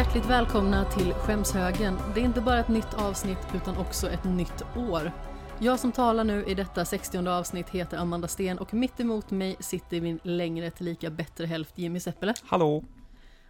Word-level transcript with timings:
Hjärtligt 0.00 0.26
välkomna 0.26 0.84
till 0.84 1.12
Skämshögen. 1.12 1.98
Det 2.14 2.20
är 2.20 2.24
inte 2.24 2.40
bara 2.40 2.60
ett 2.60 2.68
nytt 2.68 2.94
avsnitt 2.94 3.38
utan 3.54 3.76
också 3.76 4.10
ett 4.10 4.24
nytt 4.24 4.62
år. 4.76 5.12
Jag 5.58 5.80
som 5.80 5.92
talar 5.92 6.24
nu 6.24 6.44
i 6.44 6.54
detta 6.54 6.84
60 6.84 7.28
avsnitt 7.28 7.68
heter 7.68 7.98
Amanda 7.98 8.28
Sten 8.28 8.58
och 8.58 8.74
mitt 8.74 9.00
emot 9.00 9.30
mig 9.30 9.56
sitter 9.60 10.00
min 10.00 10.20
längre 10.22 10.70
tillika 10.70 11.10
bättre 11.10 11.46
hälft 11.46 11.78
Jimmy 11.78 12.00
Seppele. 12.00 12.34
Hallå! 12.44 12.84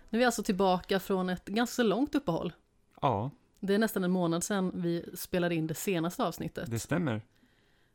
Nu 0.09 0.17
är 0.17 0.19
vi 0.19 0.25
alltså 0.25 0.43
tillbaka 0.43 1.01
från 1.01 1.29
ett 1.29 1.45
ganska 1.45 1.83
långt 1.83 2.15
uppehåll. 2.15 2.53
Ja, 3.01 3.31
Det 3.61 3.75
är 3.75 3.79
nästan 3.79 4.05
en 4.05 4.11
månad 4.11 4.45
sedan 4.45 4.73
vi 4.75 5.05
spelade 5.15 5.55
in 5.55 5.67
det 5.67 5.75
senaste 5.75 6.25
avsnittet. 6.25 6.71
det 6.71 6.79
stämmer. 6.79 7.23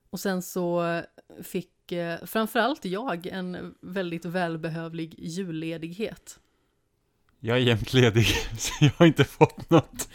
Och 0.10 0.20
sen 0.20 0.42
så 0.42 1.02
fick 1.44 1.92
eh, 1.92 2.26
framförallt 2.26 2.86
jag 2.86 3.28
en 3.28 3.76
väldigt 3.82 4.26
välbehövlig 4.26 5.16
julledighet. 5.18 6.40
Jag 7.46 7.58
är 7.58 7.62
jämt 7.62 7.94
ledig, 7.94 8.26
så 8.58 8.72
jag 8.86 8.92
har 8.98 9.06
inte 9.06 9.24
fått 9.24 9.70
något. 9.70 10.10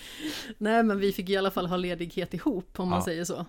Nej, 0.58 0.82
men 0.82 0.98
vi 0.98 1.12
fick 1.12 1.28
i 1.28 1.36
alla 1.36 1.50
fall 1.50 1.66
ha 1.66 1.76
ledighet 1.76 2.34
ihop 2.34 2.80
om 2.80 2.88
man 2.88 2.98
Ja. 2.98 3.04
säger 3.04 3.24
så. 3.24 3.46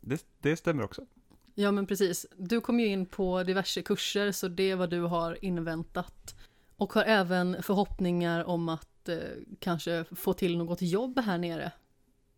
Det, 0.00 0.24
det 0.40 0.56
stämmer 0.56 0.82
också. 0.84 1.06
Ja, 1.54 1.70
men 1.72 1.86
precis. 1.86 2.26
Du 2.36 2.60
kom 2.60 2.80
ju 2.80 2.86
in 2.86 3.06
på 3.06 3.42
diverse 3.42 3.82
kurser, 3.82 4.32
så 4.32 4.48
det 4.48 4.70
är 4.70 4.76
vad 4.76 4.90
du 4.90 5.00
har 5.00 5.44
inväntat. 5.44 6.34
Och 6.76 6.92
har 6.92 7.02
även 7.02 7.62
förhoppningar 7.62 8.44
om 8.44 8.68
att 8.68 9.08
eh, 9.08 9.16
kanske 9.58 10.04
få 10.16 10.32
till 10.32 10.58
något 10.58 10.82
jobb 10.82 11.18
här 11.18 11.38
nere. 11.38 11.72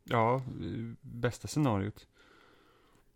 Ja, 0.04 0.42
bästa 1.00 1.48
scenariot. 1.48 2.06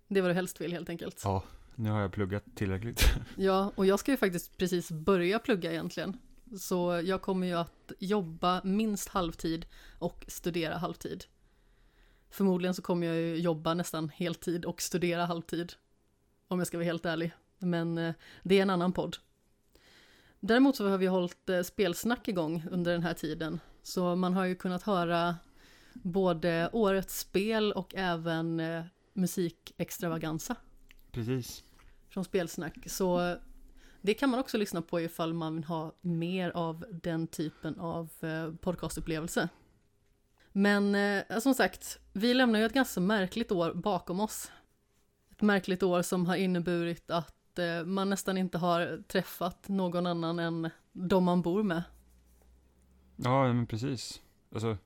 Det 0.08 0.18
är 0.18 0.22
vad 0.22 0.30
du 0.30 0.34
helst 0.34 0.60
vill 0.60 0.72
helt 0.72 0.88
enkelt. 0.88 1.20
Ja, 1.24 1.42
nu 1.74 1.90
har 1.90 2.00
jag 2.00 2.12
pluggat 2.12 2.44
tillräckligt. 2.54 3.04
Ja, 3.36 3.72
och 3.74 3.86
jag 3.86 3.98
ska 4.00 4.10
ju 4.10 4.16
faktiskt 4.16 4.56
precis 4.56 4.90
börja 4.90 5.38
plugga 5.38 5.70
egentligen. 5.72 6.16
Så 6.56 7.00
jag 7.04 7.22
kommer 7.22 7.46
ju 7.46 7.52
att 7.54 7.92
jobba 7.98 8.60
minst 8.64 9.08
halvtid 9.08 9.66
och 9.98 10.24
studera 10.28 10.76
halvtid. 10.76 11.24
Förmodligen 12.30 12.74
så 12.74 12.82
kommer 12.82 13.06
jag 13.06 13.16
ju 13.16 13.36
jobba 13.36 13.74
nästan 13.74 14.08
heltid 14.08 14.64
och 14.64 14.82
studera 14.82 15.24
halvtid. 15.24 15.72
Om 16.48 16.58
jag 16.58 16.66
ska 16.66 16.76
vara 16.76 16.84
helt 16.84 17.06
ärlig. 17.06 17.32
Men 17.58 17.98
eh, 17.98 18.14
det 18.42 18.58
är 18.58 18.62
en 18.62 18.70
annan 18.70 18.92
podd. 18.92 19.16
Däremot 20.40 20.76
så 20.76 20.88
har 20.88 20.98
vi 20.98 21.06
hållit 21.06 21.48
eh, 21.48 21.62
spelsnack 21.62 22.28
igång 22.28 22.64
under 22.70 22.92
den 22.92 23.02
här 23.02 23.14
tiden. 23.14 23.60
Så 23.82 24.16
man 24.16 24.34
har 24.34 24.44
ju 24.44 24.54
kunnat 24.54 24.82
höra 24.82 25.36
både 25.92 26.70
årets 26.72 27.18
spel 27.18 27.72
och 27.72 27.94
även 27.94 28.60
eh, 28.60 28.84
musikextravaganza 29.12 30.56
Precis. 31.12 31.64
från 32.08 32.24
spelsnack. 32.24 32.74
Så 32.86 33.36
det 34.08 34.14
kan 34.14 34.30
man 34.30 34.40
också 34.40 34.58
lyssna 34.58 34.82
på 34.82 35.00
ifall 35.00 35.34
man 35.34 35.54
vill 35.54 35.64
ha 35.64 35.92
mer 36.00 36.50
av 36.50 36.84
den 36.90 37.26
typen 37.26 37.78
av 37.78 38.10
eh, 38.20 38.54
podcastupplevelse. 38.60 39.48
Men 40.52 40.94
eh, 40.94 41.38
som 41.38 41.54
sagt, 41.54 41.98
vi 42.12 42.34
lämnar 42.34 42.58
ju 42.58 42.66
ett 42.66 42.72
ganska 42.72 43.00
märkligt 43.00 43.52
år 43.52 43.74
bakom 43.74 44.20
oss. 44.20 44.52
Ett 45.30 45.42
märkligt 45.42 45.82
år 45.82 46.02
som 46.02 46.26
har 46.26 46.36
inneburit 46.36 47.10
att 47.10 47.58
eh, 47.58 47.84
man 47.84 48.10
nästan 48.10 48.38
inte 48.38 48.58
har 48.58 49.02
träffat 49.08 49.68
någon 49.68 50.06
annan 50.06 50.38
än 50.38 50.70
de 50.92 51.24
man 51.24 51.42
bor 51.42 51.62
med. 51.62 51.82
Ja, 53.16 53.52
men 53.52 53.66
precis. 53.66 54.22
Alltså, 54.52 54.76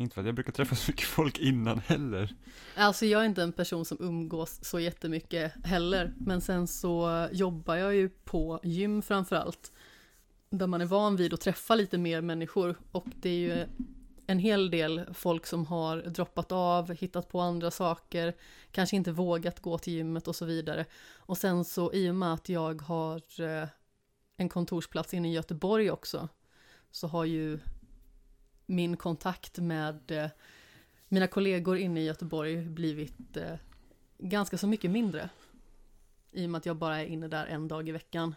inte 0.00 0.14
för 0.14 0.20
att 0.20 0.26
jag 0.26 0.34
brukar 0.34 0.52
träffa 0.52 0.74
så 0.74 0.90
mycket 0.90 1.06
folk 1.06 1.38
innan 1.38 1.78
heller. 1.78 2.34
Alltså 2.74 3.06
jag 3.06 3.20
är 3.20 3.26
inte 3.26 3.42
en 3.42 3.52
person 3.52 3.84
som 3.84 3.96
umgås 4.00 4.64
så 4.64 4.80
jättemycket 4.80 5.52
heller, 5.64 6.14
men 6.18 6.40
sen 6.40 6.66
så 6.66 7.28
jobbar 7.32 7.76
jag 7.76 7.94
ju 7.94 8.08
på 8.08 8.60
gym 8.62 9.02
framför 9.02 9.36
allt. 9.36 9.72
Där 10.50 10.66
man 10.66 10.80
är 10.80 10.86
van 10.86 11.16
vid 11.16 11.34
att 11.34 11.40
träffa 11.40 11.74
lite 11.74 11.98
mer 11.98 12.20
människor 12.20 12.78
och 12.92 13.06
det 13.16 13.30
är 13.30 13.38
ju 13.38 13.66
en 14.26 14.38
hel 14.38 14.70
del 14.70 15.14
folk 15.14 15.46
som 15.46 15.66
har 15.66 15.96
droppat 15.96 16.52
av, 16.52 16.92
hittat 16.94 17.28
på 17.28 17.40
andra 17.40 17.70
saker, 17.70 18.36
kanske 18.70 18.96
inte 18.96 19.12
vågat 19.12 19.60
gå 19.60 19.78
till 19.78 19.92
gymmet 19.92 20.28
och 20.28 20.36
så 20.36 20.44
vidare. 20.44 20.84
Och 21.16 21.38
sen 21.38 21.64
så 21.64 21.92
i 21.92 22.10
och 22.10 22.14
med 22.14 22.32
att 22.32 22.48
jag 22.48 22.82
har 22.82 23.40
eh, 23.40 23.68
en 24.36 24.48
kontorsplats 24.48 25.14
inne 25.14 25.30
i 25.30 25.34
Göteborg 25.34 25.90
också, 25.90 26.28
så 26.90 27.06
har 27.06 27.24
ju 27.24 27.58
min 28.70 28.96
kontakt 28.96 29.58
med 29.58 30.10
eh, 30.10 30.30
mina 31.08 31.26
kollegor 31.26 31.78
inne 31.78 32.00
i 32.00 32.04
Göteborg 32.04 32.56
blivit 32.56 33.36
eh, 33.36 33.54
ganska 34.18 34.58
så 34.58 34.66
mycket 34.66 34.90
mindre. 34.90 35.30
I 36.32 36.46
och 36.46 36.50
med 36.50 36.58
att 36.58 36.66
jag 36.66 36.76
bara 36.76 37.00
är 37.00 37.06
inne 37.06 37.28
där 37.28 37.46
en 37.46 37.68
dag 37.68 37.88
i 37.88 37.92
veckan. 37.92 38.34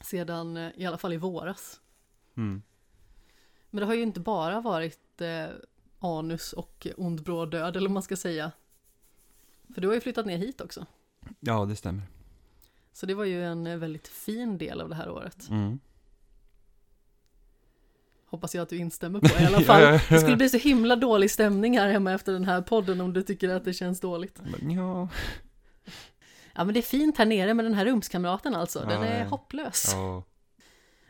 Sedan 0.00 0.56
eh, 0.56 0.70
i 0.74 0.86
alla 0.86 0.98
fall 0.98 1.12
i 1.12 1.16
våras. 1.16 1.80
Mm. 2.36 2.62
Men 3.70 3.80
det 3.80 3.86
har 3.86 3.94
ju 3.94 4.02
inte 4.02 4.20
bara 4.20 4.60
varit 4.60 5.22
anus 5.98 6.52
och 6.52 6.86
ond 6.96 7.22
bråd 7.22 7.50
död 7.50 7.76
eller 7.76 7.88
vad 7.88 7.94
man 7.94 8.02
ska 8.02 8.16
säga. 8.16 8.52
För 9.74 9.80
du 9.80 9.86
har 9.86 9.94
ju 9.94 10.00
flyttat 10.00 10.26
ner 10.26 10.38
hit 10.38 10.60
också. 10.60 10.86
Ja, 11.40 11.64
det 11.64 11.76
stämmer. 11.76 12.02
Så 12.92 13.06
det 13.06 13.14
var 13.14 13.24
ju 13.24 13.44
en 13.44 13.80
väldigt 13.80 14.08
fin 14.08 14.58
del 14.58 14.80
av 14.80 14.88
det 14.88 14.94
här 14.94 15.10
året. 15.10 15.48
Mm. 15.50 15.78
Hoppas 18.30 18.54
jag 18.54 18.62
att 18.62 18.68
du 18.68 18.76
instämmer 18.76 19.20
på 19.20 19.42
i 19.42 19.46
alla 19.46 19.60
fall. 19.64 20.00
Det 20.08 20.18
skulle 20.20 20.36
bli 20.36 20.48
så 20.48 20.56
himla 20.56 20.96
dålig 20.96 21.30
stämning 21.30 21.78
här 21.78 21.88
hemma 21.88 22.12
efter 22.12 22.32
den 22.32 22.44
här 22.44 22.62
podden 22.62 23.00
om 23.00 23.12
du 23.12 23.22
tycker 23.22 23.48
att 23.48 23.64
det 23.64 23.72
känns 23.72 24.00
dåligt. 24.00 24.40
Ja. 24.76 25.08
Ja 26.54 26.64
men 26.64 26.74
det 26.74 26.80
är 26.80 26.82
fint 26.82 27.18
här 27.18 27.26
nere 27.26 27.54
med 27.54 27.64
den 27.64 27.74
här 27.74 27.84
rumskamraten 27.84 28.54
alltså. 28.54 28.84
Den 28.88 29.02
är 29.02 29.24
hopplös. 29.24 29.90
ja. 29.92 30.24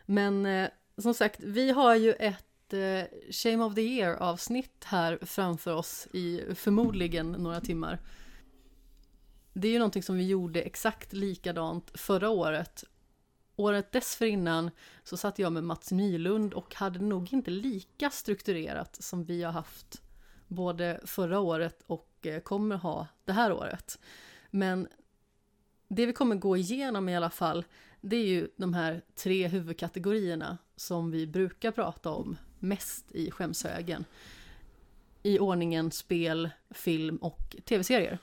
Men 0.07 0.47
eh, 0.47 0.69
som 0.99 1.15
sagt, 1.15 1.41
vi 1.41 1.71
har 1.71 1.95
ju 1.97 2.13
ett 2.13 2.73
eh, 2.73 3.31
Shame 3.31 3.65
of 3.65 3.75
the 3.75 3.81
Year 3.81 4.15
avsnitt 4.17 4.85
här 4.85 5.19
framför 5.23 5.75
oss 5.75 6.09
i 6.13 6.43
förmodligen 6.55 7.33
några 7.33 7.61
timmar. 7.61 7.99
Det 9.53 9.69
är 9.69 9.73
ju 9.73 9.79
någonting 9.79 10.03
som 10.03 10.17
vi 10.17 10.27
gjorde 10.27 10.63
exakt 10.63 11.13
likadant 11.13 11.91
förra 11.95 12.29
året. 12.29 12.85
Året 13.61 13.93
dessförinnan 13.93 14.71
så 15.05 15.17
satt 15.17 15.39
jag 15.39 15.53
med 15.53 15.65
Mats 15.65 15.93
Nylund 15.93 16.55
och 16.55 16.75
hade 16.75 16.99
nog 16.99 17.33
inte 17.33 17.51
lika 17.51 18.11
strukturerat 18.11 19.03
som 19.03 19.25
vi 19.25 19.43
har 19.43 19.53
haft 19.53 20.03
både 20.49 21.01
förra 21.05 21.41
året 21.41 21.83
och 21.87 22.09
eh, 22.23 22.41
kommer 22.41 22.77
ha 22.77 23.07
det 23.25 23.33
här 23.33 23.53
året. 23.53 23.99
Men 24.51 24.89
det 25.89 26.07
vi 26.07 26.13
kommer 26.13 26.37
gå 26.37 26.57
igenom 26.57 27.09
i 27.09 27.17
alla 27.17 27.31
fall 27.31 27.65
det 28.01 28.17
är 28.17 28.27
ju 28.27 28.49
de 28.57 28.75
här 28.75 29.03
tre 29.15 29.49
huvudkategorierna 29.49 30.59
som 30.77 31.11
vi 31.11 31.27
brukar 31.27 31.71
prata 31.71 32.11
om 32.11 32.37
mest 32.59 33.13
i 33.13 33.31
skämshögen. 33.31 34.05
I 35.23 35.39
ordningen 35.39 35.91
spel, 35.91 36.51
film 36.71 37.17
och 37.17 37.57
tv-serier. 37.65 38.19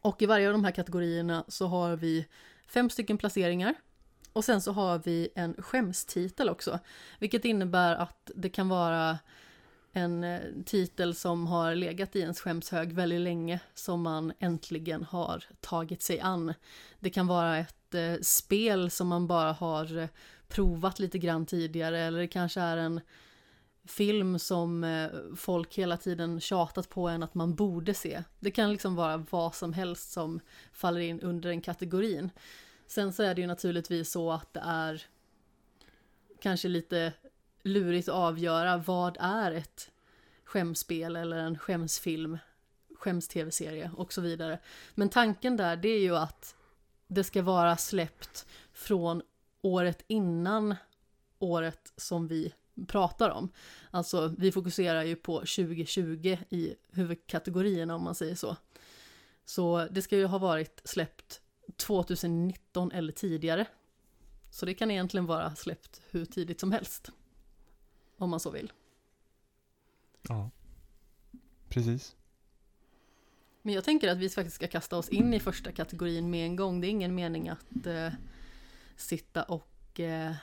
Och 0.00 0.22
i 0.22 0.26
varje 0.26 0.46
av 0.46 0.52
de 0.52 0.64
här 0.64 0.72
kategorierna 0.72 1.44
så 1.48 1.66
har 1.66 1.96
vi 1.96 2.26
fem 2.66 2.90
stycken 2.90 3.18
placeringar. 3.18 3.74
Och 4.32 4.44
sen 4.44 4.60
så 4.60 4.72
har 4.72 4.98
vi 5.04 5.28
en 5.34 5.54
skämstitel 5.58 6.48
också. 6.48 6.78
Vilket 7.18 7.44
innebär 7.44 7.94
att 7.94 8.30
det 8.34 8.48
kan 8.48 8.68
vara 8.68 9.18
en 9.92 10.24
eh, 10.24 10.40
titel 10.66 11.14
som 11.14 11.46
har 11.46 11.74
legat 11.74 12.16
i 12.16 12.20
ens 12.20 12.40
skämshög 12.40 12.92
väldigt 12.92 13.20
länge 13.20 13.60
som 13.74 14.02
man 14.02 14.32
äntligen 14.38 15.04
har 15.04 15.44
tagit 15.60 16.02
sig 16.02 16.20
an. 16.20 16.54
Det 17.00 17.10
kan 17.10 17.26
vara 17.26 17.58
ett 17.58 17.94
eh, 17.94 18.14
spel 18.22 18.90
som 18.90 19.08
man 19.08 19.26
bara 19.26 19.52
har 19.52 19.98
eh, 19.98 20.08
provat 20.48 20.98
lite 20.98 21.18
grann 21.18 21.46
tidigare 21.46 21.98
eller 21.98 22.18
det 22.18 22.28
kanske 22.28 22.60
är 22.60 22.76
en 22.76 23.00
film 23.84 24.38
som 24.38 24.84
eh, 24.84 25.08
folk 25.36 25.74
hela 25.74 25.96
tiden 25.96 26.40
tjatat 26.40 26.88
på 26.88 27.08
en 27.08 27.22
att 27.22 27.34
man 27.34 27.54
borde 27.54 27.94
se. 27.94 28.22
Det 28.40 28.50
kan 28.50 28.72
liksom 28.72 28.94
vara 28.94 29.24
vad 29.30 29.54
som 29.54 29.72
helst 29.72 30.12
som 30.12 30.40
faller 30.72 31.00
in 31.00 31.20
under 31.20 31.48
den 31.48 31.60
kategorin. 31.60 32.30
Sen 32.88 33.12
så 33.12 33.22
är 33.22 33.34
det 33.34 33.40
ju 33.40 33.46
naturligtvis 33.46 34.10
så 34.10 34.32
att 34.32 34.52
det 34.52 34.62
är 34.64 35.02
kanske 36.40 36.68
lite 36.68 37.12
lurigt 37.62 38.08
att 38.08 38.14
avgöra 38.14 38.76
vad 38.76 39.16
är 39.20 39.52
ett 39.52 39.90
skämspel 40.44 41.16
eller 41.16 41.38
en 41.38 41.58
skämsfilm, 41.58 42.38
skäms-tv-serie 42.94 43.90
och 43.96 44.12
så 44.12 44.20
vidare. 44.20 44.58
Men 44.94 45.08
tanken 45.08 45.56
där 45.56 45.76
det 45.76 45.88
är 45.88 46.00
ju 46.00 46.16
att 46.16 46.54
det 47.06 47.24
ska 47.24 47.42
vara 47.42 47.76
släppt 47.76 48.46
från 48.72 49.22
året 49.62 50.04
innan 50.06 50.74
året 51.38 51.92
som 51.96 52.28
vi 52.28 52.54
pratar 52.86 53.30
om. 53.30 53.52
Alltså 53.90 54.34
vi 54.38 54.52
fokuserar 54.52 55.02
ju 55.02 55.16
på 55.16 55.38
2020 55.38 56.36
i 56.50 56.74
huvudkategorierna 56.92 57.94
om 57.94 58.02
man 58.02 58.14
säger 58.14 58.34
så. 58.34 58.56
Så 59.44 59.88
det 59.90 60.02
ska 60.02 60.16
ju 60.16 60.26
ha 60.26 60.38
varit 60.38 60.80
släppt 60.84 61.40
2019 61.76 62.92
eller 62.92 63.12
tidigare. 63.12 63.66
Så 64.50 64.66
det 64.66 64.74
kan 64.74 64.90
egentligen 64.90 65.26
vara 65.26 65.54
släppt 65.54 66.02
hur 66.10 66.24
tidigt 66.24 66.60
som 66.60 66.72
helst. 66.72 67.10
Om 68.16 68.30
man 68.30 68.40
så 68.40 68.50
vill. 68.50 68.72
Ja. 70.28 70.50
Precis. 71.68 72.16
Men 73.62 73.74
jag 73.74 73.84
tänker 73.84 74.08
att 74.08 74.18
vi 74.18 74.28
faktiskt 74.28 74.56
ska 74.56 74.68
kasta 74.68 74.96
oss 74.96 75.08
in 75.08 75.34
i 75.34 75.40
första 75.40 75.72
kategorin 75.72 76.30
med 76.30 76.46
en 76.46 76.56
gång. 76.56 76.80
Det 76.80 76.86
är 76.86 76.90
ingen 76.90 77.14
mening 77.14 77.48
att 77.48 77.86
eh, 77.86 78.12
sitta 78.96 79.42
och 79.42 80.00
eh, 80.00 80.34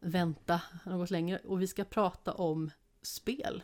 vänta 0.00 0.60
något 0.84 1.10
längre 1.10 1.38
och 1.38 1.62
vi 1.62 1.66
ska 1.66 1.84
prata 1.84 2.32
om 2.32 2.70
spel. 3.02 3.62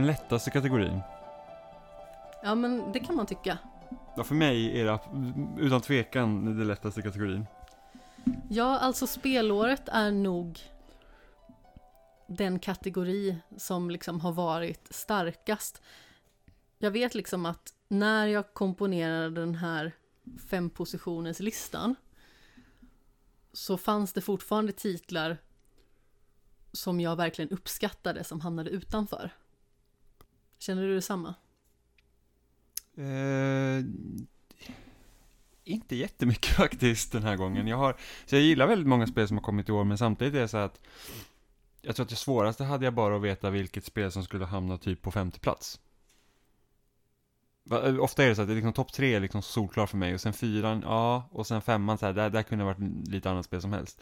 Den 0.00 0.06
lättaste 0.06 0.50
kategorin. 0.50 1.00
Ja, 2.42 2.54
men 2.54 2.92
det 2.92 3.00
kan 3.00 3.16
man 3.16 3.26
tycka. 3.26 3.58
Ja, 4.16 4.24
för 4.24 4.34
mig 4.34 4.80
är 4.80 4.84
det 4.84 4.98
utan 5.62 5.80
tvekan 5.80 6.44
den 6.44 6.66
lättaste 6.66 7.02
kategorin. 7.02 7.46
Ja, 8.50 8.78
alltså 8.78 9.06
spelåret 9.06 9.88
är 9.88 10.10
nog 10.10 10.60
den 12.26 12.58
kategori 12.58 13.36
som 13.56 13.90
liksom 13.90 14.20
har 14.20 14.32
varit 14.32 14.88
starkast. 14.90 15.82
Jag 16.78 16.90
vet 16.90 17.14
liksom 17.14 17.46
att 17.46 17.74
när 17.88 18.26
jag 18.26 18.54
komponerade 18.54 19.40
den 19.40 19.54
här 19.54 19.92
fem 20.50 20.70
positioners 20.70 21.40
listan 21.40 21.94
så 23.52 23.76
fanns 23.76 24.12
det 24.12 24.20
fortfarande 24.20 24.72
titlar 24.72 25.38
som 26.72 27.00
jag 27.00 27.16
verkligen 27.16 27.50
uppskattade 27.50 28.24
som 28.24 28.40
hamnade 28.40 28.70
utanför. 28.70 29.30
Känner 30.60 30.82
du 30.82 30.94
detsamma? 30.94 31.34
Eh, 32.96 33.84
inte 35.64 35.96
jättemycket 35.96 36.56
faktiskt 36.56 37.12
den 37.12 37.22
här 37.22 37.36
gången. 37.36 37.66
Jag 37.66 37.76
har, 37.76 37.96
så 38.26 38.34
jag 38.34 38.42
gillar 38.42 38.66
väldigt 38.66 38.88
många 38.88 39.06
spel 39.06 39.28
som 39.28 39.36
har 39.36 39.44
kommit 39.44 39.68
i 39.68 39.72
år, 39.72 39.84
men 39.84 39.98
samtidigt 39.98 40.34
är 40.34 40.40
det 40.40 40.48
så 40.48 40.56
att 40.56 40.80
jag 41.82 41.96
tror 41.96 42.04
att 42.04 42.10
det 42.10 42.16
svåraste 42.16 42.64
hade 42.64 42.84
jag 42.84 42.94
bara 42.94 43.16
att 43.16 43.22
veta 43.22 43.50
vilket 43.50 43.84
spel 43.84 44.12
som 44.12 44.24
skulle 44.24 44.44
hamna 44.44 44.78
typ 44.78 45.02
på 45.02 45.10
femte 45.10 45.40
plats. 45.40 45.80
Eh, 47.70 48.00
ofta 48.00 48.24
är 48.24 48.28
det 48.28 48.34
så 48.34 48.42
att 48.42 48.48
det 48.48 48.52
är 48.52 48.56
liksom 48.56 48.72
topp 48.72 48.92
tre 48.92 49.14
är 49.14 49.20
liksom 49.20 49.42
solklar 49.42 49.86
för 49.86 49.96
mig 49.96 50.14
och 50.14 50.20
sen 50.20 50.32
fyran, 50.32 50.82
ja, 50.86 51.28
och 51.32 51.46
sen 51.46 51.62
femman 51.62 51.98
så 51.98 52.06
här, 52.06 52.12
där, 52.12 52.30
där 52.30 52.42
kunde 52.42 52.64
det 52.64 52.74
varit 52.74 53.08
lite 53.08 53.30
annat 53.30 53.44
spel 53.44 53.60
som 53.60 53.72
helst. 53.72 54.00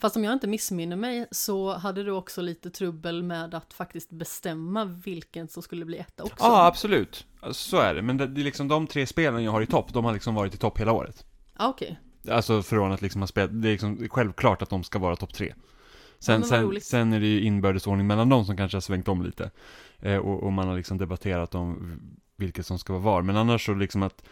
Fast 0.00 0.16
om 0.16 0.24
jag 0.24 0.32
inte 0.32 0.46
missminner 0.46 0.96
mig 0.96 1.26
så 1.30 1.72
hade 1.72 2.02
du 2.02 2.10
också 2.10 2.42
lite 2.42 2.70
trubbel 2.70 3.22
med 3.22 3.54
att 3.54 3.72
faktiskt 3.72 4.10
bestämma 4.10 4.84
vilken 4.84 5.48
som 5.48 5.62
skulle 5.62 5.84
bli 5.84 5.98
etta 5.98 6.22
också. 6.22 6.44
Ja, 6.44 6.66
absolut. 6.66 7.26
Så 7.52 7.76
är 7.76 7.94
det. 7.94 8.02
Men 8.02 8.16
det, 8.16 8.26
det 8.26 8.40
är 8.40 8.44
liksom 8.44 8.68
de 8.68 8.86
tre 8.86 9.06
spelen 9.06 9.44
jag 9.44 9.52
har 9.52 9.62
i 9.62 9.66
topp, 9.66 9.92
de 9.92 10.04
har 10.04 10.12
liksom 10.12 10.34
varit 10.34 10.54
i 10.54 10.58
topp 10.58 10.80
hela 10.80 10.92
året. 10.92 11.26
Ja, 11.58 11.68
okej. 11.68 11.98
Alltså 12.30 12.62
från 12.62 12.92
att 12.92 13.02
liksom 13.02 13.22
ha 13.22 13.26
spelat, 13.26 13.62
det 13.62 13.68
är 13.68 13.72
liksom 13.72 14.08
självklart 14.10 14.62
att 14.62 14.70
de 14.70 14.84
ska 14.84 14.98
vara 14.98 15.16
topp 15.16 15.34
tre. 15.34 15.54
Sen, 16.18 16.40
vad 16.40 16.48
sen, 16.48 16.80
sen 16.80 17.12
är 17.12 17.20
det 17.20 17.26
ju 17.26 17.40
inbördesordning 17.40 18.06
mellan 18.06 18.28
dem 18.28 18.44
som 18.44 18.56
kanske 18.56 18.76
har 18.76 18.80
svängt 18.80 19.08
om 19.08 19.22
lite. 19.22 19.50
Eh, 19.98 20.16
och, 20.16 20.42
och 20.42 20.52
man 20.52 20.68
har 20.68 20.76
liksom 20.76 20.98
debatterat 20.98 21.54
om 21.54 22.00
vilket 22.36 22.66
som 22.66 22.78
ska 22.78 22.92
vara 22.92 23.02
var. 23.02 23.22
Men 23.22 23.36
annars 23.36 23.66
så 23.66 23.74
liksom 23.74 24.02
att 24.02 24.24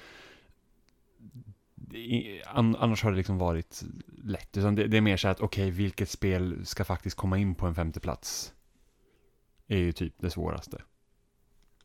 annars 2.54 3.02
har 3.02 3.10
det 3.10 3.16
liksom 3.16 3.38
varit 3.38 3.82
lätt. 4.24 4.56
Utan 4.56 4.74
det, 4.74 4.86
det 4.86 4.96
är 4.96 5.00
mer 5.00 5.16
så 5.16 5.28
att, 5.28 5.40
okej, 5.40 5.70
vilket 5.70 6.10
spel 6.10 6.66
ska 6.66 6.84
faktiskt 6.84 7.16
komma 7.16 7.38
in 7.38 7.54
på 7.54 7.66
en 7.66 7.74
femte 7.74 8.00
plats? 8.00 8.52
Är 9.66 9.78
ju 9.78 9.92
typ 9.92 10.14
det 10.18 10.30
svåraste. 10.30 10.82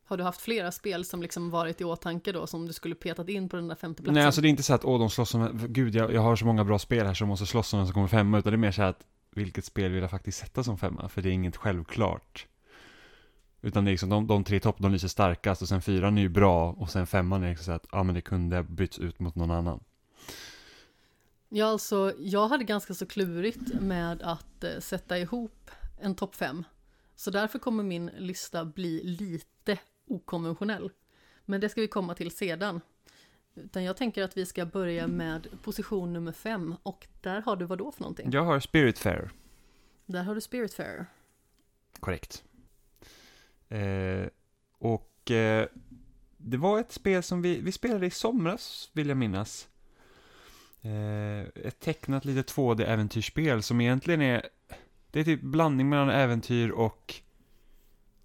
Har 0.04 0.18
du 0.18 0.24
haft 0.24 0.42
flera 0.42 0.72
spel 0.72 1.06
som 1.06 1.22
liksom 1.22 1.50
varit 1.50 1.82
i 1.82 1.84
åtanke 1.84 2.32
då 2.32 2.48
som 2.48 2.66
du 2.66 2.74
skulle 2.74 2.96
petat 2.96 3.30
in 3.30 3.50
på 3.50 3.56
den 3.56 3.68
där 3.68 3.76
femteplatsen? 3.76 4.14
Nej, 4.14 4.26
alltså 4.26 4.42
det 4.42 4.48
är 4.48 4.50
inte 4.50 4.64
så 4.64 4.74
att, 4.74 4.86
åh, 4.86 5.00
de 5.00 5.10
slåss 5.10 5.36
om, 5.36 5.68
gud, 5.70 5.96
jag, 5.96 6.14
jag 6.14 6.22
har 6.22 6.36
så 6.36 6.46
många 6.46 6.64
bra 6.64 6.80
spel 6.80 7.06
här 7.06 7.14
som 7.14 7.28
måste 7.28 7.46
slåss 7.46 7.74
om 7.74 7.80
vem 7.80 7.88
som 7.88 7.94
kommer 7.94 8.08
femma, 8.08 8.40
utan 8.40 8.52
det 8.52 8.56
är 8.56 8.58
mer 8.58 8.72
så 8.72 8.82
att, 8.82 9.06
vilket 9.36 9.66
spel 9.66 9.92
vill 9.92 10.02
jag 10.02 10.12
faktiskt 10.12 10.40
sätta 10.40 10.64
som 10.64 10.78
femma? 10.78 11.10
För 11.10 11.22
det 11.22 11.30
är 11.30 11.32
inget 11.32 11.58
självklart. 11.58 12.48
Utan 13.62 13.86
det 13.86 13.90
är 13.90 13.92
liksom, 13.92 14.10
de, 14.10 14.28
de 14.28 14.44
tre 14.44 14.60
topp, 14.60 14.76
de 14.80 14.92
lyser 14.92 15.08
starkast, 15.08 15.62
och 15.62 15.68
sen 15.68 15.82
fyran 15.82 16.18
är 16.18 16.22
ju 16.22 16.30
bra, 16.30 16.72
och 16.72 16.90
sen 16.90 17.08
femman 17.08 17.44
är 17.44 17.50
liksom 17.50 17.66
så 17.66 17.72
att, 17.72 17.86
ja 17.92 18.04
men 18.04 18.16
det 18.16 18.22
kunde 18.22 18.56
ha 18.56 18.64
bytts 18.64 19.00
ut 19.00 19.20
mot 19.20 19.36
någon 19.36 19.52
annan. 19.52 19.84
Ja, 21.50 21.66
alltså 21.66 22.13
jag 22.19 22.48
hade 22.48 22.63
ganska 22.63 22.94
så 22.94 23.06
klurigt 23.06 23.74
med 23.81 24.22
att 24.22 24.63
eh, 24.63 24.80
sätta 24.80 25.18
ihop 25.19 25.72
en 26.00 26.16
topp 26.16 26.36
fem. 26.36 26.63
Så 27.16 27.31
därför 27.31 27.60
kommer 27.60 27.84
min 27.84 28.06
lista 28.18 28.66
bli 28.66 29.04
lite 29.04 29.78
okonventionell. 30.07 30.92
Men 31.46 31.62
det 31.62 31.69
ska 31.69 31.81
vi 31.81 31.88
komma 31.88 32.16
till 32.16 32.31
sedan. 32.31 32.81
Utan 33.56 33.84
jag 33.84 33.98
tänker 33.98 34.24
att 34.24 34.38
vi 34.38 34.46
ska 34.46 34.66
börja 34.66 35.07
med 35.07 35.48
position 35.63 36.13
nummer 36.13 36.31
fem 36.31 36.75
och 36.84 37.07
där 37.22 37.42
har 37.42 37.56
du 37.56 37.66
vad 37.66 37.78
då 37.78 37.92
för 37.92 38.02
någonting? 38.02 38.30
Jag 38.31 38.44
har 38.44 38.60
Spiritfarer. 38.60 39.31
Där 40.06 40.24
har 40.24 40.36
du 40.36 40.42
Spiritfarer. 40.42 41.06
Korrekt. 42.00 42.44
Eh, 43.69 44.28
och 44.78 45.31
eh, 45.31 45.68
det 46.38 46.57
var 46.57 46.80
ett 46.80 46.92
spel 46.92 47.24
som 47.24 47.42
vi, 47.42 47.62
vi 47.62 47.71
spelade 47.71 48.06
i 48.06 48.12
somras, 48.12 48.90
vill 48.94 49.07
jag 49.07 49.18
minnas. 49.18 49.68
Eh, 50.81 51.66
ett 51.68 51.80
tecknat 51.80 52.26
lite 52.26 52.54
2D-äventyrsspel 52.54 53.62
som 53.62 53.81
egentligen 53.81 54.21
är, 54.21 54.45
det 55.12 55.19
är 55.19 55.24
typ 55.24 55.42
blandning 55.42 55.90
mellan 55.90 56.09
äventyr 56.09 56.69
och 56.69 57.16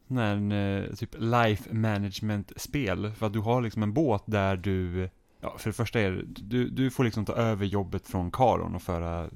när, 0.06 0.36
här, 0.36 0.82
eh, 0.82 0.94
typ 0.94 1.14
life 1.18 1.74
management-spel. 1.74 3.12
För 3.12 3.26
att 3.26 3.32
du 3.32 3.40
har 3.40 3.62
liksom 3.62 3.82
en 3.82 3.92
båt 3.92 4.22
där 4.26 4.56
du, 4.56 5.08
ja, 5.40 5.58
för 5.58 5.70
det 5.70 5.74
första 5.74 6.00
är 6.00 6.10
det, 6.10 6.22
du, 6.26 6.68
du 6.68 6.90
får 6.90 7.04
liksom 7.04 7.24
ta 7.24 7.32
över 7.32 7.66
jobbet 7.66 8.06
från 8.06 8.30
Karon 8.30 8.74
och 8.74 8.82
föra 8.82 9.30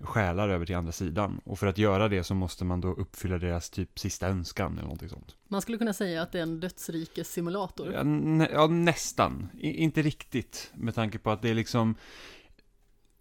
själar 0.00 0.48
över 0.48 0.66
till 0.66 0.76
andra 0.76 0.92
sidan. 0.92 1.40
Och 1.44 1.58
för 1.58 1.66
att 1.66 1.78
göra 1.78 2.08
det 2.08 2.24
så 2.24 2.34
måste 2.34 2.64
man 2.64 2.80
då 2.80 2.88
uppfylla 2.88 3.38
deras 3.38 3.70
typ 3.70 3.98
sista 3.98 4.28
önskan 4.28 4.72
eller 4.72 4.82
någonting 4.82 5.08
sånt. 5.08 5.36
Man 5.48 5.62
skulle 5.62 5.78
kunna 5.78 5.92
säga 5.92 6.22
att 6.22 6.32
det 6.32 6.38
är 6.38 6.42
en 6.42 6.60
dödsrikes 6.60 7.32
simulator. 7.32 7.92
Ja, 7.92 8.02
nä, 8.02 8.48
ja 8.52 8.66
nästan. 8.66 9.48
I, 9.58 9.70
inte 9.70 10.02
riktigt, 10.02 10.72
med 10.74 10.94
tanke 10.94 11.18
på 11.18 11.30
att 11.30 11.42
det 11.42 11.50
är 11.50 11.54
liksom 11.54 11.94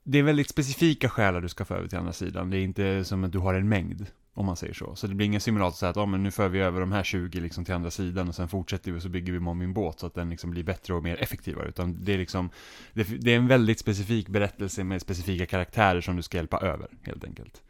det 0.04 0.18
är 0.18 0.24
väldigt 0.24 0.50
specifika 0.50 1.10
själar 1.10 1.42
du 1.42 1.50
ska 1.50 1.66
få 1.66 1.74
över 1.74 1.88
till 1.88 1.98
andra 1.98 2.14
sidan. 2.14 2.50
Det 2.50 2.58
är 2.58 2.62
inte 2.62 3.06
som 3.06 3.24
att 3.24 3.32
du 3.32 3.40
har 3.40 3.54
en 3.54 3.70
mängd, 3.70 4.06
om 4.34 4.46
man 4.46 4.56
säger 4.56 4.74
så. 4.74 4.96
Så 4.96 5.08
det 5.08 5.16
blir 5.16 5.28
ingen 5.28 5.42
simulator 5.42 5.76
så 5.76 5.86
att, 5.86 5.96
ja 5.96 6.06
men 6.06 6.24
nu 6.24 6.32
för 6.32 6.50
vi 6.50 6.60
över 6.60 6.80
de 6.80 6.92
här 6.92 7.04
20 7.04 7.40
liksom 7.40 7.66
till 7.66 7.74
andra 7.74 7.92
sidan 7.92 8.28
och 8.28 8.36
sen 8.36 8.48
fortsätter 8.48 8.92
vi 8.92 8.98
och 8.98 9.02
så 9.02 9.10
bygger 9.10 9.34
vi 9.34 9.40
om 9.40 9.58
min 9.58 9.74
båt 9.74 10.00
så 10.00 10.06
att 10.06 10.14
den 10.14 10.30
liksom 10.30 10.52
blir 10.52 10.64
bättre 10.64 10.94
och 10.94 11.04
mer 11.04 11.22
effektivare. 11.24 11.68
Utan 11.68 12.04
det 12.04 12.14
är 12.14 12.18
liksom, 12.18 12.50
det, 12.94 13.04
det 13.04 13.32
är 13.32 13.38
en 13.38 13.48
väldigt 13.48 13.80
specifik 13.80 14.30
berättelse 14.30 14.84
med 14.84 15.02
specifika 15.02 15.46
karaktärer 15.46 16.02
som 16.02 16.16
du 16.16 16.22
ska 16.22 16.38
hjälpa 16.38 16.58
över, 16.58 16.88
helt 17.04 17.24
enkelt. 17.24 17.62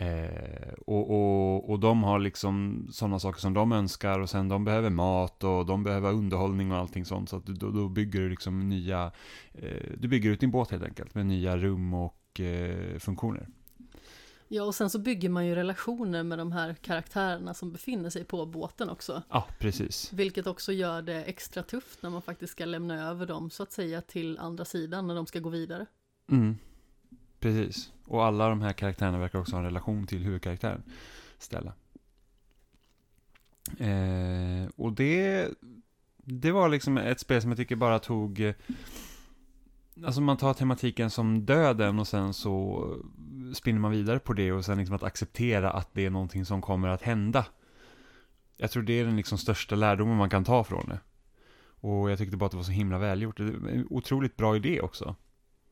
Eh, 0.00 0.72
och, 0.86 1.10
och, 1.10 1.70
och 1.70 1.80
de 1.80 2.02
har 2.02 2.18
liksom 2.18 2.86
sådana 2.92 3.18
saker 3.18 3.40
som 3.40 3.54
de 3.54 3.72
önskar 3.72 4.20
och 4.20 4.30
sen 4.30 4.48
de 4.48 4.64
behöver 4.64 4.90
mat 4.90 5.44
och 5.44 5.66
de 5.66 5.84
behöver 5.84 6.12
underhållning 6.12 6.72
och 6.72 6.78
allting 6.78 7.04
sånt. 7.04 7.28
Så 7.28 7.36
att 7.36 7.46
du, 7.46 7.54
då, 7.54 7.70
då 7.70 7.88
bygger 7.88 8.20
du 8.20 8.28
liksom 8.28 8.68
nya, 8.68 9.10
eh, 9.52 9.92
du 9.98 10.08
bygger 10.08 10.30
ut 10.30 10.40
din 10.40 10.50
båt 10.50 10.70
helt 10.70 10.84
enkelt 10.84 11.14
med 11.14 11.26
nya 11.26 11.56
rum 11.56 11.94
och 11.94 12.40
eh, 12.40 12.98
funktioner. 12.98 13.48
Ja, 14.48 14.62
och 14.62 14.74
sen 14.74 14.90
så 14.90 14.98
bygger 14.98 15.28
man 15.28 15.46
ju 15.46 15.54
relationer 15.54 16.22
med 16.22 16.38
de 16.38 16.52
här 16.52 16.74
karaktärerna 16.74 17.54
som 17.54 17.72
befinner 17.72 18.10
sig 18.10 18.24
på 18.24 18.46
båten 18.46 18.90
också. 18.90 19.22
Ja, 19.28 19.46
precis. 19.58 20.12
Vilket 20.12 20.46
också 20.46 20.72
gör 20.72 21.02
det 21.02 21.24
extra 21.24 21.62
tufft 21.62 22.02
när 22.02 22.10
man 22.10 22.22
faktiskt 22.22 22.52
ska 22.52 22.64
lämna 22.64 23.08
över 23.08 23.26
dem 23.26 23.50
så 23.50 23.62
att 23.62 23.72
säga 23.72 24.00
till 24.00 24.38
andra 24.38 24.64
sidan 24.64 25.06
när 25.06 25.14
de 25.14 25.26
ska 25.26 25.38
gå 25.38 25.48
vidare. 25.48 25.86
Mm. 26.30 26.56
Precis. 27.40 27.92
Och 28.04 28.24
alla 28.24 28.48
de 28.48 28.60
här 28.60 28.72
karaktärerna 28.72 29.18
verkar 29.18 29.38
också 29.38 29.52
ha 29.52 29.58
en 29.58 29.64
relation 29.64 30.06
till 30.06 30.18
huvudkaraktären, 30.18 30.82
Stella. 31.38 31.72
Eh, 33.78 34.68
och 34.76 34.92
det, 34.92 35.48
det 36.16 36.52
var 36.52 36.68
liksom 36.68 36.98
ett 36.98 37.20
spel 37.20 37.42
som 37.42 37.50
jag 37.50 37.58
tycker 37.58 37.76
bara 37.76 37.98
tog, 37.98 38.40
eh, 38.40 38.54
alltså 40.04 40.20
man 40.20 40.36
tar 40.36 40.54
tematiken 40.54 41.10
som 41.10 41.46
döden 41.46 41.98
och 41.98 42.08
sen 42.08 42.34
så 42.34 42.84
spinner 43.54 43.80
man 43.80 43.90
vidare 43.90 44.18
på 44.18 44.32
det 44.32 44.52
och 44.52 44.64
sen 44.64 44.78
liksom 44.78 44.96
att 44.96 45.02
acceptera 45.02 45.70
att 45.70 45.88
det 45.92 46.06
är 46.06 46.10
någonting 46.10 46.44
som 46.44 46.62
kommer 46.62 46.88
att 46.88 47.02
hända. 47.02 47.46
Jag 48.56 48.70
tror 48.70 48.82
det 48.82 49.00
är 49.00 49.04
den 49.04 49.16
liksom 49.16 49.38
största 49.38 49.76
lärdomen 49.76 50.16
man 50.16 50.30
kan 50.30 50.44
ta 50.44 50.64
från 50.64 50.88
det. 50.88 51.00
Och 51.80 52.10
jag 52.10 52.18
tyckte 52.18 52.36
bara 52.36 52.46
att 52.46 52.50
det 52.50 52.56
var 52.56 52.64
så 52.64 52.72
himla 52.72 52.98
välgjort. 52.98 53.36
Det 53.36 53.42
är 53.42 53.68
en 53.68 53.86
otroligt 53.90 54.36
bra 54.36 54.56
idé 54.56 54.80
också. 54.80 55.16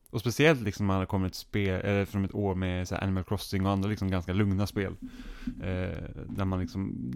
Och 0.09 0.19
speciellt 0.19 0.61
liksom 0.61 0.87
när 0.87 0.93
man 0.93 1.01
har 1.01 1.05
kommit 1.05 1.35
spel, 1.35 1.81
eller 1.81 2.05
från 2.05 2.25
ett 2.25 2.35
år 2.35 2.55
med 2.55 2.87
så 2.87 2.95
här 2.95 3.03
Animal 3.03 3.23
Crossing 3.23 3.65
och 3.65 3.71
andra 3.71 3.89
liksom 3.89 4.09
ganska 4.09 4.33
lugna 4.33 4.67
spel. 4.67 4.95
Eh, 5.61 6.03
där 6.29 6.45
man 6.45 6.59
liksom, 6.59 7.11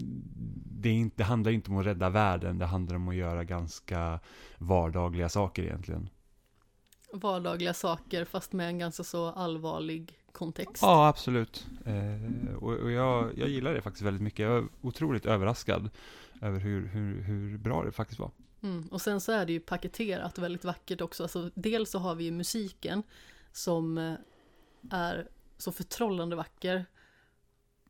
det, 0.64 0.88
är 0.88 0.92
inte, 0.92 1.16
det 1.16 1.24
handlar 1.24 1.52
inte 1.52 1.70
om 1.70 1.76
att 1.76 1.86
rädda 1.86 2.08
världen, 2.08 2.58
det 2.58 2.66
handlar 2.66 2.96
om 2.96 3.08
att 3.08 3.14
göra 3.14 3.44
ganska 3.44 4.20
vardagliga 4.58 5.28
saker 5.28 5.62
egentligen. 5.62 6.08
Vardagliga 7.12 7.74
saker 7.74 8.24
fast 8.24 8.52
med 8.52 8.68
en 8.68 8.78
ganska 8.78 9.04
så 9.04 9.30
allvarlig 9.30 10.18
kontext. 10.32 10.82
Ja, 10.82 11.08
absolut. 11.08 11.66
Eh, 11.84 12.54
och 12.54 12.72
och 12.72 12.90
jag, 12.90 13.38
jag 13.38 13.48
gillar 13.48 13.74
det 13.74 13.82
faktiskt 13.82 14.02
väldigt 14.02 14.22
mycket. 14.22 14.38
Jag 14.38 14.58
är 14.58 14.64
otroligt 14.80 15.26
överraskad 15.26 15.90
över 16.40 16.60
hur, 16.60 16.86
hur, 16.86 17.20
hur 17.20 17.58
bra 17.58 17.84
det 17.84 17.92
faktiskt 17.92 18.20
var. 18.20 18.30
Mm. 18.62 18.88
Och 18.90 19.02
sen 19.02 19.20
så 19.20 19.32
är 19.32 19.46
det 19.46 19.52
ju 19.52 19.60
paketerat 19.60 20.38
väldigt 20.38 20.64
vackert 20.64 21.00
också. 21.00 21.22
Alltså, 21.22 21.50
dels 21.54 21.90
så 21.90 21.98
har 21.98 22.14
vi 22.14 22.24
ju 22.24 22.30
musiken 22.30 23.02
som 23.52 23.98
eh, 23.98 24.14
är 24.90 25.28
så 25.58 25.72
förtrollande 25.72 26.36
vacker. 26.36 26.86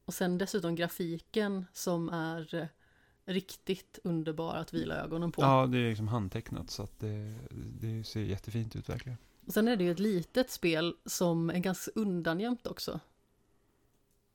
Och 0.05 0.15
sen 0.15 0.39
dessutom 0.39 0.75
grafiken 0.75 1.65
som 1.73 2.09
är 2.09 2.55
eh, 2.55 2.67
riktigt 3.25 3.99
underbar 4.05 4.55
att 4.55 4.73
vila 4.73 4.95
ögonen 4.95 5.33
på. 5.33 5.43
Ja, 5.43 5.67
det 5.67 5.79
är 5.79 5.89
liksom 5.89 6.09
handtecknat 6.09 6.71
så 6.71 6.83
att 6.83 7.01
det, 7.01 7.35
det 7.81 8.05
ser 8.05 8.21
jättefint 8.21 8.77
ut 8.77 8.89
verkligen. 8.89 9.19
Och 9.47 9.53
sen 9.53 9.69
är 9.69 9.77
det 9.77 9.85
ju 9.85 9.91
ett 9.91 9.99
litet 9.99 10.51
spel 10.51 10.95
som 11.07 11.51
är 11.51 11.59
ganska 11.59 11.91
undangömt 11.95 12.67
också. 12.67 13.01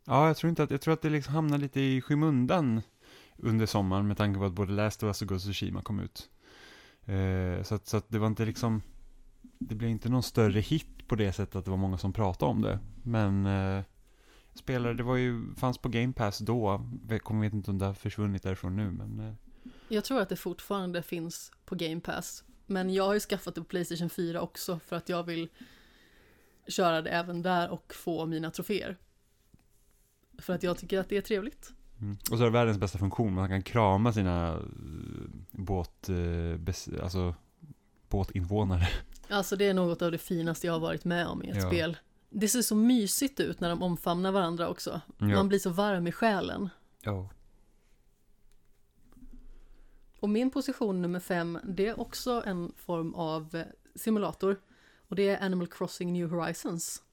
Ja, 0.06 0.28
jag 0.28 0.38
tror 0.38 0.50
inte 0.50 0.64
att, 0.64 0.72
jag 0.72 0.82
tror 0.82 0.94
att 0.94 1.02
det 1.02 1.10
liksom 1.10 1.34
hamnar 1.34 1.58
lite 1.58 1.82
i 1.82 2.02
skymundan 2.02 2.82
under 3.38 3.66
sommaren 3.66 4.08
med 4.08 4.18
tanke 4.18 4.40
på 4.40 4.46
att 4.46 4.54
både 4.54 4.74
Last 4.74 5.04
of 5.04 5.08
Us 5.08 5.22
och 5.22 5.28
Ghost 5.28 5.46
of 5.46 5.52
Tsushima 5.52 5.82
kom 5.82 6.00
ut. 6.00 6.30
Eh, 7.06 7.64
så, 7.64 7.76
att, 7.76 7.88
så 7.88 7.98
att 7.98 8.10
det 8.10 8.20
var 8.20 8.28
inte 8.28 8.46
liksom, 8.46 8.82
det 9.42 9.76
blev 9.76 9.90
inte 9.90 10.10
någon 10.10 10.24
större 10.24 10.60
hit 10.60 11.08
på 11.08 11.16
det 11.16 11.34
sättet 11.34 11.56
att 11.56 11.66
det 11.66 11.72
var 11.72 11.78
många 11.78 11.98
som 11.98 12.14
pratade 12.14 12.52
om 12.52 12.62
det. 12.62 12.80
Men 13.04 13.46
eh, 13.46 13.84
spelare, 14.54 14.94
det 14.94 15.04
var 15.04 15.16
ju, 15.16 15.56
fanns 15.56 15.78
på 15.78 15.90
Game 15.90 16.14
Pass 16.14 16.40
då, 16.40 16.90
jag 17.10 17.22
kommer 17.22 17.42
vet 17.42 17.54
inte 17.54 17.72
om 17.72 17.78
det 17.78 17.86
har 17.86 17.94
försvunnit 17.94 18.44
därifrån 18.44 18.76
nu, 18.76 18.92
men 18.92 19.20
eh, 19.20 19.34
Jag 19.88 20.04
tror 20.04 20.22
att 20.22 20.30
det 20.30 20.36
fortfarande 20.36 21.02
finns 21.04 21.52
på 21.66 21.76
Game 21.76 22.02
Pass. 22.02 22.44
Men 22.67 22.93
jag 22.93 23.03
har 23.05 23.13
ju 23.13 23.19
skaffat 23.19 23.55
det 23.55 23.62
på 23.62 23.67
Playstation 23.67 24.09
4 24.09 24.41
också 24.41 24.79
för 24.79 24.95
att 24.95 25.09
jag 25.09 25.24
vill 25.24 25.50
köra 26.67 27.01
det 27.01 27.09
även 27.09 27.41
där 27.41 27.69
och 27.69 27.93
få 27.93 28.25
mina 28.25 28.51
troféer. 28.51 28.97
För 30.39 30.53
att 30.53 30.63
jag 30.63 30.77
tycker 30.77 31.00
att 31.00 31.09
det 31.09 31.17
är 31.17 31.21
trevligt. 31.21 31.71
Mm. 32.01 32.17
Och 32.31 32.38
så 32.38 32.43
är 32.43 32.45
det 32.45 32.50
världens 32.50 32.77
bästa 32.77 32.97
funktion, 32.97 33.33
man 33.33 33.50
kan 33.50 33.62
krama 33.62 34.13
sina 34.13 34.47
eh, 34.53 34.59
båt, 35.51 36.09
eh, 36.09 37.03
alltså, 37.03 37.36
båtinvånare. 38.09 38.88
Alltså 39.29 39.55
det 39.55 39.65
är 39.65 39.74
något 39.74 40.01
av 40.01 40.12
det 40.12 40.17
finaste 40.17 40.67
jag 40.67 40.74
har 40.74 40.79
varit 40.79 41.05
med 41.05 41.27
om 41.27 41.43
i 41.43 41.50
ett 41.50 41.55
Ja. 41.57 41.67
spel. 41.69 41.97
Det 42.29 42.47
ser 42.47 42.62
så 42.62 42.75
mysigt 42.75 43.39
ut 43.39 43.59
när 43.59 43.69
de 43.69 43.83
omfamnar 43.83 44.31
varandra 44.31 44.67
också. 44.69 45.01
Ja. 45.17 45.25
Man 45.25 45.47
blir 45.47 45.59
så 45.59 45.69
varm 45.69 46.07
i 46.07 46.12
själen. 46.12 46.69
Ja. 47.01 47.29
Och 50.27 50.31
min 50.31 50.51
position 50.51 51.01
nummer 51.01 51.19
fem, 51.19 51.60
det 51.63 51.88
är 51.88 52.00
också 52.00 52.43
en 52.46 52.74
form 52.77 53.13
av 53.13 53.63
simulator. 53.96 54.60
Och 55.07 55.15
det 55.15 55.29
är 55.29 55.43
Animal 55.46 55.67
Crossing 55.67 56.13
New 56.13 56.29
Horizons. 56.29 57.03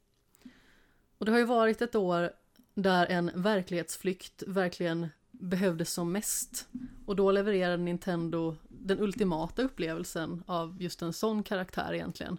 Och 1.19 1.27
det 1.27 1.33
har 1.33 1.39
ju 1.39 1.45
varit 1.45 1.83
ett 1.83 1.95
år 1.95 2.33
där 2.75 3.07
en 3.07 3.31
verklighetsflykt 3.35 4.43
verkligen 4.47 5.09
behövdes 5.31 5.93
som 5.93 6.13
mest. 6.13 6.69
Och 7.07 7.17
då 7.17 7.31
levererade 7.31 7.83
Nintendo 7.83 8.57
den 8.69 9.01
ultimata 9.01 9.63
upplevelsen 9.63 10.43
av 10.47 10.83
just 10.83 11.03
en 11.03 11.13
sån 11.13 11.43
karaktär 11.43 11.95
egentligen. 11.95 12.39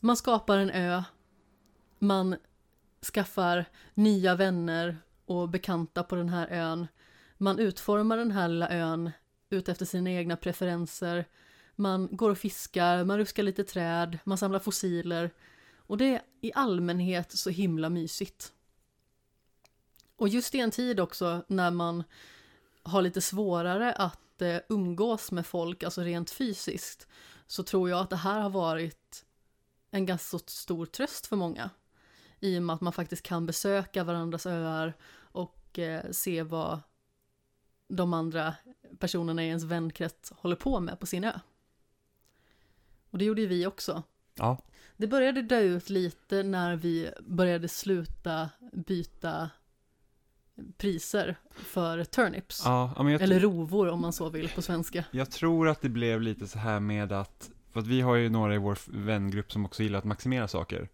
Man 0.00 0.16
skapar 0.16 0.58
en 0.58 0.70
ö, 0.70 1.02
man 1.98 2.36
skaffar 3.14 3.64
nya 3.94 4.34
vänner 4.34 4.98
och 5.26 5.48
bekanta 5.48 6.02
på 6.02 6.16
den 6.16 6.28
här 6.28 6.48
ön. 6.50 6.86
Man 7.38 7.58
utformar 7.58 8.16
den 8.16 8.32
här 8.32 8.48
lilla 8.48 8.68
ön 8.68 9.10
ut 9.50 9.68
efter 9.68 9.86
sina 9.86 10.10
egna 10.10 10.36
preferenser. 10.36 11.24
Man 11.76 12.08
går 12.10 12.30
och 12.30 12.38
fiskar, 12.38 13.04
man 13.04 13.18
ruskar 13.18 13.42
lite 13.42 13.64
träd, 13.64 14.18
man 14.24 14.38
samlar 14.38 14.58
fossiler. 14.58 15.30
Och 15.76 15.98
det 15.98 16.14
är 16.14 16.22
i 16.40 16.52
allmänhet 16.54 17.32
så 17.32 17.50
himla 17.50 17.88
mysigt. 17.88 18.52
Och 20.16 20.28
just 20.28 20.54
i 20.54 20.60
en 20.60 20.70
tid 20.70 21.00
också 21.00 21.44
när 21.48 21.70
man 21.70 22.04
har 22.82 23.02
lite 23.02 23.20
svårare 23.20 23.92
att 23.92 24.42
eh, 24.42 24.58
umgås 24.68 25.32
med 25.32 25.46
folk, 25.46 25.82
alltså 25.82 26.00
rent 26.00 26.30
fysiskt, 26.30 27.08
så 27.46 27.62
tror 27.62 27.90
jag 27.90 28.00
att 28.00 28.10
det 28.10 28.16
här 28.16 28.40
har 28.40 28.50
varit 28.50 29.24
en 29.90 30.06
ganska 30.06 30.38
så 30.38 30.44
stor 30.46 30.86
tröst 30.86 31.26
för 31.26 31.36
många. 31.36 31.70
I 32.40 32.58
och 32.58 32.62
med 32.62 32.74
att 32.74 32.80
man 32.80 32.92
faktiskt 32.92 33.22
kan 33.22 33.46
besöka 33.46 34.04
varandras 34.04 34.46
öar 34.46 34.94
och 35.16 35.78
eh, 35.78 36.10
se 36.10 36.42
vad 36.42 36.80
de 37.88 38.14
andra 38.14 38.54
personerna 38.98 39.44
i 39.44 39.48
ens 39.48 39.64
vänkrets 39.64 40.32
håller 40.36 40.56
på 40.56 40.80
med 40.80 41.00
på 41.00 41.06
sin 41.06 41.24
ö. 41.24 41.32
Och 43.10 43.18
det 43.18 43.24
gjorde 43.24 43.40
ju 43.40 43.46
vi 43.46 43.66
också. 43.66 44.02
Ja. 44.34 44.58
Det 44.96 45.06
började 45.06 45.42
dö 45.42 45.60
ut 45.60 45.90
lite 45.90 46.42
när 46.42 46.76
vi 46.76 47.10
började 47.20 47.68
sluta 47.68 48.50
byta 48.72 49.50
priser 50.76 51.36
för 51.50 52.04
turnips. 52.04 52.62
Ja, 52.64 52.94
Eller 52.98 53.40
rovor 53.40 53.88
om 53.88 54.00
man 54.00 54.12
så 54.12 54.28
vill 54.28 54.48
på 54.48 54.62
svenska. 54.62 55.04
jag 55.10 55.30
tror 55.30 55.68
att 55.68 55.80
det 55.80 55.88
blev 55.88 56.20
lite 56.20 56.46
så 56.46 56.58
här 56.58 56.80
med 56.80 57.12
att, 57.12 57.50
för 57.72 57.80
att 57.80 57.86
vi 57.86 58.00
har 58.00 58.14
ju 58.14 58.28
några 58.28 58.54
i 58.54 58.58
vår 58.58 58.78
vängrupp 59.04 59.52
som 59.52 59.64
också 59.64 59.82
gillar 59.82 59.98
att 59.98 60.04
maximera 60.04 60.48
saker. 60.48 60.88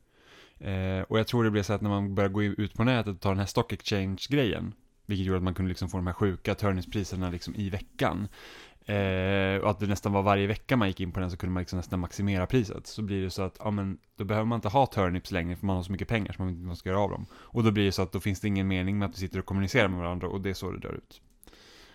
Eh, 0.59 1.02
och 1.09 1.18
jag 1.18 1.26
tror 1.26 1.44
det 1.44 1.50
blev 1.50 1.62
så 1.62 1.73
att 1.73 1.80
när 1.80 1.90
man 1.90 2.14
började 2.14 2.35
gå 2.35 2.42
ut 2.42 2.75
på 2.75 2.85
nätet 2.85 3.14
och 3.14 3.21
ta 3.21 3.28
den 3.28 3.38
här 3.38 3.47
stock 3.47 3.73
exchange-grejen, 3.73 4.75
vilket 5.12 5.26
gjorde 5.26 5.37
att 5.37 5.42
man 5.45 5.54
kunde 5.54 5.69
liksom 5.69 5.88
få 5.88 5.97
de 5.97 6.07
här 6.07 6.14
sjuka 6.14 6.54
turnipspriserna 6.54 7.31
liksom 7.31 7.54
i 7.54 7.71
veckan. 7.71 8.28
Eh, 8.87 9.57
och 9.62 9.71
att 9.71 9.81
det 9.81 9.87
nästan 9.87 10.12
var 10.12 10.23
varje 10.23 10.47
vecka 10.47 10.76
man 10.76 10.88
gick 10.88 11.00
in 11.00 11.12
på 11.12 11.21
den 11.21 11.31
så 11.31 11.37
kunde 11.37 11.52
man 11.52 11.61
liksom 11.61 11.76
nästan 11.76 12.00
maximera 12.00 12.47
priset. 12.47 12.87
Så 12.87 13.02
blir 13.02 13.23
det 13.23 13.31
så 13.31 13.42
att, 13.42 13.57
ja 13.59 13.71
men, 13.71 13.99
då 14.16 14.25
behöver 14.25 14.47
man 14.47 14.57
inte 14.57 14.69
ha 14.69 14.87
turnips 14.87 15.31
längre 15.31 15.57
för 15.57 15.66
man 15.66 15.76
har 15.76 15.83
så 15.83 15.92
mycket 15.92 16.09
pengar 16.09 16.33
så 16.33 16.42
man 16.42 16.49
inte 16.64 16.76
ska 16.76 16.88
göra 16.88 17.00
av 17.00 17.11
dem. 17.11 17.26
Och 17.33 17.64
då 17.64 17.71
blir 17.71 17.85
det 17.85 17.92
så 17.92 18.02
att 18.02 18.12
då 18.12 18.21
finns 18.21 18.40
det 18.40 18.49
ingen 18.49 18.69
mening 18.69 18.99
med 18.99 19.09
att 19.09 19.14
vi 19.14 19.21
sitter 19.21 19.38
och 19.38 19.45
kommunicerar 19.47 19.88
med 19.88 19.99
varandra 19.99 20.28
och 20.28 20.40
det 20.40 20.50
är 20.50 20.54
så 20.54 20.71
det 20.71 20.78
dör 20.81 20.95
ut. 20.95 21.21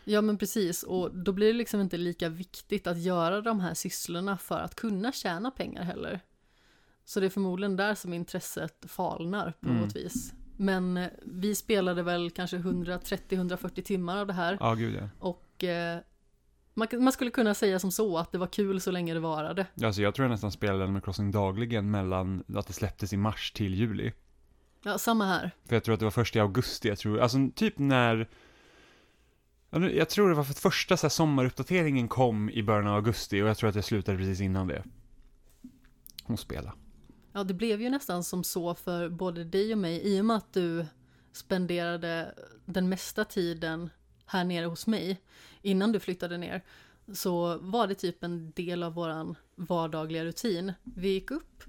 Ja 0.04 0.22
men 0.22 0.38
precis, 0.38 0.84
och 0.84 1.16
då 1.16 1.32
blir 1.32 1.48
det 1.48 1.54
liksom 1.54 1.82
inte 1.82 1.98
lika 1.98 2.30
viktigt 2.30 2.88
att 2.88 3.02
göra 3.02 3.42
de 3.42 3.60
här 3.60 3.74
sysslorna 3.74 4.38
för 4.38 4.60
att 4.60 4.76
kunna 4.76 5.12
tjäna 5.12 5.52
pengar 5.52 5.84
heller. 5.84 6.20
Så 7.06 7.20
det 7.20 7.26
är 7.26 7.30
förmodligen 7.30 7.76
där 7.76 7.96
som 7.96 8.14
intresset 8.14 8.86
falnar 8.88 9.54
på 9.60 9.70
Mm. 9.70 9.82
något 9.82 9.96
vis. 9.96 10.34
Men 10.58 10.98
eh, 10.98 11.08
vi 11.24 11.56
spelade 11.56 12.04
väl 12.04 12.32
kanske 12.32 12.58
130-140 12.58 13.82
timmar 13.82 14.18
av 14.18 14.28
det 14.28 14.34
här 14.34 14.58
Ja, 14.60 14.74
gud 14.74 14.96
ja. 14.96 15.10
och 15.20 15.64
eh, 15.64 16.00
man, 16.74 16.88
man 16.92 17.14
skulle 17.14 17.32
kunna 17.32 17.54
säga 17.54 17.80
som 17.80 17.92
så 17.92 18.18
att 18.18 18.32
det 18.32 18.38
var 18.38 18.48
kul 18.48 18.82
så 18.82 18.92
länge 18.92 19.14
det 19.14 19.20
varade. 19.20 19.66
Alltså 19.84 20.02
jag 20.02 20.16
tror 20.16 20.24
jag 20.24 20.32
nästan 20.32 20.52
spelade 20.52 20.84
Animal 20.84 21.02
Crossing 21.02 21.32
dagligen 21.32 21.92
mellan 21.92 22.44
att 22.56 22.68
det 22.68 22.74
släpptes 22.74 23.14
i 23.14 23.18
mars 23.18 23.52
till 23.52 23.74
juli. 23.74 24.14
Ja, 24.84 24.98
samma 24.98 25.26
här. 25.26 25.52
För 25.66 25.76
jag 25.76 25.84
tror 25.84 25.94
att 25.94 26.00
det 26.00 26.06
var 26.06 26.12
först 26.12 26.36
i 26.36 26.40
augusti, 26.40 26.88
jag 26.88 26.98
tror, 26.98 27.20
alltså 27.20 27.38
typ 27.56 27.78
när 27.78 28.28
Jag 29.70 30.10
tror 30.10 30.30
det 30.30 30.36
var 30.36 30.44
för 30.44 30.52
att 30.52 30.60
första 30.60 30.98
så 30.98 31.06
här, 31.06 31.10
sommaruppdateringen 31.10 32.08
kom 32.08 32.50
i 32.50 32.64
början 32.64 32.88
av 32.88 32.96
augusti 32.96 33.42
och 33.42 33.48
jag 33.48 33.58
tror 33.58 33.70
att 33.70 33.76
jag 33.76 33.84
slutade 33.84 34.18
precis 34.18 34.42
innan 34.42 34.68
det. 34.68 34.84
Och 36.24 36.40
spela. 36.40 36.74
Ja, 37.38 37.44
det 37.44 37.54
blev 37.54 37.82
ju 37.82 37.90
nästan 37.90 38.24
som 38.24 38.44
så 38.44 38.76
för 38.76 39.10
både 39.10 39.44
dig 39.44 39.74
och 39.74 39.80
mig 39.80 40.02
i 40.04 40.22
och 40.22 40.26
med 40.26 40.38
att 40.38 40.54
du 40.54 40.86
spenderade 41.32 42.36
den 42.66 42.90
mesta 42.90 43.26
tiden 43.26 43.90
här 44.26 44.44
nere 44.44 44.66
hos 44.66 44.88
mig 44.88 45.22
innan 45.62 45.92
du 45.92 46.00
flyttade 46.00 46.38
ner 46.38 46.64
så 47.14 47.58
var 47.58 47.88
det 47.88 47.96
typ 47.96 48.24
en 48.24 48.52
del 48.52 48.84
av 48.84 48.94
våran 48.94 49.36
vardagliga 49.56 50.26
rutin. 50.26 50.74
Vi 50.84 51.10
gick 51.10 51.32
upp 51.32 51.64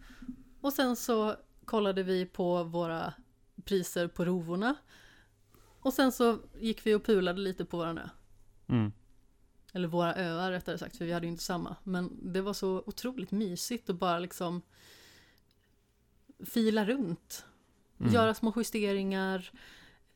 och 0.60 0.72
sen 0.72 0.96
så 0.96 1.36
kollade 1.64 2.02
vi 2.02 2.26
på 2.26 2.64
våra 2.64 3.14
priser 3.64 4.08
på 4.08 4.24
rovorna 4.24 4.74
och 5.80 5.92
sen 5.92 6.12
så 6.12 6.38
gick 6.58 6.86
vi 6.86 6.94
och 6.94 7.04
pulade 7.04 7.40
lite 7.40 7.64
på 7.64 7.76
våran 7.76 7.98
ö. 7.98 8.08
Mm. 8.66 8.92
Eller 9.72 9.88
våra 9.88 10.14
öar 10.14 10.50
rättare 10.50 10.78
sagt, 10.78 10.96
för 10.96 11.04
vi 11.04 11.12
hade 11.12 11.26
ju 11.26 11.32
inte 11.32 11.44
samma. 11.44 11.76
Men 11.84 12.32
det 12.32 12.40
var 12.40 12.52
så 12.52 12.82
otroligt 12.86 13.30
mysigt 13.30 13.90
att 13.90 13.98
bara 13.98 14.18
liksom 14.18 14.62
fila 16.46 16.84
runt. 16.84 17.44
Mm. 18.00 18.12
Göra 18.12 18.34
små 18.34 18.52
justeringar, 18.56 19.50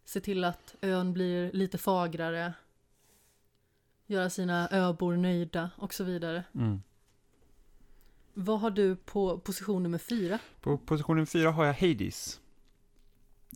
se 0.04 0.20
till 0.20 0.44
att 0.44 0.74
ön 0.80 1.12
blir 1.12 1.52
lite 1.52 1.78
fagrare. 1.78 2.54
Göra 4.06 4.30
sina 4.30 4.68
öbor 4.70 5.16
nöjda 5.16 5.70
och 5.76 5.94
så 5.94 6.04
vidare. 6.04 6.44
Mm. 6.54 6.82
Vad 8.34 8.60
har 8.60 8.70
du 8.70 8.96
på 8.96 9.38
position 9.38 9.82
nummer 9.82 9.98
fyra? 9.98 10.38
På 10.60 10.78
positionen 10.78 11.26
fyra 11.26 11.50
har 11.50 11.64
jag 11.64 11.74
Hades. 11.74 12.40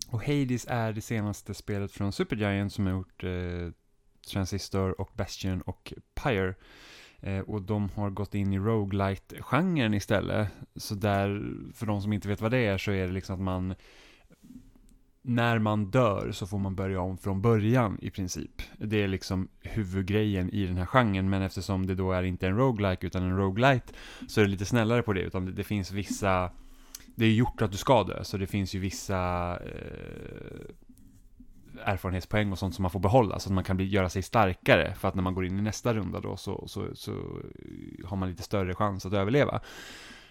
Och 0.08 0.20
Hades 0.20 0.66
är 0.68 0.92
det 0.92 1.00
senaste 1.00 1.54
spelet 1.54 1.92
från 1.92 2.12
Supergiant 2.12 2.72
som 2.72 2.86
har 2.86 2.92
gjort 2.92 3.24
eh, 3.24 3.70
Transistor 4.26 5.00
och 5.00 5.10
Bastion 5.14 5.60
och 5.60 5.92
Pyre. 6.14 6.54
Eh, 7.26 7.40
och 7.40 7.62
de 7.62 7.88
har 7.94 8.10
gått 8.10 8.34
in 8.34 8.52
i 8.52 8.58
roguelite 8.58 9.42
genren 9.42 9.94
istället. 9.94 10.48
Så 10.76 10.94
där, 10.94 11.52
för 11.74 11.86
de 11.86 12.02
som 12.02 12.12
inte 12.12 12.28
vet 12.28 12.40
vad 12.40 12.50
det 12.50 12.58
är, 12.58 12.78
så 12.78 12.90
är 12.90 13.06
det 13.06 13.12
liksom 13.12 13.34
att 13.34 13.40
man 13.40 13.74
när 15.22 15.58
man 15.58 15.90
dör 15.90 16.32
så 16.32 16.46
får 16.46 16.58
man 16.58 16.74
börja 16.74 17.00
om 17.00 17.18
från 17.18 17.42
början 17.42 17.98
i 18.02 18.10
princip. 18.10 18.62
Det 18.78 19.02
är 19.02 19.08
liksom 19.08 19.48
huvudgrejen 19.60 20.50
i 20.50 20.66
den 20.66 20.76
här 20.76 20.86
genren, 20.86 21.30
men 21.30 21.42
eftersom 21.42 21.86
det 21.86 21.94
då 21.94 22.12
är 22.12 22.22
inte 22.22 22.46
en 22.46 22.56
roguelike 22.56 23.06
utan 23.06 23.22
en 23.22 23.36
roguelite 23.36 23.92
så 24.28 24.40
är 24.40 24.44
det 24.44 24.50
lite 24.50 24.64
snällare 24.64 25.02
på 25.02 25.12
det, 25.12 25.20
utan 25.20 25.46
det, 25.46 25.52
det 25.52 25.64
finns 25.64 25.92
vissa 25.92 26.50
det 27.14 27.24
är 27.24 27.32
gjort 27.32 27.62
att 27.62 27.72
du 27.72 27.78
ska 27.78 28.04
dö, 28.04 28.24
så 28.24 28.36
det 28.36 28.46
finns 28.46 28.74
ju 28.74 28.78
vissa 28.78 29.52
eh, 29.64 30.74
erfarenhetspoäng 31.84 32.52
och 32.52 32.58
sånt 32.58 32.74
som 32.74 32.82
man 32.82 32.90
får 32.90 33.00
behålla, 33.00 33.38
så 33.38 33.48
att 33.48 33.54
man 33.54 33.64
kan 33.64 33.76
bli, 33.76 33.86
göra 33.86 34.08
sig 34.08 34.22
starkare, 34.22 34.94
för 34.94 35.08
att 35.08 35.14
när 35.14 35.22
man 35.22 35.34
går 35.34 35.46
in 35.46 35.58
i 35.58 35.62
nästa 35.62 35.94
runda 35.94 36.20
då 36.20 36.36
så, 36.36 36.68
så, 36.68 36.94
så 36.94 37.12
har 38.04 38.16
man 38.16 38.28
lite 38.28 38.42
större 38.42 38.74
chans 38.74 39.06
att 39.06 39.12
överleva. 39.12 39.60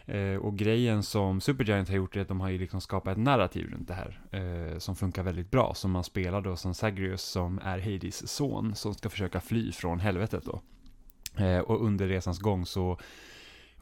Eh, 0.06 0.36
och 0.36 0.58
grejen 0.58 1.04
som 1.04 1.42
Supergiant 1.42 1.90
har 1.90 1.96
gjort 1.96 2.16
är 2.16 2.22
att 2.22 2.28
de 2.28 2.42
har 2.42 2.50
ju 2.50 2.58
liksom 2.58 2.82
skapat 2.82 3.12
ett 3.12 3.24
narrativ 3.24 3.70
runt 3.72 3.88
det 3.88 3.94
här, 3.94 4.20
eh, 4.32 4.78
som 4.78 4.96
funkar 4.96 5.24
väldigt 5.24 5.52
bra, 5.52 5.74
som 5.74 5.92
man 5.92 6.04
spelar 6.04 6.42
då 6.42 6.56
som 6.56 6.74
Zagreus, 6.74 7.22
som 7.22 7.60
är 7.64 7.80
Hades 7.80 8.28
son, 8.28 8.75
som 8.75 8.94
ska 8.94 9.10
försöka 9.10 9.40
fly 9.40 9.72
från 9.72 10.00
helvetet 10.00 10.44
då. 10.46 10.62
Eh, 11.44 11.60
och 11.60 11.86
under 11.86 12.08
resans 12.08 12.40
gång 12.40 12.66
så 12.66 12.98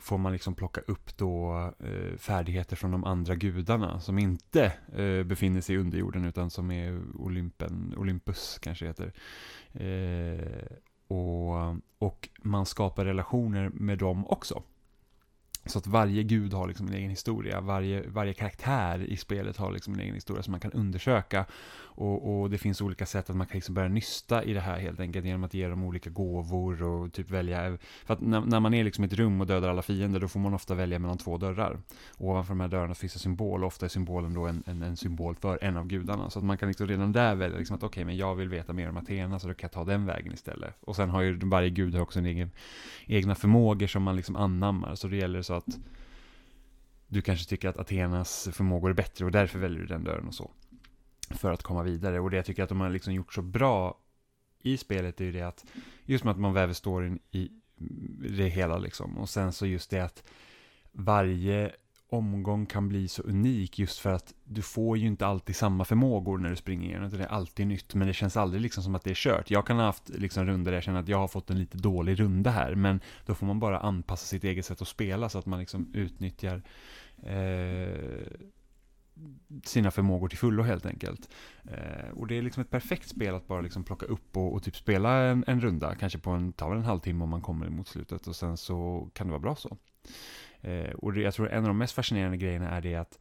får 0.04 0.18
man 0.18 0.32
liksom 0.32 0.56
plocka 0.56 0.82
upp 0.82 1.18
då 1.18 1.54
eh, 1.80 2.18
färdigheter 2.18 2.76
från 2.76 2.92
de 2.92 3.04
andra 3.04 3.36
gudarna 3.36 4.00
som 4.00 4.20
inte 4.20 4.74
eh, 4.96 5.24
befinner 5.24 5.62
sig 5.62 5.76
i 5.76 5.80
underjorden 5.80 6.26
utan 6.26 6.50
som 6.50 6.72
är 6.72 7.02
Olympen, 7.16 7.94
Olympus 7.98 8.60
kanske 8.62 8.88
heter. 8.88 9.14
Eh, 9.74 10.78
och, 11.08 11.76
och 11.98 12.30
man 12.42 12.66
skapar 12.66 13.06
relationer 13.06 13.70
med 13.70 13.98
dem 13.98 14.28
också. 14.28 14.64
Så 15.66 15.80
att 15.80 15.88
varje 15.88 16.24
gud 16.24 16.54
har 16.54 16.68
liksom 16.68 16.88
en 16.88 16.94
egen 16.94 17.10
historia, 17.10 17.62
varje, 17.62 18.04
varje 18.08 18.34
karaktär 18.34 19.00
i 19.00 19.18
spelet 19.18 19.58
har 19.58 19.72
liksom 19.72 19.94
en 19.94 20.00
egen 20.00 20.16
historia 20.16 20.44
som 20.44 20.52
man 20.52 20.60
kan 20.60 20.72
undersöka. 20.72 21.46
Och, 21.96 22.42
och 22.42 22.50
det 22.50 22.58
finns 22.58 22.82
olika 22.82 23.06
sätt 23.06 23.30
att 23.30 23.36
man 23.36 23.48
kan 23.48 23.58
liksom 23.58 23.76
börja 23.76 23.90
nysta 23.90 24.44
i 24.44 24.54
det 24.54 24.60
här 24.60 24.80
helt 24.80 25.00
enkelt 25.00 25.26
genom 25.26 25.44
att 25.44 25.54
ge 25.54 25.68
dem 25.68 25.84
olika 25.84 26.10
gåvor 26.10 26.84
och 26.84 27.14
typ 27.14 27.30
välja. 27.30 27.78
För 28.06 28.14
att 28.14 28.22
när, 28.22 28.42
när 28.42 28.60
man 28.60 28.74
är 28.74 28.84
liksom 28.84 29.04
i 29.04 29.08
ett 29.08 29.14
rum 29.14 29.42
och 29.42 29.48
dödar 29.48 29.70
alla 29.70 29.82
fiender 29.82 30.20
då 30.20 30.28
får 30.28 30.40
man 30.40 30.54
ofta 30.54 30.76
välja 30.76 31.00
mellan 31.00 31.18
två 31.18 31.38
dörrar. 31.38 31.80
Och 32.18 32.30
ovanför 32.30 32.54
de 32.54 32.60
här 32.60 32.68
dörrarna 32.68 32.96
finns 32.96 33.16
en 33.16 33.20
symbol 33.20 33.64
och 33.64 33.68
ofta 33.68 33.86
är 33.86 33.90
symbolen 33.90 34.34
då 34.34 34.46
en, 34.46 34.64
en, 34.66 34.82
en 34.84 34.98
symbol 34.98 35.36
för 35.36 35.64
en 35.64 35.78
av 35.78 35.88
gudarna. 35.88 36.30
Så 36.30 36.40
att 36.40 36.46
man 36.46 36.58
kan 36.58 36.68
liksom 36.68 36.88
redan 36.88 37.12
där 37.12 37.36
välja 37.36 37.58
liksom 37.58 37.76
att 37.76 37.84
okej, 37.84 37.88
okay, 37.88 38.06
men 38.06 38.18
jag 38.18 38.36
vill 38.36 38.50
veta 38.50 38.74
mer 38.74 38.90
om 38.90 38.98
Athena 38.98 39.40
så 39.40 39.48
då 39.48 39.54
kan 39.54 39.68
jag 39.68 39.72
ta 39.72 39.84
den 39.84 40.06
vägen 40.06 40.34
istället. 40.34 40.76
Och 40.82 40.96
sen 40.96 41.10
har 41.10 41.22
ju 41.22 41.40
varje 41.40 41.70
gud 41.70 41.96
har 41.96 42.02
också 42.02 42.20
en 42.20 42.26
egen, 42.26 42.52
egna 43.06 43.36
förmågor 43.36 43.88
som 43.88 44.04
man 44.04 44.16
liksom 44.16 44.36
anammar. 44.36 44.96
Så 44.96 45.08
det 45.08 45.16
gäller 45.18 45.42
så 45.42 45.53
att 45.54 45.80
du 47.08 47.22
kanske 47.22 47.50
tycker 47.50 47.70
att 47.70 47.78
Athenas 47.78 48.50
förmågor 48.52 48.90
är 48.90 48.94
bättre 48.94 49.26
och 49.26 49.32
därför 49.32 49.60
väljer 49.60 49.80
du 49.80 49.86
den 49.86 50.04
dörren 50.04 50.28
och 50.28 50.34
så 50.34 50.52
för 51.30 51.52
att 51.52 51.64
komma 51.64 51.84
vidare. 51.84 52.20
Och 52.20 52.30
det 52.30 52.36
jag 52.36 52.46
tycker 52.46 52.64
att 52.64 52.70
de 52.70 52.82
har 52.82 52.90
liksom 52.90 53.14
gjort 53.14 53.34
så 53.34 53.42
bra 53.42 54.00
i 54.60 54.78
spelet 54.78 55.22
är 55.22 55.26
ju 55.26 55.32
det 55.32 55.42
att 55.42 55.66
just 56.06 56.24
med 56.24 56.32
att 56.32 56.40
man 56.40 56.54
väver 56.54 56.74
storyn 56.74 57.20
i 57.32 57.52
det 58.30 58.48
hela 58.48 58.78
liksom. 58.78 59.18
Och 59.18 59.30
sen 59.30 59.54
så 59.54 59.66
just 59.66 59.90
det 59.90 60.00
att 60.00 60.24
varje 60.92 61.72
omgång 62.14 62.66
kan 62.66 62.88
bli 62.88 63.08
så 63.08 63.22
unik 63.22 63.80
just 63.80 64.00
för 64.00 64.14
att 64.14 64.34
du 64.44 64.62
får 64.62 64.98
ju 64.98 65.08
inte 65.08 65.26
alltid 65.26 65.56
samma 65.56 65.86
förmågor 65.86 66.38
när 66.38 66.50
du 66.50 66.56
springer 66.56 66.90
igenom. 66.90 67.10
Det 67.10 67.24
är 67.24 67.28
alltid 67.28 67.68
nytt, 67.68 67.96
men 67.96 68.08
det 68.08 68.14
känns 68.14 68.38
aldrig 68.38 68.62
liksom 68.62 68.84
som 68.84 68.96
att 68.96 69.04
det 69.04 69.10
är 69.10 69.16
kört. 69.16 69.52
Jag 69.52 69.68
kan 69.68 69.78
ha 69.78 69.86
haft 69.86 70.10
liksom 70.10 70.46
runder 70.46 70.72
där 70.72 70.78
jag 70.78 70.84
känner 70.84 71.00
att 71.00 71.08
jag 71.08 71.18
har 71.18 71.28
fått 71.28 71.50
en 71.50 71.60
lite 71.60 71.78
dålig 71.78 72.20
runda 72.20 72.52
här, 72.52 72.76
men 72.76 73.00
då 73.26 73.36
får 73.36 73.46
man 73.46 73.60
bara 73.60 73.80
anpassa 73.80 74.26
sitt 74.26 74.44
eget 74.44 74.66
sätt 74.66 74.82
att 74.82 74.88
spela 74.88 75.30
så 75.30 75.40
att 75.40 75.46
man 75.46 75.60
liksom 75.60 75.92
utnyttjar 75.94 76.62
eh, 77.24 78.32
sina 79.64 79.92
förmågor 79.92 80.28
till 80.28 80.38
fullo 80.38 80.64
helt 80.64 80.86
enkelt. 80.86 81.30
Eh, 81.64 82.10
och 82.14 82.28
det 82.28 82.38
är 82.38 82.42
liksom 82.42 82.62
ett 82.62 82.70
perfekt 82.70 83.10
spel 83.10 83.36
att 83.36 83.48
bara 83.48 83.62
liksom 83.62 83.84
plocka 83.84 84.06
upp 84.06 84.38
och, 84.38 84.54
och 84.54 84.64
typ 84.64 84.76
spela 84.76 85.12
en, 85.12 85.44
en, 85.48 85.62
runda, 85.62 85.96
kanske 85.96 86.20
på 86.20 86.30
en, 86.30 86.54
ta 86.54 86.74
en 86.74 86.84
halvtimme 86.84 87.24
om 87.24 87.30
man 87.30 87.42
kommer 87.42 87.70
mot 87.70 87.88
slutet 87.88 88.28
och 88.28 88.36
sen 88.36 88.58
så 88.58 89.10
kan 89.14 89.28
det 89.28 89.32
vara 89.32 89.42
bra 89.42 89.56
så. 89.56 89.78
Eh, 90.64 90.94
och 90.94 91.14
det, 91.14 91.22
jag 91.22 91.34
tror 91.34 91.50
en 91.50 91.64
av 91.64 91.68
de 91.68 91.78
mest 91.78 91.94
fascinerande 91.94 92.38
grejerna 92.38 92.70
är 92.70 92.82
det 92.82 92.96
att 92.96 93.18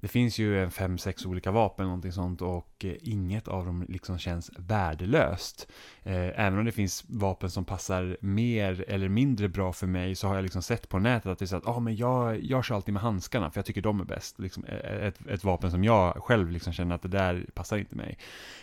det 0.00 0.08
finns 0.08 0.38
ju 0.38 0.62
en 0.62 0.70
fem, 0.70 0.98
sex 0.98 1.26
olika 1.26 1.50
vapen, 1.50 1.86
någonting 1.86 2.12
sånt, 2.12 2.42
och 2.42 2.84
eh, 2.84 2.94
inget 3.02 3.48
av 3.48 3.66
dem 3.66 3.84
liksom 3.88 4.18
känns 4.18 4.50
värdelöst. 4.56 5.68
Eh, 6.02 6.40
även 6.40 6.58
om 6.58 6.64
det 6.64 6.72
finns 6.72 7.04
vapen 7.08 7.50
som 7.50 7.64
passar 7.64 8.16
mer 8.20 8.84
eller 8.88 9.08
mindre 9.08 9.48
bra 9.48 9.72
för 9.72 9.86
mig, 9.86 10.14
så 10.14 10.28
har 10.28 10.34
jag 10.34 10.42
liksom 10.42 10.62
sett 10.62 10.88
på 10.88 10.98
nätet 10.98 11.26
att 11.26 11.38
det 11.38 11.44
är 11.44 11.46
så 11.46 11.56
att, 11.56 11.66
ah, 11.66 11.80
men 11.80 11.96
jag, 11.96 12.42
jag 12.42 12.64
kör 12.64 12.74
alltid 12.74 12.94
med 12.94 13.02
handskarna, 13.02 13.50
för 13.50 13.58
jag 13.58 13.66
tycker 13.66 13.82
de 13.82 14.00
är 14.00 14.04
bäst. 14.04 14.38
Liksom, 14.38 14.64
eh, 14.64 14.78
eh, 14.78 15.06
ett, 15.06 15.26
ett 15.26 15.44
vapen 15.44 15.70
som 15.70 15.84
jag 15.84 16.24
själv 16.24 16.50
liksom 16.50 16.72
känner 16.72 16.94
att 16.94 17.02
det 17.02 17.08
där 17.08 17.46
passar 17.54 17.76
inte 17.76 17.96
mig. 17.96 18.18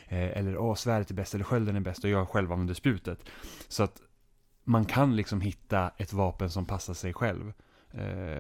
eller, 0.08 0.58
åh, 0.58 0.76
svärdet 0.76 1.10
är 1.10 1.16
bäst, 1.16 1.34
eller 1.34 1.46
skölden 1.46 1.76
är 1.76 1.80
bäst, 1.80 2.04
och 2.04 2.10
jag 2.10 2.30
själv 2.30 2.52
använder 2.52 2.74
spjutet. 2.74 3.20
Så 3.68 3.84
att 3.84 4.02
man 4.64 4.86
kan 4.86 5.16
liksom 5.16 5.42
hitta 5.42 5.92
ett 5.98 6.14
vapen 6.14 6.50
som 6.50 6.66
passar 6.66 6.94
sig 6.94 7.14
själv 7.14 7.54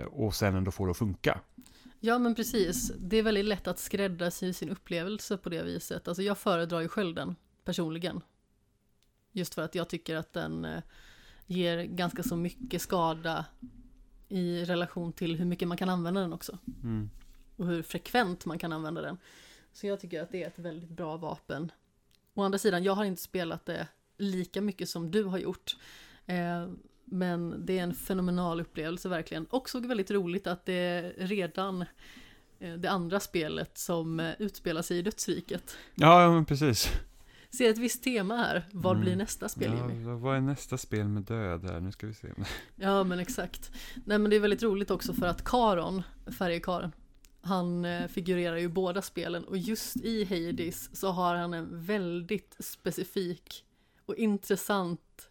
och 0.05 0.35
sen 0.35 0.55
ändå 0.55 0.71
få 0.71 0.85
det 0.85 0.91
att 0.91 0.97
funka. 0.97 1.41
Ja 1.99 2.19
men 2.19 2.35
precis, 2.35 2.91
det 2.97 3.17
är 3.17 3.23
väldigt 3.23 3.45
lätt 3.45 3.67
att 3.67 3.79
skräddarsy 3.79 4.53
sin 4.53 4.69
upplevelse 4.69 5.37
på 5.37 5.49
det 5.49 5.63
viset. 5.63 6.07
Alltså 6.07 6.23
jag 6.23 6.37
föredrar 6.37 6.81
ju 6.81 6.87
skölden 6.87 7.35
personligen. 7.63 8.21
Just 9.31 9.55
för 9.55 9.61
att 9.61 9.75
jag 9.75 9.89
tycker 9.89 10.15
att 10.15 10.33
den 10.33 10.65
eh, 10.65 10.83
ger 11.45 11.83
ganska 11.83 12.23
så 12.23 12.35
mycket 12.35 12.81
skada 12.81 13.45
i 14.27 14.65
relation 14.65 15.13
till 15.13 15.35
hur 15.35 15.45
mycket 15.45 15.67
man 15.67 15.77
kan 15.77 15.89
använda 15.89 16.21
den 16.21 16.33
också. 16.33 16.57
Mm. 16.83 17.09
Och 17.55 17.67
hur 17.67 17.83
frekvent 17.83 18.45
man 18.45 18.59
kan 18.59 18.73
använda 18.73 19.01
den. 19.01 19.17
Så 19.73 19.87
jag 19.87 19.99
tycker 19.99 20.23
att 20.23 20.31
det 20.31 20.43
är 20.43 20.47
ett 20.47 20.59
väldigt 20.59 20.89
bra 20.89 21.17
vapen. 21.17 21.71
Å 22.33 22.43
andra 22.43 22.57
sidan, 22.57 22.83
jag 22.83 22.93
har 22.93 23.05
inte 23.05 23.21
spelat 23.21 23.65
det 23.65 23.87
lika 24.17 24.61
mycket 24.61 24.89
som 24.89 25.11
du 25.11 25.23
har 25.23 25.37
gjort. 25.37 25.77
Men 27.05 27.65
det 27.65 27.79
är 27.79 27.83
en 27.83 27.93
fenomenal 27.93 28.61
upplevelse 28.61 29.09
verkligen. 29.09 29.47
Också 29.49 29.79
väldigt 29.79 30.11
roligt 30.11 30.47
att 30.47 30.65
det 30.65 30.73
är 30.73 31.13
redan 31.17 31.85
eh, 32.59 32.73
det 32.73 32.87
andra 32.87 33.19
spelet 33.19 33.77
som 33.77 34.19
eh, 34.19 34.31
utspelar 34.39 34.81
sig 34.81 34.97
i 34.97 35.01
dödsriket. 35.01 35.77
Ja, 35.95 36.31
men 36.31 36.45
precis. 36.45 36.91
Ser 37.49 37.69
ett 37.69 37.77
visst 37.77 38.03
tema 38.03 38.35
här. 38.37 38.65
Vad 38.71 38.91
mm. 38.91 39.03
blir 39.03 39.15
nästa 39.15 39.49
spel 39.49 39.71
ja, 39.77 39.89
Jimmy? 39.89 40.03
Vad 40.03 40.37
är 40.37 40.41
nästa 40.41 40.77
spel 40.77 41.07
med 41.07 41.23
död 41.23 41.63
här? 41.63 41.79
Nu 41.79 41.91
ska 41.91 42.07
vi 42.07 42.13
se. 42.13 42.27
ja, 42.75 43.03
men 43.03 43.19
exakt. 43.19 43.71
Nej, 44.05 44.17
men 44.17 44.29
det 44.29 44.35
är 44.35 44.39
väldigt 44.39 44.63
roligt 44.63 44.91
också 44.91 45.13
för 45.13 45.25
att 45.25 45.43
Karon, 45.43 46.03
färjekaren, 46.37 46.91
han 47.41 47.85
eh, 47.85 48.07
figurerar 48.07 48.57
ju 48.57 48.63
i 48.63 48.69
båda 48.69 49.01
spelen 49.01 49.43
och 49.43 49.57
just 49.57 49.95
i 49.95 50.23
Hades 50.25 50.99
så 50.99 51.11
har 51.11 51.35
han 51.35 51.53
en 51.53 51.85
väldigt 51.85 52.55
specifik 52.59 53.65
och 54.05 54.15
intressant 54.15 55.29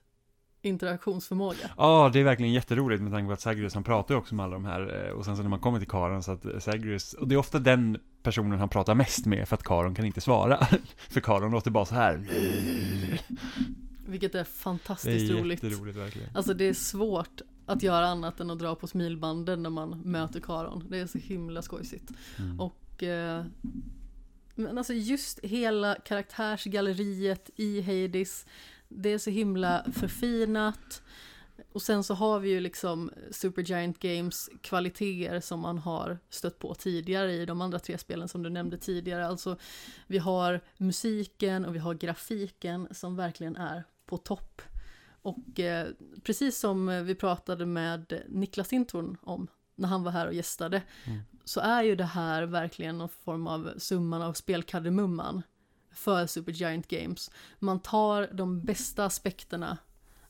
interaktionsförmåga. 0.64 1.70
Ja, 1.76 2.10
det 2.12 2.20
är 2.20 2.24
verkligen 2.24 2.52
jätteroligt 2.52 3.02
med 3.02 3.12
tanke 3.12 3.26
på 3.26 3.32
att 3.32 3.40
Sagrius, 3.40 3.74
han 3.74 3.84
pratar 3.84 4.14
ju 4.14 4.18
också 4.18 4.34
med 4.34 4.44
alla 4.44 4.52
de 4.52 4.64
här, 4.64 5.06
eh, 5.06 5.12
och 5.12 5.24
sen 5.24 5.36
så 5.36 5.42
när 5.42 5.50
man 5.50 5.60
kommer 5.60 5.78
till 5.78 5.88
Karon 5.88 6.22
så 6.22 6.32
att 6.32 6.44
Sagrius, 6.58 7.12
och 7.12 7.28
det 7.28 7.34
är 7.34 7.36
ofta 7.36 7.58
den 7.58 7.98
personen 8.22 8.58
han 8.58 8.68
pratar 8.68 8.94
mest 8.94 9.26
med 9.26 9.48
för 9.48 9.56
att 9.56 9.62
Karon 9.62 9.94
kan 9.94 10.04
inte 10.04 10.20
svara. 10.20 10.66
för 11.10 11.20
Karon 11.20 11.50
låter 11.50 11.70
bara 11.70 11.84
så 11.84 11.94
här. 11.94 12.28
Vilket 14.06 14.34
är 14.34 14.44
fantastiskt 14.44 15.32
roligt. 15.32 15.60
Det 15.60 15.66
är 15.66 15.70
jätteroligt 15.70 15.98
verkligen. 15.98 16.36
Alltså 16.36 16.54
det 16.54 16.64
är 16.64 16.74
svårt 16.74 17.40
att 17.66 17.82
göra 17.82 18.06
annat 18.06 18.40
än 18.40 18.50
att 18.50 18.58
dra 18.58 18.74
på 18.74 18.86
smilbanden 18.86 19.62
när 19.62 19.70
man 19.70 20.00
möter 20.04 20.40
Karon. 20.40 20.86
Det 20.88 20.98
är 20.98 21.06
så 21.06 21.18
himla 21.18 21.62
skojsigt. 21.62 22.10
Mm. 22.38 22.60
Och 22.60 23.02
eh, 23.02 23.44
men 24.54 24.78
alltså 24.78 24.92
just 24.92 25.40
hela 25.42 25.94
karaktärsgalleriet 25.94 27.50
i 27.56 27.80
Hades 27.80 28.46
det 28.94 29.12
är 29.12 29.18
så 29.18 29.30
himla 29.30 29.86
förfinat. 29.92 31.02
Och 31.72 31.82
sen 31.82 32.04
så 32.04 32.14
har 32.14 32.40
vi 32.40 32.50
ju 32.50 32.60
liksom 32.60 33.10
Supergiant 33.30 33.98
Games 33.98 34.50
kvaliteter 34.60 35.40
som 35.40 35.60
man 35.60 35.78
har 35.78 36.18
stött 36.28 36.58
på 36.58 36.74
tidigare 36.74 37.32
i 37.32 37.46
de 37.46 37.60
andra 37.60 37.78
tre 37.78 37.98
spelen 37.98 38.28
som 38.28 38.42
du 38.42 38.50
nämnde 38.50 38.78
tidigare. 38.78 39.26
Alltså 39.26 39.56
vi 40.06 40.18
har 40.18 40.60
musiken 40.78 41.64
och 41.64 41.74
vi 41.74 41.78
har 41.78 41.94
grafiken 41.94 42.88
som 42.90 43.16
verkligen 43.16 43.56
är 43.56 43.84
på 44.06 44.16
topp. 44.16 44.62
Och 45.22 45.60
eh, 45.60 45.88
precis 46.22 46.58
som 46.58 47.04
vi 47.04 47.14
pratade 47.14 47.66
med 47.66 48.22
Niklas 48.28 48.72
Intorn 48.72 49.16
om 49.22 49.48
när 49.74 49.88
han 49.88 50.02
var 50.02 50.10
här 50.10 50.26
och 50.26 50.34
gästade 50.34 50.82
mm. 51.04 51.20
så 51.44 51.60
är 51.60 51.82
ju 51.82 51.96
det 51.96 52.04
här 52.04 52.42
verkligen 52.42 52.98
någon 52.98 53.08
form 53.08 53.46
av 53.46 53.72
summan 53.78 54.22
av 54.22 54.32
spelkardemumman 54.32 55.42
för 55.94 56.26
Supergiant 56.26 56.88
Games. 56.88 57.30
Man 57.58 57.80
tar 57.80 58.28
de 58.32 58.60
bästa 58.60 59.04
aspekterna 59.04 59.78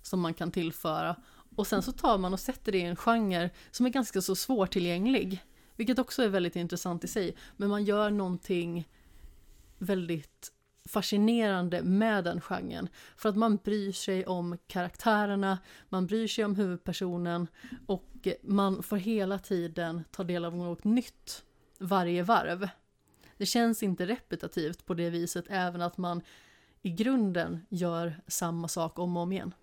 som 0.02 0.20
man 0.20 0.34
kan 0.34 0.50
tillföra 0.50 1.16
och 1.56 1.66
sen 1.66 1.82
så 1.82 1.92
tar 1.92 2.18
man 2.18 2.32
och 2.32 2.40
sätter 2.40 2.72
det 2.72 2.78
i 2.78 2.82
en 2.82 2.96
genre 2.96 3.50
som 3.70 3.86
är 3.86 3.90
ganska 3.90 4.20
så 4.20 4.34
svårtillgänglig. 4.34 5.44
Vilket 5.76 5.98
också 5.98 6.22
är 6.22 6.28
väldigt 6.28 6.56
intressant 6.56 7.04
i 7.04 7.08
sig. 7.08 7.36
Men 7.56 7.68
man 7.68 7.84
gör 7.84 8.10
någonting 8.10 8.88
väldigt 9.78 10.52
fascinerande 10.88 11.82
med 11.82 12.24
den 12.24 12.40
genren. 12.40 12.88
För 13.16 13.28
att 13.28 13.36
man 13.36 13.56
bryr 13.56 13.92
sig 13.92 14.26
om 14.26 14.58
karaktärerna, 14.66 15.58
man 15.88 16.06
bryr 16.06 16.28
sig 16.28 16.44
om 16.44 16.56
huvudpersonen 16.56 17.48
och 17.86 18.28
man 18.42 18.82
får 18.82 18.96
hela 18.96 19.38
tiden 19.38 20.04
ta 20.10 20.24
del 20.24 20.44
av 20.44 20.56
något 20.56 20.84
nytt 20.84 21.44
varje 21.78 22.22
varv. 22.22 22.68
Det 23.36 23.46
känns 23.46 23.82
inte 23.82 24.06
repetitivt 24.06 24.86
på 24.86 24.94
det 24.94 25.10
viset, 25.10 25.44
även 25.48 25.82
att 25.82 25.98
man 25.98 26.22
i 26.82 26.90
grunden 26.90 27.60
gör 27.68 28.20
samma 28.26 28.68
sak 28.68 28.98
om 28.98 29.16
och 29.16 29.22
om 29.22 29.32
igen. 29.32 29.54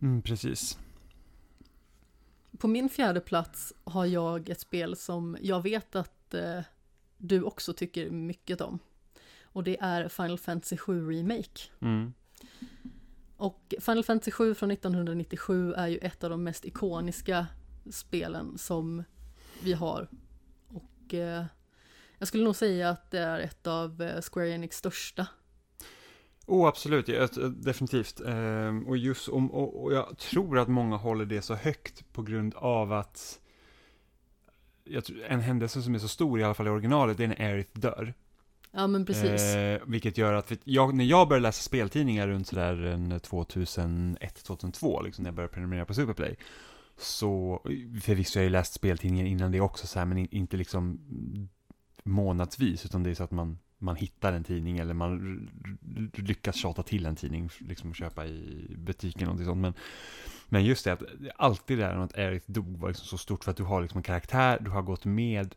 Mm, 0.00 0.22
precis. 0.22 0.78
På 2.58 2.68
min 2.68 2.88
fjärde 2.88 3.20
plats 3.20 3.72
har 3.84 4.06
jag 4.06 4.48
ett 4.48 4.60
spel 4.60 4.96
som 4.96 5.36
jag 5.40 5.62
vet 5.62 5.96
att 5.96 6.34
eh, 6.34 6.60
du 7.16 7.42
också 7.42 7.72
tycker 7.72 8.10
mycket 8.10 8.60
om. 8.60 8.78
Och 9.42 9.64
det 9.64 9.76
är 9.80 10.08
Final 10.08 10.38
Fantasy 10.38 10.76
7 10.76 11.10
Remake. 11.10 11.60
Mm. 11.80 12.12
Och 13.36 13.74
Final 13.80 14.04
Fantasy 14.04 14.30
7 14.30 14.54
från 14.54 14.70
1997 14.70 15.72
är 15.72 15.86
ju 15.86 15.98
ett 15.98 16.24
av 16.24 16.30
de 16.30 16.44
mest 16.44 16.64
ikoniska 16.64 17.46
spelen 17.90 18.58
som 18.58 19.04
vi 19.62 19.72
har. 19.72 20.08
Och 20.68 21.14
eh, 21.14 21.44
jag 22.18 22.28
skulle 22.28 22.44
nog 22.44 22.56
säga 22.56 22.90
att 22.90 23.10
det 23.10 23.18
är 23.18 23.40
ett 23.40 23.66
av 23.66 24.02
eh, 24.02 24.20
Square 24.20 24.50
Enix 24.50 24.76
största. 24.76 25.26
Oh, 26.46 26.68
absolut, 26.68 27.08
ja, 27.08 27.28
definitivt. 27.48 28.20
Ehm, 28.20 28.86
och, 28.86 28.96
just, 28.96 29.28
och, 29.28 29.82
och 29.82 29.92
jag 29.92 30.18
tror 30.18 30.58
att 30.58 30.68
många 30.68 30.96
håller 30.96 31.24
det 31.24 31.42
så 31.42 31.54
högt 31.54 32.12
på 32.12 32.22
grund 32.22 32.54
av 32.54 32.92
att 32.92 33.40
tror, 35.06 35.22
en 35.28 35.40
händelse 35.40 35.82
som 35.82 35.94
är 35.94 35.98
så 35.98 36.08
stor, 36.08 36.40
i 36.40 36.44
alla 36.44 36.54
fall 36.54 36.66
i 36.66 36.70
originalet, 36.70 37.16
det 37.16 37.24
är 37.24 37.28
när 37.28 37.40
Aerith 37.40 37.80
dör. 37.80 38.14
Ja, 38.70 38.86
men 38.86 39.06
precis. 39.06 39.42
Eh, 39.42 39.80
vilket 39.86 40.18
gör 40.18 40.34
att, 40.34 40.52
jag, 40.64 40.94
när 40.94 41.04
jag 41.04 41.28
började 41.28 41.42
läsa 41.42 41.62
speltidningar 41.62 42.28
runt 42.28 42.46
sådär 42.46 42.74
2001-2002, 43.18 45.04
liksom 45.04 45.22
när 45.22 45.28
jag 45.28 45.34
började 45.34 45.54
prenumerera 45.54 45.84
på 45.84 45.94
Superplay, 45.94 46.36
så, 46.96 47.60
förvisso 48.02 48.38
har 48.38 48.42
jag 48.42 48.48
ju 48.48 48.52
läst 48.52 48.72
speltidningar 48.72 49.26
innan 49.26 49.52
det 49.52 49.60
också, 49.60 49.86
så 49.86 49.98
här, 49.98 50.06
men 50.06 50.18
inte 50.18 50.56
liksom 50.56 51.00
månadsvis, 52.08 52.84
utan 52.84 53.02
det 53.02 53.10
är 53.10 53.14
så 53.14 53.24
att 53.24 53.30
man, 53.30 53.58
man 53.78 53.96
hittar 53.96 54.32
en 54.32 54.44
tidning 54.44 54.78
eller 54.78 54.94
man 54.94 55.50
lyckas 56.14 56.56
tjata 56.56 56.82
till 56.82 57.06
en 57.06 57.16
tidning, 57.16 57.50
liksom 57.58 57.94
köpa 57.94 58.26
i 58.26 58.66
butiken 58.78 59.28
och 59.28 59.38
sånt. 59.38 59.60
Men, 59.60 59.74
men 60.46 60.64
just 60.64 60.84
det 60.84 60.92
att 60.92 61.02
alltid 61.36 61.78
det 61.78 61.84
där 61.84 61.96
att 61.96 62.18
Eric 62.18 62.42
dog 62.46 62.78
var 62.78 62.88
liksom 62.88 63.06
så 63.06 63.18
stort 63.18 63.44
för 63.44 63.50
att 63.50 63.56
du 63.56 63.64
har 63.64 63.82
liksom 63.82 63.98
en 63.98 64.02
karaktär, 64.02 64.58
du 64.60 64.70
har 64.70 64.82
gått 64.82 65.04
med 65.04 65.54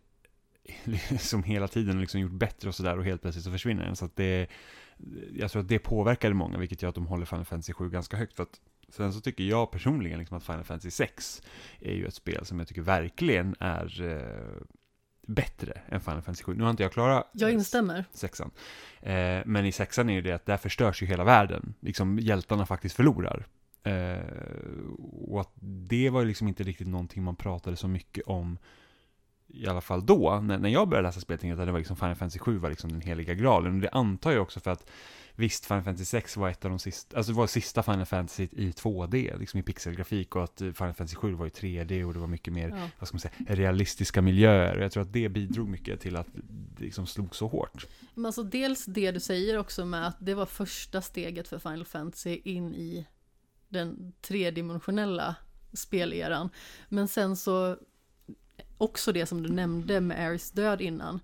liksom 1.09 1.43
hela 1.43 1.67
tiden 1.67 1.95
och 1.95 2.01
liksom 2.01 2.19
gjort 2.19 2.31
bättre 2.31 2.69
och 2.69 2.75
sådär 2.75 2.97
och 2.97 3.05
helt 3.05 3.21
plötsligt 3.21 3.45
så 3.45 3.51
försvinner 3.51 3.85
den. 3.85 3.95
Så 3.95 4.05
att 4.05 4.15
det, 4.15 4.47
jag 5.33 5.51
tror 5.51 5.61
att 5.61 5.67
det 5.67 5.79
påverkade 5.79 6.33
många, 6.33 6.57
vilket 6.57 6.81
gör 6.81 6.89
att 6.89 6.95
de 6.95 7.07
håller 7.07 7.25
Final 7.25 7.45
Fantasy 7.45 7.73
7 7.73 7.89
ganska 7.89 8.17
högt. 8.17 8.35
För 8.35 8.43
att 8.43 8.59
Sen 8.91 9.13
så 9.13 9.21
tycker 9.21 9.43
jag 9.43 9.71
personligen 9.71 10.19
liksom 10.19 10.37
att 10.37 10.43
Final 10.43 10.63
Fantasy 10.63 10.91
6 10.91 11.41
är 11.79 11.93
ju 11.93 12.05
ett 12.05 12.13
spel 12.13 12.45
som 12.45 12.59
jag 12.59 12.67
tycker 12.67 12.81
verkligen 12.81 13.55
är 13.59 14.01
eh, 14.01 14.61
bättre 15.33 15.81
än 15.89 16.01
Final 16.01 16.21
Fantasy 16.21 16.43
7. 16.43 16.53
Nu 16.55 16.63
har 16.63 16.71
inte 16.71 16.83
jag 16.83 16.91
klarat 16.91 17.29
Jag 17.31 17.51
instämmer. 17.51 18.05
sexan. 18.13 18.51
Eh, 19.01 19.39
men 19.45 19.65
i 19.65 19.71
sexan 19.71 20.09
är 20.09 20.13
ju 20.13 20.21
det 20.21 20.31
att 20.31 20.45
där 20.45 20.57
förstörs 20.57 21.03
ju 21.03 21.05
hela 21.05 21.23
världen. 21.23 21.73
Liksom 21.79 22.19
hjältarna 22.19 22.65
faktiskt 22.65 22.95
förlorar. 22.95 23.45
Eh, 23.83 24.19
och 25.27 25.41
att 25.41 25.51
det 25.61 26.09
var 26.09 26.21
ju 26.21 26.27
liksom 26.27 26.47
inte 26.47 26.63
riktigt 26.63 26.87
någonting 26.87 27.23
man 27.23 27.35
pratade 27.35 27.75
så 27.75 27.87
mycket 27.87 28.23
om 28.25 28.57
i 29.53 29.67
alla 29.67 29.81
fall 29.81 30.05
då, 30.05 30.39
när, 30.43 30.57
när 30.57 30.69
jag 30.69 30.89
började 30.89 31.07
läsa 31.07 31.19
speltidningar, 31.19 31.61
att 31.61 31.67
det 31.67 31.71
var 31.71 31.79
liksom 31.79 31.95
Final 31.95 32.15
Fantasy 32.15 32.39
7 32.39 32.57
var 32.57 32.69
liksom 32.69 32.91
den 32.91 33.01
heliga 33.01 33.33
graalen. 33.33 33.75
Och 33.75 33.81
det 33.81 33.89
antar 33.89 34.31
jag 34.31 34.41
också 34.41 34.59
för 34.59 34.71
att 34.71 34.89
Visst, 35.41 35.65
Final 35.65 35.83
Fantasy 35.83 36.05
6 36.05 36.37
var 36.37 36.49
ett 36.49 36.65
av 36.65 36.71
de 36.71 36.79
sista, 36.79 37.17
alltså 37.17 37.31
det 37.31 37.37
var 37.37 37.47
sista 37.47 37.83
Final 37.83 38.05
Fantasy 38.05 38.47
i 38.51 38.71
2D, 38.71 39.39
liksom 39.39 39.59
i 39.59 39.63
pixelgrafik 39.63 40.35
och 40.35 40.43
att 40.43 40.57
Final 40.57 40.73
Fantasy 40.93 41.15
7 41.15 41.33
var 41.33 41.45
i 41.45 41.49
3D 41.49 42.03
och 42.03 42.13
det 42.13 42.19
var 42.19 42.27
mycket 42.27 42.53
mer, 42.53 42.69
ja. 42.69 42.89
vad 42.99 43.07
ska 43.07 43.15
man 43.15 43.19
säga, 43.19 43.33
realistiska 43.55 44.21
miljöer. 44.21 44.77
Och 44.77 44.83
jag 44.83 44.91
tror 44.91 45.03
att 45.03 45.13
det 45.13 45.29
bidrog 45.29 45.69
mycket 45.69 45.99
till 45.99 46.15
att 46.15 46.27
det 46.77 46.83
liksom 46.83 47.07
slog 47.07 47.35
så 47.35 47.47
hårt. 47.47 47.87
Men 48.13 48.25
alltså 48.25 48.43
dels 48.43 48.85
det 48.85 49.11
du 49.11 49.19
säger 49.19 49.57
också 49.57 49.85
med 49.85 50.07
att 50.07 50.17
det 50.19 50.33
var 50.33 50.45
första 50.45 51.01
steget 51.01 51.47
för 51.47 51.59
Final 51.59 51.85
Fantasy 51.85 52.41
in 52.43 52.75
i 52.75 53.07
den 53.69 54.13
tredimensionella 54.21 55.35
speleran. 55.73 56.49
Men 56.89 57.07
sen 57.07 57.35
så 57.37 57.77
också 58.77 59.11
det 59.11 59.25
som 59.25 59.43
du 59.43 59.49
nämnde 59.49 60.01
med 60.01 60.27
Aris 60.27 60.51
död 60.51 60.81
innan 60.81 61.19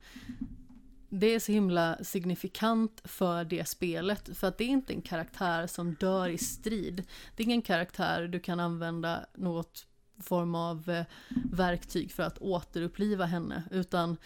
det 1.10 1.36
är 1.36 1.40
så 1.40 1.52
himla 1.52 1.98
signifikant 2.04 3.02
för 3.04 3.44
det 3.44 3.68
spelet, 3.68 4.38
för 4.38 4.48
att 4.48 4.58
det 4.58 4.64
är 4.64 4.70
inte 4.70 4.94
en 4.94 5.02
karaktär 5.02 5.68
som 5.68 5.94
dör 5.94 6.30
i 6.30 6.38
strid. 6.38 7.04
Det 7.36 7.44
är 7.44 7.46
ingen 7.46 7.62
karaktär 7.62 8.28
du 8.28 8.40
kan 8.40 8.60
använda 8.60 9.26
något 9.36 9.88
form 10.20 10.56
av 10.56 10.90
eh, 10.90 11.06
verktyg 11.52 12.12
för 12.12 12.24
att 12.24 12.38
återuppliva 12.38 13.26
henne, 13.26 13.64
utan 13.72 14.18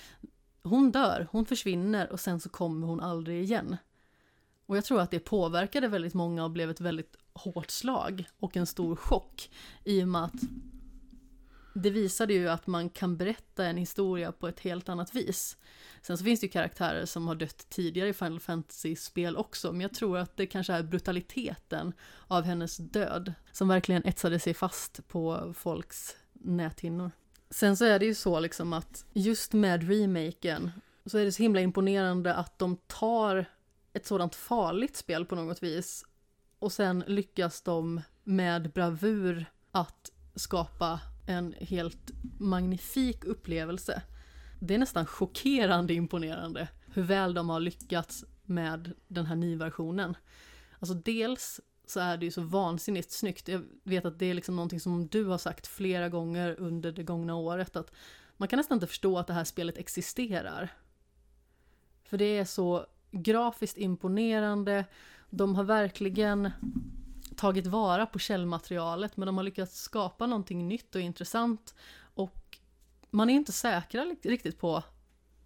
hon 0.63 0.91
dör, 0.91 1.27
hon 1.31 1.45
försvinner 1.45 2.11
och 2.11 2.19
sen 2.19 2.39
så 2.39 2.49
kommer 2.49 2.87
hon 2.87 2.99
aldrig 2.99 3.43
igen. 3.43 3.77
Och 4.65 4.77
jag 4.77 4.85
tror 4.85 5.01
att 5.01 5.11
det 5.11 5.19
påverkade 5.19 5.87
väldigt 5.87 6.13
många 6.13 6.43
och 6.43 6.51
blev 6.51 6.69
ett 6.69 6.81
väldigt 6.81 7.15
hårt 7.33 7.71
slag 7.71 8.25
och 8.39 8.57
en 8.57 8.65
stor 8.65 8.95
chock 8.95 9.49
i 9.83 10.03
och 10.03 10.07
med 10.07 10.23
att 10.23 10.41
det 11.73 11.89
visade 11.89 12.33
ju 12.33 12.49
att 12.49 12.67
man 12.67 12.89
kan 12.89 13.17
berätta 13.17 13.65
en 13.65 13.77
historia 13.77 14.31
på 14.31 14.47
ett 14.47 14.59
helt 14.59 14.89
annat 14.89 15.15
vis. 15.15 15.57
Sen 16.01 16.17
så 16.17 16.23
finns 16.23 16.39
det 16.39 16.45
ju 16.45 16.51
karaktärer 16.51 17.05
som 17.05 17.27
har 17.27 17.35
dött 17.35 17.69
tidigare 17.69 18.09
i 18.09 18.13
Final 18.13 18.39
Fantasy-spel 18.39 19.37
också, 19.37 19.71
men 19.71 19.81
jag 19.81 19.93
tror 19.93 20.17
att 20.17 20.37
det 20.37 20.45
kanske 20.45 20.73
är 20.73 20.83
brutaliteten 20.83 21.93
av 22.27 22.43
hennes 22.43 22.77
död 22.77 23.33
som 23.51 23.67
verkligen 23.67 24.05
etsade 24.05 24.39
sig 24.39 24.53
fast 24.53 25.07
på 25.07 25.53
folks 25.57 26.15
näthinnor. 26.33 27.11
Sen 27.49 27.77
så 27.77 27.85
är 27.85 27.99
det 27.99 28.05
ju 28.05 28.15
så 28.15 28.39
liksom 28.39 28.73
att 28.73 29.05
just 29.13 29.53
med 29.53 29.89
remaken 29.89 30.71
så 31.05 31.17
är 31.17 31.25
det 31.25 31.31
så 31.31 31.43
himla 31.43 31.61
imponerande 31.61 32.35
att 32.35 32.59
de 32.59 32.77
tar 32.87 33.45
ett 33.93 34.05
sådant 34.05 34.35
farligt 34.35 34.95
spel 34.95 35.25
på 35.25 35.35
något 35.35 35.63
vis 35.63 36.05
och 36.59 36.71
sen 36.71 37.03
lyckas 37.07 37.61
de 37.61 38.01
med 38.23 38.71
bravur 38.71 39.45
att 39.71 40.11
skapa 40.35 40.99
en 41.31 41.55
helt 41.59 42.11
magnifik 42.37 43.23
upplevelse. 43.23 44.01
Det 44.59 44.75
är 44.75 44.79
nästan 44.79 45.05
chockerande 45.05 45.93
imponerande 45.93 46.67
hur 46.85 47.03
väl 47.03 47.33
de 47.33 47.49
har 47.49 47.59
lyckats 47.59 48.25
med 48.45 48.93
den 49.07 49.25
här 49.25 49.35
nyversionen. 49.35 50.17
Alltså 50.79 50.93
dels 50.93 51.61
så 51.87 51.99
är 51.99 52.17
det 52.17 52.25
ju 52.25 52.31
så 52.31 52.41
vansinnigt 52.41 53.11
snyggt. 53.11 53.47
Jag 53.47 53.63
vet 53.83 54.05
att 54.05 54.19
det 54.19 54.25
är 54.25 54.33
liksom 54.33 54.55
någonting 54.55 54.79
som 54.79 55.07
du 55.07 55.25
har 55.25 55.37
sagt 55.37 55.67
flera 55.67 56.09
gånger 56.09 56.55
under 56.59 56.91
det 56.91 57.03
gångna 57.03 57.35
året 57.35 57.75
att 57.75 57.91
man 58.37 58.47
kan 58.47 58.57
nästan 58.57 58.75
inte 58.75 58.87
förstå 58.87 59.17
att 59.17 59.27
det 59.27 59.33
här 59.33 59.43
spelet 59.43 59.77
existerar. 59.77 60.69
För 62.03 62.17
det 62.17 62.37
är 62.37 62.45
så 62.45 62.85
grafiskt 63.11 63.77
imponerande. 63.77 64.85
De 65.29 65.55
har 65.55 65.63
verkligen 65.63 66.51
tagit 67.35 67.67
vara 67.67 68.05
på 68.05 68.19
källmaterialet 68.19 69.17
men 69.17 69.25
de 69.25 69.37
har 69.37 69.43
lyckats 69.43 69.81
skapa 69.81 70.27
någonting 70.27 70.67
nytt 70.67 70.95
och 70.95 71.01
intressant 71.01 71.75
och 72.13 72.57
man 73.09 73.29
är 73.29 73.33
inte 73.33 73.51
säkra 73.51 74.05
riktigt 74.23 74.59
på 74.59 74.83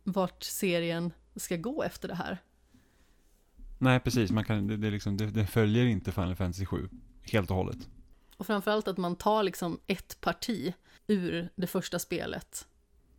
vart 0.03 0.43
serien 0.43 1.13
ska 1.35 1.57
gå 1.57 1.83
efter 1.83 2.07
det 2.07 2.15
här. 2.15 2.37
Nej, 3.77 3.99
precis. 3.99 4.31
Man 4.31 4.43
kan, 4.43 4.67
det, 4.67 4.77
det, 4.77 4.91
liksom, 4.91 5.17
det, 5.17 5.25
det 5.25 5.45
följer 5.45 5.85
inte 5.85 6.11
Final 6.11 6.35
Fantasy 6.35 6.65
7 6.65 6.89
helt 7.23 7.49
och 7.49 7.57
hållet. 7.57 7.89
Och 8.37 8.47
framförallt 8.47 8.87
att 8.87 8.97
man 8.97 9.15
tar 9.15 9.43
liksom 9.43 9.79
ett 9.87 10.21
parti 10.21 10.73
ur 11.07 11.49
det 11.55 11.67
första 11.67 11.99
spelet. 11.99 12.67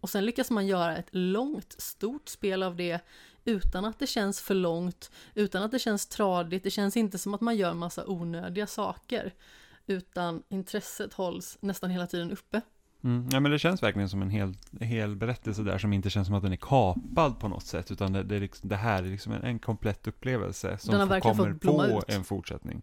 Och 0.01 0.11
sen 0.11 0.25
lyckas 0.25 0.51
man 0.51 0.67
göra 0.67 0.97
ett 0.97 1.09
långt, 1.11 1.75
stort 1.79 2.29
spel 2.29 2.63
av 2.63 2.77
det 2.77 3.01
utan 3.47 3.85
att 3.85 3.99
det 3.99 4.07
känns 4.07 4.41
för 4.41 4.55
långt, 4.55 5.11
utan 5.35 5.63
att 5.63 5.71
det 5.71 5.79
känns 5.79 6.07
tradigt, 6.07 6.63
det 6.63 6.71
känns 6.71 6.97
inte 6.97 7.19
som 7.19 7.35
att 7.35 7.41
man 7.41 7.57
gör 7.57 7.75
massa 7.75 8.07
onödiga 8.07 8.67
saker, 8.67 9.35
utan 9.87 10.43
intresset 10.49 11.13
hålls 11.15 11.59
nästan 11.61 11.91
hela 11.91 12.07
tiden 12.07 12.33
uppe. 12.33 12.61
Mm, 13.05 13.29
ja 13.33 13.41
men 13.41 13.53
det 13.53 13.59
känns 13.59 13.83
verkligen 13.83 14.09
som 14.09 14.23
en 14.23 14.31
hel, 14.31 14.55
hel 14.81 15.17
berättelse 15.17 15.63
där 15.63 15.79
som 15.79 15.93
inte 15.93 16.11
känns 16.11 16.27
som 16.27 16.37
att 16.37 16.43
den 16.43 16.53
är 16.53 16.57
kapad 16.57 17.41
på 17.41 17.49
något 17.49 17.67
sätt, 17.67 17.91
utan 17.91 18.13
det, 18.13 18.23
det, 18.23 18.39
liksom, 18.39 18.69
det 18.69 18.77
här 18.77 19.03
är 19.03 19.07
liksom 19.07 19.33
en, 19.33 19.43
en 19.43 19.59
komplett 19.59 20.07
upplevelse 20.07 20.79
som 20.79 21.09
får, 21.09 21.21
kommer 21.21 21.55
på 21.55 21.99
ut. 21.99 22.15
en 22.15 22.25
fortsättning. 22.25 22.83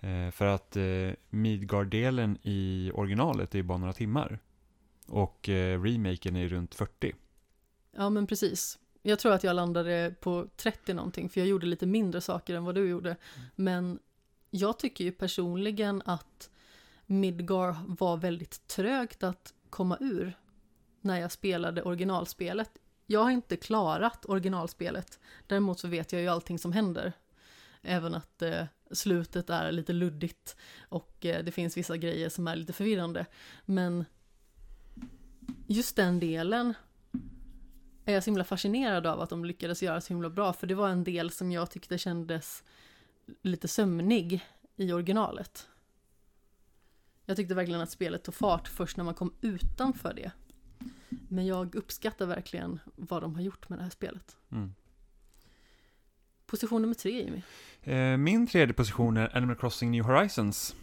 Eh, 0.00 0.30
för 0.30 0.46
att 0.46 0.76
eh, 0.76 1.10
Midgard-delen 1.30 2.38
i 2.42 2.90
originalet 2.94 3.54
är 3.54 3.62
bara 3.62 3.78
några 3.78 3.92
timmar. 3.92 4.38
Och 5.06 5.48
eh, 5.48 5.82
remaken 5.82 6.36
är 6.36 6.48
runt 6.48 6.74
40. 6.74 7.12
Ja 7.96 8.10
men 8.10 8.26
precis. 8.26 8.78
Jag 9.02 9.18
tror 9.18 9.32
att 9.32 9.44
jag 9.44 9.56
landade 9.56 10.14
på 10.20 10.48
30 10.56 10.94
någonting, 10.94 11.28
för 11.28 11.40
jag 11.40 11.48
gjorde 11.48 11.66
lite 11.66 11.86
mindre 11.86 12.20
saker 12.20 12.54
än 12.54 12.64
vad 12.64 12.74
du 12.74 12.88
gjorde. 12.88 13.08
Mm. 13.08 13.48
Men 13.54 13.98
jag 14.50 14.78
tycker 14.78 15.04
ju 15.04 15.12
personligen 15.12 16.02
att 16.04 16.50
Midgar 17.06 17.76
var 17.86 18.16
väldigt 18.16 18.66
trögt 18.66 19.22
att 19.22 19.54
komma 19.70 19.96
ur 20.00 20.38
när 21.00 21.20
jag 21.20 21.32
spelade 21.32 21.82
originalspelet. 21.82 22.70
Jag 23.06 23.20
har 23.20 23.30
inte 23.30 23.56
klarat 23.56 24.26
originalspelet. 24.26 25.18
Däremot 25.46 25.78
så 25.80 25.88
vet 25.88 26.12
jag 26.12 26.22
ju 26.22 26.28
allting 26.28 26.58
som 26.58 26.72
händer. 26.72 27.12
Även 27.82 28.14
att 28.14 28.42
eh, 28.42 28.64
slutet 28.90 29.50
är 29.50 29.72
lite 29.72 29.92
luddigt 29.92 30.56
och 30.88 31.26
eh, 31.26 31.44
det 31.44 31.52
finns 31.52 31.76
vissa 31.76 31.96
grejer 31.96 32.28
som 32.28 32.48
är 32.48 32.56
lite 32.56 32.72
förvirrande. 32.72 33.26
Men 33.64 34.04
just 35.66 35.96
den 35.96 36.20
delen 36.20 36.74
är 38.04 38.14
jag 38.14 38.24
så 38.24 38.30
himla 38.30 38.44
fascinerad 38.44 39.06
av 39.06 39.20
att 39.20 39.30
de 39.30 39.44
lyckades 39.44 39.82
göra 39.82 40.00
så 40.00 40.08
himla 40.08 40.30
bra. 40.30 40.52
För 40.52 40.66
det 40.66 40.74
var 40.74 40.88
en 40.88 41.04
del 41.04 41.30
som 41.30 41.52
jag 41.52 41.70
tyckte 41.70 41.98
kändes 41.98 42.62
lite 43.42 43.68
sömnig 43.68 44.40
i 44.76 44.92
originalet. 44.92 45.68
Jag 47.26 47.36
tyckte 47.36 47.54
verkligen 47.54 47.80
att 47.80 47.90
spelet 47.90 48.24
tog 48.24 48.34
fart 48.34 48.68
först 48.68 48.96
när 48.96 49.04
man 49.04 49.14
kom 49.14 49.34
utanför 49.40 50.14
det. 50.14 50.32
Men 51.28 51.46
jag 51.46 51.74
uppskattar 51.74 52.26
verkligen 52.26 52.80
vad 52.96 53.22
de 53.22 53.34
har 53.34 53.42
gjort 53.42 53.68
med 53.68 53.78
det 53.78 53.82
här 53.82 53.90
spelet. 53.90 54.36
Mm. 54.52 54.74
Position 56.46 56.82
nummer 56.82 56.94
tre, 56.94 57.22
Jimmy. 57.22 57.42
Eh, 57.82 58.16
min 58.16 58.46
tredje 58.46 58.74
position 58.74 59.16
är 59.16 59.36
Animal 59.36 59.56
Crossing 59.56 59.90
New 59.90 60.04
Horizons. 60.04 60.76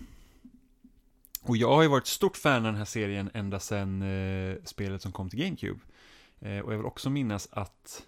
Och 1.42 1.58
jag 1.58 1.76
har 1.76 1.82
ju 1.82 1.88
varit 1.88 2.08
stort 2.08 2.38
fan 2.38 2.56
av 2.56 2.64
den 2.64 2.76
här 2.76 2.86
serien 2.86 3.30
ända 3.34 3.60
sedan 3.60 4.02
eh, 4.02 4.56
spelet 4.64 5.02
som 5.02 5.12
kom 5.12 5.30
till 5.30 5.40
GameCube. 5.40 5.80
Eh, 6.40 6.60
och 6.60 6.74
jag 6.74 6.78
vill 6.78 6.86
också 6.86 7.10
minnas 7.10 7.48
att, 7.52 8.06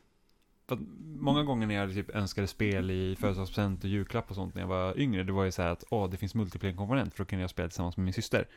att 0.66 0.80
många 1.20 1.44
gånger 1.44 1.68
när 1.68 1.76
jag 1.76 1.94
typ 1.94 2.16
önskade 2.16 2.48
spel 2.48 2.92
i 2.92 3.16
födelsedagspresent 3.16 3.84
och 3.84 3.90
julklapp 3.90 4.30
och 4.30 4.36
sånt 4.36 4.56
när 4.56 4.62
jag 4.62 4.68
var 4.68 5.00
yngre, 5.00 5.24
det 5.24 5.32
var 5.32 5.44
ju 5.44 5.52
så 5.52 5.62
här 5.62 5.70
att 5.70 5.84
åh, 5.90 6.10
det 6.10 6.18
finns 6.18 6.36
multiplayer-komponent 6.36 7.14
för 7.14 7.24
då 7.24 7.28
kunde 7.28 7.44
jag 7.44 7.50
spela 7.50 7.70
tillsammans 7.70 7.98
med 7.98 8.04
min 8.04 8.14
syster. 8.14 8.48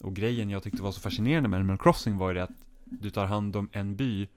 Och 0.00 0.16
grejen 0.16 0.50
jag 0.50 0.62
tyckte 0.62 0.82
var 0.82 0.92
så 0.92 1.00
fascinerande 1.00 1.48
med 1.48 1.56
Animal 1.56 1.78
Crossing 1.78 2.16
var 2.16 2.28
ju 2.28 2.34
det 2.34 2.42
att 2.42 2.50
du 2.84 3.10
tar 3.10 3.26
hand 3.26 3.56
om 3.56 3.68
en 3.72 3.96
by 3.96 4.28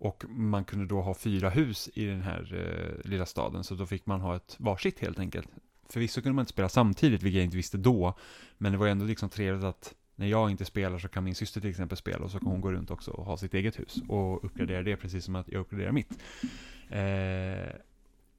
och 0.00 0.24
man 0.28 0.64
kunde 0.64 0.86
då 0.86 1.00
ha 1.00 1.14
fyra 1.14 1.50
hus 1.50 1.90
i 1.94 2.06
den 2.06 2.22
här 2.22 2.54
eh, 2.54 3.10
lilla 3.10 3.26
staden, 3.26 3.64
så 3.64 3.74
då 3.74 3.86
fick 3.86 4.06
man 4.06 4.20
ha 4.20 4.36
ett 4.36 4.56
varsitt 4.58 4.98
helt 4.98 5.18
enkelt. 5.18 5.48
Förvisso 5.88 6.22
kunde 6.22 6.34
man 6.34 6.42
inte 6.42 6.52
spela 6.52 6.68
samtidigt, 6.68 7.22
vilket 7.22 7.36
jag 7.36 7.44
inte 7.44 7.56
visste 7.56 7.78
då, 7.78 8.14
men 8.58 8.72
det 8.72 8.78
var 8.78 8.86
ändå 8.86 9.04
liksom 9.04 9.28
trevligt 9.28 9.64
att 9.64 9.94
när 10.20 10.26
jag 10.26 10.50
inte 10.50 10.64
spelar 10.64 10.98
så 10.98 11.08
kan 11.08 11.24
min 11.24 11.34
syster 11.34 11.60
till 11.60 11.70
exempel 11.70 11.98
spela 11.98 12.24
och 12.24 12.30
så 12.30 12.38
kan 12.38 12.48
hon 12.48 12.60
gå 12.60 12.72
runt 12.72 12.90
också 12.90 13.10
och 13.10 13.24
ha 13.24 13.36
sitt 13.36 13.54
eget 13.54 13.78
hus 13.78 14.02
och 14.08 14.44
uppgradera 14.44 14.82
det 14.82 14.96
precis 14.96 15.24
som 15.24 15.36
att 15.36 15.48
jag 15.48 15.60
uppgraderar 15.60 15.92
mitt. 15.92 16.22
Eh, 16.88 17.74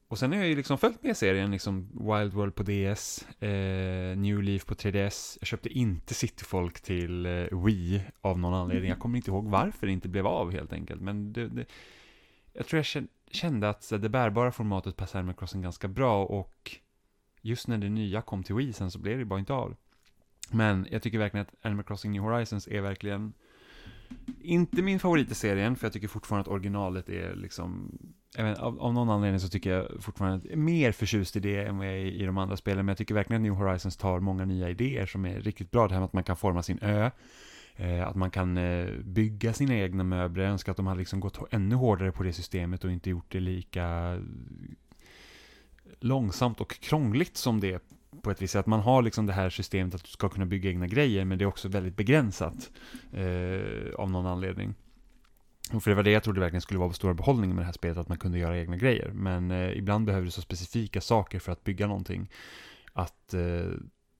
och 0.08 0.18
sen 0.18 0.32
har 0.32 0.38
jag 0.38 0.48
ju 0.48 0.56
liksom 0.56 0.78
följt 0.78 1.02
med 1.02 1.16
serien, 1.16 1.50
liksom 1.50 1.88
Wild 1.92 2.32
World 2.32 2.54
på 2.54 2.62
DS, 2.62 3.42
eh, 3.42 4.16
New 4.16 4.42
Leaf 4.42 4.66
på 4.66 4.74
3DS. 4.74 5.38
Jag 5.40 5.46
köpte 5.46 5.68
inte 5.68 6.14
Cityfolk 6.14 6.80
till 6.80 7.26
eh, 7.26 7.64
Wii 7.64 8.02
av 8.20 8.38
någon 8.38 8.54
anledning. 8.54 8.88
Jag 8.88 8.98
kommer 8.98 9.16
inte 9.16 9.30
ihåg 9.30 9.48
varför 9.48 9.86
det 9.86 9.92
inte 9.92 10.08
blev 10.08 10.26
av 10.26 10.52
helt 10.52 10.72
enkelt. 10.72 11.00
Men 11.00 11.32
det, 11.32 11.48
det, 11.48 11.64
jag 12.52 12.66
tror 12.66 12.78
jag 12.94 13.06
kände 13.30 13.68
att 13.68 13.88
det 13.90 14.08
bärbara 14.08 14.52
formatet 14.52 14.96
passar 14.96 15.22
med 15.22 15.38
Crossing 15.38 15.62
ganska 15.62 15.88
bra 15.88 16.24
och 16.24 16.76
just 17.40 17.68
när 17.68 17.78
det 17.78 17.88
nya 17.88 18.22
kom 18.22 18.42
till 18.42 18.54
Wii 18.54 18.72
sen 18.72 18.90
så 18.90 18.98
blev 18.98 19.18
det 19.18 19.24
bara 19.24 19.40
inte 19.40 19.52
av. 19.52 19.76
Men 20.52 20.86
jag 20.90 21.02
tycker 21.02 21.18
verkligen 21.18 21.46
att 21.46 21.66
Animal 21.66 21.84
Crossing 21.84 22.12
New 22.12 22.22
Horizons 22.22 22.68
är 22.68 22.80
verkligen 22.80 23.32
inte 24.42 24.82
min 24.82 25.00
favorit 25.00 25.30
i 25.30 25.34
serien, 25.34 25.76
för 25.76 25.86
jag 25.86 25.92
tycker 25.92 26.08
fortfarande 26.08 26.40
att 26.40 26.54
originalet 26.54 27.08
är 27.08 27.34
liksom 27.34 27.98
vet, 28.36 28.58
av, 28.58 28.80
av, 28.80 28.94
någon 28.94 29.10
anledning 29.10 29.40
så 29.40 29.48
tycker 29.48 29.70
jag 29.70 30.02
fortfarande 30.02 30.36
att 30.36 30.44
jag 30.44 30.52
är 30.52 30.56
mer 30.56 30.92
förtjust 30.92 31.36
i 31.36 31.40
det 31.40 31.64
än 31.64 31.78
vad 31.78 31.86
jag 31.86 31.94
är 31.94 31.98
i, 31.98 32.22
i 32.22 32.26
de 32.26 32.38
andra 32.38 32.56
spelen, 32.56 32.86
men 32.86 32.88
jag 32.88 32.98
tycker 32.98 33.14
verkligen 33.14 33.42
att 33.42 33.44
New 33.44 33.54
Horizons 33.54 33.96
tar 33.96 34.20
många 34.20 34.44
nya 34.44 34.70
idéer 34.70 35.06
som 35.06 35.26
är 35.26 35.40
riktigt 35.40 35.70
bra. 35.70 35.88
Det 35.88 35.94
här 35.94 36.00
med 36.00 36.06
att 36.06 36.12
man 36.12 36.24
kan 36.24 36.36
forma 36.36 36.62
sin 36.62 36.78
ö, 36.82 37.10
eh, 37.76 38.08
att 38.08 38.16
man 38.16 38.30
kan 38.30 38.58
eh, 38.58 38.88
bygga 39.04 39.52
sina 39.52 39.74
egna 39.74 40.04
möbler. 40.04 40.44
Jag 40.44 40.52
önskar 40.52 40.72
att 40.72 40.76
de 40.76 40.86
hade 40.86 40.98
liksom 40.98 41.20
gått 41.20 41.38
ännu 41.50 41.74
hårdare 41.74 42.12
på 42.12 42.22
det 42.22 42.32
systemet 42.32 42.84
och 42.84 42.92
inte 42.92 43.10
gjort 43.10 43.32
det 43.32 43.40
lika 43.40 44.18
långsamt 46.00 46.60
och 46.60 46.80
krångligt 46.80 47.36
som 47.36 47.60
det 47.60 47.82
på 48.22 48.30
ett 48.30 48.42
visst 48.42 48.52
sätt. 48.52 48.66
Man 48.66 48.80
har 48.80 49.02
liksom 49.02 49.26
det 49.26 49.32
här 49.32 49.50
systemet 49.50 49.94
att 49.94 50.04
du 50.04 50.10
ska 50.10 50.28
kunna 50.28 50.46
bygga 50.46 50.70
egna 50.70 50.86
grejer, 50.86 51.24
men 51.24 51.38
det 51.38 51.44
är 51.44 51.46
också 51.46 51.68
väldigt 51.68 51.96
begränsat 51.96 52.70
eh, 53.12 53.94
av 53.98 54.10
någon 54.10 54.26
anledning. 54.26 54.74
Och 55.72 55.82
för 55.82 55.90
det 55.90 55.94
var 55.94 56.02
det 56.02 56.10
jag 56.10 56.22
trodde 56.22 56.40
verkligen 56.40 56.62
skulle 56.62 56.78
vara 56.80 56.88
på 56.88 56.94
stora 56.94 57.14
behållningen 57.14 57.56
med 57.56 57.62
det 57.62 57.66
här 57.66 57.72
spelet, 57.72 57.98
att 57.98 58.08
man 58.08 58.18
kunde 58.18 58.38
göra 58.38 58.58
egna 58.58 58.76
grejer. 58.76 59.10
Men 59.14 59.50
eh, 59.50 59.78
ibland 59.78 60.06
behöver 60.06 60.24
du 60.24 60.30
så 60.30 60.42
specifika 60.42 61.00
saker 61.00 61.38
för 61.38 61.52
att 61.52 61.64
bygga 61.64 61.86
någonting, 61.86 62.30
att 62.92 63.34
eh, 63.34 63.70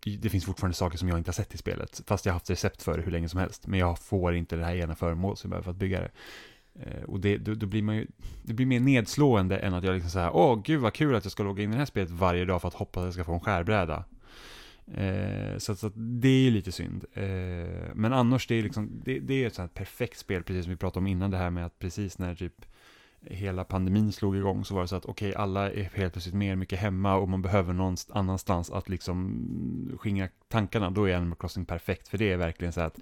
det 0.04 0.28
finns 0.30 0.44
fortfarande 0.44 0.76
saker 0.76 0.98
som 0.98 1.08
jag 1.08 1.18
inte 1.18 1.28
har 1.28 1.32
sett 1.34 1.54
i 1.54 1.58
spelet, 1.58 2.00
fast 2.06 2.26
jag 2.26 2.32
har 2.32 2.36
haft 2.36 2.50
recept 2.50 2.82
för 2.82 2.96
det 2.96 3.02
hur 3.02 3.12
länge 3.12 3.28
som 3.28 3.40
helst. 3.40 3.66
Men 3.66 3.80
jag 3.80 3.98
får 3.98 4.34
inte 4.34 4.56
det 4.56 4.64
här 4.64 4.76
ena 4.76 4.94
föremål 4.94 5.36
som 5.36 5.48
jag 5.48 5.50
behöver 5.50 5.64
för 5.64 5.70
att 5.70 5.76
bygga 5.76 6.00
det. 6.00 6.10
Eh, 6.80 7.02
och 7.02 7.20
det, 7.20 7.38
då, 7.38 7.54
då, 7.54 7.66
blir 7.66 7.82
man 7.82 7.96
ju, 7.96 8.06
det 8.42 8.54
blir 8.54 8.66
mer 8.66 8.80
nedslående 8.80 9.58
än 9.58 9.74
att 9.74 9.84
jag 9.84 9.94
liksom 9.94 10.10
såhär, 10.10 10.36
åh 10.36 10.62
gud 10.64 10.80
vad 10.80 10.92
kul 10.92 11.14
att 11.14 11.24
jag 11.24 11.32
ska 11.32 11.42
logga 11.42 11.62
in 11.62 11.70
i 11.70 11.72
det 11.72 11.78
här 11.78 11.86
spelet 11.86 12.10
varje 12.10 12.44
dag 12.44 12.60
för 12.60 12.68
att 12.68 12.74
hoppas 12.74 13.00
att 13.00 13.04
jag 13.04 13.14
ska 13.14 13.24
få 13.24 13.34
en 13.34 13.40
skärbräda. 13.40 14.04
Eh, 14.94 15.58
så, 15.58 15.74
så 15.74 15.90
det 15.94 16.28
är 16.28 16.42
ju 16.42 16.50
lite 16.50 16.72
synd. 16.72 17.04
Eh, 17.14 17.24
men 17.94 18.12
annars, 18.12 18.46
det 18.46 18.54
är, 18.54 18.62
liksom, 18.62 18.90
det, 19.04 19.18
det 19.18 19.34
är 19.34 19.46
ett 19.46 19.54
sånt 19.54 19.70
här 19.70 19.84
perfekt 19.84 20.18
spel, 20.18 20.42
precis 20.42 20.64
som 20.64 20.70
vi 20.70 20.76
pratade 20.76 20.98
om 20.98 21.06
innan 21.06 21.30
det 21.30 21.36
här 21.36 21.50
med 21.50 21.66
att 21.66 21.78
precis 21.78 22.18
när 22.18 22.34
typ 22.34 22.66
hela 23.24 23.64
pandemin 23.64 24.12
slog 24.12 24.36
igång 24.36 24.64
så 24.64 24.74
var 24.74 24.82
det 24.82 24.88
så 24.88 24.96
att 24.96 25.06
okej, 25.06 25.30
okay, 25.30 25.42
alla 25.42 25.70
är 25.70 25.90
helt 25.94 26.12
plötsligt 26.12 26.34
mer 26.34 26.56
mycket 26.56 26.78
hemma 26.78 27.14
och 27.14 27.28
man 27.28 27.42
behöver 27.42 27.72
någon 27.72 27.96
annanstans 28.08 28.70
att 28.70 28.88
liksom 28.88 29.98
skingra 29.98 30.28
tankarna. 30.48 30.90
Då 30.90 31.08
är 31.08 31.16
Animal 31.16 31.36
Crossing 31.38 31.64
perfekt, 31.64 32.08
för 32.08 32.18
det 32.18 32.32
är 32.32 32.36
verkligen 32.36 32.72
så 32.72 32.80
att 32.80 32.98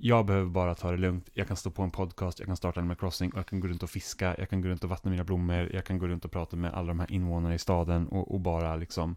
jag 0.00 0.26
behöver 0.26 0.48
bara 0.48 0.74
ta 0.74 0.90
det 0.90 0.96
lugnt, 0.96 1.28
jag 1.34 1.48
kan 1.48 1.56
stå 1.56 1.70
på 1.70 1.82
en 1.82 1.90
podcast, 1.90 2.38
jag 2.38 2.46
kan 2.46 2.56
starta 2.56 2.80
Animal 2.80 2.96
Crossing 2.96 3.30
och 3.30 3.38
jag 3.38 3.46
kan 3.46 3.60
gå 3.60 3.68
runt 3.68 3.82
och 3.82 3.90
fiska, 3.90 4.34
jag 4.38 4.50
kan 4.50 4.60
gå 4.60 4.68
runt 4.68 4.84
och 4.84 4.90
vattna 4.90 5.10
mina 5.10 5.24
blommor, 5.24 5.70
jag 5.72 5.84
kan 5.84 5.98
gå 5.98 6.06
runt 6.06 6.24
och 6.24 6.30
prata 6.30 6.56
med 6.56 6.74
alla 6.74 6.88
de 6.88 7.00
här 7.00 7.12
invånarna 7.12 7.54
i 7.54 7.58
staden 7.58 8.08
och, 8.08 8.34
och 8.34 8.40
bara 8.40 8.76
liksom 8.76 9.16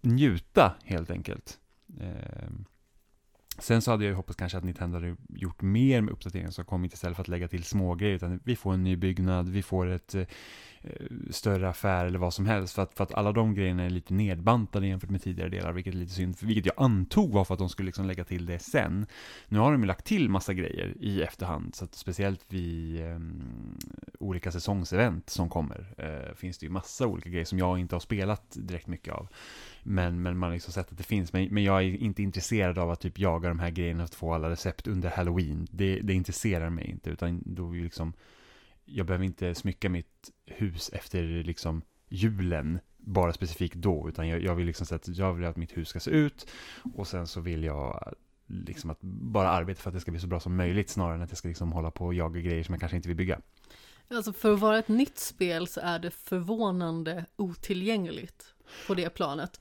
njuta 0.00 0.76
helt 0.84 1.10
enkelt. 1.10 1.58
Eh, 2.00 2.50
sen 3.58 3.82
så 3.82 3.90
hade 3.90 4.04
jag 4.04 4.10
ju 4.10 4.16
hoppats 4.16 4.36
kanske 4.36 4.58
att 4.58 4.64
Nintendo 4.64 4.96
hade 4.96 5.16
gjort 5.28 5.62
mer 5.62 6.00
med 6.00 6.12
uppdateringen 6.12 6.52
som 6.52 6.64
kommit 6.64 6.92
istället 6.92 7.16
för 7.16 7.22
att 7.22 7.28
lägga 7.28 7.48
till 7.48 7.64
smågrejer, 7.64 8.16
utan 8.16 8.40
vi 8.44 8.56
får 8.56 8.74
en 8.74 8.82
ny 8.82 8.96
byggnad, 8.96 9.48
vi 9.48 9.62
får 9.62 9.86
ett 9.86 10.14
Eh, 10.14 10.26
Eh, 10.86 11.06
större 11.30 11.68
affär 11.68 12.06
eller 12.06 12.18
vad 12.18 12.34
som 12.34 12.46
helst. 12.46 12.74
För 12.74 12.82
att, 12.82 12.94
för 12.94 13.04
att 13.04 13.14
alla 13.14 13.32
de 13.32 13.54
grejerna 13.54 13.84
är 13.84 13.90
lite 13.90 14.14
nedbantade 14.14 14.86
jämfört 14.86 15.10
med 15.10 15.22
tidigare 15.22 15.50
delar, 15.50 15.72
vilket 15.72 15.94
är 15.94 15.98
lite 15.98 16.12
synd. 16.12 16.36
Vilket 16.40 16.66
jag 16.66 16.74
antog 16.76 17.32
var 17.32 17.44
för 17.44 17.54
att 17.54 17.58
de 17.58 17.68
skulle 17.68 17.86
liksom 17.86 18.06
lägga 18.06 18.24
till 18.24 18.46
det 18.46 18.58
sen. 18.58 19.06
Nu 19.48 19.58
har 19.58 19.72
de 19.72 19.80
ju 19.80 19.86
lagt 19.86 20.06
till 20.06 20.28
massa 20.28 20.54
grejer 20.54 20.94
i 21.00 21.22
efterhand, 21.22 21.74
så 21.74 21.84
att 21.84 21.94
speciellt 21.94 22.44
vid 22.48 23.00
eh, 23.00 23.18
olika 24.18 24.52
säsongsevent 24.52 25.30
som 25.30 25.48
kommer, 25.48 25.94
eh, 25.98 26.34
finns 26.34 26.58
det 26.58 26.66
ju 26.66 26.72
massa 26.72 27.06
olika 27.06 27.28
grejer 27.30 27.44
som 27.44 27.58
jag 27.58 27.78
inte 27.78 27.94
har 27.94 28.00
spelat 28.00 28.42
direkt 28.54 28.86
mycket 28.86 29.14
av. 29.14 29.28
Men, 29.82 30.22
men 30.22 30.38
man 30.38 30.48
har 30.48 30.54
liksom 30.54 30.72
sett 30.72 30.92
att 30.92 30.98
det 30.98 31.04
finns, 31.04 31.32
men, 31.32 31.48
men 31.54 31.64
jag 31.64 31.82
är 31.82 31.96
inte 31.96 32.22
intresserad 32.22 32.78
av 32.78 32.90
att 32.90 33.00
typ 33.00 33.18
jaga 33.18 33.48
de 33.48 33.58
här 33.58 33.70
grejerna 33.70 34.04
och 34.04 34.10
få 34.14 34.34
alla 34.34 34.50
recept 34.50 34.86
under 34.86 35.10
halloween. 35.10 35.66
Det, 35.70 36.00
det 36.00 36.14
intresserar 36.14 36.70
mig 36.70 36.90
inte, 36.90 37.10
utan 37.10 37.42
då 37.46 37.76
är 37.76 37.82
liksom 37.82 38.12
jag 38.86 39.06
behöver 39.06 39.24
inte 39.24 39.54
smycka 39.54 39.88
mitt 39.88 40.30
hus 40.46 40.90
efter 40.92 41.22
liksom 41.22 41.82
julen, 42.08 42.78
bara 42.96 43.32
specifikt 43.32 43.74
då, 43.74 44.08
utan 44.08 44.28
jag, 44.28 44.42
jag 44.42 44.54
vill 44.54 44.66
liksom 44.66 44.86
att 44.90 45.08
jag 45.08 45.34
vill 45.34 45.46
att 45.46 45.56
mitt 45.56 45.76
hus 45.76 45.88
ska 45.88 46.00
se 46.00 46.10
ut 46.10 46.50
och 46.94 47.06
sen 47.06 47.26
så 47.26 47.40
vill 47.40 47.64
jag 47.64 48.14
liksom 48.46 48.90
att 48.90 49.00
bara 49.00 49.48
arbeta 49.48 49.80
för 49.80 49.90
att 49.90 49.94
det 49.94 50.00
ska 50.00 50.10
bli 50.10 50.20
så 50.20 50.26
bra 50.26 50.40
som 50.40 50.56
möjligt 50.56 50.90
snarare 50.90 51.14
än 51.14 51.22
att 51.22 51.30
jag 51.30 51.38
ska 51.38 51.48
liksom 51.48 51.72
hålla 51.72 51.90
på 51.90 52.06
och 52.06 52.14
jaga 52.14 52.40
grejer 52.40 52.64
som 52.64 52.72
jag 52.72 52.80
kanske 52.80 52.96
inte 52.96 53.08
vill 53.08 53.16
bygga. 53.16 53.40
Alltså 54.10 54.32
för 54.32 54.52
att 54.52 54.60
vara 54.60 54.78
ett 54.78 54.88
nytt 54.88 55.18
spel 55.18 55.68
så 55.68 55.80
är 55.80 55.98
det 55.98 56.10
förvånande 56.10 57.24
otillgängligt 57.36 58.54
på 58.86 58.94
det 58.94 59.10
planet. 59.10 59.60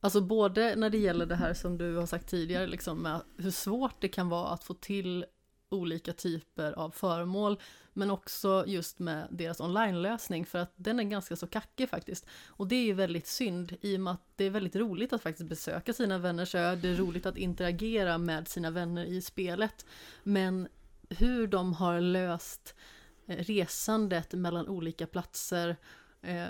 Alltså 0.00 0.20
både 0.20 0.76
när 0.76 0.90
det 0.90 0.98
gäller 0.98 1.26
det 1.26 1.36
här 1.36 1.54
som 1.54 1.78
du 1.78 1.96
har 1.96 2.06
sagt 2.06 2.28
tidigare, 2.28 2.66
liksom 2.66 3.02
med 3.02 3.20
hur 3.38 3.50
svårt 3.50 4.00
det 4.00 4.08
kan 4.08 4.28
vara 4.28 4.48
att 4.48 4.64
få 4.64 4.74
till 4.74 5.24
olika 5.68 6.12
typer 6.12 6.72
av 6.72 6.90
föremål 6.90 7.60
men 7.92 8.10
också 8.10 8.64
just 8.66 8.98
med 8.98 9.26
deras 9.30 9.60
online-lösning 9.60 10.46
för 10.46 10.58
att 10.58 10.72
den 10.76 11.00
är 11.00 11.04
ganska 11.04 11.36
så 11.36 11.46
kackig 11.46 11.88
faktiskt. 11.88 12.26
Och 12.46 12.66
det 12.66 12.76
är 12.76 12.84
ju 12.84 12.92
väldigt 12.92 13.26
synd 13.26 13.76
i 13.80 13.96
och 13.96 14.00
med 14.00 14.12
att 14.12 14.26
det 14.36 14.44
är 14.44 14.50
väldigt 14.50 14.76
roligt 14.76 15.12
att 15.12 15.22
faktiskt 15.22 15.48
besöka 15.48 15.92
sina 15.92 16.18
vänners 16.18 16.54
ö, 16.54 16.76
det 16.76 16.88
är 16.88 16.94
roligt 16.94 17.26
att 17.26 17.36
interagera 17.36 18.18
med 18.18 18.48
sina 18.48 18.70
vänner 18.70 19.04
i 19.04 19.22
spelet. 19.22 19.86
Men 20.22 20.68
hur 21.08 21.46
de 21.46 21.72
har 21.72 22.00
löst 22.00 22.74
eh, 23.26 23.36
resandet 23.36 24.32
mellan 24.32 24.68
olika 24.68 25.06
platser, 25.06 25.76
eh, 26.22 26.46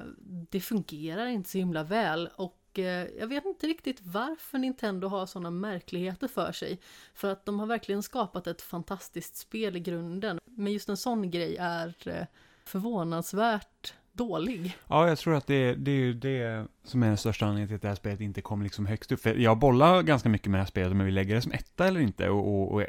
det 0.51 0.61
fungerar 0.61 1.27
inte 1.27 1.51
så 1.51 1.59
himla 1.59 1.83
väl. 1.83 2.29
Och 2.37 2.66
Eh, 2.79 3.07
jag 3.19 3.27
vet 3.27 3.45
inte 3.45 3.67
riktigt 3.67 4.01
varför 4.03 4.59
Nintendo 4.59 5.09
har 5.09 5.27
sådana 5.27 5.51
märkligheter 5.51 6.29
för 6.29 6.53
sig. 6.53 6.81
För 7.15 7.33
att 7.33 7.47
de 7.47 7.61
har 7.61 7.67
verkligen 7.67 8.03
skapat 8.03 8.47
ett 8.47 8.62
fantastiskt 8.62 9.37
spel 9.37 9.77
i 9.77 9.81
grunden. 9.81 10.39
Men 10.45 10.73
just 10.73 10.89
en 10.89 10.97
sån 10.97 11.31
grej 11.31 11.57
är 11.57 11.95
eh, 12.05 12.27
förvånansvärt 12.65 13.95
dålig. 14.12 14.77
Ja, 14.89 15.09
jag 15.09 15.19
tror 15.19 15.35
att 15.35 15.47
det, 15.47 15.75
det 15.75 15.91
är 15.91 15.95
ju 15.95 16.15
det 16.15 16.67
som 16.85 17.03
är 17.03 17.07
den 17.07 17.17
största 17.17 17.47
anledningen 17.47 17.69
till 17.69 17.77
att 17.77 17.83
det 17.83 17.89
här 17.89 17.95
spelet 17.95 18.21
inte 18.21 18.41
kom 18.41 18.62
liksom 18.62 18.87
högst 18.87 19.12
upp. 19.12 19.21
För 19.21 19.35
jag 19.35 19.59
bollar 19.59 20.03
ganska 20.03 20.29
mycket 20.29 20.51
med 20.51 20.59
det 20.59 20.62
här 20.62 20.69
spelet, 20.69 20.93
om 20.93 21.01
jag 21.01 21.05
vill 21.05 21.15
lägga 21.15 21.35
det 21.35 21.43
som 21.43 21.53
etta 21.53 21.87
eller 21.87 22.01
inte. 22.01 22.29
Och, 22.29 22.49
och, 22.49 22.73
och 22.73 22.83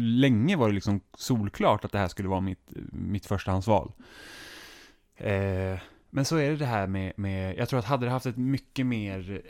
länge 0.00 0.56
var 0.56 0.68
det 0.68 0.74
liksom 0.74 1.00
solklart 1.14 1.84
att 1.84 1.92
det 1.92 1.98
här 1.98 2.08
skulle 2.08 2.28
vara 2.28 2.40
mitt, 2.40 2.68
mitt 2.92 3.26
förstahandsval. 3.26 3.92
Eh, 5.16 5.78
men 6.10 6.24
så 6.24 6.36
är 6.36 6.50
det 6.50 6.56
det 6.56 6.66
här 6.66 6.86
med, 6.86 7.12
med, 7.16 7.56
jag 7.58 7.68
tror 7.68 7.78
att 7.78 7.84
hade 7.84 8.06
det 8.06 8.12
haft 8.12 8.26
ett 8.26 8.36
mycket 8.36 8.86
mer 8.86 9.42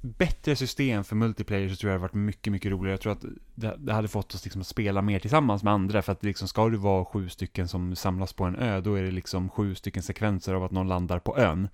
bättre 0.00 0.56
system 0.56 1.04
för 1.04 1.16
multiplayer 1.16 1.68
så 1.68 1.76
tror 1.76 1.92
jag 1.92 2.00
det 2.00 2.02
hade 2.02 2.12
varit 2.12 2.26
mycket, 2.26 2.52
mycket 2.52 2.72
roligare. 2.72 2.92
Jag 2.92 3.00
tror 3.00 3.12
att 3.12 3.24
det, 3.54 3.76
det 3.78 3.92
hade 3.92 4.08
fått 4.08 4.34
oss 4.34 4.44
liksom 4.44 4.60
att 4.60 4.66
spela 4.66 5.02
mer 5.02 5.18
tillsammans 5.18 5.62
med 5.62 5.72
andra, 5.72 6.02
för 6.02 6.12
att 6.12 6.24
liksom 6.24 6.48
ska 6.48 6.68
det 6.68 6.76
vara 6.76 7.04
sju 7.04 7.28
stycken 7.28 7.68
som 7.68 7.96
samlas 7.96 8.32
på 8.32 8.44
en 8.44 8.56
ö, 8.56 8.80
då 8.80 8.94
är 8.94 9.02
det 9.02 9.10
liksom 9.10 9.48
sju 9.48 9.74
stycken 9.74 10.02
sekvenser 10.02 10.54
av 10.54 10.64
att 10.64 10.70
någon 10.70 10.88
landar 10.88 11.18
på 11.18 11.38
ön. 11.38 11.68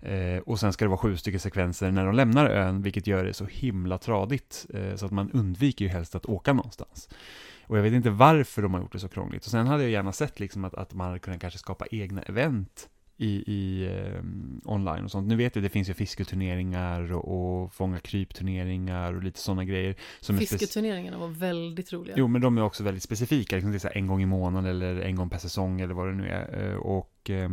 Eh, 0.00 0.38
och 0.38 0.60
sen 0.60 0.72
ska 0.72 0.84
det 0.84 0.88
vara 0.88 0.98
sju 0.98 1.16
stycken 1.16 1.40
sekvenser 1.40 1.90
när 1.90 2.06
de 2.06 2.14
lämnar 2.14 2.46
ön, 2.46 2.82
vilket 2.82 3.06
gör 3.06 3.24
det 3.24 3.34
så 3.34 3.44
himla 3.44 3.98
tradigt, 3.98 4.66
eh, 4.74 4.96
så 4.96 5.06
att 5.06 5.12
man 5.12 5.30
undviker 5.30 5.84
ju 5.84 5.90
helst 5.90 6.14
att 6.14 6.26
åka 6.26 6.52
någonstans. 6.52 7.08
Och 7.66 7.78
jag 7.78 7.82
vet 7.82 7.92
inte 7.92 8.10
varför 8.10 8.62
de 8.62 8.74
har 8.74 8.80
gjort 8.80 8.92
det 8.92 8.98
så 8.98 9.08
krångligt. 9.08 9.44
Och 9.44 9.50
sen 9.50 9.66
hade 9.66 9.82
jag 9.82 9.92
gärna 9.92 10.12
sett 10.12 10.40
liksom 10.40 10.64
att, 10.64 10.74
att 10.74 10.94
man 10.94 11.06
hade 11.06 11.18
kunnat 11.18 11.40
kanske 11.40 11.58
skapa 11.58 11.86
egna 11.90 12.22
event 12.22 12.88
i, 13.16 13.52
i 13.52 13.86
eh, 13.86 14.22
online 14.64 15.04
och 15.04 15.10
sånt. 15.10 15.28
Nu 15.28 15.36
vet 15.36 15.56
jag, 15.56 15.64
det 15.64 15.68
finns 15.68 15.90
ju 15.90 15.94
fisketurneringar 15.94 17.12
och, 17.12 17.62
och 17.62 17.74
fånga 17.74 17.98
krypturneringar 17.98 19.12
och 19.12 19.22
lite 19.22 19.40
sådana 19.40 19.64
grejer. 19.64 19.96
Som 20.20 20.38
Fisketurneringarna 20.38 21.18
var 21.18 21.28
väldigt 21.28 21.92
roliga. 21.92 22.14
Jo, 22.18 22.28
men 22.28 22.40
de 22.40 22.58
är 22.58 22.62
också 22.62 22.84
väldigt 22.84 23.02
specifika, 23.02 23.56
liksom 23.56 23.70
det 23.72 23.76
är 23.76 23.78
så 23.78 23.88
en 23.94 24.06
gång 24.06 24.22
i 24.22 24.26
månaden 24.26 24.70
eller 24.70 25.00
en 25.00 25.16
gång 25.16 25.30
per 25.30 25.38
säsong 25.38 25.80
eller 25.80 25.94
vad 25.94 26.06
det 26.06 26.14
nu 26.14 26.28
är. 26.28 26.70
Eh, 26.70 26.76
och, 26.76 27.30
eh, 27.30 27.50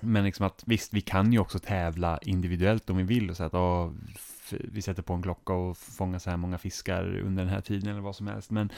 men 0.00 0.24
liksom 0.24 0.46
att 0.46 0.62
visst, 0.66 0.94
vi 0.94 1.00
kan 1.00 1.32
ju 1.32 1.38
också 1.38 1.58
tävla 1.58 2.18
individuellt 2.22 2.90
om 2.90 2.96
vi 2.96 3.02
vill 3.02 3.30
och 3.30 3.36
säga 3.36 3.46
att 3.46 3.54
oh, 3.54 3.92
vi 4.50 4.82
sätter 4.82 5.02
på 5.02 5.12
en 5.12 5.22
klocka 5.22 5.52
och 5.52 5.78
fångar 5.78 6.18
så 6.18 6.30
här 6.30 6.36
många 6.36 6.58
fiskar 6.58 7.18
under 7.18 7.44
den 7.44 7.52
här 7.52 7.60
tiden 7.60 7.90
eller 7.90 8.00
vad 8.00 8.16
som 8.16 8.26
helst. 8.26 8.50
Men 8.50 8.72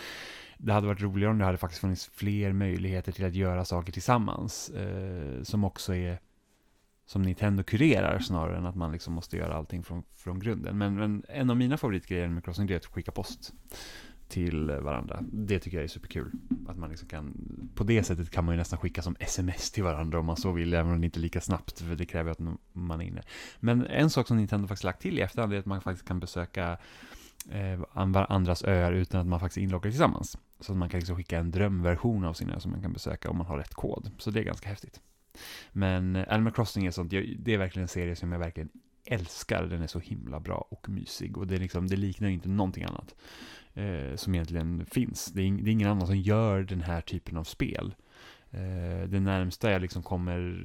det 0.65 0.73
hade 0.73 0.87
varit 0.87 1.03
roligare 1.03 1.31
om 1.31 1.39
det 1.39 1.45
hade 1.45 1.59
faktiskt 1.59 1.81
funnits 1.81 2.11
fler 2.15 2.53
möjligheter 2.53 3.13
till 3.13 3.25
att 3.25 3.35
göra 3.35 3.65
saker 3.65 3.93
tillsammans. 3.93 4.69
Eh, 4.71 5.43
som 5.43 5.65
också 5.65 5.95
är 5.95 6.19
som 7.07 7.23
Nintendo 7.23 7.63
kurerar 7.63 8.19
snarare 8.19 8.57
än 8.57 8.67
att 8.67 8.75
man 8.75 8.93
liksom 8.93 9.15
måste 9.15 9.37
göra 9.37 9.55
allting 9.55 9.83
från, 9.83 10.03
från 10.17 10.39
grunden. 10.39 10.79
Men, 10.79 10.95
men 10.95 11.25
en 11.29 11.51
av 11.51 11.57
mina 11.57 11.77
favoritgrejer 11.77 12.29
med 12.29 12.45
Crossing 12.45 12.71
är 12.71 12.77
att 12.77 12.87
skicka 12.87 13.13
post 13.13 13.53
till 14.29 14.71
varandra. 14.71 15.19
Det 15.23 15.59
tycker 15.59 15.77
jag 15.77 15.85
är 15.85 15.89
superkul. 15.89 16.31
Att 16.69 16.79
man 16.79 16.91
liksom 16.91 17.09
kan, 17.09 17.35
på 17.75 17.85
det 17.85 18.03
sättet 18.03 18.31
kan 18.31 18.45
man 18.45 18.55
ju 18.55 18.59
nästan 18.59 18.79
skicka 18.79 19.03
som 19.03 19.17
sms 19.21 19.71
till 19.71 19.83
varandra 19.83 20.19
om 20.19 20.27
man 20.27 20.37
så 20.37 20.53
vill, 20.53 20.75
även 20.75 20.93
om 20.93 21.01
det 21.01 21.05
inte 21.05 21.19
är 21.19 21.21
lika 21.21 21.41
snabbt, 21.41 21.81
för 21.81 21.95
det 21.97 22.07
kräver 22.07 22.31
att 22.31 22.41
man 22.73 23.01
är 23.01 23.05
inne. 23.05 23.23
Men 23.61 23.87
en 23.87 24.11
sak 24.11 24.29
som 24.29 24.37
Nintendo 24.37 24.69
faktiskt 24.69 24.85
lagt 24.85 25.03
till 25.03 25.19
i 25.19 25.23
efterhand 25.23 25.53
är 25.53 25.59
att 25.59 25.67
man 25.67 25.81
faktiskt 25.81 26.09
kan 26.09 26.21
besöka 26.21 26.79
eh, 27.51 27.81
andras 28.29 28.65
öar 28.65 28.93
utan 28.93 29.21
att 29.21 29.27
man 29.27 29.41
faktiskt 29.41 29.59
är 29.59 29.63
inloggad 29.63 29.93
tillsammans. 29.93 30.39
Så 30.61 30.73
att 30.73 30.79
man 30.79 30.89
kan 30.89 31.01
liksom 31.01 31.17
skicka 31.17 31.39
en 31.39 31.51
drömversion 31.51 32.25
av 32.25 32.33
sin 32.33 32.51
ö 32.51 32.61
som 32.61 32.71
man 32.71 32.83
kan 32.83 32.93
besöka 32.93 33.31
om 33.31 33.37
man 33.39 33.47
har 33.47 33.59
rätt 33.59 33.75
kod. 33.75 34.11
Så 34.19 34.31
det 34.31 34.41
är 34.41 34.45
ganska 34.45 34.69
häftigt. 34.69 35.01
Men 35.73 36.17
eh, 36.17 36.25
Animal 36.29 36.53
Crossing 36.53 36.87
är 36.87 36.91
sånt, 36.91 37.11
det 37.11 37.55
är 37.55 37.59
verkligen 37.59 37.85
en 37.85 37.89
serie 37.89 38.17
som 38.17 38.33
jag 38.33 38.39
verkligen 38.39 38.69
älskar. 39.05 39.63
Den 39.63 39.83
är 39.83 39.87
så 39.87 39.99
himla 39.99 40.41
bra 40.41 40.67
och 40.71 40.89
mysig 40.89 41.39
och 41.39 41.47
det, 41.47 41.55
är 41.55 41.61
liksom, 41.61 41.87
det 41.87 41.97
liknar 41.97 42.29
inte 42.29 42.49
någonting 42.49 42.85
annat 42.85 43.15
eh, 43.75 44.17
som 44.17 44.35
egentligen 44.35 44.87
finns. 44.87 45.27
Det 45.27 45.43
är, 45.43 45.53
det 45.53 45.71
är, 45.71 45.73
ingen 45.73 45.89
annan 45.89 46.07
som 46.07 46.17
gör 46.17 46.63
den 46.63 46.81
här 46.81 47.01
typen 47.01 47.37
av 47.37 47.45
spel. 47.45 47.95
Eh, 48.51 49.09
det 49.09 49.21
närmsta 49.21 49.71
jag 49.71 49.83
liksom 49.83 50.03
kommer, 50.03 50.65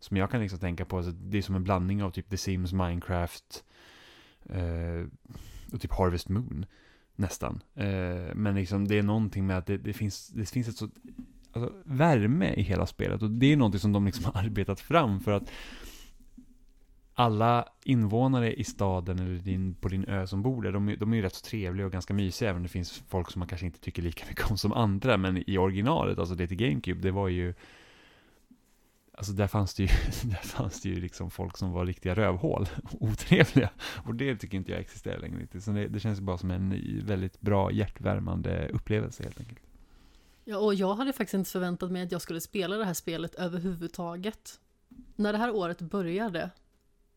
som 0.00 0.16
jag 0.16 0.30
kan 0.30 0.40
liksom 0.40 0.58
tänka 0.58 0.84
på, 0.84 0.96
alltså, 0.96 1.12
det 1.12 1.38
är 1.38 1.42
som 1.42 1.54
en 1.54 1.64
blandning 1.64 2.02
av 2.02 2.10
typ 2.10 2.30
The 2.30 2.36
Sims, 2.36 2.72
Minecraft 2.72 3.64
eh, 4.44 5.06
och 5.72 5.80
typ 5.80 5.92
Harvest 5.92 6.28
Moon. 6.28 6.66
Nästan. 7.16 7.62
Eh, 7.74 8.34
men 8.34 8.54
liksom 8.54 8.88
det 8.88 8.98
är 8.98 9.02
någonting 9.02 9.46
med 9.46 9.58
att 9.58 9.66
det, 9.66 9.78
det 9.78 9.92
finns, 9.92 10.28
det 10.28 10.50
finns 10.50 10.68
ett 10.68 10.76
så 10.76 10.88
alltså, 11.52 11.72
värme 11.84 12.54
i 12.54 12.62
hela 12.62 12.86
spelet. 12.86 13.22
Och 13.22 13.30
det 13.30 13.52
är 13.52 13.56
någonting 13.56 13.80
som 13.80 13.92
de 13.92 14.06
liksom 14.06 14.24
har 14.34 14.42
arbetat 14.42 14.80
fram 14.80 15.20
för 15.20 15.32
att 15.32 15.50
alla 17.14 17.68
invånare 17.84 18.54
i 18.54 18.64
staden 18.64 19.18
eller 19.18 19.38
din, 19.38 19.74
på 19.74 19.88
din 19.88 20.04
ö 20.04 20.26
som 20.26 20.42
bor 20.42 20.62
där, 20.62 20.72
de, 20.72 20.96
de 20.98 21.12
är 21.12 21.16
ju 21.16 21.22
rätt 21.22 21.34
så 21.34 21.46
trevliga 21.46 21.86
och 21.86 21.92
ganska 21.92 22.14
mysiga, 22.14 22.50
även 22.50 22.56
om 22.56 22.62
det 22.62 22.68
finns 22.68 23.02
folk 23.08 23.30
som 23.30 23.38
man 23.38 23.48
kanske 23.48 23.66
inte 23.66 23.80
tycker 23.80 24.02
lika 24.02 24.24
mycket 24.28 24.50
om 24.50 24.58
som 24.58 24.72
andra, 24.72 25.16
men 25.16 25.50
i 25.50 25.58
originalet, 25.58 26.18
alltså 26.18 26.34
det 26.34 26.46
till 26.46 26.56
GameCube, 26.56 27.00
det 27.00 27.10
var 27.10 27.28
ju 27.28 27.54
Alltså 29.18 29.32
där 29.32 29.46
fanns 29.46 29.74
det 29.74 29.82
ju, 29.82 29.88
där 30.24 30.42
fanns 30.42 30.80
det 30.80 30.88
ju 30.88 31.00
liksom 31.00 31.30
folk 31.30 31.56
som 31.56 31.72
var 31.72 31.86
riktiga 31.86 32.14
rövhål, 32.14 32.68
otrevliga. 33.00 33.70
Och 34.06 34.14
det 34.14 34.36
tycker 34.36 34.56
inte 34.56 34.72
jag 34.72 34.80
existerar 34.80 35.18
längre 35.18 35.38
riktigt. 35.40 35.64
Så 35.64 35.70
det, 35.70 35.88
det 35.88 36.00
känns 36.00 36.20
bara 36.20 36.38
som 36.38 36.50
en 36.50 37.00
väldigt 37.06 37.40
bra, 37.40 37.72
hjärtvärmande 37.72 38.68
upplevelse 38.68 39.22
helt 39.22 39.40
enkelt. 39.40 39.58
Ja, 40.44 40.58
och 40.58 40.74
jag 40.74 40.94
hade 40.94 41.12
faktiskt 41.12 41.34
inte 41.34 41.50
förväntat 41.50 41.90
mig 41.90 42.02
att 42.02 42.12
jag 42.12 42.22
skulle 42.22 42.40
spela 42.40 42.76
det 42.76 42.84
här 42.84 42.94
spelet 42.94 43.34
överhuvudtaget. 43.34 44.60
När 45.16 45.32
det 45.32 45.38
här 45.38 45.54
året 45.54 45.80
började 45.80 46.50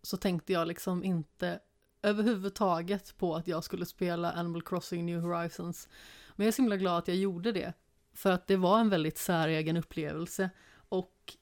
så 0.01 0.17
tänkte 0.17 0.53
jag 0.53 0.67
liksom 0.67 1.03
inte 1.03 1.59
överhuvudtaget 2.01 3.17
på 3.17 3.35
att 3.35 3.47
jag 3.47 3.63
skulle 3.63 3.85
spela 3.85 4.31
Animal 4.31 4.61
Crossing 4.61 5.05
New 5.05 5.21
Horizons. 5.21 5.87
Men 6.35 6.45
jag 6.45 6.47
är 6.47 6.55
så 6.55 6.61
himla 6.61 6.77
glad 6.77 6.97
att 6.97 7.07
jag 7.07 7.17
gjorde 7.17 7.51
det. 7.51 7.73
För 8.13 8.31
att 8.31 8.47
det 8.47 8.57
var 8.57 8.79
en 8.79 8.89
väldigt 8.89 9.17
säregen 9.17 9.77
upplevelse. 9.77 10.49
Och 10.89 11.37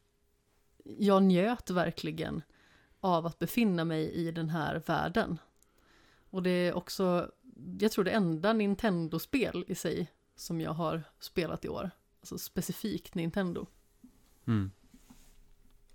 jag 0.98 1.24
njöt 1.24 1.70
verkligen 1.70 2.42
av 3.00 3.26
att 3.26 3.40
befinna 3.40 3.86
mig 3.86 4.12
i 4.12 4.32
den 4.32 4.50
här 4.50 4.84
världen. 4.86 5.38
Och 6.30 6.44
det 6.44 6.50
är 6.50 6.74
också, 6.74 7.32
jag 7.80 7.92
tror 7.92 8.04
det 8.04 8.12
enda 8.12 8.54
Nintendo-spel 8.54 9.66
i 9.68 9.76
sig 9.76 10.12
som 10.36 10.62
jag 10.62 10.72
har 10.72 11.04
spelat 11.20 11.66
i 11.66 11.70
år. 11.70 11.92
Alltså 12.20 12.38
specifikt 12.38 13.16
Nintendo. 13.16 13.66
Mm. 14.48 14.72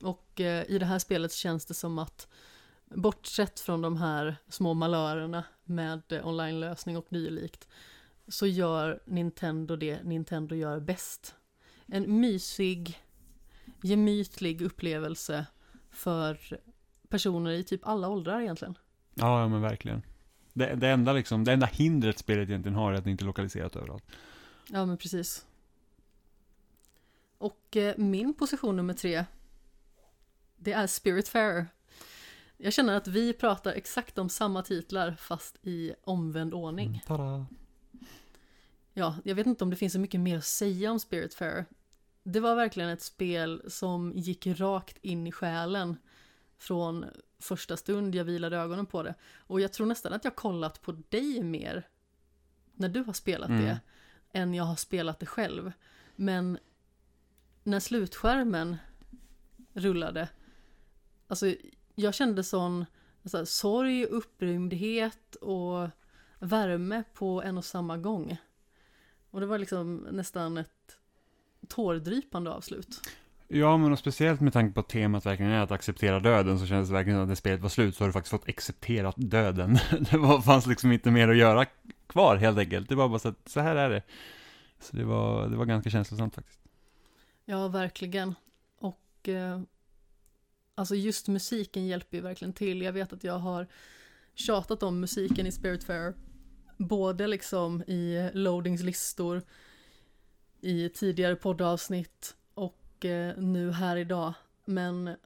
Och 0.03 0.41
eh, 0.41 0.71
i 0.71 0.79
det 0.79 0.87
här 0.87 0.99
spelet 0.99 1.33
känns 1.33 1.67
det 1.67 1.75
som 1.75 1.99
att 1.99 2.29
bortsett 2.85 3.61
från 3.61 3.83
de 3.83 3.97
här 3.97 4.37
små 4.49 4.75
malörerna 4.75 5.45
med 5.65 6.13
eh, 6.13 6.27
online-lösning 6.27 6.97
och 6.97 7.07
dylikt 7.09 7.69
så 8.29 8.47
gör 8.47 9.03
Nintendo 9.05 9.77
det 9.77 10.03
Nintendo 10.03 10.55
gör 10.55 10.81
bäst. 10.81 11.35
En 11.87 12.21
mysig, 12.21 13.03
gemytlig 13.85 14.63
upplevelse 14.63 15.47
för 15.91 16.39
personer 17.09 17.51
i 17.51 17.65
typ 17.65 17.87
alla 17.87 18.09
åldrar 18.09 18.41
egentligen. 18.41 18.79
Ja, 19.15 19.41
ja 19.41 19.49
men 19.49 19.61
verkligen. 19.61 20.03
Det, 20.53 20.75
det, 20.75 20.89
enda 20.89 21.13
liksom, 21.13 21.45
det 21.45 21.53
enda 21.53 21.67
hindret 21.67 22.19
spelet 22.19 22.49
egentligen 22.49 22.77
har 22.77 22.93
är 22.93 22.97
att 22.97 23.05
det 23.05 23.11
inte 23.11 23.25
är 23.25 23.27
lokaliserat 23.27 23.77
överallt. 23.77 24.05
Ja, 24.69 24.87
men 24.87 24.97
precis. 24.97 25.47
Och 27.39 27.77
eh, 27.77 27.95
min 27.97 28.35
position 28.35 28.77
nummer 28.77 28.95
tre, 28.95 29.25
det 30.57 30.73
är 30.73 30.87
Spirit 30.87 31.29
Fair. 31.29 31.67
Jag 32.57 32.73
känner 32.73 32.97
att 32.97 33.09
vi 33.09 33.33
pratar 33.33 33.73
exakt 33.73 34.19
om 34.19 34.29
samma 34.29 34.63
titlar 34.63 35.13
fast 35.13 35.57
i 35.63 35.95
omvänd 36.05 36.55
ordning. 36.55 36.89
Mm, 36.89 37.01
tada. 37.07 37.47
Ja, 38.93 39.17
jag 39.25 39.35
vet 39.35 39.47
inte 39.47 39.65
om 39.65 39.71
det 39.71 39.77
finns 39.77 39.93
så 39.93 40.01
mycket 40.01 40.21
mer 40.21 40.39
att 40.39 40.45
säga 40.45 40.93
om 40.93 41.01
Spirit 41.01 41.35
Fair. 41.35 41.65
Det 42.27 42.41
var 42.41 42.57
verkligen 42.57 42.91
ett 42.91 43.03
spel 43.03 43.63
som 43.69 44.13
gick 44.13 44.47
rakt 44.47 44.99
in 44.99 45.27
i 45.27 45.33
själen 45.33 45.97
från 46.59 47.05
första 47.39 47.77
stund 47.77 48.15
jag 48.15 48.25
vilade 48.25 48.57
ögonen 48.57 48.87
på 48.87 49.03
det. 49.03 49.15
Och 49.37 49.61
jag 49.61 49.73
tror 49.73 49.87
nästan 49.87 50.13
att 50.13 50.25
jag 50.25 50.37
kollat 50.37 50.83
på 50.83 50.93
dig 50.93 51.43
mer 51.43 51.89
när 52.73 52.89
du 52.89 53.01
har 53.03 53.13
spelat 53.13 53.49
mm. 53.49 53.65
det 53.65 53.81
än 54.33 54.55
jag 54.55 54.65
har 54.65 54.77
spelat 54.77 55.21
det 55.21 55.27
själv. 55.27 55.73
Men 56.17 56.59
när 57.63 57.81
slutskärmen 57.81 58.77
rullade, 59.73 60.29
alltså 61.27 61.55
jag 61.95 62.15
kände 62.15 62.45
sån 62.45 62.85
alltså, 63.23 63.47
sorg, 63.47 64.05
upprymdhet 64.05 65.35
och 65.35 65.89
värme 66.39 67.05
på 67.15 67.43
en 67.43 67.59
och 67.59 67.65
samma 67.65 67.97
gång. 67.97 68.37
Och 69.31 69.41
det 69.41 69.47
var 69.47 69.59
liksom 69.59 69.97
nästan 69.97 70.57
ett 70.57 70.74
tårdrypande 71.67 72.51
avslut. 72.51 73.01
Ja, 73.49 73.77
men 73.77 73.93
och 73.93 73.99
speciellt 73.99 74.41
med 74.41 74.53
tanke 74.53 74.75
på 74.75 74.81
att 74.81 74.89
temat 74.89 75.27
verkligen 75.27 75.53
är 75.53 75.61
att 75.61 75.71
acceptera 75.71 76.21
döden 76.21 76.59
så 76.59 76.67
kändes 76.67 76.89
det 76.89 76.95
verkligen 76.95 77.21
att 77.21 77.29
när 77.29 77.35
spelet 77.35 77.61
var 77.61 77.69
slut 77.69 77.97
så 77.97 78.05
har 78.05 78.09
du 78.09 78.13
faktiskt 78.13 78.31
fått 78.31 78.49
acceptera 78.49 79.13
döden. 79.17 79.79
Det 80.11 80.17
var, 80.17 80.41
fanns 80.41 80.67
liksom 80.67 80.93
inte 80.93 81.11
mer 81.11 81.29
att 81.29 81.37
göra 81.37 81.67
kvar 82.07 82.37
helt 82.37 82.59
enkelt. 82.59 82.89
Det 82.89 82.95
var 82.95 83.09
bara 83.09 83.19
så 83.19 83.29
att 83.29 83.49
så 83.49 83.61
här 83.61 83.77
är 83.77 83.91
det. 83.91 84.03
Så 84.81 84.97
det 84.97 85.05
var, 85.05 85.49
det 85.49 85.57
var 85.57 85.65
ganska 85.65 85.91
känslosamt 85.91 86.35
faktiskt. 86.35 86.61
Ja, 87.45 87.69
verkligen. 87.69 88.35
Och 88.79 89.29
eh, 89.29 89.61
alltså 90.75 90.95
just 90.95 91.29
musiken 91.29 91.87
hjälper 91.87 92.17
ju 92.17 92.23
verkligen 92.23 92.53
till. 92.53 92.83
Jag 92.83 92.93
vet 92.93 93.13
att 93.13 93.25
jag 93.25 93.39
har 93.39 93.67
tjatat 94.35 94.83
om 94.83 95.01
musiken 95.01 95.47
i 95.47 95.53
Spirit 95.53 95.85
Fair. 95.85 96.15
Både 96.77 97.27
liksom 97.27 97.83
i 97.83 98.31
loadings 98.33 98.83
listor, 98.83 99.43
i 100.65 100.89
tidigare 100.89 101.37
poddavsnitt 101.37 102.37
och 102.55 103.05
eh, 103.05 103.37
nu 103.37 103.73
här 103.73 103.97
idag. 103.97 104.35
Men 104.65 105.17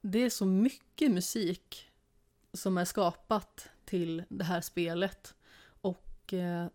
det 0.00 0.18
är 0.18 0.30
så 0.30 0.46
mycket 0.46 1.10
musik 1.10 1.90
som 2.52 2.78
är 2.78 2.84
skapat 2.84 3.68
till 3.84 4.24
det 4.28 4.44
här 4.44 4.60
spelet. 4.60 5.34
Och 5.80 6.32
eh, 6.32 6.66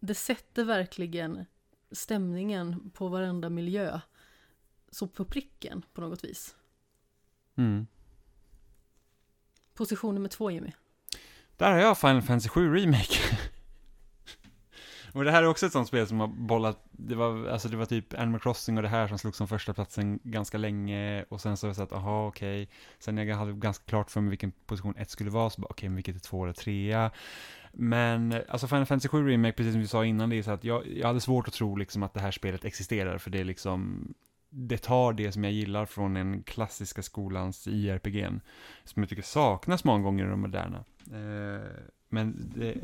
det 0.00 0.14
sätter 0.14 0.64
verkligen 0.64 1.46
stämningen 1.90 2.90
på 2.90 3.08
varenda 3.08 3.50
miljö. 3.50 4.00
Så 4.90 5.06
på 5.06 5.24
pricken 5.24 5.84
på 5.92 6.00
något 6.00 6.24
vis. 6.24 6.56
Mm. 7.56 7.86
Position 9.74 10.14
nummer 10.14 10.28
två 10.28 10.50
Jimmy. 10.50 10.72
Där 11.56 11.72
har 11.72 11.78
jag 11.78 11.98
Final 11.98 12.22
Fantasy 12.22 12.48
7 12.48 12.74
Remake. 12.74 13.18
och 15.14 15.24
det 15.24 15.30
här 15.30 15.42
är 15.42 15.46
också 15.46 15.66
ett 15.66 15.72
sånt 15.72 15.88
spel 15.88 16.06
som 16.06 16.20
har 16.20 16.26
bollat, 16.26 16.84
det 16.90 17.14
var, 17.14 17.46
alltså 17.48 17.68
det 17.68 17.76
var 17.76 17.86
typ 17.86 18.14
Animal 18.14 18.40
Crossing 18.40 18.76
och 18.76 18.82
det 18.82 18.88
här 18.88 19.08
som 19.08 19.18
slog 19.18 19.36
som 19.36 19.48
första 19.48 19.74
platsen 19.74 20.18
ganska 20.22 20.58
länge 20.58 21.24
och 21.28 21.40
sen 21.40 21.56
så 21.56 21.66
har 21.66 21.68
jag 21.68 21.76
sagt, 21.76 21.92
aha 21.92 22.26
okej, 22.26 22.62
okay. 22.62 22.74
sen 22.98 23.14
när 23.14 23.24
jag 23.24 23.36
hade 23.36 23.52
ganska 23.52 23.84
klart 23.84 24.10
för 24.10 24.20
mig 24.20 24.30
vilken 24.30 24.52
position 24.66 24.94
ett 24.96 25.10
skulle 25.10 25.30
vara, 25.30 25.50
så 25.50 25.60
bara 25.60 25.66
okej, 25.70 25.86
okay, 25.86 25.94
vilket 25.94 26.16
är 26.16 26.20
två 26.20 26.44
eller 26.44 26.52
trea. 26.52 27.10
Men 27.72 28.42
alltså 28.48 28.66
Final 28.68 28.86
Fantasy 28.86 29.08
7 29.08 29.28
Remake, 29.28 29.52
precis 29.52 29.72
som 29.72 29.80
vi 29.80 29.86
sa 29.86 30.04
innan, 30.04 30.30
det 30.30 30.36
är 30.36 30.42
så 30.42 30.50
att 30.50 30.64
jag, 30.64 30.86
jag 30.86 31.06
hade 31.06 31.20
svårt 31.20 31.48
att 31.48 31.54
tro 31.54 31.76
liksom 31.76 32.02
att 32.02 32.14
det 32.14 32.20
här 32.20 32.30
spelet 32.30 32.64
existerar, 32.64 33.18
för 33.18 33.30
det 33.30 33.40
är 33.40 33.44
liksom, 33.44 34.08
det 34.50 34.78
tar 34.78 35.12
det 35.12 35.32
som 35.32 35.44
jag 35.44 35.52
gillar 35.52 35.86
från 35.86 36.14
den 36.14 36.42
klassiska 36.42 37.02
skolans 37.02 37.66
IRPG, 37.66 38.28
som 38.84 39.02
jag 39.02 39.08
tycker 39.08 39.22
saknas 39.22 39.84
många 39.84 40.02
gånger 40.04 40.26
i 40.26 40.30
de 40.30 40.40
moderna. 40.40 40.84
Eh, 41.06 41.68
men 42.08 42.52
det, 42.54 42.74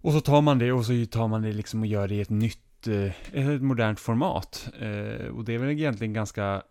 och 0.00 0.12
så 0.12 0.20
tar 0.20 0.40
man 0.40 0.58
det 0.58 0.72
och 0.72 0.86
så 0.86 1.06
tar 1.10 1.28
man 1.28 1.42
det 1.42 1.52
liksom 1.52 1.80
och 1.80 1.86
gör 1.86 2.08
det 2.08 2.14
i 2.14 2.20
ett 2.20 2.30
nytt, 2.30 2.86
eh, 2.86 3.54
ett 3.54 3.62
modernt 3.62 4.00
format. 4.00 4.68
Eh, 4.80 5.26
och 5.26 5.44
det 5.44 5.54
är 5.54 5.58
väl 5.58 5.70
egentligen 5.70 6.12
ganska 6.12 6.62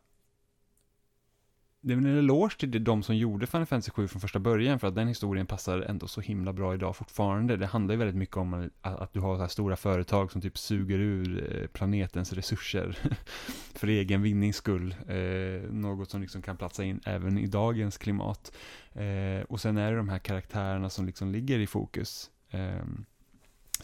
det 1.88 1.94
är 1.94 1.96
väl 1.96 2.06
en 2.06 2.18
eloge 2.18 2.58
till 2.60 2.84
de 2.84 3.04
som 3.04 3.16
gjorde 3.16 3.48
Final 3.48 3.66
Fantasy 3.66 3.92
7 3.92 4.08
från 4.08 4.22
första 4.22 4.40
början, 4.40 4.80
för 4.80 4.88
att 4.88 4.96
den 4.96 5.08
historien 5.08 5.46
passar 5.46 5.80
ändå 5.80 6.08
så 6.08 6.22
himla 6.22 6.54
bra 6.54 6.74
idag 6.74 6.96
fortfarande. 6.96 7.58
Det 7.58 7.66
handlar 7.66 7.94
ju 7.94 8.00
väldigt 8.00 8.16
mycket 8.16 8.38
om 8.38 8.70
att 8.82 9.14
du 9.14 9.20
har 9.20 9.36
så 9.36 9.42
här 9.42 9.48
stora 9.48 9.76
företag 9.76 10.32
som 10.32 10.42
typ 10.42 10.58
suger 10.58 11.00
ur 11.00 11.56
eh, 11.56 11.68
planetens 11.68 12.34
resurser 12.34 12.98
för 13.74 13.88
egen 13.88 14.22
vinnings 14.22 14.56
skull. 14.56 14.96
Eh, 15.08 15.72
något 15.72 16.10
som 16.10 16.22
liksom 16.22 16.42
kan 16.42 16.58
platsa 16.58 16.84
in 16.84 17.00
även 17.06 17.38
i 17.38 17.48
dagens 17.48 17.98
klimat. 17.98 18.52
Eh, 18.94 19.44
och 19.50 19.62
sen 19.62 19.78
är 19.78 19.92
det 19.92 19.98
de 19.98 20.10
här 20.10 20.20
karaktärerna 20.20 20.90
som 20.90 21.06
liksom 21.06 21.32
ligger 21.32 21.60
i 21.60 21.68
fokus. 21.68 22.30
Eh, 22.50 22.86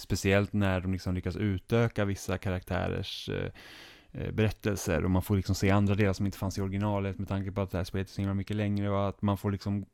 speciellt 0.02 0.54
när 0.54 0.82
de 0.82 0.92
liksom 0.92 1.16
lyckas 1.16 1.36
utöka 1.36 2.06
vissa 2.06 2.38
karaktärers 2.38 3.30
eh, 3.30 3.52
eh, 4.12 4.32
berättelser 4.32 5.04
och 5.04 5.12
man 5.12 5.22
får 5.22 5.36
liksom 5.36 5.56
se 5.56 5.70
andra 5.70 5.96
delar 5.96 6.14
som 6.14 6.26
inte 6.26 6.38
fanns 6.38 6.58
i 6.58 6.62
originalet 6.62 7.20
med 7.20 7.28
tanke 7.28 7.52
på 7.52 7.62
att 7.62 7.72
det 7.72 7.78
här 7.78 7.86
spelet 7.86 8.10
är 8.10 8.14
så 8.14 8.22
himla 8.22 8.34
mycket 8.34 8.56
längre 8.56 8.90
och 8.90 9.10
att 9.10 9.22
man 9.22 9.38
får 9.38 9.52
liksom 9.52 9.86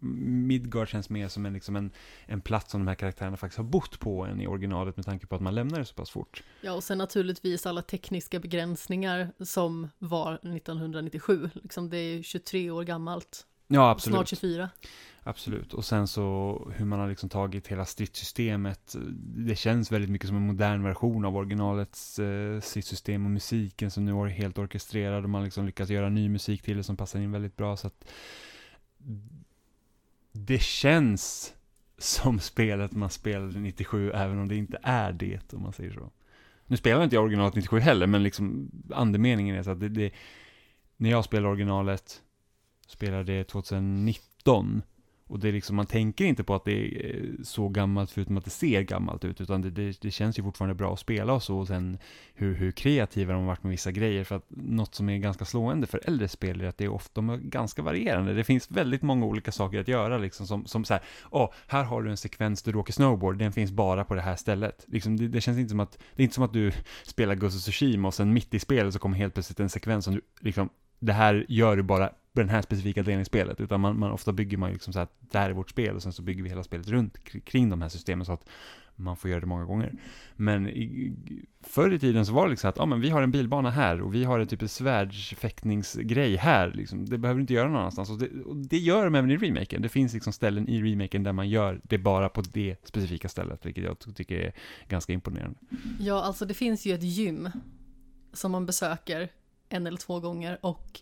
Midgard 0.00 0.88
känns 0.88 1.10
mer 1.10 1.28
som 1.28 1.46
en, 1.46 1.52
liksom 1.52 1.76
en, 1.76 1.90
en 2.26 2.40
plats 2.40 2.70
som 2.70 2.80
de 2.80 2.88
här 2.88 2.94
karaktärerna 2.94 3.36
faktiskt 3.36 3.58
har 3.58 3.64
bott 3.64 4.00
på 4.00 4.24
än 4.24 4.40
i 4.40 4.46
originalet 4.46 4.96
med 4.96 5.06
tanke 5.06 5.26
på 5.26 5.34
att 5.34 5.42
man 5.42 5.54
lämnar 5.54 5.78
det 5.78 5.84
så 5.84 5.94
pass 5.94 6.10
fort. 6.10 6.42
Ja, 6.60 6.72
och 6.72 6.84
sen 6.84 6.98
naturligtvis 6.98 7.66
alla 7.66 7.82
tekniska 7.82 8.40
begränsningar 8.40 9.32
som 9.44 9.88
var 9.98 10.34
1997. 10.34 11.50
Liksom 11.54 11.90
det 11.90 11.96
är 11.96 12.22
23 12.22 12.70
år 12.70 12.84
gammalt. 12.84 13.46
Ja, 13.72 13.90
absolut. 13.90 14.16
Snart 14.16 14.28
24. 14.28 14.70
Absolut, 15.24 15.74
och 15.74 15.84
sen 15.84 16.08
så 16.08 16.72
hur 16.74 16.84
man 16.84 16.98
har 16.98 17.08
liksom 17.08 17.28
tagit 17.28 17.66
hela 17.68 17.84
stridssystemet. 17.84 18.96
Det 19.36 19.56
känns 19.56 19.92
väldigt 19.92 20.10
mycket 20.10 20.28
som 20.28 20.36
en 20.36 20.46
modern 20.46 20.82
version 20.82 21.24
av 21.24 21.36
originalets 21.36 22.18
eh, 22.18 22.60
stridssystem 22.60 23.24
och 23.24 23.30
musiken 23.30 23.90
som 23.90 24.04
nu 24.04 24.12
är 24.12 24.26
helt 24.26 24.58
orkestrerad 24.58 25.24
och 25.24 25.30
man 25.30 25.44
liksom 25.44 25.66
lyckats 25.66 25.90
göra 25.90 26.08
ny 26.08 26.28
musik 26.28 26.62
till 26.62 26.76
det 26.76 26.82
som 26.82 26.96
passar 26.96 27.20
in 27.20 27.32
väldigt 27.32 27.56
bra. 27.56 27.76
Så 27.76 27.86
att 27.86 28.04
det 30.32 30.62
känns 30.62 31.54
som 31.98 32.40
spelet 32.40 32.92
man 32.92 33.10
spelade 33.10 33.58
97, 33.58 34.10
även 34.10 34.38
om 34.38 34.48
det 34.48 34.56
inte 34.56 34.78
är 34.82 35.12
det, 35.12 35.52
om 35.52 35.62
man 35.62 35.72
säger 35.72 35.92
så. 35.92 36.10
Nu 36.66 36.76
spelar 36.76 37.04
inte 37.04 37.16
jag 37.16 37.24
originalet 37.24 37.54
97 37.54 37.78
heller, 37.78 38.06
men 38.06 38.22
liksom 38.22 38.70
andemeningen 38.94 39.56
är 39.56 39.62
så 39.62 39.70
att 39.70 39.80
det, 39.80 39.88
det 39.88 40.10
när 40.96 41.10
jag 41.10 41.24
spelar 41.24 41.48
originalet, 41.48 42.22
spelade 42.86 43.44
2019, 43.44 44.82
och 45.32 45.38
det 45.38 45.48
är 45.48 45.52
liksom, 45.52 45.76
man 45.76 45.86
tänker 45.86 46.24
inte 46.24 46.44
på 46.44 46.54
att 46.54 46.64
det 46.64 47.06
är 47.06 47.44
så 47.44 47.68
gammalt 47.68 48.10
förutom 48.10 48.36
att 48.36 48.44
det 48.44 48.50
ser 48.50 48.82
gammalt 48.82 49.24
ut, 49.24 49.40
utan 49.40 49.62
det, 49.62 49.70
det, 49.70 50.00
det 50.00 50.10
känns 50.10 50.38
ju 50.38 50.42
fortfarande 50.42 50.74
bra 50.74 50.92
att 50.92 50.98
spela 50.98 51.32
och 51.32 51.42
så, 51.42 51.58
och 51.58 51.66
sen 51.66 51.98
hur, 52.34 52.54
hur 52.54 52.72
kreativa 52.72 53.32
de 53.32 53.40
har 53.40 53.46
varit 53.46 53.62
med 53.62 53.70
vissa 53.70 53.92
grejer, 53.92 54.24
för 54.24 54.36
att 54.36 54.46
något 54.48 54.94
som 54.94 55.08
är 55.08 55.18
ganska 55.18 55.44
slående 55.44 55.86
för 55.86 56.00
äldre 56.04 56.28
spel 56.28 56.60
är 56.60 56.66
att 56.66 56.78
det 56.78 56.84
är 56.84 56.88
ofta 56.88 57.12
de 57.14 57.30
är 57.30 57.36
ganska 57.36 57.82
varierande. 57.82 58.34
Det 58.34 58.44
finns 58.44 58.70
väldigt 58.70 59.02
många 59.02 59.26
olika 59.26 59.52
saker 59.52 59.80
att 59.80 59.88
göra, 59.88 60.18
liksom 60.18 60.46
som, 60.46 60.66
som 60.66 60.84
så 60.84 60.94
här, 60.94 61.02
åh, 61.30 61.52
här 61.66 61.84
har 61.84 62.02
du 62.02 62.10
en 62.10 62.16
sekvens 62.16 62.62
där 62.62 62.72
du 62.72 62.78
åker 62.78 62.92
snowboard, 62.92 63.38
den 63.38 63.52
finns 63.52 63.70
bara 63.70 64.04
på 64.04 64.14
det 64.14 64.22
här 64.22 64.36
stället. 64.36 64.84
Liksom, 64.88 65.16
det, 65.16 65.28
det 65.28 65.40
känns 65.40 65.58
inte 65.58 65.70
som 65.70 65.80
att, 65.80 65.98
det 66.16 66.22
är 66.22 66.24
inte 66.24 66.34
som 66.34 66.44
att 66.44 66.52
du 66.52 66.72
spelar 67.02 67.34
Ghost 67.34 67.56
of 67.56 67.62
Tsushima 67.62 68.08
och 68.08 68.14
sen 68.14 68.32
mitt 68.32 68.54
i 68.54 68.58
spelet 68.58 68.92
så 68.92 68.98
kommer 68.98 69.16
helt 69.16 69.34
plötsligt 69.34 69.60
en 69.60 69.68
sekvens 69.68 70.04
som 70.04 70.14
du, 70.14 70.20
liksom, 70.40 70.68
det 70.98 71.12
här 71.12 71.46
gör 71.48 71.76
du 71.76 71.82
bara 71.82 72.12
den 72.32 72.48
här 72.48 72.62
specifika 72.62 73.02
delen 73.02 73.20
i 73.20 73.24
spelet, 73.24 73.60
utan 73.60 73.80
man, 73.80 73.98
man 73.98 74.12
ofta 74.12 74.32
bygger 74.32 74.56
man 74.56 74.68
ju 74.68 74.72
liksom 74.72 74.92
så 74.92 75.00
att 75.00 75.16
det 75.20 75.38
här 75.38 75.50
är 75.50 75.54
vårt 75.54 75.70
spel 75.70 75.96
och 75.96 76.02
sen 76.02 76.12
så 76.12 76.22
bygger 76.22 76.42
vi 76.42 76.48
hela 76.48 76.64
spelet 76.64 76.88
runt 76.88 77.18
kring 77.44 77.70
de 77.70 77.82
här 77.82 77.88
systemen 77.88 78.26
så 78.26 78.32
att 78.32 78.48
man 78.96 79.16
får 79.16 79.30
göra 79.30 79.40
det 79.40 79.46
många 79.46 79.64
gånger. 79.64 79.94
Men 80.36 80.68
i, 80.68 81.14
förr 81.60 81.92
i 81.92 81.98
tiden 81.98 82.26
så 82.26 82.32
var 82.32 82.44
det 82.44 82.50
liksom 82.50 82.70
att, 82.70 82.76
ja 82.76 82.86
men 82.86 83.00
vi 83.00 83.10
har 83.10 83.22
en 83.22 83.30
bilbana 83.30 83.70
här 83.70 84.00
och 84.00 84.14
vi 84.14 84.24
har 84.24 84.38
en 84.38 84.46
typ 84.46 84.62
av 84.62 84.66
svärdsfäktningsgrej 84.66 86.36
här, 86.36 86.72
liksom. 86.74 87.06
det 87.08 87.18
behöver 87.18 87.38
du 87.38 87.40
inte 87.40 87.54
göra 87.54 87.68
någon 87.68 87.76
annanstans. 87.76 88.10
Och 88.10 88.18
det, 88.18 88.42
och 88.44 88.56
det 88.56 88.78
gör 88.78 89.04
de 89.04 89.14
även 89.14 89.30
i 89.30 89.36
remaken. 89.36 89.82
Det 89.82 89.88
finns 89.88 90.14
liksom 90.14 90.32
ställen 90.32 90.68
i 90.68 90.82
remaken 90.82 91.22
där 91.22 91.32
man 91.32 91.48
gör 91.48 91.80
det 91.84 91.98
bara 91.98 92.28
på 92.28 92.40
det 92.40 92.76
specifika 92.84 93.28
stället, 93.28 93.66
vilket 93.66 93.84
jag 93.84 94.14
tycker 94.14 94.38
är 94.38 94.52
ganska 94.88 95.12
imponerande. 95.12 95.58
Ja, 96.00 96.22
alltså 96.22 96.44
det 96.44 96.54
finns 96.54 96.86
ju 96.86 96.94
ett 96.94 97.02
gym 97.02 97.48
som 98.32 98.52
man 98.52 98.66
besöker 98.66 99.28
en 99.68 99.86
eller 99.86 99.98
två 99.98 100.20
gånger 100.20 100.58
och 100.62 101.00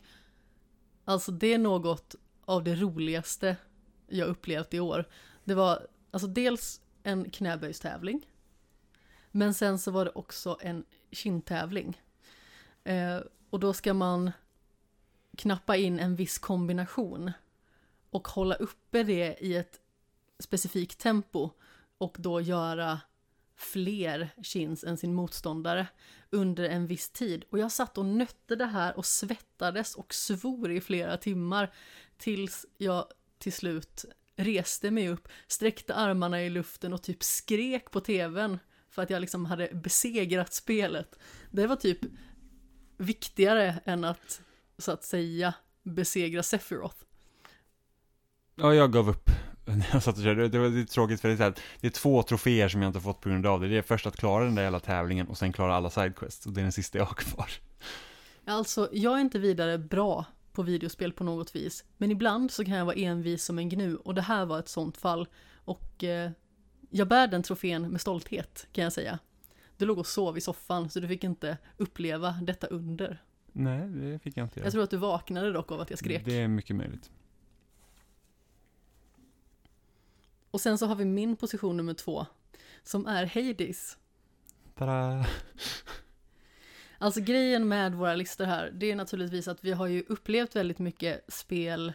Alltså 1.10 1.32
det 1.32 1.54
är 1.54 1.58
något 1.58 2.14
av 2.44 2.64
det 2.64 2.74
roligaste 2.74 3.56
jag 4.06 4.28
upplevt 4.28 4.74
i 4.74 4.80
år. 4.80 5.04
Det 5.44 5.54
var 5.54 5.86
alltså 6.10 6.28
dels 6.28 6.80
en 7.02 7.30
knäböjstävling. 7.30 8.26
Men 9.30 9.54
sen 9.54 9.78
så 9.78 9.90
var 9.90 10.04
det 10.04 10.10
också 10.10 10.58
en 10.60 10.84
kindtävling. 11.10 12.02
Eh, 12.84 13.18
och 13.50 13.60
då 13.60 13.72
ska 13.72 13.94
man 13.94 14.30
knappa 15.36 15.76
in 15.76 15.98
en 15.98 16.16
viss 16.16 16.38
kombination 16.38 17.32
och 18.10 18.28
hålla 18.28 18.54
uppe 18.54 19.02
det 19.02 19.36
i 19.40 19.56
ett 19.56 19.80
specifikt 20.38 20.98
tempo 20.98 21.50
och 21.98 22.16
då 22.18 22.40
göra 22.40 23.00
fler 23.60 24.28
chins 24.42 24.84
än 24.84 24.96
sin 24.96 25.14
motståndare 25.14 25.86
under 26.30 26.64
en 26.64 26.86
viss 26.86 27.10
tid. 27.10 27.44
Och 27.50 27.58
jag 27.58 27.72
satt 27.72 27.98
och 27.98 28.06
nötte 28.06 28.56
det 28.56 28.66
här 28.66 28.96
och 28.96 29.06
svettades 29.06 29.94
och 29.94 30.14
svor 30.14 30.70
i 30.70 30.80
flera 30.80 31.16
timmar 31.16 31.72
tills 32.18 32.66
jag 32.78 33.06
till 33.38 33.52
slut 33.52 34.04
reste 34.36 34.90
mig 34.90 35.08
upp, 35.08 35.28
sträckte 35.46 35.94
armarna 35.94 36.42
i 36.42 36.50
luften 36.50 36.92
och 36.92 37.02
typ 37.02 37.22
skrek 37.22 37.90
på 37.90 38.00
tvn 38.00 38.58
för 38.88 39.02
att 39.02 39.10
jag 39.10 39.20
liksom 39.20 39.46
hade 39.46 39.68
besegrat 39.74 40.52
spelet. 40.52 41.18
Det 41.50 41.66
var 41.66 41.76
typ 41.76 41.98
viktigare 42.96 43.80
än 43.84 44.04
att, 44.04 44.42
så 44.78 44.92
att 44.92 45.04
säga, 45.04 45.54
besegra 45.82 46.42
Sephiroth. 46.42 47.04
Ja, 48.54 48.74
jag 48.74 48.92
gav 48.92 49.08
upp 49.08 49.30
när 49.76 49.86
jag 49.92 50.02
satt 50.02 50.16
och 50.16 50.22
körde. 50.22 50.48
Det 50.48 50.58
var 50.58 50.68
lite 50.68 50.92
tråkigt 50.92 51.20
för 51.20 51.28
det 51.28 51.34
är, 51.34 51.38
här, 51.38 51.54
det 51.80 51.86
är 51.86 51.90
två 51.90 52.22
troféer 52.22 52.68
som 52.68 52.82
jag 52.82 52.88
inte 52.88 53.00
fått 53.00 53.20
på 53.20 53.28
grund 53.28 53.46
av 53.46 53.60
det. 53.60 53.68
Det 53.68 53.78
är 53.78 53.82
först 53.82 54.06
att 54.06 54.16
klara 54.16 54.44
den 54.44 54.54
där 54.54 54.62
jävla 54.62 54.80
tävlingen 54.80 55.26
och 55.26 55.38
sen 55.38 55.52
klara 55.52 55.74
alla 55.74 55.90
sidequests. 55.90 56.46
Och 56.46 56.52
det 56.52 56.60
är 56.60 56.62
den 56.62 56.72
sista 56.72 56.98
jag 56.98 57.04
har 57.04 57.14
kvar. 57.14 57.50
Alltså, 58.44 58.88
jag 58.92 59.16
är 59.16 59.20
inte 59.20 59.38
vidare 59.38 59.78
bra 59.78 60.24
på 60.52 60.62
videospel 60.62 61.12
på 61.12 61.24
något 61.24 61.56
vis. 61.56 61.84
Men 61.96 62.10
ibland 62.10 62.50
så 62.50 62.64
kan 62.64 62.74
jag 62.74 62.84
vara 62.84 62.96
envis 62.96 63.44
som 63.44 63.58
en 63.58 63.68
gnu 63.68 63.96
och 63.96 64.14
det 64.14 64.22
här 64.22 64.46
var 64.46 64.58
ett 64.58 64.68
sånt 64.68 64.96
fall. 64.96 65.28
Och 65.64 66.04
eh, 66.04 66.30
jag 66.90 67.08
bär 67.08 67.26
den 67.26 67.42
trofén 67.42 67.90
med 67.90 68.00
stolthet 68.00 68.66
kan 68.72 68.84
jag 68.84 68.92
säga. 68.92 69.18
Du 69.76 69.86
låg 69.86 69.98
och 69.98 70.06
sov 70.06 70.38
i 70.38 70.40
soffan 70.40 70.90
så 70.90 71.00
du 71.00 71.08
fick 71.08 71.24
inte 71.24 71.58
uppleva 71.76 72.34
detta 72.42 72.66
under. 72.66 73.22
Nej, 73.52 73.88
det 73.88 74.18
fick 74.18 74.36
jag 74.36 74.44
inte 74.44 74.60
göra. 74.60 74.66
Jag 74.66 74.72
tror 74.72 74.84
att 74.84 74.90
du 74.90 74.96
vaknade 74.96 75.52
dock 75.52 75.72
av 75.72 75.80
att 75.80 75.90
jag 75.90 75.98
skrek. 75.98 76.24
Det 76.24 76.40
är 76.40 76.48
mycket 76.48 76.76
möjligt. 76.76 77.10
Och 80.50 80.60
sen 80.60 80.78
så 80.78 80.86
har 80.86 80.94
vi 80.94 81.04
min 81.04 81.36
position 81.36 81.76
nummer 81.76 81.94
två, 81.94 82.26
som 82.82 83.06
är 83.06 83.26
Hades. 83.26 83.98
Tada! 84.74 85.26
Alltså 86.98 87.20
grejen 87.20 87.68
med 87.68 87.94
våra 87.94 88.14
listor 88.14 88.44
här, 88.44 88.70
det 88.74 88.90
är 88.90 88.96
naturligtvis 88.96 89.48
att 89.48 89.64
vi 89.64 89.72
har 89.72 89.86
ju 89.86 90.04
upplevt 90.08 90.56
väldigt 90.56 90.78
mycket 90.78 91.32
spel 91.32 91.92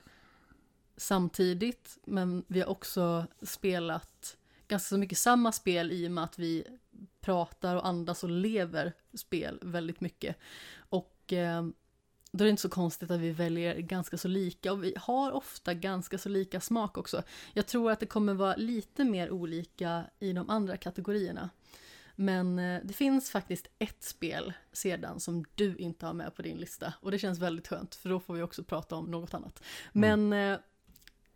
samtidigt, 0.98 1.98
men 2.06 2.44
vi 2.48 2.62
har 2.62 2.70
också 2.70 3.26
spelat 3.42 4.38
ganska 4.68 4.88
så 4.88 4.98
mycket 4.98 5.18
samma 5.18 5.52
spel 5.52 5.92
i 5.92 6.08
och 6.08 6.12
med 6.12 6.24
att 6.24 6.40
vi 6.40 6.64
pratar 7.22 7.76
och 7.76 7.88
andas 7.88 8.24
och 8.24 8.30
lever 8.30 8.94
spel 9.14 9.60
väldigt 9.62 10.02
mycket. 10.02 10.36
Och 10.78 11.34
eh, 11.34 11.68
då 12.38 12.44
är 12.44 12.46
det 12.46 12.50
inte 12.50 12.62
så 12.62 12.70
konstigt 12.70 13.12
att 13.12 13.20
vi 13.20 13.32
väljer 13.32 13.76
ganska 13.80 14.18
så 14.18 14.28
lika 14.28 14.72
och 14.72 14.84
vi 14.84 14.94
har 14.98 15.32
ofta 15.32 15.74
ganska 15.74 16.18
så 16.18 16.30
lika 16.30 16.62
smak 16.62 16.98
också. 16.98 17.24
Jag 17.54 17.68
tror 17.68 17.92
att 17.92 18.00
det 18.00 18.06
kommer 18.06 18.34
vara 18.34 18.56
lite 18.56 19.04
mer 19.04 19.32
olika 19.32 20.04
i 20.20 20.34
de 20.34 20.50
andra 20.50 20.78
kategorierna. 20.78 21.50
Men 22.16 22.60
eh, 22.60 22.82
det 22.84 22.94
finns 22.94 23.32
faktiskt 23.32 23.68
ett 23.80 24.04
spel 24.04 24.54
sedan 24.74 25.20
som 25.20 25.46
du 25.56 25.76
inte 25.76 26.06
har 26.06 26.14
med 26.14 26.36
på 26.36 26.42
din 26.42 26.58
lista 26.58 26.94
och 27.02 27.12
det 27.12 27.20
känns 27.20 27.40
väldigt 27.40 27.68
skönt 27.68 27.96
för 27.96 28.10
då 28.10 28.20
får 28.20 28.34
vi 28.34 28.42
också 28.42 28.64
prata 28.64 28.96
om 28.96 29.06
något 29.06 29.34
annat. 29.34 29.64
Men 29.92 30.34
mm. 30.34 30.60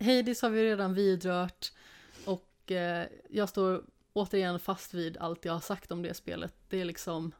Hades 0.00 0.42
har 0.42 0.50
vi 0.50 0.64
redan 0.64 0.94
vidrört 0.94 1.72
och 2.24 2.72
eh, 2.72 3.06
jag 3.28 3.48
står 3.48 3.84
återigen 4.12 4.58
fast 4.58 4.94
vid 4.94 5.16
allt 5.16 5.44
jag 5.44 5.52
har 5.52 5.60
sagt 5.60 5.92
om 5.92 6.02
det 6.02 6.14
spelet. 6.14 6.54
Det 6.68 6.80
är 6.80 6.84
liksom 6.84 7.32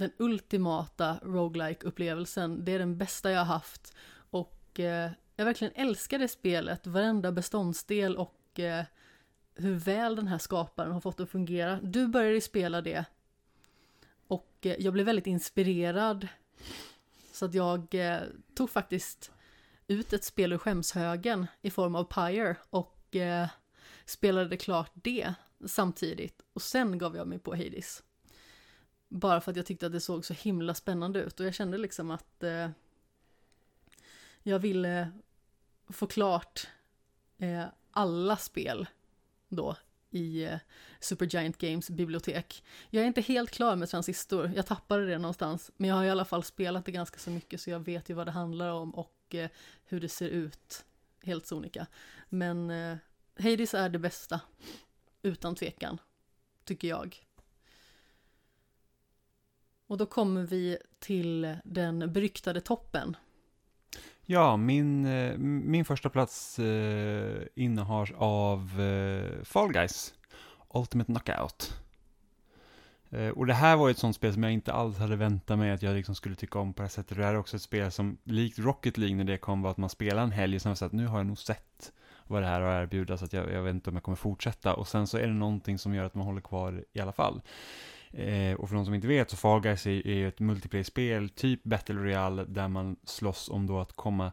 den 0.00 0.12
ultimata 0.18 1.20
roguelike 1.22 1.86
upplevelsen 1.86 2.64
Det 2.64 2.72
är 2.72 2.78
den 2.78 2.98
bästa 2.98 3.30
jag 3.30 3.38
har 3.38 3.54
haft. 3.54 3.94
Och 4.30 4.80
eh, 4.80 5.10
jag 5.36 5.44
verkligen 5.44 5.74
älskar 5.76 6.18
det 6.18 6.28
spelet, 6.28 6.86
varenda 6.86 7.32
beståndsdel 7.32 8.16
och 8.16 8.60
eh, 8.60 8.84
hur 9.54 9.74
väl 9.74 10.16
den 10.16 10.26
här 10.26 10.38
skaparen 10.38 10.92
har 10.92 11.00
fått 11.00 11.16
det 11.16 11.22
att 11.22 11.30
fungera. 11.30 11.80
Du 11.82 12.08
började 12.08 12.40
spela 12.40 12.80
det 12.80 13.04
och 14.26 14.66
eh, 14.66 14.76
jag 14.78 14.92
blev 14.92 15.06
väldigt 15.06 15.26
inspirerad. 15.26 16.28
Så 17.32 17.44
att 17.44 17.54
jag 17.54 17.94
eh, 17.94 18.20
tog 18.54 18.70
faktiskt 18.70 19.32
ut 19.86 20.12
ett 20.12 20.24
spel 20.24 20.52
ur 20.52 20.58
skämshögen 20.58 21.46
i 21.62 21.70
form 21.70 21.94
av 21.94 22.04
Pyre 22.04 22.56
och 22.70 23.16
eh, 23.16 23.48
spelade 24.04 24.56
klart 24.56 24.90
det 24.94 25.34
samtidigt. 25.66 26.42
Och 26.52 26.62
sen 26.62 26.98
gav 26.98 27.16
jag 27.16 27.28
mig 27.28 27.38
på 27.38 27.54
Hades. 27.54 28.02
Bara 29.12 29.40
för 29.40 29.50
att 29.50 29.56
jag 29.56 29.66
tyckte 29.66 29.86
att 29.86 29.92
det 29.92 30.00
såg 30.00 30.24
så 30.24 30.34
himla 30.34 30.74
spännande 30.74 31.22
ut 31.22 31.40
och 31.40 31.46
jag 31.46 31.54
kände 31.54 31.78
liksom 31.78 32.10
att 32.10 32.42
eh, 32.42 32.70
jag 34.42 34.58
ville 34.58 35.10
få 35.88 36.06
klart 36.06 36.66
eh, 37.38 37.64
alla 37.90 38.36
spel 38.36 38.88
då 39.48 39.76
i 40.10 40.44
eh, 40.44 40.58
Supergiant 41.00 41.58
Games 41.58 41.90
bibliotek. 41.90 42.64
Jag 42.90 43.02
är 43.02 43.06
inte 43.06 43.20
helt 43.20 43.50
klar 43.50 43.76
med 43.76 43.88
Transistor, 43.88 44.52
jag 44.56 44.66
tappade 44.66 45.06
det 45.06 45.18
någonstans, 45.18 45.70
men 45.76 45.90
jag 45.90 45.96
har 45.96 46.04
i 46.04 46.10
alla 46.10 46.24
fall 46.24 46.44
spelat 46.44 46.84
det 46.84 46.92
ganska 46.92 47.18
så 47.18 47.30
mycket 47.30 47.60
så 47.60 47.70
jag 47.70 47.80
vet 47.80 48.08
ju 48.08 48.14
vad 48.14 48.26
det 48.26 48.30
handlar 48.30 48.72
om 48.72 48.94
och 48.94 49.34
eh, 49.34 49.50
hur 49.84 50.00
det 50.00 50.08
ser 50.08 50.28
ut, 50.28 50.84
helt 51.22 51.46
sonika. 51.46 51.86
Men 52.28 52.70
eh, 52.70 52.96
Hades 53.38 53.74
är 53.74 53.88
det 53.88 53.98
bästa, 53.98 54.40
utan 55.22 55.54
tvekan, 55.54 55.98
tycker 56.64 56.88
jag. 56.88 57.26
Och 59.90 59.96
då 59.96 60.06
kommer 60.06 60.42
vi 60.42 60.78
till 60.98 61.56
den 61.64 62.12
beryktade 62.12 62.60
toppen. 62.60 63.16
Ja, 64.22 64.56
min, 64.56 65.06
eh, 65.06 65.38
min 65.38 65.84
första 65.84 66.10
plats 66.10 66.58
eh, 66.58 67.42
innehas 67.54 68.10
av 68.16 68.80
eh, 68.80 69.42
Fall 69.44 69.72
Guys, 69.72 70.14
Ultimate 70.74 71.12
Knockout. 71.12 71.74
Eh, 73.10 73.28
och 73.28 73.46
det 73.46 73.54
här 73.54 73.76
var 73.76 73.88
ju 73.88 73.90
ett 73.90 73.98
sånt 73.98 74.16
spel 74.16 74.32
som 74.32 74.42
jag 74.42 74.52
inte 74.52 74.72
alls 74.72 74.98
hade 74.98 75.16
väntat 75.16 75.58
mig 75.58 75.70
att 75.70 75.82
jag 75.82 75.94
liksom 75.94 76.14
skulle 76.14 76.34
tycka 76.34 76.58
om 76.58 76.72
på 76.72 76.82
det 76.82 76.86
här 76.86 76.90
sättet. 76.90 77.16
Det 77.16 77.24
här 77.24 77.34
är 77.34 77.38
också 77.38 77.56
ett 77.56 77.62
spel 77.62 77.90
som, 77.90 78.18
likt 78.24 78.58
Rocket 78.58 78.98
League 78.98 79.16
när 79.16 79.24
det 79.24 79.38
kom, 79.38 79.62
var 79.62 79.70
att 79.70 79.76
man 79.76 79.90
spelade 79.90 80.22
en 80.22 80.32
helg 80.32 80.56
och 80.56 80.62
sen 80.62 80.70
var 80.70 80.76
så 80.76 80.84
att 80.84 80.92
nu 80.92 81.06
har 81.06 81.18
jag 81.18 81.26
nog 81.26 81.38
sett 81.38 81.92
vad 82.26 82.42
det 82.42 82.48
här 82.48 82.60
har 82.60 82.82
erbjudit, 82.82 83.18
så 83.18 83.24
att 83.24 83.32
jag, 83.32 83.52
jag 83.52 83.62
vet 83.62 83.74
inte 83.74 83.90
om 83.90 83.96
jag 83.96 84.02
kommer 84.02 84.16
fortsätta. 84.16 84.74
Och 84.74 84.88
sen 84.88 85.06
så 85.06 85.18
är 85.18 85.26
det 85.26 85.34
någonting 85.34 85.78
som 85.78 85.94
gör 85.94 86.04
att 86.04 86.14
man 86.14 86.26
håller 86.26 86.40
kvar 86.40 86.84
i 86.92 87.00
alla 87.00 87.12
fall. 87.12 87.42
Eh, 88.12 88.54
och 88.54 88.68
för 88.68 88.76
de 88.76 88.84
som 88.84 88.94
inte 88.94 89.06
vet 89.06 89.30
så 89.30 89.36
Fall 89.36 89.60
Guys 89.60 89.86
är, 89.86 90.06
är 90.06 90.28
ett 90.28 90.40
multiplayer-spel, 90.40 91.28
typ 91.28 91.62
Battle 91.62 91.94
Royale, 91.94 92.44
där 92.44 92.68
man 92.68 92.96
slåss 93.04 93.48
om 93.48 93.66
då 93.66 93.80
att 93.80 93.92
komma 93.92 94.32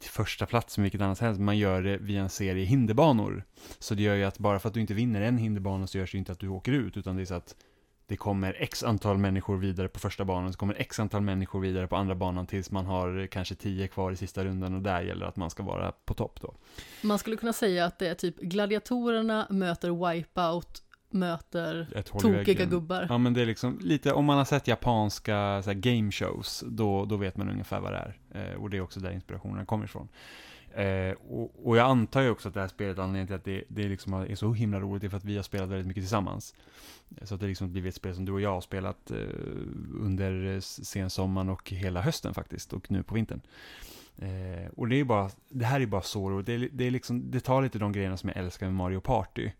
till 0.00 0.10
första 0.10 0.46
plats 0.46 0.78
med 0.78 0.82
vilket 0.82 1.00
annat 1.00 1.18
helst. 1.18 1.40
Man 1.40 1.58
gör 1.58 1.82
det 1.82 1.96
via 1.98 2.22
en 2.22 2.28
serie 2.28 2.64
hinderbanor. 2.64 3.44
Så 3.78 3.94
det 3.94 4.02
gör 4.02 4.14
ju 4.14 4.24
att 4.24 4.38
bara 4.38 4.58
för 4.58 4.68
att 4.68 4.74
du 4.74 4.80
inte 4.80 4.94
vinner 4.94 5.20
en 5.20 5.38
hinderbana 5.38 5.86
så 5.86 5.98
görs 5.98 6.12
det 6.12 6.18
inte 6.18 6.32
att 6.32 6.38
du 6.38 6.48
åker 6.48 6.72
ut, 6.72 6.96
utan 6.96 7.16
det 7.16 7.22
är 7.22 7.26
så 7.26 7.34
att 7.34 7.56
det 8.08 8.16
kommer 8.16 8.56
x 8.58 8.82
antal 8.82 9.18
människor 9.18 9.56
vidare 9.56 9.88
på 9.88 9.98
första 9.98 10.24
banan, 10.24 10.52
så 10.52 10.58
kommer 10.58 10.74
x 10.78 11.00
antal 11.00 11.22
människor 11.22 11.60
vidare 11.60 11.86
på 11.86 11.96
andra 11.96 12.14
banan 12.14 12.46
tills 12.46 12.70
man 12.70 12.86
har 12.86 13.26
kanske 13.26 13.54
tio 13.54 13.88
kvar 13.88 14.12
i 14.12 14.16
sista 14.16 14.44
rundan 14.44 14.74
och 14.74 14.82
där 14.82 15.02
gäller 15.02 15.26
att 15.26 15.36
man 15.36 15.50
ska 15.50 15.62
vara 15.62 15.92
på 15.92 16.14
topp 16.14 16.38
då. 16.40 16.54
Man 17.02 17.18
skulle 17.18 17.36
kunna 17.36 17.52
säga 17.52 17.84
att 17.84 17.98
det 17.98 18.08
är 18.08 18.14
typ 18.14 18.40
gladiatorerna 18.40 19.46
möter 19.50 20.12
Wipeout 20.12 20.82
möter 21.16 22.02
tokiga 22.02 22.64
gubbar. 22.64 23.06
Ja 23.08 23.18
men 23.18 23.34
det 23.34 23.42
är 23.42 23.46
liksom 23.46 23.78
lite, 23.82 24.12
om 24.12 24.24
man 24.24 24.38
har 24.38 24.44
sett 24.44 24.68
japanska 24.68 25.62
så 25.64 25.72
game 25.74 26.12
shows, 26.12 26.64
då, 26.66 27.04
då 27.04 27.16
vet 27.16 27.36
man 27.36 27.50
ungefär 27.50 27.80
vad 27.80 27.92
det 27.92 27.98
är. 27.98 28.18
Eh, 28.30 28.62
och 28.62 28.70
det 28.70 28.76
är 28.76 28.80
också 28.80 29.00
där 29.00 29.10
inspirationen 29.10 29.66
kommer 29.66 29.84
ifrån. 29.84 30.08
Eh, 30.76 31.12
och, 31.28 31.66
och, 31.66 31.76
jag 31.76 31.90
antar 31.90 32.20
ju 32.20 32.30
också 32.30 32.48
att 32.48 32.54
det 32.54 32.60
här 32.60 32.68
spelet, 32.68 32.98
anledningen 32.98 33.26
till 33.26 33.36
att 33.36 33.44
det, 33.44 33.64
det 33.68 33.88
liksom 33.88 34.12
är 34.12 34.34
så 34.34 34.52
himla 34.52 34.80
roligt, 34.80 35.04
är 35.04 35.08
för 35.08 35.16
att 35.16 35.24
vi 35.24 35.36
har 35.36 35.42
spelat 35.42 35.68
väldigt 35.68 35.86
mycket 35.86 36.02
tillsammans. 36.02 36.54
Så 37.22 37.34
att 37.34 37.40
det 37.40 37.46
liksom 37.46 37.72
blivit 37.72 37.88
ett 37.88 37.96
spel 37.96 38.14
som 38.14 38.24
du 38.24 38.32
och 38.32 38.40
jag 38.40 38.52
har 38.52 38.60
spelat 38.60 39.10
eh, 39.10 39.16
under 40.00 40.60
sensommaren 40.60 41.48
och 41.48 41.70
hela 41.70 42.00
hösten 42.00 42.34
faktiskt, 42.34 42.72
och 42.72 42.90
nu 42.90 43.02
på 43.02 43.14
vintern. 43.14 43.40
Eh, 44.18 44.70
och 44.76 44.88
det 44.88 45.00
är 45.00 45.04
bara, 45.04 45.30
det 45.48 45.64
här 45.64 45.80
är 45.80 45.86
bara 45.86 46.02
så 46.02 46.30
roligt. 46.30 46.46
Det, 46.46 46.68
det, 46.72 46.84
är 46.84 46.90
liksom, 46.90 47.30
det 47.30 47.40
tar 47.40 47.62
lite 47.62 47.78
de 47.78 47.92
grejerna 47.92 48.16
som 48.16 48.28
jag 48.28 48.44
älskar 48.44 48.66
med 48.66 48.74
Mario 48.74 49.00
Party. 49.00 49.50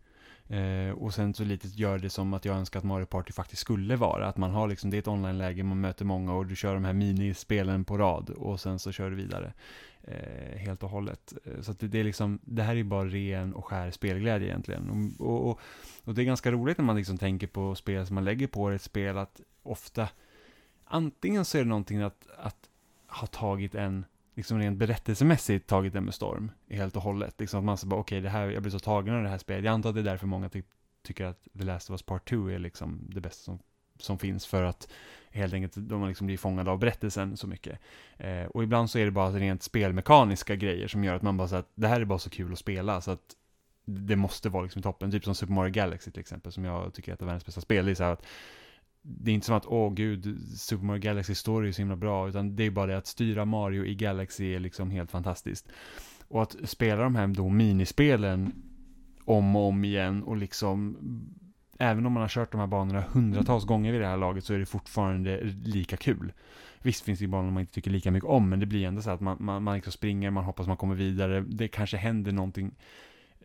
Eh, 0.48 0.90
och 0.90 1.14
sen 1.14 1.34
så 1.34 1.44
lite 1.44 1.68
gör 1.68 1.98
det 1.98 2.10
som 2.10 2.34
att 2.34 2.44
jag 2.44 2.56
önskar 2.56 2.78
att 2.78 2.84
Mario 2.84 3.06
Party 3.06 3.32
faktiskt 3.32 3.62
skulle 3.62 3.96
vara. 3.96 4.26
Att 4.26 4.36
man 4.36 4.50
har 4.50 4.68
liksom, 4.68 4.90
det 4.90 4.96
är 4.96 4.98
ett 4.98 5.08
online-läge, 5.08 5.62
man 5.62 5.80
möter 5.80 6.04
många 6.04 6.34
och 6.34 6.46
du 6.46 6.56
kör 6.56 6.74
de 6.74 6.84
här 6.84 6.92
minispelen 6.92 7.84
på 7.84 7.98
rad 7.98 8.30
och 8.30 8.60
sen 8.60 8.78
så 8.78 8.92
kör 8.92 9.10
du 9.10 9.16
vidare. 9.16 9.52
Eh, 10.02 10.58
helt 10.58 10.82
och 10.82 10.90
hållet. 10.90 11.32
Eh, 11.44 11.60
så 11.60 11.70
att 11.70 11.78
det, 11.78 11.88
det, 11.88 12.00
är 12.00 12.04
liksom, 12.04 12.38
det 12.44 12.62
här 12.62 12.76
är 12.76 12.84
bara 12.84 13.04
ren 13.04 13.54
och 13.54 13.64
skär 13.64 13.90
spelglädje 13.90 14.48
egentligen. 14.48 15.14
Och, 15.18 15.48
och, 15.48 15.60
och, 16.04 16.14
det 16.14 16.22
är 16.22 16.24
ganska 16.24 16.50
roligt 16.50 16.78
när 16.78 16.84
man 16.84 16.96
liksom 16.96 17.18
tänker 17.18 17.46
på 17.46 17.74
spel 17.74 18.06
som 18.06 18.14
man 18.14 18.24
lägger 18.24 18.46
på 18.46 18.70
ett 18.70 18.82
spel 18.82 19.18
att 19.18 19.40
ofta, 19.62 20.08
antingen 20.84 21.44
så 21.44 21.58
är 21.58 21.62
det 21.62 21.68
någonting 21.68 22.02
att, 22.02 22.26
att 22.38 22.68
ha 23.06 23.26
tagit 23.26 23.74
en 23.74 24.04
liksom 24.36 24.58
rent 24.58 24.78
berättelsemässigt 24.78 25.66
tagit 25.66 25.92
den 25.92 26.04
med 26.04 26.14
storm 26.14 26.50
helt 26.70 26.96
och 26.96 27.02
hållet. 27.02 27.40
Liksom 27.40 27.58
att 27.58 27.64
man 27.64 27.76
så 27.76 27.86
bara, 27.86 28.00
okej, 28.00 28.26
okay, 28.26 28.52
jag 28.52 28.62
blir 28.62 28.72
så 28.72 28.78
tagen 28.78 29.14
av 29.14 29.22
det 29.22 29.28
här 29.28 29.38
spelet. 29.38 29.64
Jag 29.64 29.72
antar 29.72 29.88
att 29.88 29.94
det 29.94 30.00
är 30.00 30.04
därför 30.04 30.26
många 30.26 30.48
ty 30.48 30.62
tycker 31.02 31.24
att 31.24 31.48
The 31.58 31.64
Last 31.64 31.90
of 31.90 31.94
Us 31.94 32.02
Part 32.02 32.28
2 32.28 32.50
är 32.50 32.58
liksom 32.58 33.00
det 33.08 33.20
bästa 33.20 33.44
som, 33.44 33.58
som 33.98 34.18
finns, 34.18 34.46
för 34.46 34.62
att 34.62 34.88
helt 35.30 35.54
enkelt 35.54 35.74
de 35.76 36.00
man 36.00 36.08
liksom 36.08 36.26
blir 36.26 36.38
fångade 36.38 36.70
av 36.70 36.78
berättelsen 36.78 37.36
så 37.36 37.46
mycket. 37.46 37.78
Eh, 38.16 38.44
och 38.44 38.62
ibland 38.62 38.90
så 38.90 38.98
är 38.98 39.04
det 39.04 39.10
bara 39.10 39.30
rent 39.30 39.62
spelmekaniska 39.62 40.56
grejer 40.56 40.88
som 40.88 41.04
gör 41.04 41.14
att 41.14 41.22
man 41.22 41.36
bara 41.36 41.48
säger 41.48 41.60
att 41.60 41.72
det 41.74 41.88
här 41.88 42.00
är 42.00 42.04
bara 42.04 42.18
så 42.18 42.30
kul 42.30 42.52
att 42.52 42.58
spela, 42.58 43.00
så 43.00 43.10
att 43.10 43.36
det 43.84 44.16
måste 44.16 44.48
vara 44.48 44.62
liksom 44.62 44.82
toppen. 44.82 45.10
Typ 45.10 45.24
som 45.24 45.34
Super 45.34 45.52
Mario 45.52 45.72
Galaxy 45.72 46.10
till 46.10 46.20
exempel, 46.20 46.52
som 46.52 46.64
jag 46.64 46.94
tycker 46.94 47.12
är 47.12 47.14
ett 47.14 47.22
av 47.22 47.26
världens 47.26 47.46
bästa 47.46 47.60
spel. 47.60 47.84
Det 47.84 47.90
är 47.90 47.94
så 47.94 48.04
här 48.04 48.12
att 48.12 48.26
det 49.08 49.30
är 49.30 49.34
inte 49.34 49.46
som 49.46 49.56
att, 49.56 49.66
åh 49.66 49.94
gud, 49.94 50.40
Super 50.56 50.84
Mario 50.84 51.00
Galaxy 51.00 51.34
Story 51.34 51.68
är 51.68 51.72
så 51.72 51.82
himla 51.82 51.96
bra, 51.96 52.28
utan 52.28 52.56
det 52.56 52.64
är 52.64 52.70
bara 52.70 52.86
det 52.86 52.98
att 52.98 53.06
styra 53.06 53.44
Mario 53.44 53.84
i 53.84 53.94
Galaxy 53.94 54.54
är 54.54 54.60
liksom 54.60 54.90
helt 54.90 55.10
fantastiskt. 55.10 55.68
Och 56.28 56.42
att 56.42 56.56
spela 56.64 57.02
de 57.02 57.14
här 57.14 57.26
då 57.26 57.48
minispelen 57.48 58.52
om 59.24 59.56
och 59.56 59.68
om 59.68 59.84
igen 59.84 60.22
och 60.22 60.36
liksom, 60.36 60.96
även 61.78 62.06
om 62.06 62.12
man 62.12 62.20
har 62.20 62.28
kört 62.28 62.52
de 62.52 62.60
här 62.60 62.66
banorna 62.66 63.04
hundratals 63.12 63.64
gånger 63.64 63.92
vid 63.92 64.00
det 64.00 64.06
här 64.06 64.16
laget 64.16 64.44
så 64.44 64.54
är 64.54 64.58
det 64.58 64.66
fortfarande 64.66 65.40
lika 65.64 65.96
kul. 65.96 66.32
Visst 66.82 67.04
finns 67.04 67.18
det 67.18 67.26
banor 67.26 67.50
man 67.50 67.60
inte 67.60 67.72
tycker 67.72 67.90
lika 67.90 68.10
mycket 68.10 68.28
om, 68.28 68.48
men 68.48 68.60
det 68.60 68.66
blir 68.66 68.86
ändå 68.86 69.02
så 69.02 69.10
att 69.10 69.20
man, 69.20 69.36
man, 69.40 69.62
man 69.62 69.74
liksom 69.74 69.92
springer, 69.92 70.30
man 70.30 70.44
hoppas 70.44 70.66
man 70.66 70.76
kommer 70.76 70.94
vidare, 70.94 71.40
det 71.40 71.68
kanske 71.68 71.96
händer 71.96 72.32
någonting 72.32 72.74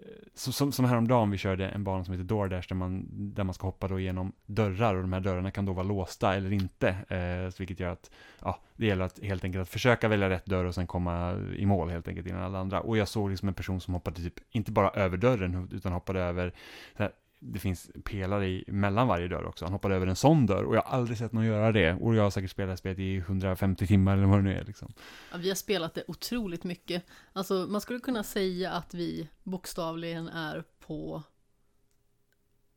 Eh, 0.01 0.07
som, 0.33 0.71
som 0.71 0.85
häromdagen 0.85 1.31
vi 1.31 1.37
körde 1.37 1.69
en 1.69 1.83
bana 1.83 2.03
som 2.03 2.13
heter 2.13 2.23
DoorDash 2.25 2.65
där 2.69 2.75
man, 2.75 3.07
där 3.11 3.43
man 3.43 3.53
ska 3.53 3.67
hoppa 3.67 3.87
då 3.87 3.99
genom 3.99 4.31
dörrar 4.45 4.95
och 4.95 5.01
de 5.01 5.13
här 5.13 5.19
dörrarna 5.19 5.51
kan 5.51 5.65
då 5.65 5.73
vara 5.73 5.83
låsta 5.83 6.35
eller 6.35 6.53
inte. 6.53 6.89
Eh, 6.89 7.59
vilket 7.59 7.79
gör 7.79 7.89
att 7.89 8.11
ja, 8.41 8.59
det 8.75 8.85
gäller 8.85 9.05
att 9.05 9.19
helt 9.19 9.43
enkelt 9.43 9.61
att 9.61 9.69
försöka 9.69 10.07
välja 10.07 10.29
rätt 10.29 10.45
dörr 10.45 10.65
och 10.65 10.75
sen 10.75 10.87
komma 10.87 11.33
i 11.55 11.65
mål 11.65 11.89
helt 11.89 12.07
enkelt 12.07 12.27
innan 12.27 12.41
alla 12.43 12.59
andra. 12.59 12.81
Och 12.81 12.97
jag 12.97 13.07
såg 13.07 13.29
liksom 13.29 13.47
en 13.47 13.53
person 13.53 13.81
som 13.81 13.93
hoppade 13.93 14.17
typ, 14.17 14.33
inte 14.51 14.71
bara 14.71 14.89
över 14.89 15.17
dörren 15.17 15.69
utan 15.71 15.91
hoppade 15.91 16.21
över 16.21 16.53
här, 16.95 17.11
det 17.43 17.59
finns 17.59 17.91
pelare 18.03 18.47
i, 18.47 18.63
mellan 18.67 19.07
varje 19.07 19.27
dörr 19.27 19.45
också. 19.45 19.65
Han 19.65 19.73
hoppade 19.73 19.95
över 19.95 20.07
en 20.07 20.15
sån 20.15 20.45
dörr 20.45 20.63
och 20.63 20.75
jag 20.75 20.81
har 20.81 20.97
aldrig 20.97 21.17
sett 21.17 21.31
någon 21.31 21.45
göra 21.45 21.71
det. 21.71 21.93
Och 21.93 22.15
jag 22.15 22.23
har 22.23 22.29
säkert 22.29 22.51
spelat 22.51 22.79
spelet 22.79 22.99
i 22.99 23.17
150 23.17 23.87
timmar 23.87 24.17
eller 24.17 24.27
vad 24.27 24.39
det 24.39 24.43
nu 24.43 24.57
är 24.57 24.65
liksom. 24.65 24.93
Ja, 25.31 25.37
vi 25.37 25.49
har 25.49 25.55
spelat 25.55 25.93
det 25.93 26.03
otroligt 26.07 26.63
mycket. 26.63 27.05
Alltså 27.33 27.53
man 27.53 27.81
skulle 27.81 27.99
kunna 27.99 28.23
säga 28.23 28.71
att 28.71 28.93
vi 28.93 29.29
bokstavligen 29.43 30.27
är 30.27 30.63
på 30.79 31.23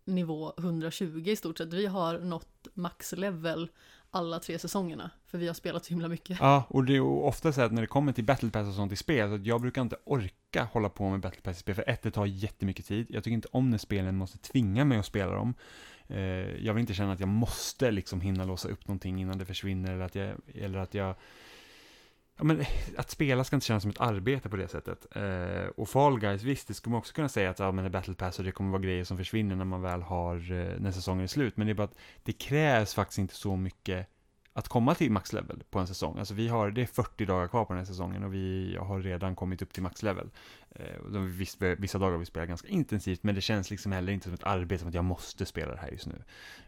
nivå 0.05 0.53
120 0.59 1.23
i 1.27 1.37
stort 1.37 1.59
sett. 1.59 1.73
Vi 1.73 1.87
har 1.87 2.19
nått 2.19 2.67
maxlevel 2.75 3.69
alla 4.15 4.41
tre 4.41 4.59
säsongerna, 4.59 5.11
för 5.27 5.39
vi 5.39 5.47
har 5.47 5.55
spelat 5.55 5.85
så 5.85 5.91
himla 5.91 6.09
mycket. 6.09 6.39
Ja, 6.41 6.65
och 6.69 6.85
det 6.85 6.93
är 6.93 6.95
ju 6.95 7.01
ofta 7.01 7.53
så 7.53 7.61
att 7.61 7.73
när 7.73 7.83
det 7.83 7.87
kommer 7.87 8.13
till 8.13 8.25
battle 8.25 8.51
pass 8.51 8.69
och 8.69 8.75
sånt 8.75 8.93
i 8.93 8.97
spel, 8.97 9.29
så 9.29 9.49
jag 9.49 9.61
brukar 9.61 9.83
inte 9.83 9.97
orka 10.05 10.69
hålla 10.73 10.89
på 10.89 11.11
med 11.11 11.21
Battle 11.21 11.41
Pass-spel, 11.41 11.75
för 11.75 11.89
ett, 11.89 12.03
det 12.03 12.11
tar 12.11 12.27
jättemycket 12.27 12.87
tid. 12.87 13.07
Jag 13.11 13.25
tycker 13.25 13.35
inte 13.35 13.49
om 13.53 13.71
när 13.71 13.79
spelen 13.79 14.17
måste 14.17 14.39
tvinga 14.39 14.85
mig 14.85 14.99
att 14.99 15.07
spela 15.07 15.33
dem. 15.33 15.55
Eh, 16.07 16.19
jag 16.65 16.75
vill 16.75 16.81
inte 16.81 16.95
känna 16.95 17.13
att 17.13 17.21
jag 17.21 17.29
måste 17.29 17.91
liksom 17.91 18.21
hinna 18.21 18.45
låsa 18.45 18.69
upp 18.69 18.89
någonting 18.89 19.21
innan 19.21 19.39
det 19.39 19.45
försvinner, 19.45 19.93
eller 19.93 20.05
att 20.05 20.15
jag, 20.15 20.37
eller 20.55 20.79
att 20.79 20.95
jag 20.95 21.15
Ja, 22.37 22.45
men 22.45 22.61
eh, 22.61 22.69
att 22.97 23.11
spela 23.11 23.45
ska 23.45 23.57
inte 23.57 23.67
kännas 23.67 23.83
som 23.83 23.91
ett 23.91 24.01
arbete 24.01 24.49
på 24.49 24.57
det 24.57 24.69
sättet. 24.69 25.07
Eh, 25.17 25.67
och 25.77 25.89
Fall 25.89 26.21
Guys, 26.21 26.43
visst, 26.43 26.69
det 26.69 26.75
skulle 26.75 26.91
man 26.91 26.99
också 26.99 27.15
kunna 27.15 27.29
säga 27.29 27.51
att 27.51 27.59
ja, 27.59 27.73
men 27.73 27.85
det 27.85 27.89
är 27.89 27.93
Battle 27.93 28.15
Pass 28.15 28.39
och 28.39 28.45
det 28.45 28.53
kommer 28.53 28.71
vara 28.71 28.83
grejer 28.83 29.05
som 29.05 29.17
försvinner 29.17 29.57
när 29.57 29.65
man 29.65 29.83
väl 29.83 30.03
har, 30.03 30.37
eh, 30.37 30.81
när 30.81 30.91
säsongen 30.91 31.23
är 31.23 31.29
slut. 31.29 31.57
Men 31.57 31.67
det 31.67 31.73
är 31.73 31.75
bara 31.75 31.85
att 31.85 31.99
det 32.23 32.33
krävs 32.33 32.95
faktiskt 32.95 33.19
inte 33.19 33.35
så 33.35 33.57
mycket 33.57 34.09
att 34.57 34.69
komma 34.69 34.95
till 34.95 35.13
maxlevel 35.13 35.63
på 35.71 35.79
en 35.79 35.87
säsong. 35.87 36.19
Alltså 36.19 36.35
vi 36.35 36.49
har, 36.49 36.71
det 36.71 36.83
är 36.83 36.87
40 36.87 37.25
dagar 37.25 37.49
kvar 37.49 37.65
på 37.65 37.73
den 37.73 37.79
här 37.79 37.87
säsongen 37.87 38.25
och 38.25 38.35
vi 38.35 38.77
har 38.81 39.01
redan 39.01 39.37
kommit 39.37 39.63
upp 39.63 39.73
till 39.73 39.83
maxlevel. 39.83 40.31
Eh, 40.71 41.21
visst, 41.21 41.63
eh, 41.63 41.69
vissa 41.69 41.99
dagar 41.99 42.13
har 42.13 42.19
vi 42.19 42.27
spelat 42.27 42.49
ganska 42.49 42.69
intensivt, 42.69 43.23
men 43.23 43.35
det 43.35 43.41
känns 43.41 43.71
liksom 43.71 43.93
heller 43.93 44.13
inte 44.13 44.25
som 44.25 44.35
ett 44.35 44.45
arbete, 44.45 44.79
som 44.79 44.89
att 44.89 44.95
jag 44.95 45.05
måste 45.05 45.47
spela 45.47 45.73
det 45.73 45.81
här 45.81 45.91
just 45.91 46.07
nu. 46.07 46.23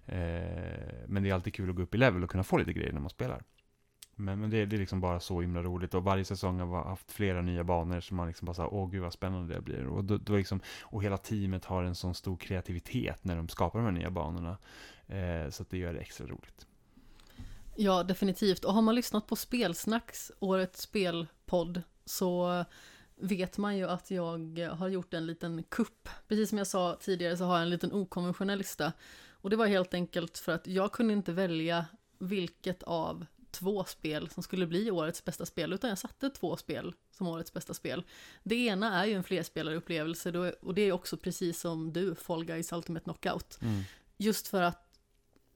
Eh, 0.07 1.07
men 1.07 1.23
det 1.23 1.31
är 1.31 1.35
alltid 1.35 1.55
kul 1.55 1.71
att 1.71 1.77
gå 1.77 1.83
upp 1.83 1.95
i 1.95 1.99
level 1.99 2.25
och 2.25 2.31
kunna 2.31 2.45
få 2.45 2.59
lite 2.59 2.73
grejer 2.73 2.93
när 2.93 3.01
man 3.01 3.11
spelar. 3.11 3.43
Men, 4.19 4.41
men 4.41 4.51
det, 4.51 4.67
det, 4.67 4.77
är 4.77 4.81
liksom 4.81 5.01
bara 5.01 5.21
så 5.21 5.41
himla 5.41 5.63
roligt 5.63 5.95
och 5.95 6.05
varje 6.05 6.25
säsong 6.25 6.61
har 6.61 6.85
haft 6.85 7.13
flera 7.13 7.43
nya 7.43 7.65
banor 7.65 8.01
som 8.01 8.17
man 8.17 8.29
liksom 8.29 8.47
bara 8.47 8.55
såhär, 8.55 8.75
åh 8.75 8.91
gud 8.91 9.03
vad 9.03 9.13
spännande 9.13 9.55
det 9.55 9.61
blir. 9.61 9.87
Och, 9.87 10.05
då, 10.05 10.17
då 10.17 10.37
liksom, 10.37 10.61
och 10.83 11.03
hela 11.03 11.19
teamet 11.19 11.65
har 11.65 11.85
en 11.85 11.95
sån 11.95 12.15
stor 12.15 12.37
kreativitet 12.37 13.25
när 13.25 13.37
de 13.37 13.49
skapar 13.49 13.79
de 13.79 13.85
här 13.85 13.93
nya 13.93 14.11
banorna. 14.11 14.59
Eh, 15.07 15.51
så 15.51 15.63
att 15.63 15.71
det 15.71 15.79
gör 15.79 15.95
det 15.95 16.01
extra 16.01 16.27
roligt. 16.27 16.67
Ja, 17.77 18.03
definitivt. 18.03 18.65
Och 18.65 18.75
har 18.75 18.83
man 18.83 18.95
lyssnat 18.95 19.27
på 19.27 19.37
Spelsnacks, 19.37 20.33
årets 20.39 20.81
spelpodd, 20.81 21.83
så 22.05 22.65
vet 23.17 23.59
man 23.59 23.77
ju 23.77 23.89
att 23.89 24.11
jag 24.11 24.69
har 24.73 24.89
gjort 24.89 25.15
en 25.15 25.27
liten 25.27 25.63
kupp. 25.63 26.09
Precis 26.29 26.49
som 26.49 26.59
jag 26.59 26.67
sa 26.67 26.97
tidigare 27.01 27.37
så 27.37 27.45
har 27.45 27.55
jag 27.55 27.63
en 27.63 27.71
liten 27.71 27.93
okonventionell 27.93 28.59
lista. 28.59 28.93
Och 29.31 29.51
det 29.51 29.57
var 29.57 29.67
helt 29.67 29.95
enkelt 29.95 30.39
för 30.39 30.53
att 30.53 30.67
jag 30.67 30.93
kunde 30.93 31.13
inte 31.13 31.33
välja 31.33 31.87
vilket 32.19 32.83
av 32.83 33.27
två 33.59 33.85
spel 33.85 34.31
som 34.31 34.43
skulle 34.43 34.67
bli 34.67 34.91
årets 34.91 35.25
bästa 35.25 35.47
spel, 35.47 35.73
utan 35.73 35.91
jag 35.91 35.99
satte 35.99 36.31
två 36.31 36.57
spel 36.57 36.95
som 37.11 37.27
årets 37.27 37.53
bästa 37.53 37.75
spel. 37.75 38.05
Det 38.43 38.55
ena 38.55 39.03
är 39.03 39.07
ju 39.07 39.15
en 39.15 39.25
flerspelare 39.25 40.53
och 40.61 40.75
det 40.75 40.83
är 40.83 40.93
också 40.93 41.17
precis 41.17 41.61
som 41.61 41.93
du, 41.93 42.15
Fall 42.15 42.45
Guys 42.45 42.73
Ultimate 42.73 43.05
Knockout. 43.05 43.59
Mm. 43.63 43.83
Just 44.17 44.49
för 44.49 44.63
att 44.63 44.99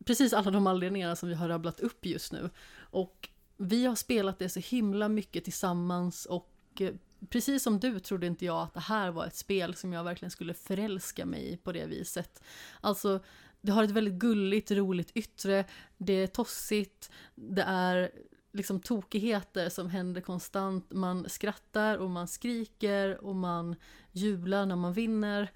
precis 0.04 0.32
alla 0.32 0.50
de 0.50 0.66
anledningarna 0.66 1.16
som 1.16 1.28
vi 1.28 1.34
har 1.34 1.48
rabblat 1.48 1.80
upp 1.80 2.06
just 2.06 2.32
nu. 2.32 2.50
Och 2.78 3.28
vi 3.56 3.86
har 3.86 3.94
spelat 3.94 4.38
det 4.38 4.48
så 4.48 4.60
himla 4.60 5.08
mycket 5.08 5.44
tillsammans 5.44 6.26
och 6.26 6.52
eh, 6.78 6.94
precis 7.28 7.62
som 7.62 7.80
du 7.80 8.00
trodde 8.00 8.26
inte 8.26 8.44
jag 8.44 8.62
att 8.62 8.74
det 8.74 8.80
här 8.80 9.10
var 9.10 9.26
ett 9.26 9.36
spel 9.36 9.74
som 9.74 9.92
jag 9.92 10.04
verkligen 10.04 10.30
skulle 10.30 10.54
förälska 10.54 11.26
mig 11.26 11.52
i 11.52 11.56
på 11.56 11.72
det 11.72 11.86
viset. 11.86 12.42
Alltså, 12.80 13.20
det 13.60 13.72
har 13.72 13.84
ett 13.84 13.90
väldigt 13.90 14.14
gulligt, 14.14 14.70
roligt 14.70 15.10
yttre, 15.14 15.64
det 15.98 16.12
är 16.12 16.26
tossigt, 16.26 17.10
det 17.34 17.62
är 17.62 18.10
liksom 18.52 18.80
tokigheter 18.80 19.68
som 19.68 19.90
händer 19.90 20.20
konstant. 20.20 20.92
Man 20.92 21.28
skrattar 21.28 21.96
och 21.98 22.10
man 22.10 22.28
skriker 22.28 23.24
och 23.24 23.36
man 23.36 23.76
jublar 24.12 24.66
när 24.66 24.76
man 24.76 24.92
vinner. 24.92 25.50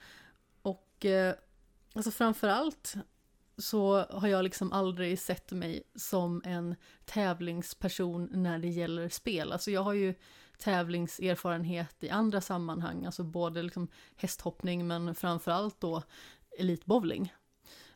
Och 0.63 1.05
eh, 1.05 1.35
alltså 1.95 2.11
framförallt 2.11 2.95
så 3.59 3.99
har 3.99 4.29
jag 4.29 4.45
liksom 4.45 4.73
aldrig 4.73 5.19
sett 5.19 5.53
mig 5.53 5.83
som 5.95 6.43
en 6.45 6.75
tävlingsperson 7.05 8.29
när 8.33 8.59
det 8.59 8.69
gäller 8.69 9.09
spel. 9.09 9.53
Alltså 9.53 9.71
jag 9.71 9.83
har 9.83 9.93
ju 9.93 10.15
tävlingserfarenhet 10.59 12.05
i 12.05 12.11
andra 12.11 12.41
sammanhang, 12.41 13.05
alltså 13.05 13.25
både 13.25 13.63
liksom 13.63 13.89
hästhoppning 14.17 14.87
men 14.87 15.15
framförallt 15.15 15.81
då 15.81 16.03
elitbowling. 16.59 17.33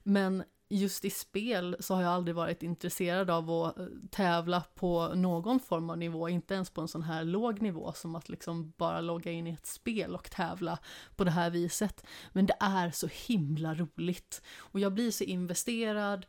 Men 0.03 0.45
just 0.71 1.05
i 1.05 1.11
spel 1.11 1.77
så 1.81 1.95
har 1.95 2.03
jag 2.03 2.13
aldrig 2.13 2.35
varit 2.35 2.63
intresserad 2.63 3.31
av 3.31 3.51
att 3.51 3.79
eh, 3.79 3.87
tävla 4.11 4.61
på 4.75 5.15
någon 5.15 5.61
form 5.61 5.91
av 5.91 5.99
nivå, 5.99 6.29
inte 6.29 6.55
ens 6.55 6.71
på 6.71 6.81
en 6.81 6.89
sån 6.89 7.03
här 7.03 7.25
låg 7.25 7.63
nivå 7.63 7.93
som 7.93 8.17
att 8.17 8.29
liksom 8.29 8.73
bara 8.77 9.01
logga 9.01 9.31
in 9.31 9.47
i 9.47 9.53
ett 9.53 9.67
spel 9.67 10.15
och 10.15 10.31
tävla 10.31 10.79
på 11.17 11.25
det 11.25 11.31
här 11.31 11.51
viset. 11.51 12.07
Men 12.33 12.47
det 12.47 12.57
är 12.61 12.91
så 12.91 13.09
himla 13.27 13.75
roligt 13.75 14.43
och 14.59 14.81
jag 14.81 14.95
blir 14.95 15.11
så 15.11 15.25
investerad 15.25 16.27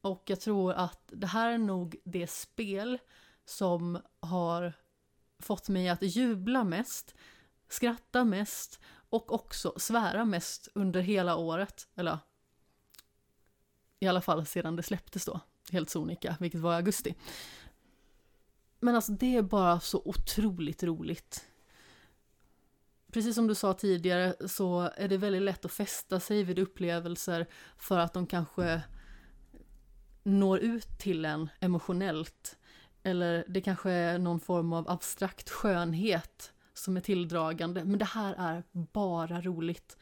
och 0.00 0.22
jag 0.26 0.40
tror 0.40 0.72
att 0.72 1.02
det 1.12 1.26
här 1.26 1.52
är 1.52 1.58
nog 1.58 1.96
det 2.04 2.30
spel 2.30 2.98
som 3.44 3.98
har 4.20 4.72
fått 5.42 5.68
mig 5.68 5.88
att 5.88 6.02
jubla 6.02 6.64
mest, 6.64 7.14
skratta 7.68 8.24
mest 8.24 8.80
och 9.10 9.32
också 9.32 9.74
svära 9.76 10.24
mest 10.24 10.68
under 10.74 11.00
hela 11.00 11.36
året. 11.36 11.88
Eller 11.94 12.18
i 14.00 14.06
alla 14.06 14.20
fall 14.20 14.46
sedan 14.46 14.76
det 14.76 14.82
släpptes 14.82 15.24
då, 15.24 15.40
helt 15.72 15.90
sonika, 15.90 16.36
vilket 16.40 16.60
var 16.60 16.72
i 16.72 16.76
augusti. 16.76 17.14
Men 18.80 18.94
alltså 18.94 19.12
det 19.12 19.36
är 19.36 19.42
bara 19.42 19.80
så 19.80 20.02
otroligt 20.04 20.82
roligt. 20.82 21.44
Precis 23.12 23.34
som 23.34 23.46
du 23.46 23.54
sa 23.54 23.72
tidigare 23.72 24.48
så 24.48 24.90
är 24.96 25.08
det 25.08 25.16
väldigt 25.16 25.42
lätt 25.42 25.64
att 25.64 25.72
fästa 25.72 26.20
sig 26.20 26.42
vid 26.42 26.58
upplevelser 26.58 27.46
för 27.76 27.98
att 27.98 28.14
de 28.14 28.26
kanske 28.26 28.82
når 30.22 30.58
ut 30.58 30.98
till 30.98 31.24
en 31.24 31.48
emotionellt. 31.60 32.58
Eller 33.02 33.44
det 33.48 33.60
kanske 33.60 33.90
är 33.90 34.18
någon 34.18 34.40
form 34.40 34.72
av 34.72 34.90
abstrakt 34.90 35.50
skönhet 35.50 36.52
som 36.74 36.96
är 36.96 37.00
tilldragande. 37.00 37.84
Men 37.84 37.98
det 37.98 38.04
här 38.04 38.34
är 38.38 38.62
bara 38.72 39.40
roligt. 39.40 39.96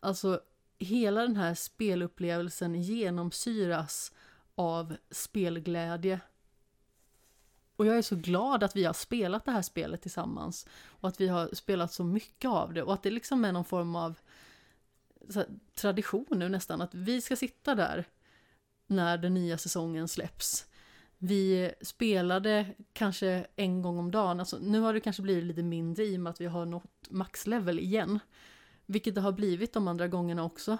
Alltså 0.00 0.40
hela 0.80 1.22
den 1.22 1.36
här 1.36 1.54
spelupplevelsen 1.54 2.82
genomsyras 2.82 4.12
av 4.54 4.96
spelglädje. 5.10 6.20
Och 7.76 7.86
jag 7.86 7.98
är 7.98 8.02
så 8.02 8.16
glad 8.16 8.62
att 8.62 8.76
vi 8.76 8.84
har 8.84 8.92
spelat 8.92 9.44
det 9.44 9.50
här 9.50 9.62
spelet 9.62 10.02
tillsammans 10.02 10.66
och 10.86 11.08
att 11.08 11.20
vi 11.20 11.28
har 11.28 11.54
spelat 11.54 11.92
så 11.92 12.04
mycket 12.04 12.48
av 12.48 12.72
det 12.72 12.82
och 12.82 12.94
att 12.94 13.02
det 13.02 13.10
liksom 13.10 13.44
är 13.44 13.52
någon 13.52 13.64
form 13.64 13.96
av 13.96 14.18
här, 15.34 15.46
tradition 15.74 16.26
nu 16.30 16.48
nästan, 16.48 16.80
att 16.80 16.94
vi 16.94 17.20
ska 17.20 17.36
sitta 17.36 17.74
där 17.74 18.04
när 18.86 19.18
den 19.18 19.34
nya 19.34 19.58
säsongen 19.58 20.08
släpps. 20.08 20.66
Vi 21.18 21.72
spelade 21.82 22.74
kanske 22.92 23.46
en 23.56 23.82
gång 23.82 23.98
om 23.98 24.10
dagen, 24.10 24.40
alltså 24.40 24.58
nu 24.58 24.80
har 24.80 24.94
det 24.94 25.00
kanske 25.00 25.22
blivit 25.22 25.44
lite 25.44 25.62
mindre 25.62 26.04
i 26.04 26.16
och 26.16 26.20
med 26.20 26.30
att 26.30 26.40
vi 26.40 26.46
har 26.46 26.66
nått 26.66 27.10
maxlevel 27.10 27.78
igen. 27.78 28.18
Vilket 28.90 29.14
det 29.14 29.20
har 29.20 29.32
blivit 29.32 29.72
de 29.72 29.88
andra 29.88 30.08
gångerna 30.08 30.44
också. 30.44 30.78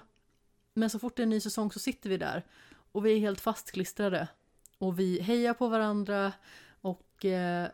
Men 0.74 0.90
så 0.90 0.98
fort 0.98 1.16
det 1.16 1.22
är 1.22 1.24
en 1.24 1.30
ny 1.30 1.40
säsong 1.40 1.72
så 1.72 1.78
sitter 1.78 2.10
vi 2.10 2.16
där 2.16 2.44
och 2.92 3.06
vi 3.06 3.12
är 3.12 3.18
helt 3.18 3.40
fastklistrade. 3.40 4.28
Och 4.78 4.98
vi 4.98 5.20
hejar 5.20 5.54
på 5.54 5.68
varandra 5.68 6.32
och 6.80 7.24
eh, 7.24 7.68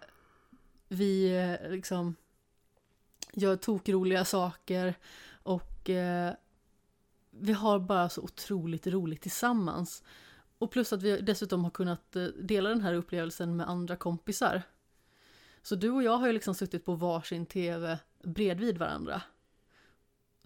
vi 0.88 1.36
eh, 1.36 1.70
liksom 1.70 2.16
gör 3.32 3.56
tokroliga 3.56 4.24
saker 4.24 4.94
och 5.42 5.90
eh, 5.90 6.34
vi 7.30 7.52
har 7.52 7.78
bara 7.78 8.08
så 8.08 8.22
otroligt 8.22 8.86
roligt 8.86 9.22
tillsammans. 9.22 10.02
Och 10.58 10.70
plus 10.70 10.92
att 10.92 11.02
vi 11.02 11.20
dessutom 11.20 11.64
har 11.64 11.70
kunnat 11.70 12.16
eh, 12.16 12.24
dela 12.24 12.68
den 12.68 12.80
här 12.80 12.94
upplevelsen 12.94 13.56
med 13.56 13.68
andra 13.68 13.96
kompisar. 13.96 14.62
Så 15.62 15.74
du 15.74 15.90
och 15.90 16.02
jag 16.02 16.16
har 16.16 16.26
ju 16.26 16.32
liksom 16.32 16.54
suttit 16.54 16.84
på 16.84 16.94
varsin 16.94 17.46
tv 17.46 17.98
bredvid 18.22 18.78
varandra. 18.78 19.22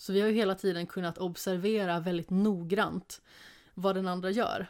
Så 0.01 0.13
vi 0.13 0.21
har 0.21 0.29
ju 0.29 0.35
hela 0.35 0.55
tiden 0.55 0.87
kunnat 0.87 1.19
observera 1.19 2.01
väldigt 2.01 2.31
noggrant 2.31 3.23
vad 3.75 3.95
den 3.95 4.09
andra 4.09 4.31
gör. 4.31 4.67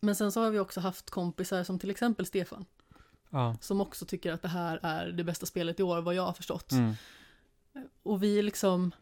Men 0.00 0.16
sen 0.16 0.32
så 0.32 0.40
har 0.40 0.50
vi 0.50 0.58
också 0.58 0.80
haft 0.80 1.10
kompisar 1.10 1.64
som 1.64 1.78
till 1.78 1.90
exempel 1.90 2.26
Stefan. 2.26 2.64
Ja. 3.30 3.56
Som 3.60 3.80
också 3.80 4.06
tycker 4.06 4.32
att 4.32 4.42
det 4.42 4.48
här 4.48 4.80
är 4.82 5.12
det 5.12 5.24
bästa 5.24 5.46
spelet 5.46 5.80
i 5.80 5.82
år, 5.82 6.00
vad 6.00 6.14
jag 6.14 6.22
har 6.22 6.32
förstått. 6.32 6.72
Mm. 6.72 6.94
Och 8.02 8.22
vi 8.22 8.42
liksom 8.42 8.92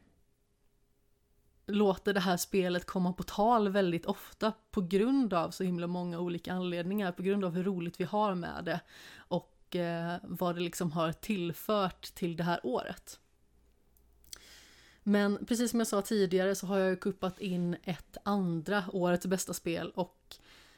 låter 1.67 2.15
det 2.15 2.21
här 2.21 2.37
spelet 2.37 2.87
komma 2.87 3.13
på 3.13 3.23
tal 3.23 3.69
väldigt 3.69 4.07
ofta 4.07 4.53
på 4.71 4.81
grund 4.81 5.35
av 5.35 5.51
så 5.51 5.65
himla 5.65 5.87
många 5.87 6.19
olika 6.19 6.53
anledningar, 6.53 7.13
på 7.13 7.23
grund 7.23 7.45
av 7.45 7.55
hur 7.55 7.65
roligt 7.65 8.01
vi 8.01 8.05
har 8.05 8.35
med 8.35 8.65
det 8.65 8.81
och 9.17 9.77
eh, 9.77 10.17
vad 10.23 10.55
det 10.55 10.61
liksom 10.61 10.93
har 10.93 11.13
tillfört 11.13 12.03
till 12.03 12.37
det 12.37 12.45
här 12.45 12.61
året. 12.63 13.21
Men 15.11 15.47
precis 15.47 15.71
som 15.71 15.81
jag 15.81 15.87
sa 15.87 16.03
tidigare 16.03 16.55
så 16.55 16.67
har 16.67 16.79
jag 16.79 16.91
ju 16.91 16.97
kuppat 16.97 17.41
in 17.41 17.77
ett 17.83 18.17
andra 18.23 18.85
årets 18.93 19.27
bästa 19.27 19.55
spel 19.55 19.91
och 19.95 20.37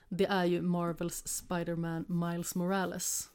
det 0.09 0.25
är 0.27 0.45
ju 0.45 0.63
Marvels 0.63 1.27
Spider-Man 1.27 2.05
Miles 2.09 2.55
Morales. 2.55 3.31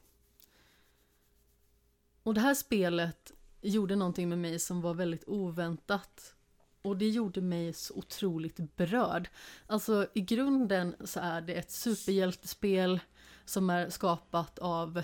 Och 2.22 2.34
det 2.34 2.40
här 2.40 2.54
spelet 2.54 3.32
gjorde 3.60 3.96
någonting 3.96 4.28
med 4.28 4.38
mig 4.38 4.58
som 4.58 4.80
var 4.80 4.94
väldigt 4.94 5.24
oväntat. 5.26 6.34
Och 6.82 6.96
det 6.96 7.08
gjorde 7.08 7.40
mig 7.40 7.72
så 7.72 7.94
otroligt 7.94 8.76
berörd. 8.76 9.28
Alltså 9.66 10.06
i 10.14 10.20
grunden 10.20 10.96
så 11.04 11.20
är 11.20 11.40
det 11.40 11.54
ett 11.54 11.70
superhjältespel 11.70 13.00
som 13.44 13.70
är 13.70 13.90
skapat 13.90 14.58
av 14.58 15.02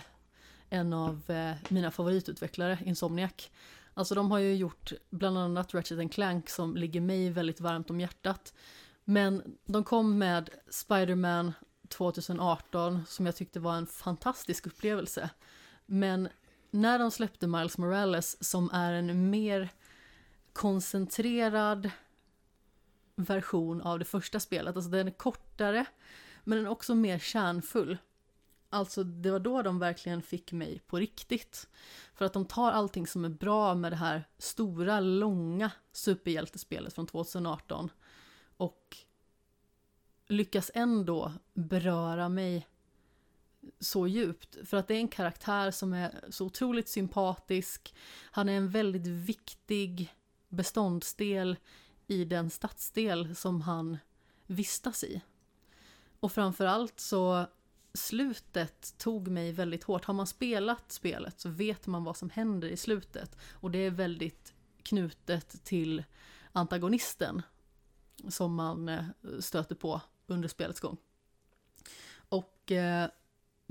en 0.71 0.93
av 0.93 1.31
eh, 1.31 1.55
mina 1.69 1.91
favoritutvecklare, 1.91 2.79
Insomniac. 2.85 3.51
Alltså 3.95 4.15
de 4.15 4.31
har 4.31 4.39
ju 4.39 4.55
gjort 4.55 4.93
bland 5.11 5.39
annat 5.39 5.75
Ratchet 5.75 6.13
Clank 6.13 6.51
som 6.51 6.77
ligger 6.77 7.01
mig 7.01 7.31
väldigt 7.31 7.61
varmt 7.61 7.91
om 7.91 8.01
hjärtat. 8.01 8.55
Men 9.05 9.57
de 9.65 9.85
kom 9.85 10.19
med 10.19 10.51
Spider-Man 10.71 11.53
2018 11.89 13.01
som 13.07 13.27
jag 13.27 13.37
tyckte 13.37 13.61
var 13.61 13.77
en 13.77 13.87
fantastisk 13.87 14.67
upplevelse. 14.67 15.31
Men 15.87 16.29
när 16.71 16.99
de 16.99 17.11
släppte 17.11 17.47
Miles 17.47 17.79
Morales 17.79 18.45
som 18.45 18.71
är 18.73 18.93
en 18.93 19.31
mer 19.31 19.69
koncentrerad 20.53 21.91
version 23.17 23.83
av 23.83 23.99
det 23.99 24.05
första 24.05 24.41
spelet, 24.41 24.77
alltså 24.77 24.91
den 24.91 25.07
är 25.07 25.13
kortare 25.13 25.87
men 26.45 26.59
den 26.59 26.67
är 26.67 26.71
också 26.71 26.95
mer 26.95 27.19
kärnfull. 27.19 27.99
Alltså 28.75 29.05
det 29.05 29.31
var 29.31 29.39
då 29.39 29.63
de 29.63 29.79
verkligen 29.79 30.23
fick 30.23 30.53
mig 30.53 30.81
på 30.87 30.97
riktigt. 30.97 31.69
För 32.15 32.25
att 32.25 32.33
de 32.33 32.45
tar 32.45 32.73
allting 32.73 33.07
som 33.07 33.25
är 33.25 33.29
bra 33.29 33.75
med 33.75 33.93
det 33.93 33.97
här 33.97 34.29
stora, 34.39 35.01
långa 35.01 35.71
superhjältespelet 35.93 36.95
från 36.95 37.07
2018 37.07 37.91
och 38.57 38.97
lyckas 40.27 40.71
ändå 40.75 41.33
beröra 41.53 42.29
mig 42.29 42.69
så 43.81 44.07
djupt. 44.07 44.57
För 44.65 44.77
att 44.77 44.89
det 44.89 44.95
är 44.95 44.99
en 44.99 45.09
karaktär 45.09 45.71
som 45.71 45.93
är 45.93 46.25
så 46.31 46.47
otroligt 46.47 46.89
sympatisk. 46.89 47.95
Han 48.31 48.49
är 48.49 48.57
en 48.57 48.71
väldigt 48.71 49.07
viktig 49.07 50.15
beståndsdel 50.49 51.57
i 52.07 52.25
den 52.25 52.51
stadsdel 52.51 53.37
som 53.37 53.61
han 53.61 53.99
vistas 54.47 55.05
i. 55.05 55.21
Och 56.21 56.33
framförallt 56.33 57.01
så 57.01 57.47
slutet 57.95 58.99
tog 58.99 59.29
mig 59.29 59.53
väldigt 59.53 59.85
hårt. 59.85 60.05
Har 60.05 60.15
man 60.15 60.27
spelat 60.27 60.93
spelet 60.93 61.41
så 61.41 61.49
vet 61.49 61.87
man 61.87 62.05
vad 62.05 62.17
som 62.17 62.31
händer 62.31 62.69
i 62.69 62.77
slutet. 62.77 63.37
Och 63.53 63.71
det 63.71 63.79
är 63.79 63.91
väldigt 63.91 64.53
knutet 64.83 65.65
till 65.65 66.05
antagonisten 66.53 67.43
som 68.29 68.55
man 68.55 68.89
eh, 68.89 69.05
stöter 69.41 69.75
på 69.75 70.01
under 70.27 70.49
spelets 70.49 70.81
gång. 70.81 70.97
Och 72.17 72.73
eh, 72.73 73.09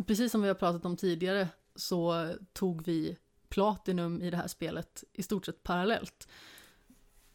precis 0.07 0.31
som 0.31 0.41
vi 0.41 0.47
har 0.47 0.55
pratat 0.55 0.85
om 0.85 0.97
tidigare 0.97 1.47
så 1.75 2.33
tog 2.53 2.85
vi 2.85 3.17
Platinum 3.49 4.21
i 4.21 4.29
det 4.29 4.37
här 4.37 4.47
spelet 4.47 5.03
i 5.13 5.23
stort 5.23 5.45
sett 5.45 5.63
parallellt. 5.63 6.27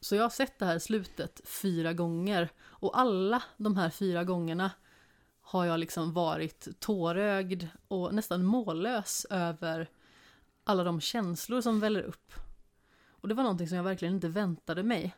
Så 0.00 0.14
jag 0.14 0.22
har 0.22 0.30
sett 0.30 0.58
det 0.58 0.66
här 0.66 0.78
slutet 0.78 1.40
fyra 1.44 1.92
gånger 1.92 2.48
och 2.58 2.98
alla 2.98 3.42
de 3.56 3.76
här 3.76 3.90
fyra 3.90 4.24
gångerna 4.24 4.70
har 5.48 5.64
jag 5.64 5.80
liksom 5.80 6.12
varit 6.12 6.80
tårögd 6.80 7.66
och 7.88 8.14
nästan 8.14 8.44
mållös 8.44 9.26
över 9.30 9.88
alla 10.64 10.84
de 10.84 11.00
känslor 11.00 11.60
som 11.60 11.80
väller 11.80 12.02
upp. 12.02 12.32
Och 13.08 13.28
det 13.28 13.34
var 13.34 13.42
någonting 13.42 13.68
som 13.68 13.76
jag 13.76 13.84
verkligen 13.84 14.14
inte 14.14 14.28
väntade 14.28 14.82
mig. 14.82 15.14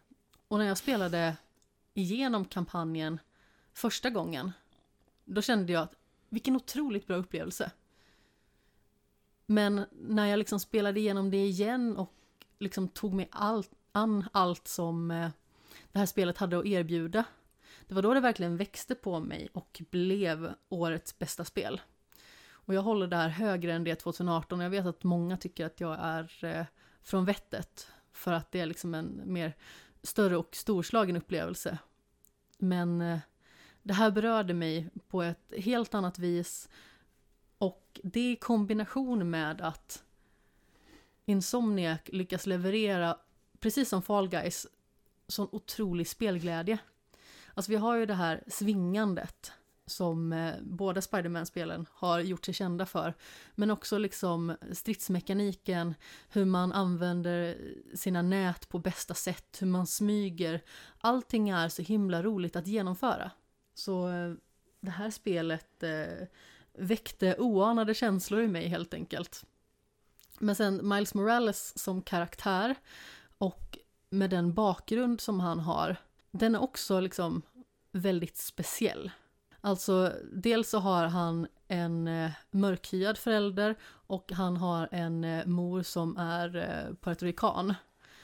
Och 0.48 0.58
när 0.58 0.64
jag 0.64 0.78
spelade 0.78 1.36
igenom 1.94 2.44
kampanjen 2.44 3.18
första 3.72 4.10
gången, 4.10 4.52
då 5.24 5.42
kände 5.42 5.72
jag 5.72 5.82
att 5.82 5.94
vilken 6.28 6.56
otroligt 6.56 7.06
bra 7.06 7.16
upplevelse. 7.16 7.70
Men 9.46 9.84
när 9.92 10.26
jag 10.26 10.38
liksom 10.38 10.60
spelade 10.60 11.00
igenom 11.00 11.30
det 11.30 11.46
igen 11.46 11.96
och 11.96 12.14
liksom 12.58 12.88
tog 12.88 13.14
mig 13.14 13.28
allt, 13.32 13.70
an 13.92 14.28
allt 14.32 14.68
som 14.68 15.10
eh, 15.10 15.30
det 15.92 15.98
här 15.98 16.06
spelet 16.06 16.38
hade 16.38 16.58
att 16.58 16.66
erbjuda 16.66 17.24
det 17.90 17.94
var 17.94 18.02
då 18.02 18.14
det 18.14 18.20
verkligen 18.20 18.56
växte 18.56 18.94
på 18.94 19.20
mig 19.20 19.48
och 19.52 19.82
blev 19.90 20.54
årets 20.68 21.18
bästa 21.18 21.44
spel. 21.44 21.80
Och 22.50 22.74
jag 22.74 22.82
håller 22.82 23.06
det 23.06 23.16
här 23.16 23.28
högre 23.28 23.72
än 23.72 23.84
det 23.84 23.94
2018 23.94 24.58
och 24.58 24.64
jag 24.64 24.70
vet 24.70 24.86
att 24.86 25.04
många 25.04 25.36
tycker 25.36 25.66
att 25.66 25.80
jag 25.80 25.98
är 26.00 26.44
eh, 26.44 26.66
från 27.02 27.24
vettet 27.24 27.92
för 28.12 28.32
att 28.32 28.52
det 28.52 28.60
är 28.60 28.66
liksom 28.66 28.94
en 28.94 29.22
mer 29.24 29.56
större 30.02 30.36
och 30.36 30.56
storslagen 30.56 31.16
upplevelse. 31.16 31.78
Men 32.58 33.00
eh, 33.00 33.18
det 33.82 33.94
här 33.94 34.10
berörde 34.10 34.54
mig 34.54 34.90
på 35.08 35.22
ett 35.22 35.52
helt 35.56 35.94
annat 35.94 36.18
vis 36.18 36.68
och 37.58 38.00
det 38.04 38.32
i 38.32 38.36
kombination 38.36 39.30
med 39.30 39.60
att 39.60 40.04
Insomniac 41.24 42.00
lyckas 42.06 42.46
leverera, 42.46 43.18
precis 43.60 43.88
som 43.88 44.02
Fall 44.02 44.28
Guys, 44.28 44.66
sån 45.28 45.48
otrolig 45.52 46.08
spelglädje. 46.08 46.78
Alltså 47.60 47.72
vi 47.72 47.76
har 47.76 47.96
ju 47.96 48.06
det 48.06 48.14
här 48.14 48.42
svingandet 48.46 49.52
som 49.86 50.32
eh, 50.32 50.54
båda 50.62 51.00
Spiderman-spelen 51.00 51.86
har 51.92 52.20
gjort 52.20 52.44
sig 52.44 52.54
kända 52.54 52.86
för. 52.86 53.14
Men 53.54 53.70
också 53.70 53.98
liksom 53.98 54.56
stridsmekaniken, 54.72 55.94
hur 56.28 56.44
man 56.44 56.72
använder 56.72 57.56
sina 57.94 58.22
nät 58.22 58.68
på 58.68 58.78
bästa 58.78 59.14
sätt, 59.14 59.56
hur 59.60 59.66
man 59.66 59.86
smyger. 59.86 60.62
Allting 61.00 61.48
är 61.48 61.68
så 61.68 61.82
himla 61.82 62.22
roligt 62.22 62.56
att 62.56 62.66
genomföra. 62.66 63.30
Så 63.74 64.08
eh, 64.08 64.32
det 64.80 64.90
här 64.90 65.10
spelet 65.10 65.82
eh, 65.82 66.26
väckte 66.72 67.36
oanade 67.38 67.94
känslor 67.94 68.42
i 68.42 68.48
mig 68.48 68.68
helt 68.68 68.94
enkelt. 68.94 69.44
Men 70.38 70.54
sen 70.54 70.88
Miles 70.88 71.14
Morales 71.14 71.78
som 71.78 72.02
karaktär 72.02 72.74
och 73.38 73.78
med 74.10 74.30
den 74.30 74.54
bakgrund 74.54 75.20
som 75.20 75.40
han 75.40 75.60
har 75.60 75.96
den 76.30 76.54
är 76.54 76.62
också 76.62 77.00
liksom 77.00 77.42
väldigt 77.92 78.36
speciell. 78.36 79.10
Alltså, 79.60 80.12
dels 80.32 80.70
så 80.70 80.78
har 80.78 81.06
han 81.06 81.46
en 81.68 82.08
eh, 82.08 82.30
mörkhyad 82.50 83.18
förälder 83.18 83.74
och 83.86 84.32
han 84.32 84.56
har 84.56 84.88
en 84.92 85.24
eh, 85.24 85.46
mor 85.46 85.82
som 85.82 86.16
är 86.16 86.56
eh, 86.56 86.94
puertorican. 87.00 87.74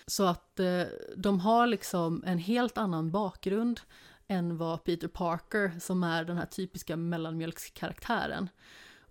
Så 0.06 0.24
att 0.24 0.60
eh, 0.60 0.82
de 1.16 1.40
har 1.40 1.66
liksom 1.66 2.22
en 2.26 2.38
helt 2.38 2.78
annan 2.78 3.10
bakgrund 3.10 3.80
än 4.28 4.56
vad 4.56 4.84
Peter 4.84 5.08
Parker, 5.08 5.78
som 5.80 6.04
är 6.04 6.24
den 6.24 6.36
här 6.36 6.46
typiska 6.46 6.96
mellanmjölkskaraktären. 6.96 8.48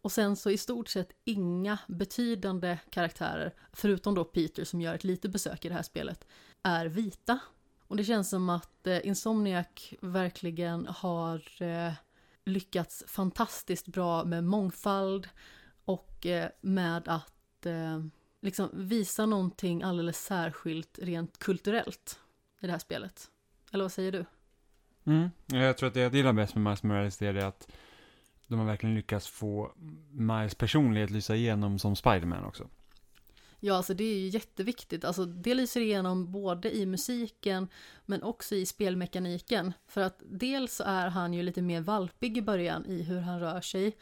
Och 0.01 0.11
sen 0.11 0.35
så 0.35 0.49
i 0.51 0.57
stort 0.57 0.87
sett 0.87 1.11
inga 1.23 1.77
betydande 1.87 2.77
karaktärer, 2.89 3.53
förutom 3.73 4.15
då 4.15 4.23
Peter 4.23 4.63
som 4.63 4.81
gör 4.81 4.95
ett 4.95 5.03
litet 5.03 5.31
besök 5.31 5.65
i 5.65 5.69
det 5.69 5.75
här 5.75 5.83
spelet, 5.83 6.27
är 6.63 6.85
vita. 6.85 7.39
Och 7.87 7.97
det 7.97 8.03
känns 8.03 8.29
som 8.29 8.49
att 8.49 8.87
eh, 8.87 9.07
Insomniac 9.07 9.93
verkligen 10.01 10.87
har 10.87 11.61
eh, 11.61 11.93
lyckats 12.45 13.03
fantastiskt 13.07 13.87
bra 13.87 14.23
med 14.23 14.43
mångfald 14.43 15.29
och 15.85 16.25
eh, 16.25 16.49
med 16.61 17.07
att 17.07 17.65
eh, 17.65 18.05
liksom 18.41 18.69
visa 18.73 19.25
någonting 19.25 19.83
alldeles 19.83 20.25
särskilt 20.25 20.99
rent 21.01 21.39
kulturellt 21.39 22.19
i 22.61 22.65
det 22.65 22.71
här 22.71 22.79
spelet. 22.79 23.31
Eller 23.71 23.83
vad 23.83 23.91
säger 23.91 24.11
du? 24.11 24.25
Mm. 25.03 25.29
Jag 25.45 25.77
tror 25.77 25.87
att 25.87 25.93
det 25.93 25.99
jag 25.99 26.15
gillar 26.15 26.33
bäst 26.33 26.55
med 26.55 26.63
Miles 26.63 26.83
Morales 26.83 27.21
är 27.21 27.33
det 27.33 27.47
att 27.47 27.67
de 28.47 28.59
har 28.59 28.65
verkligen 28.65 28.95
lyckats 28.95 29.27
få 29.27 29.71
Miles 30.11 30.55
personlighet 30.55 31.09
lysa 31.09 31.35
igenom 31.35 31.79
som 31.79 31.95
Spiderman 31.95 32.45
också. 32.45 32.67
Ja, 33.59 33.75
alltså 33.75 33.93
det 33.93 34.03
är 34.03 34.19
ju 34.19 34.27
jätteviktigt. 34.27 35.05
Alltså 35.05 35.25
det 35.25 35.53
lyser 35.53 35.81
igenom 35.81 36.31
både 36.31 36.75
i 36.75 36.85
musiken 36.85 37.67
men 38.05 38.23
också 38.23 38.55
i 38.55 38.65
spelmekaniken. 38.65 39.73
För 39.87 40.01
att 40.01 40.19
dels 40.25 40.75
så 40.75 40.83
är 40.83 41.07
han 41.07 41.33
ju 41.33 41.43
lite 41.43 41.61
mer 41.61 41.81
valpig 41.81 42.37
i 42.37 42.41
början 42.41 42.85
i 42.85 43.03
hur 43.03 43.19
han 43.19 43.39
rör 43.39 43.61
sig. 43.61 43.97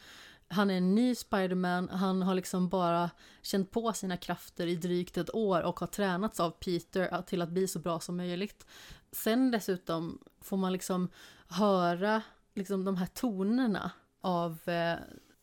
Han 0.48 0.70
är 0.70 0.76
en 0.76 0.94
ny 0.94 1.14
Spiderman, 1.14 1.88
han 1.88 2.22
har 2.22 2.34
liksom 2.34 2.68
bara 2.68 3.10
känt 3.42 3.70
på 3.70 3.92
sina 3.92 4.16
krafter 4.16 4.66
i 4.66 4.76
drygt 4.76 5.16
ett 5.16 5.34
år 5.34 5.62
och 5.62 5.80
har 5.80 5.86
tränats 5.86 6.40
av 6.40 6.50
Peter 6.50 7.22
till 7.22 7.42
att 7.42 7.48
bli 7.48 7.68
så 7.68 7.78
bra 7.78 8.00
som 8.00 8.16
möjligt. 8.16 8.66
Sen 9.12 9.50
dessutom 9.50 10.18
får 10.40 10.56
man 10.56 10.72
liksom 10.72 11.08
höra 11.48 12.22
liksom 12.54 12.84
de 12.84 12.96
här 12.96 13.06
tonerna 13.06 13.90
av 14.20 14.58
eh, 14.68 14.98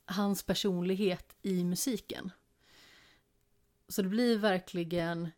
hans 0.06 0.44
personlighet 0.44 1.36
i 1.42 1.64
musiken. 1.64 2.32
Så 3.92 4.02
det 4.02 4.10
blir 4.10 4.38
verkligen 4.38 5.30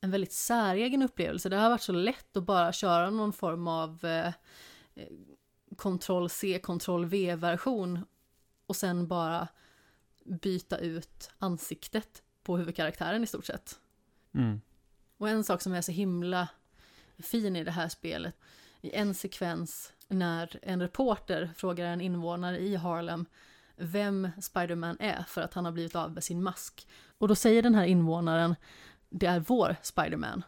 en 0.00 0.10
väldigt 0.10 0.32
säregen 0.32 1.02
upplevelse. 1.02 1.48
Det 1.48 1.56
har 1.56 1.70
varit 1.70 1.82
så 1.82 1.92
lätt 1.92 2.36
att 2.36 2.44
bara 2.44 2.72
köra 2.72 3.10
någon 3.10 3.32
form 3.32 3.68
av 3.68 4.04
eh, 4.04 4.32
Ctrl-C, 5.76 6.60
Ctrl-V-version 6.62 8.04
och 8.66 8.76
sen 8.76 9.08
bara 9.08 9.48
byta 10.24 10.78
ut 10.78 11.30
ansiktet 11.38 12.22
på 12.42 12.56
huvudkaraktären 12.56 13.24
i 13.24 13.26
stort 13.26 13.46
sett. 13.46 13.80
Mm. 14.34 14.60
Och 15.16 15.28
en 15.28 15.44
sak 15.44 15.62
som 15.62 15.72
är 15.72 15.80
så 15.80 15.92
himla 15.92 16.48
fin 17.18 17.56
i 17.56 17.64
det 17.64 17.70
här 17.70 17.88
spelet, 17.88 18.36
i 18.80 18.94
en 18.94 19.14
sekvens 19.14 19.92
när 20.08 20.58
en 20.62 20.80
reporter 20.80 21.50
frågar 21.56 21.86
en 21.86 22.00
invånare 22.00 22.58
i 22.58 22.76
Harlem 22.76 23.26
vem 23.76 24.28
Spiderman 24.40 24.96
är 25.00 25.22
för 25.28 25.40
att 25.40 25.54
han 25.54 25.64
har 25.64 25.72
blivit 25.72 25.96
av 25.96 26.12
med 26.12 26.24
sin 26.24 26.42
mask. 26.42 26.88
Och 27.20 27.28
då 27.28 27.34
säger 27.34 27.62
den 27.62 27.74
här 27.74 27.84
invånaren, 27.84 28.54
det 29.08 29.26
är 29.26 29.40
vår 29.40 29.76
Spiderman. 29.82 30.44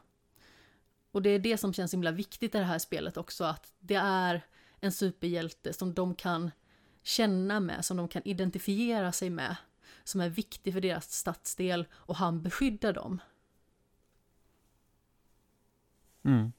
Och 1.10 1.22
det 1.22 1.30
är 1.30 1.38
det 1.38 1.58
som 1.58 1.72
känns 1.72 1.94
himla 1.94 2.10
viktigt 2.10 2.54
i 2.54 2.58
det 2.58 2.64
här 2.64 2.78
spelet 2.78 3.16
också, 3.16 3.44
att 3.44 3.72
det 3.78 3.94
är 3.94 4.46
en 4.80 4.92
superhjälte 4.92 5.72
som 5.72 5.94
de 5.94 6.14
kan 6.14 6.50
känna 7.02 7.60
med, 7.60 7.84
som 7.84 7.96
de 7.96 8.08
kan 8.08 8.22
identifiera 8.24 9.12
sig 9.12 9.30
med, 9.30 9.56
som 10.04 10.20
är 10.20 10.28
viktig 10.28 10.72
för 10.72 10.80
deras 10.80 11.12
stadsdel 11.12 11.86
och 11.92 12.16
han 12.16 12.42
beskyddar 12.42 12.92
dem. 12.92 13.20
Mm. 16.22 16.52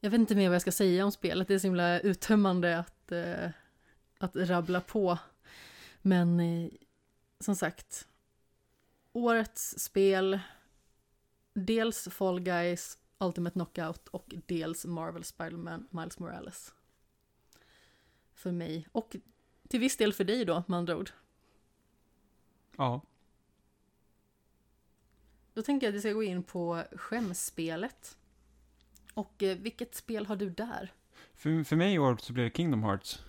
Jag 0.00 0.10
vet 0.10 0.20
inte 0.20 0.34
mer 0.34 0.48
vad 0.48 0.54
jag 0.54 0.62
ska 0.62 0.72
säga 0.72 1.04
om 1.04 1.12
spelet, 1.12 1.48
det 1.48 1.54
är 1.54 1.58
så 1.58 1.66
himla 1.66 2.00
uttömmande 2.00 2.78
att, 2.78 3.12
eh, 3.12 3.50
att 4.18 4.36
rabbla 4.36 4.80
på. 4.80 5.18
Men 6.06 6.40
eh, 6.40 6.70
som 7.40 7.56
sagt, 7.56 8.08
årets 9.12 9.78
spel, 9.78 10.40
dels 11.54 12.08
Fall 12.10 12.40
Guys, 12.40 12.98
Ultimate 13.18 13.52
Knockout 13.52 14.08
och 14.08 14.34
dels 14.46 14.84
Marvel 14.84 15.24
Spider-Man 15.24 15.88
Miles 15.90 16.18
Morales. 16.18 16.74
För 18.34 18.52
mig, 18.52 18.88
och 18.92 19.16
till 19.68 19.80
viss 19.80 19.96
del 19.96 20.12
för 20.12 20.24
dig 20.24 20.44
då, 20.44 20.64
med 20.66 20.78
andra 20.78 20.96
ord. 20.96 21.10
Ja. 22.76 23.00
Då 25.54 25.62
tänker 25.62 25.86
jag 25.86 25.92
att 25.92 25.96
vi 25.96 26.00
ska 26.00 26.12
gå 26.12 26.22
in 26.22 26.42
på 26.42 26.82
skämspelet. 26.92 28.18
Och 29.14 29.42
eh, 29.42 29.58
vilket 29.58 29.94
spel 29.94 30.26
har 30.26 30.36
du 30.36 30.50
där? 30.50 30.92
För, 31.34 31.64
för 31.64 31.76
mig 31.76 31.94
i 31.94 31.98
år 31.98 32.16
så 32.20 32.32
blev 32.32 32.44
det 32.44 32.56
Kingdom 32.56 32.82
Hearts. 32.82 33.22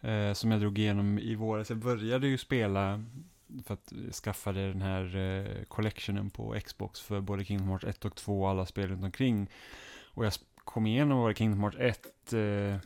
Eh, 0.00 0.32
som 0.32 0.50
jag 0.50 0.60
drog 0.60 0.78
igenom 0.78 1.18
i 1.18 1.34
våras. 1.34 1.70
Jag 1.70 1.78
började 1.78 2.26
ju 2.28 2.38
spela 2.38 3.04
för 3.64 3.74
att 3.74 3.92
skaffa 4.14 4.52
den 4.52 4.82
här 4.82 5.16
eh, 5.16 5.64
collectionen 5.64 6.30
på 6.30 6.56
Xbox 6.64 7.00
för 7.00 7.20
både 7.20 7.44
Kingdom 7.44 7.68
Hearts 7.68 7.84
1 7.84 8.04
och 8.04 8.14
2 8.14 8.42
och 8.42 8.48
alla 8.50 8.66
spel 8.66 8.88
runt 8.88 9.04
omkring. 9.04 9.50
Och 10.14 10.26
jag 10.26 10.32
kom 10.64 10.86
igenom 10.86 11.18
var 11.18 11.32
Kingdom 11.32 11.60
Hearts 11.60 11.76
1, 11.80 12.32
eh, 12.32 12.76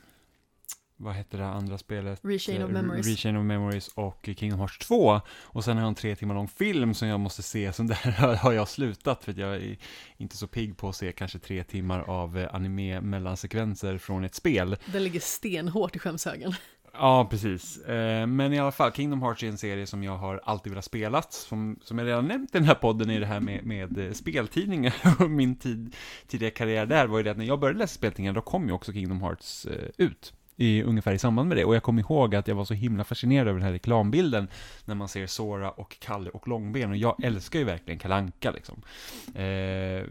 vad 0.95 1.13
hette 1.13 1.37
det 1.37 1.45
andra 1.45 1.77
spelet? 1.77 2.19
Rechain 2.23 2.63
of 2.63 2.69
Eh, 2.69 2.73
Memories. 2.73 3.07
Rechain 3.07 3.37
of 3.37 3.45
Memories 3.45 3.87
och 3.87 4.29
Kingdom 4.37 4.59
Hearts 4.59 4.87
2. 4.87 5.21
Och 5.41 5.63
sen 5.63 5.77
har 5.77 5.83
jag 5.83 5.87
en 5.87 5.95
tre 5.95 6.15
timmar 6.15 6.35
lång 6.35 6.47
film 6.47 6.93
som 6.93 7.07
jag 7.07 7.19
måste 7.19 7.43
se, 7.43 7.73
som 7.73 7.87
där 7.87 8.35
har 8.35 8.53
jag 8.53 8.67
slutat 8.67 9.23
för 9.23 9.31
att 9.31 9.37
jag 9.37 9.55
är 9.55 9.77
inte 10.17 10.37
så 10.37 10.47
pigg 10.47 10.77
på 10.77 10.89
att 10.89 10.95
se 10.95 11.11
kanske 11.11 11.39
tre 11.39 11.63
timmar 11.63 11.99
av 11.99 12.37
eh, 12.37 12.55
anime 12.55 13.01
mellansekvenser 13.01 13.97
från 13.97 14.23
ett 14.23 14.35
spel. 14.35 14.77
Den 14.85 15.03
ligger 15.03 15.19
stenhårt 15.19 15.95
i 15.95 15.99
skämshögen. 15.99 16.53
Ja, 16.97 17.27
precis. 17.29 17.77
Eh, 17.77 18.27
Men 18.27 18.53
i 18.53 18.59
alla 18.59 18.71
fall, 18.71 18.91
Kingdom 18.93 19.21
Hearts 19.21 19.43
är 19.43 19.47
en 19.47 19.57
serie 19.57 19.87
som 19.87 20.03
jag 20.03 20.17
har 20.17 20.41
alltid 20.43 20.71
velat 20.71 20.85
spela. 20.85 21.21
Som, 21.21 21.79
som 21.83 21.97
jag 21.97 22.07
redan 22.07 22.27
nämnt 22.27 22.55
i 22.55 22.57
den 22.57 22.67
här 22.67 22.75
podden 22.75 23.09
är 23.09 23.19
det 23.19 23.25
här 23.25 23.39
med, 23.39 23.65
med 23.65 23.97
eh, 23.97 24.11
speltidningar 24.11 24.93
och 25.19 25.31
min 25.31 25.55
tid, 25.55 25.95
tidiga 26.27 26.51
karriär 26.51 26.85
där 26.85 27.07
var 27.07 27.17
ju 27.17 27.23
det 27.23 27.31
att 27.31 27.37
när 27.37 27.45
jag 27.45 27.59
började 27.59 27.79
läsa 27.79 27.93
speltidningar 27.93 28.33
då 28.33 28.41
kom 28.41 28.67
ju 28.67 28.73
också 28.73 28.93
Kingdom 28.93 29.21
Hearts 29.21 29.65
eh, 29.65 29.89
ut. 29.97 30.33
I, 30.55 30.83
ungefär 30.83 31.13
i 31.13 31.19
samband 31.19 31.47
med 31.49 31.57
det. 31.57 31.65
Och 31.65 31.75
jag 31.75 31.83
kommer 31.83 32.01
ihåg 32.01 32.35
att 32.35 32.47
jag 32.47 32.55
var 32.55 32.65
så 32.65 32.73
himla 32.73 33.03
fascinerad 33.03 33.47
över 33.47 33.59
den 33.59 33.65
här 33.65 33.73
reklambilden 33.73 34.47
när 34.85 34.95
man 34.95 35.07
ser 35.07 35.27
Sora 35.27 35.71
och 35.71 35.97
Kalle 35.99 36.29
och 36.29 36.47
Långben. 36.47 36.89
Och 36.91 36.97
jag 36.97 37.23
älskar 37.23 37.59
ju 37.59 37.65
verkligen 37.65 37.99
Kalanka 37.99 38.51
liksom. 38.51 38.81
Eh, 39.35 40.03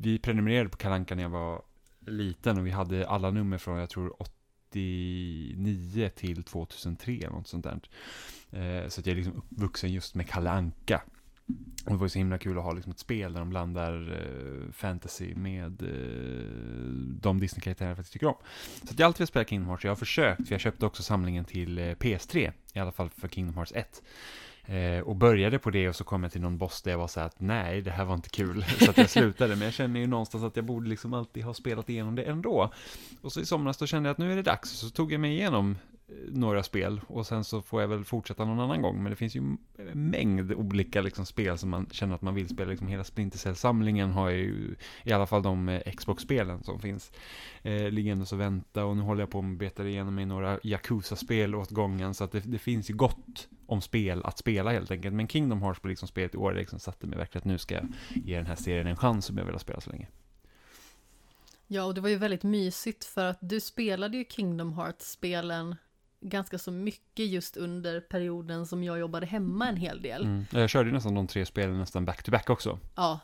vi 0.00 0.18
prenumererade 0.22 0.68
på 0.68 0.76
Kalanka 0.76 1.14
när 1.14 1.22
jag 1.22 1.30
var 1.30 1.62
liten 2.06 2.58
och 2.58 2.66
vi 2.66 2.70
hade 2.70 3.08
alla 3.08 3.30
nummer 3.30 3.58
från, 3.58 3.78
jag 3.78 3.90
tror, 3.90 4.22
99 4.74 6.10
till 6.16 6.42
2003 6.42 7.12
eller 7.12 7.30
något 7.30 7.48
sånt 7.48 7.64
där. 7.64 7.80
Eh, 8.50 8.88
så 8.88 9.00
att 9.00 9.06
jag 9.06 9.12
är 9.12 9.16
liksom 9.16 9.36
uppvuxen 9.36 9.92
just 9.92 10.14
med 10.14 10.28
Kalle 10.28 10.50
Anka. 10.50 11.02
Och 11.84 11.92
det 11.92 11.96
var 11.96 12.06
ju 12.06 12.10
så 12.10 12.18
himla 12.18 12.38
kul 12.38 12.58
att 12.58 12.64
ha 12.64 12.72
liksom 12.72 12.92
ett 12.92 12.98
spel 12.98 13.32
där 13.32 13.40
de 13.40 13.50
blandar 13.50 14.12
eh, 14.12 14.72
fantasy 14.72 15.34
med 15.34 15.82
eh, 15.82 16.92
de 17.20 17.40
Disney-karaktärer 17.40 17.88
jag 17.88 17.96
faktiskt 17.96 18.12
tycker 18.12 18.26
om. 18.26 18.36
Så 18.84 18.92
att 18.92 18.98
jag 18.98 19.06
alltid 19.06 19.18
vill 19.18 19.26
spela 19.26 19.44
Kingdom 19.44 19.68
Hearts. 19.68 19.84
Jag 19.84 19.90
har 19.90 19.96
försökt, 19.96 20.48
för 20.48 20.54
jag 20.54 20.60
köpte 20.60 20.86
också 20.86 21.02
samlingen 21.02 21.44
till 21.44 21.78
eh, 21.78 21.82
PS3, 21.82 22.52
i 22.72 22.78
alla 22.78 22.92
fall 22.92 23.10
för 23.10 23.28
Kingdom 23.28 23.54
Hearts 23.54 23.72
1. 23.72 24.02
Eh, 24.68 25.00
och 25.00 25.16
började 25.16 25.58
på 25.58 25.70
det 25.70 25.88
och 25.88 25.96
så 25.96 26.04
kom 26.04 26.22
jag 26.22 26.32
till 26.32 26.40
någon 26.40 26.58
boss 26.58 26.82
där 26.82 26.90
jag 26.90 26.98
var 26.98 27.08
så 27.08 27.20
här 27.20 27.26
att 27.26 27.40
nej, 27.40 27.82
det 27.82 27.90
här 27.90 28.04
var 28.04 28.14
inte 28.14 28.28
kul. 28.28 28.64
Så 28.78 28.90
att 28.90 28.98
jag 28.98 29.10
slutade, 29.10 29.56
men 29.56 29.64
jag 29.64 29.74
känner 29.74 30.00
ju 30.00 30.06
någonstans 30.06 30.44
att 30.44 30.56
jag 30.56 30.64
borde 30.64 30.88
liksom 30.88 31.14
alltid 31.14 31.44
ha 31.44 31.54
spelat 31.54 31.88
igenom 31.88 32.14
det 32.14 32.22
ändå. 32.22 32.72
Och 33.20 33.32
så 33.32 33.40
i 33.40 33.46
somras 33.46 33.76
då 33.76 33.86
kände 33.86 34.08
jag 34.08 34.12
att 34.12 34.18
nu 34.18 34.32
är 34.32 34.36
det 34.36 34.42
dags, 34.42 34.70
så 34.70 34.90
tog 34.90 35.12
jag 35.12 35.20
mig 35.20 35.32
igenom 35.32 35.76
några 36.28 36.62
spel 36.62 37.00
och 37.06 37.26
sen 37.26 37.44
så 37.44 37.62
får 37.62 37.80
jag 37.80 37.88
väl 37.88 38.04
fortsätta 38.04 38.44
någon 38.44 38.60
annan 38.60 38.82
gång. 38.82 39.02
Men 39.02 39.10
det 39.10 39.16
finns 39.16 39.36
ju 39.36 39.40
en 39.40 39.58
mängd 39.92 40.52
olika 40.52 41.00
liksom 41.00 41.26
spel 41.26 41.58
som 41.58 41.70
man 41.70 41.86
känner 41.90 42.14
att 42.14 42.22
man 42.22 42.34
vill 42.34 42.48
spela. 42.48 42.70
Liksom 42.70 42.88
hela 42.88 43.04
Splinter 43.04 43.38
Cell-samlingen 43.38 44.10
har 44.10 44.30
jag 44.30 44.38
ju, 44.38 44.74
i 45.04 45.12
alla 45.12 45.26
fall 45.26 45.42
de 45.42 45.68
eh, 45.68 45.92
Xbox-spelen 45.92 46.62
som 46.62 46.80
finns, 46.80 47.12
eh, 47.62 47.90
liggandes 47.90 48.32
och 48.32 48.40
vänta. 48.40 48.84
Och 48.84 48.96
nu 48.96 49.02
håller 49.02 49.22
jag 49.22 49.30
på 49.30 49.38
att 49.38 49.58
beta 49.58 49.88
igenom 49.88 50.14
mig 50.14 50.26
några 50.26 50.58
Yakuza-spel 50.62 51.54
åt 51.54 51.70
gången. 51.70 52.14
Så 52.14 52.24
att 52.24 52.32
det, 52.32 52.40
det 52.40 52.58
finns 52.58 52.90
ju 52.90 52.94
gott 52.94 53.48
om 53.66 53.80
spel 53.80 54.22
att 54.24 54.38
spela 54.38 54.72
helt 54.72 54.90
enkelt. 54.90 55.14
Men 55.14 55.28
Kingdom 55.28 55.62
Hearts 55.62 55.80
på 55.80 55.88
liksom 55.88 56.08
spelet 56.08 56.34
i 56.34 56.36
år 56.36 56.54
liksom 56.54 56.78
satte 56.78 57.06
mig 57.06 57.18
verkligen 57.18 57.42
att 57.42 57.44
nu 57.44 57.58
ska 57.58 57.74
jag 57.74 57.86
ge 58.24 58.36
den 58.36 58.46
här 58.46 58.56
serien 58.56 58.86
en 58.86 58.96
chans 58.96 59.24
som 59.24 59.38
jag 59.38 59.44
vill 59.44 59.54
ha 59.54 59.58
spelat 59.58 59.84
så 59.84 59.90
länge. 59.90 60.08
Ja, 61.70 61.84
och 61.84 61.94
det 61.94 62.00
var 62.00 62.08
ju 62.08 62.16
väldigt 62.16 62.42
mysigt 62.42 63.04
för 63.04 63.24
att 63.24 63.38
du 63.40 63.60
spelade 63.60 64.16
ju 64.16 64.24
Kingdom 64.24 64.72
Hearts-spelen 64.72 65.76
ganska 66.20 66.58
så 66.58 66.70
mycket 66.70 67.26
just 67.26 67.56
under 67.56 68.00
perioden 68.00 68.66
som 68.66 68.84
jag 68.84 68.98
jobbade 68.98 69.26
hemma 69.26 69.68
en 69.68 69.76
hel 69.76 70.02
del. 70.02 70.22
Mm. 70.22 70.44
Jag 70.50 70.70
körde 70.70 70.88
ju 70.88 70.94
nästan 70.94 71.14
de 71.14 71.26
tre 71.26 71.46
spelen 71.46 71.78
nästan 71.78 72.04
back-to-back 72.04 72.50
också. 72.50 72.78
Ja. 72.94 73.20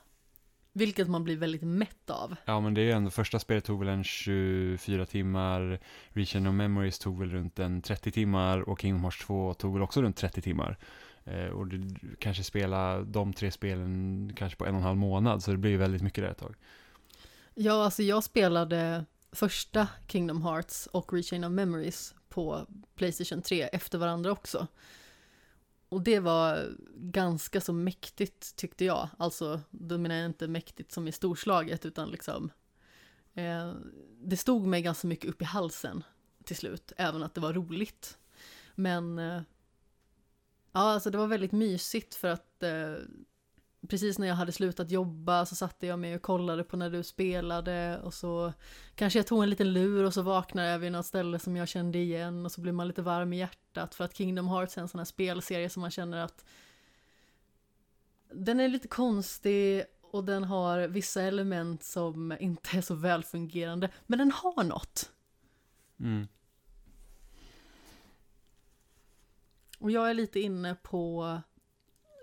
Vilket 0.73 1.09
man 1.09 1.25
blir 1.25 1.37
väldigt 1.37 1.63
mätt 1.63 2.11
av. 2.11 2.37
Ja, 2.45 2.61
men 2.61 2.75
det 2.75 2.81
är 2.81 2.85
ju 2.85 2.91
ändå, 2.91 3.11
första 3.11 3.39
spelet 3.39 3.65
tog 3.65 3.79
väl 3.79 3.89
en 3.89 4.05
24 4.05 5.07
timmar, 5.07 5.81
Region 6.09 6.47
of 6.47 6.55
Memories 6.55 6.99
tog 6.99 7.19
väl 7.19 7.31
runt 7.31 7.59
en 7.59 7.83
30 7.83 8.11
timmar 8.11 8.69
och 8.69 8.81
Kingdom 8.81 9.03
Hearts 9.03 9.27
2 9.27 9.55
tog 9.55 9.73
väl 9.73 9.83
också 9.83 10.03
runt 10.03 10.17
30 10.17 10.43
timmar. 10.43 10.79
Eh, 11.25 11.47
och 11.47 11.67
du 11.67 11.95
kanske 12.19 12.43
spela 12.45 13.01
de 13.01 13.33
tre 13.33 13.51
spelen 13.51 14.33
kanske 14.37 14.59
på 14.59 14.67
en 14.67 14.75
och 14.75 14.81
en 14.81 14.87
halv 14.87 14.99
månad, 14.99 15.43
så 15.43 15.51
det 15.51 15.57
blir 15.57 15.71
ju 15.71 15.77
väldigt 15.77 16.03
mycket 16.03 16.25
där 16.25 16.31
ett 16.31 16.39
tag. 16.39 16.55
Ja, 17.55 17.85
alltså 17.85 18.03
jag 18.03 18.25
spelade 18.25 19.05
första 19.33 19.89
Kingdom 20.09 20.43
Hearts 20.43 20.87
och 20.87 21.13
Rechain 21.13 21.45
of 21.45 21.53
Memories 21.53 22.15
på 22.35 22.67
Playstation 22.95 23.43
3 23.43 23.63
efter 23.63 23.99
varandra 23.99 24.33
också. 24.33 24.67
Och 25.89 26.03
det 26.03 26.21
var 26.21 26.73
ganska 26.97 27.61
så 27.61 27.73
mäktigt 27.73 28.57
tyckte 28.57 28.85
jag. 28.85 29.09
Alltså, 29.19 29.61
då 29.71 29.99
menar 29.99 30.15
jag 30.15 30.27
inte 30.27 30.49
mäktigt 30.49 30.93
som 30.93 31.09
i 31.09 31.13
storslaget 31.13 31.87
utan 31.87 32.11
liksom 32.11 32.51
eh, 33.35 33.73
Det 34.23 34.37
stod 34.37 34.67
mig 34.67 34.83
ganska 34.83 35.07
mycket 35.07 35.31
upp 35.31 35.43
i 35.43 35.45
halsen 35.45 36.05
till 36.45 36.57
slut, 36.57 36.93
även 36.97 37.23
att 37.23 37.35
det 37.35 37.41
var 37.41 37.53
roligt. 37.53 38.19
Men 38.75 39.19
eh, 39.19 39.43
Ja, 40.77 40.81
alltså 40.81 41.11
det 41.11 41.19
var 41.19 41.27
väldigt 41.27 41.53
mysigt 41.53 42.15
för 42.15 42.29
att 42.29 42.63
eh, 42.63 42.95
precis 43.89 44.19
när 44.19 44.27
jag 44.27 44.35
hade 44.35 44.53
slutat 44.53 44.91
jobba 44.91 45.47
så 45.47 45.55
satte 45.55 45.87
jag 45.87 45.99
mig 45.99 46.15
och 46.15 46.23
kollade 46.23 46.65
på 46.65 46.77
när 46.77 46.91
du 46.91 47.03
spelade 47.03 48.01
och 48.01 48.15
så 48.15 48.53
kanske 48.95 49.19
jag 49.19 49.27
tog 49.27 49.43
en 49.43 49.51
liten 49.51 49.73
lur 49.73 50.05
och 50.05 50.15
så 50.15 50.23
vaknade 50.23 50.69
jag 50.69 50.79
vid 50.79 50.93
något 50.93 51.07
ställe 51.07 51.39
som 51.39 51.57
jag 51.57 51.69
kände 51.69 51.99
igen 51.99 52.45
och 52.45 52.53
så 52.53 52.61
blir 52.61 52.73
man 52.73 52.89
lite 52.89 53.03
varm 53.03 53.33
i 53.33 53.39
hjärtat 53.39 53.95
för 53.95 54.05
att 54.05 54.17
Kingdom 54.17 54.49
Hearts 54.49 54.79
är 54.79 54.83
en 54.83 54.89
sån 54.89 54.99
här 54.99 55.05
spelserie 55.05 55.71
som 55.71 55.81
man 55.81 55.91
känner 55.91 56.19
att 56.19 56.45
den 58.33 58.61
är 58.61 58.69
lite 58.69 58.89
konstig 58.89 59.85
och 60.01 60.25
den 60.25 60.45
har 60.45 60.89
vissa 60.89 61.23
element 61.23 61.83
som 61.83 62.37
inte 62.41 62.77
är 62.77 62.81
så 62.81 62.95
välfungerande 62.95 63.91
men 64.07 64.19
den 64.19 64.31
har 64.31 64.65
något. 64.65 65.11
Mm. 66.01 66.29
Och 69.79 69.91
jag 69.91 70.11
är 70.11 70.15
lite 70.15 70.41
inne 70.41 70.75
på 70.75 71.39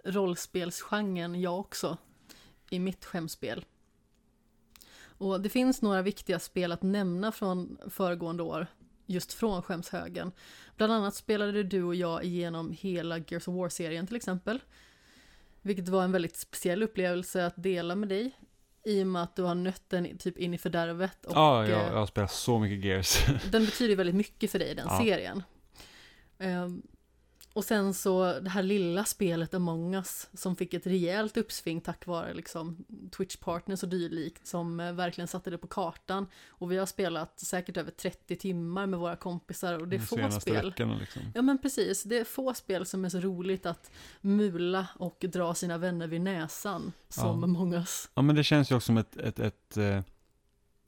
rollspelsgenren 0.05 1.41
jag 1.41 1.59
också 1.59 1.97
i 2.69 2.79
mitt 2.79 3.05
skämspel. 3.05 3.65
Och 5.03 5.41
det 5.41 5.49
finns 5.49 5.81
några 5.81 6.01
viktiga 6.01 6.39
spel 6.39 6.71
att 6.71 6.81
nämna 6.83 7.31
från 7.31 7.77
föregående 7.89 8.43
år, 8.43 8.67
just 9.05 9.33
från 9.33 9.61
skämshögen. 9.61 10.31
Bland 10.77 10.93
annat 10.93 11.15
spelade 11.15 11.63
du 11.63 11.83
och 11.83 11.95
jag 11.95 12.23
igenom 12.23 12.71
hela 12.71 13.17
Gears 13.17 13.47
of 13.47 13.55
War-serien 13.55 14.07
till 14.07 14.15
exempel. 14.15 14.59
Vilket 15.61 15.89
var 15.89 16.03
en 16.03 16.11
väldigt 16.11 16.35
speciell 16.35 16.83
upplevelse 16.83 17.45
att 17.45 17.63
dela 17.63 17.95
med 17.95 18.09
dig. 18.09 18.31
I 18.85 19.03
och 19.03 19.07
med 19.07 19.23
att 19.23 19.35
du 19.35 19.43
har 19.43 19.55
nött 19.55 19.83
den 19.89 20.17
typ 20.17 20.37
in 20.37 20.53
i 20.53 20.57
fördärvet. 20.57 21.25
Och, 21.25 21.31
Ja, 21.35 21.67
jag, 21.67 21.79
eh, 21.81 21.87
jag 21.87 21.95
har 21.99 22.05
spelat 22.05 22.31
så 22.31 22.59
mycket 22.59 22.85
Gears. 22.85 23.25
den 23.51 23.65
betyder 23.65 23.95
väldigt 23.95 24.15
mycket 24.15 24.51
för 24.51 24.59
dig, 24.59 24.75
den 24.75 24.87
Ja. 24.89 24.97
serien. 25.03 25.43
Ehm, 26.39 26.81
och 27.53 27.63
sen 27.63 27.93
så 27.93 28.39
det 28.39 28.49
här 28.49 28.63
lilla 28.63 29.05
spelet 29.05 29.53
Among 29.53 29.95
Us 29.95 30.29
som 30.33 30.55
fick 30.55 30.73
ett 30.73 30.87
rejält 30.87 31.37
uppsving 31.37 31.81
tack 31.81 32.05
vare 32.05 32.33
liksom 32.33 32.85
Twitch-partners 33.17 33.83
och 33.83 33.89
dylikt 33.89 34.47
som 34.47 34.79
eh, 34.79 34.93
verkligen 34.93 35.27
satte 35.27 35.49
det 35.49 35.57
på 35.57 35.67
kartan. 35.67 36.27
Och 36.49 36.71
vi 36.71 36.77
har 36.77 36.85
spelat 36.85 37.39
säkert 37.39 37.77
över 37.77 37.91
30 37.91 38.35
timmar 38.35 38.87
med 38.87 38.99
våra 38.99 39.15
kompisar 39.15 39.79
och 39.79 39.87
det 39.87 39.95
är 39.95 40.17
de 40.17 40.31
få 40.31 40.41
spel. 40.41 40.65
veckorna 40.65 40.97
liksom. 40.97 41.21
Ja 41.35 41.41
men 41.41 41.57
precis, 41.57 42.03
det 42.03 42.17
är 42.17 42.23
få 42.23 42.53
spel 42.53 42.85
som 42.85 43.05
är 43.05 43.09
så 43.09 43.19
roligt 43.19 43.65
att 43.65 43.91
mula 44.21 44.87
och 44.95 45.25
dra 45.27 45.53
sina 45.53 45.77
vänner 45.77 46.07
vid 46.07 46.21
näsan 46.21 46.91
som 47.09 47.39
Ja. 47.39 47.43
Among 47.43 47.73
Us. 47.73 48.09
Ja, 48.13 48.21
men 48.21 48.35
det 48.35 48.43
känns 48.43 48.71
ju 48.71 48.75
också 48.75 48.85
som 48.85 48.97
ett, 48.97 49.17
ett, 49.17 49.39
ett, 49.39 49.77
eh, 49.77 50.01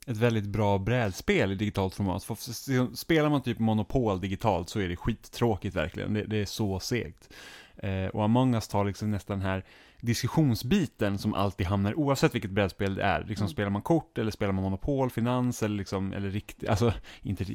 ett 0.08 0.18
väldigt 0.18 0.46
bra 0.46 0.78
brädspel 0.78 1.52
i 1.52 1.56
digitalt 1.56 1.96
format. 1.96 2.24
För 2.24 2.96
spelar 2.96 3.30
man 3.30 3.42
typ 3.42 3.60
Monopol 3.60 4.22
digitalt 4.22 4.70
så 4.70 4.80
är 4.80 4.90
det 4.90 4.96
skittråkigt 4.96 5.76
verkligen. 5.76 6.14
Det, 6.14 6.24
det 6.24 6.38
är 6.38 6.46
så 6.46 6.80
segt. 6.80 7.34
Eh, 7.78 8.06
och 8.06 8.24
Among 8.24 8.56
Us 8.56 8.68
tar 8.68 8.86
liksom 8.86 9.12
nästan 9.12 9.40
den 9.40 9.48
här 9.48 9.64
diskussionsbiten 10.06 11.18
som 11.18 11.34
alltid 11.34 11.68
hamnar, 11.68 12.00
oavsett 12.00 12.36
vilket 12.36 12.52
brädspel 12.52 12.96
det 12.96 13.04
är. 13.04 13.20
Liksom 13.24 13.44
Mm. 13.46 13.50
spelar 13.50 13.70
man 13.70 13.82
kort, 13.82 14.18
eller 14.18 14.32
spelar 14.32 14.54
man 14.54 14.64
monopol, 14.64 15.10
finans, 15.10 15.64
eller 15.64 15.76
liksom, 15.78 16.14
eller 16.14 16.30
riktigt, 16.30 16.70
alltså, 16.70 16.94
inte 17.22 17.46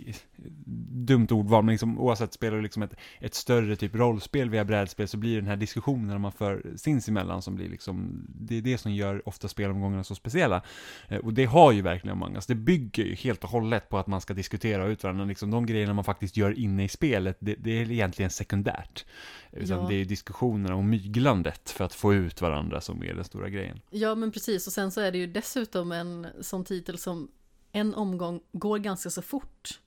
dumt 1.07 1.27
ordval, 1.31 1.65
men 1.65 1.73
liksom 1.73 1.99
oavsett 1.99 2.33
spelar 2.33 2.57
du 2.57 2.63
liksom 2.63 2.83
ett, 2.83 2.95
ett 3.21 3.35
större 3.35 3.77
typ 3.77 3.95
rollspel 3.95 4.51
via 4.51 4.65
brädspel 4.65 5.09
så 5.09 5.17
blir 5.17 5.37
den 5.37 5.47
här 5.47 5.57
diskussionen 5.57 6.21
man 6.21 6.33
för 6.33 6.63
sinsemellan 6.77 7.43
som 7.43 7.55
blir 7.55 7.69
liksom, 7.69 8.27
det 8.29 8.57
är 8.59 8.63
det 8.63 8.79
som 8.79 8.93
gör 8.93 9.29
ofta 9.29 9.49
spelomgångarna 9.49 10.05
så 10.05 10.15
speciella. 10.15 10.63
Eh, 11.09 11.19
Och 11.19 11.35
det 11.35 11.45
har 11.45 11.73
ju 11.73 11.83
verkligen 11.83 12.17
Among 12.17 12.35
us. 12.35 12.47
Det 12.47 12.55
bygger 12.55 13.05
ju 13.05 13.15
helt 13.15 13.45
och 13.45 13.51
hållet 13.51 13.89
på 13.89 13.99
att 13.99 14.07
man 14.07 14.21
ska 14.21 14.35
diskutera 14.35 14.87
ut 14.87 15.03
varandra. 15.03 15.25
Liksom 15.25 15.51
de 15.51 15.67
grejerna 15.67 15.95
man 15.95 16.05
faktiskt 16.05 16.37
gör 16.37 16.59
inne 16.59 16.85
i 16.85 16.89
spelet, 16.89 17.37
det, 17.41 17.55
det 17.59 17.71
är 17.71 17.91
egentligen 17.93 18.31
sekundärt. 18.31 19.05
Utan 19.53 19.79
Ja. 19.83 19.89
det 19.89 19.95
är 19.95 20.05
diskussionerna 20.05 20.75
och 20.75 20.85
myglandet 20.85 21.71
för 21.71 21.85
att 21.85 21.95
få 21.95 22.15
ut 22.15 22.41
varandra 22.41 22.81
som 22.81 23.03
är 23.05 23.15
den 23.15 23.25
stora 23.25 23.49
grejen. 23.49 23.81
Ja 23.91 24.15
men 24.15 24.33
precis 24.33 24.67
och 24.67 24.73
sen 24.73 24.91
så 24.91 25.01
är 25.01 25.13
det 25.13 25.19
ju 25.19 25.27
dessutom 25.27 25.93
en 25.93 26.27
sån 26.41 26.65
titel 26.65 26.99
som 26.99 27.31
en 27.73 27.95
omgång 27.95 28.41
går 28.53 28.79
ganska 28.79 29.11
så 29.11 29.23
fort. 29.23 29.81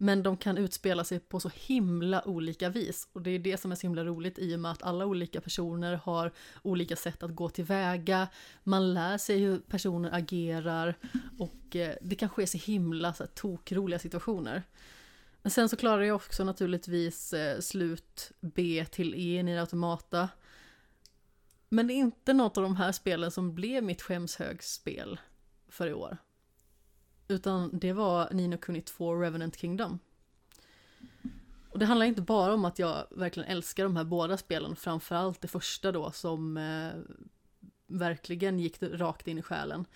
Men 0.00 0.22
de 0.22 0.36
kan 0.36 0.58
utspela 0.58 1.04
sig 1.04 1.20
på 1.20 1.40
så 1.40 1.50
himla 1.54 2.28
olika 2.28 2.68
vis. 2.68 3.08
Och 3.12 3.22
det 3.22 3.30
är 3.30 3.38
det 3.38 3.60
som 3.60 3.72
är 3.72 3.76
så 3.76 3.82
himla 3.82 4.04
roligt 4.04 4.38
i 4.38 4.54
och 4.56 4.60
med 4.60 4.70
att 4.70 4.82
alla 4.82 5.06
olika 5.06 5.40
personer 5.40 6.00
har 6.04 6.32
olika 6.62 6.96
sätt 6.96 7.22
att 7.22 7.34
gå 7.34 7.48
tillväga. 7.48 8.28
Man 8.64 8.94
lär 8.94 9.18
sig 9.18 9.38
hur 9.38 9.58
personer 9.58 10.14
agerar 10.14 10.94
och 11.38 11.76
eh, 11.76 11.94
det 12.02 12.14
kan 12.14 12.28
ske 12.28 12.46
så 12.46 12.58
himla 12.58 13.14
så 13.14 13.22
här, 13.22 13.30
tokroliga 13.30 13.98
situationer. 13.98 14.62
Men 15.48 15.52
sen 15.52 15.68
så 15.68 15.76
klarar 15.76 16.02
jag 16.02 16.16
också 16.16 16.44
naturligtvis 16.44 17.32
eh, 17.32 17.60
slut 17.60 18.32
B 18.40 18.86
till 18.90 19.14
E 19.14 19.38
i 19.38 19.42
Nier 19.42 19.60
Automata. 19.60 20.28
Men 21.68 21.86
det 21.86 21.92
är 21.92 21.96
inte 21.96 22.32
något 22.32 22.56
av 22.56 22.62
de 22.62 22.76
här 22.76 22.92
spelen 22.92 23.30
som 23.30 23.54
blev 23.54 23.84
mitt 23.84 24.02
skämshögspel 24.02 25.20
för 25.68 25.86
i 25.86 25.92
år. 25.92 26.16
Utan 27.28 27.78
det 27.78 27.92
var 27.92 28.28
Nino 28.32 28.58
Kuni 28.58 28.80
2 28.80 29.14
Revenant 29.14 29.56
Kingdom. 29.56 29.98
Och 31.70 31.78
det 31.78 31.86
handlar 31.86 32.06
inte 32.06 32.22
bara 32.22 32.54
om 32.54 32.64
att 32.64 32.78
jag 32.78 33.06
verkligen 33.10 33.48
älskar 33.48 33.84
de 33.84 33.96
här 33.96 34.04
båda 34.04 34.36
spelen, 34.36 34.76
framförallt 34.76 35.40
det 35.40 35.48
första 35.48 35.92
då 35.92 36.12
som 36.12 36.56
eh, 36.56 36.90
verkligen 37.86 38.58
gick 38.58 38.82
rakt 38.82 39.28
in 39.28 39.38
i 39.38 39.42
själen. 39.42 39.86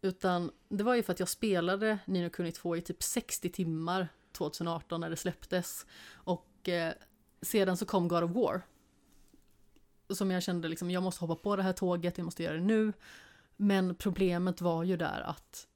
Utan 0.00 0.50
det 0.68 0.84
var 0.84 0.94
ju 0.94 1.02
för 1.02 1.12
att 1.12 1.20
jag 1.20 1.28
spelade 1.28 1.98
Nino 2.04 2.30
Kuni 2.30 2.52
2 2.52 2.76
i 2.76 2.80
typ 2.80 3.02
60 3.02 3.48
timmar 3.48 4.08
2018 4.32 5.00
när 5.00 5.10
det 5.10 5.16
släpptes. 5.16 5.86
Och 6.12 6.68
eh, 6.68 6.92
sedan 7.42 7.76
så 7.76 7.86
kom 7.86 8.08
God 8.08 8.22
of 8.22 8.30
War. 8.30 8.62
Som 10.08 10.30
jag 10.30 10.42
kände 10.42 10.68
liksom, 10.68 10.90
jag 10.90 11.02
måste 11.02 11.24
hoppa 11.24 11.42
på 11.42 11.56
det 11.56 11.62
här 11.62 11.72
tåget, 11.72 12.18
jag 12.18 12.24
måste 12.24 12.42
göra 12.42 12.54
det 12.54 12.60
nu. 12.60 12.92
Men 13.56 13.94
problemet 13.94 14.60
var 14.60 14.84
ju 14.84 14.96
där 14.96 15.20
att 15.20 15.66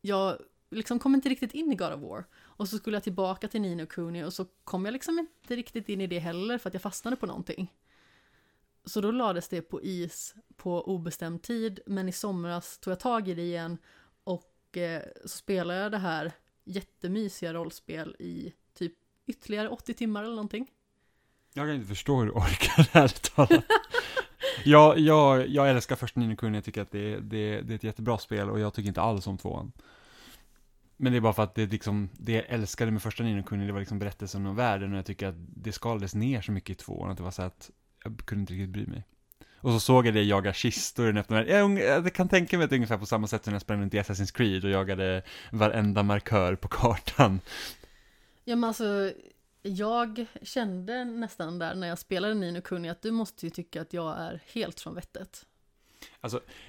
jag 0.00 0.38
liksom 0.70 0.98
kom 0.98 1.14
inte 1.14 1.28
riktigt 1.28 1.54
in 1.54 1.72
i 1.72 1.74
God 1.74 1.92
of 1.92 2.00
War. 2.00 2.24
Och 2.38 2.68
så 2.68 2.78
skulle 2.78 2.96
jag 2.96 3.02
tillbaka 3.02 3.48
till 3.48 3.60
Nino 3.60 3.86
Kuni 3.86 4.24
och 4.24 4.32
så 4.32 4.44
kom 4.44 4.84
jag 4.84 4.92
liksom 4.92 5.18
inte 5.18 5.56
riktigt 5.56 5.88
in 5.88 6.00
i 6.00 6.06
det 6.06 6.18
heller 6.18 6.58
för 6.58 6.68
att 6.70 6.74
jag 6.74 6.82
fastnade 6.82 7.16
på 7.16 7.26
någonting. 7.26 7.74
Så 8.84 9.00
då 9.00 9.10
lades 9.10 9.48
det 9.48 9.62
på 9.62 9.82
is 9.82 10.34
på 10.56 10.88
obestämd 10.88 11.42
tid, 11.42 11.80
men 11.86 12.08
i 12.08 12.12
somras 12.12 12.78
tog 12.78 12.92
jag 12.92 13.00
tag 13.00 13.28
i 13.28 13.34
det 13.34 13.42
igen 13.42 13.78
och 14.24 14.76
eh, 14.76 15.02
så 15.22 15.28
spelade 15.28 15.80
jag 15.80 15.92
det 15.92 15.98
här 15.98 16.32
jättemysiga 16.64 17.54
rollspel 17.54 18.16
i 18.18 18.52
typ 18.74 18.94
ytterligare 19.26 19.68
80 19.68 19.94
timmar 19.94 20.22
eller 20.22 20.34
någonting. 20.34 20.70
Jag 21.54 21.66
kan 21.66 21.74
inte 21.74 21.88
förstå 21.88 22.18
hur 22.18 22.26
du 22.26 22.32
orkar, 22.32 22.88
ärligt 22.98 23.34
talat. 23.34 23.64
jag, 24.64 24.98
jag, 24.98 25.48
jag 25.48 25.70
älskar 25.70 25.96
första 25.96 26.20
Ninokuni, 26.20 26.56
jag 26.56 26.64
tycker 26.64 26.82
att 26.82 26.90
det, 26.90 27.20
det, 27.20 27.60
det 27.60 27.72
är 27.72 27.76
ett 27.76 27.84
jättebra 27.84 28.18
spel 28.18 28.50
och 28.50 28.60
jag 28.60 28.74
tycker 28.74 28.88
inte 28.88 29.00
alls 29.00 29.26
om 29.26 29.38
tvåan. 29.38 29.72
Men 30.96 31.12
det 31.12 31.18
är 31.18 31.20
bara 31.20 31.32
för 31.32 31.42
att 31.42 31.54
det 31.54 31.66
liksom, 31.66 32.08
det 32.12 32.32
jag 32.32 32.44
älskade 32.48 32.90
med 32.90 33.02
första 33.02 33.22
Ninokuni, 33.22 33.66
det 33.66 33.72
var 33.72 33.80
liksom 33.80 33.98
berättelsen 33.98 34.46
om 34.46 34.56
världen 34.56 34.92
och 34.92 34.98
jag 34.98 35.06
tycker 35.06 35.26
att 35.28 35.34
det 35.38 35.72
skalades 35.72 36.14
ner 36.14 36.40
så 36.40 36.52
mycket 36.52 36.70
i 36.70 36.74
tvåan 36.74 37.10
att 37.10 37.16
det 37.16 37.22
var 37.22 37.30
så 37.30 37.42
att 37.42 37.70
jag 38.04 38.18
kunde 38.24 38.40
inte 38.40 38.52
riktigt 38.52 38.70
bry 38.70 38.86
mig. 38.86 39.04
Och 39.60 39.72
så 39.72 39.80
såg 39.80 40.06
jag 40.06 40.14
det 40.14 40.22
jaga 40.22 40.52
kistor 40.52 41.04
i 41.04 41.08
den 41.08 41.16
öppna 41.16 41.36
världen. 41.36 41.76
Jag, 41.76 42.06
jag, 42.06 42.14
kan 42.14 42.28
tänka 42.28 42.56
mig 42.56 42.64
att 42.64 42.70
det 42.70 42.74
är 42.74 42.78
ungefär 42.78 42.98
på 42.98 43.06
samma 43.06 43.26
sätt 43.26 43.44
som 43.44 43.50
när 43.50 43.54
jag 43.54 43.62
sprang 43.62 43.80
runt 43.80 43.94
i 43.94 43.98
Assassin's 43.98 44.34
Creed 44.34 44.64
och 44.64 44.70
jagade 44.70 45.22
varenda 45.52 46.02
markör 46.02 46.54
på 46.54 46.68
kartan. 46.68 47.40
Ja 48.44 48.56
men 48.56 48.68
alltså, 48.68 49.12
jag 49.62 50.26
kände 50.42 51.04
nästan 51.04 51.58
där 51.58 51.74
när 51.74 51.88
jag 51.88 51.98
spelade 51.98 52.34
Nino 52.34 52.60
Kuni 52.60 52.88
att 52.88 53.02
du 53.02 53.10
måste 53.10 53.46
ju 53.46 53.50
tycka 53.50 53.80
att 53.80 53.92
jag 53.92 54.18
är 54.18 54.42
helt 54.52 54.80
från 54.80 54.94
vettet. 54.94 55.46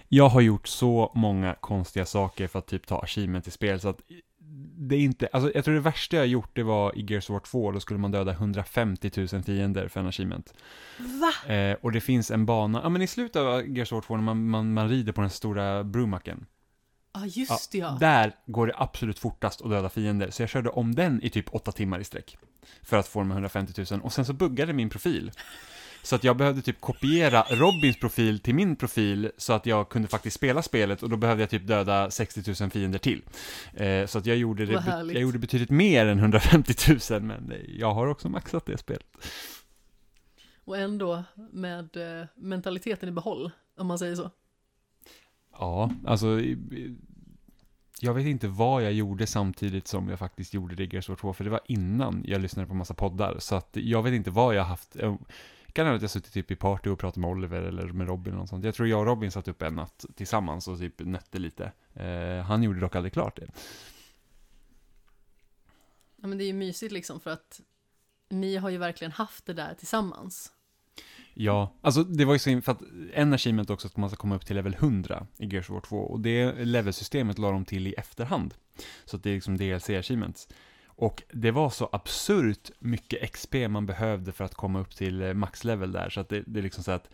Jag 0.08 0.30
har 0.30 0.42
gjort 0.42 0.68
så 0.68 1.12
många 1.16 1.56
konstiga 1.56 2.06
saker 2.06 2.48
för 2.48 2.60
att 2.60 2.68
typ 2.68 2.88
ta 2.88 3.02
achievement 3.02 3.48
i 3.48 3.52
spel 3.52 3.80
så 3.80 3.90
att 3.90 4.02
det 4.78 4.96
är 4.96 5.00
inte, 5.00 5.30
alltså 5.34 5.52
jag 5.56 5.66
tror 5.66 5.76
det 5.76 5.82
värsta 5.82 6.18
jag 6.18 6.28
gjort 6.28 6.50
det 6.54 6.64
var 6.64 6.98
i 6.98 7.06
Gears 7.10 7.30
of 7.30 7.34
War 7.34 7.40
2, 7.40 7.72
då 7.72 7.80
skulle 7.80 8.00
man 8.00 8.12
döda 8.12 8.32
150 8.32 9.12
000 9.18 9.44
fiender 9.44 9.88
för 9.88 10.00
en 10.00 10.08
achievement. 10.08 10.54
Va? 10.98 11.54
Eh, 11.54 11.78
och 11.82 11.92
det 11.92 12.02
finns 12.02 12.32
en 12.32 12.46
bana, 12.46 12.82
ja 12.84 12.90
men 12.90 13.02
i 13.02 13.08
slutet 13.08 13.36
av 13.36 13.68
Gears 13.68 13.92
of 13.92 13.96
War 13.96 14.02
2 14.02 14.16
när 14.16 14.24
man, 14.24 14.50
man, 14.50 14.74
man 14.74 14.90
rider 14.90 15.12
på 15.14 15.22
den 15.22 15.30
stora 15.30 15.84
brumacken. 15.84 16.46
Ja 17.14 17.26
just 17.26 17.72
det 17.72 17.78
ja. 17.78 17.98
Där 18.00 18.36
går 18.46 18.68
det 18.68 18.74
absolut 18.78 19.20
fortast 19.20 19.62
att 19.62 19.70
döda 19.70 19.90
fiender, 19.90 20.30
så 20.32 20.42
jag 20.42 20.50
körde 20.50 20.70
om 20.70 20.96
den 20.96 21.24
i 21.24 21.30
typ 21.30 21.56
8 21.56 21.72
timmar 21.72 22.00
i 22.00 22.04
sträck. 22.04 22.38
För 22.84 22.98
att 22.98 23.08
få 23.08 23.20
de 23.20 23.32
här 23.32 23.38
150 23.38 23.86
000, 23.92 24.02
och 24.02 24.14
sen 24.14 24.26
så 24.26 24.34
buggade 24.34 24.74
min 24.74 24.90
profil. 24.90 25.32
Så 26.04 26.16
att 26.16 26.24
jag 26.24 26.38
behövde 26.38 26.62
typ 26.62 26.82
kopiera 26.82 27.46
Robins 27.50 28.00
profil 28.00 28.40
till 28.40 28.56
min 28.56 28.76
profil 28.76 29.32
så 29.38 29.54
att 29.54 29.66
jag 29.66 29.90
kunde 29.90 30.08
faktiskt 30.08 30.36
spela 30.36 30.62
spelet 30.62 31.04
och 31.04 31.10
då 31.10 31.18
behövde 31.18 31.44
jag 31.44 31.50
typ 31.50 31.68
döda 31.68 32.12
60 32.12 32.54
000 32.62 32.70
fiender 32.70 33.00
till. 33.00 33.22
Eh, 33.74 34.06
så 34.06 34.18
att 34.18 34.26
jag 34.26 34.38
gjorde, 34.38 34.66
det, 34.66 34.84
jag 34.86 35.22
gjorde 35.22 35.40
betydligt 35.40 35.70
mer 35.70 36.06
än 36.06 36.20
150 36.20 36.74
000 37.12 37.22
men 37.22 37.52
eh, 37.52 37.58
jag 37.68 37.94
har 37.94 38.08
också 38.08 38.30
maxat 38.30 38.66
det 38.66 38.78
spelet. 38.78 39.06
Och 40.66 40.78
ändå 40.78 41.24
med 41.52 41.98
eh, 41.98 42.28
mentaliteten 42.36 43.10
i 43.10 43.12
behåll, 43.12 43.52
om 43.78 43.88
man 43.88 44.00
säger 44.00 44.16
så. 44.16 44.32
Ja, 45.54 45.92
alltså 46.06 46.42
jag 48.04 48.14
vet 48.14 48.26
inte 48.26 48.48
vad 48.48 48.84
jag 48.84 48.94
gjorde 48.94 49.28
samtidigt 49.28 49.88
som 49.88 50.10
jag 50.10 50.20
faktiskt 50.20 50.54
gjorde 50.54 51.00
of 51.00 51.10
War 51.10 51.16
2, 51.16 51.34
för 51.34 51.44
det 51.44 51.50
var 51.50 51.62
innan 51.66 52.24
jag 52.28 52.42
lyssnade 52.42 52.68
på 52.68 52.74
massa 52.74 52.94
poddar, 52.94 53.36
så 53.40 53.56
att 53.56 53.70
jag 53.74 54.04
vet 54.04 54.14
inte 54.14 54.32
vad 54.32 54.56
jag 54.56 54.64
haft. 54.64 54.96
Kan 55.74 55.86
hända 55.86 55.96
att 55.96 56.02
jag 56.02 56.12
suttit 56.12 56.34
typ 56.34 56.52
i 56.52 56.56
party 56.56 56.90
och 56.90 57.00
pratat 57.00 57.18
med 57.18 57.30
Oliver 57.30 57.62
eller 57.62 57.84
med 57.84 58.08
Robin 58.08 58.34
och 58.34 58.40
något 58.40 58.50
sånt. 58.50 58.66
Jag 58.66 58.76
tror 58.76 58.88
jag 58.88 59.00
och 59.00 59.06
Robin 59.06 59.32
satt 59.32 59.48
upp 59.48 59.62
en 59.62 59.76
natt 59.76 60.06
tillsammans 60.16 60.68
och 60.68 60.80
typ 60.80 61.00
nötte 61.00 61.40
lite. 61.40 61.72
Eh, 61.94 62.44
han 62.44 62.64
gjorde 62.64 62.80
dock 62.80 62.96
aldrig 62.96 63.14
klart 63.14 63.36
det. 63.36 63.52
Ja 66.16 66.28
men 66.28 66.38
det 66.38 66.44
är 66.44 66.46
ju 66.46 66.54
mysigt 66.54 66.92
liksom 66.92 67.20
för 67.20 67.32
att 67.32 67.62
ni 68.30 68.56
har 68.56 68.70
ju 68.70 68.78
verkligen 68.78 69.12
haft 69.12 69.46
det 69.46 69.54
där 69.54 69.74
tillsammans. 69.74 70.52
Ja, 71.34 71.74
alltså 71.82 72.04
det 72.04 72.26
var 72.26 72.34
ju 72.34 72.40
så 72.40 72.62
för 72.62 72.72
att 72.72 72.82
en 73.14 73.34
achievement 73.34 73.70
också 73.70 73.88
att 73.88 73.98
man 73.98 74.10
ska 74.10 74.18
komma 74.18 74.36
upp 74.36 74.46
till 74.46 74.56
level 74.56 74.74
100 74.74 75.28
i 75.38 75.46
Gears 75.46 75.70
of 75.70 75.74
War 75.74 75.82
2 75.82 75.98
och 75.98 76.20
det 76.20 76.66
levelsystemet 76.66 77.38
la 77.38 77.52
de 77.52 77.66
till 77.66 77.88
i 77.88 77.94
efterhand. 77.94 78.54
Så 79.06 79.18
att 79.18 79.24
det 79.24 79.30
är 79.30 79.36
liksom 79.36 79.58
DLC-achievements. 79.58 80.48
Och 81.02 81.24
det 81.32 81.52
var 81.52 81.70
så 81.70 81.90
absurt 81.92 82.72
mycket 82.80 83.32
XP 83.32 83.56
man 83.70 83.86
behövde 83.86 84.32
för 84.32 84.44
att 84.44 84.56
komma 84.56 84.80
upp 84.80 84.96
till 84.96 85.22
eh, 85.22 85.34
maxlevel 85.34 85.92
där, 85.92 86.10
så 86.10 86.20
att 86.20 86.30
det, 86.30 86.44
det 86.48 86.60
är 86.60 86.64
liksom 86.64 86.84
så 86.84 86.92
att 86.92 87.10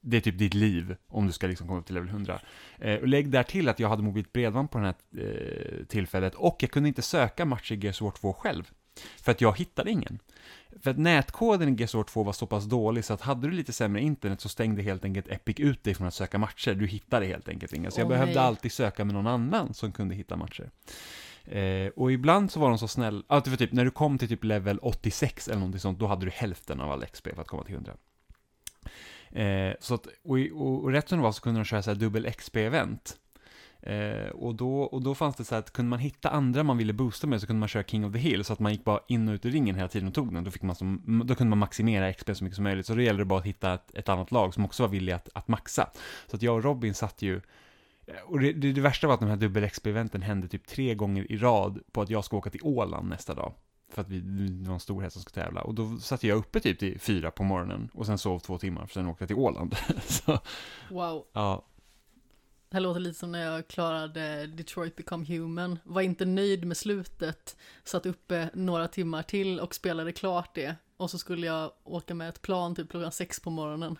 det 0.00 0.16
är 0.16 0.20
typ 0.20 0.38
ditt 0.38 0.54
liv 0.54 0.96
om 1.08 1.26
du 1.26 1.32
ska 1.32 1.46
liksom 1.46 1.66
komma 1.66 1.80
upp 1.80 1.86
till 1.86 1.94
level 1.94 2.08
100. 2.08 2.40
Eh, 2.78 3.00
och 3.00 3.08
lägg 3.08 3.30
där 3.30 3.42
till 3.42 3.68
att 3.68 3.78
jag 3.78 3.88
hade 3.88 4.02
mobilt 4.02 4.32
bredband 4.32 4.70
på 4.70 4.78
det 4.78 4.84
här 4.84 4.94
eh, 5.18 5.84
tillfället 5.84 6.34
och 6.34 6.56
jag 6.60 6.70
kunde 6.70 6.88
inte 6.88 7.02
söka 7.02 7.44
matcher 7.44 7.72
i 7.72 7.76
Gears 7.76 8.02
of 8.02 8.04
War 8.04 8.32
2 8.32 8.32
själv. 8.32 8.70
För 9.22 9.32
att 9.32 9.40
jag 9.40 9.58
hittade 9.58 9.90
ingen. 9.90 10.18
För 10.82 10.90
att 10.90 10.98
nätkoden 10.98 11.68
i 11.68 11.76
Gears 11.78 11.94
of 11.94 11.98
War 11.98 12.04
2 12.04 12.22
var 12.22 12.32
så 12.32 12.46
pass 12.46 12.64
dålig 12.64 13.04
så 13.04 13.14
att 13.14 13.20
hade 13.20 13.48
du 13.48 13.54
lite 13.54 13.72
sämre 13.72 14.02
internet 14.02 14.40
så 14.40 14.48
stängde 14.48 14.82
helt 14.82 15.04
enkelt 15.04 15.28
Epic 15.28 15.60
ut 15.60 15.84
dig 15.84 15.94
från 15.94 16.06
att 16.06 16.14
söka 16.14 16.38
matcher. 16.38 16.74
Du 16.74 16.86
hittade 16.86 17.26
helt 17.26 17.48
enkelt 17.48 17.72
inga. 17.72 17.90
Så 17.90 18.00
jag 18.00 18.06
Åh, 18.06 18.10
behövde 18.10 18.34
nej. 18.34 18.44
alltid 18.44 18.72
söka 18.72 19.04
med 19.04 19.14
någon 19.14 19.26
annan 19.26 19.74
som 19.74 19.92
kunde 19.92 20.14
hitta 20.14 20.36
matcher. 20.36 20.70
Eh, 21.44 21.88
och 21.96 22.12
ibland 22.12 22.50
så 22.50 22.60
var 22.60 22.68
de 22.68 22.78
så 22.78 22.88
snäll, 22.88 23.24
alltså 23.26 23.50
för 23.50 23.58
typ 23.58 23.72
när 23.72 23.84
du 23.84 23.90
kom 23.90 24.18
till 24.18 24.28
typ 24.28 24.44
level 24.44 24.78
86 24.78 25.48
eller 25.48 25.58
någonting 25.58 25.80
sånt, 25.80 25.98
då 25.98 26.06
hade 26.06 26.26
du 26.26 26.30
hälften 26.30 26.80
av 26.80 26.92
all 26.92 27.04
XP 27.06 27.28
för 27.34 27.40
att 27.40 27.48
komma 27.48 27.64
till 27.64 27.74
100. 27.74 27.92
Eh, 29.30 29.74
så 29.80 29.94
att, 29.94 30.06
och, 30.06 30.38
och, 30.54 30.84
och 30.84 30.90
rätt 30.90 31.08
som 31.08 31.18
det 31.18 31.22
var 31.22 31.32
så 31.32 31.42
kunde 31.42 31.60
de 31.60 31.64
köra 31.64 31.82
så 31.82 31.90
här 31.90 31.98
dubbel 31.98 32.26
XP-event. 32.26 33.16
Eh, 33.86 34.28
och, 34.28 34.54
då, 34.54 34.82
och 34.82 35.02
då 35.02 35.14
fanns 35.14 35.36
det 35.36 35.44
så 35.44 35.54
här 35.54 35.62
att 35.62 35.72
kunde 35.72 35.88
man 35.90 35.98
hitta 35.98 36.30
andra 36.30 36.62
man 36.62 36.76
ville 36.76 36.92
boosta 36.92 37.26
med 37.26 37.40
så 37.40 37.46
kunde 37.46 37.60
man 37.60 37.68
köra 37.68 37.82
King 37.82 38.04
of 38.04 38.12
the 38.12 38.18
Hill 38.18 38.44
så 38.44 38.52
att 38.52 38.58
man 38.58 38.72
gick 38.72 38.84
bara 38.84 39.00
in 39.08 39.28
och 39.28 39.32
ut 39.32 39.46
ur 39.46 39.50
ringen 39.50 39.74
hela 39.74 39.88
tiden 39.88 40.08
och 40.08 40.14
tog 40.14 40.34
den. 40.34 40.44
Då, 40.44 40.50
fick 40.50 40.62
man 40.62 40.76
som, 40.76 41.22
då 41.26 41.34
kunde 41.34 41.50
man 41.50 41.58
maximera 41.58 42.12
XP 42.12 42.36
så 42.36 42.44
mycket 42.44 42.54
som 42.54 42.64
möjligt. 42.64 42.86
Så 42.86 42.94
då 42.94 43.00
gällde 43.00 43.20
det 43.20 43.26
bara 43.26 43.38
att 43.38 43.46
hitta 43.46 43.74
ett, 43.74 43.94
ett 43.94 44.08
annat 44.08 44.30
lag 44.30 44.54
som 44.54 44.64
också 44.64 44.82
var 44.82 44.90
villiga 44.90 45.16
att, 45.16 45.28
att 45.34 45.48
maxa. 45.48 45.90
Så 46.26 46.36
att 46.36 46.42
jag 46.42 46.54
och 46.54 46.64
Robin 46.64 46.94
satt 46.94 47.22
ju 47.22 47.40
och 48.24 48.40
det, 48.40 48.52
det, 48.52 48.72
det 48.72 48.80
värsta 48.80 49.06
var 49.06 49.14
att 49.14 49.20
de 49.20 49.28
här 49.28 49.36
dubbel 49.36 49.64
XP-eventen 49.68 50.22
hände 50.22 50.48
typ 50.48 50.66
tre 50.66 50.94
gånger 50.94 51.32
i 51.32 51.36
rad 51.36 51.80
på 51.92 52.02
att 52.02 52.10
jag 52.10 52.24
ska 52.24 52.36
åka 52.36 52.50
till 52.50 52.60
Åland 52.64 53.08
nästa 53.08 53.34
dag. 53.34 53.52
För 53.92 54.02
att 54.02 54.08
vi, 54.08 54.20
det 54.20 54.68
var 54.68 54.74
en 54.74 54.80
stor 54.80 55.02
häst 55.02 55.12
som 55.12 55.22
skulle 55.22 55.44
tävla. 55.44 55.60
Och 55.62 55.74
då 55.74 55.98
satt 55.98 56.22
jag 56.24 56.38
uppe 56.38 56.60
typ 56.60 56.78
till 56.78 57.00
fyra 57.00 57.30
på 57.30 57.44
morgonen 57.44 57.90
och 57.94 58.06
sen 58.06 58.18
sov 58.18 58.38
två 58.38 58.58
timmar, 58.58 58.86
för 58.86 58.94
sen 58.94 59.06
åkte 59.06 59.22
jag 59.22 59.28
till 59.28 59.36
Åland. 59.36 59.76
så, 60.06 60.38
Wow. 60.90 61.26
ja, 61.32 61.66
Det 62.68 62.76
här 62.76 62.80
låter 62.80 63.00
lite 63.00 63.18
som 63.18 63.32
när 63.32 63.44
jag 63.44 63.68
klarade 63.68 64.46
Detroit 64.46 64.96
Become 64.96 65.26
Human. 65.26 65.78
Var 65.84 66.02
inte 66.02 66.24
nöjd 66.24 66.64
med 66.64 66.76
slutet, 66.76 67.56
satt 67.84 68.06
uppe 68.06 68.50
några 68.54 68.88
timmar 68.88 69.22
till 69.22 69.60
och 69.60 69.74
spelade 69.74 70.12
klart 70.12 70.54
det. 70.54 70.76
Och 70.96 71.10
så 71.10 71.18
skulle 71.18 71.46
jag 71.46 71.72
åka 71.84 72.14
med 72.14 72.28
ett 72.28 72.42
plan 72.42 72.74
typ 72.74 72.90
klockan 72.90 73.12
sex 73.12 73.40
på 73.40 73.50
morgonen. 73.50 73.96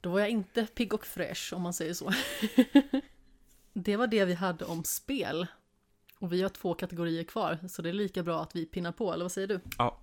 Då 0.00 0.10
var 0.10 0.20
jag 0.20 0.28
inte 0.28 0.66
pigg 0.66 0.94
och 0.94 1.06
fräsch 1.06 1.52
om 1.52 1.62
man 1.62 1.72
säger 1.72 1.94
så. 1.94 2.12
det 3.82 3.96
var 3.96 4.06
det 4.06 4.24
vi 4.24 4.34
hade 4.34 4.64
om 4.64 4.84
spel. 4.84 5.46
Och 6.20 6.32
vi 6.32 6.42
har 6.42 6.48
två 6.48 6.74
kategorier 6.74 7.24
kvar, 7.24 7.58
så 7.68 7.82
det 7.82 7.88
är 7.88 7.92
lika 7.92 8.22
bra 8.22 8.42
att 8.42 8.56
vi 8.56 8.66
pinnar 8.66 8.92
på, 8.92 9.12
eller 9.12 9.24
vad 9.24 9.32
säger 9.32 9.48
du? 9.48 9.60
ja. 9.78 9.98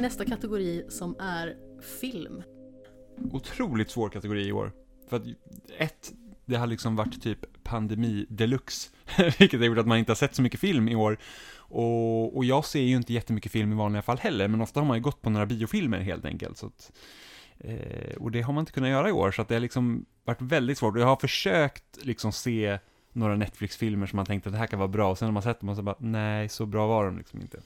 Vi 0.00 0.02
nästa 0.02 0.24
kategori 0.24 0.84
som 0.88 1.16
är 1.20 1.56
film. 2.00 2.42
Otroligt 3.32 3.90
svår 3.90 4.08
kategori 4.08 4.46
i 4.46 4.52
år. 4.52 4.72
För 5.08 5.16
att 5.16 5.22
ett, 5.78 6.12
det 6.46 6.56
har 6.56 6.66
liksom 6.66 6.96
varit 6.96 7.22
typ 7.22 7.62
pandemi 7.62 8.26
deluxe. 8.28 8.90
Vilket 9.38 9.60
har 9.60 9.66
gjort 9.66 9.78
att 9.78 9.86
man 9.86 9.98
inte 9.98 10.10
har 10.10 10.16
sett 10.16 10.34
så 10.34 10.42
mycket 10.42 10.60
film 10.60 10.88
i 10.88 10.94
år. 10.94 11.18
Och, 11.56 12.36
och 12.36 12.44
jag 12.44 12.64
ser 12.64 12.80
ju 12.80 12.96
inte 12.96 13.12
jättemycket 13.12 13.52
film 13.52 13.72
i 13.72 13.74
vanliga 13.74 14.02
fall 14.02 14.18
heller, 14.18 14.48
men 14.48 14.60
ofta 14.60 14.80
har 14.80 14.86
man 14.86 14.96
ju 14.96 15.02
gått 15.02 15.22
på 15.22 15.30
några 15.30 15.46
biofilmer 15.46 16.00
helt 16.00 16.24
enkelt. 16.24 16.58
Så 16.58 16.66
att, 16.66 16.92
eh, 17.58 18.16
och 18.16 18.30
det 18.30 18.42
har 18.42 18.52
man 18.52 18.62
inte 18.62 18.72
kunnat 18.72 18.90
göra 18.90 19.08
i 19.08 19.12
år, 19.12 19.30
så 19.30 19.42
att 19.42 19.48
det 19.48 19.54
har 19.54 19.60
liksom 19.60 20.06
varit 20.24 20.42
väldigt 20.42 20.78
svårt. 20.78 20.94
Och 20.94 21.00
jag 21.00 21.06
har 21.06 21.16
försökt 21.16 22.04
liksom 22.04 22.32
se 22.32 22.78
några 23.12 23.36
Netflix-filmer 23.36 24.06
som 24.06 24.16
man 24.16 24.26
tänkte 24.26 24.48
att 24.48 24.52
det 24.52 24.58
här 24.58 24.66
kan 24.66 24.78
vara 24.78 24.88
bra, 24.88 25.10
och 25.10 25.18
sen 25.18 25.26
har 25.26 25.32
man 25.32 25.42
sett 25.42 25.60
dem 25.60 25.68
och 25.68 25.76
så 25.76 25.82
bara, 25.82 25.96
nej, 25.98 26.48
så 26.48 26.66
bra 26.66 26.86
var 26.86 27.04
de 27.04 27.18
liksom 27.18 27.40
inte. 27.40 27.60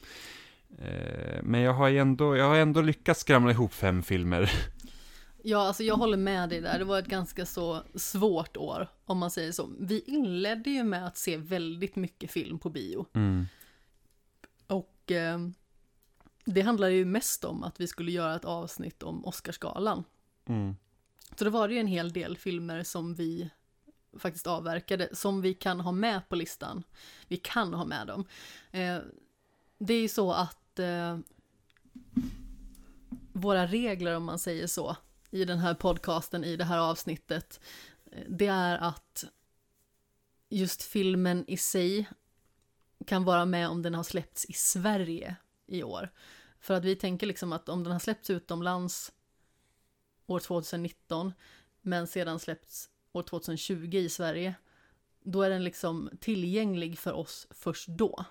Eh, 0.78 1.42
men 1.42 1.60
jag 1.60 1.72
har 1.72 1.90
ändå, 1.90 2.36
jag 2.36 2.48
har 2.48 2.56
ändå 2.56 2.80
lyckats 2.80 3.20
skramla 3.20 3.50
ihop 3.50 3.74
fem 3.74 4.02
filmer. 4.02 4.50
Ja, 5.46 5.66
alltså 5.66 5.82
jag 5.82 5.96
håller 5.96 6.16
med 6.16 6.48
dig 6.48 6.60
där. 6.60 6.78
Det 6.78 6.84
var 6.84 6.98
ett 6.98 7.06
ganska 7.06 7.46
så 7.46 7.82
svårt 7.94 8.56
år, 8.56 8.88
om 9.04 9.18
man 9.18 9.30
säger 9.30 9.52
så. 9.52 9.70
Vi 9.78 10.00
inledde 10.00 10.70
ju 10.70 10.84
med 10.84 11.06
att 11.06 11.16
se 11.16 11.36
väldigt 11.36 11.96
mycket 11.96 12.30
film 12.30 12.58
på 12.58 12.70
bio. 12.70 13.06
Mm. 13.12 13.46
Och 14.66 15.12
eh, 15.12 15.38
det 16.44 16.60
handlade 16.60 16.92
ju 16.92 17.04
mest 17.04 17.44
om 17.44 17.62
att 17.62 17.80
vi 17.80 17.86
skulle 17.86 18.12
göra 18.12 18.36
ett 18.36 18.44
avsnitt 18.44 19.02
om 19.02 19.24
Oscarsgalan. 19.24 20.04
Mm. 20.46 20.76
Så 21.36 21.44
då 21.44 21.50
var 21.50 21.68
det 21.68 21.74
ju 21.74 21.80
en 21.80 21.86
hel 21.86 22.12
del 22.12 22.36
filmer 22.36 22.82
som 22.82 23.14
vi 23.14 23.50
faktiskt 24.18 24.46
avverkade, 24.46 25.08
som 25.12 25.40
vi 25.40 25.54
kan 25.54 25.80
ha 25.80 25.92
med 25.92 26.28
på 26.28 26.36
listan. 26.36 26.82
Vi 27.28 27.36
kan 27.36 27.74
ha 27.74 27.84
med 27.84 28.06
dem. 28.06 28.24
Eh, 28.70 28.98
det 29.78 29.94
är 29.94 30.00
ju 30.00 30.08
så 30.08 30.32
att 30.32 30.63
eh, 30.78 31.18
våra 33.32 33.66
regler, 33.66 34.16
om 34.16 34.24
man 34.24 34.38
säger 34.38 34.66
så, 34.66 34.96
i 35.30 35.44
den 35.44 35.58
här 35.58 35.74
podcasten, 35.74 36.44
i 36.44 36.56
det 36.56 36.64
här 36.64 36.78
avsnittet, 36.78 37.60
eh, 38.12 38.24
det 38.28 38.46
är 38.46 38.78
att 38.78 39.24
just 40.48 40.82
filmen 40.82 41.44
i 41.48 41.56
sig 41.56 42.08
kan 43.06 43.24
vara 43.24 43.44
med 43.44 43.68
om 43.68 43.82
den 43.82 43.94
har 43.94 44.02
släppts 44.02 44.44
i 44.44 44.52
Sverige 44.52 45.36
i 45.66 45.82
år. 45.82 46.12
För 46.60 46.74
att 46.74 46.84
vi 46.84 46.96
tänker 46.96 47.26
liksom 47.26 47.52
att 47.52 47.68
om 47.68 47.84
den 47.84 47.92
har 47.92 48.00
släppts 48.00 48.30
utomlands 48.30 49.12
år 50.26 50.40
2019, 50.40 51.32
men 51.80 52.06
sedan 52.06 52.38
släppts 52.38 52.90
år 53.12 53.22
2020 53.22 53.96
i 53.96 54.08
Sverige, 54.08 54.54
då 55.22 55.42
är 55.42 55.50
den 55.50 55.64
liksom 55.64 56.10
tillgänglig 56.20 56.98
för 56.98 57.12
oss 57.12 57.46
först 57.50 57.88
då. 57.88 58.24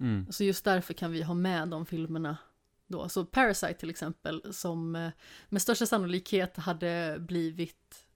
Mm. 0.00 0.26
Så 0.30 0.44
just 0.44 0.64
därför 0.64 0.94
kan 0.94 1.12
vi 1.12 1.22
ha 1.22 1.34
med 1.34 1.68
de 1.68 1.86
filmerna 1.86 2.36
då. 2.86 3.08
Så 3.08 3.24
Parasite 3.24 3.74
till 3.74 3.90
exempel, 3.90 4.54
som 4.54 4.96
eh, 4.96 5.10
med 5.48 5.62
största 5.62 5.86
sannolikhet 5.86 6.56
hade 6.56 7.16
blivit 7.20 8.06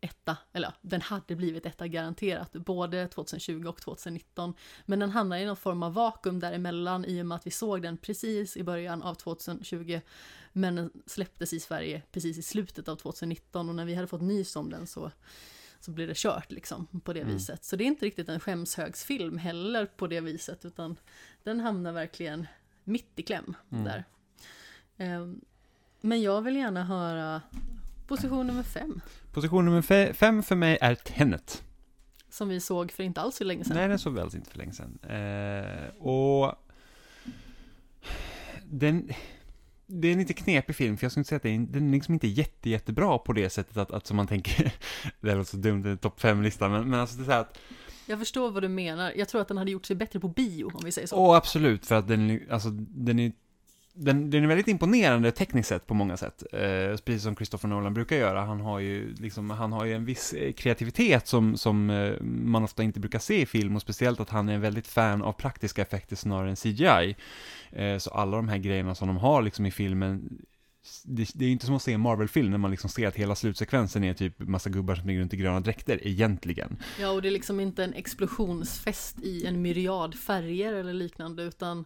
etta, 0.00 0.36
eller 0.52 0.68
ja, 0.68 0.74
den 0.80 1.00
hade 1.00 1.36
blivit 1.36 1.66
etta 1.66 1.86
garanterat, 1.86 2.52
både 2.52 3.08
2020 3.08 3.64
och 3.66 3.80
2019. 3.80 4.54
Men 4.86 4.98
den 4.98 5.10
hamnar 5.10 5.36
i 5.36 5.44
någon 5.44 5.56
form 5.56 5.82
av 5.82 5.94
vakuum 5.94 6.40
däremellan 6.40 7.04
i 7.04 7.22
och 7.22 7.26
med 7.26 7.36
att 7.36 7.46
vi 7.46 7.50
såg 7.50 7.82
den 7.82 7.96
precis 7.96 8.56
i 8.56 8.62
början 8.62 9.02
av 9.02 9.14
2020, 9.14 10.00
men 10.52 10.76
den 10.76 10.90
släpptes 11.06 11.52
i 11.52 11.60
Sverige 11.60 12.02
precis 12.12 12.38
i 12.38 12.42
slutet 12.42 12.88
av 12.88 12.96
2019 12.96 13.68
och 13.68 13.74
när 13.74 13.84
vi 13.84 13.94
hade 13.94 14.08
fått 14.08 14.22
nys 14.22 14.56
om 14.56 14.70
den 14.70 14.86
så 14.86 15.10
så 15.84 15.90
blir 15.90 16.06
det 16.06 16.16
kört 16.16 16.52
liksom 16.52 16.86
på 17.04 17.12
det 17.12 17.20
Mm. 17.20 17.32
viset. 17.34 17.64
Så 17.64 17.76
det 17.76 17.84
är 17.84 17.86
inte 17.86 18.06
riktigt 18.06 18.28
en 18.28 18.40
skämshögsfilm 18.40 19.38
heller 19.38 19.86
på 19.86 20.06
det 20.06 20.20
viset, 20.20 20.64
utan 20.64 20.96
den 21.42 21.60
hamnar 21.60 21.92
verkligen 21.92 22.46
mitt 22.84 23.10
i 23.16 23.22
kläm 23.22 23.54
Mm. 23.72 23.84
där. 23.84 24.04
Ehm, 24.96 25.40
Men 26.00 26.22
jag 26.22 26.42
vill 26.42 26.56
gärna 26.56 26.84
höra 26.84 27.42
position 28.06 28.46
nummer 28.46 28.62
fem, 28.62 29.00
Position 29.32 29.64
nummer 29.64 29.82
fe- 29.82 30.12
fem 30.12 30.42
för 30.42 30.54
mig 30.56 30.78
är 30.80 30.94
Tenet. 30.94 31.62
som 32.28 32.48
vi 32.48 32.60
såg 32.60 32.92
för 32.92 33.02
inte 33.02 33.20
alls 33.20 33.36
så 33.36 33.44
länge 33.44 33.64
sedan. 33.64 33.76
Nej, 33.76 33.88
den 33.88 33.98
såg 33.98 34.14
väl 34.14 34.30
inte 34.36 34.50
för 34.50 34.58
länge 34.58 34.72
sedan. 34.72 34.98
Eh, 35.02 35.88
och 36.02 36.54
den, 38.64 39.10
det 40.00 40.08
är 40.08 40.12
en 40.12 40.18
lite 40.18 40.32
knepig 40.32 40.76
film, 40.76 40.96
för 40.96 41.04
jag 41.04 41.12
skulle 41.12 41.20
inte 41.20 41.28
säga 41.28 41.36
att 41.36 41.42
det 41.42 41.48
är, 41.50 41.54
en- 41.54 41.72
den 41.72 41.88
är 41.88 41.92
liksom 41.92 42.14
inte 42.14 42.28
jätte, 42.28 42.70
jättebra 42.70 43.18
på 43.18 43.32
det 43.32 43.50
sättet 43.50 43.76
att, 43.76 43.90
att 43.90 44.06
som 44.06 44.16
man 44.16 44.26
tänker, 44.26 44.72
det 45.20 45.34
låter 45.34 45.50
så 45.50 45.56
dumt, 45.56 45.82
det 45.82 45.88
är 45.88 45.92
en 45.92 45.98
topp 45.98 46.20
fem-lista, 46.20 46.68
men, 46.68 46.90
men 46.90 47.00
alltså 47.00 47.16
det 47.16 47.22
är 47.22 47.24
så 47.24 47.30
här 47.32 47.40
att, 47.40 47.58
Jag 48.06 48.18
förstår 48.18 48.50
vad 48.50 48.62
du 48.62 48.68
menar. 48.68 49.12
Jag 49.16 49.28
tror 49.28 49.40
att 49.40 49.48
den 49.48 49.56
hade 49.58 49.70
gjort 49.70 49.86
sig 49.86 49.96
bättre 49.96 50.20
på 50.20 50.28
bio, 50.28 50.70
om 50.74 50.80
vi 50.84 50.92
säger 50.92 51.08
så. 51.08 51.16
åh 51.16 51.36
absolut, 51.36 51.86
för 51.86 51.94
att 51.94 52.08
den, 52.08 52.40
alltså 52.50 52.68
den 52.90 53.18
är 53.18 53.32
den, 53.94 54.30
den 54.30 54.44
är 54.44 54.48
väldigt 54.48 54.68
imponerande 54.68 55.30
tekniskt 55.30 55.68
sett 55.68 55.86
på 55.86 55.94
många 55.94 56.16
sätt, 56.16 56.42
eh, 56.52 56.96
precis 57.04 57.22
som 57.22 57.36
Christopher 57.36 57.68
Nolan 57.68 57.94
brukar 57.94 58.16
göra. 58.16 58.40
Han 58.40 58.60
har 58.60 58.78
ju, 58.78 59.14
liksom, 59.14 59.50
han 59.50 59.72
har 59.72 59.84
ju 59.84 59.94
en 59.94 60.04
viss 60.04 60.32
eh, 60.32 60.52
kreativitet 60.52 61.28
som, 61.28 61.56
som 61.56 61.90
eh, 61.90 62.20
man 62.22 62.64
ofta 62.64 62.82
inte 62.82 63.00
brukar 63.00 63.18
se 63.18 63.40
i 63.40 63.46
film, 63.46 63.76
och 63.76 63.82
speciellt 63.82 64.20
att 64.20 64.30
han 64.30 64.48
är 64.48 64.54
en 64.54 64.60
väldigt 64.60 64.86
fan 64.86 65.22
av 65.22 65.32
praktiska 65.32 65.82
effekter 65.82 66.16
snarare 66.16 66.50
än 66.50 66.56
CGI. 66.56 67.16
Eh, 67.72 67.98
så 67.98 68.10
alla 68.10 68.36
de 68.36 68.48
här 68.48 68.58
grejerna 68.58 68.94
som 68.94 69.08
de 69.08 69.16
har 69.16 69.42
liksom 69.42 69.66
i 69.66 69.70
filmen, 69.70 70.38
det, 71.04 71.28
det 71.34 71.44
är 71.44 71.48
inte 71.48 71.66
som 71.66 71.74
att 71.74 71.82
se 71.82 71.92
en 71.92 72.00
Marvel-film 72.00 72.50
när 72.50 72.58
man 72.58 72.70
liksom 72.70 72.90
ser 72.90 73.08
att 73.08 73.16
hela 73.16 73.34
slutsekvensen 73.34 74.04
är 74.04 74.14
typ 74.14 74.38
massa 74.38 74.70
gubbar 74.70 74.94
som 74.94 75.02
springer 75.02 75.20
runt 75.20 75.34
i 75.34 75.36
gröna 75.36 75.60
dräkter, 75.60 76.06
egentligen. 76.06 76.76
Ja, 77.00 77.10
och 77.10 77.22
det 77.22 77.28
är 77.28 77.32
liksom 77.32 77.60
inte 77.60 77.84
en 77.84 77.94
explosionsfest 77.94 79.20
i 79.22 79.46
en 79.46 79.62
myriad 79.62 80.14
färger 80.14 80.72
eller 80.72 80.92
liknande, 80.92 81.42
utan 81.42 81.84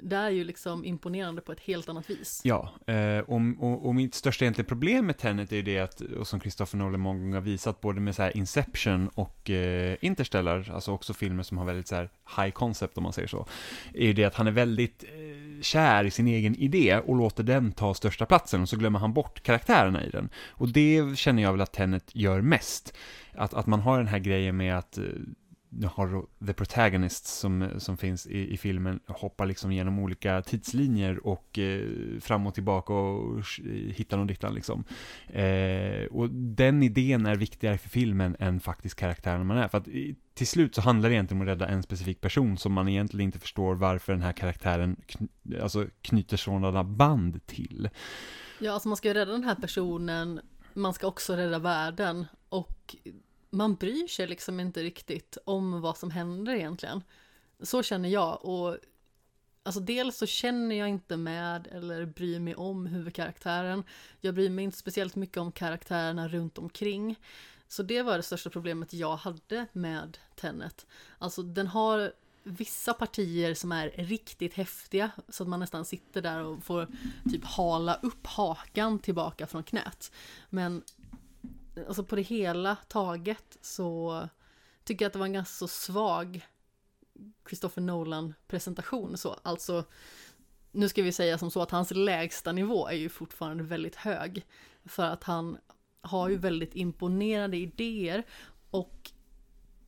det 0.00 0.16
är 0.16 0.30
ju 0.30 0.44
liksom 0.44 0.84
imponerande 0.84 1.40
på 1.40 1.52
ett 1.52 1.60
helt 1.60 1.88
annat 1.88 2.10
vis. 2.10 2.40
Ja, 2.44 2.70
eh, 2.86 3.18
och, 3.18 3.40
och, 3.58 3.86
och 3.86 3.94
mitt 3.94 4.14
största 4.14 4.44
egentligen 4.44 4.68
problem 4.68 5.06
med 5.06 5.18
Tenet 5.18 5.52
är 5.52 5.56
ju 5.56 5.62
det 5.62 5.78
att, 5.78 6.00
och 6.00 6.26
som 6.26 6.40
Christopher 6.40 6.78
Nolan 6.78 7.00
många 7.00 7.18
gånger 7.18 7.34
har 7.34 7.42
visat, 7.42 7.80
både 7.80 8.00
med 8.00 8.14
så 8.14 8.22
här 8.22 8.36
Inception 8.36 9.08
och 9.08 9.50
eh, 9.50 9.96
Interstellar, 10.00 10.70
alltså 10.74 10.92
också 10.92 11.14
filmer 11.14 11.42
som 11.42 11.58
har 11.58 11.64
väldigt 11.64 11.88
så 11.88 11.94
här 11.94 12.10
high 12.36 12.50
concept 12.50 12.96
om 12.96 13.02
man 13.02 13.12
säger 13.12 13.28
så, 13.28 13.46
är 13.94 14.06
ju 14.06 14.12
det 14.12 14.24
att 14.24 14.34
han 14.34 14.46
är 14.46 14.50
väldigt 14.50 15.04
eh, 15.04 15.62
kär 15.62 16.04
i 16.04 16.10
sin 16.10 16.28
egen 16.28 16.54
idé 16.54 16.98
och 16.98 17.16
låter 17.16 17.42
den 17.42 17.72
ta 17.72 17.94
största 17.94 18.26
platsen 18.26 18.62
och 18.62 18.68
så 18.68 18.76
glömmer 18.76 18.98
han 18.98 19.12
bort 19.12 19.42
karaktärerna 19.42 20.04
i 20.04 20.10
den. 20.10 20.28
Och 20.48 20.68
det 20.68 21.18
känner 21.18 21.42
jag 21.42 21.52
väl 21.52 21.60
att 21.60 21.72
Tenet 21.72 22.10
gör 22.14 22.40
mest. 22.40 22.96
Att, 23.32 23.54
att 23.54 23.66
man 23.66 23.80
har 23.80 23.98
den 23.98 24.08
här 24.08 24.18
grejen 24.18 24.56
med 24.56 24.78
att 24.78 24.98
eh, 24.98 25.04
har 25.84 26.26
the 26.46 26.52
protagonist 26.52 27.26
som, 27.26 27.68
som 27.78 27.96
finns 27.96 28.26
i, 28.26 28.54
i 28.54 28.56
filmen 28.56 29.00
hoppar 29.06 29.46
liksom 29.46 29.72
genom 29.72 29.98
olika 29.98 30.42
tidslinjer 30.42 31.26
och 31.26 31.58
eh, 31.58 32.20
fram 32.20 32.46
och 32.46 32.54
tillbaka 32.54 32.92
och 32.92 33.38
eh, 33.38 33.94
hittar 33.94 34.16
någon 34.16 34.26
dittan 34.26 34.54
liksom. 34.54 34.84
Eh, 35.26 36.06
och 36.10 36.30
den 36.30 36.82
idén 36.82 37.26
är 37.26 37.36
viktigare 37.36 37.78
för 37.78 37.88
filmen 37.88 38.36
än 38.38 38.60
faktiskt 38.60 38.96
karaktären 38.96 39.46
man 39.46 39.56
är. 39.56 39.68
För 39.68 39.78
att 39.78 39.88
i, 39.88 40.16
till 40.34 40.46
slut 40.46 40.74
så 40.74 40.80
handlar 40.80 41.08
det 41.08 41.14
egentligen 41.14 41.42
om 41.42 41.48
att 41.48 41.52
rädda 41.52 41.68
en 41.68 41.82
specifik 41.82 42.20
person 42.20 42.58
som 42.58 42.72
man 42.72 42.88
egentligen 42.88 43.24
inte 43.24 43.38
förstår 43.38 43.74
varför 43.74 44.12
den 44.12 44.22
här 44.22 44.32
karaktären 44.32 44.96
kn 45.06 45.28
alltså 45.62 45.86
knyter 46.02 46.36
sådana 46.36 46.84
band 46.84 47.46
till. 47.46 47.88
Ja, 48.58 48.72
alltså 48.72 48.88
man 48.88 48.96
ska 48.96 49.08
ju 49.08 49.14
rädda 49.14 49.32
den 49.32 49.44
här 49.44 49.54
personen, 49.54 50.40
man 50.74 50.94
ska 50.94 51.06
också 51.06 51.36
rädda 51.36 51.58
världen 51.58 52.26
och 52.48 52.96
man 53.50 53.74
bryr 53.74 54.06
sig 54.06 54.26
liksom 54.26 54.60
inte 54.60 54.82
riktigt 54.82 55.38
om 55.44 55.80
vad 55.80 55.96
som 55.96 56.10
händer 56.10 56.54
egentligen. 56.54 57.02
Så 57.60 57.82
känner 57.82 58.08
jag 58.08 58.44
och 58.44 58.76
Alltså 59.62 59.80
dels 59.80 60.16
så 60.16 60.26
känner 60.26 60.76
jag 60.76 60.88
inte 60.88 61.16
med 61.16 61.66
eller 61.66 62.06
bryr 62.06 62.40
mig 62.40 62.54
om 62.54 62.86
huvudkaraktären. 62.86 63.84
Jag 64.20 64.34
bryr 64.34 64.50
mig 64.50 64.64
inte 64.64 64.78
speciellt 64.78 65.16
mycket 65.16 65.36
om 65.36 65.52
karaktärerna 65.52 66.28
runt 66.28 66.58
omkring. 66.58 67.16
Så 67.68 67.82
det 67.82 68.02
var 68.02 68.16
det 68.16 68.22
största 68.22 68.50
problemet 68.50 68.92
jag 68.92 69.16
hade 69.16 69.66
med 69.72 70.18
Tenet. 70.36 70.86
Alltså 71.18 71.42
den 71.42 71.66
har 71.66 72.12
vissa 72.42 72.94
partier 72.94 73.54
som 73.54 73.72
är 73.72 73.90
riktigt 73.90 74.54
häftiga 74.54 75.10
så 75.28 75.42
att 75.42 75.48
man 75.48 75.60
nästan 75.60 75.84
sitter 75.84 76.22
där 76.22 76.44
och 76.44 76.64
får 76.64 76.88
typ 77.30 77.44
hala 77.44 77.94
upp 77.94 78.26
hakan 78.26 78.98
tillbaka 78.98 79.46
från 79.46 79.62
knät. 79.62 80.12
Men 80.50 80.82
alltså 81.86 82.04
på 82.04 82.16
det 82.16 82.22
hela 82.22 82.76
taget 82.76 83.58
så 83.60 84.28
tycker 84.84 85.04
jag 85.04 85.08
att 85.08 85.12
det 85.12 85.18
var 85.18 85.26
en 85.26 85.32
ganska 85.32 85.54
så 85.54 85.68
svag 85.68 86.46
Christopher 87.48 87.82
Nolan-presentation 87.82 89.16
så. 89.16 89.36
Alltså, 89.42 89.84
nu 90.70 90.88
ska 90.88 91.02
vi 91.02 91.12
säga 91.12 91.38
som 91.38 91.50
så 91.50 91.62
att 91.62 91.70
hans 91.70 91.90
lägsta 91.90 92.52
nivå 92.52 92.88
är 92.88 92.96
ju 92.96 93.08
fortfarande 93.08 93.64
väldigt 93.64 93.96
hög. 93.96 94.46
För 94.84 95.04
att 95.04 95.24
han 95.24 95.58
har 96.00 96.28
ju 96.28 96.36
väldigt 96.36 96.74
imponerande 96.74 97.56
idéer 97.56 98.26
och 98.70 99.10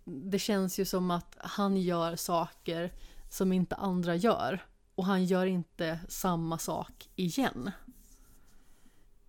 det 0.05 0.39
känns 0.39 0.79
ju 0.79 0.85
som 0.85 1.11
att 1.11 1.37
han 1.39 1.77
gör 1.77 2.17
saker 2.17 2.93
som 3.31 3.53
inte 3.53 3.75
andra 3.75 4.17
gör. 4.17 4.65
Och 4.95 5.05
han 5.05 5.25
gör 5.25 5.47
inte 5.47 6.01
samma 6.09 6.59
sak 6.59 7.09
igen. 7.17 7.71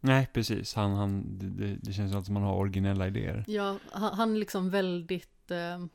Nej, 0.03 0.29
precis. 0.33 0.73
Han, 0.75 0.91
han, 0.91 1.37
det, 1.37 1.75
det 1.81 1.93
känns 1.93 2.11
som 2.11 2.21
att 2.21 2.29
man 2.29 2.43
har 2.43 2.55
originella 2.55 3.07
idéer. 3.07 3.43
Ja, 3.47 3.77
han, 3.91 4.13
han 4.13 4.35
är 4.35 4.39
liksom 4.39 4.69
väldigt 4.69 5.51
eh, 5.51 5.85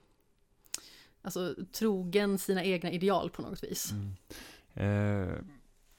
alltså, 1.22 1.54
trogen 1.72 2.38
sina 2.38 2.64
egna 2.64 2.90
ideal 2.90 3.30
på 3.30 3.42
något 3.42 3.64
vis. 3.64 3.92
Mm. 3.92 4.14
Eh, 4.74 5.34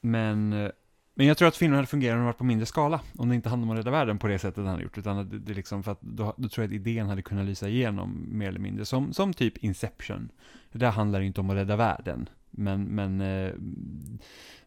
men, 0.02 0.72
men 1.18 1.26
jag 1.26 1.38
tror 1.38 1.48
att 1.48 1.56
filmen 1.56 1.76
hade 1.76 1.88
fungerat 1.88 2.14
om 2.14 2.18
den 2.18 2.26
varit 2.26 2.38
på 2.38 2.44
mindre 2.44 2.66
skala. 2.66 3.02
Om 3.18 3.30
det 3.30 3.36
inte 3.36 3.50
handlade 3.50 3.72
om 3.72 3.78
att 3.78 3.86
rädda 3.86 3.92
världen 3.92 4.20
på 4.20 4.28
det 4.28 4.40
sättet 4.40 4.58
han 4.58 4.68
hade 4.68 4.84
gjort. 4.84 4.98
Utan 4.98 5.30
det, 5.30 5.40
det 5.40 5.54
liksom 5.54 5.84
för 5.84 5.92
att 5.92 6.02
då, 6.02 6.34
då, 6.38 6.50
tror 6.50 6.64
jag 6.64 6.70
att 6.70 6.76
idén 6.76 7.08
hade 7.08 7.22
kunnat 7.22 7.46
lysa 7.46 7.70
igenom 7.70 8.26
mer 8.32 8.48
eller 8.48 8.60
mindre. 8.60 8.86
Som, 8.86 9.14
som 9.14 9.34
typ 9.34 9.58
Inception. 9.58 10.30
Det 10.72 10.88
handlar 10.88 11.22
inte 11.22 11.42
om 11.42 11.50
att 11.50 11.56
rädda 11.56 11.76
världen. 11.76 12.30
Men, 12.52 12.84
men 12.84 13.22
eh, 13.22 13.52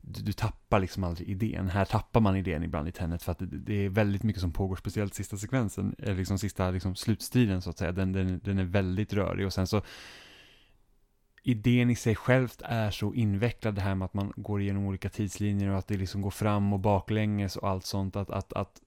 du, 0.00 0.22
du, 0.22 0.32
tappar 0.32 0.80
liksom 0.80 1.04
aldrig 1.04 1.28
idén. 1.28 1.68
Här 1.68 1.84
tappar 1.84 2.20
man 2.20 2.36
idén 2.36 2.62
ibland 2.62 2.88
i 2.88 2.92
Tenet 2.92 3.22
för 3.22 3.32
att 3.32 3.38
det, 3.38 3.46
det 3.46 3.84
är 3.84 3.88
väldigt 3.88 4.22
mycket 4.22 4.40
som 4.40 4.52
pågår, 4.52 4.76
speciellt 4.76 5.14
sista 5.14 5.36
sekvensen, 5.36 5.94
eller 5.98 6.16
liksom 6.16 6.38
sista 6.38 6.70
liksom 6.70 6.94
slutstriden 6.94 7.62
så 7.62 7.70
att 7.70 7.78
säga. 7.78 7.92
Den, 7.92 8.12
den, 8.12 8.40
den 8.44 8.58
är 8.58 8.64
väldigt 8.64 9.12
rörig 9.12 9.46
och 9.46 9.52
sen 9.52 9.66
så 9.66 9.82
idén 11.42 11.90
i 11.90 11.94
sig 11.94 12.16
självt 12.16 12.62
är 12.64 12.90
så 12.90 13.14
invecklad 13.14 13.74
det 13.74 13.80
här 13.80 13.94
med 13.94 14.04
att 14.04 14.14
man 14.14 14.32
går 14.36 14.60
igenom 14.60 14.86
olika 14.86 15.08
tidslinjer 15.08 15.70
och 15.70 15.78
att 15.78 15.88
det 15.88 15.96
liksom 15.96 16.20
går 16.20 16.30
fram 16.30 16.72
och 16.72 16.80
baklänges 16.80 17.56
och 17.56 17.68
allt 17.68 17.86
sånt 17.86 18.16
att, 18.16 18.30
att, 18.30 18.52
att 18.52 18.80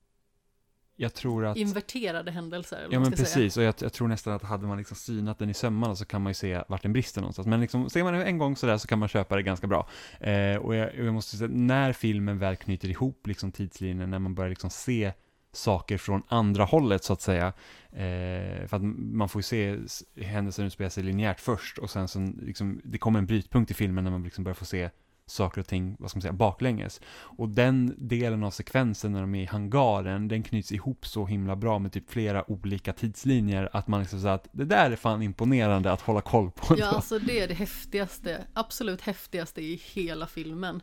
jag 0.96 1.14
tror 1.14 1.46
att... 1.46 1.58
Inverterade 1.58 2.32
händelser, 2.32 2.88
Ja, 2.92 3.00
men 3.00 3.12
precis. 3.12 3.54
Säga. 3.54 3.70
Och 3.70 3.76
jag, 3.76 3.86
jag, 3.86 3.94
tror 3.94 4.08
nästan 4.08 4.34
att 4.34 4.44
hade 4.44 4.68
man 4.68 4.78
liksom 4.78 4.98
synat 4.98 5.40
den 5.40 5.50
i 5.50 5.54
sömmarna 5.54 5.96
så 5.96 6.06
kan 6.06 6.22
man 6.22 6.30
ju 6.30 6.34
se 6.34 6.64
vart 6.68 6.82
den 6.82 6.94
brister 6.94 7.22
någonstans. 7.22 7.48
Men 7.48 7.62
liksom, 7.62 7.90
ser 7.90 8.04
man 8.04 8.14
den 8.14 8.22
en 8.22 8.38
gång 8.38 8.56
sådär 8.56 8.78
så 8.78 8.88
kan 8.88 9.00
man 9.00 9.10
köpa 9.10 9.36
det 9.36 9.44
ganska 9.44 9.68
bra. 9.68 9.88
Eh, 10.20 10.56
och 10.56 10.76
jag, 10.76 10.96
jag, 10.96 11.14
måste 11.14 11.38
säga, 11.38 11.50
när 11.54 11.94
filmen 11.94 12.40
väl 12.40 12.56
knyter 12.56 12.90
ihop 12.90 13.28
liksom 13.28 13.52
tidslinjen, 13.52 14.10
när 14.10 14.20
man 14.20 14.36
börjar 14.36 14.50
liksom 14.50 14.70
se 14.70 15.14
saker 15.54 15.98
från 15.98 16.24
andra 16.28 16.64
hållet 16.64 17.04
så 17.04 17.14
att 17.14 17.22
säga. 17.22 17.54
Eh, 17.92 18.68
för 18.68 18.76
att 18.76 18.84
man 18.98 19.30
får 19.30 19.40
ju 19.40 19.44
se 19.44 19.78
händelser 20.26 20.64
utspela 20.64 20.90
sig 20.90 21.04
linjärt 21.04 21.40
först 21.40 21.78
och 21.78 21.90
sen 21.90 22.08
så 22.08 22.34
liksom, 22.42 22.82
det 22.84 22.98
kommer 22.98 23.20
en 23.20 23.26
brytpunkt 23.26 23.72
i 23.72 23.74
filmen 23.74 24.04
när 24.04 24.12
man 24.12 24.24
liksom 24.24 24.44
börjar 24.44 24.56
få 24.56 24.66
se 24.66 24.90
saker 25.26 25.62
och 25.62 25.68
ting, 25.68 25.96
vad 26.00 26.10
ska 26.10 26.18
man 26.18 26.22
säga, 26.22 26.34
baklänges. 26.34 27.02
Och 27.14 27.50
den 27.50 27.96
delen 27.98 28.44
av 28.44 28.52
sekvensen 28.52 29.12
när 29.12 29.22
de 29.22 29.36
är 29.36 29.44
i 29.44 29.46
hangaren, 29.46 30.28
den 30.28 30.44
knyts 30.44 30.72
ihop 30.72 31.06
så 31.08 31.26
himla 31.26 31.56
bra 31.56 31.80
med 31.80 31.92
typ 31.92 32.10
flera 32.10 32.52
olika 32.52 32.94
tidslinjer 32.94 33.70
att 33.74 33.88
man 33.88 34.00
liksom 34.00 34.22
säger 34.22 34.36
att 34.36 34.48
det 34.52 34.66
där 34.66 34.92
är 34.92 34.96
fan 34.96 35.22
imponerande 35.22 35.92
att 35.92 36.02
hålla 36.02 36.22
koll 36.22 36.52
på. 36.52 36.76
Ja, 36.78 36.86
alltså 36.86 37.20
det 37.20 37.40
är 37.40 37.48
det 37.48 37.54
häftigaste, 37.54 38.44
absolut 38.54 39.02
häftigaste 39.02 39.62
i 39.62 39.82
hela 39.94 40.28
filmen. 40.28 40.82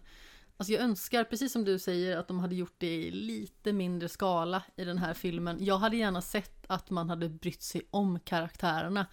Alltså 0.60 0.72
jag 0.72 0.82
önskar, 0.82 1.24
precis 1.24 1.52
som 1.52 1.64
du 1.64 1.78
säger, 1.78 2.16
att 2.16 2.28
de 2.28 2.38
hade 2.38 2.54
gjort 2.54 2.74
det 2.78 2.94
i 2.94 3.10
lite 3.10 3.72
mindre 3.72 4.08
skala 4.08 4.62
i 4.76 4.84
den 4.84 4.98
här 4.98 5.14
filmen. 5.14 5.56
Jag 5.60 5.78
hade 5.78 5.96
gärna 5.96 6.20
sett 6.20 6.64
att 6.66 6.90
man 6.90 7.10
hade 7.10 7.28
brytt 7.28 7.62
sig 7.62 7.82
om 7.90 8.20
karaktärerna. 8.20 9.06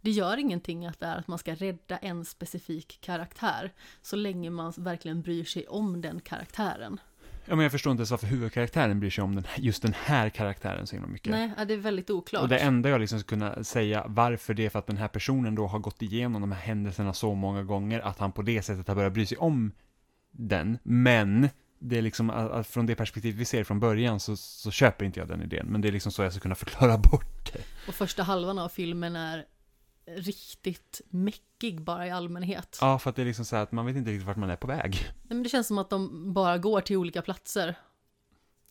Det 0.00 0.10
gör 0.10 0.36
ingenting 0.36 0.86
att 0.86 1.00
det 1.00 1.06
är 1.06 1.16
att 1.16 1.28
man 1.28 1.38
ska 1.38 1.54
rädda 1.54 1.96
en 1.96 2.24
specifik 2.24 2.98
karaktär, 3.00 3.72
så 4.02 4.16
länge 4.16 4.50
man 4.50 4.72
verkligen 4.76 5.22
bryr 5.22 5.44
sig 5.44 5.66
om 5.66 6.00
den 6.00 6.20
karaktären. 6.20 7.00
Ja, 7.44 7.56
men 7.56 7.62
jag 7.62 7.72
förstår 7.72 7.90
inte 7.90 8.00
ens 8.00 8.10
varför 8.10 8.26
huvudkaraktären 8.26 9.00
bryr 9.00 9.10
sig 9.10 9.24
om 9.24 9.34
den, 9.34 9.44
just 9.56 9.82
den 9.82 9.94
här 9.96 10.28
karaktären 10.28 10.86
så 10.86 10.96
himla 10.96 11.08
mycket. 11.08 11.30
Nej, 11.30 11.50
det 11.66 11.74
är 11.74 11.78
väldigt 11.78 12.10
oklart. 12.10 12.42
Och 12.42 12.48
det 12.48 12.58
enda 12.58 12.88
jag 12.88 13.00
liksom 13.00 13.20
skulle 13.20 13.40
kunna 13.40 13.64
säga 13.64 14.04
varför 14.08 14.54
det 14.54 14.66
är 14.66 14.70
för 14.70 14.78
att 14.78 14.86
den 14.86 14.96
här 14.96 15.08
personen 15.08 15.54
då 15.54 15.66
har 15.66 15.78
gått 15.78 16.02
igenom 16.02 16.40
de 16.40 16.52
här 16.52 16.60
händelserna 16.60 17.14
så 17.14 17.34
många 17.34 17.62
gånger 17.62 18.00
att 18.00 18.18
han 18.18 18.32
på 18.32 18.42
det 18.42 18.62
sättet 18.62 18.88
har 18.88 18.94
börjat 18.94 19.12
bry 19.12 19.26
sig 19.26 19.38
om 19.38 19.72
den, 20.30 20.78
men 20.82 21.48
det 21.78 21.98
är 21.98 22.02
liksom, 22.02 22.30
att 22.30 22.66
från 22.66 22.86
det 22.86 22.94
perspektiv 22.94 23.36
vi 23.36 23.44
ser 23.44 23.64
från 23.64 23.80
början 23.80 24.20
så, 24.20 24.36
så 24.36 24.70
köper 24.70 25.04
inte 25.04 25.20
jag 25.20 25.28
den 25.28 25.42
idén, 25.42 25.66
men 25.66 25.80
det 25.80 25.88
är 25.88 25.92
liksom 25.92 26.12
så 26.12 26.22
jag 26.22 26.32
ska 26.32 26.40
kunna 26.40 26.54
förklara 26.54 26.98
bort 27.10 27.52
det. 27.52 27.62
Och 27.88 27.94
första 27.94 28.22
halvan 28.22 28.58
av 28.58 28.68
filmen 28.68 29.16
är 29.16 29.46
riktigt 30.06 31.00
mäckig 31.08 31.82
bara 31.82 32.06
i 32.06 32.10
allmänhet. 32.10 32.78
Ja, 32.80 32.98
för 32.98 33.10
att 33.10 33.16
det 33.16 33.22
är 33.22 33.26
liksom 33.26 33.44
så 33.44 33.56
här 33.56 33.62
att 33.62 33.72
man 33.72 33.86
vet 33.86 33.96
inte 33.96 34.10
riktigt 34.10 34.26
vart 34.26 34.36
man 34.36 34.50
är 34.50 34.56
på 34.56 34.66
väg. 34.66 34.92
Nej, 35.04 35.12
men 35.28 35.42
det 35.42 35.48
känns 35.48 35.66
som 35.66 35.78
att 35.78 35.90
de 35.90 36.32
bara 36.32 36.58
går 36.58 36.80
till 36.80 36.96
olika 36.96 37.22
platser. 37.22 37.74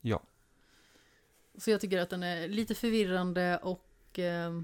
Ja. 0.02 0.24
Så 1.58 1.72
jag 1.72 1.82
tycker 1.82 2.00
att 2.00 2.10
den 2.10 2.24
är 2.24 2.48
lite 2.48 2.76
förvirrande 2.76 3.58
och 3.58 4.20
eh, 4.20 4.62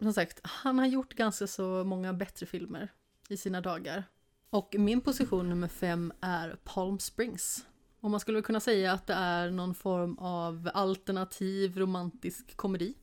som 0.00 0.12
sagt, 0.12 0.40
han 0.42 0.78
har 0.78 0.86
gjort 0.86 1.14
ganska 1.14 1.46
så 1.46 1.84
många 1.84 2.12
bättre 2.12 2.46
filmer 2.46 2.88
i 3.28 3.36
sina 3.36 3.60
dagar. 3.60 4.04
Och 4.50 4.74
min 4.78 5.00
position 5.00 5.48
nummer 5.48 5.68
fem 5.68 6.12
är 6.20 6.56
Palm 6.64 6.98
Springs. 6.98 7.66
Och 8.00 8.10
man 8.10 8.20
skulle 8.20 8.42
kunna 8.42 8.60
säga 8.60 8.92
att 8.92 9.06
det 9.06 9.14
är 9.14 9.50
någon 9.50 9.74
form 9.74 10.18
av 10.18 10.70
alternativ 10.74 11.78
romantisk 11.78 12.56
komedi. 12.56 12.94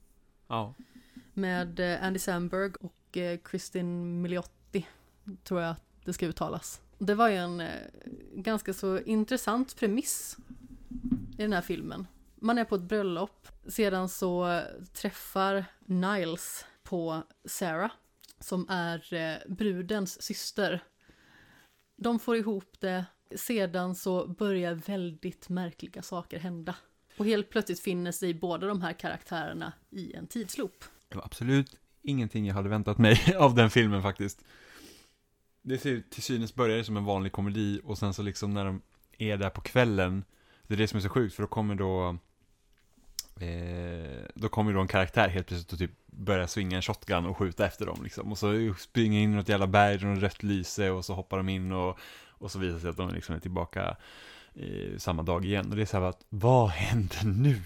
Ja. 0.48 0.74
Med 1.34 1.80
eh, 1.80 2.04
Andy 2.04 2.20
Samberg 2.20 2.72
och 2.80 3.18
eh, 3.18 3.40
Kristin 3.44 4.22
Miliotti, 4.22 4.88
tror 5.44 5.62
jag 5.62 5.72
att 5.72 5.84
det 6.06 6.14
ska 6.14 6.26
uttalas. 6.26 6.82
Det 6.98 7.16
var 7.16 7.30
ju 7.30 7.36
en 7.36 7.60
eh, 7.60 7.68
ganska 8.36 8.74
så 8.74 9.00
intressant 9.00 9.76
premiss 9.76 10.38
i 11.38 11.42
den 11.42 11.54
här 11.54 11.62
filmen. 11.62 12.08
Man 12.36 12.58
är 12.58 12.66
på 12.66 12.76
ett 12.76 12.82
bröllop, 12.82 13.48
sedan 13.68 14.10
så 14.10 14.62
träffar 14.94 15.66
Niles 15.86 16.66
på 16.84 17.24
Sarah, 17.46 17.92
som 18.40 18.70
är 18.70 19.44
brudens 19.50 20.22
syster 20.22 20.84
de 22.04 22.20
får 22.20 22.36
ihop 22.36 22.80
det, 22.80 23.06
sedan 23.36 23.96
så 23.96 24.28
börjar 24.28 24.74
väldigt 24.74 25.50
märkliga 25.50 26.02
saker 26.02 26.40
hända. 26.40 26.76
Och 27.18 27.26
helt 27.26 27.50
plötsligt 27.50 27.80
finner 27.80 28.12
sig 28.12 28.34
båda 28.34 28.68
de 28.68 28.82
här 28.82 28.94
karaktärerna 28.94 29.74
i 29.90 30.14
en 30.14 30.28
tidsloop. 30.28 30.84
Det 31.08 31.16
var 31.16 31.26
absolut 31.26 31.76
ingenting 32.02 32.48
jag 32.48 32.56
hade 32.56 32.70
väntat 32.70 32.98
mig 32.98 33.36
av 33.38 33.56
den 33.56 33.70
filmen 33.70 34.02
faktiskt. 34.02 34.46
Det 35.62 35.78
ser 35.78 36.04
till 36.10 36.24
synes 36.24 36.56
börjar 36.56 36.84
som 36.84 36.98
en 36.98 37.06
vanlig 37.06 37.32
komedi 37.32 37.82
och 37.84 37.98
sen 37.98 38.14
så 38.14 38.22
liksom 38.22 38.54
när 38.54 38.66
de 38.66 38.82
är 39.18 39.38
där 39.38 39.50
på 39.50 39.62
kvällen, 39.62 40.24
det 40.68 40.74
är 40.74 40.78
det 40.78 40.88
som 40.88 40.98
är 40.98 41.02
så 41.02 41.10
sjukt 41.10 41.36
för 41.36 41.44
då 41.44 41.48
kommer 41.48 41.76
då 41.76 42.18
eh, 43.40 44.26
då 44.36 44.50
kommer 44.50 44.74
då 44.74 44.82
en 44.82 44.88
karaktär 44.88 45.28
helt 45.28 45.48
plötsligt 45.48 45.74
och 45.74 45.80
typ 45.80 45.92
börjar 46.06 46.48
svinga 46.48 46.76
en 46.76 46.82
shotgun 46.82 47.26
och 47.26 47.38
skjuta 47.38 47.66
efter 47.66 47.86
dem 47.86 48.04
liksom. 48.04 48.32
Och 48.32 48.38
så 48.38 48.74
springer 48.80 49.20
in 49.20 49.34
i 49.34 49.36
något 49.36 49.50
jävla 49.50 49.68
berg 49.68 50.08
och 50.08 50.18
rött 50.18 50.44
lyse 50.44 50.90
och 50.90 51.06
så 51.06 51.14
hoppar 51.14 51.38
de 51.38 51.50
in 51.50 51.72
och, 51.72 52.00
och 52.30 52.52
så 52.52 52.60
visar 52.60 52.74
det 52.74 52.82
sig 52.82 52.90
att 52.90 52.98
de 52.98 53.14
liksom 53.14 53.36
är 53.36 53.40
tillbaka 53.40 53.98
eh, 54.54 54.98
samma 54.98 55.24
dag 55.24 55.46
igen. 55.46 55.70
Och 55.70 55.76
det 55.76 55.82
är 55.82 55.86
så 55.86 55.98
här 55.98 56.06
att, 56.06 56.26
vad 56.30 56.70
händer 56.70 57.24
nu? 57.24 57.62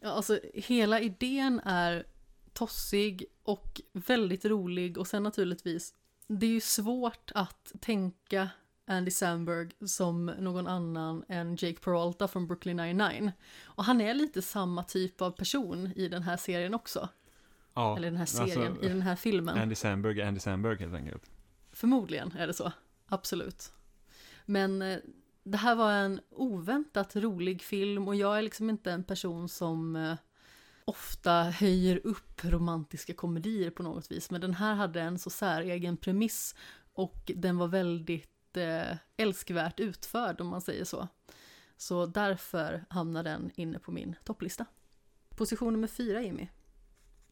Ja, 0.00 0.08
alltså 0.08 0.40
hela 0.54 1.00
idén 1.00 1.60
är 1.64 2.04
tossig 2.52 3.24
och 3.42 3.80
väldigt 3.92 4.44
rolig 4.44 4.98
och 4.98 5.06
sen 5.06 5.22
naturligtvis, 5.22 5.94
det 6.26 6.46
är 6.46 6.50
ju 6.50 6.60
svårt 6.60 7.32
att 7.34 7.72
tänka 7.80 8.48
Andy 8.90 9.10
Samberg 9.10 9.70
som 9.86 10.26
någon 10.26 10.66
annan 10.66 11.24
än 11.28 11.56
Jake 11.58 11.80
Peralta 11.80 12.28
från 12.28 12.46
Brooklyn 12.46 12.76
99. 12.76 13.32
Och 13.62 13.84
han 13.84 14.00
är 14.00 14.14
lite 14.14 14.42
samma 14.42 14.82
typ 14.82 15.22
av 15.22 15.30
person 15.30 15.92
i 15.96 16.08
den 16.08 16.22
här 16.22 16.36
serien 16.36 16.74
också. 16.74 17.08
Ja, 17.74 17.96
Eller 17.96 18.10
den 18.10 18.18
här 18.18 18.26
serien, 18.26 18.72
alltså, 18.72 18.84
i 18.84 18.88
den 18.88 19.02
här 19.02 19.16
filmen. 19.16 19.58
Andy 19.58 19.74
Samberg, 19.74 20.22
Andy 20.22 20.40
Samberg 20.40 20.78
helt 20.78 20.94
enkelt. 20.94 21.30
Förmodligen 21.72 22.32
är 22.32 22.46
det 22.46 22.54
så, 22.54 22.72
absolut. 23.06 23.72
Men 24.46 24.82
eh, 24.82 24.98
det 25.42 25.58
här 25.58 25.74
var 25.74 25.92
en 25.92 26.20
oväntat 26.30 27.16
rolig 27.16 27.62
film 27.62 28.08
och 28.08 28.14
jag 28.14 28.38
är 28.38 28.42
liksom 28.42 28.70
inte 28.70 28.92
en 28.92 29.04
person 29.04 29.48
som 29.48 29.96
eh, 29.96 30.14
ofta 30.84 31.42
höjer 31.42 32.00
upp 32.06 32.44
romantiska 32.44 33.14
komedier 33.14 33.70
på 33.70 33.82
något 33.82 34.12
vis. 34.12 34.30
Men 34.30 34.40
den 34.40 34.54
här 34.54 34.74
hade 34.74 35.00
en 35.00 35.18
så 35.18 35.30
säregen 35.30 35.96
premiss 35.96 36.54
och 36.92 37.30
den 37.36 37.58
var 37.58 37.68
väldigt 37.68 38.39
älskvärt 39.16 39.80
utförd 39.80 40.40
om 40.40 40.46
man 40.46 40.60
säger 40.60 40.84
så. 40.84 41.08
Så 41.76 42.06
därför 42.06 42.84
hamnar 42.90 43.22
den 43.22 43.50
inne 43.54 43.78
på 43.78 43.92
min 43.92 44.16
topplista. 44.24 44.66
Position 45.36 45.72
nummer 45.72 45.88
fyra, 45.88 46.22
Jimmy. 46.22 46.48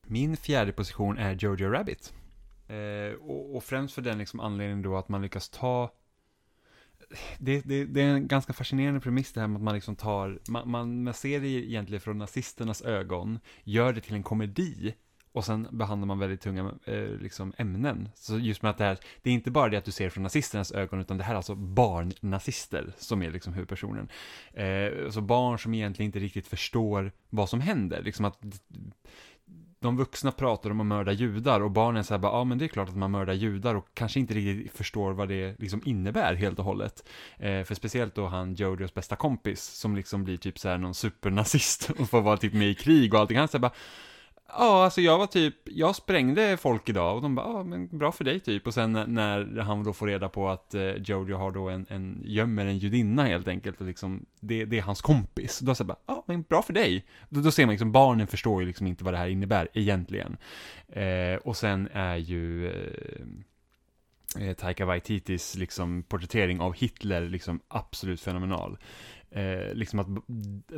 Min 0.03 0.37
fjärde 0.37 0.73
position 0.73 1.19
är 1.19 1.35
Jojo 1.35 1.71
Rabbit. 1.71 2.13
Eh, 2.69 3.15
och, 3.21 3.57
och, 3.57 3.65
främst 3.65 3.95
för 3.95 4.03
den 4.03 4.19
liksom 4.19 4.41
anledningen 4.41 4.83
då 4.83 4.97
att 4.97 5.09
man 5.09 5.23
lyckas 5.23 5.49
ta 5.49 5.95
det, 7.39 7.61
det, 7.61 7.85
det, 7.85 8.01
är 8.01 8.07
en 8.07 8.29
ganska 8.29 8.53
fascinerande 8.53 9.01
premiss 9.01 9.33
det 9.33 9.41
här 9.41 9.49
med 9.49 9.57
att 9.57 9.63
man 9.63 9.75
liksom 9.75 9.97
tar, 9.97 10.41
man, 10.49 10.71
man, 10.71 11.03
man 11.03 11.15
ser 11.15 11.41
det 11.41 11.49
egentligen 11.49 12.01
från 12.01 12.19
nazisternas 12.19 12.83
ögon, 12.83 13.39
gör 13.65 13.93
det 13.93 14.01
till 14.01 14.15
en 14.15 14.23
komedi 14.23 14.95
och 15.39 15.45
sen 15.45 15.69
behandlar 15.71 16.07
man 16.07 16.19
väldigt 16.19 16.41
tunga 16.41 16.73
eh, 16.85 17.09
liksom 17.21 17.53
ämnen. 17.57 18.09
Så 18.15 18.39
just 18.39 18.63
med 18.63 18.71
att 18.71 18.79
det 18.79 18.85
här, 18.85 18.99
det 19.23 19.31
är 19.31 19.35
inte 19.35 19.51
bara 19.51 19.69
det 19.69 19.77
att 19.77 19.85
du 19.85 19.91
ser 19.91 20.11
från 20.11 20.23
nazisternas 20.23 20.73
ögon, 20.73 21.01
utan 21.01 21.19
det 21.19 21.25
här 21.25 21.33
är 21.33 21.37
alltså 21.37 21.55
barnnazister 21.55 22.93
som 22.99 23.23
är 23.23 23.31
liksom 23.31 23.53
huvudpersonen. 23.53 24.09
Eh, 24.53 25.11
så 25.11 25.21
barn 25.21 25.59
som 25.59 25.75
egentligen 25.75 26.09
inte 26.09 26.19
riktigt 26.19 26.47
förstår 26.47 27.13
vad 27.31 27.49
som 27.49 27.61
händer, 27.61 28.03
liksom 28.03 28.25
att 28.25 28.39
de 29.81 29.97
vuxna 29.97 30.33
pratar 30.33 30.71
om 30.71 30.81
att 30.81 30.87
mörda 30.87 31.13
judar 31.13 31.61
och 31.61 31.71
barnen 31.71 32.05
säger 32.05 32.19
bara, 32.19 32.33
ja 32.33 32.45
men 32.45 32.59
det 32.59 32.65
är 32.65 32.69
klart 32.69 32.89
att 32.89 32.97
man 32.97 33.11
mördar 33.11 33.35
judar 33.35 33.75
och 33.75 33.89
kanske 33.95 34.21
inte 34.21 34.35
riktigt 34.35 34.77
förstår 34.77 35.13
vad 35.13 35.29
det 35.29 35.61
liksom 35.61 35.83
innebär 35.85 36.35
helt 36.35 36.59
och 36.59 36.65
hållet. 36.65 37.09
Eh, 37.37 37.65
för 37.65 37.75
speciellt 37.75 38.15
då 38.15 38.27
han 38.27 38.55
Jodios 38.55 38.95
bästa 38.95 39.17
kompis 39.17 39.63
som 39.65 39.97
liksom 39.97 40.25
blir 40.25 40.37
typ 40.37 40.59
så 40.59 40.69
här 40.69 40.79
någon 40.79 40.95
supernazist 40.95 41.91
och 41.99 42.11
får 42.11 42.21
vara 42.21 42.37
typ 42.37 42.53
med 42.53 42.69
i 42.69 42.75
krig 42.75 43.15
och 43.15 43.21
allting. 43.21 43.39
Han 43.39 43.49
säger 43.49 43.61
bara, 43.61 43.73
Ja, 44.53 44.85
alltså 44.85 45.01
jag 45.01 45.19
var 45.19 45.27
typ, 45.27 45.55
jag 45.65 45.97
sprängde 45.97 46.57
folk 46.57 46.89
idag 46.89 47.17
och 47.17 47.23
de 47.23 47.35
bara, 47.35 47.47
ja 47.47 47.63
men 47.63 47.99
bra 47.99 48.13
för 48.13 48.25
dig 48.25 48.41
typ. 48.41 48.67
Och 48.67 48.75
sen 48.75 48.93
när 48.93 49.61
han 49.61 49.85
då 49.85 49.93
får 49.93 50.07
reda 50.07 50.29
på 50.29 50.49
att 50.49 50.75
eh, 50.75 50.95
Jojo 50.95 51.37
har 51.37 51.51
då 51.51 51.69
en, 51.69 51.87
en, 51.89 52.23
gömmer 52.25 52.67
en 52.67 52.79
judinna 52.79 53.25
helt 53.25 53.49
enkelt 53.49 53.81
och 53.81 53.87
liksom, 53.87 54.27
det, 54.41 54.65
det 54.65 54.79
är 54.79 54.83
hans 54.83 55.03
kompis. 55.03 55.59
Då 55.59 55.75
säger 55.75 55.87
bara, 55.87 55.99
ja 56.07 56.25
men 56.27 56.43
bra 56.43 56.63
för 56.63 56.73
dig. 56.73 57.07
Då, 57.29 57.41
då 57.41 57.51
ser 57.51 57.67
man 57.67 57.73
liksom, 57.73 57.93
barnen 57.93 58.27
förstår 58.27 58.61
ju 58.63 58.67
liksom 58.67 58.87
inte 58.87 59.05
vad 59.05 59.15
det 59.15 59.19
här 59.19 59.29
innebär 59.29 59.69
egentligen. 59.73 60.37
Eh, 60.89 61.37
och 61.45 61.57
sen 61.57 61.89
är 61.93 62.17
ju 62.17 62.69
eh, 62.69 63.23
eh 64.49 64.55
Taika 64.55 64.87
Waititis 64.87 65.57
liksom 65.57 66.03
porträttering 66.03 66.61
av 66.61 66.75
Hitler 66.75 67.29
liksom 67.29 67.61
absolut 67.69 68.21
fenomenal. 68.21 68.79
Eh, 69.31 69.75
liksom 69.75 69.99
att 69.99 70.07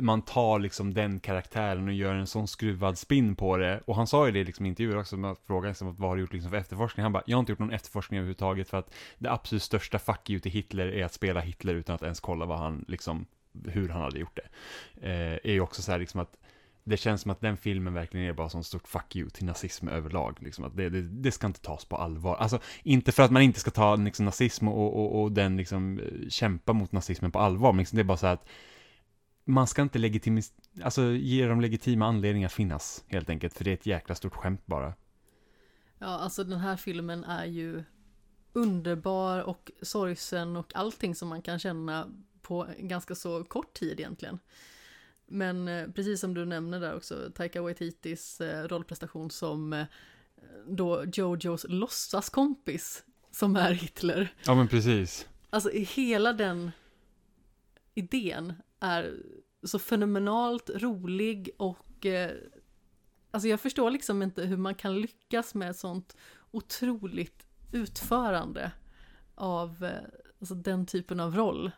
man 0.01 0.21
tar 0.21 0.59
liksom 0.59 0.93
den 0.93 1.19
karaktären 1.19 1.87
och 1.87 1.93
gör 1.93 2.13
en 2.13 2.27
sån 2.27 2.47
skruvad 2.47 2.97
spin 2.97 3.35
på 3.35 3.57
det. 3.57 3.81
Och 3.85 3.95
han 3.95 4.07
sa 4.07 4.25
ju 4.25 4.31
det 4.31 4.43
liksom 4.43 4.65
i 4.65 4.69
intervjuer 4.69 4.97
också, 4.97 5.17
med 5.17 5.31
att 5.31 5.39
fråga 5.47 5.67
liksom, 5.67 5.95
vad 5.95 6.09
har 6.09 6.15
du 6.15 6.21
gjort 6.21 6.33
liksom 6.33 6.51
för 6.51 6.57
efterforskning? 6.57 7.03
Han 7.03 7.11
bara, 7.11 7.23
jag 7.25 7.37
har 7.37 7.39
inte 7.39 7.51
gjort 7.51 7.59
någon 7.59 7.71
efterforskning 7.71 8.17
överhuvudtaget 8.17 8.69
för 8.69 8.77
att 8.77 8.93
det 9.17 9.31
absolut 9.31 9.63
största 9.63 9.99
fuck 9.99 10.29
you 10.29 10.39
till 10.39 10.51
Hitler 10.51 10.87
är 10.87 11.05
att 11.05 11.13
spela 11.13 11.39
Hitler 11.39 11.75
utan 11.75 11.95
att 11.95 12.03
ens 12.03 12.19
kolla 12.19 12.45
vad 12.45 12.57
han 12.57 12.85
liksom, 12.87 13.25
hur 13.65 13.89
han 13.89 14.01
hade 14.01 14.19
gjort 14.19 14.39
det. 14.39 14.47
Eh, 15.07 15.39
är 15.43 15.53
ju 15.53 15.61
också 15.61 15.81
så 15.81 15.91
här 15.91 15.99
liksom 15.99 16.19
att 16.19 16.37
det 16.83 16.97
känns 16.97 17.21
som 17.21 17.31
att 17.31 17.41
den 17.41 17.57
filmen 17.57 17.93
verkligen 17.93 18.25
är 18.25 18.33
bara 18.33 18.49
som 18.49 18.63
stort 18.63 18.87
fuck 18.87 19.15
you 19.15 19.29
till 19.29 19.45
nazism 19.45 19.87
överlag. 19.87 20.37
Liksom, 20.41 20.65
att 20.65 20.77
det, 20.77 20.89
det, 20.89 21.01
det, 21.01 21.31
ska 21.31 21.47
inte 21.47 21.61
tas 21.61 21.85
på 21.85 21.95
allvar. 21.95 22.35
Alltså, 22.35 22.59
inte 22.83 23.11
för 23.11 23.23
att 23.23 23.31
man 23.31 23.41
inte 23.41 23.59
ska 23.59 23.71
ta 23.71 23.95
liksom, 23.95 24.25
nazism 24.25 24.67
och, 24.67 24.95
och, 24.95 25.21
och 25.21 25.31
den 25.31 25.57
liksom, 25.57 26.01
kämpa 26.29 26.73
mot 26.73 26.91
nazismen 26.91 27.31
på 27.31 27.39
allvar, 27.39 27.73
men 27.73 27.79
liksom, 27.79 27.95
det 27.95 28.01
är 28.01 28.03
bara 28.03 28.17
så 28.17 28.27
att 28.27 28.47
man 29.45 29.67
ska 29.67 29.81
inte 29.81 29.99
legitimis 29.99 30.53
alltså, 30.83 31.03
ge 31.03 31.47
dem 31.47 31.61
legitima 31.61 32.05
anledningar 32.05 32.45
att 32.45 32.53
finnas, 32.53 33.03
helt 33.07 33.29
enkelt, 33.29 33.53
för 33.53 33.63
det 33.63 33.71
är 33.71 33.73
ett 33.73 33.85
jäkla 33.85 34.15
stort 34.15 34.35
skämt 34.35 34.65
bara. 34.65 34.93
Ja, 35.97 36.07
alltså 36.07 36.43
den 36.43 36.59
här 36.59 36.77
filmen 36.77 37.23
är 37.23 37.45
ju 37.45 37.83
underbar 38.53 39.41
och 39.41 39.71
sorgsen 39.81 40.57
och 40.57 40.75
allting 40.75 41.15
som 41.15 41.27
man 41.27 41.41
kan 41.41 41.59
känna 41.59 42.07
på 42.41 42.67
ganska 42.79 43.15
så 43.15 43.43
kort 43.43 43.73
tid 43.73 43.99
egentligen. 43.99 44.39
Men 45.31 45.67
eh, 45.67 45.87
precis 45.87 46.19
som 46.19 46.33
du 46.33 46.45
nämner 46.45 46.79
där 46.79 46.95
också, 46.95 47.31
Taika 47.35 47.61
Waititis 47.61 48.41
eh, 48.41 48.67
rollprestation 48.67 49.31
som 49.31 49.73
eh, 49.73 49.85
då 50.67 51.05
Jojos 51.13 51.65
låtsaskompis 51.69 53.03
som 53.31 53.55
är 53.55 53.71
Hitler. 53.71 54.33
Ja 54.45 54.55
men 54.55 54.67
precis. 54.67 55.27
Alltså 55.49 55.69
hela 55.69 56.33
den 56.33 56.71
idén 57.93 58.53
är 58.79 59.13
så 59.63 59.79
fenomenalt 59.79 60.69
rolig 60.69 61.49
och 61.57 62.05
alltså 63.31 63.47
jag 63.47 63.61
förstår 63.61 63.91
liksom 63.91 64.21
inte 64.21 64.43
hur 64.43 64.57
man 64.57 64.75
kan 64.75 65.01
lyckas 65.01 65.53
med 65.53 65.69
ett 65.69 65.77
sånt 65.77 66.15
otroligt 66.51 67.45
utförande 67.71 68.71
av 69.35 69.89
alltså 70.39 70.55
den 70.55 70.85
typen 70.85 71.19
av 71.19 71.35
roll. 71.35 71.71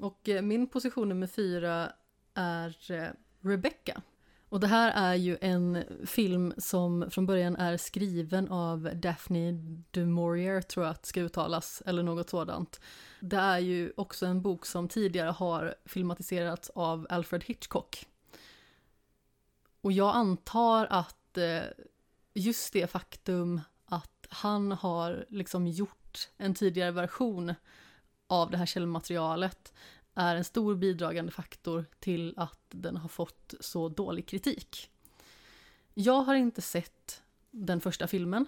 Och 0.00 0.28
min 0.42 0.66
position 0.66 1.08
nummer 1.08 1.26
fyra 1.26 1.92
är 2.36 2.90
eh, 2.90 3.10
Rebecca. 3.40 4.02
Och 4.48 4.60
det 4.60 4.66
här 4.66 4.92
är 5.10 5.14
ju 5.14 5.38
en 5.40 5.84
film 6.06 6.54
som 6.58 7.10
från 7.10 7.26
början 7.26 7.56
är 7.56 7.76
skriven 7.76 8.48
av 8.48 8.90
Daphne 8.94 9.52
du 9.90 10.06
Maurier, 10.06 10.60
tror 10.60 10.86
jag 10.86 10.90
att 10.90 11.02
det 11.02 11.08
ska 11.08 11.20
uttalas, 11.20 11.82
eller 11.86 12.02
något 12.02 12.30
sådant. 12.30 12.80
Det 13.20 13.36
är 13.36 13.58
ju 13.58 13.92
också 13.96 14.26
en 14.26 14.42
bok 14.42 14.66
som 14.66 14.88
tidigare 14.88 15.30
har 15.30 15.74
filmatiserats 15.84 16.70
av 16.74 17.06
Alfred 17.10 17.44
Hitchcock. 17.44 18.06
Och 19.80 19.92
jag 19.92 20.16
antar 20.16 20.86
att 20.90 21.38
eh, 21.38 21.62
just 22.34 22.72
det 22.72 22.86
faktum 22.86 23.60
att 23.84 24.26
han 24.28 24.72
har 24.72 25.26
liksom 25.28 25.66
gjort 25.66 26.28
en 26.36 26.54
tidigare 26.54 26.90
version 26.90 27.54
av 28.26 28.50
det 28.50 28.56
här 28.56 28.66
källmaterialet 28.66 29.72
är 30.16 30.36
en 30.36 30.44
stor 30.44 30.74
bidragande 30.74 31.32
faktor 31.32 31.84
till 31.98 32.34
att 32.36 32.60
den 32.68 32.96
har 32.96 33.08
fått 33.08 33.54
så 33.60 33.88
dålig 33.88 34.26
kritik. 34.26 34.90
Jag 35.94 36.22
har 36.22 36.34
inte 36.34 36.62
sett 36.62 37.22
den 37.50 37.80
första 37.80 38.06
filmen, 38.06 38.46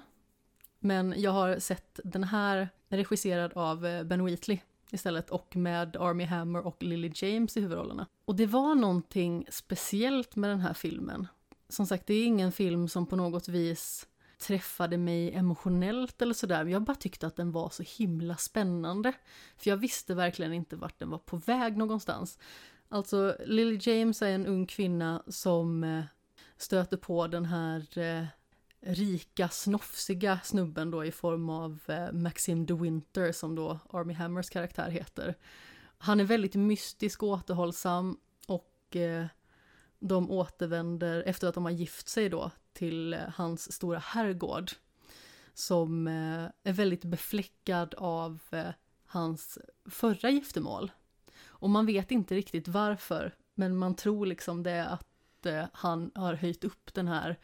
men 0.79 1.15
jag 1.17 1.31
har 1.31 1.59
sett 1.59 2.01
den 2.05 2.25
här 2.25 2.69
regisserad 2.89 3.53
av 3.53 3.87
eh, 3.87 4.05
Ben 4.05 4.25
Wheatley 4.25 4.59
istället 4.91 5.31
och 5.31 5.57
med 5.57 5.97
Army 5.97 6.25
Hammer 6.25 6.67
och 6.67 6.83
Lily 6.83 7.13
James 7.15 7.57
i 7.57 7.61
huvudrollerna. 7.61 8.07
Och 8.25 8.37
det 8.37 8.47
var 8.47 8.75
någonting 8.75 9.47
speciellt 9.51 10.37
med 10.37 10.51
den 10.51 10.61
här 10.61 10.75
filmen. 10.75 11.27
Som 11.69 11.87
sagt, 11.87 12.07
det 12.07 12.15
är 12.15 12.27
ingen 12.27 12.53
film 12.53 12.89
som 12.89 13.07
på 13.07 13.17
något 13.17 13.49
vis 13.49 14.07
träffade 14.39 14.97
mig 14.97 15.35
emotionellt 15.35 16.23
eller 16.23 16.35
sådär. 16.35 16.65
Jag 16.65 16.83
bara 16.83 16.97
tyckte 16.97 17.27
att 17.27 17.37
den 17.37 17.53
var 17.53 17.69
så 17.69 17.83
himla 17.83 18.37
spännande. 18.37 19.13
För 19.57 19.71
jag 19.71 19.77
visste 19.77 20.15
verkligen 20.15 20.53
inte 20.53 20.77
vart 20.77 20.99
den 20.99 21.11
var 21.11 21.19
på 21.19 21.37
väg 21.37 21.77
någonstans. 21.77 22.39
Alltså, 22.89 23.37
Lily 23.45 23.79
James 23.83 24.23
är 24.23 24.31
en 24.31 24.47
ung 24.47 24.67
kvinna 24.67 25.23
som 25.27 25.85
eh, 25.85 26.05
stöter 26.57 26.97
på 26.97 27.27
den 27.27 27.45
här 27.45 27.99
eh, 27.99 28.25
rika, 28.81 29.49
snofsiga 29.49 30.41
snubben 30.45 30.91
då 30.91 31.05
i 31.05 31.13
form 31.13 31.51
av 31.51 31.81
eh, 31.87 32.13
Maxim 32.13 32.67
de 32.67 32.83
Winter 32.83 33.33
som 33.33 33.55
då 33.55 33.79
Army 33.91 34.15
Hammers 34.15 34.51
karaktär 34.51 34.91
heter. 34.91 35.35
Han 35.99 36.21
är 36.21 36.25
väldigt 36.25 36.55
mystisk 36.55 37.23
och 37.23 37.29
återhållsam 37.29 38.19
och 38.47 38.97
eh, 38.97 39.27
de 39.99 40.31
återvänder 40.31 41.23
efter 41.27 41.49
att 41.49 41.55
de 41.55 41.65
har 41.65 41.73
gift 41.73 42.09
sig 42.09 42.29
då 42.29 42.51
till 42.73 43.15
eh, 43.15 43.21
hans 43.35 43.73
stora 43.73 43.99
herrgård. 43.99 44.71
Som 45.55 46.07
eh, 46.07 46.71
är 46.71 46.73
väldigt 46.73 47.05
befläckad 47.05 47.95
av 47.95 48.41
eh, 48.51 48.71
hans 49.07 49.59
förra 49.85 50.31
giftermål. 50.31 50.93
Och 51.47 51.71
man 51.71 51.87
vet 51.87 52.11
inte 52.11 52.35
riktigt 52.35 52.69
varför, 52.69 53.35
men 53.55 53.77
man 53.77 53.95
tror 53.95 54.27
liksom 54.27 54.63
det 54.63 54.87
att 54.87 55.05
han 55.73 56.11
har 56.15 56.35
höjt 56.35 56.65
upp 56.65 56.95
den 56.95 57.09
här 57.09 57.39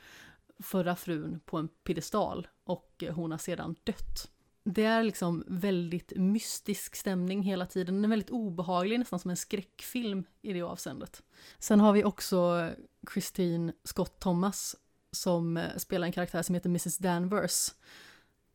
förra 0.58 0.96
frun 0.96 1.40
på 1.44 1.56
en 1.56 1.68
piedestal 1.68 2.48
och 2.64 3.04
hon 3.10 3.30
har 3.30 3.38
sedan 3.38 3.76
dött. 3.84 4.30
Det 4.66 4.84
är 4.84 5.02
liksom 5.02 5.44
väldigt 5.46 6.12
mystisk 6.16 6.96
stämning 6.96 7.42
hela 7.42 7.66
tiden. 7.66 7.94
Den 7.94 8.04
är 8.04 8.08
väldigt 8.08 8.30
obehaglig, 8.30 8.98
nästan 8.98 9.18
som 9.18 9.30
en 9.30 9.36
skräckfilm 9.36 10.24
i 10.42 10.52
det 10.52 10.62
avseendet. 10.62 11.22
Sen 11.58 11.80
har 11.80 11.92
vi 11.92 12.04
också 12.04 12.70
Christine 13.12 13.72
Scott 13.84 14.20
Thomas 14.20 14.76
som 15.10 15.56
eh, 15.56 15.76
spelar 15.76 16.06
en 16.06 16.12
karaktär 16.12 16.42
som 16.42 16.54
heter 16.54 16.68
Mrs 16.68 16.98
Danvers. 16.98 17.74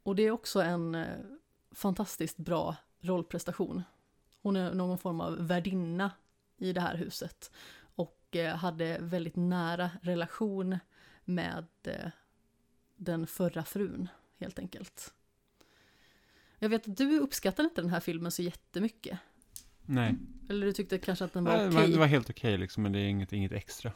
Och 0.04 0.16
det 0.16 0.24
är 0.24 0.32
också 0.32 0.62
en 0.62 0.96
eh, 0.96 1.20
fantastiskt 1.72 2.38
bra 2.38 2.76
rollprestation. 3.02 3.84
Hon 4.42 4.56
är 4.56 4.74
någon 4.74 4.98
form 4.98 5.22
av 5.22 5.48
värdinna 5.48 6.12
i 6.58 6.74
det 6.74 6.82
här 6.82 6.96
huset 6.96 7.52
och 7.96 8.36
eh, 8.36 8.56
hade 8.56 8.98
väldigt 9.02 9.36
nära 9.36 9.92
relation 10.02 10.78
med 11.26 11.68
den 12.96 13.28
förra 13.28 13.64
frun, 13.64 14.08
helt 14.38 14.60
enkelt. 14.60 15.14
Jag 16.60 16.70
vet 16.70 16.88
att 16.90 16.98
du 16.98 17.20
uppskattar 17.20 17.64
inte 17.64 17.82
den 17.82 17.90
här 17.90 18.00
filmen 18.00 18.32
så 18.32 18.42
jättemycket. 18.42 19.20
Nej, 19.86 20.16
Eller 20.50 20.66
du 20.66 20.74
tyckte 20.74 20.98
kanske 20.98 21.26
att 21.26 21.34
den 21.34 21.44
var 21.44 21.56
okej. 21.56 21.70
men 21.70 21.92
det 21.92 21.98
var 21.98 22.06
helt 22.06 22.30
okej 22.30 22.58
liksom, 22.58 22.84
men 22.84 22.92
det 22.92 23.00
är 23.00 23.06
inget, 23.08 23.34
inget 23.34 23.52
extra. 23.52 23.92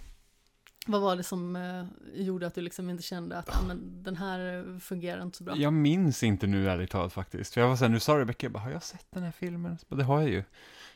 Vad 0.88 1.02
var 1.02 1.16
det 1.16 1.24
som 1.24 1.56
eh, 1.56 1.86
gjorde 2.14 2.48
att 2.48 2.56
du 2.56 2.62
liksom 2.62 2.90
inte 2.90 3.04
kände 3.04 3.38
att 3.38 3.50
ah, 3.50 3.62
men, 3.68 4.04
den 4.04 4.16
här 4.18 4.58
eh, 4.74 4.78
fungerar 4.80 5.22
inte 5.24 5.38
så 5.38 5.44
bra? 5.44 5.56
Jag 5.58 5.74
minns 5.74 6.24
inte 6.24 6.48
nu 6.48 6.70
ärligt 6.70 6.92
talat 6.92 7.14
faktiskt. 7.14 7.54
För 7.54 7.62
jag 7.62 7.68
var 7.68 7.76
såhär, 7.76 7.90
nu 7.90 8.00
sa 8.00 8.20
Rebecca, 8.20 8.46
jag 8.46 8.52
bara, 8.52 8.60
har 8.64 8.72
jag 8.72 8.84
sett 8.84 9.06
den 9.12 9.24
här 9.24 9.32
filmen? 9.32 9.78
Så 9.78 9.86
bara, 9.90 9.96
det 9.96 10.04
har 10.04 10.22
jag 10.22 10.30
ju. 10.30 10.44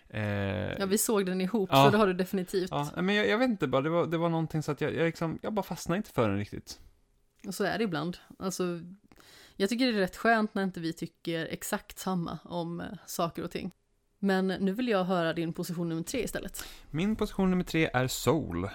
Eh, 0.09 0.21
Ja, 0.79 0.85
vi 0.85 0.97
såg 0.97 1.25
den 1.25 1.41
ihop, 1.41 1.69
Ja. 1.71 1.85
så 1.85 1.91
det 1.91 1.97
har 1.97 2.07
du 2.07 2.13
definitivt. 2.13 2.69
ja, 2.71 2.91
men 3.01 3.15
jag, 3.15 3.27
jag 3.27 3.37
vet 3.37 3.49
inte 3.49 3.67
bara, 3.67 3.81
det 3.81 3.89
var, 3.89 4.07
det 4.07 4.17
var 4.17 4.29
någonting 4.29 4.63
så 4.63 4.71
att 4.71 4.81
jag, 4.81 4.95
jag 4.95 5.05
liksom, 5.05 5.39
jag 5.41 5.53
bara 5.53 5.63
fastnade 5.63 5.97
inte 5.97 6.09
för 6.11 6.29
den 6.29 6.37
riktigt. 6.37 6.79
Och 7.47 7.55
så 7.55 7.63
är 7.63 7.77
det 7.77 7.83
ibland. 7.83 8.17
Alltså, 8.39 8.63
jag 9.57 9.69
tycker 9.69 9.85
det 9.85 9.97
är 9.97 10.01
rätt 10.01 10.17
skönt 10.17 10.53
när 10.53 10.63
inte 10.63 10.79
vi 10.79 10.93
tycker 10.93 11.45
exakt 11.45 11.99
samma 11.99 12.39
om 12.43 12.79
eh, 12.81 12.87
saker 13.05 13.43
och 13.43 13.51
ting. 13.51 13.71
Men 14.19 14.47
nu 14.47 14.71
vill 14.71 14.87
jag 14.87 15.03
höra 15.03 15.33
din 15.33 15.53
position 15.53 15.89
nummer 15.89 16.03
tre 16.03 16.23
istället. 16.23 16.63
Min 16.91 17.15
position 17.15 17.49
nummer 17.49 17.63
tre 17.63 17.89
är 17.93 18.07
Soul. 18.07 18.69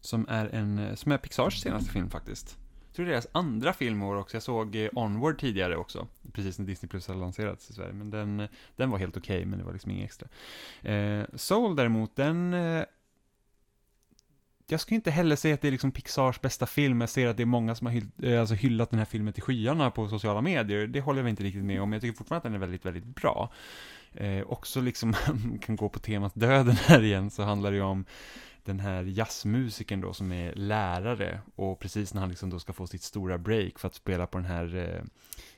Som 0.00 0.26
är 0.28 0.46
en, 0.46 0.78
eh, 0.78 0.94
som 0.94 1.12
är 1.12 1.18
Pixars 1.18 1.60
senaste 1.60 1.90
film 1.90 2.10
faktiskt. 2.10 2.56
Jag 2.86 2.94
tror 2.94 3.06
det 3.06 3.10
är 3.10 3.12
deras 3.12 3.28
andra 3.32 3.72
film 3.72 4.02
år 4.02 4.16
också. 4.16 4.36
Jag 4.36 4.42
såg 4.42 4.76
eh, 4.76 4.88
Onward 4.92 5.38
tidigare 5.38 5.76
också. 5.76 6.08
Precis 6.32 6.58
när 6.58 6.66
Disney 6.66 6.88
Plus 6.88 7.08
hade 7.08 7.20
lanserats 7.20 7.70
i 7.70 7.72
Sverige. 7.72 7.92
Men 7.92 8.10
den, 8.10 8.48
den 8.76 8.90
var 8.90 8.98
helt 8.98 9.16
okej, 9.16 9.44
men 9.44 9.58
det 9.58 9.64
var 9.64 9.72
liksom 9.72 9.90
inget 9.90 10.04
extra. 10.04 10.28
Eh, 10.92 11.24
Soul 11.34 11.76
däremot, 11.76 12.16
den... 12.16 12.54
Jag 14.68 14.80
skulle 14.80 14.96
inte 14.96 15.10
heller 15.10 15.36
säga 15.36 15.54
att 15.54 15.60
det 15.60 15.68
är 15.68 15.72
liksom 15.72 15.92
Pixars 15.92 16.40
bästa 16.40 16.66
film. 16.66 17.00
Jag 17.00 17.10
ser 17.10 17.26
att 17.26 17.36
det 17.36 17.42
är 17.42 17.46
många 17.46 17.74
som 17.74 17.86
har 17.86 17.94
hyll, 17.94 18.06
eh, 18.22 18.40
alltså 18.40 18.54
hyllat 18.54 18.90
den 18.90 18.98
här 18.98 19.06
filmen 19.06 19.32
till 19.32 19.42
skyarna 19.42 19.90
på 19.90 20.08
sociala 20.08 20.40
medier. 20.40 20.86
Det 20.86 21.00
håller 21.00 21.20
jag 21.20 21.30
inte 21.30 21.42
riktigt 21.42 21.64
med 21.64 21.82
om. 21.82 21.92
Jag 21.92 22.02
tycker 22.02 22.16
fortfarande 22.16 22.38
att 22.38 22.42
den 22.42 22.54
är 22.54 22.58
väldigt, 22.58 22.86
väldigt 22.86 23.04
bra. 23.04 23.52
Eh, 24.14 24.42
också 24.46 24.80
liksom, 24.80 25.14
kan 25.60 25.76
gå 25.76 25.88
på 25.88 25.98
temat 25.98 26.32
döden 26.34 26.76
här 26.76 27.02
igen, 27.02 27.30
så 27.30 27.42
handlar 27.42 27.70
det 27.70 27.76
ju 27.76 27.82
om 27.82 28.04
den 28.64 28.80
här 28.80 29.02
jazzmusikern 29.02 30.00
då 30.00 30.12
som 30.12 30.32
är 30.32 30.54
lärare 30.54 31.40
och 31.56 31.78
precis 31.78 32.14
när 32.14 32.20
han 32.20 32.30
liksom 32.30 32.50
då 32.50 32.58
ska 32.58 32.72
få 32.72 32.86
sitt 32.86 33.02
stora 33.02 33.38
break 33.38 33.78
för 33.78 33.88
att 33.88 33.94
spela 33.94 34.26
på 34.26 34.38
den 34.38 34.46
här 34.46 34.76
eh, 34.76 35.04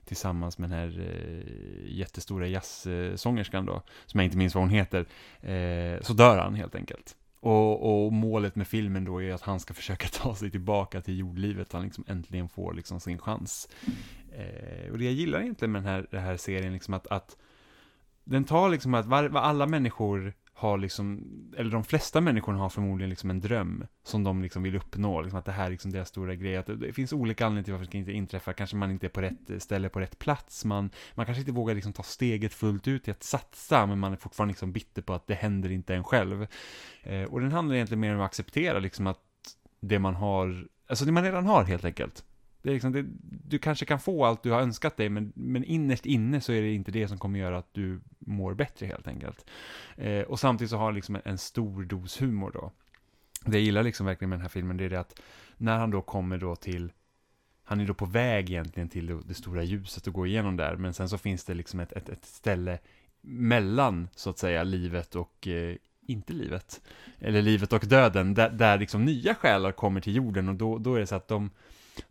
tillsammans 0.04 0.58
med 0.58 0.70
den 0.70 0.78
här 0.78 1.00
eh, 1.00 1.96
jättestora 1.96 2.46
jazzsångerskan 2.46 3.66
då, 3.66 3.82
som 4.06 4.20
jag 4.20 4.24
inte 4.24 4.36
minns 4.36 4.54
vad 4.54 4.62
hon 4.62 4.70
heter, 4.70 5.00
eh, 5.40 6.00
så 6.02 6.12
dör 6.12 6.38
han 6.38 6.54
helt 6.54 6.74
enkelt. 6.74 7.16
Och, 7.40 8.04
och 8.04 8.12
målet 8.12 8.56
med 8.56 8.68
filmen 8.68 9.04
då 9.04 9.22
är 9.22 9.34
att 9.34 9.42
han 9.42 9.60
ska 9.60 9.74
försöka 9.74 10.08
ta 10.12 10.34
sig 10.34 10.50
tillbaka 10.50 11.00
till 11.00 11.18
jordlivet, 11.18 11.72
han 11.72 11.82
liksom 11.82 12.04
äntligen 12.08 12.48
får 12.48 12.74
liksom 12.74 13.00
sin 13.00 13.18
chans. 13.18 13.68
Eh, 14.32 14.92
och 14.92 14.98
det 14.98 15.04
jag 15.04 15.14
gillar 15.14 15.40
egentligen 15.40 15.72
med 15.72 15.82
den 15.82 15.92
här, 15.92 16.06
den 16.10 16.22
här 16.22 16.36
serien, 16.36 16.72
liksom 16.72 16.94
att, 16.94 17.06
att 17.06 17.36
den 18.24 18.44
tar 18.44 18.68
liksom 18.68 18.94
att 18.94 19.06
var, 19.06 19.28
var 19.28 19.40
alla 19.40 19.66
människor 19.66 20.32
har 20.58 20.78
liksom, 20.78 21.24
eller 21.56 21.70
de 21.70 21.84
flesta 21.84 22.20
människorna 22.20 22.58
har 22.58 22.68
förmodligen 22.68 23.10
liksom 23.10 23.30
en 23.30 23.40
dröm 23.40 23.86
som 24.02 24.24
de 24.24 24.42
liksom 24.42 24.62
vill 24.62 24.76
uppnå, 24.76 25.20
liksom 25.20 25.38
att 25.38 25.44
det 25.44 25.52
här 25.52 25.66
är 25.66 25.70
liksom 25.70 25.90
deras 25.90 26.08
stora 26.08 26.34
grej, 26.34 26.56
att 26.56 26.66
det, 26.66 26.92
finns 26.92 27.12
olika 27.12 27.46
anledningar 27.46 27.64
till 27.64 27.72
varför 27.72 27.92
det 27.92 27.98
inte 27.98 28.12
inträffar. 28.12 28.52
kanske 28.52 28.76
man 28.76 28.90
inte 28.90 29.06
är 29.06 29.08
på 29.08 29.20
rätt 29.20 29.62
ställe 29.62 29.88
på 29.88 30.00
rätt 30.00 30.18
plats, 30.18 30.64
man, 30.64 30.90
man 31.14 31.26
kanske 31.26 31.40
inte 31.40 31.52
vågar 31.52 31.74
liksom 31.74 31.92
ta 31.92 32.02
steget 32.02 32.54
fullt 32.54 32.88
ut 32.88 33.08
i 33.08 33.10
att 33.10 33.22
satsa, 33.22 33.86
men 33.86 33.98
man 33.98 34.12
är 34.12 34.16
fortfarande 34.16 34.52
liksom 34.52 34.72
bitter 34.72 35.02
på 35.02 35.14
att 35.14 35.26
det 35.26 35.34
händer 35.34 35.70
inte 35.70 35.94
en 35.94 36.04
själv. 36.04 36.46
Eh, 37.02 37.22
och 37.22 37.40
den 37.40 37.52
handlar 37.52 37.74
egentligen 37.74 38.00
mer 38.00 38.14
om 38.14 38.20
att 38.20 38.26
acceptera 38.26 38.78
liksom 38.78 39.06
att 39.06 39.20
det 39.80 39.98
man 39.98 40.14
har, 40.14 40.68
alltså 40.86 41.04
det 41.04 41.12
man 41.12 41.24
redan 41.24 41.46
har 41.46 41.64
helt 41.64 41.84
enkelt. 41.84 42.24
Det 42.68 42.72
är 42.72 42.74
liksom, 42.74 42.92
det, 42.92 43.04
du 43.48 43.58
kanske 43.58 43.84
kan 43.86 44.00
få 44.00 44.24
allt 44.24 44.42
du 44.42 44.50
har 44.50 44.60
önskat 44.60 44.96
dig, 44.96 45.08
men, 45.08 45.32
men 45.34 45.64
innerst 45.64 46.06
inne 46.06 46.40
så 46.40 46.52
är 46.52 46.62
det 46.62 46.72
inte 46.72 46.90
det 46.90 47.08
som 47.08 47.18
kommer 47.18 47.38
göra 47.38 47.58
att 47.58 47.74
du 47.74 48.00
mår 48.18 48.54
bättre 48.54 48.86
helt 48.86 49.08
enkelt. 49.08 49.50
Eh, 49.96 50.22
och 50.22 50.40
samtidigt 50.40 50.70
så 50.70 50.76
har 50.76 50.84
han 50.84 50.94
liksom 50.94 51.14
en, 51.14 51.22
en 51.24 51.38
stor 51.38 51.84
dos 51.84 52.22
humor 52.22 52.50
då. 52.54 52.72
Det 53.44 53.58
jag 53.58 53.64
gillar 53.64 53.82
liksom 53.82 54.06
verkligen 54.06 54.28
med 54.28 54.38
den 54.38 54.42
här 54.42 54.48
filmen, 54.48 54.76
det 54.76 54.84
är 54.84 54.90
det 54.90 55.00
att 55.00 55.20
när 55.56 55.78
han 55.78 55.90
då 55.90 56.02
kommer 56.02 56.38
då 56.38 56.56
till 56.56 56.92
han 57.64 57.80
är 57.80 57.86
då 57.86 57.94
på 57.94 58.06
väg 58.06 58.50
egentligen 58.50 58.88
till 58.88 59.20
det, 59.26 59.34
stora 59.34 59.62
ljuset 59.62 60.06
och 60.06 60.12
går 60.12 60.26
igenom 60.26 60.56
där, 60.56 60.76
men 60.76 60.94
sen 60.94 61.08
så 61.08 61.18
finns 61.18 61.44
det 61.44 61.54
liksom 61.54 61.80
ett, 61.80 61.92
ett, 61.92 62.08
ett 62.08 62.24
ställe 62.24 62.78
mellan, 63.20 64.08
så 64.14 64.30
att 64.30 64.38
säga, 64.38 64.62
livet 64.62 65.14
och 65.14 65.48
eh, 65.48 65.76
inte 66.06 66.32
livet, 66.32 66.80
eller 67.18 67.42
livet 67.42 67.72
och 67.72 67.86
döden, 67.86 68.34
där, 68.34 68.50
där 68.50 68.78
liksom 68.78 69.04
nya 69.04 69.34
själar 69.34 69.72
kommer 69.72 70.00
till 70.00 70.16
jorden 70.16 70.48
och 70.48 70.54
då, 70.54 70.78
då 70.78 70.94
är 70.94 71.00
det 71.00 71.06
så 71.06 71.14
att 71.14 71.28
de, 71.28 71.50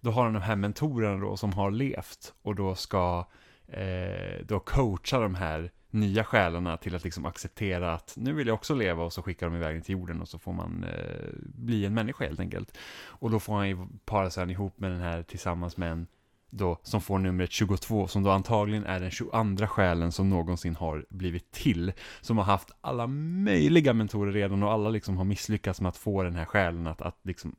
då 0.01 0.11
har 0.11 0.23
han 0.23 0.33
de 0.33 0.41
här 0.41 0.55
mentorerna 0.55 1.17
då 1.17 1.37
som 1.37 1.53
har 1.53 1.71
levt 1.71 2.33
och 2.41 2.55
då 2.55 2.75
ska 2.75 3.25
eh, 3.67 4.45
då 4.45 4.59
coacha 4.59 5.19
de 5.19 5.35
här 5.35 5.71
nya 5.89 6.23
själarna 6.23 6.77
till 6.77 6.95
att 6.95 7.03
liksom 7.03 7.25
acceptera 7.25 7.93
att 7.93 8.13
nu 8.17 8.33
vill 8.33 8.47
jag 8.47 8.55
också 8.55 8.75
leva 8.75 9.03
och 9.03 9.13
så 9.13 9.21
skickar 9.21 9.47
de 9.47 9.55
iväg 9.55 9.85
till 9.85 9.93
jorden 9.93 10.21
och 10.21 10.27
så 10.27 10.39
får 10.39 10.53
man 10.53 10.83
eh, 10.83 11.29
bli 11.39 11.85
en 11.85 11.93
människa 11.93 12.25
helt 12.25 12.39
enkelt. 12.39 12.77
Och 13.05 13.31
då 13.31 13.39
får 13.39 13.55
han 13.55 13.69
ju 13.69 13.77
para 14.05 14.29
sig 14.29 14.51
ihop 14.51 14.79
med 14.79 14.91
den 14.91 15.01
här 15.01 15.23
tillsammans 15.23 15.77
med 15.77 15.91
en 15.91 16.07
då, 16.49 16.79
som 16.83 17.01
får 17.01 17.19
numret 17.19 17.51
22, 17.51 18.07
som 18.07 18.23
då 18.23 18.31
antagligen 18.31 18.85
är 18.85 18.99
den 18.99 19.11
22 19.11 19.67
själen 19.67 20.11
som 20.11 20.29
någonsin 20.29 20.75
har 20.75 21.05
blivit 21.09 21.51
till. 21.51 21.93
Som 22.21 22.37
har 22.37 22.45
haft 22.45 22.71
alla 22.81 23.07
möjliga 23.07 23.93
mentorer 23.93 24.31
redan 24.31 24.63
och 24.63 24.71
alla 24.71 24.89
liksom 24.89 25.17
har 25.17 25.25
misslyckats 25.25 25.81
med 25.81 25.89
att 25.89 25.97
få 25.97 26.23
den 26.23 26.35
här 26.35 26.45
själen 26.45 26.87
att, 26.87 27.01
att 27.01 27.19
liksom 27.23 27.55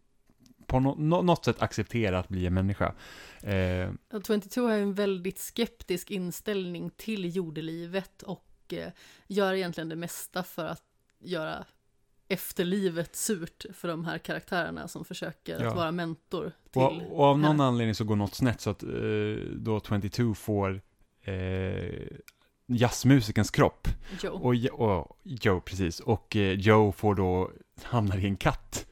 på 0.69 0.81
no, 0.81 1.23
något 1.23 1.45
sätt 1.45 1.63
acceptera 1.63 2.19
att 2.19 2.29
bli 2.29 2.47
en 2.47 2.55
människa. 2.55 2.95
Eh, 3.43 3.91
Och 4.13 4.27
22 4.27 4.61
har 4.69 4.73
en 4.77 4.95
väldigt 4.95 5.39
skeptisk 5.39 6.11
inställning 6.11 6.91
till 6.91 7.37
jordelivet 7.37 8.23
och 8.23 8.73
eh, 8.73 8.89
gör 9.27 9.55
egentligen 9.55 9.89
det 9.89 9.97
mesta 9.97 10.43
för 10.43 10.65
att 10.67 10.83
göra 11.21 11.65
efterlivet 12.29 13.17
surt 13.17 13.65
för 13.75 13.89
de 13.89 14.05
här 14.05 14.19
karaktärerna 14.19 14.89
som 14.89 15.05
försöker 15.05 15.63
Ja. 15.63 15.69
att 15.71 15.77
vara 15.77 15.91
mentor 15.93 16.53
till 16.71 16.83
och, 16.83 17.13
och 17.19 17.25
av 17.25 17.39
någon 17.39 17.51
henne. 17.51 17.65
anledning 17.65 17.95
så 17.95 18.05
går 18.05 18.17
något 18.17 18.35
snett 18.35 18.61
så 18.61 18.71
att 18.71 18.83
eh, 18.83 18.89
då 19.57 19.81
22 19.81 20.35
får 20.35 20.81
eh, 21.23 22.07
jazzmusikens 22.67 23.51
kropp. 23.51 23.89
Joe. 24.23 24.31
Och, 24.33 24.81
och 24.81 25.17
Joe, 25.23 25.61
precis. 25.61 26.01
Och 26.01 26.37
eh, 26.37 26.53
Joe 26.53 26.93
får 26.93 27.15
då, 27.15 27.51
hamnar 27.83 28.17
i 28.19 28.25
en 28.27 28.37
katt. 28.37 28.87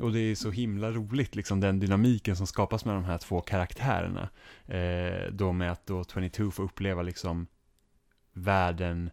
Och 0.00 0.12
det 0.12 0.18
är 0.18 0.34
så 0.34 0.50
himla 0.50 0.90
roligt, 0.90 1.34
liksom 1.34 1.60
den 1.60 1.80
dynamiken 1.80 2.36
som 2.36 2.46
skapas 2.46 2.84
med 2.84 2.94
de 2.94 3.04
här 3.04 3.18
två 3.18 3.40
karaktärerna. 3.40 4.28
Eh, 4.66 5.32
då 5.32 5.52
med 5.52 5.72
att 5.72 5.86
då 5.86 6.04
22 6.04 6.50
får 6.50 6.62
uppleva 6.62 7.02
liksom 7.02 7.46
världen 8.32 9.10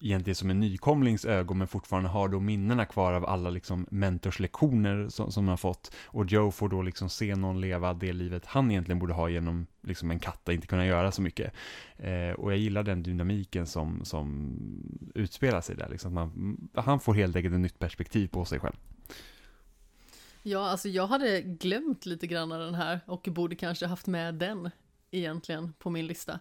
egentligen 0.00 0.34
som 0.34 0.50
en 0.50 0.60
nykomlings 0.60 1.24
ögon, 1.24 1.58
men 1.58 1.68
fortfarande 1.68 2.08
har 2.08 2.28
då 2.28 2.40
minnena 2.40 2.84
kvar 2.84 3.12
av 3.12 3.26
alla 3.26 3.50
liksom 3.50 3.86
mentorslektioner 3.90 5.08
som, 5.08 5.32
som 5.32 5.44
han 5.44 5.48
har 5.48 5.56
fått. 5.56 5.94
Och 6.04 6.26
Joe 6.26 6.50
får 6.50 6.68
då 6.68 6.82
liksom 6.82 7.08
se 7.08 7.36
någon 7.36 7.60
leva 7.60 7.94
det 7.94 8.12
livet 8.12 8.46
han 8.46 8.70
egentligen 8.70 8.98
borde 8.98 9.14
ha 9.14 9.28
genom 9.28 9.66
liksom 9.82 10.10
en 10.10 10.18
katta 10.18 10.52
inte 10.52 10.66
kunna 10.66 10.86
göra 10.86 11.12
så 11.12 11.22
mycket. 11.22 11.52
Eh, 11.96 12.30
och 12.30 12.52
jag 12.52 12.58
gillar 12.58 12.82
den 12.82 13.02
dynamiken 13.02 13.66
som, 13.66 14.04
som 14.04 14.56
utspelar 15.14 15.60
sig 15.60 15.76
där. 15.76 15.88
Liksom. 15.88 16.14
Man, 16.14 16.68
han 16.74 17.00
får 17.00 17.14
helt 17.14 17.36
enkelt 17.36 17.54
ett 17.54 17.60
nytt 17.60 17.78
perspektiv 17.78 18.28
på 18.28 18.44
sig 18.44 18.60
själv. 18.60 18.76
Ja, 20.42 20.70
alltså 20.70 20.88
jag 20.88 21.06
hade 21.06 21.42
glömt 21.42 22.06
lite 22.06 22.26
grann 22.26 22.52
av 22.52 22.60
den 22.60 22.74
här 22.74 23.00
och 23.06 23.28
borde 23.30 23.56
kanske 23.56 23.86
haft 23.86 24.06
med 24.06 24.34
den 24.34 24.70
egentligen 25.10 25.72
på 25.72 25.90
min 25.90 26.06
lista. 26.06 26.40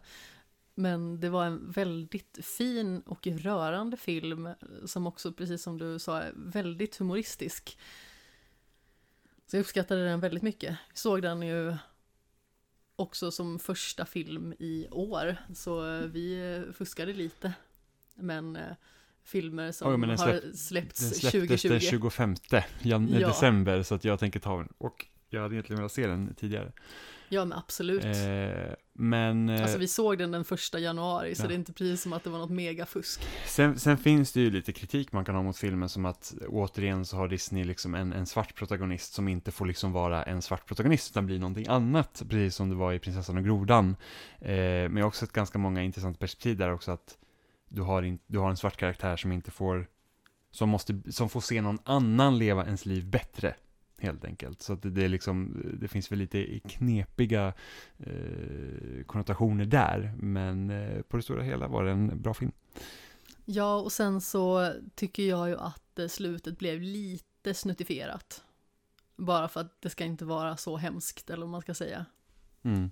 Men 0.75 1.19
det 1.19 1.29
var 1.29 1.45
en 1.45 1.71
väldigt 1.71 2.39
fin 2.45 3.01
och 3.01 3.27
rörande 3.27 3.97
film 3.97 4.49
som 4.85 5.07
också, 5.07 5.33
precis 5.33 5.63
som 5.63 5.77
du 5.77 5.99
sa, 5.99 6.21
är 6.21 6.33
väldigt 6.35 6.95
humoristisk. 6.95 7.77
Så 9.45 9.55
jag 9.55 9.61
uppskattade 9.61 10.05
den 10.05 10.19
väldigt 10.19 10.43
mycket. 10.43 10.77
Jag 10.87 10.97
såg 10.97 11.21
den 11.21 11.41
ju 11.41 11.75
också 12.95 13.31
som 13.31 13.59
första 13.59 14.05
film 14.05 14.53
i 14.59 14.87
år, 14.91 15.37
så 15.55 15.99
vi 15.99 16.63
fuskade 16.73 17.13
lite. 17.13 17.53
Men 18.15 18.55
eh, 18.55 18.75
filmer 19.27 19.71
som 19.71 20.01
den 20.01 20.09
har 20.09 20.17
släpp- 20.17 20.53
släppts 20.55 20.99
Den 20.99 21.09
släpptes 21.09 21.31
2020. 21.61 21.69
den 21.69 21.79
25 21.79 22.35
jan- 22.81 23.09
Ja. 23.19 23.27
december, 23.27 23.83
så 23.83 23.95
att 23.95 24.03
jag 24.03 24.19
tänker 24.19 24.39
ta 24.39 24.57
den. 24.57 24.67
Och 24.77 25.05
jag 25.29 25.41
hade 25.41 25.55
egentligen 25.55 25.77
velat 25.77 25.91
se 25.91 26.07
den 26.07 26.33
tidigare. 26.35 26.71
Ja 27.29 27.45
men 27.45 27.57
absolut. 27.57 28.03
Eh, 28.05 28.73
men... 28.93 29.49
Eh, 29.49 29.61
alltså 29.61 29.77
vi 29.77 29.87
såg 29.87 30.17
den 30.17 30.31
den 30.31 30.45
första 30.45 30.79
januari, 30.79 31.35
så 31.35 31.43
ja. 31.43 31.47
det 31.47 31.53
är 31.53 31.55
inte 31.55 31.73
precis 31.73 32.01
som 32.01 32.13
att 32.13 32.23
det 32.23 32.29
var 32.29 32.39
något 32.39 32.49
megafusk. 32.49 33.21
Sen, 33.45 33.79
sen, 33.79 33.97
finns 33.97 34.31
det 34.33 34.39
ju 34.39 34.51
lite 34.51 34.73
kritik 34.73 35.11
man 35.11 35.25
kan 35.25 35.35
ha 35.35 35.43
mot 35.43 35.57
filmen, 35.57 35.89
som 35.89 36.05
att 36.05 36.33
återigen 36.47 37.05
så 37.05 37.17
har 37.17 37.27
Disney 37.27 37.63
liksom 37.63 37.95
en, 37.95 38.13
en 38.13 38.25
svart 38.25 38.55
protagonist 38.55 39.13
som 39.13 39.27
inte 39.27 39.51
får 39.51 39.65
liksom 39.65 39.91
vara 39.91 40.23
en 40.23 40.41
svart 40.41 40.65
protagonist, 40.67 41.11
utan 41.11 41.25
blir 41.25 41.39
någonting 41.39 41.67
annat, 41.67 42.23
precis 42.29 42.55
som 42.55 42.69
det 42.69 42.75
var 42.75 42.93
i 42.93 42.99
Prinsessan 42.99 43.37
och 43.37 43.43
Grodan. 43.43 43.95
Eh, 44.41 44.47
men 44.55 44.95
jag 44.97 45.03
har 45.03 45.07
också 45.07 45.25
sett 45.25 45.33
ganska 45.35 45.57
många 45.59 45.83
intressanta 45.83 46.19
perspektiv 46.19 46.57
där 46.57 46.73
också, 46.73 46.91
att 46.91 47.17
du 47.69 47.81
har, 47.81 48.03
in, 48.03 48.19
du 48.27 48.39
har 48.39 48.49
en 48.49 48.57
svart 48.57 48.77
karaktär 48.77 49.17
som 49.17 49.31
inte 49.31 49.51
får, 49.51 49.87
som 50.51 50.69
måste, 50.69 51.01
som 51.11 51.29
får 51.29 51.41
se 51.41 51.61
någon 51.61 51.79
annan 51.83 52.37
leva 52.37 52.65
ens 52.65 52.85
liv 52.85 53.05
bättre 53.09 53.55
helt 53.99 54.25
enkelt. 54.25 54.61
Så 54.61 54.73
att 54.73 54.81
det, 54.81 55.03
är 55.03 55.09
liksom, 55.09 55.63
det 55.79 55.87
finns 55.87 56.11
väl 56.11 56.19
lite 56.19 56.59
knepiga 56.59 57.53
eh, 57.97 59.03
konnotationer 59.05 59.65
där, 59.65 60.13
men 60.17 60.69
eh, 60.69 61.01
på 61.01 61.17
det 61.17 61.23
stora 61.23 61.43
hela 61.43 61.67
var 61.67 61.83
det 61.83 61.91
en 61.91 62.21
bra 62.21 62.33
film. 62.33 62.51
Ja, 63.45 63.75
och 63.75 63.91
sen 63.91 64.21
så 64.21 64.73
tycker 64.95 65.23
jag 65.23 65.49
ju 65.49 65.57
att 65.57 65.99
eh, 65.99 66.07
slutet 66.07 66.57
blev 66.57 66.81
lite 66.81 67.53
snuttifierat. 67.53 68.43
Bara 69.15 69.47
för 69.47 69.61
att 69.61 69.81
det 69.81 69.89
ska 69.89 70.03
inte 70.03 70.25
vara 70.25 70.57
så 70.57 70.77
hemskt, 70.77 71.29
eller 71.29 71.41
vad 71.41 71.49
man 71.49 71.61
ska 71.61 71.73
säga. 71.73 72.05
Mm. 72.63 72.91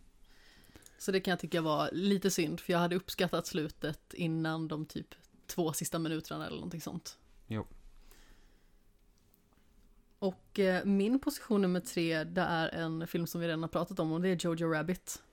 Så 0.98 1.12
det 1.12 1.20
kan 1.20 1.32
jag 1.32 1.40
tycka 1.40 1.62
var 1.62 1.90
lite 1.92 2.32
synd, 2.32 2.60
för 2.60 2.74
jag 2.74 2.80
hade 2.80 2.96
uppskattat 2.96 3.48
slutet 3.48 4.14
innan 4.14 4.68
de 4.68 4.86
typ 4.86 5.16
två 5.48 5.74
sista 5.74 6.00
minuterna 6.00 6.46
eller 6.46 6.56
någonting 6.56 6.82
sånt. 6.82 7.18
Jo. 7.48 7.68
Och 10.20 10.60
eh, 10.60 10.86
min 10.86 11.20
position 11.20 11.62
nummer 11.62 11.80
tre, 11.80 12.24
det 12.24 12.42
är 12.42 12.68
en 12.70 13.08
film 13.08 13.28
som 13.28 13.42
vi 13.42 13.48
redan 13.48 13.64
har 13.64 13.70
pratat 13.70 14.00
om 14.00 14.12
och 14.12 14.22
det 14.22 14.30
är 14.30 14.46
Jojo 14.46 14.68
Rabbit. 14.68 15.24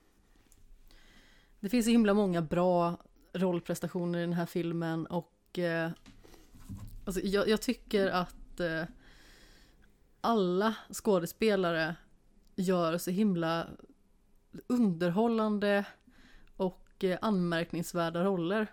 Det 1.61 1.69
finns 1.69 1.85
så 1.87 1.91
himla 1.91 2.15
många 2.15 2.43
bra 2.43 2.97
rollprestationer 3.33 4.19
i 4.19 4.23
den 4.23 4.33
här 4.33 4.47
filmen 4.47 5.07
och 5.07 5.59
eh, 5.59 5.91
alltså, 7.05 7.21
jag, 7.21 7.49
jag, 7.49 7.61
tycker 7.61 8.07
att 8.07 8.61
eh, 8.61 8.83
alla 10.21 10.75
skådespelare 10.93 11.97
gör 12.57 12.99
så 12.99 13.11
himla 13.11 13.69
underhållande 14.67 15.85
och 16.57 17.05
eh, 17.05 17.19
anmärkningsvärda 17.21 18.25
roller. 18.25 18.67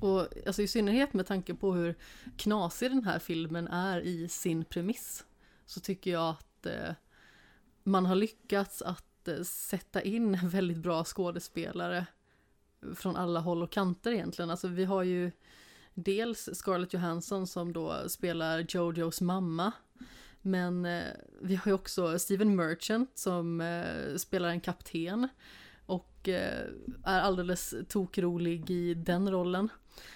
Och 0.00 0.28
alltså 0.46 0.62
i 0.62 0.68
synnerhet 0.68 1.12
med 1.12 1.26
tanke 1.26 1.54
på 1.54 1.72
hur 1.72 1.94
knasig 2.36 2.90
den 2.90 3.04
här 3.04 3.18
filmen 3.18 3.68
är 3.68 4.00
i 4.00 4.28
sin 4.28 4.64
premiss 4.64 5.24
så 5.66 5.80
tycker 5.80 6.10
jag 6.10 6.28
att 6.28 6.66
eh, 6.66 6.94
man 7.82 8.06
har 8.06 8.14
lyckats 8.14 8.82
att 8.82 9.28
eh, 9.28 9.42
sätta 9.42 10.02
in 10.02 10.38
väldigt 10.48 10.78
bra 10.78 11.04
skådespelare 11.04 12.06
från 12.94 13.16
alla 13.16 13.40
håll 13.40 13.62
och 13.62 13.72
kanter 13.72 14.12
egentligen. 14.12 14.50
Alltså 14.50 14.68
vi 14.68 14.84
har 14.84 15.02
ju 15.02 15.30
dels 15.94 16.48
Scarlett 16.52 16.92
Johansson 16.92 17.46
som 17.46 17.72
då 17.72 18.08
spelar 18.08 18.66
Jojos 18.68 19.20
mamma. 19.20 19.72
Men 20.46 20.84
eh, 20.84 21.04
vi 21.40 21.54
har 21.56 21.66
ju 21.66 21.72
också 21.72 22.18
Steven 22.18 22.56
Merchant 22.56 23.18
som 23.18 23.60
eh, 23.60 24.16
spelar 24.16 24.48
en 24.48 24.60
kapten 24.60 25.28
och 25.86 26.28
eh, 26.28 26.68
är 27.04 27.20
alldeles 27.20 27.74
tokrolig 27.88 28.70
i 28.70 28.94
den 28.94 29.30
rollen. 29.30 29.68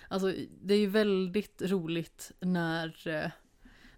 Alltså 0.08 0.34
det 0.62 0.74
är 0.74 0.78
ju 0.78 0.86
väldigt 0.86 1.62
roligt 1.62 2.32
när 2.40 3.08
eh, 3.08 3.30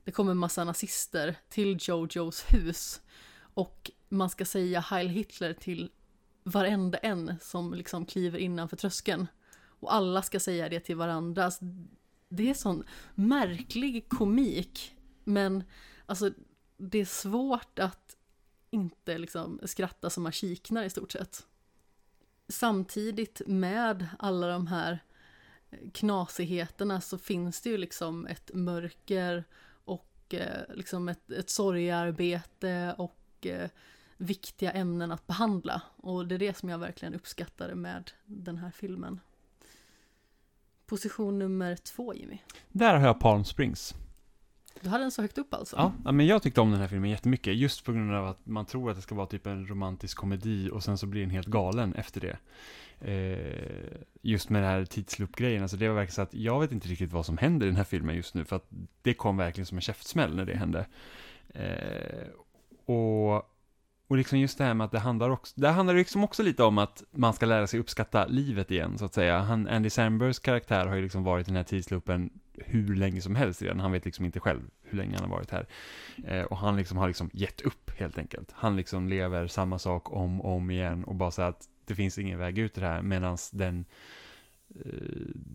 det 0.04 0.10
kommer 0.10 0.34
massa 0.34 0.64
nazister 0.64 1.36
till 1.48 1.78
Jojos 1.80 2.44
hus 2.48 3.00
och 3.54 3.90
man 4.08 4.30
ska 4.30 4.44
säga 4.44 4.80
Heil 4.80 5.08
Hitler 5.08 5.52
till 5.52 5.90
varenda 6.44 6.98
en 6.98 7.34
som 7.40 7.74
liksom 7.74 8.06
kliver 8.06 8.38
innanför 8.38 8.76
tröskeln. 8.76 9.26
Och 9.80 9.94
alla 9.94 10.22
ska 10.22 10.40
säga 10.40 10.68
det 10.68 10.80
till 10.80 10.96
varandra. 10.96 11.44
Alltså, 11.44 11.64
det 12.28 12.50
är 12.50 12.54
sån 12.54 12.84
märklig 13.14 14.08
komik. 14.08 14.96
Men 15.24 15.64
alltså 16.10 16.30
det 16.76 16.98
är 16.98 17.04
svårt 17.04 17.78
att 17.78 18.16
inte 18.70 19.18
liksom 19.18 19.60
skratta 19.64 20.10
som 20.10 20.22
man 20.22 20.32
kiknar 20.32 20.84
i 20.84 20.90
stort 20.90 21.12
sett. 21.12 21.46
Samtidigt 22.48 23.42
med 23.46 24.08
alla 24.18 24.46
de 24.46 24.66
här 24.66 24.98
knasigheterna 25.92 27.00
så 27.00 27.18
finns 27.18 27.60
det 27.60 27.70
ju 27.70 27.76
liksom 27.76 28.26
ett 28.26 28.50
mörker 28.54 29.44
och 29.84 30.34
eh, 30.34 30.74
liksom 30.74 31.08
ett, 31.08 31.30
ett 31.30 31.50
sorgearbete 31.50 32.94
och 32.98 33.46
eh, 33.46 33.70
viktiga 34.16 34.72
ämnen 34.72 35.12
att 35.12 35.26
behandla. 35.26 35.82
Och 35.96 36.26
det 36.26 36.34
är 36.34 36.38
det 36.38 36.56
som 36.56 36.68
jag 36.68 36.78
verkligen 36.78 37.14
uppskattade 37.14 37.74
med 37.74 38.10
den 38.24 38.56
här 38.56 38.70
filmen. 38.70 39.20
Position 40.86 41.38
nummer 41.38 41.76
två, 41.76 42.14
Jimmy. 42.14 42.38
Där 42.68 42.94
har 42.94 43.06
jag 43.06 43.20
Palm 43.20 43.44
Springs. 43.44 43.94
Du 44.80 44.88
hade 44.88 45.04
den 45.04 45.10
så 45.10 45.22
högt 45.22 45.38
upp 45.38 45.54
alltså? 45.54 45.92
Ja, 46.04 46.12
men 46.12 46.26
jag 46.26 46.42
tyckte 46.42 46.60
om 46.60 46.70
den 46.70 46.80
här 46.80 46.88
filmen 46.88 47.10
jättemycket, 47.10 47.56
just 47.56 47.84
på 47.84 47.92
grund 47.92 48.14
av 48.14 48.26
att 48.26 48.46
man 48.46 48.66
tror 48.66 48.90
att 48.90 48.96
det 48.96 49.02
ska 49.02 49.14
vara 49.14 49.26
typ 49.26 49.46
en 49.46 49.66
romantisk 49.66 50.16
komedi 50.16 50.70
och 50.72 50.84
sen 50.84 50.98
så 50.98 51.06
blir 51.06 51.20
den 51.20 51.30
helt 51.30 51.46
galen 51.46 51.94
efter 51.94 52.20
det. 52.20 52.36
Eh, 53.00 54.00
just 54.22 54.50
med 54.50 54.62
den 54.62 54.70
här 54.70 54.84
tidsloop-grejen, 54.84 55.62
alltså 55.62 55.76
det 55.76 55.88
var 55.88 55.94
verkligen 55.94 56.14
så 56.14 56.22
att 56.22 56.34
jag 56.34 56.60
vet 56.60 56.72
inte 56.72 56.88
riktigt 56.88 57.12
vad 57.12 57.26
som 57.26 57.38
händer 57.38 57.66
i 57.66 57.68
den 57.68 57.76
här 57.76 57.84
filmen 57.84 58.16
just 58.16 58.34
nu, 58.34 58.44
för 58.44 58.56
att 58.56 58.68
det 59.02 59.14
kom 59.14 59.36
verkligen 59.36 59.66
som 59.66 59.78
en 59.78 59.82
käftsmäll 59.82 60.36
när 60.36 60.44
det 60.44 60.56
hände. 60.56 60.86
Eh, 61.48 62.28
och 62.94 63.50
och 64.10 64.16
liksom 64.16 64.38
just 64.38 64.58
det 64.58 64.64
här 64.64 64.74
med 64.74 64.84
att 64.84 64.90
det 64.90 64.98
handlar 64.98 65.30
också, 65.30 65.60
det 65.60 65.68
handlar 65.68 65.94
liksom 65.94 66.24
också 66.24 66.42
lite 66.42 66.62
om 66.62 66.78
att 66.78 67.02
man 67.10 67.34
ska 67.34 67.46
lära 67.46 67.66
sig 67.66 67.80
uppskatta 67.80 68.26
livet 68.26 68.70
igen, 68.70 68.98
så 68.98 69.04
att 69.04 69.14
säga. 69.14 69.38
Han, 69.38 69.68
Andy 69.68 69.90
Sambergs 69.90 70.38
karaktär 70.38 70.86
har 70.86 70.96
ju 70.96 71.02
liksom 71.02 71.24
varit 71.24 71.48
i 71.48 71.50
den 71.50 71.56
här 71.56 71.64
tidsloopen 71.64 72.30
hur 72.66 72.96
länge 72.96 73.20
som 73.20 73.36
helst 73.36 73.62
redan. 73.62 73.80
Han 73.80 73.92
vet 73.92 74.04
liksom 74.04 74.24
inte 74.24 74.40
själv 74.40 74.60
hur 74.82 74.98
länge 74.98 75.14
han 75.14 75.30
har 75.30 75.36
varit 75.36 75.50
här. 75.50 75.66
Eh, 76.24 76.42
och 76.42 76.56
han 76.56 76.76
liksom 76.76 76.98
har 76.98 77.08
liksom 77.08 77.30
gett 77.32 77.60
upp 77.60 77.90
helt 77.98 78.18
enkelt. 78.18 78.52
Han 78.52 78.76
liksom 78.76 79.08
lever 79.08 79.46
samma 79.46 79.78
sak 79.78 80.12
om 80.12 80.40
och 80.40 80.56
om 80.56 80.70
igen 80.70 81.04
och 81.04 81.14
bara 81.14 81.30
så 81.30 81.42
att 81.42 81.68
det 81.84 81.94
finns 81.94 82.18
ingen 82.18 82.38
väg 82.38 82.58
ut 82.58 82.78
ur 82.78 82.82
det 82.82 82.88
här 82.88 83.02
medan 83.02 83.36
den 83.52 83.84
eh, 84.84 84.90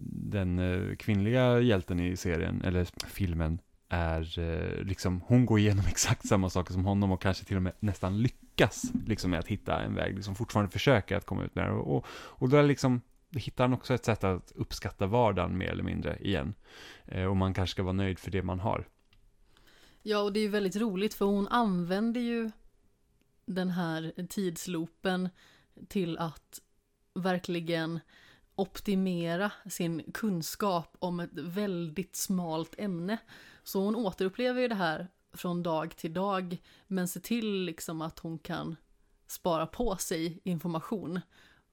den 0.10 0.60
eh, 0.60 0.96
kvinnliga 0.96 1.60
hjälten 1.60 2.00
i 2.00 2.18
serien, 2.18 2.62
eller 2.62 2.88
filmen, 3.08 3.60
är 3.90 4.40
eh, 4.40 4.84
liksom, 4.84 5.22
hon 5.28 5.46
går 5.46 5.60
igenom 5.60 5.86
exakt 5.88 6.28
samma 6.28 6.50
saker 6.50 6.74
som 6.74 6.86
honom 6.86 7.12
och 7.12 7.22
kanske 7.22 7.46
till 7.46 7.56
och 7.56 7.64
med 7.64 7.74
nästan 7.80 8.22
lyckas 8.22 8.84
liksom 9.06 9.32
med 9.32 9.40
att 9.40 9.48
hitta 9.48 9.82
en 9.82 9.96
väg, 9.96 10.16
liksom 10.16 10.36
fortfarande 10.36 10.72
försöker 10.72 11.18
att 11.18 11.26
komma 11.26 11.44
ut 11.44 11.56
med 11.56 11.66
det. 11.66 11.72
Och, 11.72 11.98
och, 11.98 12.06
och 12.10 12.50
då 12.50 12.62
liksom, 12.62 13.02
hittar 13.40 13.64
han 13.64 13.74
också 13.74 13.94
ett 13.94 14.06
sätt 14.06 14.24
att 14.24 14.52
uppskatta 14.56 15.08
vardagen 15.08 15.58
mer 15.58 15.68
eller 15.68 15.84
mindre 15.84 16.18
igen. 16.20 16.54
Eh, 17.06 17.26
och 17.26 17.38
man 17.38 17.54
kanske 17.54 17.72
ska 17.72 17.84
vara 17.84 17.94
nöjd 17.94 18.20
för 18.20 18.32
det 18.32 18.44
man 18.44 18.60
har. 18.60 18.88
Ja, 20.02 20.20
och 20.20 20.34
det 20.34 20.40
är 20.40 20.42
ju 20.42 20.50
väldigt 20.50 20.76
roligt 20.76 21.14
för 21.14 21.26
hon 21.26 21.48
använder 21.48 22.22
ju 22.22 22.52
den 23.46 23.70
här 23.70 24.28
tidsloopen 24.30 25.30
till 25.88 26.18
att 26.18 26.62
verkligen 27.14 28.00
optimera 28.56 29.52
sin 29.70 30.12
kunskap 30.14 30.96
om 31.00 31.20
ett 31.20 31.30
väldigt 31.34 32.16
smalt 32.16 32.76
ämne. 32.78 33.18
Så 33.64 33.84
hon 33.84 33.96
återupplever 33.96 34.62
ju 34.62 34.68
det 34.68 34.76
här 34.76 35.08
från 35.34 35.64
dag 35.64 35.96
till 35.98 36.14
dag, 36.14 36.58
men 36.88 37.08
ser 37.08 37.20
till 37.20 37.66
liksom 37.66 38.02
att 38.02 38.20
hon 38.20 38.40
kan 38.40 38.76
spara 39.28 39.68
på 39.68 39.96
sig 39.96 40.40
information 40.44 41.22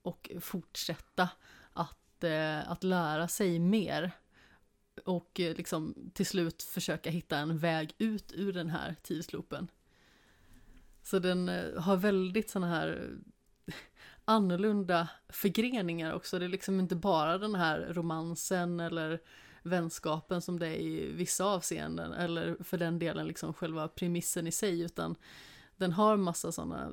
och 0.02 0.30
fortsätta 0.40 1.28
att, 1.72 2.24
eh, 2.24 2.70
att 2.70 2.84
lära 2.84 3.28
sig 3.28 3.58
mer. 3.58 4.12
Och 5.04 5.40
eh, 5.40 5.56
liksom 5.56 6.10
till 6.14 6.26
slut 6.26 6.62
försöka 6.62 7.10
hitta 7.10 7.38
en 7.38 7.58
väg 7.58 7.94
ut 7.98 8.32
ur 8.34 8.52
den 8.52 8.70
här 8.70 8.96
tidsloopen. 9.02 9.68
Så 11.02 11.18
den 11.18 11.48
eh, 11.48 11.80
har 11.80 11.96
väldigt 11.96 12.50
sådana 12.50 12.74
här 12.74 13.18
annorlunda 14.24 15.08
förgreningar 15.28 16.12
också. 16.12 16.38
Det 16.38 16.44
är 16.44 16.48
liksom 16.48 16.80
inte 16.80 16.96
bara 16.96 17.38
den 17.38 17.54
här 17.54 17.80
romansen 17.90 18.80
eller 18.80 19.20
vänskapen 19.62 20.42
som 20.42 20.58
det 20.58 20.66
är 20.66 20.80
i 20.80 21.12
vissa 21.12 21.44
avseenden, 21.44 22.12
eller 22.12 22.56
för 22.64 22.78
den 22.78 22.98
delen 22.98 23.26
liksom 23.26 23.54
själva 23.54 23.88
premissen 23.88 24.46
i 24.46 24.52
sig, 24.52 24.80
utan 24.80 25.16
den 25.76 25.92
har 25.92 26.16
massa 26.16 26.52
sådana 26.52 26.92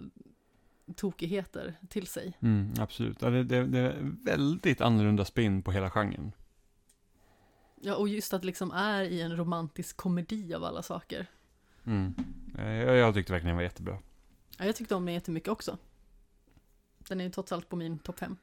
tokigheter 0.96 1.76
till 1.90 2.08
sig. 2.08 2.38
Mm, 2.40 2.74
absolut, 2.80 3.20
det, 3.20 3.44
det, 3.44 3.66
det 3.66 3.80
är 3.80 4.12
väldigt 4.26 4.82
annorlunda 4.82 5.26
spin 5.26 5.62
på 5.62 5.72
hela 5.72 5.90
genren. 5.90 6.32
Ja, 7.82 7.96
och 7.96 8.10
just 8.10 8.34
att 8.34 8.42
det 8.42 8.48
liksom 8.48 8.72
är 8.72 9.04
i 9.04 9.22
en 9.22 9.38
romantisk 9.38 9.98
komedi 9.98 10.54
av 10.54 10.64
alla 10.64 10.82
saker. 10.82 11.28
Mm. 11.86 12.14
Jag, 12.58 12.96
jag 12.96 13.14
tyckte 13.14 13.34
verkligen 13.34 13.48
den 13.48 13.56
var 13.56 13.64
jättebra. 13.64 13.98
Ja, 14.58 14.66
jag 14.66 14.76
tyckte 14.76 14.96
om 14.96 15.06
den 15.06 15.14
jättemycket 15.14 15.50
också. 15.50 15.78
Den 16.98 17.20
är 17.20 17.26
ju 17.26 17.32
trots 17.32 17.52
allt 17.52 17.70
på 17.70 17.76
min 17.76 18.00
topp 18.00 18.20
5. 18.20 18.38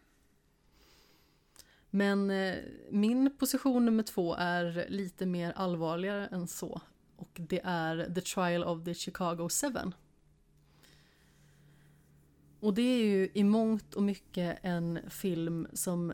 Men 1.91 2.31
eh, 2.31 2.55
min 2.91 3.37
position 3.39 3.85
nummer 3.85 4.03
två 4.03 4.35
är 4.35 4.87
lite 4.89 5.27
mer 5.27 5.53
allvarligare 5.57 6.27
än 6.27 6.47
så. 6.47 6.81
Och 7.17 7.31
det 7.35 7.61
är 7.65 8.15
The 8.15 8.21
Trial 8.21 8.65
of 8.65 8.85
the 8.85 8.95
Chicago 8.95 9.49
7. 9.49 9.93
Och 12.67 12.75
det 12.75 12.83
är 12.83 13.05
ju 13.05 13.31
i 13.35 13.45
mångt 13.45 13.95
och 13.95 14.03
mycket 14.03 14.59
en 14.63 15.11
film 15.11 15.69
som 15.73 16.13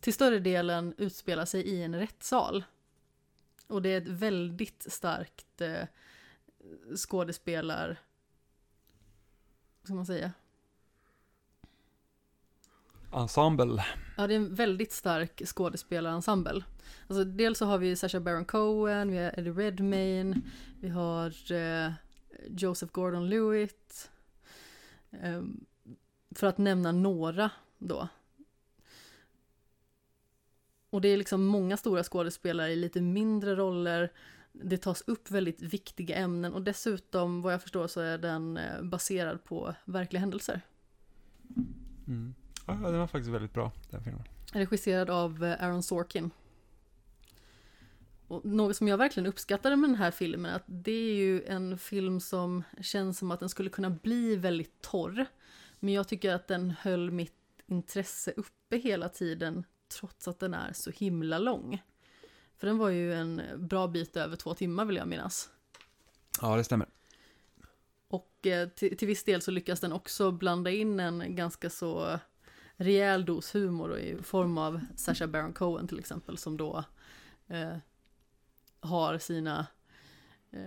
till 0.00 0.14
större 0.14 0.38
delen 0.38 0.94
utspelar 0.98 1.44
sig 1.44 1.62
i 1.62 1.82
en 1.82 1.94
rättssal. 1.94 2.64
Och 3.66 3.82
det 3.82 3.88
är 3.88 4.00
ett 4.00 4.08
väldigt 4.08 4.92
starkt 4.92 5.60
eh, 5.60 5.82
skådespelar... 6.96 7.98
Vad 9.80 9.86
ska 9.86 9.94
man 9.94 10.06
säga? 10.06 10.32
Ensemble. 13.12 13.84
Ja, 14.16 14.26
det 14.26 14.34
är 14.34 14.36
en 14.36 14.54
väldigt 14.54 14.92
stark 14.92 15.42
skådespelarensemble. 15.46 16.64
Alltså, 17.08 17.24
dels 17.24 17.58
så 17.58 17.66
har 17.66 17.78
vi 17.78 17.96
Sacha 17.96 18.20
Baron 18.20 18.44
Cohen, 18.44 19.10
vi 19.10 19.18
har 19.18 19.38
Eddie 19.38 19.50
Redmayne, 19.50 20.40
vi 20.80 20.88
har 20.88 21.52
eh, 21.52 21.92
Joseph 22.48 22.92
Gordon-Lewitt. 22.92 24.10
Eh, 25.10 25.42
för 26.30 26.46
att 26.46 26.58
nämna 26.58 26.92
några 26.92 27.50
då. 27.78 28.08
Och 30.90 31.00
det 31.00 31.08
är 31.08 31.16
liksom 31.16 31.46
många 31.46 31.76
stora 31.76 32.02
skådespelare 32.02 32.72
i 32.72 32.76
lite 32.76 33.00
mindre 33.00 33.54
roller. 33.54 34.12
Det 34.52 34.78
tas 34.78 35.02
upp 35.06 35.30
väldigt 35.30 35.62
viktiga 35.62 36.16
ämnen 36.16 36.54
och 36.54 36.62
dessutom, 36.62 37.42
vad 37.42 37.52
jag 37.52 37.62
förstår, 37.62 37.86
så 37.86 38.00
är 38.00 38.18
den 38.18 38.56
eh, 38.56 38.82
baserad 38.82 39.44
på 39.44 39.74
verkliga 39.84 40.20
händelser. 40.20 40.60
Mm. 42.06 42.34
Ja, 42.66 42.72
den 42.74 42.98
var 42.98 43.06
faktiskt 43.06 43.30
väldigt 43.30 43.52
bra, 43.52 43.72
den 43.90 44.04
filmen. 44.04 44.22
Regisserad 44.52 45.10
av 45.10 45.44
eh, 45.44 45.64
Aaron 45.64 45.82
Sorkin. 45.82 46.30
Och 48.28 48.44
något 48.44 48.76
som 48.76 48.88
jag 48.88 48.98
verkligen 48.98 49.26
uppskattade 49.26 49.76
med 49.76 49.90
den 49.90 49.96
här 49.96 50.10
filmen, 50.10 50.54
att 50.54 50.64
det 50.66 51.10
är 51.10 51.14
ju 51.14 51.44
en 51.44 51.78
film 51.78 52.20
som 52.20 52.62
känns 52.80 53.18
som 53.18 53.30
att 53.30 53.40
den 53.40 53.48
skulle 53.48 53.70
kunna 53.70 53.90
bli 53.90 54.36
väldigt 54.36 54.80
torr. 54.80 55.26
Men 55.80 55.94
jag 55.94 56.08
tycker 56.08 56.34
att 56.34 56.48
den 56.48 56.70
höll 56.70 57.10
mitt 57.10 57.34
intresse 57.66 58.32
uppe 58.36 58.76
hela 58.76 59.08
tiden, 59.08 59.64
trots 59.88 60.28
att 60.28 60.38
den 60.38 60.54
är 60.54 60.72
så 60.72 60.90
himla 60.90 61.38
lång. 61.38 61.82
För 62.58 62.66
den 62.66 62.78
var 62.78 62.88
ju 62.88 63.14
en 63.14 63.42
bra 63.56 63.88
bit 63.88 64.16
över 64.16 64.36
två 64.36 64.54
timmar 64.54 64.84
vill 64.84 64.96
jag 64.96 65.08
minnas. 65.08 65.50
Ja, 66.40 66.56
det 66.56 66.64
stämmer. 66.64 66.88
Och 68.08 68.46
eh, 68.46 68.68
till, 68.68 68.96
till 68.96 69.08
viss 69.08 69.24
del 69.24 69.42
så 69.42 69.50
lyckas 69.50 69.80
den 69.80 69.92
också 69.92 70.30
blanda 70.30 70.70
in 70.70 71.00
en 71.00 71.36
ganska 71.36 71.70
så 71.70 72.18
rejäl 72.76 73.24
dos 73.24 73.54
humor 73.54 73.98
i 73.98 74.22
form 74.22 74.58
av 74.58 74.80
Sacha 74.96 75.26
Baron 75.26 75.52
Cohen 75.52 75.88
till 75.88 75.98
exempel 75.98 76.38
som 76.38 76.56
då 76.56 76.84
eh, 77.48 77.76
har 78.80 79.18
sina 79.18 79.66
eh, 80.50 80.60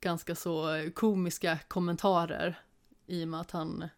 ganska 0.00 0.34
så 0.34 0.88
komiska 0.94 1.58
kommentarer 1.68 2.58
i 3.06 3.24
och 3.24 3.28
med 3.28 3.40
att 3.40 3.50
han 3.50 3.88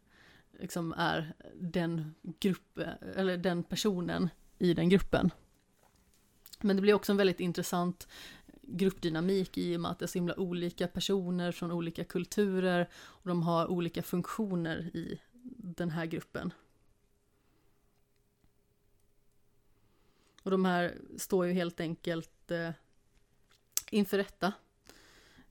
liksom 0.60 0.94
är 0.96 1.34
den 1.54 2.14
grupp, 2.22 2.78
eh, 2.78 2.88
eller 3.16 3.36
den 3.36 3.62
personen 3.62 4.30
i 4.58 4.74
den 4.74 4.88
gruppen. 4.88 5.30
Men 6.60 6.76
det 6.76 6.82
blir 6.82 6.94
också 6.94 7.12
en 7.12 7.18
väldigt 7.18 7.40
intressant 7.40 8.08
gruppdynamik 8.62 9.58
i 9.58 9.76
och 9.76 9.80
med 9.80 9.90
att 9.90 9.98
det 9.98 10.04
är 10.04 10.06
så 10.06 10.18
himla 10.18 10.40
olika 10.40 10.88
personer 10.88 11.52
från 11.52 11.72
olika 11.72 12.04
kulturer 12.04 12.88
och 12.94 13.28
de 13.28 13.42
har 13.42 13.66
olika 13.66 14.02
funktioner 14.02 14.96
i 14.96 15.20
den 15.56 15.90
här 15.90 16.06
gruppen. 16.06 16.52
Och 20.42 20.50
de 20.50 20.64
här 20.64 20.94
står 21.16 21.46
ju 21.46 21.52
helt 21.52 21.80
enkelt 21.80 22.50
eh, 22.50 22.70
inför 23.90 24.16
rätta. 24.16 24.52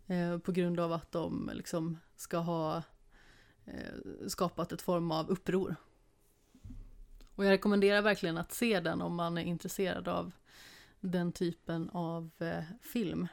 Eh, 0.07 0.38
på 0.38 0.51
grund 0.51 0.80
av 0.80 0.93
att 0.93 1.11
de 1.11 1.51
liksom 1.53 1.97
ska 2.15 2.38
ha 2.38 2.84
eh, 3.65 4.27
skapat 4.27 4.72
ett 4.72 4.81
form 4.81 5.11
av 5.11 5.30
uppror. 5.30 5.76
Och 7.35 7.45
jag 7.45 7.51
rekommenderar 7.51 8.01
verkligen 8.01 8.38
att 8.38 8.51
se 8.51 8.80
den 8.80 9.01
om 9.01 9.15
man 9.15 9.38
är 9.38 9.41
intresserad 9.41 10.07
av 10.07 10.31
den 10.99 11.31
typen 11.31 11.89
av 11.89 12.31
eh, 12.39 12.64
film. 12.81 13.27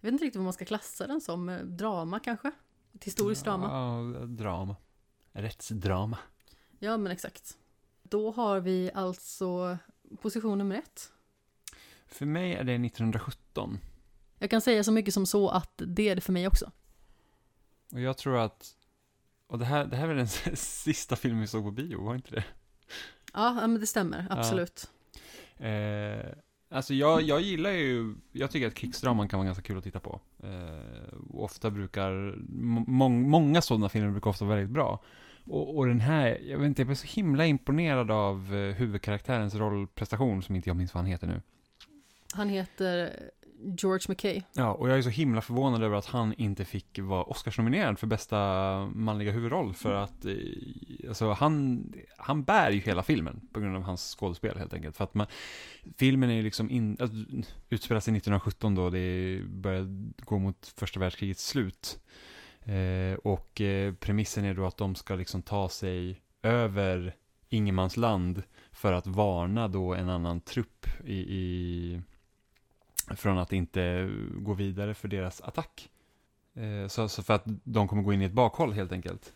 Jag 0.00 0.06
vet 0.06 0.12
inte 0.12 0.24
riktigt 0.24 0.38
vad 0.38 0.44
man 0.44 0.52
ska 0.52 0.64
klassa 0.64 1.06
den 1.06 1.20
som. 1.20 1.48
Eh, 1.48 1.60
drama 1.60 2.20
kanske? 2.20 2.52
Ett 2.94 3.04
historiskt 3.04 3.44
drama? 3.44 3.66
Ja, 3.66 4.26
drama. 4.26 4.76
Rättsdrama. 5.32 6.18
Ja, 6.78 6.96
men 6.96 7.12
exakt. 7.12 7.58
Då 8.02 8.30
har 8.30 8.60
vi 8.60 8.90
alltså 8.94 9.78
position 10.20 10.58
nummer 10.58 10.76
ett. 10.76 11.12
För 12.06 12.26
mig 12.26 12.52
är 12.52 12.64
det 12.64 12.74
1917. 12.74 13.78
Jag 14.38 14.50
kan 14.50 14.60
säga 14.60 14.84
så 14.84 14.92
mycket 14.92 15.14
som 15.14 15.26
så 15.26 15.48
att 15.48 15.82
det 15.86 16.08
är 16.08 16.14
det 16.14 16.20
för 16.20 16.32
mig 16.32 16.46
också. 16.46 16.70
Och 17.92 18.00
jag 18.00 18.16
tror 18.16 18.38
att, 18.38 18.74
och 19.46 19.58
det 19.58 19.64
här, 19.64 19.84
det 19.84 19.96
här 19.96 20.04
är 20.04 20.08
väl 20.08 20.16
den 20.16 20.56
sista 20.56 21.16
filmen 21.16 21.40
vi 21.40 21.46
såg 21.46 21.64
på 21.64 21.70
bio, 21.70 22.04
var 22.04 22.14
inte 22.14 22.30
det? 22.30 22.44
Ja, 23.32 23.52
men 23.54 23.80
det 23.80 23.86
stämmer, 23.86 24.26
absolut. 24.30 24.90
Ja. 25.56 25.66
Eh, 25.66 26.26
alltså 26.68 26.94
jag, 26.94 27.22
jag 27.22 27.40
gillar 27.40 27.70
ju, 27.70 28.14
jag 28.32 28.50
tycker 28.50 28.66
att 28.66 28.74
krigsdraman 28.74 29.28
kan 29.28 29.38
vara 29.38 29.46
ganska 29.46 29.62
kul 29.62 29.78
att 29.78 29.84
titta 29.84 30.00
på. 30.00 30.20
Eh, 30.42 31.18
ofta 31.30 31.70
brukar, 31.70 32.34
må, 32.86 33.08
många 33.08 33.62
sådana 33.62 33.88
filmer 33.88 34.10
brukar 34.10 34.30
ofta 34.30 34.44
vara 34.44 34.56
väldigt 34.56 34.74
bra. 34.74 35.02
Och, 35.46 35.76
och, 35.76 35.86
den 35.86 36.00
här, 36.00 36.38
jag 36.42 36.58
vet 36.58 36.66
inte, 36.66 36.82
jag 36.82 36.86
blev 36.86 36.96
så 36.96 37.06
himla 37.06 37.46
imponerad 37.46 38.10
av 38.10 38.54
eh, 38.54 38.74
huvudkaraktärens 38.74 39.54
rollprestation, 39.54 40.42
som 40.42 40.56
inte 40.56 40.70
jag 40.70 40.76
minns 40.76 40.94
vad 40.94 41.02
han 41.02 41.10
heter 41.10 41.26
nu. 41.26 41.42
Han 42.34 42.48
heter 42.48 43.12
George 43.60 44.04
McKay. 44.08 44.42
Ja, 44.52 44.72
och 44.72 44.90
jag 44.90 44.98
är 44.98 45.02
så 45.02 45.08
himla 45.08 45.40
förvånad 45.40 45.82
över 45.82 45.96
att 45.96 46.06
han 46.06 46.34
inte 46.34 46.64
fick 46.64 46.98
vara 46.98 47.24
Oscarsnominerad 47.24 47.98
för 47.98 48.06
bästa 48.06 48.36
manliga 48.94 49.32
huvudroll, 49.32 49.74
för 49.74 49.94
att 49.94 50.24
eh, 50.24 50.32
alltså, 51.08 51.32
han, 51.32 51.84
han 52.16 52.42
bär 52.44 52.70
ju 52.70 52.80
hela 52.80 53.02
filmen 53.02 53.40
på 53.52 53.60
grund 53.60 53.76
av 53.76 53.82
hans 53.82 54.16
skådespel 54.18 54.58
helt 54.58 54.74
enkelt. 54.74 54.96
För 54.96 55.04
att 55.04 55.14
man, 55.14 55.26
filmen 55.96 56.30
är 56.30 56.34
ju 56.34 56.42
liksom, 56.42 56.70
in, 56.70 56.96
alltså, 57.00 57.16
utspelar 57.68 58.00
sig 58.00 58.16
1917 58.16 58.74
då, 58.74 58.90
det 58.90 59.40
börjar 59.44 59.86
gå 60.24 60.38
mot 60.38 60.72
första 60.76 61.00
världskrigets 61.00 61.46
slut. 61.46 62.00
Eh, 62.62 63.14
och 63.14 63.60
eh, 63.60 63.94
premissen 63.94 64.44
är 64.44 64.54
då 64.54 64.66
att 64.66 64.76
de 64.76 64.94
ska 64.94 65.14
liksom 65.14 65.42
ta 65.42 65.68
sig 65.68 66.20
över 66.42 67.14
ingenmansland 67.48 68.42
för 68.72 68.92
att 68.92 69.06
varna 69.06 69.68
då 69.68 69.94
en 69.94 70.08
annan 70.08 70.40
trupp 70.40 70.86
i, 71.04 71.18
i 71.18 72.00
från 73.16 73.38
att 73.38 73.52
inte 73.52 74.10
gå 74.32 74.54
vidare 74.54 74.94
för 74.94 75.08
deras 75.08 75.40
attack. 75.40 75.88
Eh, 76.54 76.88
så, 76.88 77.08
så, 77.08 77.22
för 77.22 77.34
att 77.34 77.44
de 77.64 77.88
kommer 77.88 78.02
gå 78.02 78.12
in 78.12 78.22
i 78.22 78.24
ett 78.24 78.32
bakhåll 78.32 78.72
helt 78.72 78.92
enkelt. 78.92 79.32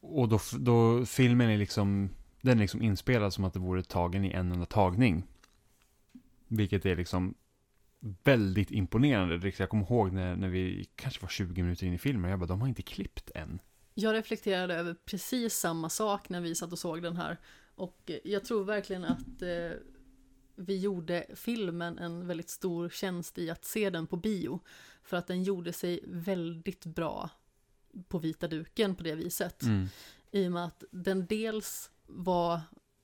Och 0.00 0.28
då, 0.28 0.40
då 0.58 1.06
filmen 1.06 1.50
är 1.50 1.58
liksom, 1.58 2.10
den 2.40 2.58
är 2.58 2.62
liksom 2.62 2.82
inspelad 2.82 3.32
som 3.32 3.44
att 3.44 3.52
det 3.52 3.58
vore 3.58 3.82
tagen 3.82 4.24
i 4.24 4.30
en 4.30 4.52
enda 4.52 4.66
tagning. 4.66 5.26
Vilket 6.48 6.86
är 6.86 6.96
liksom 6.96 7.34
väldigt 8.24 8.70
imponerande. 8.70 9.36
Liksom, 9.36 9.62
jag 9.62 9.70
kommer 9.70 9.84
ihåg 9.84 10.12
när, 10.12 10.36
när 10.36 10.48
vi 10.48 10.88
kanske 10.96 11.22
var 11.22 11.28
20 11.28 11.62
minuter 11.62 11.86
in 11.86 11.94
i 11.94 11.98
filmen, 11.98 12.30
jag 12.30 12.40
bara, 12.40 12.46
de 12.46 12.60
har 12.60 12.68
inte 12.68 12.82
klippt 12.82 13.30
än. 13.34 13.58
Jag 13.94 14.14
reflekterade 14.14 14.74
över 14.74 14.96
precis 15.04 15.54
samma 15.54 15.90
sak 15.90 16.28
när 16.28 16.40
vi 16.40 16.54
satt 16.54 16.72
och 16.72 16.78
såg 16.78 17.02
den 17.02 17.16
här. 17.16 17.36
Och 17.74 18.10
jag 18.24 18.44
tror 18.44 18.64
verkligen 18.64 19.04
att 19.04 19.42
eh, 19.42 19.70
vi 20.56 20.78
gjorde 20.78 21.26
filmen 21.34 21.98
en 21.98 22.26
väldigt 22.26 22.50
stor 22.50 22.88
tjänst 22.88 23.38
i 23.38 23.50
att 23.50 23.64
se 23.64 23.90
den 23.90 24.06
på 24.06 24.16
bio. 24.16 24.60
För 25.02 25.16
att 25.16 25.26
den 25.26 25.42
gjorde 25.42 25.72
sig 25.72 26.00
väldigt 26.06 26.86
bra 26.86 27.30
på 28.08 28.18
vita 28.18 28.48
duken 28.48 28.94
på 28.94 29.02
det 29.02 29.14
viset. 29.14 29.62
Mm. 29.62 29.88
I 30.30 30.48
och 30.48 30.52
med 30.52 30.64
att 30.64 30.84
den 30.90 31.26
dels 31.26 31.90
var 32.06 32.60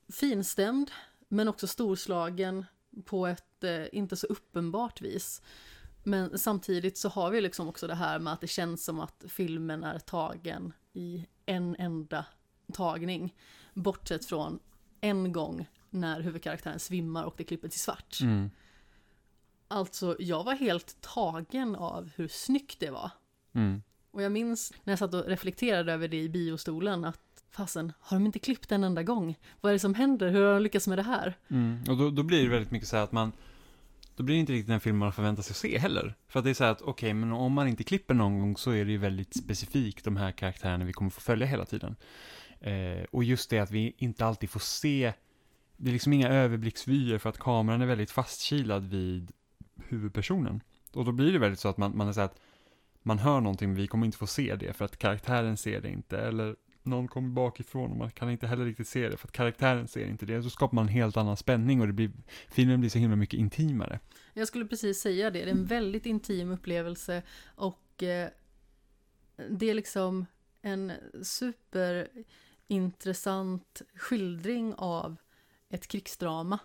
finstämd, 0.09 0.91
men 1.27 1.47
också 1.47 1.67
storslagen 1.67 2.65
på 3.05 3.27
ett 3.27 3.63
eh, 3.63 3.85
inte 3.91 4.15
så 4.15 4.27
uppenbart 4.27 5.01
vis. 5.01 5.41
Men 6.03 6.39
samtidigt 6.39 6.97
så 6.97 7.09
har 7.09 7.31
vi 7.31 7.41
liksom 7.41 7.67
också 7.67 7.87
det 7.87 7.95
här 7.95 8.19
med 8.19 8.33
att 8.33 8.41
det 8.41 8.47
känns 8.47 8.85
som 8.85 8.99
att 8.99 9.23
filmen 9.27 9.83
är 9.83 9.99
tagen 9.99 10.73
i 10.93 11.27
en 11.45 11.75
enda 11.79 12.25
tagning. 12.73 13.35
Bortsett 13.73 14.25
från 14.25 14.59
en 15.01 15.31
gång 15.31 15.67
när 15.93 16.21
huvudkaraktären 16.21 16.79
svimmar 16.79 17.23
och 17.23 17.33
det 17.37 17.43
klipper 17.43 17.67
till 17.67 17.79
svart. 17.79 18.19
Mm. 18.21 18.49
Alltså, 19.67 20.15
jag 20.19 20.43
var 20.43 20.53
helt 20.53 21.01
tagen 21.01 21.75
av 21.75 22.09
hur 22.15 22.27
snyggt 22.27 22.79
det 22.79 22.89
var. 22.89 23.11
Mm. 23.53 23.83
Och 24.11 24.21
jag 24.21 24.31
minns 24.31 24.73
när 24.83 24.91
jag 24.91 24.99
satt 24.99 25.13
och 25.13 25.25
reflekterade 25.25 25.93
över 25.93 26.07
det 26.07 26.21
i 26.21 26.29
biostolen 26.29 27.05
att 27.05 27.43
fasen, 27.51 27.93
har 27.99 28.17
de 28.17 28.25
inte 28.25 28.39
klippt 28.39 28.71
en 28.71 28.83
enda 28.83 29.03
gång? 29.03 29.39
Vad 29.61 29.69
är 29.69 29.73
det 29.73 29.79
som 29.79 29.93
händer? 29.93 30.29
Hur 30.29 30.45
har 30.45 30.53
de 30.53 30.63
lyckats 30.63 30.87
med 30.87 30.97
det 30.97 31.03
här? 31.03 31.37
Mm. 31.47 31.83
Och 31.89 31.97
då, 31.97 32.09
då, 32.09 32.23
blir 32.23 32.43
det 32.43 32.49
väldigt 32.49 32.71
mycket 32.71 32.87
så 32.87 32.95
här 32.95 33.03
att 33.03 33.11
man 33.11 33.31
då 34.15 34.23
blir 34.23 34.35
det 34.35 34.39
inte 34.39 34.53
riktigt 34.53 34.67
den 34.67 34.79
film 34.79 34.97
man 34.97 35.13
förväntar 35.13 35.43
sig 35.43 35.51
att 35.51 35.57
se 35.57 35.77
heller. 35.77 36.15
För 36.27 36.39
att 36.39 36.45
det 36.45 36.49
är 36.49 36.53
så 36.53 36.63
här 36.63 36.71
att, 36.71 36.81
okej, 36.81 36.91
okay, 36.91 37.13
men 37.13 37.31
om 37.31 37.53
man 37.53 37.67
inte 37.67 37.83
klipper 37.83 38.13
någon 38.13 38.39
gång 38.39 38.57
så 38.57 38.71
är 38.71 38.85
det 38.85 38.91
ju 38.91 38.97
väldigt 38.97 39.35
specifikt 39.35 40.05
de 40.05 40.17
här 40.17 40.31
karaktärerna 40.31 40.85
vi 40.85 40.93
kommer 40.93 41.11
få 41.11 41.21
följa 41.21 41.47
hela 41.47 41.65
tiden. 41.65 41.95
Eh, 42.59 43.03
och 43.11 43.23
just 43.23 43.49
det 43.49 43.59
att 43.59 43.71
vi 43.71 43.95
inte 43.97 44.25
alltid 44.25 44.49
får 44.49 44.59
se 44.59 45.13
det 45.83 45.89
är 45.89 45.91
liksom 45.91 46.13
inga 46.13 46.29
överblicksvyer 46.29 47.17
för 47.17 47.29
att 47.29 47.37
kameran 47.37 47.81
är 47.81 47.85
väldigt 47.85 48.11
fastkilad 48.11 48.85
vid 48.85 49.31
huvudpersonen. 49.75 50.61
Och 50.93 51.05
då 51.05 51.11
blir 51.11 51.33
det 51.33 51.39
väldigt 51.39 51.59
så 51.59 51.67
att 51.67 51.77
man, 51.77 51.97
man 51.97 52.07
är 52.07 52.13
så 52.13 52.21
att 52.21 52.39
man 53.01 53.19
hör 53.19 53.41
någonting 53.41 53.69
men 53.69 53.77
vi 53.77 53.87
kommer 53.87 54.05
inte 54.05 54.17
få 54.17 54.27
se 54.27 54.55
det 54.55 54.73
för 54.73 54.85
att 54.85 54.97
karaktären 54.97 55.57
ser 55.57 55.81
det 55.81 55.89
inte. 55.89 56.17
Eller 56.17 56.55
någon 56.83 57.07
kommer 57.07 57.29
bakifrån 57.29 57.91
och 57.91 57.97
man 57.97 58.11
kan 58.11 58.29
inte 58.29 58.47
heller 58.47 58.65
riktigt 58.65 58.87
se 58.87 59.09
det 59.09 59.17
för 59.17 59.27
att 59.27 59.31
karaktären 59.31 59.87
ser 59.87 60.07
inte 60.07 60.25
det. 60.25 60.43
Så 60.43 60.49
skapar 60.49 60.75
man 60.75 60.85
en 60.85 60.93
helt 60.93 61.17
annan 61.17 61.37
spänning 61.37 61.81
och 61.81 61.87
det 61.87 61.93
blir, 61.93 62.11
filmen 62.47 62.79
blir 62.79 62.89
så 62.89 62.99
himla 62.99 63.15
mycket 63.15 63.39
intimare. 63.39 63.99
Jag 64.33 64.47
skulle 64.47 64.65
precis 64.65 64.99
säga 64.99 65.29
det, 65.29 65.39
det 65.39 65.45
är 65.51 65.55
en 65.55 65.65
väldigt 65.65 66.05
intim 66.05 66.51
upplevelse 66.51 67.23
och 67.45 68.03
eh, 68.03 68.29
det 69.49 69.69
är 69.69 69.73
liksom 69.73 70.25
en 70.61 70.91
superintressant 71.21 73.81
skildring 73.95 74.73
av 74.77 75.17
ett 75.73 75.87
krigsdrama. 75.87 76.59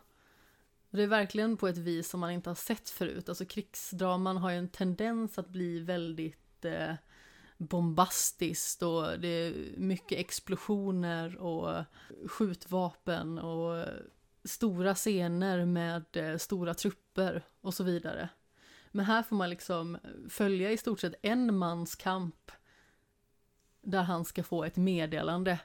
Det 0.90 1.02
är 1.02 1.06
verkligen 1.06 1.56
på 1.56 1.68
ett 1.68 1.78
vis 1.78 2.08
som 2.08 2.20
man 2.20 2.30
inte 2.30 2.50
har 2.50 2.54
sett 2.54 2.90
förut. 2.90 3.28
Alltså 3.28 3.44
krigsdraman 3.44 4.36
har 4.36 4.50
ju 4.50 4.56
en 4.56 4.68
tendens 4.68 5.38
att 5.38 5.48
bli 5.48 5.80
väldigt 5.80 6.64
eh, 6.64 6.94
bombastiskt 7.58 8.82
och 8.82 9.20
det 9.20 9.28
är 9.28 9.54
mycket 9.76 10.18
explosioner 10.18 11.36
och 11.36 11.84
skjutvapen 12.26 13.38
och 13.38 13.86
stora 14.44 14.94
scener 14.94 15.64
med 15.64 16.04
eh, 16.16 16.36
stora 16.36 16.74
trupper 16.74 17.42
och 17.60 17.74
så 17.74 17.84
vidare. 17.84 18.28
Men 18.90 19.04
här 19.04 19.22
får 19.22 19.36
man 19.36 19.50
liksom 19.50 19.98
följa 20.28 20.72
i 20.72 20.76
stort 20.76 21.00
sett 21.00 21.14
en 21.22 21.56
mans 21.56 21.94
kamp 21.94 22.50
där 23.82 24.02
han 24.02 24.24
ska 24.24 24.42
få 24.42 24.64
ett 24.64 24.76
meddelande 24.76 25.58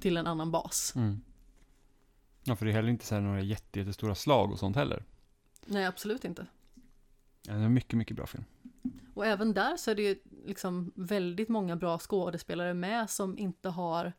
till 0.00 0.16
en 0.16 0.26
annan 0.26 0.50
bas. 0.50 0.92
Mm. 0.96 1.20
Ja, 2.46 2.56
för 2.56 2.66
det 2.66 2.72
är 2.72 2.74
heller 2.74 2.88
inte 2.88 3.06
så 3.06 3.14
här 3.14 3.22
några 3.22 3.40
jätte, 3.40 3.78
jättestora 3.78 4.14
slag 4.14 4.52
och 4.52 4.58
sånt 4.58 4.76
heller. 4.76 5.04
Nej, 5.66 5.84
absolut 5.86 6.24
inte. 6.24 6.46
Ja, 7.42 7.52
det 7.52 7.60
är 7.60 7.64
en 7.64 7.74
mycket, 7.74 7.94
mycket 7.94 8.16
bra 8.16 8.26
film. 8.26 8.44
Och 9.14 9.26
även 9.26 9.54
där 9.54 9.76
så 9.76 9.90
är 9.90 9.94
det 9.94 10.02
ju 10.02 10.16
liksom 10.46 10.92
väldigt 10.94 11.48
många 11.48 11.76
bra 11.76 11.98
skådespelare 11.98 12.74
med 12.74 13.10
som 13.10 13.38
inte 13.38 13.68
har 13.68 14.12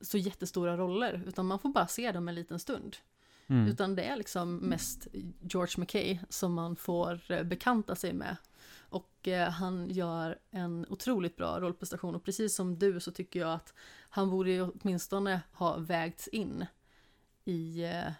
så 0.00 0.18
jättestora 0.18 0.76
roller, 0.76 1.22
utan 1.26 1.46
man 1.46 1.58
får 1.58 1.68
bara 1.68 1.86
se 1.86 2.12
dem 2.12 2.28
en 2.28 2.34
liten 2.34 2.58
stund. 2.58 2.96
Mm. 3.46 3.68
Utan 3.68 3.96
det 3.96 4.04
är 4.04 4.16
liksom 4.16 4.56
mest 4.56 5.06
George 5.40 5.74
McKay 5.76 6.18
som 6.28 6.54
man 6.54 6.76
får 6.76 7.32
eh, 7.32 7.42
bekanta 7.42 7.96
sig 7.96 8.12
med. 8.12 8.36
Och 8.78 9.28
eh, 9.28 9.50
han 9.50 9.90
gör 9.90 10.38
en 10.50 10.86
otroligt 10.88 11.36
bra 11.36 11.60
rollprestation 11.60 12.14
och 12.14 12.24
precis 12.24 12.54
som 12.54 12.78
du 12.78 13.00
så 13.00 13.10
tycker 13.10 13.40
jag 13.40 13.52
att 13.52 13.74
han 14.08 14.30
borde 14.30 14.62
åtminstone 14.62 15.40
ha 15.52 15.76
vägts 15.76 16.28
in 16.28 16.66
i 17.46 17.84
eh, 17.84 18.12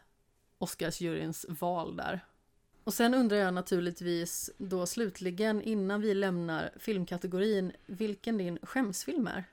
Oscarsjuryns 0.58 1.46
val 1.48 1.96
där. 1.96 2.20
Och 2.84 2.94
sen 2.94 3.14
undrar 3.14 3.36
jag 3.36 3.54
naturligtvis 3.54 4.50
då 4.58 4.86
slutligen 4.86 5.62
innan 5.62 6.00
vi 6.00 6.14
lämnar 6.14 6.70
filmkategorin 6.78 7.72
vilken 7.86 8.38
din 8.38 8.58
skämsfilm 8.62 9.26
är. 9.26 9.44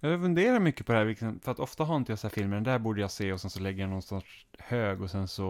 Jag 0.00 0.20
funderar 0.20 0.60
mycket 0.60 0.86
på 0.86 0.92
det 0.92 0.98
här, 0.98 1.38
för 1.42 1.52
att 1.52 1.60
ofta 1.60 1.84
har 1.84 1.96
inte 1.96 2.12
jag 2.12 2.18
så 2.18 2.26
här 2.26 2.34
filmer, 2.34 2.54
den 2.54 2.64
där 2.64 2.78
borde 2.78 3.00
jag 3.00 3.10
se 3.10 3.32
och 3.32 3.40
sen 3.40 3.50
så 3.50 3.60
lägger 3.60 3.80
jag 3.80 3.90
någon 3.90 4.02
sorts 4.02 4.46
hög 4.58 5.02
och 5.02 5.10
sen 5.10 5.28
så 5.28 5.46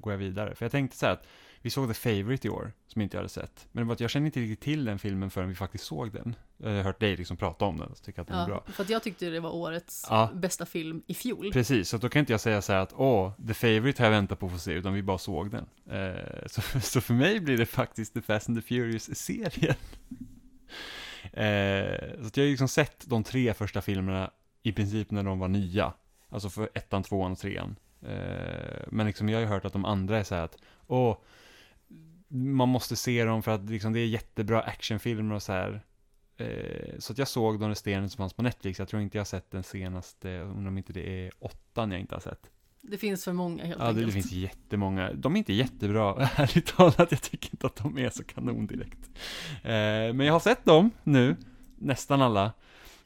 går 0.00 0.12
jag 0.12 0.18
vidare. 0.18 0.54
För 0.54 0.64
jag 0.64 0.72
tänkte 0.72 0.96
så 0.96 1.06
här 1.06 1.12
att 1.12 1.26
vi 1.62 1.70
såg 1.70 1.88
The 1.88 1.94
Favourite 1.94 2.46
i 2.46 2.50
år, 2.50 2.72
som 2.86 3.02
inte 3.02 3.16
jag 3.16 3.20
hade 3.20 3.28
sett. 3.28 3.66
Men 3.72 3.84
det 3.84 3.86
var 3.88 3.94
att 3.94 4.00
jag 4.00 4.10
kände 4.10 4.26
inte 4.26 4.40
riktigt 4.40 4.60
till 4.60 4.84
den 4.84 4.98
filmen 4.98 5.30
förrän 5.30 5.48
vi 5.48 5.54
faktiskt 5.54 5.84
såg 5.84 6.12
den. 6.12 6.34
Jag 6.56 6.70
har 6.70 6.82
hört 6.82 7.00
dig 7.00 7.16
liksom 7.16 7.36
prata 7.36 7.64
om 7.64 7.76
den, 7.76 7.94
så 7.94 8.04
tycker 8.04 8.22
att 8.22 8.28
den 8.28 8.36
ja, 8.36 8.42
är 8.42 8.46
bra. 8.46 8.64
För 8.66 8.82
att 8.82 8.90
jag 8.90 9.02
tyckte 9.02 9.30
det 9.30 9.40
var 9.40 9.50
årets 9.50 10.06
Ja. 10.10 10.30
bästa 10.34 10.66
film 10.66 11.02
i 11.06 11.14
fjol. 11.14 11.52
Precis, 11.52 11.88
så 11.88 11.96
då 11.96 12.08
kan 12.08 12.20
inte 12.20 12.32
jag 12.32 12.40
säga 12.40 12.62
så 12.62 12.72
här 12.72 12.80
att 12.80 12.92
åh, 12.96 13.32
The 13.48 13.54
Favourite 13.54 14.02
har 14.02 14.06
jag 14.06 14.16
väntat 14.16 14.38
på 14.38 14.46
att 14.46 14.52
få 14.52 14.58
se, 14.58 14.72
utan 14.72 14.94
vi 14.94 15.02
bara 15.02 15.18
såg 15.18 15.50
den. 15.50 15.66
Eh, 15.90 16.46
så, 16.46 16.62
så 16.80 17.00
för 17.00 17.14
mig 17.14 17.40
blir 17.40 17.58
det 17.58 17.66
faktiskt 17.66 18.14
The 18.14 18.20
Fast 18.22 18.48
and 18.48 18.58
the 18.58 18.62
Furious-serien. 18.62 19.74
Eh, 21.32 22.22
så 22.22 22.30
jag 22.40 22.44
har 22.44 22.50
liksom 22.50 22.68
sett 22.68 23.04
de 23.06 23.24
tre 23.24 23.54
första 23.54 23.82
filmerna 23.82 24.30
i 24.62 24.72
princip 24.72 25.10
när 25.10 25.22
de 25.22 25.38
var 25.38 25.48
nya. 25.48 25.92
Alltså 26.28 26.50
för 26.50 26.70
ettan, 26.74 27.02
tvåan 27.02 27.32
och 27.32 27.38
trean. 27.38 27.76
Eh, 28.02 28.82
men 28.88 29.06
liksom 29.06 29.28
jag 29.28 29.36
har 29.36 29.42
ju 29.42 29.48
hört 29.48 29.64
att 29.64 29.72
de 29.72 29.84
andra 29.84 30.18
är 30.18 30.24
så 30.24 30.34
här 30.34 30.42
att, 30.42 30.56
åh, 30.86 31.16
man 32.32 32.68
måste 32.68 32.96
se 32.96 33.24
dem 33.24 33.42
för 33.42 33.54
att 33.54 33.70
liksom 33.70 33.92
det 33.92 34.00
är 34.00 34.06
jättebra 34.06 34.60
actionfilmer 34.60 35.34
och 35.34 35.42
så 35.42 35.52
här. 35.52 35.82
Eh, 36.36 36.98
så 36.98 37.12
att 37.12 37.18
jag 37.18 37.28
såg 37.28 37.60
de 37.60 37.68
resterande 37.68 38.08
som 38.08 38.16
fanns 38.16 38.32
på 38.32 38.42
Netflix. 38.42 38.78
Jag 38.78 38.88
tror 38.88 39.02
inte 39.02 39.18
jag 39.18 39.20
har 39.20 39.24
sett 39.26 39.50
den 39.50 39.62
senaste, 39.62 40.38
undrar 40.38 40.68
om 40.68 40.78
inte 40.78 40.92
det 40.92 41.26
är 41.26 41.32
åttan 41.38 41.90
jag 41.90 42.00
inte 42.00 42.14
har 42.14 42.20
sett. 42.20 42.50
Det 42.80 42.98
finns 42.98 43.24
för 43.24 43.32
många 43.32 43.64
helt 43.64 43.78
Ja, 43.80 43.84
det, 43.84 43.90
enkelt. 43.90 44.06
det 44.06 44.12
finns 44.12 44.32
jättemånga. 44.32 45.12
De 45.12 45.34
är 45.34 45.38
inte 45.38 45.52
jättebra, 45.52 46.28
ärligt 46.36 46.66
talat. 46.66 47.10
Jag 47.10 47.22
tycker 47.22 47.48
inte 47.54 47.66
att 47.66 47.76
de 47.76 47.98
är 47.98 48.10
så 48.10 48.24
kanon 48.24 48.66
direkt. 48.66 49.10
Eh, 49.62 50.14
men 50.14 50.20
jag 50.20 50.32
har 50.32 50.40
sett 50.40 50.64
dem 50.64 50.90
nu, 51.02 51.36
nästan 51.76 52.22
alla. 52.22 52.52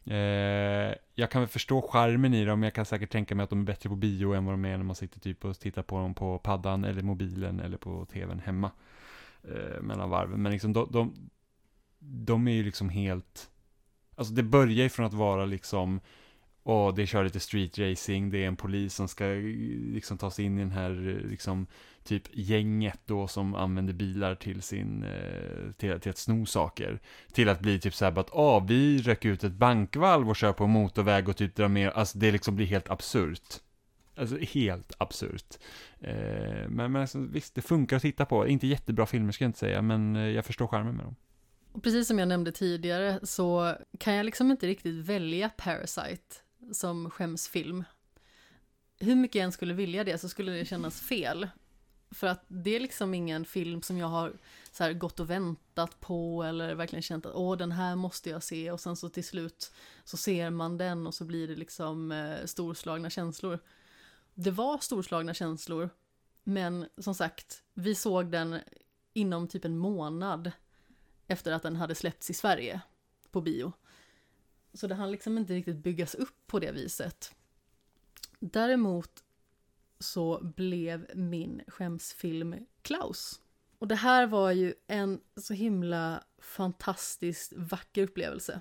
Eh, 0.04 0.94
jag 1.14 1.30
kan 1.30 1.40
väl 1.42 1.48
förstå 1.48 1.82
charmen 1.82 2.34
i 2.34 2.44
dem, 2.44 2.60
men 2.60 2.66
jag 2.66 2.74
kan 2.74 2.84
säkert 2.84 3.10
tänka 3.10 3.34
mig 3.34 3.44
att 3.44 3.50
de 3.50 3.60
är 3.60 3.64
bättre 3.64 3.88
på 3.88 3.96
bio 3.96 4.32
än 4.34 4.44
vad 4.44 4.52
de 4.54 4.64
är 4.64 4.76
när 4.76 4.84
man 4.84 4.96
sitter 4.96 5.20
typ 5.20 5.44
och 5.44 5.58
tittar 5.58 5.82
på 5.82 5.98
dem 5.98 6.14
på 6.14 6.38
paddan 6.38 6.84
eller 6.84 7.02
mobilen 7.02 7.60
eller 7.60 7.76
på 7.76 8.06
tvn 8.12 8.38
hemma. 8.44 8.70
Eh, 9.48 9.82
mellan 9.82 10.10
varven. 10.10 10.42
Men 10.42 10.52
liksom 10.52 10.72
de, 10.72 10.88
de, 10.92 11.30
de 11.98 12.48
är 12.48 12.52
ju 12.52 12.62
liksom 12.62 12.88
helt... 12.88 13.50
Alltså 14.14 14.34
det 14.34 14.42
börjar 14.42 14.82
ju 14.82 14.88
från 14.88 15.06
att 15.06 15.14
vara 15.14 15.44
liksom 15.44 16.00
och 16.62 16.94
det 16.94 17.06
kör 17.06 17.24
lite 17.24 17.40
street 17.40 17.78
racing, 17.78 18.30
det 18.30 18.44
är 18.44 18.48
en 18.48 18.56
polis 18.56 18.94
som 18.94 19.08
ska 19.08 19.24
liksom 19.24 20.18
ta 20.18 20.30
sig 20.30 20.44
in 20.44 20.58
i 20.58 20.60
den 20.60 20.70
här 20.70 21.22
liksom 21.28 21.66
typ 22.04 22.22
gänget 22.32 23.00
då 23.04 23.28
som 23.28 23.54
använder 23.54 23.92
bilar 23.92 24.34
till 24.34 24.62
sin, 24.62 25.04
eh, 25.04 25.72
till, 25.76 26.00
till 26.00 26.10
att 26.10 26.18
sno 26.18 26.46
saker. 26.46 27.00
Till 27.32 27.48
att 27.48 27.60
bli 27.60 27.80
typ 27.80 27.94
så 27.94 28.04
här 28.04 28.18
att, 28.18 28.30
ah, 28.32 28.58
vi 28.58 29.02
röker 29.02 29.28
ut 29.28 29.44
ett 29.44 29.52
bankvalv 29.52 30.28
och 30.28 30.36
kör 30.36 30.52
på 30.52 30.64
en 30.64 30.70
motorväg 30.70 31.28
och 31.28 31.36
typ 31.36 31.54
drar 31.54 31.68
med, 31.68 31.88
alltså 31.88 32.18
det 32.18 32.30
liksom 32.30 32.56
blir 32.56 32.66
helt 32.66 32.90
absurt. 32.90 33.60
Alltså 34.16 34.38
helt 34.38 34.92
absurt. 34.98 35.58
Eh, 36.00 36.68
men 36.68 36.92
men 36.92 36.96
alltså, 36.96 37.18
visst, 37.18 37.54
det 37.54 37.62
funkar 37.62 37.96
att 37.96 38.02
titta 38.02 38.24
på. 38.24 38.46
Inte 38.46 38.66
jättebra 38.66 39.06
filmer 39.06 39.32
ska 39.32 39.44
jag 39.44 39.48
inte 39.48 39.58
säga, 39.58 39.82
men 39.82 40.16
eh, 40.16 40.22
jag 40.22 40.44
förstår 40.44 40.66
charmen 40.66 40.96
med 40.96 41.04
dem. 41.04 41.16
Och 41.72 41.82
precis 41.82 42.08
som 42.08 42.18
jag 42.18 42.28
nämnde 42.28 42.52
tidigare 42.52 43.20
så 43.22 43.76
kan 43.98 44.14
jag 44.14 44.26
liksom 44.26 44.50
inte 44.50 44.66
riktigt 44.66 44.94
välja 44.94 45.48
Parasite 45.48 46.36
som 46.72 47.10
skämsfilm. 47.10 47.84
Hur 48.98 49.16
mycket 49.16 49.34
jag 49.34 49.44
än 49.44 49.52
skulle 49.52 49.74
vilja 49.74 50.04
det 50.04 50.18
så 50.18 50.28
skulle 50.28 50.52
det 50.52 50.64
kännas 50.64 51.00
fel. 51.00 51.48
För 52.10 52.26
att 52.26 52.44
det 52.48 52.76
är 52.76 52.80
liksom 52.80 53.14
ingen 53.14 53.44
film 53.44 53.82
som 53.82 53.98
jag 53.98 54.06
har 54.06 54.32
så 54.72 54.84
här 54.84 54.92
gått 54.92 55.20
och 55.20 55.30
väntat 55.30 56.00
på 56.00 56.42
eller 56.42 56.74
verkligen 56.74 57.02
känt 57.02 57.26
att 57.26 57.34
åh 57.34 57.56
den 57.56 57.72
här 57.72 57.96
måste 57.96 58.30
jag 58.30 58.42
se 58.42 58.70
och 58.70 58.80
sen 58.80 58.96
så 58.96 59.08
till 59.08 59.24
slut 59.24 59.72
så 60.04 60.16
ser 60.16 60.50
man 60.50 60.78
den 60.78 61.06
och 61.06 61.14
så 61.14 61.24
blir 61.24 61.48
det 61.48 61.56
liksom 61.56 62.12
eh, 62.12 62.44
storslagna 62.44 63.10
känslor. 63.10 63.58
Det 64.38 64.50
var 64.50 64.78
storslagna 64.78 65.34
känslor 65.34 65.90
men 66.44 66.88
som 66.98 67.14
sagt 67.14 67.62
vi 67.74 67.94
såg 67.94 68.30
den 68.30 68.60
inom 69.12 69.48
typ 69.48 69.64
en 69.64 69.78
månad 69.78 70.52
efter 71.26 71.52
att 71.52 71.62
den 71.62 71.76
hade 71.76 71.94
släppts 71.94 72.30
i 72.30 72.34
Sverige 72.34 72.80
på 73.30 73.40
bio. 73.40 73.72
Så 74.72 74.86
det 74.86 74.94
hann 74.94 75.10
liksom 75.10 75.38
inte 75.38 75.54
riktigt 75.54 75.76
byggas 75.76 76.14
upp 76.14 76.46
på 76.46 76.58
det 76.58 76.72
viset. 76.72 77.34
Däremot 78.40 79.24
så 79.98 80.52
blev 80.56 81.10
min 81.14 81.62
skämsfilm 81.68 82.66
Klaus. 82.82 83.40
Och 83.78 83.88
det 83.88 83.94
här 83.94 84.26
var 84.26 84.52
ju 84.52 84.74
en 84.86 85.20
så 85.36 85.54
himla 85.54 86.24
fantastiskt 86.38 87.52
vacker 87.56 88.02
upplevelse. 88.02 88.60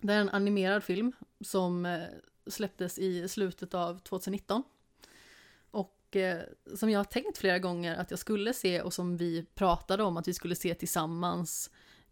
Det 0.00 0.12
är 0.12 0.20
en 0.20 0.28
animerad 0.28 0.84
film 0.84 1.12
som 1.40 1.86
eh, 1.86 2.02
släpptes 2.46 2.98
i 2.98 3.28
slutet 3.28 3.74
av 3.74 3.98
2019. 3.98 4.62
Och 5.70 6.16
eh, 6.16 6.42
som 6.74 6.90
jag 6.90 6.98
har 6.98 7.04
tänkt 7.04 7.38
flera 7.38 7.58
gånger 7.58 7.96
att 7.96 8.10
jag 8.10 8.18
skulle 8.18 8.54
se 8.54 8.82
och 8.82 8.92
som 8.92 9.16
vi 9.16 9.46
pratade 9.54 10.02
om 10.02 10.16
att 10.16 10.28
vi 10.28 10.34
skulle 10.34 10.56
se 10.56 10.74
tillsammans 10.74 11.70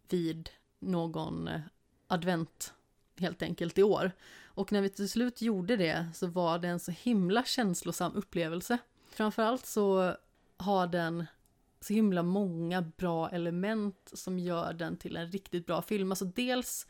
vid 0.09 0.51
någon 0.79 1.49
eh, 1.49 1.61
advent 2.07 2.75
helt 3.17 3.43
enkelt 3.43 3.79
i 3.79 3.83
år. 3.83 4.13
Och 4.45 4.73
när 4.73 4.81
vi 4.81 4.89
till 4.89 5.09
slut 5.09 5.43
gjorde 5.43 5.77
det 5.77 6.09
så 6.15 6.27
var 6.27 6.59
det 6.59 6.69
en 6.69 6.81
så 6.81 6.91
himla 6.91 7.45
känslosam 7.45 8.13
upplevelse. 8.15 8.79
Framförallt 9.11 9.67
så 9.67 10.17
har 10.57 10.87
den 10.87 11.27
så 11.81 11.93
himla 11.93 12.23
många 12.23 12.83
bra 12.83 13.31
element 13.31 14.11
som 14.13 14.39
gör 14.39 14.73
den 14.73 14.97
till 14.97 15.17
en 15.17 15.31
riktigt 15.31 15.67
bra 15.67 15.83
film. 15.83 16.13
Alltså 16.13 16.25
dels 16.25 16.87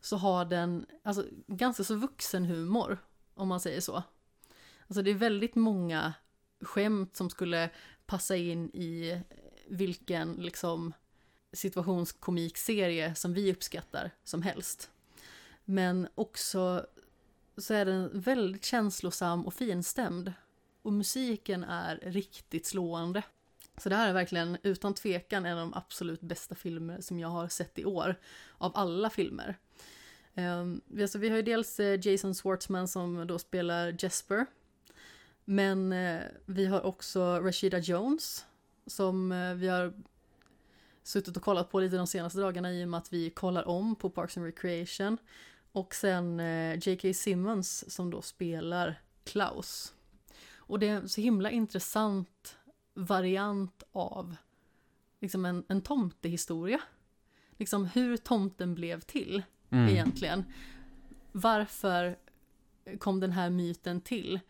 så 0.00 0.16
har 0.16 0.44
den 0.44 0.86
alltså, 1.02 1.24
ganska 1.46 1.84
så 1.84 1.94
vuxen 1.94 2.44
humor, 2.44 2.98
om 3.34 3.48
man 3.48 3.60
säger 3.60 3.80
så. 3.80 4.02
Alltså 4.86 5.02
det 5.02 5.10
är 5.10 5.14
väldigt 5.14 5.54
många 5.54 6.14
skämt 6.60 7.16
som 7.16 7.30
skulle 7.30 7.70
passa 8.06 8.36
in 8.36 8.70
i 8.70 9.20
vilken 9.68 10.32
liksom 10.32 10.92
situationskomikserie 11.52 13.14
som 13.14 13.34
vi 13.34 13.52
uppskattar 13.52 14.10
som 14.24 14.42
helst. 14.42 14.90
Men 15.64 16.08
också 16.14 16.86
så 17.56 17.74
är 17.74 17.84
den 17.84 18.20
väldigt 18.20 18.64
känslosam 18.64 19.46
och 19.46 19.54
finstämd. 19.54 20.32
Och 20.82 20.92
musiken 20.92 21.64
är 21.64 21.96
riktigt 22.02 22.66
slående. 22.66 23.22
Så 23.76 23.88
det 23.88 23.96
här 23.96 24.08
är 24.08 24.12
verkligen 24.12 24.58
utan 24.62 24.94
tvekan 24.94 25.46
en 25.46 25.58
av 25.58 25.70
de 25.70 25.74
absolut 25.74 26.20
bästa 26.20 26.54
filmer 26.54 27.00
som 27.00 27.18
jag 27.18 27.28
har 27.28 27.48
sett 27.48 27.78
i 27.78 27.84
år. 27.84 28.20
Av 28.58 28.72
alla 28.74 29.10
filmer. 29.10 29.58
Um, 30.38 30.80
alltså, 31.00 31.18
vi 31.18 31.28
har 31.28 31.36
ju 31.36 31.42
dels 31.42 31.80
eh, 31.80 32.00
Jason 32.02 32.34
Schwartzman 32.34 32.88
som 32.88 33.26
då 33.26 33.38
spelar 33.38 33.96
Jesper. 33.98 34.46
Men 35.44 35.92
uh, 35.92 36.22
vi 36.44 36.66
har 36.66 36.86
också 36.86 37.40
Rashida 37.40 37.78
Jones 37.78 38.46
som 38.86 39.32
uh, 39.32 39.54
vi 39.54 39.68
har 39.68 39.92
suttit 41.02 41.36
och 41.36 41.42
kollat 41.42 41.70
på 41.70 41.80
lite 41.80 41.96
de 41.96 42.06
senaste 42.06 42.40
dagarna 42.40 42.72
i 42.72 42.84
och 42.84 42.88
med 42.88 42.98
att 42.98 43.12
vi 43.12 43.30
kollar 43.30 43.68
om 43.68 43.94
på 43.94 44.10
Parks 44.10 44.36
and 44.36 44.46
Recreation. 44.46 45.18
Och 45.72 45.94
sen 45.94 46.40
uh, 46.40 46.88
J.K. 46.88 47.12
Simmons 47.14 47.94
som 47.94 48.10
då 48.10 48.22
spelar 48.22 49.00
Klaus. 49.24 49.94
Och 50.56 50.78
det 50.78 50.88
är 50.88 50.92
en 50.92 51.08
så 51.08 51.20
himla 51.20 51.50
intressant 51.50 52.56
variant 52.94 53.82
av 53.92 54.36
liksom 55.20 55.44
en, 55.44 55.64
en 55.68 55.80
tomtehistoria. 55.80 56.80
Liksom 57.56 57.84
hur 57.84 58.16
tomten 58.16 58.74
blev 58.74 59.00
till 59.00 59.42
mm. 59.70 59.88
egentligen. 59.88 60.44
Varför 61.32 62.18
kom 62.98 63.20
den 63.20 63.32
här 63.32 63.50
myten 63.50 64.00
till? 64.00 64.40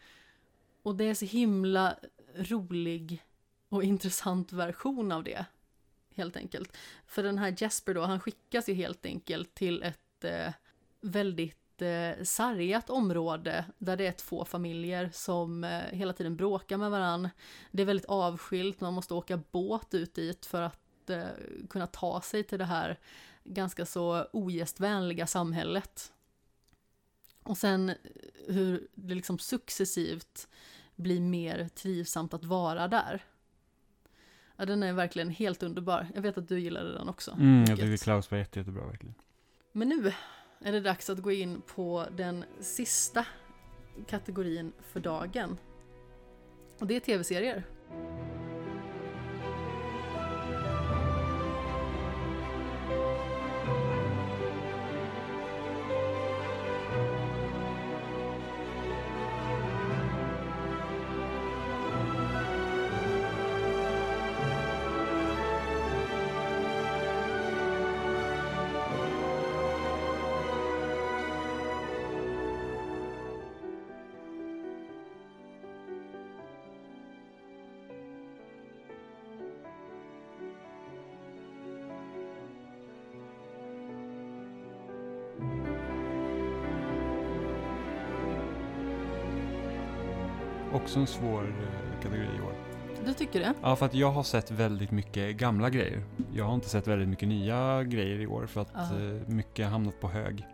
Och 0.83 0.95
det 0.95 1.05
är 1.05 1.15
så 1.15 1.25
himla 1.25 1.97
rolig 2.35 3.25
och 3.69 3.85
intressant 3.85 4.53
version 4.53 5.13
av 5.13 5.25
det. 5.25 5.45
Helt 6.15 6.37
enkelt. 6.37 6.77
För 7.07 7.23
den 7.23 7.39
här 7.39 7.55
Jesper 7.59 7.95
då, 7.95 8.03
han 8.03 8.21
skickas 8.21 8.69
ju 8.69 8.75
helt 8.75 9.07
enkelt 9.07 9.55
till 9.55 9.83
ett 9.83 10.25
eh, 10.25 10.53
väldigt 11.01 11.83
eh, 11.83 12.25
sargat 12.25 12.91
område 12.91 13.65
där 13.79 13.97
det 13.97 14.07
är 14.07 14.13
två 14.13 14.45
familjer 14.45 15.11
som 15.13 15.65
eh, 15.65 15.83
hela 15.91 16.13
tiden 16.13 16.37
bråkar 16.37 16.77
med 16.77 16.91
varann. 16.91 17.29
Det 17.71 17.83
är 17.83 17.87
väldigt 17.87 18.07
avskilt, 18.07 18.81
man 18.81 18.95
måste 18.95 19.15
åka 19.15 19.41
båt 19.51 19.95
ut 19.95 20.15
dit 20.15 20.47
för 20.47 20.63
att 20.63 21.11
eh, 21.11 21.27
kunna 21.71 21.87
ta 21.87 22.21
sig 22.21 22.45
till 22.45 22.59
det 22.59 22.65
här 22.65 22.99
ganska 23.49 23.87
så 23.87 24.27
ogästvänliga 24.33 25.27
samhället. 25.27 26.13
Och 27.43 27.59
sen 27.59 27.93
hur 28.49 28.89
det 28.95 29.15
liksom 29.15 29.39
successivt 29.39 30.49
blir 30.97 31.21
mer 31.21 31.69
trivsamt 31.69 32.35
att 32.35 32.45
vara 32.45 32.89
där. 32.89 33.25
Ja, 34.57 34.67
den 34.67 34.83
är 34.83 34.93
verkligen 34.93 35.31
helt 35.31 35.63
underbar. 35.63 36.09
Jag 36.15 36.23
vet 36.23 36.39
att 36.39 36.49
du 36.49 36.61
gillade 36.61 36.93
den 36.93 37.09
också. 37.09 37.31
Mm, 37.31 37.65
jag 37.69 37.79
tycker 37.79 37.97
Klaus 37.97 38.31
var 38.31 38.39
jätte, 38.39 38.59
jättebra 38.59 38.87
verkligen. 38.87 39.15
Men 39.73 39.89
nu 39.89 40.13
är 40.61 40.73
det 40.73 40.81
dags 40.81 41.11
att 41.11 41.19
gå 41.19 41.33
in 41.33 41.63
på 41.75 42.07
den 42.17 42.45
sista 42.61 43.27
kategorin 44.07 44.73
för 44.81 45.01
dagen. 45.01 45.59
Och 46.79 46.87
det 46.87 46.97
är 46.97 47.01
tv-serier. 47.01 47.65
Också 90.89 91.01
en 91.01 91.07
svår 91.07 91.45
eh, 91.45 92.03
kategori 92.03 92.37
i 92.39 92.41
år. 92.41 92.55
Du 93.07 93.15
tycker 93.15 93.41
det? 93.41 93.55
Ja, 93.63 93.77
för 93.77 93.87
att 93.87 93.95
jag 93.95 94.11
har 94.11 94.23
sett 94.23 94.51
väldigt 94.51 94.91
mycket 94.91 95.37
gamla 95.37 95.71
grejer. 95.71 96.05
Jag 96.33 96.45
har 96.45 96.55
inte 96.55 96.69
sett 96.69 96.87
väldigt 96.87 97.09
mycket 97.09 97.29
nya 97.29 97.85
grejer 97.85 98.21
i 98.21 98.27
år 98.27 98.47
för 98.47 98.61
att 98.61 98.93
uh. 98.93 99.29
mycket 99.29 99.65
har 99.65 99.73
hamnat 99.73 100.01
på 100.01 100.09
hög. 100.09 100.47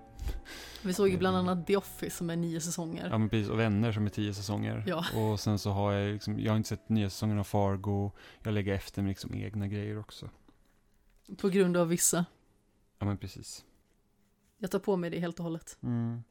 Vi 0.85 0.93
såg 0.93 1.09
ju 1.09 1.19
bland 1.19 1.37
annat 1.37 1.67
The 1.67 1.77
Office 1.77 2.17
som 2.17 2.31
är 2.31 2.37
nio 2.37 2.61
säsonger. 2.61 3.09
Ja 3.11 3.19
men 3.19 3.29
precis, 3.29 3.49
och 3.49 3.61
Vänner 3.61 3.93
som 3.93 4.07
är 4.07 4.11
tio 4.11 4.35
säsonger. 4.35 4.85
Ja. 4.87 5.05
Och 5.17 5.41
sen 5.41 5.59
så 5.59 5.71
har 5.71 5.93
jag 5.93 6.13
liksom, 6.13 6.41
jag 6.41 6.53
har 6.53 6.57
inte 6.57 6.69
sett 6.69 6.89
nya 6.89 7.11
säsonger 7.11 7.37
av 7.37 7.45
Fargo. 7.45 8.11
Jag 8.43 8.55
lägger 8.55 8.75
efter 8.75 9.03
med 9.03 9.09
liksom 9.09 9.35
egna 9.35 9.69
grejer 9.69 9.99
också. 9.99 10.31
På 11.41 11.49
grund 11.49 11.77
av 11.77 11.89
vissa? 11.89 12.25
Ja 12.99 13.07
men 13.07 13.19
precis. 13.19 13.65
Jag 14.59 14.71
tar 14.71 14.79
på 14.79 14.97
mig 14.97 15.11
det 15.11 15.21
helt 15.21 15.39
och 15.39 15.45
hållet. 15.45 15.79
Mm. 15.83 16.23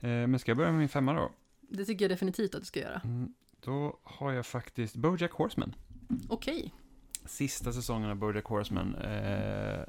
Eh, 0.00 0.08
men 0.08 0.38
ska 0.38 0.50
jag 0.50 0.56
börja 0.56 0.70
med 0.70 0.78
min 0.78 0.88
femma 0.88 1.12
då? 1.12 1.30
Det 1.76 1.84
tycker 1.84 2.04
jag 2.04 2.10
definitivt 2.10 2.54
att 2.54 2.60
du 2.60 2.66
ska 2.66 2.80
göra. 2.80 3.00
Mm, 3.04 3.34
då 3.60 3.98
har 4.02 4.32
jag 4.32 4.46
faktiskt 4.46 4.96
Bojack 4.96 5.32
Horseman. 5.32 5.74
Okej. 6.28 6.58
Okay. 6.58 6.70
Sista 7.26 7.72
säsongen 7.72 8.10
av 8.10 8.16
Bojack 8.16 8.44
Horseman. 8.44 8.94
Eh, 8.94 9.84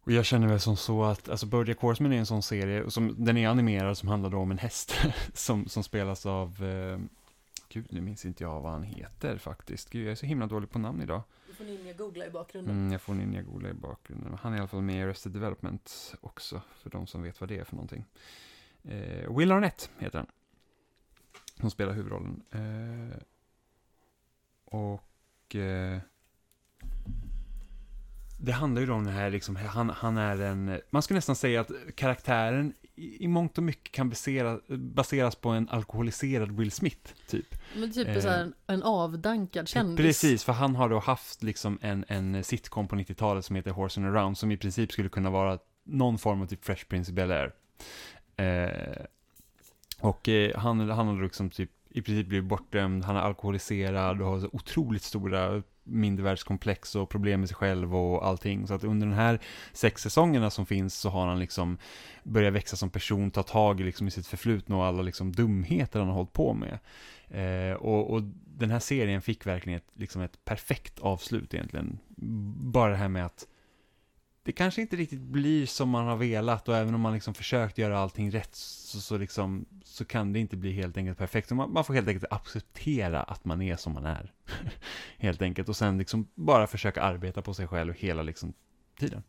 och 0.00 0.12
jag 0.12 0.24
känner 0.24 0.48
väl 0.48 0.60
som 0.60 0.76
så 0.76 1.04
att, 1.04 1.28
alltså 1.28 1.46
Bojack 1.46 1.80
Horseman 1.80 2.12
är 2.12 2.18
en 2.18 2.26
sån 2.26 2.42
serie, 2.42 2.90
som, 2.90 3.24
den 3.24 3.36
är 3.36 3.48
animerad 3.48 3.98
som 3.98 4.08
handlar 4.08 4.34
om 4.34 4.50
en 4.50 4.58
häst 4.58 4.94
som, 5.34 5.68
som 5.68 5.84
spelas 5.84 6.26
av, 6.26 6.64
eh, 6.64 6.98
gud 7.68 7.86
nu 7.90 8.00
minns 8.00 8.24
inte 8.24 8.44
jag 8.44 8.60
vad 8.60 8.72
han 8.72 8.82
heter 8.82 9.38
faktiskt. 9.38 9.90
Gud 9.90 10.06
jag 10.06 10.12
är 10.12 10.14
så 10.14 10.26
himla 10.26 10.46
dålig 10.46 10.70
på 10.70 10.78
namn 10.78 11.02
idag. 11.02 11.22
Du 11.46 11.54
får 11.54 11.64
ninja 11.64 11.92
googla 11.92 12.26
i 12.26 12.30
bakgrunden. 12.30 12.76
Mm, 12.76 12.92
jag 12.92 13.00
får 13.00 13.14
ninja 13.14 13.42
googla 13.42 13.68
i 13.68 13.74
bakgrunden. 13.74 14.38
Han 14.42 14.52
är 14.52 14.56
i 14.56 14.60
alla 14.60 14.68
fall 14.68 14.82
med 14.82 14.96
i 14.96 15.02
Arrested 15.02 15.32
Development 15.32 16.14
också, 16.20 16.60
för 16.76 16.90
de 16.90 17.06
som 17.06 17.22
vet 17.22 17.40
vad 17.40 17.48
det 17.48 17.58
är 17.58 17.64
för 17.64 17.74
någonting. 17.74 18.04
Eh, 18.82 19.36
Will 19.36 19.52
Arnett 19.52 19.90
heter 19.98 20.18
han. 20.18 20.26
Hon 21.60 21.70
spelar 21.70 21.92
huvudrollen. 21.92 22.42
Eh, 22.50 23.18
och 24.64 25.56
eh, 25.56 25.98
det 28.40 28.52
handlar 28.52 28.82
ju 28.82 28.90
om 28.90 29.04
det 29.04 29.10
här, 29.10 29.30
liksom, 29.30 29.56
han, 29.56 29.90
han 29.90 30.16
är 30.16 30.40
en, 30.40 30.80
man 30.90 31.02
skulle 31.02 31.16
nästan 31.18 31.36
säga 31.36 31.60
att 31.60 31.70
karaktären 31.94 32.74
i, 32.94 33.24
i 33.24 33.28
mångt 33.28 33.58
och 33.58 33.64
mycket 33.64 33.92
kan 33.92 34.08
basera, 34.08 34.60
baseras 34.68 35.34
på 35.34 35.48
en 35.48 35.68
alkoholiserad 35.68 36.50
Will 36.50 36.70
Smith, 36.70 37.12
typ. 37.28 37.54
Men 37.76 37.92
typ 37.92 38.08
eh, 38.08 38.20
så 38.20 38.28
en, 38.28 38.54
en 38.66 38.82
avdankad 38.82 39.68
kändis. 39.68 40.06
Precis, 40.06 40.44
för 40.44 40.52
han 40.52 40.76
har 40.76 40.88
då 40.88 40.98
haft 40.98 41.42
liksom 41.42 41.78
en, 41.82 42.04
en 42.08 42.44
sitcom 42.44 42.88
på 42.88 42.96
90-talet 42.96 43.44
som 43.44 43.56
heter 43.56 43.70
Horse 43.70 44.00
and 44.00 44.16
Around, 44.16 44.38
som 44.38 44.50
i 44.50 44.56
princip 44.56 44.92
skulle 44.92 45.08
kunna 45.08 45.30
vara 45.30 45.58
någon 45.84 46.18
form 46.18 46.42
av 46.42 46.46
typ 46.46 46.64
Fresh 46.64 46.86
Prince 46.86 47.12
of 47.12 47.18
Bel-Air. 47.18 47.52
Eh, 48.36 49.04
och 50.00 50.28
eh, 50.28 50.56
han, 50.56 50.90
han 50.90 51.06
har 51.06 51.22
liksom 51.22 51.50
typ 51.50 51.70
i 51.90 52.02
princip 52.02 52.26
blivit 52.26 52.48
bortdömd, 52.48 53.04
han 53.04 53.16
är 53.16 53.20
alkoholiserad 53.20 54.20
och 54.20 54.28
har 54.28 54.40
så 54.40 54.48
otroligt 54.52 55.02
stora 55.02 55.62
mindervärldskomplex 55.84 56.94
och 56.94 57.10
problem 57.10 57.40
med 57.40 57.48
sig 57.48 57.56
själv 57.56 57.96
och 57.96 58.26
allting. 58.26 58.66
Så 58.66 58.74
att 58.74 58.84
under 58.84 59.06
den 59.06 59.16
här 59.16 59.38
sex 59.72 60.02
säsongerna 60.02 60.50
som 60.50 60.66
finns 60.66 60.98
så 60.98 61.08
har 61.08 61.26
han 61.26 61.38
liksom 61.38 61.78
börjat 62.22 62.54
växa 62.54 62.76
som 62.76 62.90
person, 62.90 63.30
ta 63.30 63.42
tag 63.42 63.80
i, 63.80 63.84
liksom 63.84 64.08
i 64.08 64.10
sitt 64.10 64.26
förflutna 64.26 64.76
och 64.76 64.84
alla 64.84 65.02
liksom 65.02 65.32
dumheter 65.32 65.98
han 65.98 66.08
har 66.08 66.14
hållit 66.14 66.32
på 66.32 66.54
med. 66.54 66.78
Eh, 67.28 67.76
och, 67.76 68.10
och, 68.10 68.22
den 68.58 68.70
här 68.70 68.78
serien 68.78 69.22
fick 69.22 69.46
verkligen 69.46 69.76
ett, 69.76 69.90
liksom 69.94 70.22
ett 70.22 70.44
perfekt 70.44 70.98
avslut 70.98 71.54
egentligen. 71.54 71.98
Bara 72.72 72.90
det 72.90 72.96
här 72.96 73.08
med 73.08 73.26
att 73.26 73.46
det 74.48 74.52
kanske 74.52 74.80
inte 74.80 74.96
riktigt 74.96 75.20
blir 75.20 75.66
som 75.66 75.88
man 75.88 76.06
har 76.06 76.16
velat 76.16 76.68
och 76.68 76.76
även 76.76 76.94
om 76.94 77.00
man 77.00 77.14
liksom 77.14 77.34
försökt 77.34 77.78
göra 77.78 77.98
allting 77.98 78.30
rätt 78.30 78.54
så, 78.54 79.00
så, 79.00 79.18
liksom, 79.18 79.66
så 79.84 80.04
kan 80.04 80.32
det 80.32 80.38
inte 80.38 80.56
bli 80.56 80.72
helt 80.72 80.96
enkelt 80.96 81.18
perfekt. 81.18 81.50
Man, 81.50 81.72
man 81.72 81.84
får 81.84 81.94
helt 81.94 82.08
enkelt 82.08 82.32
acceptera 82.32 83.22
att 83.22 83.44
man 83.44 83.62
är 83.62 83.76
som 83.76 83.92
man 83.92 84.06
är. 84.06 84.32
helt 85.18 85.42
enkelt. 85.42 85.68
Och 85.68 85.76
sen 85.76 85.98
liksom 85.98 86.28
bara 86.34 86.66
försöka 86.66 87.02
arbeta 87.02 87.42
på 87.42 87.54
sig 87.54 87.66
själv 87.66 87.94
hela 87.94 88.22
liksom 88.22 88.52
tiden. 88.98 89.22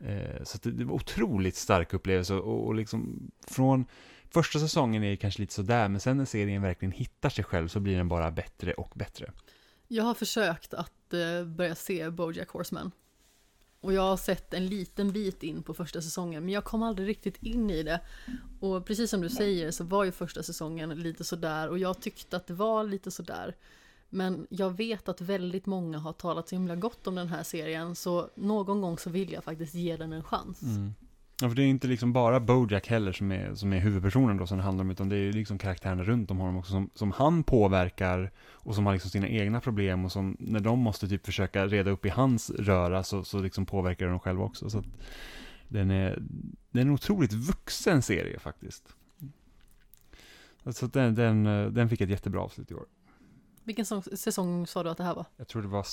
Eh, 0.00 0.42
så 0.44 0.58
det, 0.62 0.70
det 0.70 0.84
var 0.84 0.94
otroligt 0.94 1.56
stark 1.56 1.94
upplevelse 1.94 2.34
och, 2.34 2.66
och 2.66 2.74
liksom 2.74 3.30
från 3.46 3.84
första 4.30 4.58
säsongen 4.58 5.04
är 5.04 5.10
det 5.10 5.16
kanske 5.16 5.40
lite 5.42 5.54
sådär 5.54 5.88
men 5.88 6.00
sen 6.00 6.16
när 6.16 6.24
serien 6.24 6.62
verkligen 6.62 6.92
hittar 6.92 7.28
sig 7.28 7.44
själv 7.44 7.68
så 7.68 7.80
blir 7.80 7.96
den 7.96 8.08
bara 8.08 8.30
bättre 8.30 8.72
och 8.72 8.92
bättre. 8.94 9.32
Jag 9.88 10.04
har 10.04 10.14
försökt 10.14 10.74
att 10.74 11.12
eh, 11.14 11.44
börja 11.44 11.74
se 11.74 12.10
Bojack 12.10 12.48
Horseman. 12.48 12.92
Och 13.86 13.92
jag 13.92 14.02
har 14.02 14.16
sett 14.16 14.54
en 14.54 14.66
liten 14.66 15.12
bit 15.12 15.42
in 15.42 15.62
på 15.62 15.74
första 15.74 16.02
säsongen 16.02 16.44
men 16.44 16.54
jag 16.54 16.64
kom 16.64 16.82
aldrig 16.82 17.08
riktigt 17.08 17.42
in 17.42 17.70
i 17.70 17.82
det. 17.82 18.00
Och 18.60 18.86
precis 18.86 19.10
som 19.10 19.20
du 19.20 19.28
säger 19.28 19.70
så 19.70 19.84
var 19.84 20.04
ju 20.04 20.12
första 20.12 20.42
säsongen 20.42 20.90
lite 20.90 21.24
sådär 21.24 21.68
och 21.68 21.78
jag 21.78 22.00
tyckte 22.00 22.36
att 22.36 22.46
det 22.46 22.54
var 22.54 22.84
lite 22.84 23.10
sådär. 23.10 23.56
Men 24.08 24.46
jag 24.50 24.76
vet 24.76 25.08
att 25.08 25.20
väldigt 25.20 25.66
många 25.66 25.98
har 25.98 26.12
talat 26.12 26.48
så 26.48 26.54
himla 26.54 26.76
gott 26.76 27.06
om 27.06 27.14
den 27.14 27.28
här 27.28 27.42
serien 27.42 27.94
så 27.96 28.30
någon 28.34 28.80
gång 28.80 28.98
så 28.98 29.10
vill 29.10 29.32
jag 29.32 29.44
faktiskt 29.44 29.74
ge 29.74 29.96
den 29.96 30.12
en 30.12 30.24
chans. 30.24 30.62
Mm. 30.62 30.94
Ja, 31.40 31.48
för 31.48 31.56
det 31.56 31.62
är 31.62 31.66
inte 31.66 31.88
liksom 31.88 32.12
bara 32.12 32.40
Bojack 32.40 32.86
heller 32.86 33.12
som 33.12 33.32
är, 33.32 33.54
som 33.54 33.72
är 33.72 33.78
huvudpersonen 33.78 34.36
då 34.36 34.46
som 34.46 34.58
det 34.58 34.64
handlar 34.64 34.84
om, 34.84 34.90
utan 34.90 35.08
det 35.08 35.16
är 35.16 35.32
liksom 35.32 35.58
karaktärerna 35.58 36.02
runt 36.02 36.30
om 36.30 36.38
honom 36.38 36.56
också 36.56 36.70
som, 36.72 36.90
som 36.94 37.12
han 37.12 37.42
påverkar 37.42 38.32
och 38.38 38.74
som 38.74 38.86
har 38.86 38.92
liksom 38.92 39.10
sina 39.10 39.28
egna 39.28 39.60
problem 39.60 40.04
och 40.04 40.12
som 40.12 40.36
när 40.40 40.60
de 40.60 40.78
måste 40.78 41.08
typ 41.08 41.26
försöka 41.26 41.66
reda 41.66 41.90
upp 41.90 42.06
i 42.06 42.08
hans 42.08 42.50
röra 42.50 43.02
så, 43.02 43.24
så 43.24 43.38
liksom 43.38 43.66
påverkar 43.66 44.08
de 44.08 44.20
själva 44.20 44.44
också. 44.44 44.70
Så 44.70 44.78
att 44.78 44.86
den 45.68 45.90
är, 45.90 46.22
den 46.70 46.82
är 46.82 46.86
en 46.86 46.90
otroligt 46.90 47.32
vuxen 47.32 48.02
serie 48.02 48.38
faktiskt. 48.38 48.94
Så 50.66 50.86
att 50.86 50.92
den, 50.92 51.14
den, 51.14 51.44
den 51.74 51.88
fick 51.88 52.00
ett 52.00 52.10
jättebra 52.10 52.40
avslut 52.40 52.70
i 52.70 52.74
år. 52.74 52.86
Vilken 53.66 53.86
säsong, 53.86 54.02
säsong 54.16 54.66
sa 54.66 54.82
du 54.82 54.90
att 54.90 54.96
det 54.96 55.04
här 55.04 55.14
var? 55.14 55.24
Jag 55.36 55.48
tror 55.48 55.62
det 55.62 55.68
var 55.68 55.86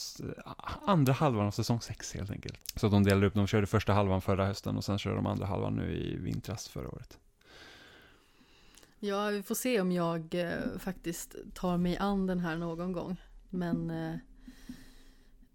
andra 0.86 1.14
halvan 1.14 1.48
av 1.48 1.52
säsong 1.52 1.82
sex 1.82 2.14
helt 2.14 2.32
enkelt. 2.32 2.60
Så 2.76 2.88
de 2.88 3.04
delade 3.04 3.28
upp, 3.28 3.34
de 3.34 3.48
körde 3.48 3.68
första 3.68 3.94
halvan 3.94 4.22
förra 4.22 4.46
hösten 4.46 4.78
och 4.78 4.84
sen 4.84 5.00
körde 5.00 5.16
de 5.16 5.28
andra 5.28 5.46
halvan 5.46 5.76
nu 5.76 5.92
i 5.92 6.18
vintras 6.18 6.68
förra 6.68 6.90
året. 6.90 7.20
Ja, 9.00 9.28
vi 9.28 9.44
får 9.44 9.56
se 9.56 9.82
om 9.82 9.92
jag 9.92 10.36
eh, 10.36 10.80
faktiskt 10.80 11.36
tar 11.54 11.78
mig 11.78 11.98
an 11.98 12.28
den 12.28 12.40
här 12.40 12.58
någon 12.58 12.92
gång. 12.92 13.22
Men 13.50 13.90
eh, 13.90 14.16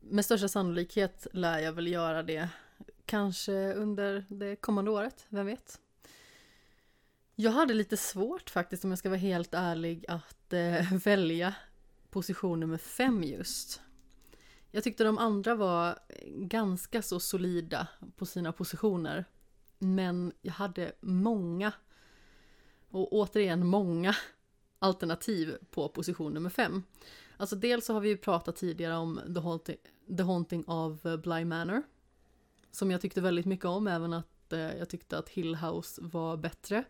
med 0.01 0.25
största 0.25 0.49
sannolikhet 0.49 1.27
lär 1.33 1.59
jag 1.59 1.73
väl 1.73 1.87
göra 1.87 2.23
det. 2.23 2.49
Kanske 3.05 3.75
under 3.75 4.25
det 4.29 4.57
kommande 4.57 4.91
året, 4.91 5.27
vem 5.29 5.47
vet? 5.47 5.81
Jag 7.35 7.51
hade 7.51 7.75
lite 7.75 7.97
svårt 7.97 8.51
faktiskt, 8.51 8.85
om 8.85 8.91
jag 8.91 8.99
ska 8.99 9.09
vara 9.09 9.19
helt 9.19 9.55
ärlig, 9.55 10.05
att 10.09 10.53
eh, 10.53 10.93
välja 11.05 11.55
position 12.19 12.61
nummer 12.61 12.79
fem 12.79 13.25
just. 13.25 13.81
Jag 14.71 14.85
tyckte 14.85 15.05
de 15.05 15.19
andra 15.19 15.55
var 15.55 15.99
ganska 16.27 17.03
så 17.03 17.21
solida 17.21 17.89
på 18.17 18.27
sina 18.27 18.53
positioner. 18.53 19.25
Men 19.79 20.33
jag 20.43 20.53
hade 20.53 20.93
många 21.01 21.73
och 22.91 23.13
återigen 23.13 23.67
många 23.67 24.17
alternativ 24.79 25.57
på 25.71 25.89
position 25.89 26.35
nummer 26.35 26.51
fem. 26.51 26.83
Alltså 27.37 27.57
dels 27.57 27.87
så 27.87 27.93
har 27.93 28.01
vi 28.01 28.09
ju 28.09 28.17
pratat 28.17 28.57
tidigare 28.57 28.97
om 28.97 29.21
The 29.35 29.41
Haunting, 29.41 29.77
The 30.17 30.23
Haunting 30.23 30.65
of 30.69 31.03
Bly 31.03 31.45
Manor. 31.45 31.83
Som 32.71 32.91
jag 32.91 33.01
tyckte 33.01 33.21
väldigt 33.21 33.47
mycket 33.47 33.67
om, 33.67 33.87
även 33.87 34.13
att 34.13 34.53
eh, 34.53 34.77
jag 34.77 34.89
tyckte 34.89 35.19
att 35.19 35.29
Hill 35.29 35.57
House 35.57 36.01
var 36.05 36.37
bättre. 36.37 36.85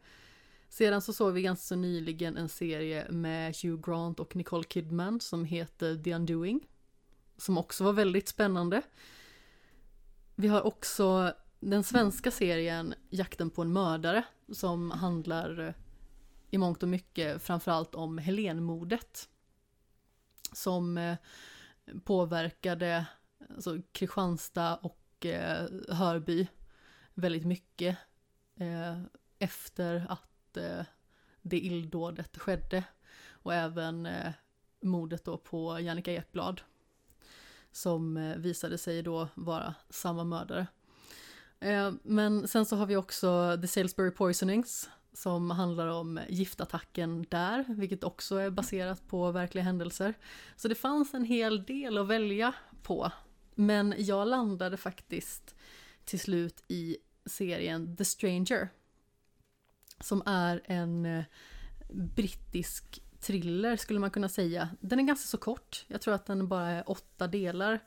Sedan 0.68 1.02
så 1.02 1.12
såg 1.12 1.32
vi 1.32 1.42
ganska 1.42 1.62
så 1.62 1.76
nyligen 1.76 2.36
en 2.36 2.48
serie 2.48 3.10
med 3.10 3.54
Hugh 3.62 3.80
Grant 3.80 4.20
och 4.20 4.36
Nicole 4.36 4.64
Kidman 4.68 5.20
som 5.20 5.44
heter 5.44 6.02
The 6.02 6.14
Undoing. 6.14 6.68
Som 7.36 7.58
också 7.58 7.84
var 7.84 7.92
väldigt 7.92 8.28
spännande. 8.28 8.82
Vi 10.34 10.48
har 10.48 10.62
också 10.62 11.32
den 11.60 11.84
svenska 11.84 12.30
serien 12.30 12.94
Jakten 13.10 13.50
på 13.50 13.62
en 13.62 13.72
mördare 13.72 14.24
som 14.52 14.90
handlar 14.90 15.74
i 16.50 16.58
mångt 16.58 16.82
och 16.82 16.88
mycket 16.88 17.42
framförallt 17.42 17.94
om 17.94 18.18
Helenmordet. 18.18 19.28
Som 20.52 20.98
eh, 20.98 21.16
påverkade 22.04 23.06
alltså 23.54 23.78
Kristianstad 23.92 24.76
och 24.76 25.26
eh, 25.26 25.68
Hörby 25.88 26.46
väldigt 27.14 27.44
mycket 27.44 27.96
eh, 28.56 29.02
efter 29.38 30.06
att 30.08 30.28
eh, 30.58 30.84
det 31.42 31.58
illdådet 31.58 32.38
skedde. 32.38 32.84
Och 33.30 33.54
även 33.54 34.06
eh, 34.06 34.32
mordet 34.82 35.24
då 35.24 35.36
på 35.36 35.80
Jannica 35.80 36.12
Ekblad. 36.12 36.60
Som 37.72 38.16
eh, 38.16 38.36
visade 38.36 38.78
sig 38.78 39.02
då 39.02 39.28
vara 39.34 39.74
samma 39.90 40.24
mördare. 40.24 40.66
Eh, 41.60 41.92
men 42.02 42.48
sen 42.48 42.66
så 42.66 42.76
har 42.76 42.86
vi 42.86 42.96
också 42.96 43.58
The 43.60 43.68
Salisbury 43.68 44.10
Poisonings 44.10 44.90
som 45.12 45.50
handlar 45.50 45.86
om 45.86 46.20
giftattacken 46.28 47.26
där, 47.28 47.64
vilket 47.68 48.04
också 48.04 48.36
är 48.36 48.50
baserat 48.50 49.08
på 49.08 49.30
verkliga 49.30 49.64
händelser. 49.64 50.14
Så 50.56 50.68
det 50.68 50.74
fanns 50.74 51.14
en 51.14 51.24
hel 51.24 51.64
del 51.64 51.98
att 51.98 52.06
välja 52.06 52.54
på. 52.82 53.12
Men 53.54 53.94
jag 53.98 54.28
landade 54.28 54.76
faktiskt 54.76 55.54
till 56.04 56.20
slut 56.20 56.64
i 56.68 56.96
serien 57.26 57.96
The 57.96 58.04
Stranger. 58.04 58.68
Som 60.00 60.22
är 60.26 60.62
en 60.64 61.06
eh, 61.06 61.24
brittisk 61.88 63.02
thriller 63.20 63.76
skulle 63.76 63.98
man 63.98 64.10
kunna 64.10 64.28
säga. 64.28 64.68
Den 64.80 64.98
är 64.98 65.02
ganska 65.02 65.26
så 65.26 65.38
kort, 65.38 65.84
jag 65.88 66.00
tror 66.00 66.14
att 66.14 66.26
den 66.26 66.48
bara 66.48 66.70
är 66.70 66.90
åtta 66.90 67.26
delar. 67.26 67.80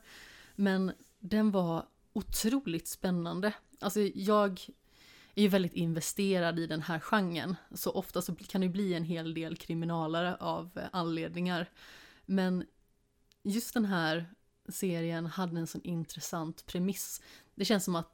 Men 0.54 0.92
den 1.18 1.50
var 1.50 1.86
otroligt 2.12 2.88
spännande. 2.88 3.54
Alltså 3.80 4.00
jag 4.00 4.60
är 5.34 5.42
ju 5.42 5.48
väldigt 5.48 5.74
investerad 5.74 6.58
i 6.58 6.66
den 6.66 6.82
här 6.82 7.00
genren. 7.00 7.56
Så 7.74 7.90
ofta 7.90 8.22
så 8.22 8.34
kan 8.34 8.60
det 8.60 8.68
bli 8.68 8.94
en 8.94 9.04
hel 9.04 9.34
del 9.34 9.56
kriminalare 9.56 10.36
av 10.36 10.70
eh, 10.78 10.84
anledningar. 10.92 11.70
Men 12.26 12.64
just 13.42 13.74
den 13.74 13.84
här 13.84 14.34
serien 14.68 15.26
hade 15.26 15.60
en 15.60 15.66
sån 15.66 15.82
intressant 15.84 16.66
premiss. 16.66 17.22
Det 17.54 17.64
känns 17.64 17.84
som 17.84 17.96
att 17.96 18.12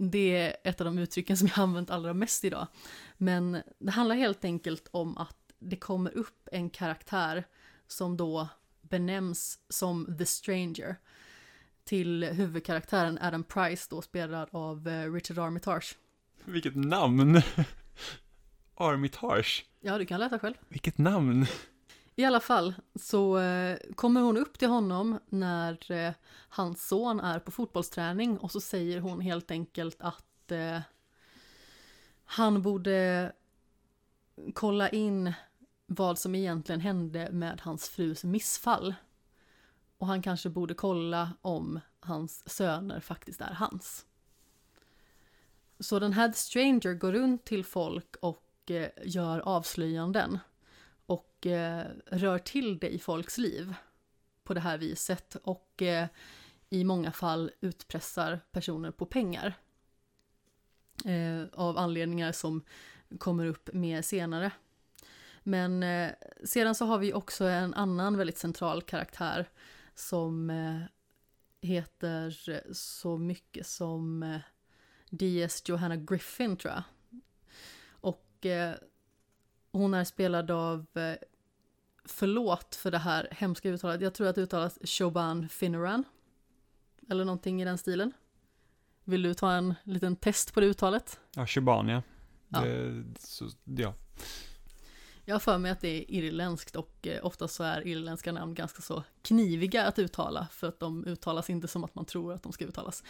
det 0.00 0.36
är 0.36 0.56
ett 0.64 0.80
av 0.80 0.84
de 0.84 0.98
uttrycken 0.98 1.36
som 1.36 1.48
jag 1.48 1.54
har 1.54 1.62
använt 1.62 1.90
allra 1.90 2.14
mest 2.14 2.44
idag. 2.44 2.66
Men 3.16 3.62
det 3.78 3.90
handlar 3.90 4.16
helt 4.16 4.44
enkelt 4.44 4.88
om 4.90 5.18
att 5.18 5.36
det 5.58 5.76
kommer 5.76 6.16
upp 6.16 6.48
en 6.52 6.70
karaktär 6.70 7.44
som 7.86 8.16
då 8.16 8.48
benämns 8.82 9.58
som 9.68 10.16
The 10.18 10.26
Stranger 10.26 10.96
till 11.84 12.24
huvudkaraktären 12.24 13.18
Adam 13.22 13.44
Price 13.44 13.86
då 13.90 14.02
spelad 14.02 14.48
av 14.52 14.88
eh, 14.88 15.12
Richard 15.12 15.38
Armitage. 15.38 15.96
Vilket 16.44 16.74
namn! 16.76 17.42
Armitage. 18.74 19.66
Ja, 19.80 19.98
du 19.98 20.06
kan 20.06 20.20
läsa 20.20 20.38
själv. 20.38 20.54
Vilket 20.68 20.98
namn! 20.98 21.46
I 22.16 22.24
alla 22.24 22.40
fall 22.40 22.74
så 22.94 23.38
eh, 23.38 23.78
kommer 23.94 24.20
hon 24.20 24.36
upp 24.36 24.58
till 24.58 24.68
honom 24.68 25.18
när 25.28 25.92
eh, 25.92 26.12
hans 26.48 26.88
son 26.88 27.20
är 27.20 27.38
på 27.38 27.50
fotbollsträning 27.50 28.38
och 28.38 28.52
så 28.52 28.60
säger 28.60 29.00
hon 29.00 29.20
helt 29.20 29.50
enkelt 29.50 29.96
att 30.00 30.52
eh, 30.52 30.80
han 32.24 32.62
borde 32.62 33.32
kolla 34.54 34.88
in 34.88 35.32
vad 35.86 36.18
som 36.18 36.34
egentligen 36.34 36.80
hände 36.80 37.28
med 37.32 37.60
hans 37.60 37.88
frus 37.88 38.24
missfall. 38.24 38.94
Och 39.98 40.06
han 40.06 40.22
kanske 40.22 40.48
borde 40.48 40.74
kolla 40.74 41.32
om 41.42 41.80
hans 42.00 42.48
söner 42.48 43.00
faktiskt 43.00 43.40
är 43.40 43.52
hans. 43.52 44.06
Så 45.80 45.98
den 45.98 46.12
här 46.12 46.32
Stranger 46.32 46.94
går 46.94 47.12
runt 47.12 47.44
till 47.44 47.64
folk 47.64 48.16
och 48.16 48.70
eh, 48.70 48.88
gör 49.04 49.40
avslöjanden 49.40 50.38
och 51.10 51.46
eh, 51.46 51.86
rör 52.06 52.38
till 52.38 52.78
det 52.78 52.88
i 52.88 52.98
folks 52.98 53.38
liv 53.38 53.74
på 54.44 54.54
det 54.54 54.60
här 54.60 54.78
viset 54.78 55.36
och 55.42 55.82
eh, 55.82 56.06
i 56.68 56.84
många 56.84 57.12
fall 57.12 57.50
utpressar 57.60 58.40
personer 58.52 58.90
på 58.90 59.06
pengar. 59.06 59.54
Eh, 61.04 61.42
av 61.52 61.78
anledningar 61.78 62.32
som 62.32 62.64
kommer 63.18 63.46
upp 63.46 63.72
mer 63.72 64.02
senare. 64.02 64.52
Men 65.42 65.82
eh, 65.82 66.10
sedan 66.44 66.74
så 66.74 66.84
har 66.84 66.98
vi 66.98 67.12
också 67.12 67.44
en 67.44 67.74
annan 67.74 68.16
väldigt 68.16 68.38
central 68.38 68.82
karaktär 68.82 69.48
som 69.94 70.50
eh, 70.50 70.80
heter 71.60 72.36
så 72.72 73.18
mycket 73.18 73.66
som 73.66 74.22
eh, 74.22 74.40
D.S. 75.10 75.62
Johanna 75.66 75.96
Griffin 75.96 76.56
tror 76.56 76.74
jag. 76.74 76.82
Och 77.88 78.46
eh, 78.46 78.74
hon 79.72 79.94
är 79.94 80.04
spelad 80.04 80.50
av, 80.50 80.86
eh, 80.94 81.14
förlåt 82.04 82.74
för 82.74 82.90
det 82.90 82.98
här 82.98 83.28
hemska 83.30 83.68
uttalet, 83.68 84.00
jag 84.00 84.14
tror 84.14 84.26
att 84.26 84.34
det 84.34 84.42
uttalas 84.42 84.78
Shoban 84.84 85.48
Finneran. 85.48 86.04
Eller 87.08 87.24
någonting 87.24 87.62
i 87.62 87.64
den 87.64 87.78
stilen. 87.78 88.12
Vill 89.04 89.22
du 89.22 89.34
ta 89.34 89.52
en 89.52 89.74
liten 89.82 90.16
test 90.16 90.54
på 90.54 90.60
det 90.60 90.66
uttalet? 90.66 91.20
Ja, 91.34 91.46
Shibania. 91.46 92.02
Ja. 92.48 92.60
Det, 92.60 93.04
så, 93.18 93.48
ja. 93.64 93.94
Jag 95.24 95.34
har 95.34 95.40
för 95.40 95.58
mig 95.58 95.70
att 95.70 95.80
det 95.80 95.88
är 95.88 96.10
irländskt 96.10 96.76
och 96.76 97.06
eh, 97.06 97.26
ofta 97.26 97.48
så 97.48 97.64
är 97.64 97.86
irländska 97.86 98.32
namn 98.32 98.54
ganska 98.54 98.82
så 98.82 99.04
kniviga 99.22 99.86
att 99.86 99.98
uttala 99.98 100.48
för 100.52 100.68
att 100.68 100.80
de 100.80 101.04
uttalas 101.04 101.50
inte 101.50 101.68
som 101.68 101.84
att 101.84 101.94
man 101.94 102.04
tror 102.04 102.32
att 102.32 102.42
de 102.42 102.52
ska 102.52 102.64
uttalas. 102.64 103.04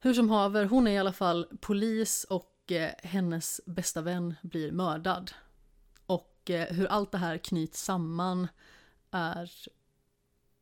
Hur 0.00 0.14
som 0.14 0.30
haver, 0.30 0.64
hon 0.64 0.86
är 0.86 0.90
i 0.90 0.98
alla 0.98 1.12
fall 1.12 1.46
polis 1.60 2.24
och 2.24 2.59
och 2.70 2.94
hennes 3.02 3.60
bästa 3.66 4.02
vän 4.02 4.34
blir 4.42 4.72
mördad. 4.72 5.32
Och 6.06 6.50
eh, 6.50 6.74
hur 6.74 6.86
allt 6.86 7.12
det 7.12 7.18
här 7.18 7.38
knyts 7.38 7.84
samman 7.84 8.48
är 9.10 9.50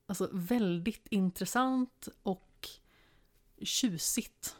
alltså 0.06 0.28
väldigt 0.32 1.06
intressant 1.10 2.08
och 2.22 2.68
tjusigt. 3.62 4.56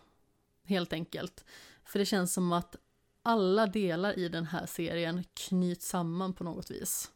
Helt 0.64 0.92
enkelt. 0.92 1.44
För 1.84 1.98
det 1.98 2.06
känns 2.06 2.32
som 2.32 2.52
att 2.52 2.76
alla 3.22 3.66
delar 3.66 4.18
i 4.18 4.28
den 4.28 4.46
här 4.46 4.66
serien 4.66 5.24
knyts 5.34 5.88
samman 5.88 6.34
på 6.34 6.44
något 6.44 6.70
vis. 6.70 7.10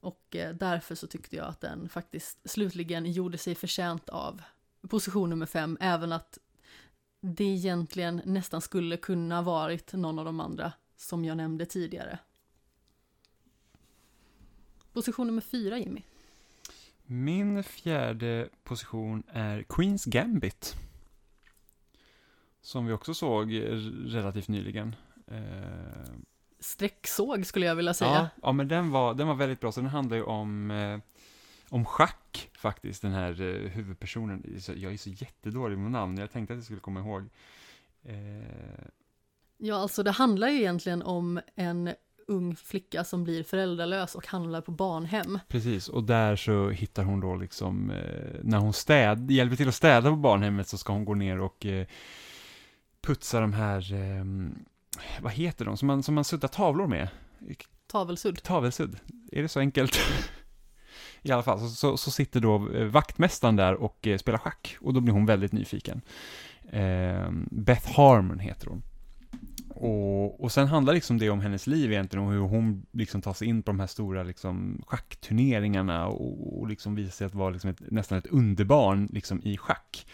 Och 0.00 0.36
eh, 0.36 0.54
därför 0.54 0.94
så 0.94 1.06
tyckte 1.06 1.36
jag 1.36 1.46
att 1.46 1.60
den 1.60 1.88
faktiskt 1.88 2.50
slutligen 2.50 3.12
gjorde 3.12 3.38
sig 3.38 3.54
förtjänt 3.54 4.08
av 4.08 4.42
position 4.88 5.30
nummer 5.30 5.46
fem, 5.46 5.78
även 5.80 6.12
att 6.12 6.38
det 7.24 7.44
egentligen 7.44 8.22
nästan 8.24 8.60
skulle 8.60 8.96
kunna 8.96 9.42
varit 9.42 9.92
någon 9.92 10.18
av 10.18 10.24
de 10.24 10.40
andra 10.40 10.72
som 10.96 11.24
jag 11.24 11.36
nämnde 11.36 11.66
tidigare. 11.66 12.18
Position 14.92 15.26
nummer 15.26 15.40
fyra, 15.40 15.78
Jimmy. 15.78 16.02
Min 17.02 17.64
fjärde 17.64 18.48
position 18.62 19.22
är 19.28 19.62
Queens 19.62 20.04
Gambit. 20.04 20.76
Som 22.60 22.86
vi 22.86 22.92
också 22.92 23.14
såg 23.14 23.52
relativt 24.06 24.48
nyligen. 24.48 24.96
Eh, 25.26 26.12
Sträcksåg 26.60 27.46
skulle 27.46 27.66
jag 27.66 27.76
vilja 27.76 27.94
säga. 27.94 28.10
Ja, 28.10 28.28
ja 28.42 28.52
men 28.52 28.68
den 28.68 28.90
var, 28.90 29.14
den 29.14 29.28
var 29.28 29.34
väldigt 29.34 29.60
bra, 29.60 29.72
så 29.72 29.80
den 29.80 29.90
handlar 29.90 30.16
ju 30.16 30.22
om, 30.22 30.70
eh, 30.70 30.98
om 31.72 31.84
schack 31.84 32.50
faktiskt, 32.58 33.02
den 33.02 33.12
här 33.12 33.40
eh, 33.40 33.70
huvudpersonen. 33.70 34.60
Jag 34.76 34.92
är 34.92 34.96
så 34.96 35.10
jättedålig 35.10 35.78
med 35.78 35.90
namn, 35.90 36.18
jag 36.18 36.30
tänkte 36.32 36.54
att 36.54 36.58
jag 36.58 36.64
skulle 36.64 36.80
komma 36.80 37.00
ihåg. 37.00 37.28
Eh, 38.04 38.84
Ja, 39.64 39.76
alltså 39.76 40.02
det 40.02 40.10
handlar 40.10 40.48
ju 40.48 40.58
egentligen 40.58 41.02
om 41.02 41.40
en 41.54 41.90
ung 42.26 42.56
flicka 42.56 43.04
som 43.04 43.24
blir 43.24 43.42
föräldralös 43.42 44.14
och 44.14 44.26
handlar 44.26 44.60
på 44.60 44.70
barnhem. 44.70 45.38
precis, 45.48 45.88
och 45.88 46.04
där 46.04 46.36
så 46.36 46.70
hittar 46.70 47.04
hon 47.04 47.20
då 47.20 47.36
liksom, 47.36 47.90
eh, 47.90 48.40
när 48.42 48.58
hon 48.58 48.72
städ, 48.72 49.30
hjälper 49.30 49.56
till 49.56 49.68
att 49.68 49.74
städa 49.74 50.10
på 50.10 50.16
barnhemmet 50.16 50.68
så 50.68 50.78
ska 50.78 50.92
hon 50.92 51.04
gå 51.04 51.14
ner 51.14 51.40
och 51.40 51.66
eh, 51.66 51.86
putsa 53.00 53.40
de 53.40 53.52
här, 53.52 53.92
eh, 53.94 54.24
vad 55.20 55.32
heter 55.32 55.64
de, 55.64 55.76
som 55.76 55.86
man, 55.86 56.02
som 56.02 56.14
man 56.14 56.24
suddar 56.24 56.48
tavlor 56.48 56.86
med? 56.86 57.08
Tavelsudd. 57.86 58.42
Tavelsudd, 58.42 58.98
är 59.32 59.42
det 59.42 59.48
så 59.48 59.60
enkelt? 59.60 59.96
I 61.22 61.32
alla 61.32 61.42
fall, 61.42 61.60
så, 61.60 61.68
så, 61.68 61.96
så 61.96 62.10
sitter 62.10 62.40
då 62.40 62.70
eh, 62.74 62.84
vaktmästaren 62.84 63.56
där 63.56 63.74
och 63.74 64.06
eh, 64.06 64.18
spelar 64.18 64.38
schack, 64.38 64.76
och 64.80 64.94
då 64.94 65.00
blir 65.00 65.12
hon 65.12 65.26
väldigt 65.26 65.52
nyfiken. 65.52 66.00
Eh, 66.70 67.30
Beth 67.50 67.92
Harmon 67.96 68.38
heter 68.38 68.66
hon. 68.66 68.82
Och, 69.74 70.44
och 70.44 70.52
sen 70.52 70.66
handlar 70.66 70.94
liksom 70.94 71.18
det 71.18 71.30
om 71.30 71.40
hennes 71.40 71.66
liv 71.66 71.92
egentligen, 71.92 72.26
och 72.26 72.32
hur 72.32 72.40
hon 72.40 72.86
liksom 72.92 73.22
tar 73.22 73.32
sig 73.32 73.48
in 73.48 73.62
på 73.62 73.70
de 73.70 73.80
här 73.80 73.86
stora 73.86 74.22
liksom 74.22 74.82
schackturneringarna 74.86 76.06
och, 76.06 76.60
och 76.60 76.68
liksom 76.68 76.94
visar 76.94 77.10
sig 77.10 77.26
att 77.26 77.34
vara 77.34 77.50
liksom 77.50 77.70
ett, 77.70 77.80
nästan 77.90 78.18
ett 78.18 78.26
underbarn 78.26 79.08
liksom 79.12 79.42
i 79.42 79.56
schack. 79.56 80.06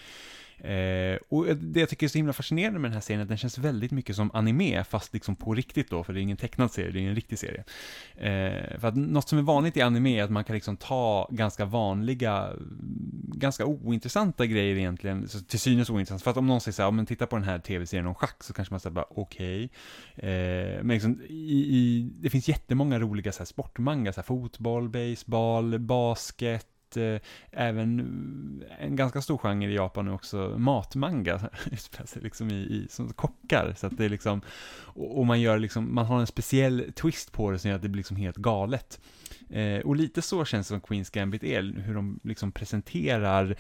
Eh, 0.61 1.19
och 1.29 1.57
det 1.57 1.81
jag 1.81 1.89
tycker 1.89 2.07
är 2.07 2.09
så 2.09 2.19
himla 2.19 2.33
fascinerande 2.33 2.79
med 2.79 2.91
den 2.91 2.95
här 2.95 3.01
serien 3.01 3.21
är 3.21 3.23
att 3.23 3.29
den 3.29 3.39
känns 3.39 3.59
väldigt 3.59 3.91
mycket 3.91 4.17
som 4.17 4.31
anime, 4.35 4.85
fast 4.85 5.15
liksom 5.15 5.37
på 5.37 5.55
riktigt 5.55 5.91
då, 5.91 6.05
för 6.05 6.13
det 6.13 6.21
är 6.21 6.23
ingen 6.23 6.37
tecknad 6.37 6.71
serie, 6.71 6.91
det 6.91 7.01
är 7.01 7.09
en 7.09 7.15
riktig 7.15 7.39
serie. 7.39 7.65
Eh, 8.17 8.79
för 8.79 8.89
att 8.89 8.97
något 8.97 9.29
som 9.29 9.39
är 9.39 9.43
vanligt 9.43 9.77
i 9.77 9.81
anime 9.81 10.19
är 10.19 10.23
att 10.23 10.31
man 10.31 10.45
kan 10.45 10.55
liksom 10.55 10.77
ta 10.77 11.29
ganska 11.31 11.65
vanliga, 11.65 12.53
ganska 13.35 13.65
ointressanta 13.67 14.47
grejer 14.47 14.77
egentligen, 14.77 15.29
så 15.29 15.41
till 15.41 15.61
synes 15.61 15.91
ointressant. 15.91 16.23
För 16.23 16.31
att 16.31 16.37
om 16.37 16.47
någon 16.47 16.61
säger 16.61 16.73
så 16.73 16.83
här, 16.83 16.87
ja, 16.87 16.91
men 16.91 17.07
titta 17.07 17.27
på 17.27 17.37
den 17.37 17.45
här 17.45 17.59
tv-serien 17.59 18.07
om 18.07 18.15
schack, 18.15 18.45
så 18.45 18.53
kanske 18.53 18.75
man 18.75 18.81
säger 18.81 18.95
bara 18.95 19.07
okej. 19.11 19.71
Eh, 20.17 20.83
men 20.83 20.89
liksom, 20.89 21.23
i, 21.29 21.67
i, 21.77 22.11
det 22.21 22.31
finns 22.31 22.49
jättemånga 22.49 22.99
roliga 22.99 23.33
så 23.33 23.39
här, 23.39 23.47
sportmanga, 23.47 24.13
så 24.13 24.21
här, 24.21 24.27
fotboll, 24.27 24.89
baseball, 24.89 25.79
basket, 25.79 26.67
eh, 26.97 27.17
även 27.51 28.63
eh, 28.71 28.85
en 28.85 28.97
ganska 28.97 29.23
stor 29.23 29.39
genre 29.39 29.71
i 29.71 29.75
Japan 29.75 30.05
nu 30.05 30.13
också 30.13 30.55
matmanga, 30.59 31.41
utspelar 31.73 32.07
sig 32.07 32.23
liksom 32.23 32.51
i, 32.51 32.55
i, 32.55 32.87
som 32.91 33.13
kockar, 33.13 33.75
så 33.77 33.87
att 33.87 33.97
det 33.97 34.05
är 34.05 34.09
liksom, 34.09 34.41
och, 34.81 35.19
och 35.19 35.27
man 35.27 35.41
gör 35.41 35.59
liksom, 35.59 35.95
man 35.95 36.07
har 36.07 36.21
en 36.21 36.27
speciell 36.27 36.93
twist 36.95 37.33
på 37.33 37.51
det 37.51 37.59
som 37.59 37.69
gör 37.69 37.77
att 37.77 37.83
det 37.83 37.89
blir 37.89 38.01
liksom 38.01 38.17
helt 38.17 38.37
galet. 38.37 39.01
Eh, 39.51 39.81
och 39.81 39.97
lite 39.97 40.23
så 40.23 40.45
känns 40.45 40.67
det 40.67 40.75
som 40.75 40.81
Queens 40.81 41.11
Gambit 41.11 41.45
är, 41.45 41.63
hur 41.63 41.95
de 41.95 42.21
liksom 42.23 42.53
presenterar 42.53 43.57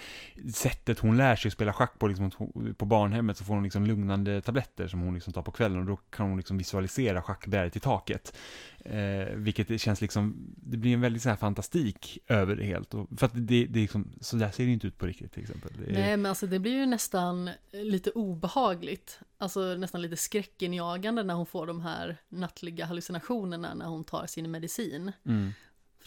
sättet 0.52 0.98
hon 0.98 1.16
lär 1.16 1.36
sig 1.36 1.50
spela 1.50 1.72
schack 1.72 1.98
på, 1.98 2.08
liksom, 2.08 2.30
på 2.76 2.84
barnhemmet 2.84 3.36
så 3.36 3.44
får 3.44 3.54
hon 3.54 3.62
liksom 3.62 3.86
lugnande 3.86 4.40
tabletter 4.40 4.88
som 4.88 5.00
hon 5.00 5.14
liksom 5.14 5.32
tar 5.32 5.42
på 5.42 5.50
kvällen 5.50 5.78
och 5.78 5.86
då 5.86 5.96
kan 5.96 6.28
hon 6.28 6.36
liksom 6.36 6.58
visualisera 6.58 7.22
schackbrädet 7.22 7.76
i 7.76 7.80
taket. 7.80 8.36
Eh, 8.78 9.34
vilket 9.34 9.80
känns 9.80 10.00
liksom, 10.00 10.54
det 10.56 10.76
blir 10.76 10.94
en 10.94 11.00
väldigt 11.00 11.22
så 11.22 11.28
här 11.28 11.36
fantastik 11.36 12.18
över 12.26 12.56
det 12.56 12.64
helt. 12.64 12.94
Och, 12.94 13.08
för 13.16 13.26
att 13.26 13.32
det, 13.34 13.66
det 13.66 13.78
är 13.78 13.82
liksom, 13.82 14.12
så 14.20 14.36
där 14.36 14.50
ser 14.50 14.64
det 14.64 14.72
inte 14.72 14.86
ut 14.86 14.98
på 14.98 15.06
riktigt 15.06 15.32
till 15.32 15.42
exempel. 15.42 15.70
Det 15.78 15.90
är, 15.90 15.92
Nej, 15.92 16.16
men 16.16 16.26
alltså 16.26 16.46
det 16.46 16.58
blir 16.58 16.72
ju 16.72 16.86
nästan 16.86 17.50
lite 17.72 18.10
obehagligt. 18.10 19.20
Alltså 19.38 19.60
nästan 19.60 20.02
lite 20.02 20.16
skräckinjagande 20.16 21.22
när 21.22 21.34
hon 21.34 21.46
får 21.46 21.66
de 21.66 21.80
här 21.80 22.16
nattliga 22.28 22.84
hallucinationerna 22.84 23.74
när 23.74 23.86
hon 23.86 24.04
tar 24.04 24.26
sin 24.26 24.50
medicin. 24.50 25.12
mm, 25.26 25.52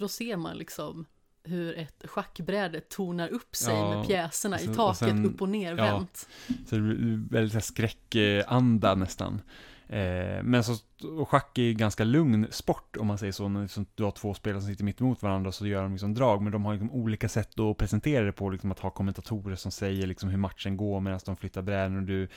För 0.01 0.05
då 0.05 0.09
ser 0.09 0.37
man 0.37 0.57
liksom 0.57 1.05
hur 1.43 1.77
ett 1.77 2.03
schackbräde 2.05 2.79
tonar 2.81 3.27
upp 3.27 3.55
sig 3.55 3.73
Ja, 3.75 3.95
med 3.97 4.07
pjäserna 4.07 4.55
och 4.55 4.61
i 4.61 4.65
sen- 4.65 4.71
och 4.71 4.75
taket 4.77 4.97
sen- 5.09 5.25
upp 5.25 5.41
och 5.41 5.49
ner 5.49 5.73
vänt. 5.75 6.27
så 6.69 6.75
det 6.75 6.81
blir 6.81 7.29
väldigt 7.29 7.53
så 7.53 7.61
skräckanda 7.61 8.95
nästan. 8.95 9.41
Eh, 9.87 10.43
men 10.43 10.63
så, 10.63 10.75
och 11.03 11.29
schack 11.29 11.57
är 11.57 11.61
ju 11.61 11.73
ganska 11.73 12.03
lugn 12.03 12.47
sport 12.51 12.97
om 12.97 13.07
man 13.07 13.17
säger 13.17 13.31
så, 13.31 13.47
när 13.47 13.61
liksom, 13.61 13.85
du 13.95 14.03
har 14.03 14.11
två 14.11 14.33
spelare 14.33 14.61
som 14.61 14.69
sitter 14.69 14.83
mitt 14.83 15.01
emot 15.01 15.21
varandra 15.21 15.51
så 15.51 15.67
gör 15.67 15.83
de 15.83 15.91
liksom 15.91 16.13
drag, 16.13 16.41
men 16.41 16.51
de 16.51 16.65
har 16.65 16.73
liksom 16.73 16.91
olika 16.91 17.29
sätt 17.29 17.59
att 17.59 17.77
presentera 17.77 18.25
det 18.25 18.31
på, 18.31 18.49
liksom 18.49 18.71
att 18.71 18.79
ha 18.79 18.89
kommentatorer 18.89 19.55
som 19.55 19.71
säger 19.71 20.07
liksom 20.07 20.29
hur 20.29 20.37
matchen 20.37 20.77
går 20.77 20.99
medan 20.99 21.19
de 21.25 21.35
flyttar 21.35 21.61
bräden 21.61 21.97
och 21.97 22.03
du, 22.03 22.27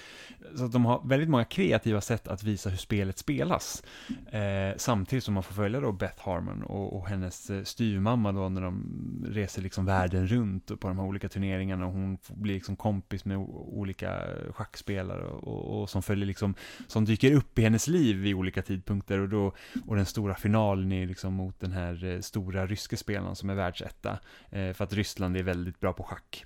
så 0.56 0.64
att 0.64 0.72
de 0.72 0.84
har 0.84 1.08
väldigt 1.08 1.28
många 1.28 1.44
kreativa 1.44 2.00
sätt 2.00 2.28
att 2.28 2.42
visa 2.42 2.70
hur 2.70 2.76
spelet 2.76 3.18
spelas. 3.18 3.82
Eh, 4.30 4.76
samtidigt 4.76 5.24
som 5.24 5.34
man 5.34 5.42
får 5.42 5.54
följa 5.54 5.80
då 5.80 5.92
Beth 5.92 6.28
Harmon 6.28 6.62
och, 6.62 6.96
och 6.96 7.08
hennes 7.08 7.50
eh, 7.50 7.62
styrmamma 7.62 8.14
styvmamma 8.14 8.32
då 8.32 8.48
när 8.48 8.60
de 8.60 9.24
reser 9.28 9.62
liksom 9.62 9.84
världen 9.84 10.26
runt 10.26 10.80
på 10.80 10.88
de 10.88 10.98
här 10.98 11.06
olika 11.06 11.28
turneringarna. 11.28 11.86
Och 11.86 11.92
hon 11.92 12.18
blir 12.28 12.54
liksom 12.54 12.76
kompis 12.76 13.24
med 13.24 13.36
olika 13.38 14.20
schackspelare 14.50 15.24
och, 15.24 15.48
och, 15.48 15.82
och 15.82 15.90
som 15.90 16.02
följer 16.02 16.26
liksom, 16.26 16.54
som 16.86 17.04
dyker 17.04 17.32
upp 17.32 17.58
i 17.58 17.62
hennes 17.62 17.88
liv 17.88 18.26
i 18.26 18.34
olika 18.34 18.53
tidpunkter 18.62 19.18
och 19.18 19.28
då, 19.28 19.52
och 19.86 19.96
den 19.96 20.06
stora 20.06 20.34
finalen 20.34 20.92
är 20.92 21.06
liksom 21.06 21.34
mot 21.34 21.60
den 21.60 21.72
här 21.72 22.04
eh, 22.04 22.20
stora 22.20 22.66
ryske 22.66 22.96
spelaren 22.96 23.36
som 23.36 23.50
är 23.50 23.54
världsetta, 23.54 24.18
eh, 24.50 24.72
för 24.72 24.84
att 24.84 24.92
Ryssland 24.92 25.36
är 25.36 25.42
väldigt 25.42 25.80
bra 25.80 25.92
på 25.92 26.02
schack. 26.02 26.44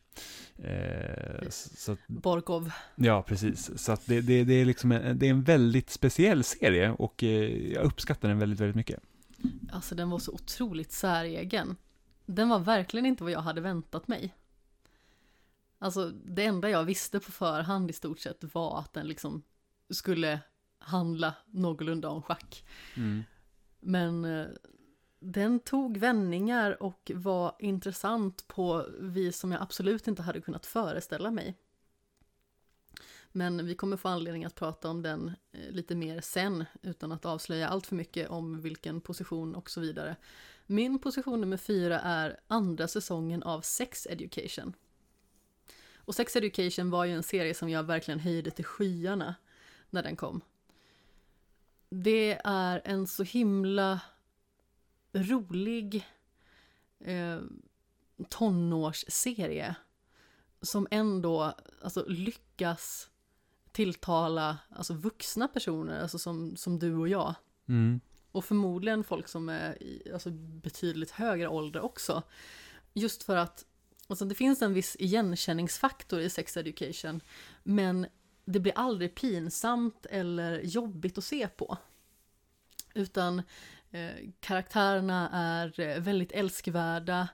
Eh, 0.58 1.48
så 1.50 1.92
att, 1.92 2.06
Borgov. 2.06 2.72
Ja, 2.96 3.22
precis. 3.22 3.78
Så 3.78 3.92
att 3.92 4.06
det, 4.06 4.20
det, 4.20 4.44
det, 4.44 4.54
är 4.54 4.64
liksom 4.64 4.92
en, 4.92 5.18
det 5.18 5.26
är 5.26 5.30
en 5.30 5.42
väldigt 5.42 5.90
speciell 5.90 6.44
serie 6.44 6.90
och 6.90 7.22
eh, 7.22 7.72
jag 7.72 7.84
uppskattar 7.84 8.28
den 8.28 8.38
väldigt, 8.38 8.60
väldigt 8.60 8.76
mycket. 8.76 9.00
Alltså 9.72 9.94
den 9.94 10.10
var 10.10 10.18
så 10.18 10.32
otroligt 10.32 10.92
säregen. 10.92 11.76
Den 12.26 12.48
var 12.48 12.58
verkligen 12.58 13.06
inte 13.06 13.22
vad 13.22 13.32
jag 13.32 13.40
hade 13.40 13.60
väntat 13.60 14.08
mig. 14.08 14.34
Alltså 15.78 16.10
det 16.10 16.44
enda 16.44 16.70
jag 16.70 16.84
visste 16.84 17.20
på 17.20 17.32
förhand 17.32 17.90
i 17.90 17.92
stort 17.92 18.18
sett 18.18 18.54
var 18.54 18.78
att 18.78 18.92
den 18.92 19.06
liksom 19.08 19.42
skulle 19.90 20.40
handla 20.88 21.34
någorlunda 21.46 22.08
om 22.08 22.22
schack. 22.22 22.64
Men 23.80 24.24
eh, 24.24 24.46
den 25.20 25.60
tog 25.60 25.96
vändningar 25.96 26.82
och 26.82 27.10
var 27.14 27.56
intressant 27.58 28.48
på 28.48 28.86
vis 29.00 29.38
som 29.38 29.52
jag 29.52 29.62
absolut 29.62 30.08
inte 30.08 30.22
hade 30.22 30.40
kunnat 30.40 30.66
föreställa 30.66 31.30
mig. 31.30 31.56
Men 33.32 33.66
vi 33.66 33.74
kommer 33.74 33.96
få 33.96 34.08
anledning 34.08 34.44
att 34.44 34.54
prata 34.54 34.90
om 34.90 35.02
den 35.02 35.32
eh, 35.52 35.70
lite 35.70 35.94
mer 35.94 36.20
sen 36.20 36.64
utan 36.82 37.12
att 37.12 37.26
avslöja 37.26 37.68
allt 37.68 37.86
för 37.86 37.96
mycket 37.96 38.28
om 38.28 38.60
vilken 38.60 39.00
position 39.00 39.54
och 39.54 39.70
så 39.70 39.80
vidare. 39.80 40.16
Min 40.66 40.98
position 40.98 41.40
nummer 41.40 41.56
fyra 41.56 42.00
är 42.00 42.40
andra 42.46 42.88
säsongen 42.88 43.42
av 43.42 43.60
Sex 43.60 44.06
Education. 44.06 44.74
Och 45.96 46.14
Sex 46.14 46.36
Education 46.36 46.90
var 46.90 47.04
ju 47.04 47.12
en 47.12 47.22
serie 47.22 47.54
som 47.54 47.68
jag 47.68 47.82
verkligen 47.82 48.20
höjde 48.20 48.50
till 48.50 48.64
skyarna 48.64 49.34
när 49.90 50.02
den 50.02 50.16
kom. 50.16 50.40
Det 51.90 52.40
är 52.44 52.82
en 52.84 53.06
så 53.06 53.22
himla 53.22 54.00
rolig 55.12 56.06
eh, 57.00 57.40
tonårsserie 58.28 59.74
som 60.62 60.86
ändå 60.90 61.54
alltså, 61.82 62.04
lyckas 62.08 63.10
tilltala 63.72 64.58
alltså, 64.70 64.94
vuxna 64.94 65.48
personer, 65.48 66.02
alltså 66.02 66.18
som, 66.18 66.56
som 66.56 66.78
du 66.78 66.94
och 66.94 67.08
jag. 67.08 67.34
Mm. 67.68 68.00
Och 68.32 68.44
förmodligen 68.44 69.04
folk 69.04 69.28
som 69.28 69.48
är 69.48 69.82
i 69.82 70.10
alltså, 70.12 70.30
betydligt 70.30 71.10
högre 71.10 71.48
ålder 71.48 71.80
också. 71.80 72.22
Just 72.94 73.22
för 73.22 73.36
att 73.36 73.64
alltså, 74.06 74.24
det 74.24 74.34
finns 74.34 74.62
en 74.62 74.74
viss 74.74 74.96
igenkänningsfaktor 74.98 76.20
i 76.20 76.30
sex 76.30 76.56
education. 76.56 77.20
Men 77.62 78.06
det 78.52 78.60
blir 78.60 78.72
aldrig 78.76 79.14
pinsamt 79.14 80.06
eller 80.10 80.60
jobbigt 80.60 81.18
att 81.18 81.24
se 81.24 81.48
på. 81.48 81.76
Utan 82.94 83.42
eh, 83.90 84.10
karaktärerna 84.40 85.30
är 85.32 85.80
eh, 85.80 86.00
väldigt 86.00 86.32
älskvärda. 86.32 87.28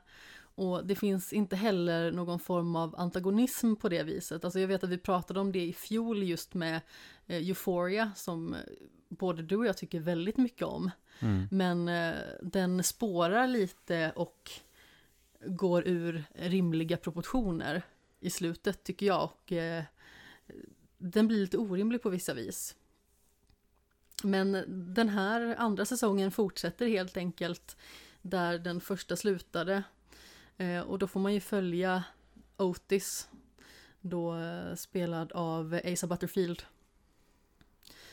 Och 0.57 0.86
det 0.86 0.95
finns 0.95 1.32
inte 1.32 1.57
heller 1.57 2.12
någon 2.12 2.39
form 2.39 2.77
av 2.77 2.95
antagonism 2.99 3.74
på 3.74 3.89
det 3.89 4.03
viset. 4.03 4.45
Alltså 4.45 4.61
jag 4.61 4.69
vet 4.69 4.85
att 4.85 4.91
vi 4.91 4.99
pratade 4.99 5.41
om 5.41 5.53
det 5.53 5.66
i 5.66 5.73
fjol 5.73 6.23
just 6.23 6.55
med 6.55 6.81
eh, 7.27 7.49
Euphoria 7.49 8.12
som 8.16 8.55
eh, 8.55 8.61
både 9.09 9.43
du 9.43 9.57
och 9.57 9.66
jag 9.66 9.77
tycker 9.77 10.01
väldigt 10.01 10.36
mycket 10.36 10.62
om. 10.62 10.91
Mm. 11.20 11.49
Men 11.51 11.89
eh, 11.89 12.15
den 12.43 12.82
spårar 12.82 13.47
lite 13.47 14.12
och 14.16 14.51
går 15.47 15.89
ur 15.89 16.24
rimliga 16.35 16.97
proportioner 16.97 17.82
i 18.20 18.31
slutet 18.31 18.85
tycker 18.85 19.07
jag. 19.07 19.24
Och, 19.24 19.53
eh, 19.53 19.85
den 21.10 21.28
blir 21.28 21.40
lite 21.40 21.59
orimlig 21.59 22.02
på 22.02 22.10
vissa 22.10 22.35
vis. 22.35 22.76
Men 24.22 24.64
den 24.94 25.09
här 25.09 25.55
andra 25.59 25.85
säsongen 25.85 26.31
fortsätter 26.31 26.86
helt 26.86 27.16
enkelt 27.16 27.76
där 28.22 28.59
den 28.59 28.81
första 28.81 29.16
slutade. 29.16 29.82
Eh, 30.56 30.81
och 30.81 30.98
då 30.98 31.06
får 31.06 31.20
man 31.20 31.35
ju 31.35 31.40
följa 31.40 32.05
Otis, 32.56 33.28
då 34.01 34.36
eh, 34.36 34.74
spelad 34.74 35.32
av 35.32 35.81
Asa 35.85 36.06
Butterfield. 36.06 36.62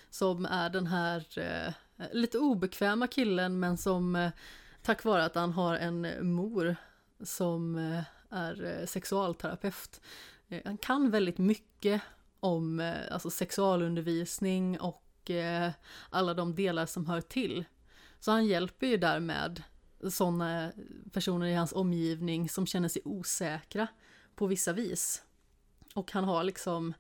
Som 0.10 0.46
är 0.46 0.70
den 0.70 0.88
här 0.88 1.40
eh, 1.40 1.74
lite 2.12 2.38
obekväma 2.38 3.08
killen 3.08 3.60
men 3.60 3.78
som 3.78 4.16
eh, 4.16 4.32
tack 4.82 5.04
vare 5.04 5.26
att 5.26 5.36
han 5.36 5.52
har 5.52 5.76
en 5.76 6.32
mor 6.34 6.76
som 7.24 7.76
eh, 7.78 8.04
är 8.30 8.64
eh, 8.64 8.86
sexualterapeut. 8.86 10.02
Eh, 10.50 10.62
han 10.66 10.78
kan 10.78 11.12
väldigt 11.12 11.38
mycket 11.38 12.02
om 12.42 12.80
eh, 12.80 12.98
alltså 13.12 13.30
sexualundervisning 13.30 14.80
och 14.80 15.30
eh, 15.30 15.72
alla 16.10 16.34
de 16.34 16.56
delar 16.56 16.86
som 16.86 17.06
hör 17.06 17.22
till. 17.22 17.66
Så 18.20 18.32
han 18.32 18.46
hjälper 18.46 18.88
ju 18.88 18.98
därmed 18.98 19.64
sådana 20.10 20.72
personer 21.12 21.48
i 21.48 21.54
hans 21.54 21.74
omgivning 21.74 22.50
som 22.50 22.68
känner 22.68 22.90
sig 22.90 23.02
osäkra 23.06 23.88
på 24.36 24.48
vissa 24.48 24.74
vis. 24.74 25.24
Och 25.94 26.12
han 26.12 26.24
har 26.24 26.44
liksom 26.44 26.94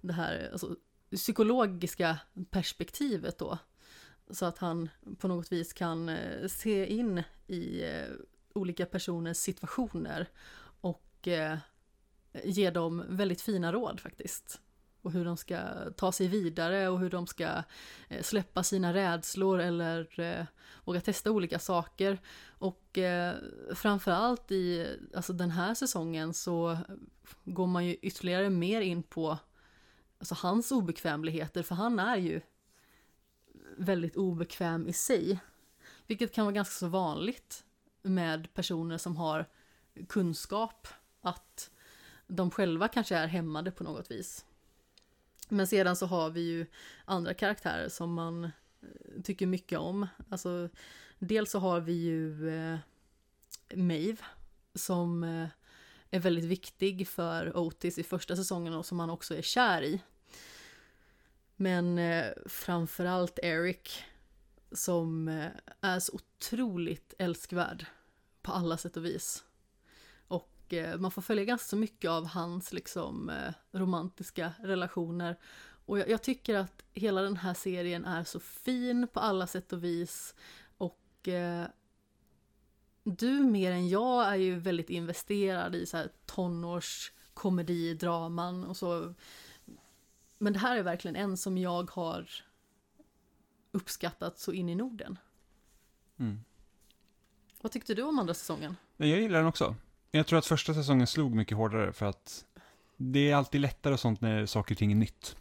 det 0.00 0.12
här 0.12 0.48
alltså, 0.52 0.76
psykologiska 1.10 2.18
perspektivet 2.50 3.38
då. 3.38 3.58
Så 4.30 4.46
att 4.46 4.58
han 4.58 4.88
på 5.18 5.28
något 5.28 5.52
vis 5.52 5.72
kan 5.72 6.08
eh, 6.08 6.48
se 6.48 6.86
in 6.86 7.22
i 7.46 7.82
olika 8.54 8.86
personers 8.86 9.36
situationer 9.36 10.28
och 10.80 11.28
eh, 11.28 11.58
ge 12.44 12.70
dem 12.70 13.04
väldigt 13.08 13.40
fina 13.40 13.72
råd 13.72 14.00
faktiskt. 14.00 14.61
Och 15.02 15.12
hur 15.12 15.24
de 15.24 15.36
ska 15.36 15.58
ta 15.96 16.12
sig 16.12 16.28
vidare 16.28 16.88
och 16.88 16.98
hur 16.98 17.10
de 17.10 17.26
ska 17.26 17.62
eh, 18.08 18.22
släppa 18.22 18.62
sina 18.62 18.94
rädslor 18.94 19.60
eller 19.60 20.20
eh, 20.20 20.46
våga 20.84 21.00
testa 21.00 21.30
olika 21.30 21.58
saker. 21.58 22.18
Och 22.46 22.98
eh, 22.98 23.34
framförallt 23.74 24.52
i 24.52 24.96
alltså 25.14 25.32
den 25.32 25.50
här 25.50 25.74
säsongen 25.74 26.34
så 26.34 26.78
går 27.44 27.66
man 27.66 27.86
ju 27.86 27.94
ytterligare 27.94 28.50
mer 28.50 28.80
in 28.80 29.02
på 29.02 29.38
alltså 30.18 30.34
hans 30.34 30.72
obekvämligheter, 30.72 31.62
för 31.62 31.74
han 31.74 31.98
är 31.98 32.16
ju 32.16 32.40
väldigt 33.76 34.16
obekväm 34.16 34.88
i 34.88 34.92
sig. 34.92 35.40
Vilket 36.06 36.32
kan 36.32 36.44
vara 36.44 36.54
ganska 36.54 36.72
så 36.72 36.86
vanligt 36.86 37.64
med 38.02 38.54
personer 38.54 38.98
som 38.98 39.16
har 39.16 39.46
kunskap 40.08 40.88
att 41.20 41.70
de 42.26 42.50
själva 42.50 42.88
kanske 42.88 43.16
är 43.16 43.26
hämmade 43.26 43.70
på 43.70 43.84
något 43.84 44.10
vis. 44.10 44.44
Men 45.52 45.66
sedan 45.66 45.96
så 45.96 46.06
har 46.06 46.30
vi 46.30 46.40
ju 46.40 46.66
andra 47.04 47.34
karaktärer 47.34 47.88
som 47.88 48.14
man 48.14 48.44
eh, 48.44 49.22
tycker 49.24 49.46
mycket 49.46 49.78
om. 49.78 50.06
Alltså, 50.30 50.68
dels 51.18 51.50
så 51.50 51.58
har 51.58 51.80
vi 51.80 51.92
ju 51.92 52.48
eh, 52.48 52.78
Maeve 53.74 54.18
som 54.74 55.24
eh, 55.24 55.48
är 56.10 56.20
väldigt 56.20 56.44
viktig 56.44 57.08
för 57.08 57.56
Otis 57.56 57.98
i 57.98 58.02
första 58.02 58.36
säsongen 58.36 58.74
och 58.74 58.86
som 58.86 59.00
han 59.00 59.10
också 59.10 59.36
är 59.36 59.42
kär 59.42 59.82
i. 59.82 60.00
Men 61.56 61.98
eh, 61.98 62.32
framförallt 62.46 63.38
Eric 63.42 64.02
som 64.72 65.28
eh, 65.28 65.50
är 65.80 65.98
så 65.98 66.12
otroligt 66.12 67.14
älskvärd 67.18 67.86
på 68.42 68.52
alla 68.52 68.76
sätt 68.76 68.96
och 68.96 69.04
vis. 69.04 69.44
Och 70.72 70.78
eh, 70.78 70.98
man 70.98 71.10
får 71.10 71.22
följa 71.22 71.44
ganska 71.44 71.76
mycket 71.76 72.10
av 72.10 72.26
hans 72.26 72.72
liksom 72.72 73.30
eh, 73.30 73.52
romantiska 73.72 74.52
relationer. 74.60 75.38
Och 75.86 75.98
jag, 75.98 76.08
jag, 76.08 76.22
tycker 76.22 76.54
att 76.54 76.82
hela 76.94 77.22
den 77.22 77.36
här 77.36 77.54
serien 77.54 78.04
är 78.04 78.24
så 78.24 78.40
fin 78.40 79.08
på 79.12 79.20
alla 79.20 79.46
sätt 79.46 79.72
och 79.72 79.84
vis. 79.84 80.34
Och 80.78 80.98
du 83.04 83.42
mer 83.42 83.72
än 83.72 83.88
jag 83.88 84.28
är 84.28 84.34
ju 84.34 84.58
väldigt 84.58 84.90
investerad 84.90 85.74
i 85.74 85.86
så 85.86 85.96
här 85.96 86.08
tonårskomedidraman 86.26 88.64
och 88.64 88.76
så. 88.76 89.14
Men 90.38 90.52
det 90.52 90.58
här 90.58 90.76
är 90.76 90.82
verkligen 90.82 91.16
en 91.16 91.36
som 91.36 91.58
jag 91.58 91.90
har 91.90 92.30
uppskattat 93.72 94.38
så 94.38 94.52
in 94.52 94.68
i 94.68 94.74
Norden. 94.74 95.18
Mm. 96.18 96.44
Vad 97.60 97.72
tyckte 97.72 97.94
du 97.94 98.02
om 98.02 98.18
andra 98.18 98.34
säsongen? 98.34 98.76
Jag 98.96 99.08
gillar 99.08 99.38
den 99.38 99.46
också. 99.46 99.76
Jag 100.14 100.26
tror 100.26 100.38
att 100.38 100.46
första 100.46 100.74
säsongen 100.74 101.06
slog 101.06 101.34
mycket 101.34 101.56
hårdare 101.56 101.92
för 101.92 102.06
att 102.06 102.44
det 102.96 103.30
är 103.30 103.36
alltid 103.36 103.60
lättare 103.60 103.94
och 103.94 104.00
sånt 104.00 104.20
när 104.20 104.46
saker 104.46 104.74
och 104.74 104.78
ting 104.78 104.92
är 104.92 104.96
nytt. 104.96 105.36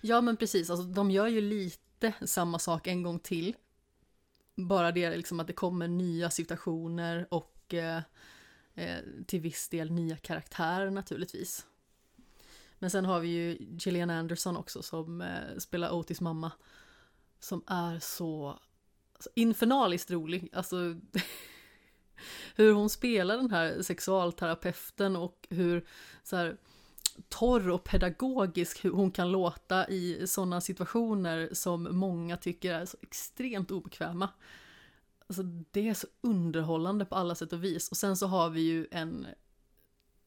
Ja 0.00 0.20
men 0.20 0.36
precis, 0.36 0.70
alltså, 0.70 0.86
de 0.86 1.10
gör 1.10 1.26
ju 1.26 1.40
lite 1.40 2.12
samma 2.24 2.58
sak 2.58 2.86
en 2.86 3.02
gång 3.02 3.18
till. 3.18 3.56
Bara 4.54 4.92
det 4.92 5.16
liksom 5.16 5.40
att 5.40 5.46
det 5.46 5.52
kommer 5.52 5.88
nya 5.88 6.30
situationer 6.30 7.26
och 7.30 7.74
eh, 7.74 8.02
eh, 8.74 8.96
till 9.26 9.40
viss 9.40 9.68
del 9.68 9.90
nya 9.90 10.16
karaktärer 10.16 10.90
naturligtvis. 10.90 11.66
Men 12.78 12.90
sen 12.90 13.04
har 13.04 13.20
vi 13.20 13.28
ju 13.28 13.56
Gillian 13.60 14.10
Anderson 14.10 14.56
också 14.56 14.82
som 14.82 15.20
eh, 15.20 15.58
spelar 15.58 15.90
Otis 15.90 16.20
mamma 16.20 16.52
som 17.40 17.64
är 17.66 17.98
så 17.98 18.58
alltså, 19.14 19.30
infernaliskt 19.34 20.10
rolig. 20.10 20.48
Alltså 20.52 20.76
hur 22.54 22.72
hon 22.72 22.90
spelar 22.90 23.36
den 23.36 23.50
här 23.50 23.82
sexualterapeuten 23.82 25.16
och 25.16 25.46
hur 25.50 25.86
så 26.22 26.36
här, 26.36 26.56
torr 27.28 27.70
och 27.70 27.84
pedagogisk 27.84 28.84
hon 28.84 29.10
kan 29.10 29.32
låta 29.32 29.88
i 29.88 30.26
sådana 30.26 30.60
situationer 30.60 31.48
som 31.52 31.88
många 31.90 32.36
tycker 32.36 32.74
är 32.74 32.84
så 32.84 32.96
extremt 33.02 33.70
obekväma. 33.70 34.28
Alltså 35.26 35.42
det 35.70 35.88
är 35.88 35.94
så 35.94 36.06
underhållande 36.20 37.04
på 37.04 37.14
alla 37.14 37.34
sätt 37.34 37.52
och 37.52 37.64
vis. 37.64 37.88
Och 37.90 37.96
sen 37.96 38.16
så 38.16 38.26
har 38.26 38.50
vi 38.50 38.60
ju 38.60 38.86
en 38.90 39.26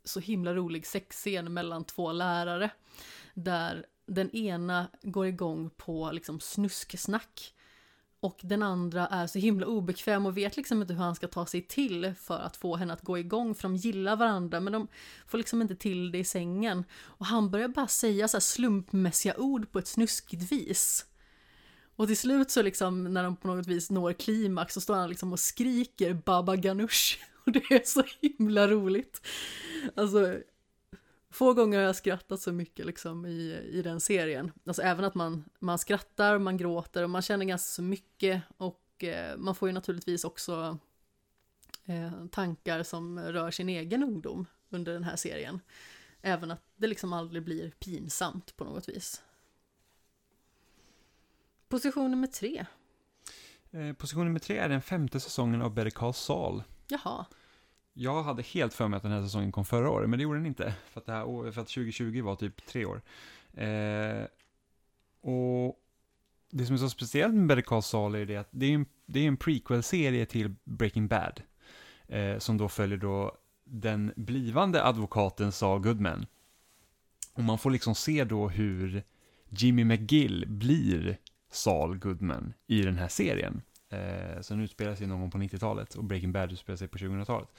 så 0.04 0.20
himla 0.20 0.54
rolig 0.54 0.88
sexscen 0.88 1.54
mellan 1.54 1.84
två 1.84 2.12
lärare. 2.12 2.72
Där 3.34 3.86
den 4.06 4.36
ena 4.36 4.88
går 5.02 5.28
igång 5.28 5.70
på 5.70 6.12
liksom 6.12 6.40
snusksnack. 6.40 7.54
Och 8.22 8.40
den 8.44 8.64
andra 8.64 9.08
är 9.08 9.28
så 9.28 9.40
himla 9.40 9.66
obekväm 9.66 10.26
och 10.26 10.38
vet 10.38 10.58
liksom 10.58 10.82
inte 10.82 10.94
hur 10.94 11.04
han 11.04 11.16
ska 11.16 11.28
ta 11.28 11.46
sig 11.46 11.62
till 11.62 12.14
för 12.20 12.40
att 12.40 12.58
få 12.58 12.76
henne 12.76 12.94
att 12.94 13.02
gå 13.02 13.18
igång 13.18 13.56
för 13.56 13.64
de 13.64 13.76
gillar 13.76 14.16
varandra 14.16 14.60
men 14.60 14.74
de 14.74 14.88
får 15.28 15.38
liksom 15.38 15.62
inte 15.62 15.76
till 15.76 16.12
det 16.12 16.18
i 16.18 16.24
sängen. 16.24 16.84
Och 17.02 17.26
han 17.26 17.52
börjar 17.52 17.68
bara 17.68 17.88
säga 17.88 18.28
så 18.28 18.42
slumpmässiga 18.42 19.38
ord 19.38 19.72
på 19.72 19.80
ett 19.80 19.88
snuskigt 19.88 20.52
vis. 20.52 21.06
Och 21.96 22.08
till 22.08 22.18
slut 22.18 22.52
så 22.52 22.62
liksom 22.62 23.04
när 23.04 23.24
de 23.24 23.36
på 23.36 23.48
något 23.48 23.68
vis 23.68 23.90
når 23.90 24.14
klimax 24.14 24.74
så 24.74 24.82
står 24.82 24.96
han 24.96 25.10
liksom 25.10 25.34
och 25.34 25.40
skriker 25.40 26.14
Baba 26.14 26.56
Ganoush. 26.56 27.18
Och 27.46 27.52
det 27.52 27.72
är 27.72 27.86
så 27.86 28.04
himla 28.22 28.68
roligt. 28.68 29.28
Alltså 29.96 30.38
Få 31.32 31.54
gånger 31.54 31.78
har 31.78 31.86
jag 31.86 31.96
skrattat 31.96 32.42
så 32.42 32.52
mycket 32.52 32.86
liksom 32.86 33.26
i, 33.26 33.70
i 33.72 33.82
den 33.82 34.00
serien. 34.00 34.52
Alltså 34.66 34.82
även 34.82 35.06
att 35.06 35.16
man, 35.16 35.44
man 35.60 35.80
skrattar, 35.80 36.38
man 36.38 36.58
gråter 36.58 37.04
och 37.04 37.10
man 37.10 37.22
känner 37.22 37.46
ganska 37.46 37.68
så 37.68 37.82
mycket 37.82 38.44
och 38.58 39.04
eh, 39.04 39.38
man 39.38 39.56
får 39.56 39.70
ju 39.70 39.74
naturligtvis 39.74 40.24
också 40.24 40.78
eh, 41.86 42.26
tankar 42.32 42.84
som 42.84 43.20
rör 43.20 43.52
sin 43.52 43.70
egen 43.70 44.04
ungdom 44.04 44.46
under 44.70 44.94
den 44.94 45.04
här 45.04 45.16
serien. 45.16 45.60
Även 46.22 46.52
att 46.52 46.64
det 46.76 46.88
liksom 46.88 47.14
aldrig 47.14 47.44
blir 47.44 47.72
pinsamt 47.72 48.56
på 48.56 48.64
något 48.64 48.90
vis. 48.90 49.22
Position 51.68 52.12
nummer 52.12 52.28
tre. 52.28 52.66
Eh, 53.72 53.94
position 53.94 54.26
nummer 54.26 54.40
tre 54.40 54.58
är 54.58 54.70
den 54.70 54.82
femte 54.82 55.20
säsongen 55.20 55.62
av 55.62 55.74
Better 55.74 55.90
Call 55.90 56.14
Saul. 56.14 56.64
Jaha. 56.88 57.26
Jag 58.02 58.24
hade 58.24 58.42
helt 58.42 58.74
för 58.74 58.88
mig 58.88 58.98
att 58.98 59.04
den 59.04 59.12
här 59.12 59.22
säsongen 59.22 59.52
kom 59.52 59.66
förra 59.66 59.90
året, 59.90 60.10
men 60.10 60.20
det 60.20 60.24
gjorde 60.24 60.40
den 60.40 60.46
inte. 60.46 60.74
För 60.92 61.00
att, 61.00 61.06
det 61.06 61.12
här, 61.12 61.52
för 61.52 61.62
att 61.62 61.68
2020 61.68 62.22
var 62.22 62.36
typ 62.36 62.66
tre 62.66 62.86
år. 62.86 63.02
Eh, 63.54 64.26
och 65.22 65.80
det 66.52 66.66
som 66.66 66.76
är 66.76 66.78
så 66.78 66.90
speciellt 66.90 67.34
med 67.34 67.48
Better 67.48 67.62
Call 67.62 67.84
Saul 67.84 68.16
är 68.16 68.26
det 68.26 68.38
att 68.38 68.48
det 68.52 68.66
är 68.66 68.74
en, 68.74 68.86
det 69.06 69.20
är 69.20 69.28
en 69.28 69.38
prequel-serie 69.38 70.26
till 70.26 70.56
Breaking 70.64 71.08
Bad. 71.08 71.42
Eh, 72.08 72.38
som 72.38 72.58
då 72.58 72.70
följer 72.70 72.98
då 72.98 73.38
den 73.64 74.14
blivande 74.16 74.84
advokaten 74.84 75.52
Saul 75.52 75.82
Goodman. 75.82 76.26
Och 77.34 77.44
man 77.44 77.58
får 77.58 77.72
liksom 77.72 77.96
se 77.96 78.24
då 78.24 78.50
hur 78.50 79.04
Jimmy 79.50 79.84
McGill 79.84 80.46
blir 80.48 81.18
Saul 81.52 81.98
Goodman 81.98 82.54
i 82.68 82.82
den 82.82 82.98
här 82.98 83.08
serien. 83.08 83.62
Eh, 83.90 84.42
som 84.42 84.60
utspelar 84.60 84.96
sig 84.96 85.08
någon 85.08 85.20
gång 85.20 85.32
på 85.32 85.38
90-talet 85.38 85.96
och 85.96 86.04
Breaking 86.04 86.32
Bad 86.32 86.52
utspelar 86.52 86.78
sig 86.78 86.88
på 86.88 86.98
2000-talet. 86.98 87.50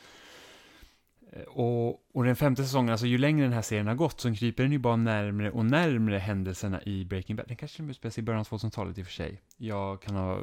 Eh, 1.33 1.43
Och, 1.43 2.01
och 2.15 2.25
den 2.25 2.37
femte 2.37 2.63
säsongen, 2.65 2.91
alltså 2.91 3.07
ju 3.07 3.19
längre 3.19 3.45
den 3.45 3.53
här 3.53 3.63
serien 3.63 3.87
har 3.87 3.95
gått, 3.95 4.21
så 4.21 4.35
kryper 4.35 4.63
den 4.63 4.73
ju 4.73 4.79
bara 4.79 4.97
närmre 4.97 5.51
och 5.51 5.65
närmre 5.65 6.19
händelserna 6.19 6.83
i 6.83 7.05
Breaking 7.05 7.37
Bad. 7.37 7.49
Den 7.49 7.57
kanske 7.57 7.83
utspelar 7.83 8.11
sig 8.11 8.23
i 8.23 8.25
början 8.25 8.41
av 8.41 8.47
2000-talet 8.47 8.99
i 8.99 9.03
och 9.03 9.07
för 9.07 9.13
sig. 9.13 9.41
Jag 9.57 10.03
kan 10.03 10.15
ha, 10.17 10.39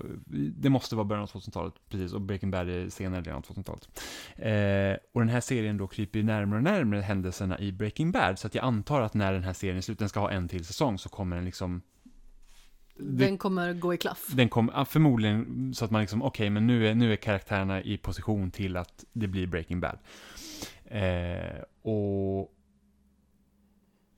det 0.56 0.70
måste 0.70 0.96
vara 0.96 1.06
början 1.06 1.24
av 1.24 1.30
2000-talet, 1.30 1.74
precis, 1.90 2.14
och 2.14 2.22
Breaking 2.22 2.52
Bad 2.52 2.70
är 2.70 2.90
senare 2.90 3.22
delen 3.22 3.38
av 3.38 3.44
2000-talet. 3.44 3.90
Eh, 4.36 4.98
och 5.14 5.22
den 5.22 5.30
här 5.30 5.42
serien 5.42 5.78
då 5.78 5.88
kryper 5.88 6.20
ju 6.20 6.26
närmre 6.26 6.58
och 6.58 6.64
närmre 6.64 7.02
händelserna 7.02 7.60
i 7.60 7.72
Breaking 7.72 8.12
Bad, 8.12 8.40
så 8.40 8.48
att 8.48 8.56
jag 8.56 8.64
antar 8.66 9.02
att 9.02 9.14
när 9.14 9.34
den 9.34 9.44
här 9.44 9.54
serien 9.54 9.78
är 9.78 9.82
slut, 9.82 10.00
den 10.00 10.10
ska 10.10 10.20
ha 10.20 10.32
en 10.32 10.48
till 10.48 10.66
säsong, 10.66 10.98
så 11.00 11.10
kommer 11.10 11.36
den 11.36 11.46
liksom 11.46 11.82
det- 13.00 13.26
Den 13.26 13.38
kommer 13.38 13.74
gå 13.74 13.94
i 13.94 13.98
klaff. 13.98 14.28
den 14.34 14.50
kom 14.50 14.72
ja, 14.74 14.86
förmodligen 14.86 15.74
så 15.76 15.86
att 15.86 15.92
man 15.92 16.02
liksom, 16.02 16.22
okej, 16.24 16.50
men 16.50 16.68
nu 16.68 16.88
är, 16.88 16.96
nu 16.96 17.12
är 17.12 17.16
karaktärerna 17.16 17.82
i 17.82 17.98
position 17.98 18.52
till 18.52 18.78
att 18.78 19.06
det 19.14 19.28
blir 19.28 19.48
Breaking 19.48 19.80
Bad. 19.80 19.98
Eh, 20.88 21.62
och, 21.82 22.40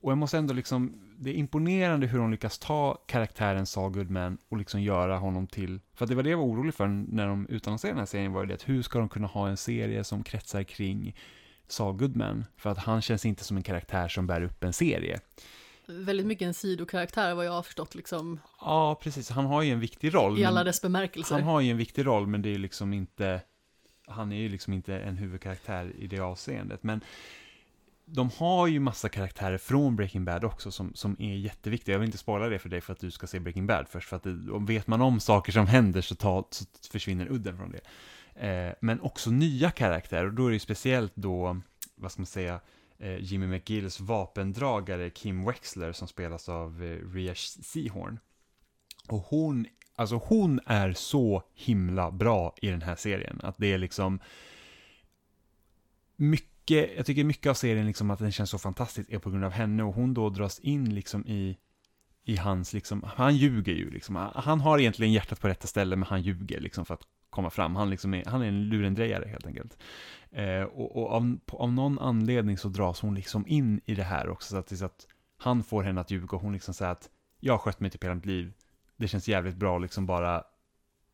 och 0.02 0.12
jag 0.12 0.18
måste 0.18 0.38
ändå 0.38 0.54
liksom, 0.54 1.02
det 1.20 1.30
är 1.30 1.34
imponerande 1.34 2.08
hur 2.08 2.20
de 2.20 2.32
lyckas 2.32 2.60
ta 2.60 2.94
karaktären 3.08 3.66
Saul 3.66 3.92
Goodman 3.92 4.38
och 4.50 4.58
liksom 4.58 4.82
göra 4.82 5.18
honom 5.18 5.48
till, 5.48 5.80
för 5.94 6.06
att 6.06 6.10
det 6.10 6.16
var 6.16 6.24
det 6.24 6.30
jag 6.30 6.38
var 6.38 6.46
orolig 6.46 6.74
för 6.74 6.88
när 6.88 7.28
de 7.28 7.48
utannonserade 7.48 7.94
den 7.94 8.00
här 8.00 8.06
serien, 8.06 8.34
var 8.34 8.42
ju 8.42 8.48
det 8.48 8.54
att 8.54 8.70
hur 8.70 8.82
ska 8.82 9.00
de 9.00 9.10
kunna 9.10 9.28
ha 9.28 9.48
en 9.48 9.58
serie 9.58 10.04
som 10.04 10.24
kretsar 10.24 10.64
kring 10.64 11.16
Saul 11.68 11.98
Goodman? 11.98 12.46
För 12.58 12.70
att 12.70 12.78
han 12.78 13.02
känns 13.02 13.26
inte 13.26 13.44
som 13.44 13.58
en 13.58 13.64
karaktär 13.64 14.08
som 14.08 14.28
bär 14.28 14.42
upp 14.42 14.64
en 14.64 14.74
serie. 14.74 15.20
Väldigt 15.88 16.26
mycket 16.26 16.46
en 16.46 16.54
sidokaraktär 16.54 17.36
vad 17.36 17.46
jag 17.46 17.52
har 17.52 17.64
förstått 17.64 17.96
liksom 17.96 18.40
Ja, 18.62 19.00
precis, 19.04 19.30
han 19.30 19.46
har 19.46 19.62
ju 19.62 19.72
en 19.72 19.80
viktig 19.80 20.16
roll. 20.16 20.40
i 20.40 20.46
alla 20.46 20.64
dess 20.64 20.82
bemärkelser. 20.82 21.36
Han 21.36 21.44
har 21.44 21.62
ju 21.62 21.72
en 21.72 21.78
viktig 21.78 22.06
roll, 22.06 22.28
men 22.28 22.42
det 22.42 22.50
är 22.50 22.58
liksom 22.58 22.94
inte, 22.94 23.42
han 24.10 24.32
är 24.32 24.38
ju 24.38 24.50
liksom 24.50 24.74
inte 24.74 25.00
en 25.00 25.18
huvudkaraktär 25.18 25.94
i 25.98 26.08
det 26.08 26.20
avseendet. 26.20 26.84
Men 26.84 27.02
de 28.06 28.30
har 28.38 28.68
ju 28.68 28.80
massa 28.80 29.10
karaktärer 29.10 29.58
från 29.58 29.96
Breaking 29.96 30.26
Bad 30.26 30.44
också 30.44 30.72
som, 30.72 30.94
som 30.94 31.16
är 31.20 31.36
jätteviktiga. 31.36 31.94
Jag 31.94 32.00
vill 32.00 32.08
inte 32.08 32.18
spoila 32.18 32.50
det 32.50 32.60
för 32.60 32.70
dig 32.70 32.82
för 32.82 32.94
att 32.94 33.00
du 33.00 33.12
ska 33.12 33.28
se 33.28 33.40
Breaking 33.40 33.68
Bad 33.68 33.88
först, 33.90 34.10
för 34.10 34.16
att 34.16 34.24
det, 34.24 34.52
om 34.52 34.66
vet 34.66 34.88
man 34.88 35.02
om 35.02 35.20
saker 35.20 35.52
som 35.52 35.68
händer 35.68 36.02
så, 36.02 36.16
ta, 36.16 36.48
så 36.50 36.66
försvinner 36.92 37.32
udden 37.32 37.58
från 37.58 37.72
det. 37.72 37.82
Eh, 38.48 38.74
men 38.82 39.02
också 39.02 39.32
nya 39.32 39.72
karaktärer, 39.72 40.26
och 40.26 40.34
då 40.34 40.46
är 40.46 40.50
det 40.50 40.56
ju 40.56 40.60
speciellt 40.60 41.16
då, 41.16 41.62
vad 41.96 42.12
ska 42.12 42.22
man 42.22 42.26
säga, 42.26 42.60
eh, 43.00 43.18
Jimmy 43.18 43.48
McGills 43.48 44.00
vapendragare 44.00 45.10
Kim 45.10 45.46
Wexler 45.46 45.92
som 45.92 46.08
spelas 46.08 46.50
av 46.50 46.84
eh, 46.84 47.14
Rhea 47.14 47.36
Seahorn. 47.36 48.20
Och 49.08 49.20
hon, 49.20 49.66
alltså 50.00 50.22
hon 50.26 50.60
är 50.66 50.94
så 50.94 51.44
himla 51.54 52.12
bra 52.12 52.56
i 52.62 52.70
den 52.70 52.82
här 52.82 52.96
serien. 52.96 53.40
Att 53.44 53.56
det 53.58 53.74
är 53.74 53.78
liksom 53.78 54.20
mycket, 56.16 56.90
jag 56.98 57.06
tycker 57.06 57.24
mycket 57.24 57.50
av 57.50 57.54
serien 57.54 57.86
liksom 57.86 58.12
att 58.12 58.20
den 58.20 58.32
känns 58.32 58.50
så 58.50 58.58
fantastisk 58.58 59.10
är 59.10 59.20
på 59.20 59.30
grund 59.30 59.46
av 59.46 59.52
henne 59.52 59.84
och 59.84 59.94
hon 59.94 60.14
då 60.14 60.30
dras 60.30 60.60
in 60.60 60.96
liksom 60.96 61.28
i 61.28 61.58
i 62.24 62.36
hans 62.36 62.74
liksom, 62.74 63.04
han 63.16 63.36
ljuger 63.36 63.74
ju 63.74 63.90
liksom. 63.90 64.16
Han 64.36 64.62
har 64.62 64.80
egentligen 64.80 65.14
hjärtat 65.14 65.42
på 65.42 65.48
rätta 65.48 65.68
ställe 65.68 65.96
men 65.96 66.08
han 66.08 66.22
ljuger 66.22 66.60
liksom 66.60 66.86
för 66.86 66.94
att 66.94 67.02
komma 67.30 67.50
fram. 67.50 67.76
Han, 67.76 67.90
liksom 67.90 68.14
är, 68.14 68.26
han 68.26 68.42
är 68.42 68.48
en 68.48 68.64
lurendrejare 68.64 69.28
helt 69.28 69.46
enkelt. 69.46 69.78
Eh, 70.32 70.62
och 70.62 70.96
och 70.96 71.12
av, 71.12 71.38
på, 71.46 71.58
av 71.58 71.74
någon 71.74 72.00
anledning 72.00 72.58
så 72.58 72.68
dras 72.68 73.02
hon 73.02 73.16
liksom 73.16 73.48
in 73.48 73.82
i 73.86 73.96
det 73.96 74.04
här 74.04 74.30
också 74.30 74.50
så 74.50 74.58
att, 74.58 74.78
så 74.78 74.86
att 74.86 75.08
han 75.38 75.64
får 75.64 75.84
henne 75.84 76.02
att 76.02 76.12
ljuga 76.12 76.36
och 76.36 76.42
hon 76.42 76.54
liksom 76.54 76.74
säger 76.74 76.92
att 76.92 77.10
jag 77.40 77.54
har 77.54 77.58
skött 77.58 77.80
mig 77.80 77.92
typ 77.92 78.04
hela 78.04 78.16
mitt 78.16 78.26
liv. 78.26 78.54
Det 79.00 79.08
känns 79.08 79.28
jävligt 79.28 79.56
bra 79.56 79.76
att 79.76 79.82
liksom 79.82 80.06
bara 80.06 80.44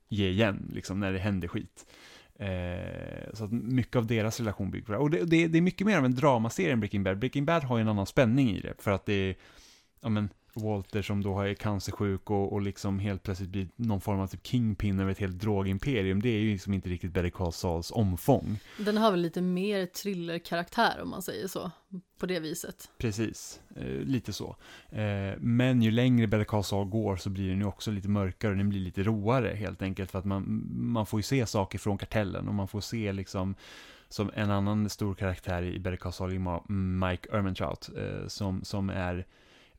ge 0.09 0.29
igen 0.29 0.71
liksom 0.73 0.99
när 0.99 1.13
det 1.13 1.19
händer 1.19 1.47
skit. 1.47 1.85
Eh, 2.39 3.33
så 3.33 3.43
att 3.43 3.51
mycket 3.51 3.95
av 3.95 4.07
deras 4.07 4.39
relation 4.39 4.71
bygger 4.71 4.85
på 4.85 4.91
det. 4.91 4.97
Och 4.97 5.09
det, 5.09 5.23
det, 5.23 5.47
det 5.47 5.57
är 5.57 5.61
mycket 5.61 5.87
mer 5.87 5.97
av 5.97 6.05
en 6.05 6.15
dramaserie 6.15 6.73
än 6.73 6.79
Breaking 6.79 7.03
Bad. 7.03 7.19
Breaking 7.19 7.45
Bad 7.45 7.63
har 7.63 7.77
ju 7.77 7.81
en 7.81 7.87
annan 7.87 8.05
spänning 8.05 8.49
i 8.49 8.61
det. 8.61 8.73
För 8.79 8.91
att 8.91 9.05
det 9.05 9.13
är, 9.13 9.35
ja 10.01 10.09
men, 10.09 10.29
Walter 10.55 11.01
som 11.01 11.23
då 11.23 11.41
är 11.41 11.53
cancersjuk 11.53 12.29
och, 12.29 12.53
och 12.53 12.61
liksom 12.61 12.99
helt 12.99 13.23
plötsligt 13.23 13.49
blir 13.49 13.67
någon 13.75 14.01
form 14.01 14.19
av 14.19 14.27
typ 14.27 14.47
kingpin 14.47 14.99
över 14.99 15.11
ett 15.11 15.19
helt 15.19 15.39
drogimperium. 15.39 16.21
Det 16.21 16.29
är 16.29 16.39
ju 16.39 16.51
liksom 16.51 16.73
inte 16.73 16.89
riktigt 16.89 17.11
Better 17.11 17.29
Call 17.29 17.53
Sauls 17.53 17.91
omfång. 17.91 18.59
Den 18.77 18.97
har 18.97 19.11
väl 19.11 19.21
lite 19.21 19.41
mer 19.41 19.85
thrillerkaraktär 19.85 20.99
om 21.01 21.09
man 21.09 21.21
säger 21.21 21.47
så, 21.47 21.71
på 22.19 22.25
det 22.25 22.39
viset. 22.39 22.89
Precis, 22.97 23.59
eh, 23.75 23.85
lite 23.85 24.33
så. 24.33 24.55
Eh, 24.89 25.33
men 25.37 25.81
ju 25.81 25.91
längre 25.91 26.27
Better 26.27 26.45
Call 26.45 26.63
Saul 26.63 26.87
går 26.87 27.15
så 27.15 27.29
blir 27.29 27.49
den 27.49 27.59
ju 27.59 27.65
också 27.65 27.91
lite 27.91 28.09
mörkare 28.09 28.51
och 28.51 28.57
den 28.57 28.69
blir 28.69 28.79
lite 28.81 29.03
roare 29.03 29.55
helt 29.55 29.81
enkelt 29.81 30.11
för 30.11 30.19
att 30.19 30.25
man, 30.25 30.67
man 30.71 31.05
får 31.05 31.19
ju 31.19 31.23
se 31.23 31.45
saker 31.45 31.79
från 31.79 31.97
kartellen 31.97 32.47
och 32.47 32.53
man 32.53 32.67
får 32.67 32.81
se 32.81 33.13
liksom 33.13 33.55
som 34.09 34.31
en 34.33 34.51
annan 34.51 34.89
stor 34.89 35.13
karaktär 35.13 35.63
i 35.63 35.79
Better 35.79 35.97
Call 35.97 36.13
Saul 36.13 36.39
Mike 36.69 37.29
Ehrmantraut 37.31 37.89
eh, 37.97 38.27
som, 38.27 38.63
som 38.63 38.89
är 38.89 39.25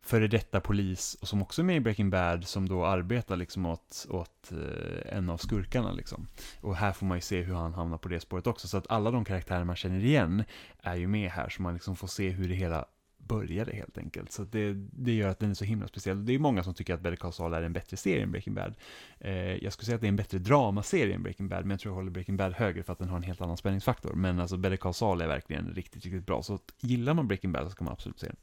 före 0.07 0.27
detta 0.27 0.61
polis 0.61 1.17
och 1.21 1.29
som 1.29 1.43
också 1.43 1.63
är 1.63 1.65
med 1.65 1.77
i 1.77 1.81
Breaking 1.81 2.11
Bad 2.11 2.47
som 2.47 2.69
då 2.69 2.85
arbetar 2.85 3.37
liksom 3.37 3.67
åt, 3.67 4.07
åt 4.11 4.53
eh, 4.53 5.17
en 5.17 5.31
av 5.31 5.37
skurkarna 5.37 5.93
liksom. 5.93 6.29
Och 6.61 6.77
här 6.77 6.93
får 6.93 7.07
man 7.07 7.17
ju 7.17 7.23
se 7.23 7.43
hur 7.43 7.55
han 7.55 7.75
hamnar 7.75 7.99
på 7.99 8.09
det 8.09 8.21
spåret 8.21 8.47
också 8.47 8.69
så 8.69 8.77
att 8.77 8.91
alla 8.91 9.11
de 9.11 9.25
karaktärer 9.25 9.65
man 9.65 9.77
känner 9.77 10.05
igen 10.05 10.45
är 10.83 10.95
ju 10.95 11.07
med 11.07 11.31
här 11.31 11.49
så 11.49 11.63
man 11.63 11.75
liksom 11.75 11.97
får 11.97 12.09
se 12.09 12.29
hur 12.29 12.49
det 12.49 12.55
hela 12.55 12.87
började 13.19 13.77
helt 13.77 13.99
enkelt. 13.99 14.33
Så 14.33 14.45
det, 14.45 14.73
det 14.93 15.13
gör 15.13 15.29
att 15.29 15.39
den 15.39 15.51
är 15.51 15.55
så 15.55 15.65
himla 15.65 15.89
speciell. 15.89 16.27
Det 16.27 16.35
är 16.35 16.39
många 16.39 16.63
som 16.63 16.75
tycker 16.75 16.95
att 16.95 17.01
Better 17.01 17.17
Call 17.17 17.33
Saul 17.33 17.55
är 17.55 17.63
en 17.63 17.73
bättre 17.73 17.97
serie 17.97 18.23
än 18.23 18.31
Breaking 18.31 18.55
Bad. 18.55 18.75
Eh, 19.21 19.55
jag 19.65 19.73
skulle 19.73 19.87
säga 19.87 19.95
att 19.95 20.01
det 20.01 20.07
är 20.07 20.09
en 20.09 20.17
bättre 20.17 20.39
dramaserie 20.39 21.15
än 21.15 21.23
Breaking 21.23 21.49
Bad, 21.49 21.61
men 21.61 21.71
jag 21.71 21.81
tror 21.81 21.91
jag 21.93 21.97
håller 21.97 22.11
Breaking 22.11 22.37
Bad 22.37 22.53
högre 22.53 22.83
för 22.83 22.93
att 22.93 22.99
den 22.99 23.09
har 23.09 23.17
en 23.17 23.23
helt 23.23 23.41
annan 23.41 23.57
spänningsfaktor. 23.57 24.15
Men 24.15 24.41
alltså 24.41 24.57
Better 24.57 24.77
Call 24.77 24.95
Saul 24.95 25.21
är 25.21 25.29
verkligen 25.29 25.75
riktigt, 25.75 26.05
riktigt 26.05 26.27
bra. 26.27 26.43
Så 26.43 26.55
att 26.55 26.75
gillar 26.81 27.15
man 27.15 27.29
Breaking 27.29 27.53
Bad 27.53 27.65
så 27.65 27.71
ska 27.71 27.85
man 27.85 27.93
absolut 27.93 28.21
se 28.21 28.27
den. 28.27 28.37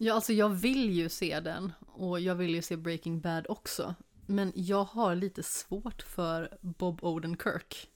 Ja, 0.00 0.14
alltså 0.14 0.32
jag 0.32 0.48
vill 0.48 0.90
ju 0.90 1.08
se 1.08 1.40
den 1.40 1.72
och 1.86 2.20
jag 2.20 2.34
vill 2.34 2.54
ju 2.54 2.62
se 2.62 2.76
Breaking 2.76 3.20
Bad 3.20 3.46
också. 3.48 3.94
Men 4.26 4.52
jag 4.54 4.84
har 4.84 5.14
lite 5.14 5.42
svårt 5.42 6.02
för 6.02 6.58
Bob 6.60 7.04
Odenkirk. 7.04 7.88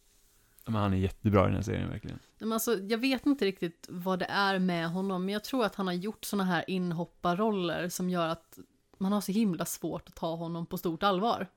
Men 0.65 0.75
han 0.75 0.93
är 0.93 0.97
jättebra 0.97 1.43
i 1.43 1.45
den 1.45 1.55
här 1.55 1.63
serien 1.63 1.89
verkligen. 1.89 2.19
Men 2.39 2.53
alltså, 2.53 2.79
jag 2.79 2.99
vet 2.99 3.27
inte 3.27 3.45
riktigt 3.45 3.87
vad 3.91 4.19
det 4.19 4.25
är 4.25 4.59
med 4.59 4.91
honom, 4.91 5.25
men 5.25 5.33
jag 5.33 5.45
tror 5.45 5.65
att 5.65 5.75
han 5.75 5.87
har 5.87 5.95
gjort 5.95 6.25
såna 6.25 6.45
här 6.45 6.65
inhopparroller 6.71 7.89
som 7.89 8.11
gör 8.11 8.29
att 8.29 8.59
man 8.99 9.13
har 9.13 9.21
så 9.21 9.33
himla 9.33 9.65
svårt 9.65 10.09
att 10.09 10.15
ta 10.15 10.35
honom 10.35 10.67
på 10.67 10.79
stort 10.79 11.03
allvar. 11.03 11.51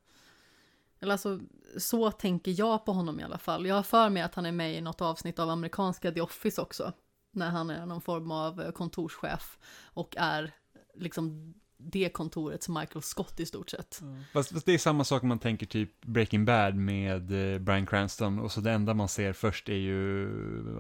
Eller 1.00 1.12
alltså, 1.12 1.40
så 1.78 2.12
tänker 2.12 2.60
jag 2.60 2.86
på 2.86 2.92
honom 2.92 3.20
i 3.20 3.24
alla 3.24 3.38
fall. 3.38 3.66
Jag 3.66 3.76
har 3.76 3.84
för 3.84 4.10
mig 4.10 4.24
att 4.24 4.36
han 4.36 4.46
är 4.46 4.52
med 4.52 4.78
i 4.78 4.82
något 4.82 5.02
avsnitt 5.02 5.40
av 5.40 5.50
amerikanska 5.50 6.12
The 6.12 6.22
Office 6.22 6.62
också. 6.62 6.94
När 7.36 7.50
han 7.50 7.70
är 7.70 7.86
någon 7.86 8.02
form 8.02 8.32
av 8.32 8.62
eh, 8.62 8.72
kontorschef 8.72 9.58
och 9.84 10.16
är 10.18 10.52
liksom 10.96 11.54
det 11.78 12.10
kontorets 12.10 12.70
Michael 12.70 13.02
Scott 13.02 13.40
i 13.40 13.46
stort 13.46 13.70
sett. 13.70 14.02
Fast, 14.34 14.52
fast 14.52 14.66
det 14.66 14.74
är 14.74 14.78
samma 14.78 15.04
sak 15.04 15.24
man 15.24 15.40
tänker 15.40 15.66
typ 15.66 16.06
Breaking 16.06 16.46
Bad 16.46 16.76
med 16.76 17.54
eh, 17.54 17.60
Bryan 17.60 17.86
Cranston 17.86 18.40
och 18.40 18.52
så 18.52 18.62
det 18.62 18.72
enda 18.72 18.94
man 18.94 19.08
ser 19.08 19.34
först 19.34 19.70
är 19.70 19.74
ju 19.74 20.30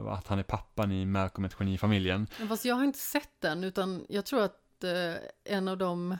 att 0.09 0.27
han 0.27 0.39
är 0.39 0.43
pappan 0.43 0.91
i 0.91 1.05
Malcolm 1.05 1.45
ett 1.45 1.55
geni-familjen. 1.59 2.27
Men 2.39 2.47
Fast 2.47 2.65
jag 2.65 2.75
har 2.75 2.83
inte 2.83 2.99
sett 2.99 3.41
den, 3.41 3.63
utan 3.63 4.05
jag 4.09 4.25
tror 4.25 4.43
att 4.43 4.83
eh, 4.83 5.53
en 5.55 5.67
av 5.67 5.77
de 5.77 6.17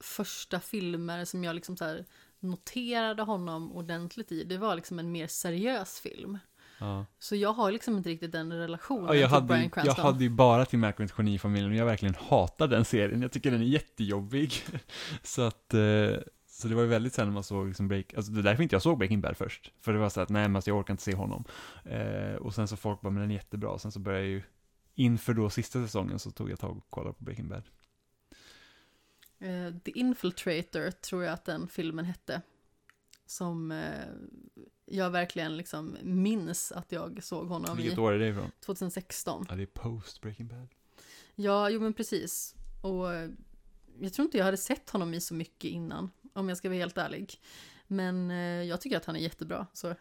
första 0.00 0.60
filmer 0.60 1.24
som 1.24 1.44
jag 1.44 1.54
liksom 1.54 1.76
så 1.76 1.84
här 1.84 2.06
noterade 2.40 3.22
honom 3.22 3.72
ordentligt 3.72 4.32
i, 4.32 4.44
det 4.44 4.58
var 4.58 4.76
liksom 4.76 4.98
en 4.98 5.12
mer 5.12 5.26
seriös 5.26 6.00
film. 6.00 6.38
Ja. 6.82 7.06
Så 7.18 7.36
jag 7.36 7.52
har 7.52 7.72
liksom 7.72 7.96
inte 7.96 8.08
riktigt 8.08 8.32
den 8.32 8.52
relationen 8.52 9.04
Ja, 9.06 9.14
jag, 9.14 9.28
till 9.28 9.34
hade, 9.34 9.46
Bryan 9.46 9.60
ju- 9.62 9.64
jag 9.64 9.72
Cranston. 9.84 10.04
hade 10.04 10.24
ju 10.24 10.30
bara 10.30 10.64
till 10.64 10.84
ett 10.84 11.12
geni-familjen 11.18 11.70
och 11.70 11.76
jag 11.76 11.86
verkligen 11.86 12.14
hatar 12.14 12.68
den 12.68 12.84
serien. 12.84 13.22
Jag 13.22 13.32
tycker 13.32 13.50
den 13.50 13.60
är 13.60 13.64
jättejobbig. 13.64 14.52
så 15.22 15.42
att, 15.42 15.74
eh, 15.74 16.10
så 16.46 16.68
det 16.68 16.74
var 16.74 16.82
ju 16.82 16.88
väldigt 16.88 17.12
sällan 17.12 17.32
man 17.32 17.42
såg 17.44 17.66
liksom 17.66 17.88
break, 17.88 18.14
alltså 18.14 18.32
det 18.32 18.40
är 18.40 18.42
därför 18.42 18.62
inte 18.62 18.74
jag 18.74 18.82
såg 18.82 18.98
Breaking 18.98 19.20
Bad 19.20 19.36
först. 19.36 19.72
För 19.80 19.92
det 19.92 19.98
var 19.98 20.08
så 20.08 20.20
att, 20.20 20.28
nej 20.28 20.42
men 20.42 20.56
alltså 20.56 20.70
jag 20.70 20.78
orkar 20.78 20.94
inte 20.94 21.02
se 21.02 21.14
honom. 21.14 21.44
Eh, 21.84 22.34
och 22.34 22.54
sen 22.54 22.68
så 22.68 22.76
folk 22.76 23.00
bara, 23.00 23.10
men 23.10 23.20
den 23.22 23.30
är 23.30 23.34
jättebra. 23.34 23.78
Sen 23.78 23.92
så 23.92 23.98
började 24.00 24.24
jag 24.24 24.30
ju, 24.32 24.42
inför 24.94 25.34
då 25.34 25.50
sista 25.50 25.82
säsongen 25.84 26.18
så 26.18 26.30
tog 26.30 26.50
jag 26.50 26.58
tag 26.58 26.76
och 26.76 26.90
kollade 26.90 27.14
på 27.14 27.24
Breaking 27.24 27.48
Bad. 27.48 27.62
Eh, 29.38 29.74
The 29.84 29.90
Infiltrator 29.90 30.90
tror 30.90 31.24
jag 31.24 31.32
att 31.32 31.44
den 31.44 31.68
filmen 31.68 32.04
hette. 32.04 32.42
Som 33.26 33.72
jag 34.92 35.10
verkligen 35.10 35.56
liksom 35.56 35.96
minns 36.02 36.72
att 36.72 36.92
jag 36.92 37.24
såg 37.24 37.48
honom 37.48 37.76
Vilket 37.76 37.98
i 37.98 38.00
år 38.00 38.12
är 38.12 38.18
det 38.18 38.28
ifrån? 38.28 38.50
2016. 38.60 39.46
Ja, 39.48 39.54
det 39.54 39.62
är 39.62 39.66
post 39.66 40.20
Breaking 40.20 40.48
Bad. 40.48 40.68
Ja, 41.34 41.70
jo 41.70 41.80
men 41.80 41.92
precis. 41.92 42.54
Och 42.82 43.06
jag 44.00 44.12
tror 44.12 44.24
inte 44.24 44.38
jag 44.38 44.44
hade 44.44 44.56
sett 44.56 44.90
honom 44.90 45.14
i 45.14 45.20
så 45.20 45.34
mycket 45.34 45.70
innan, 45.70 46.10
om 46.32 46.48
jag 46.48 46.58
ska 46.58 46.68
vara 46.68 46.78
helt 46.78 46.98
ärlig. 46.98 47.40
Men 47.86 48.30
eh, 48.30 48.36
jag 48.36 48.80
tycker 48.80 48.96
att 48.96 49.04
han 49.04 49.16
är 49.16 49.20
jättebra, 49.20 49.66
så. 49.72 49.94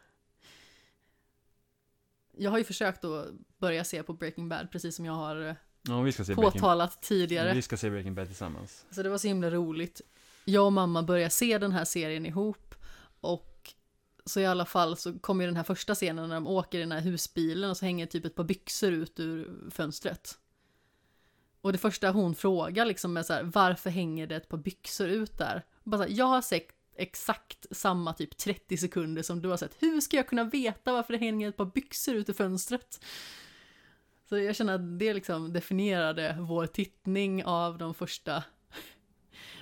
Jag 2.37 2.51
har 2.51 2.57
ju 2.57 2.63
försökt 2.63 3.03
att 3.03 3.27
börja 3.57 3.83
se 3.83 4.03
på 4.03 4.13
Breaking 4.13 4.49
Bad, 4.49 4.71
precis 4.71 4.95
som 4.95 5.05
jag 5.05 5.13
har 5.13 5.47
eh, 5.47 5.55
Ja, 5.81 6.01
vi 6.01 6.11
ska 6.11 6.23
se 6.25 6.35
Breaking 6.35 6.61
påtalat 6.61 7.01
tidigare. 7.01 7.53
Vi 7.53 7.61
ska 7.61 7.77
se 7.77 7.89
Breaking 7.89 8.15
Bad 8.15 8.27
tillsammans. 8.27 8.85
Så 8.91 9.03
det 9.03 9.09
var 9.09 9.17
så 9.17 9.27
himla 9.27 9.49
roligt. 9.49 10.01
Jag 10.45 10.65
och 10.65 10.73
mamma 10.73 11.03
började 11.03 11.29
se 11.29 11.57
den 11.57 11.71
här 11.71 11.85
serien 11.85 12.25
ihop 12.25 12.75
och 13.21 13.50
så 14.25 14.39
i 14.39 14.45
alla 14.45 14.65
fall 14.65 14.97
så 14.97 15.19
kommer 15.19 15.43
ju 15.43 15.47
den 15.47 15.57
här 15.57 15.63
första 15.63 15.95
scenen 15.95 16.29
när 16.29 16.35
de 16.35 16.47
åker 16.47 16.77
i 16.77 16.81
den 16.81 16.91
här 16.91 17.01
husbilen 17.01 17.69
och 17.69 17.77
så 17.77 17.85
hänger 17.85 18.05
typ 18.05 18.25
ett 18.25 18.35
par 18.35 18.43
byxor 18.43 18.91
ut 18.91 19.19
ur 19.19 19.69
fönstret. 19.71 20.37
Och 21.61 21.71
det 21.71 21.77
första 21.77 22.11
hon 22.11 22.35
frågar 22.35 22.85
liksom 22.85 23.17
är 23.17 23.23
så 23.23 23.33
här, 23.33 23.43
varför 23.43 23.89
hänger 23.89 24.27
det 24.27 24.35
ett 24.35 24.49
par 24.49 24.57
byxor 24.57 25.07
ut 25.07 25.37
där? 25.37 25.65
Bara 25.83 25.97
så 25.97 26.03
här, 26.03 26.17
jag 26.17 26.25
har 26.25 26.41
sett 26.41 26.67
exakt 26.95 27.65
samma 27.71 28.13
typ 28.13 28.37
30 28.37 28.77
sekunder 28.77 29.21
som 29.21 29.41
du 29.41 29.49
har 29.49 29.57
sett. 29.57 29.75
Hur 29.79 30.01
ska 30.01 30.17
jag 30.17 30.27
kunna 30.27 30.43
veta 30.43 30.93
varför 30.93 31.13
det 31.13 31.19
hänger 31.19 31.49
ett 31.49 31.57
par 31.57 31.65
byxor 31.65 32.15
ut 32.15 32.29
ur 32.29 32.33
fönstret? 32.33 33.05
Så 34.29 34.37
jag 34.37 34.55
känner 34.55 34.75
att 34.75 34.99
det 34.99 35.13
liksom 35.13 35.53
definierade 35.53 36.37
vår 36.39 36.65
tittning 36.65 37.45
av 37.45 37.77
de 37.77 37.93
första 37.93 38.43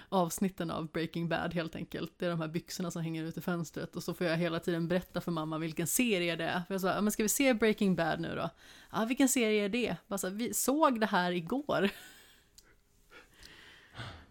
avsnitten 0.10 0.72
av 0.72 0.92
Breaking 0.92 1.30
Bad 1.30 1.54
helt 1.54 1.76
enkelt. 1.76 2.14
Det 2.18 2.26
är 2.26 2.30
de 2.30 2.42
här 2.42 2.48
byxorna 2.48 2.92
som 2.92 3.02
hänger 3.02 3.24
ut 3.24 3.38
i 3.38 3.42
fönstret 3.42 3.96
och 3.96 4.04
så 4.04 4.14
får 4.14 4.28
jag 4.28 4.38
hela 4.38 4.60
tiden 4.60 4.88
berätta 4.88 5.22
för 5.22 5.32
mamma 5.32 5.58
vilken 5.58 5.88
serie 5.88 6.36
det 6.36 6.44
är. 6.44 6.62
För 6.68 6.74
jag 6.74 6.82
sa, 6.82 7.02
men 7.02 7.12
ska 7.12 7.24
vi 7.24 7.30
se 7.30 7.54
Breaking 7.54 7.96
Bad 7.96 8.20
nu 8.20 8.36
då? 8.36 8.50
Ja, 8.92 9.06
vilken 9.06 9.30
serie 9.30 9.66
är 9.66 9.70
det? 9.70 9.96
Bara 10.08 10.18
så, 10.18 10.30
vi 10.30 10.54
såg 10.54 11.00
det 11.00 11.06
här 11.06 11.32
igår. 11.32 11.90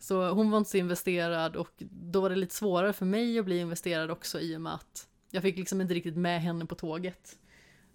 Så 0.00 0.30
hon 0.30 0.50
var 0.50 0.58
inte 0.58 0.70
så 0.70 0.76
investerad 0.76 1.56
och 1.56 1.82
då 1.90 2.20
var 2.20 2.30
det 2.30 2.36
lite 2.36 2.54
svårare 2.54 2.92
för 2.92 3.06
mig 3.06 3.38
att 3.38 3.44
bli 3.44 3.58
investerad 3.58 4.10
också 4.10 4.40
i 4.40 4.56
och 4.56 4.60
med 4.60 4.74
att 4.74 5.08
jag 5.30 5.42
fick 5.42 5.56
liksom 5.56 5.80
inte 5.80 5.94
riktigt 5.94 6.16
med 6.16 6.42
henne 6.42 6.66
på 6.66 6.74
tåget. 6.74 7.38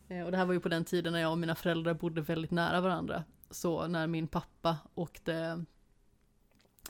Eh, 0.08 0.22
och 0.22 0.32
det 0.32 0.38
här 0.38 0.46
var 0.46 0.54
ju 0.54 0.60
på 0.60 0.70
den 0.70 0.86
tiden 0.86 1.14
när 1.14 1.20
jag 1.20 1.32
och 1.32 1.38
mina 1.38 1.56
föräldrar 1.56 1.94
bodde 1.94 2.22
väldigt 2.22 2.52
nära 2.52 2.82
varandra. 2.82 3.24
Så 3.50 3.88
när 3.88 4.08
min 4.08 4.28
pappa 4.28 4.78
åkte 4.96 5.66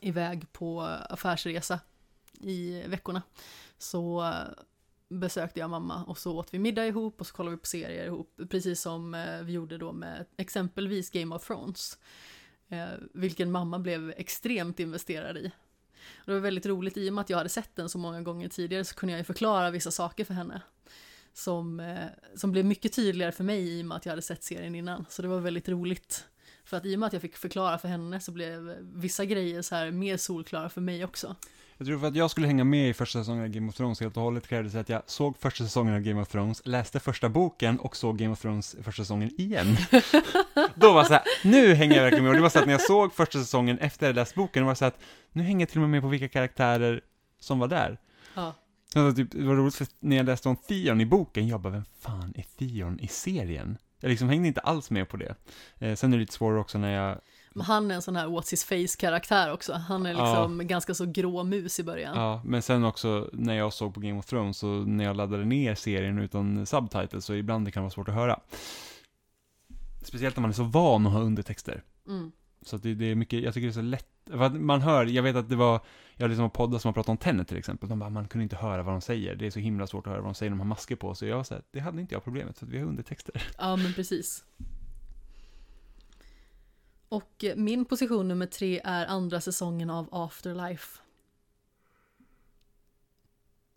iväg 0.04 0.52
på 0.52 0.82
affärsresa 0.82 1.80
i 2.40 2.84
veckorna 2.88 3.22
så 3.78 4.24
eh, 4.24 4.64
besökte 5.10 5.60
jag 5.60 5.70
mamma 5.70 6.04
och 6.04 6.18
så 6.18 6.38
åt 6.38 6.54
vi 6.54 6.60
middag 6.60 6.88
ihop 6.88 7.22
och 7.22 7.28
så 7.28 7.34
kollade 7.34 7.56
vi 7.56 7.60
på 7.60 7.68
serier 7.68 8.06
ihop. 8.06 8.40
Precis 8.50 8.82
som 8.82 9.14
eh, 9.14 9.42
vi 9.42 9.54
gjorde 9.54 9.78
då 9.78 9.92
med 9.92 10.26
exempelvis 10.38 11.10
Game 11.10 11.36
of 11.36 11.48
Thrones. 11.48 11.98
Eh, 12.68 12.88
vilken 13.14 13.52
mamma 13.52 13.80
blev 13.80 14.14
extremt 14.18 14.80
investerad 14.80 15.38
i. 15.38 15.52
Och 16.16 16.26
det 16.26 16.34
var 16.34 16.40
väldigt 16.40 16.66
roligt, 16.66 16.98
i 16.98 17.10
och 17.10 17.14
med 17.14 17.22
att 17.22 17.30
jag 17.30 17.38
hade 17.38 17.50
sett 17.50 17.76
den 17.76 17.90
så 17.90 17.98
många 17.98 18.22
gånger 18.22 18.50
tidigare 18.50 18.86
så 18.86 18.96
kunde 18.96 19.14
jag 19.14 19.18
ju 19.18 19.24
förklara 19.24 19.72
vissa 19.72 19.92
saker 19.92 20.26
för 20.26 20.34
henne. 20.34 20.62
Som, 21.34 21.98
som 22.36 22.52
blev 22.52 22.66
mycket 22.66 22.94
tydligare 22.94 23.32
för 23.32 23.44
mig 23.44 23.80
i 23.80 23.82
och 23.82 23.86
med 23.86 23.98
att 23.98 24.06
jag 24.06 24.12
hade 24.12 24.22
sett 24.22 24.44
serien 24.44 24.76
innan. 24.76 25.06
Så 25.10 25.22
det 25.22 25.28
var 25.28 25.40
väldigt 25.40 25.70
roligt. 25.70 26.26
För 26.66 26.78
att 26.78 26.86
i 26.86 26.96
och 26.96 27.00
med 27.00 27.08
att 27.08 27.14
jag 27.14 27.22
fick 27.22 27.38
förklara 27.38 27.78
för 27.78 27.88
henne 27.88 28.20
så 28.20 28.32
blev 28.32 28.78
vissa 28.82 29.26
grejer 29.26 29.62
så 29.62 29.76
här 29.76 29.92
mer 29.92 30.18
solklara 30.18 30.70
för 30.70 30.82
mig 30.82 31.06
också. 31.06 31.36
Jag 31.78 31.88
tror 31.88 32.00
för 32.00 32.08
att 32.08 32.16
jag 32.16 32.32
skulle 32.32 32.48
hänga 32.48 32.64
med 32.64 32.90
i 32.90 32.94
första 32.94 33.20
säsongen 33.20 33.44
av 33.44 33.50
Game 33.50 33.70
of 33.70 33.76
Thrones 33.76 34.00
helt 34.00 34.18
och 34.18 34.24
hållet 34.24 34.48
krävdes 34.48 34.76
att 34.76 34.90
jag 34.90 35.02
såg 35.06 35.38
första 35.38 35.64
säsongen 35.64 35.96
av 35.96 36.02
Game 36.02 36.22
of 36.22 36.28
Thrones, 36.28 36.62
läste 36.66 37.00
första 37.00 37.30
boken 37.30 37.80
och 37.80 37.96
såg 37.96 38.18
Game 38.18 38.34
of 38.34 38.42
Thrones 38.42 38.76
första 38.84 39.04
säsongen 39.04 39.32
igen. 39.38 39.68
Då 40.76 40.94
var 40.94 41.02
det 41.02 41.08
så 41.08 41.14
här, 41.14 41.24
nu 41.44 41.74
hänger 41.74 41.96
jag 41.96 42.04
verkligen 42.04 42.24
med. 42.24 42.30
Och 42.30 42.36
det 42.36 42.42
var 42.42 42.50
så 42.50 42.60
att 42.60 42.66
när 42.66 42.74
jag 42.74 42.82
såg 42.82 43.14
första 43.14 43.40
säsongen 43.40 43.80
efter 43.80 44.06
jag 44.08 44.16
läst 44.16 44.36
boken, 44.36 44.64
det 44.64 44.68
var 44.68 44.76
så 44.76 44.86
att 44.86 45.00
nu 45.32 45.44
hänger 45.44 45.60
jag 45.60 45.70
till 45.70 45.78
och 45.78 45.82
med 45.82 45.90
med 45.90 46.02
på 46.02 46.08
vilka 46.08 46.28
karaktärer 46.28 47.02
som 47.40 47.60
var 47.60 47.68
där. 47.68 47.98
Ja. 48.36 48.54
Alltså, 48.96 49.16
typ, 49.16 49.32
det 49.32 49.46
var 49.46 49.56
roligt 49.56 49.76
för 49.76 49.88
när 50.00 50.18
jag 50.18 50.26
läste 50.26 50.50
om 50.50 50.56
Theon 50.56 51.02
i 51.02 51.06
boken, 51.06 51.48
jag 51.48 51.62
bara, 51.62 51.74
vem 51.74 51.86
fan 52.00 52.34
är 52.36 52.46
Theon 52.58 53.00
i 53.00 53.08
serien? 53.08 53.78
Jag 54.04 54.10
liksom 54.10 54.30
hängde 54.30 54.48
inte 54.48 54.62
alls 54.62 54.92
med 54.92 55.10
på 55.10 55.18
det. 55.18 55.36
Eh, 55.80 55.96
sen 55.96 56.14
är 56.14 56.18
det 56.18 56.22
lite 56.22 56.34
svårare 56.34 56.60
också 56.60 56.78
när 56.78 56.94
jag 56.94 57.20
men 57.56 57.66
han 57.66 57.92
är 57.92 57.96
en 57.96 58.02
sån 58.02 58.16
här 58.16 58.28
what's 58.28 58.52
his 58.52 58.64
face-karaktär 58.64 59.54
också. 59.54 59.74
Han 59.74 60.06
är 60.06 60.10
liksom 60.10 60.60
ja. 60.60 60.68
ganska 60.68 60.94
så 60.94 61.06
grå 61.06 61.44
mus 61.44 61.80
i 61.80 61.84
början. 61.84 62.16
Ja, 62.16 62.42
men 62.46 62.62
sen 62.62 62.84
också 62.84 63.30
när 63.34 63.54
jag 63.54 63.74
såg 63.74 63.94
på 63.94 64.00
Game 64.00 64.20
of 64.20 64.26
Thrones, 64.26 64.58
så 64.58 64.68
när 64.68 65.04
jag 65.04 65.16
laddade 65.16 65.46
ner 65.46 65.76
serien 65.76 66.20
utan 66.20 66.66
subtitles, 66.66 67.26
så 67.26 67.34
ibland 67.34 67.66
det 67.66 67.72
kan 67.72 67.84
vara 67.84 67.92
svårt 67.92 68.08
att 68.08 68.14
höra. 68.14 68.40
Speciellt 70.04 70.36
när 70.36 70.42
man 70.42 70.50
är 70.50 70.56
så 70.56 70.64
van 70.64 71.08
att 71.08 71.14
ha 71.14 71.20
undertexter. 71.20 71.84
Mm. 72.08 72.32
Så 72.66 72.78
det, 72.78 72.94
det, 72.94 73.06
är 73.06 73.16
mycket, 73.16 73.44
jag 73.44 73.54
tycker 73.54 73.68
det 73.68 73.72
är 73.72 73.74
så 73.74 73.82
lätt, 73.82 74.08
för 74.26 74.44
att 74.44 74.62
man 74.62 74.82
hör, 74.82 75.06
jag 75.06 75.24
vet 75.24 75.36
att 75.36 75.50
det 75.50 75.56
var, 75.56 75.82
jag 76.16 76.24
har 76.24 76.30
liksom 76.30 76.50
poddar 76.50 76.80
som 76.80 76.90
har 76.90 76.94
pratat 76.94 77.10
om 77.10 77.18
Tenet 77.18 77.48
till 77.48 77.58
exempel, 77.58 77.90
de 77.90 78.00
bara, 78.00 78.10
man 78.10 78.28
kunde 78.28 78.44
inte 78.44 78.56
höra 78.56 78.84
vad 78.84 78.94
de 78.94 79.02
säger, 79.02 79.36
det 79.36 79.46
är 79.46 79.52
så 79.52 79.60
himla 79.60 79.88
svårt 79.88 80.08
att 80.08 80.12
höra 80.12 80.22
vad 80.22 80.30
de 80.30 80.36
säger, 80.36 80.50
de 80.50 80.60
har 80.60 80.68
masker 80.68 80.96
på 80.96 81.16
sig, 81.16 81.30
jag 81.30 81.38
var 81.38 81.44
så 81.44 81.54
här, 81.54 81.64
det 81.72 81.80
hade 81.80 82.02
inte 82.02 82.16
jag 82.16 82.24
problemet, 82.24 82.58
för 82.58 82.66
att 82.66 82.72
vi 82.72 82.80
har 82.80 82.86
undertexter. 82.86 83.44
Ja, 83.58 83.76
men 83.76 83.94
precis. 83.94 84.46
Och 87.10 87.46
min 87.56 87.86
position 87.86 88.28
nummer 88.28 88.46
tre 88.46 88.82
är 88.84 89.06
andra 89.06 89.42
säsongen 89.42 89.90
av 89.90 90.10
Afterlife. 90.12 91.00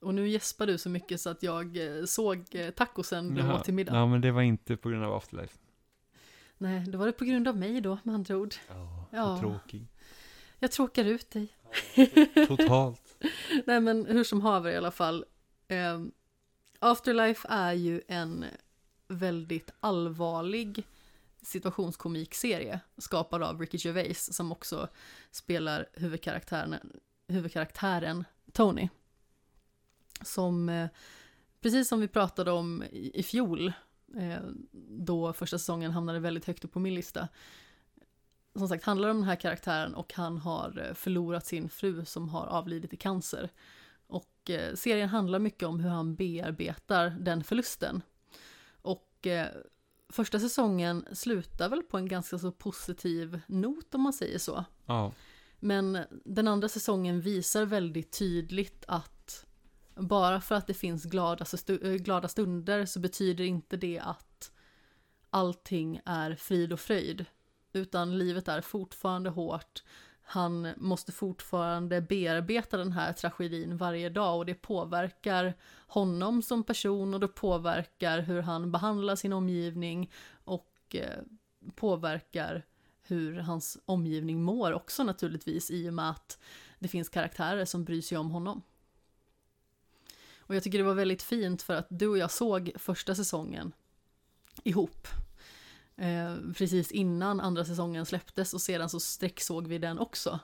Och 0.00 0.14
nu 0.14 0.28
gäspar 0.28 0.66
du 0.66 0.78
så 0.78 0.88
mycket 0.88 1.20
så 1.20 1.30
att 1.30 1.42
jag 1.42 1.76
eh, 1.76 2.04
såg 2.04 2.44
eh, 2.50 2.70
tacosen 2.70 3.50
åt 3.50 3.64
till 3.64 3.74
middag. 3.74 3.94
Ja, 3.96 4.06
men 4.06 4.20
det 4.20 4.32
var 4.32 4.42
inte 4.42 4.76
på 4.76 4.88
grund 4.88 5.04
av 5.04 5.14
Afterlife. 5.14 5.58
Nej, 6.58 6.80
det 6.80 6.96
var 6.96 7.06
det 7.06 7.12
på 7.12 7.24
grund 7.24 7.48
av 7.48 7.56
mig 7.56 7.80
då, 7.80 7.98
med 8.02 8.14
andra 8.14 8.36
ord. 8.36 8.54
Ja, 8.68 9.08
ja. 9.10 9.38
tråkig. 9.40 9.88
Jag 10.58 10.72
tråkar 10.72 11.04
ut 11.04 11.30
dig. 11.30 11.48
Ja, 11.94 12.46
totalt. 12.46 13.16
Nej, 13.66 13.80
men 13.80 14.06
hur 14.06 14.24
som 14.24 14.40
haver 14.40 14.70
i 14.70 14.76
alla 14.76 14.90
fall. 14.90 15.24
Um, 15.68 16.12
Afterlife 16.78 17.48
är 17.50 17.72
ju 17.72 18.02
en 18.08 18.44
väldigt 19.08 19.70
allvarlig 19.80 20.84
situationskomikserie 21.42 22.80
skapad 22.98 23.42
av 23.42 23.60
Ricky 23.60 23.78
Gervais 23.80 24.36
som 24.36 24.52
också 24.52 24.88
spelar 25.30 25.88
huvudkaraktären, 25.92 26.74
huvudkaraktären 27.28 28.24
Tony. 28.52 28.88
Som, 30.20 30.68
eh, 30.68 30.88
precis 31.60 31.88
som 31.88 32.00
vi 32.00 32.08
pratade 32.08 32.50
om 32.50 32.82
i, 32.82 33.20
i 33.20 33.22
fjol, 33.22 33.72
då 34.88 35.32
första 35.32 35.58
säsongen 35.58 35.92
hamnade 35.92 36.18
väldigt 36.18 36.44
högt 36.44 36.64
upp 36.64 36.72
på 36.72 36.80
min 36.80 36.94
lista. 36.94 37.28
Som 38.54 38.68
sagt 38.68 38.84
handlar 38.84 39.08
om 39.08 39.16
den 39.16 39.28
här 39.28 39.36
karaktären 39.36 39.94
och 39.94 40.12
han 40.14 40.38
har 40.38 40.86
eh, 40.88 40.94
förlorat 40.94 41.46
sin 41.46 41.68
fru 41.68 42.04
som 42.04 42.28
har 42.28 42.46
avlidit 42.46 42.92
i 42.92 42.96
cancer. 42.96 43.50
Och 44.06 44.50
serien 44.74 45.08
handlar 45.08 45.38
mycket 45.38 45.62
om 45.62 45.80
hur 45.80 45.90
han 45.90 46.14
bearbetar 46.14 47.10
den 47.10 47.44
förlusten. 47.44 48.02
Och 48.82 49.26
första 50.08 50.40
säsongen 50.40 51.06
slutar 51.12 51.68
väl 51.68 51.82
på 51.82 51.98
en 51.98 52.08
ganska 52.08 52.38
så 52.38 52.52
positiv 52.52 53.40
not 53.46 53.94
om 53.94 54.00
man 54.00 54.12
säger 54.12 54.38
så. 54.38 54.64
Ja. 54.86 55.12
Men 55.60 55.98
den 56.24 56.48
andra 56.48 56.68
säsongen 56.68 57.20
visar 57.20 57.64
väldigt 57.64 58.18
tydligt 58.18 58.84
att 58.88 59.46
bara 59.96 60.40
för 60.40 60.54
att 60.54 60.66
det 60.66 60.74
finns 60.74 61.04
glada, 61.04 61.44
stu 61.44 61.78
eh, 61.82 61.94
glada 61.94 62.28
stunder 62.28 62.86
så 62.86 63.00
betyder 63.00 63.44
inte 63.44 63.76
det 63.76 63.98
att 63.98 64.52
allting 65.30 66.00
är 66.04 66.34
frid 66.34 66.72
och 66.72 66.80
fröjd. 66.80 67.24
Utan 67.72 68.18
livet 68.18 68.48
är 68.48 68.60
fortfarande 68.60 69.30
hårt. 69.30 69.82
Han 70.22 70.68
måste 70.76 71.12
fortfarande 71.12 72.00
bearbeta 72.00 72.76
den 72.76 72.92
här 72.92 73.12
tragedin 73.12 73.76
varje 73.76 74.10
dag 74.10 74.36
och 74.38 74.46
det 74.46 74.54
påverkar 74.54 75.54
honom 75.86 76.42
som 76.42 76.62
person 76.62 77.14
och 77.14 77.20
det 77.20 77.28
påverkar 77.28 78.20
hur 78.20 78.42
han 78.42 78.72
behandlar 78.72 79.16
sin 79.16 79.32
omgivning 79.32 80.10
och 80.44 80.72
eh, 80.90 81.22
påverkar 81.74 82.64
hur 83.02 83.38
hans 83.38 83.78
omgivning 83.84 84.42
mår 84.42 84.72
också 84.72 85.04
naturligtvis 85.04 85.70
i 85.70 85.88
och 85.88 85.94
med 85.94 86.10
att 86.10 86.38
det 86.78 86.88
finns 86.88 87.08
karaktärer 87.08 87.64
som 87.64 87.84
bryr 87.84 88.02
sig 88.02 88.18
om 88.18 88.30
honom. 88.30 88.62
Och 90.46 90.54
jag 90.54 90.62
tycker 90.62 90.78
det 90.78 90.84
var 90.84 90.94
väldigt 90.94 91.22
fint 91.22 91.62
för 91.62 91.74
att 91.74 91.86
du 91.90 92.08
och 92.08 92.18
jag 92.18 92.30
såg 92.30 92.72
första 92.76 93.14
säsongen 93.14 93.72
ihop. 94.64 95.08
Eh, 95.96 96.36
precis 96.56 96.92
innan 96.92 97.40
andra 97.40 97.64
säsongen 97.64 98.06
släpptes 98.06 98.54
och 98.54 98.60
sedan 98.60 98.88
så 98.88 99.00
sträcksåg 99.00 99.66
vi 99.66 99.78
den 99.78 99.98
också. 99.98 100.40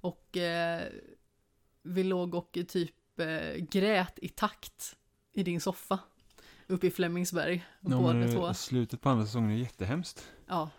Och 0.00 0.36
eh, 0.36 0.92
vi 1.82 2.04
låg 2.04 2.34
och 2.34 2.58
typ 2.68 3.20
eh, 3.20 3.54
grät 3.56 4.18
i 4.22 4.28
takt 4.28 4.96
i 5.32 5.42
din 5.42 5.60
soffa. 5.60 5.98
Uppe 6.66 6.86
i 6.86 6.90
Flemingsberg. 6.90 7.66
Ja, 7.80 7.88
båda 7.88 8.28
två. 8.28 8.54
Slutet 8.54 9.00
på 9.00 9.08
andra 9.08 9.26
säsongen 9.26 9.50
är 9.50 9.56
jättehemskt. 9.56 10.32
Ja. 10.46 10.70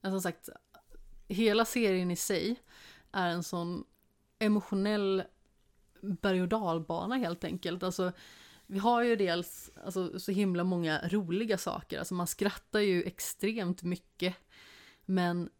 Men 0.00 0.12
som 0.12 0.22
sagt, 0.22 0.48
hela 1.28 1.64
serien 1.64 2.10
i 2.10 2.16
sig 2.16 2.56
är 3.12 3.28
en 3.28 3.42
sån 3.42 3.84
emotionell 4.38 5.22
berg 6.04 6.42
och 6.42 6.48
dalbana 6.48 7.16
helt 7.16 7.44
enkelt. 7.44 7.82
Alltså, 7.82 8.12
vi 8.66 8.78
har 8.78 9.02
ju 9.02 9.16
dels 9.16 9.70
alltså, 9.84 10.20
så 10.20 10.32
himla 10.32 10.64
många 10.64 11.08
roliga 11.08 11.58
saker, 11.58 11.98
alltså 11.98 12.14
man 12.14 12.26
skrattar 12.26 12.80
ju 12.80 13.02
extremt 13.02 13.82
mycket. 13.82 14.36
Men 15.04 15.50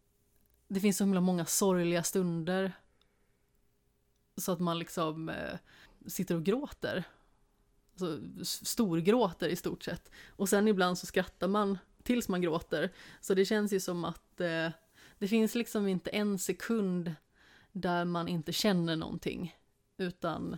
det 0.68 0.80
finns 0.80 0.96
så 0.96 1.04
himla 1.04 1.20
många 1.20 1.46
sorgliga 1.46 2.02
stunder. 2.02 2.72
Så 4.36 4.52
att 4.52 4.60
man 4.60 4.78
liksom 4.78 5.28
eh, 5.28 5.58
sitter 6.06 6.34
och 6.34 6.44
gråter. 6.44 7.04
Alltså, 7.92 8.20
storgråter 8.42 9.48
i 9.48 9.56
stort 9.56 9.82
sett. 9.82 10.10
Och 10.28 10.48
sen 10.48 10.68
ibland 10.68 10.98
så 10.98 11.06
skrattar 11.06 11.48
man 11.48 11.78
tills 12.02 12.28
man 12.28 12.42
gråter. 12.42 12.92
Så 13.20 13.34
det 13.34 13.44
känns 13.44 13.72
ju 13.72 13.80
som 13.80 14.04
att 14.04 14.40
eh, 14.40 14.70
det 15.18 15.28
finns 15.28 15.54
liksom 15.54 15.88
inte 15.88 16.10
en 16.10 16.38
sekund 16.38 17.14
där 17.72 18.04
man 18.04 18.28
inte 18.28 18.52
känner 18.52 18.96
någonting. 18.96 19.56
Utan 19.96 20.56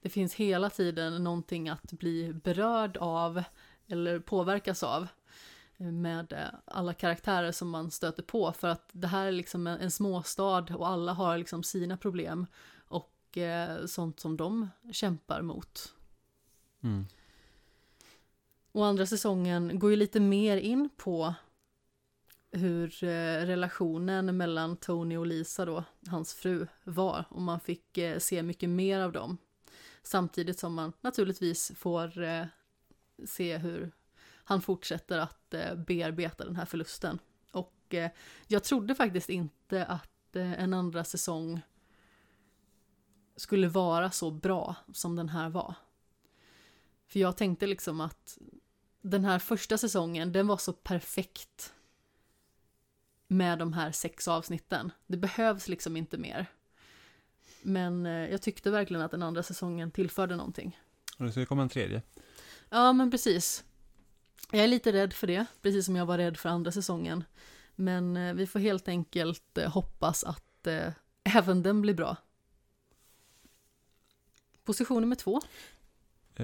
Det 0.00 0.08
finns 0.08 0.34
hela 0.34 0.70
tiden 0.70 1.24
någonting 1.24 1.68
att 1.68 1.92
bli 1.92 2.32
berörd 2.32 2.96
av 2.96 3.42
eller 3.86 4.18
påverkas 4.18 4.82
av 4.82 5.08
med 5.76 6.50
alla 6.64 6.94
karaktärer 6.94 7.52
som 7.52 7.70
man 7.70 7.90
stöter 7.90 8.22
på 8.22 8.52
för 8.52 8.68
att 8.68 8.90
det 8.92 9.06
här 9.06 9.26
är 9.26 9.32
liksom 9.32 9.66
en, 9.66 9.78
en 9.78 9.90
småstad 9.90 10.66
och 10.74 10.88
alla 10.88 11.12
har 11.12 11.38
liksom 11.38 11.62
sina 11.62 11.96
problem 11.96 12.46
och 12.78 13.38
eh, 13.38 13.86
sånt 13.86 14.20
som 14.20 14.36
de 14.36 14.68
kämpar 14.92 15.42
mot. 15.42 15.94
Mm. 16.80 17.06
Och 18.72 18.86
andra 18.86 19.06
säsongen 19.06 19.78
går 19.78 19.90
ju 19.90 19.96
lite 19.96 20.20
mer 20.20 20.56
in 20.56 20.88
på 20.96 21.34
hur 22.50 23.04
eh, 23.04 23.46
relationen 23.46 24.36
mellan 24.36 24.76
Tony 24.76 25.16
och 25.16 25.26
Lisa 25.26 25.64
då, 25.64 25.84
hans 26.06 26.34
fru, 26.34 26.66
var. 26.84 27.24
Och 27.28 27.42
man 27.42 27.60
fick 27.60 27.98
eh, 27.98 28.18
se 28.18 28.42
mycket 28.42 28.68
mer 28.68 29.00
av 29.00 29.12
dem. 29.12 29.38
Samtidigt 30.02 30.58
som 30.58 30.74
man 30.74 30.92
naturligtvis 31.00 31.72
får 31.76 32.22
eh, 32.22 32.44
se 33.24 33.56
hur 33.56 33.92
han 34.44 34.62
fortsätter 34.62 35.18
att 35.18 35.54
bearbeta 35.86 36.44
den 36.44 36.56
här 36.56 36.64
förlusten. 36.64 37.18
Och 37.52 37.94
jag 38.46 38.64
trodde 38.64 38.94
faktiskt 38.94 39.28
inte 39.28 39.84
att 39.84 40.36
en 40.36 40.74
andra 40.74 41.04
säsong 41.04 41.60
skulle 43.36 43.68
vara 43.68 44.10
så 44.10 44.30
bra 44.30 44.76
som 44.92 45.16
den 45.16 45.28
här 45.28 45.48
var. 45.48 45.74
För 47.06 47.20
jag 47.20 47.36
tänkte 47.36 47.66
liksom 47.66 48.00
att 48.00 48.38
den 49.00 49.24
här 49.24 49.38
första 49.38 49.78
säsongen, 49.78 50.32
den 50.32 50.46
var 50.46 50.56
så 50.56 50.72
perfekt 50.72 51.74
med 53.30 53.58
de 53.58 53.72
här 53.72 53.92
sex 53.92 54.28
avsnitten. 54.28 54.92
Det 55.06 55.16
behövs 55.16 55.68
liksom 55.68 55.96
inte 55.96 56.18
mer. 56.18 56.46
Men 57.62 58.06
eh, 58.06 58.30
jag 58.30 58.42
tyckte 58.42 58.70
verkligen 58.70 59.02
att 59.02 59.10
den 59.10 59.22
andra 59.22 59.42
säsongen 59.42 59.90
tillförde 59.90 60.36
någonting. 60.36 60.80
Och 61.18 61.24
det 61.24 61.32
ska 61.32 61.46
komma 61.46 61.62
en 61.62 61.68
tredje. 61.68 62.02
Ja, 62.68 62.92
men 62.92 63.10
precis. 63.10 63.64
Jag 64.50 64.64
är 64.64 64.68
lite 64.68 64.92
rädd 64.92 65.12
för 65.12 65.26
det, 65.26 65.46
precis 65.62 65.86
som 65.86 65.96
jag 65.96 66.06
var 66.06 66.18
rädd 66.18 66.36
för 66.36 66.48
andra 66.48 66.72
säsongen. 66.72 67.24
Men 67.74 68.16
eh, 68.16 68.34
vi 68.34 68.46
får 68.46 68.58
helt 68.58 68.88
enkelt 68.88 69.58
eh, 69.58 69.70
hoppas 69.70 70.24
att 70.24 70.66
även 71.22 71.62
den 71.62 71.82
blir 71.82 71.94
bra. 71.94 72.16
Position 74.64 75.00
nummer 75.00 75.16
två. 75.16 75.40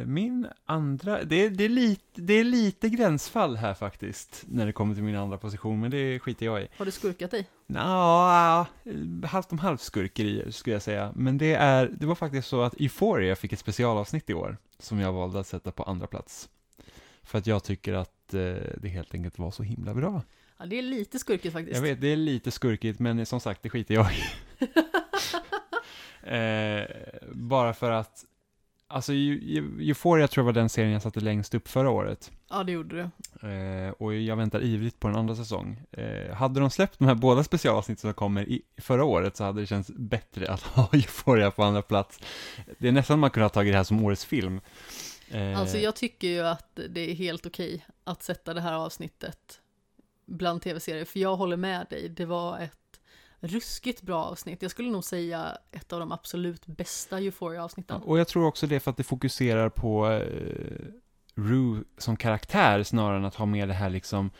Min 0.04 0.46
andra, 0.64 1.24
det 1.24 1.44
är, 1.44 1.50
det, 1.50 1.64
är 1.64 1.68
lite, 1.68 2.20
det 2.20 2.32
är 2.32 2.44
lite 2.44 2.88
gränsfall 2.88 3.56
här 3.56 3.74
faktiskt, 3.74 4.44
när 4.48 4.66
det 4.66 4.72
kommer 4.72 4.94
till 4.94 5.04
min 5.04 5.16
andra 5.16 5.38
position, 5.38 5.80
men 5.80 5.90
det 5.90 6.18
skiter 6.18 6.46
jag 6.46 6.62
i. 6.62 6.68
Har 6.76 6.84
du 6.84 6.90
skurkat 6.90 7.30
dig? 7.30 7.48
Nja, 7.66 8.66
halvt 9.24 9.52
om 9.52 9.58
halvt 9.58 9.80
skurkerier 9.80 10.50
skulle 10.50 10.74
jag 10.74 10.82
säga. 10.82 11.12
Men 11.14 11.38
det, 11.38 11.54
är, 11.54 11.86
det 11.86 12.06
var 12.06 12.14
faktiskt 12.14 12.48
så 12.48 12.62
att 12.62 12.80
Euphoria 12.80 13.36
fick 13.36 13.52
ett 13.52 13.58
specialavsnitt 13.58 14.30
i 14.30 14.34
år, 14.34 14.56
som 14.78 15.00
jag 15.00 15.12
valde 15.12 15.40
att 15.40 15.46
sätta 15.46 15.72
på 15.72 15.82
andra 15.82 16.06
plats. 16.06 16.48
För 17.22 17.38
att 17.38 17.46
jag 17.46 17.64
tycker 17.64 17.92
att 17.92 18.34
eh, 18.34 18.54
det 18.76 18.88
helt 18.88 19.14
enkelt 19.14 19.38
var 19.38 19.50
så 19.50 19.62
himla 19.62 19.94
bra. 19.94 20.22
Ja, 20.58 20.66
det 20.66 20.78
är 20.78 20.82
lite 20.82 21.18
skurkigt 21.18 21.52
faktiskt. 21.52 21.76
Jag 21.76 21.82
vet, 21.82 22.00
det 22.00 22.08
är 22.08 22.16
lite 22.16 22.50
skurkigt, 22.50 22.98
men 22.98 23.26
som 23.26 23.40
sagt, 23.40 23.62
det 23.62 23.70
skiter 23.70 23.94
jag 23.94 24.06
i. 24.12 24.22
eh, 26.22 26.84
bara 27.32 27.74
för 27.74 27.90
att, 27.90 28.24
alltså 28.88 29.12
Eu- 29.12 29.40
Eu- 29.42 29.80
Euphoria 29.88 30.28
tror 30.28 30.42
jag 30.42 30.46
var 30.46 30.60
den 30.60 30.68
serien 30.68 30.92
jag 30.92 31.02
satte 31.02 31.20
längst 31.20 31.54
upp 31.54 31.68
förra 31.68 31.90
året. 31.90 32.32
Ja, 32.50 32.64
det 32.64 32.72
gjorde 32.72 32.96
du. 32.96 33.48
Eh, 33.48 33.90
och 33.90 34.14
jag 34.14 34.36
väntar 34.36 34.62
ivrigt 34.64 35.00
på 35.00 35.08
en 35.08 35.16
andra 35.16 35.34
säsong. 35.36 35.82
Eh, 35.92 36.34
hade 36.34 36.60
de 36.60 36.70
släppt 36.70 36.98
de 36.98 37.04
här 37.08 37.14
båda 37.14 37.44
specialavsnitten 37.44 38.00
som 38.00 38.14
kommer 38.14 38.48
i 38.48 38.62
förra 38.76 39.04
året 39.04 39.36
så 39.36 39.44
hade 39.44 39.60
det 39.60 39.66
känts 39.66 39.90
bättre 39.96 40.48
att 40.50 40.62
ha 40.62 40.88
Euphoria 40.92 41.50
på 41.50 41.64
andra 41.64 41.82
plats. 41.82 42.20
Det 42.78 42.88
är 42.88 42.92
nästan 42.92 43.18
man 43.18 43.30
kunde 43.30 43.44
ha 43.44 43.48
tagit 43.48 43.72
det 43.72 43.76
här 43.76 43.84
som 43.84 44.04
årets 44.04 44.24
film. 44.24 44.60
Eh, 45.30 45.60
Alltså 45.60 45.78
jag 45.78 45.96
tycker 45.96 46.28
ju 46.28 46.40
att 46.40 46.78
det 46.88 47.10
är 47.10 47.14
helt 47.14 47.46
okej 47.46 47.86
att 48.04 48.22
sätta 48.22 48.54
det 48.54 48.60
här 48.60 48.72
avsnittet 48.74 49.60
bland 50.26 50.62
tv-serier, 50.62 51.04
för 51.04 51.18
jag 51.20 51.36
håller 51.36 51.56
med 51.56 51.86
dig. 51.90 52.08
Det 52.08 52.24
var 52.24 52.58
ett 52.58 52.85
ruskigt 53.40 54.02
bra 54.02 54.24
avsnitt. 54.24 54.62
Jag 54.62 54.70
skulle 54.70 54.90
nog 54.90 55.04
säga 55.04 55.58
ett 55.72 55.92
av 55.92 56.00
de 56.00 56.12
absolut 56.12 56.66
bästa 56.66 57.18
Euphoria-avsnitten. 57.18 58.02
Och 58.02 58.18
jag 58.18 58.28
tror 58.28 58.46
också 58.46 58.66
det 58.66 58.80
för 58.80 58.90
att 58.90 58.96
det 58.96 59.04
fokuserar 59.04 59.68
på 59.68 60.10
eh, 60.10 60.86
Rue 61.34 61.84
som 61.98 62.16
karaktär 62.16 62.82
snarare 62.82 63.16
än 63.16 63.24
att 63.24 63.34
ha 63.34 63.46
med 63.46 63.68
det 63.68 63.74
här 63.74 63.90
liksom 63.90 64.30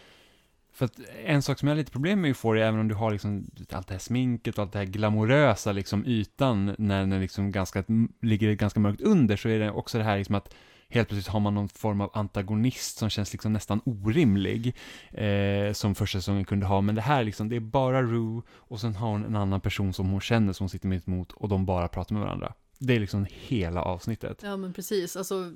för 0.76 0.84
att 0.84 1.00
en 1.24 1.42
sak 1.42 1.58
som 1.58 1.68
jag 1.68 1.74
har 1.74 1.78
lite 1.78 1.92
problem 1.92 2.20
med 2.20 2.28
Euphoria, 2.28 2.66
även 2.66 2.80
om 2.80 2.88
du 2.88 2.94
har 2.94 3.10
liksom 3.10 3.50
allt 3.70 3.88
det 3.88 3.94
här 3.94 3.98
sminket 3.98 4.58
och 4.58 4.62
allt 4.62 4.72
det 4.72 4.78
här 4.78 4.86
glamorösa 4.86 5.72
liksom 5.72 6.06
ytan 6.06 6.74
när 6.78 7.06
den 7.06 7.20
liksom 7.20 7.52
ganska, 7.52 7.84
ligger 8.22 8.52
ganska 8.52 8.80
mörkt 8.80 9.00
under, 9.00 9.36
så 9.36 9.48
är 9.48 9.58
det 9.58 9.70
också 9.70 9.98
det 9.98 10.04
här 10.04 10.18
liksom 10.18 10.34
att 10.34 10.54
helt 10.88 11.08
plötsligt 11.08 11.32
har 11.32 11.40
man 11.40 11.54
någon 11.54 11.68
form 11.68 12.00
av 12.00 12.10
antagonist 12.14 12.98
som 12.98 13.10
känns 13.10 13.32
liksom 13.32 13.52
nästan 13.52 13.80
orimlig, 13.84 14.76
eh, 15.10 15.72
som 15.72 15.94
första 15.94 16.18
säsongen 16.18 16.44
kunde 16.44 16.66
ha, 16.66 16.80
men 16.80 16.94
det 16.94 17.00
här 17.00 17.24
liksom, 17.24 17.48
det 17.48 17.56
är 17.56 17.60
bara 17.60 18.02
Rue 18.02 18.42
och 18.50 18.80
sen 18.80 18.94
har 18.94 19.08
hon 19.08 19.24
en 19.24 19.36
annan 19.36 19.60
person 19.60 19.92
som 19.92 20.08
hon 20.08 20.20
känner 20.20 20.52
som 20.52 20.68
sitter 20.68 20.88
mitt 20.88 21.08
emot 21.08 21.32
och 21.32 21.48
de 21.48 21.66
bara 21.66 21.88
pratar 21.88 22.14
med 22.14 22.24
varandra. 22.24 22.54
Det 22.78 22.96
är 22.96 23.00
liksom 23.00 23.26
hela 23.30 23.82
avsnittet. 23.82 24.40
Ja, 24.42 24.56
men 24.56 24.72
precis. 24.72 25.16
Alltså, 25.16 25.52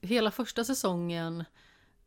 hela 0.00 0.30
första 0.30 0.64
säsongen 0.64 1.44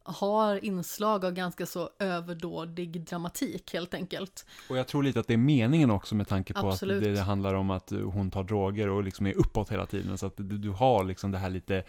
har 0.04 0.66
inslag 0.66 1.26
av 1.26 1.32
ganska 1.32 1.66
så 1.66 1.90
överdådig 2.00 3.02
dramatik 3.02 3.74
helt 3.74 3.94
enkelt. 3.94 4.46
Och 4.70 4.78
jag 4.78 4.88
tror 4.88 5.04
lite 5.04 5.20
att 5.20 5.28
det 5.28 5.34
är 5.34 5.38
meningen 5.38 5.92
också 5.92 6.16
med 6.16 6.28
tanke 6.28 6.54
på 6.54 6.68
Absolut. 6.68 7.08
att 7.08 7.16
det 7.16 7.22
handlar 7.22 7.54
om 7.54 7.70
att 7.70 7.90
hon 7.90 8.32
tar 8.32 8.44
droger 8.44 8.90
och 8.90 9.04
liksom 9.04 9.28
är 9.28 9.38
uppåt 9.38 9.72
hela 9.72 9.86
tiden. 9.86 10.18
Så 10.18 10.26
att 10.26 10.34
du 10.38 10.70
har 10.70 11.04
liksom 11.04 11.32
det 11.32 11.38
här 11.38 11.50
lite, 11.50 11.84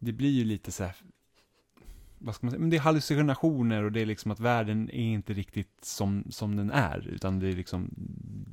det 0.00 0.12
blir 0.12 0.30
ju 0.30 0.44
lite 0.44 0.72
så 0.72 0.84
här, 0.84 0.96
vad 2.18 2.34
ska 2.34 2.46
man 2.46 2.50
säga, 2.50 2.60
men 2.60 2.70
det 2.70 2.76
är 2.76 2.80
hallucinationer 2.80 3.84
och 3.84 3.92
det 3.92 4.00
är 4.00 4.06
liksom 4.06 4.30
att 4.30 4.40
världen 4.40 4.90
är 4.90 5.12
inte 5.12 5.32
riktigt 5.32 5.84
som, 5.84 6.24
som 6.30 6.56
den 6.56 6.70
är, 6.70 7.08
utan 7.08 7.38
det 7.38 7.48
är 7.48 7.52
liksom, 7.52 7.90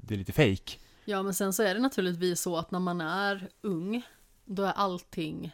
det 0.04 0.14
är 0.14 0.18
lite 0.18 0.34
fake. 0.34 0.80
Ja, 1.06 1.24
men 1.24 1.34
sen 1.34 1.54
så 1.54 1.64
är 1.64 1.74
det 1.74 1.80
naturligtvis 1.80 2.42
så 2.42 2.58
att 2.58 2.72
när 2.72 2.80
man 2.80 3.02
är 3.02 3.50
ung, 3.62 4.02
då 4.46 4.64
är 4.64 4.72
allting 4.72 5.52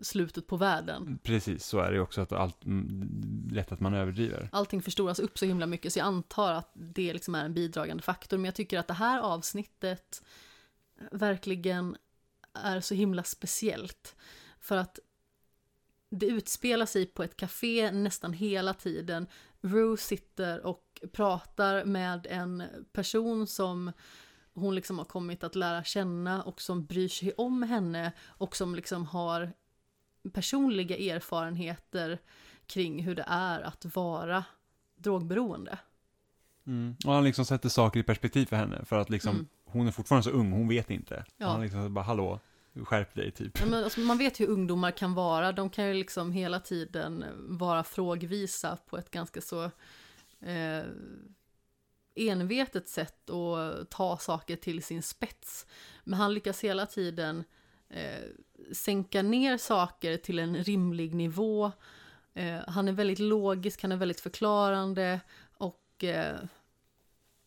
slutet 0.00 0.46
på 0.46 0.56
världen. 0.56 1.18
Precis, 1.22 1.64
så 1.64 1.78
är 1.78 1.92
det 1.92 2.00
också 2.00 2.20
att 2.20 2.32
allt, 2.32 2.64
mm, 2.64 3.48
lätt 3.52 3.72
att 3.72 3.80
man 3.80 3.94
överdriver. 3.94 4.48
Allting 4.52 4.82
förstoras 4.82 5.18
upp 5.18 5.38
så 5.38 5.44
himla 5.44 5.66
mycket, 5.66 5.92
så 5.92 5.98
jag 5.98 6.06
antar 6.06 6.52
att 6.52 6.70
det 6.74 7.12
liksom 7.12 7.34
är 7.34 7.44
en 7.44 7.54
bidragande 7.54 8.02
faktor. 8.02 8.36
Men 8.36 8.44
jag 8.44 8.54
tycker 8.54 8.78
att 8.78 8.88
det 8.88 8.94
här 8.94 9.20
avsnittet 9.20 10.22
verkligen 11.10 11.96
är 12.52 12.80
så 12.80 12.94
himla 12.94 13.22
speciellt. 13.22 14.16
För 14.60 14.76
att 14.76 14.98
det 16.10 16.26
utspelar 16.26 16.86
sig 16.86 17.06
på 17.06 17.22
ett 17.22 17.36
café 17.36 17.90
nästan 17.90 18.32
hela 18.32 18.74
tiden. 18.74 19.26
Rue 19.60 19.96
sitter 19.96 20.66
och 20.66 21.02
pratar 21.12 21.84
med 21.84 22.26
en 22.30 22.62
person 22.92 23.46
som 23.46 23.92
hon 24.54 24.74
liksom 24.74 24.98
har 24.98 25.04
kommit 25.04 25.44
att 25.44 25.54
lära 25.54 25.84
känna 25.84 26.42
och 26.42 26.60
som 26.62 26.84
bryr 26.86 27.08
sig 27.08 27.32
om 27.32 27.62
henne 27.62 28.12
och 28.22 28.56
som 28.56 28.74
liksom 28.74 29.06
har 29.06 29.52
personliga 30.32 31.14
erfarenheter 31.16 32.18
kring 32.66 33.02
hur 33.02 33.14
det 33.14 33.24
är 33.28 33.60
att 33.60 33.96
vara 33.96 34.44
drogberoende. 34.96 35.78
Mm. 36.66 36.96
Och 37.06 37.12
han 37.12 37.24
liksom 37.24 37.44
sätter 37.44 37.68
saker 37.68 38.00
i 38.00 38.02
perspektiv 38.02 38.46
för 38.46 38.56
henne, 38.56 38.84
för 38.84 38.98
att 38.98 39.10
liksom, 39.10 39.34
Mm. 39.34 39.46
hon 39.64 39.86
är 39.86 39.90
fortfarande 39.92 40.22
så 40.22 40.30
ung, 40.30 40.52
hon 40.52 40.68
vet 40.68 40.90
inte. 40.90 41.24
Ja. 41.36 41.48
Han 41.48 41.60
liksom 41.60 41.94
bara, 41.94 42.04
hallå, 42.04 42.40
skärp 42.84 43.14
dig 43.14 43.30
typ. 43.30 43.60
Ja, 43.60 43.66
men 43.66 43.84
alltså, 43.84 44.00
man 44.00 44.18
vet 44.18 44.40
hur 44.40 44.48
ungdomar 44.48 44.90
kan 44.90 45.14
vara. 45.14 45.52
De 45.52 45.70
kan 45.70 45.86
ju 45.86 45.94
liksom 45.94 46.32
hela 46.32 46.60
tiden 46.60 47.24
vara 47.36 47.84
frågvisa 47.84 48.78
på 48.86 48.98
ett 48.98 49.10
ganska 49.10 49.40
så 49.40 49.64
eh, 50.40 50.84
envetet 52.14 52.88
sätt 52.88 53.30
och 53.30 53.90
ta 53.90 54.16
saker 54.16 54.56
till 54.56 54.82
sin 54.82 55.02
spets. 55.02 55.66
Men 56.04 56.18
han 56.18 56.34
lyckas 56.34 56.64
hela 56.64 56.86
tiden 56.86 57.44
eh, 57.88 58.24
sänka 58.72 59.22
ner 59.22 59.58
saker 59.58 60.16
till 60.16 60.38
en 60.38 60.56
rimlig 60.56 61.14
nivå. 61.14 61.72
Eh, 62.34 62.60
han 62.68 62.88
är 62.88 62.92
väldigt 62.92 63.18
logisk, 63.18 63.82
han 63.82 63.92
är 63.92 63.96
väldigt 63.96 64.20
förklarande 64.20 65.20
och 65.58 66.04
eh, 66.04 66.36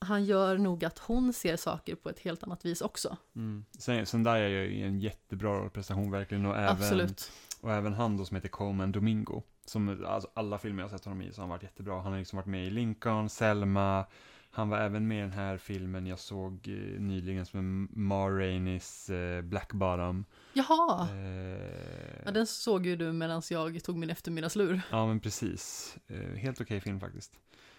han 0.02 0.26
gör 0.26 0.58
nog 0.58 0.86
att 0.86 1.00
hon 1.00 1.34
ser 1.34 1.58
saker 1.58 1.96
på 1.96 2.10
ett 2.10 2.20
helt 2.20 2.44
annat 2.44 2.66
vis 2.66 2.82
också. 2.82 3.18
Mm. 3.36 3.66
Sen- 3.80 4.06
Zendaya 4.06 4.50
gör 4.50 4.62
ju 4.64 4.84
en 4.86 5.00
jättebra 5.00 5.70
prestation 5.70 6.12
verkligen 6.12 6.46
och 6.46 6.56
även, 6.58 6.70
Absolut. 6.70 7.32
och 7.62 7.72
även 7.74 7.94
han 7.94 8.18
då 8.18 8.26
som 8.26 8.36
heter 8.36 8.50
Coleman 8.50 8.92
Domingo. 8.92 9.44
Som, 9.66 10.06
alltså 10.08 10.30
alla 10.34 10.58
filmer 10.58 10.84
jag 10.84 10.90
sett 10.92 11.06
honom 11.06 11.22
i 11.22 11.32
så 11.32 11.38
har 11.38 11.44
han 11.44 11.50
varit 11.50 11.64
jättebra. 11.64 12.02
Han 12.02 12.12
har 12.12 12.20
liksom 12.20 12.38
varit 12.38 12.46
med 12.46 12.66
i 12.68 12.70
Lincoln, 12.70 13.30
Selma, 13.30 14.06
han 14.52 14.70
var 14.70 14.78
även 14.78 15.08
med 15.08 15.18
i 15.18 15.22
den 15.22 15.32
här 15.32 15.58
filmen 15.58 16.08
jag 16.08 16.20
såg 16.20 16.68
eh, 16.68 17.02
nyligen 17.02 17.46
som 17.46 17.60
är 17.60 17.98
Ma 18.00 18.30
Raineys 18.30 19.10
eh, 19.10 19.42
Black 19.42 19.74
Bottom. 19.74 20.26
Jaha! 20.54 21.08
Eh, 21.12 22.22
Ja, 22.26 22.32
den 22.32 22.48
såg 22.48 22.86
ju 22.86 22.96
du 22.96 23.14
medan 23.14 23.42
jag 23.50 23.84
tog 23.84 23.98
min 23.98 24.10
eftermiddagslur. 24.10 24.82
Ja, 24.92 25.08
men 25.08 25.20
precis. 25.20 25.98
Eh, 26.08 26.18
helt 26.38 26.62
okej 26.62 26.82
film 26.82 27.00
faktiskt. 27.00 27.34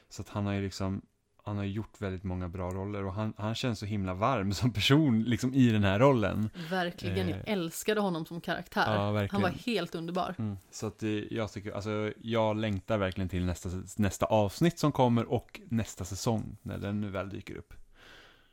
Så 0.09 0.23
att 0.23 0.29
han 0.29 0.47
har 0.47 0.53
ju 0.53 0.63
liksom, 0.63 1.03
han 1.45 1.57
har 1.57 1.65
gjort 1.65 2.01
väldigt 2.01 2.25
många 2.25 2.49
bra 2.49 2.71
roller 2.71 3.05
och 3.05 3.12
han, 3.15 3.33
han 3.37 3.55
känns 3.55 3.79
så 3.79 3.87
himla 3.87 4.15
varm 4.15 4.53
som 4.55 4.73
person 4.73 5.23
liksom 5.23 5.55
i 5.55 5.71
den 5.71 5.85
här 5.85 5.99
rollen. 5.99 6.51
Verkligen, 6.71 7.29
jag 7.29 7.39
Eh. 7.39 7.53
älskade 7.53 8.01
honom 8.01 8.27
som 8.27 8.41
karaktär. 8.41 8.95
Ja, 8.95 9.29
Han 9.31 9.43
var 9.43 9.49
helt 9.51 9.95
underbar. 9.95 10.35
Mm. 10.39 10.57
Så 10.71 10.87
att 10.87 11.03
eh, 11.03 11.11
jag 11.11 11.53
tycker, 11.53 11.73
alltså 11.73 12.12
jag 12.23 12.57
längtar 12.57 12.99
verkligen 12.99 13.29
till 13.29 13.45
nästa, 13.45 13.69
nästa 13.97 14.27
avsnitt 14.27 14.79
som 14.79 14.93
kommer 14.93 15.25
och 15.33 15.61
nästa 15.69 16.05
säsong 16.05 16.57
när 16.62 16.79
den 16.79 17.01
nu 17.01 17.09
väl 17.11 17.29
dyker 17.29 17.55
upp. 17.57 17.75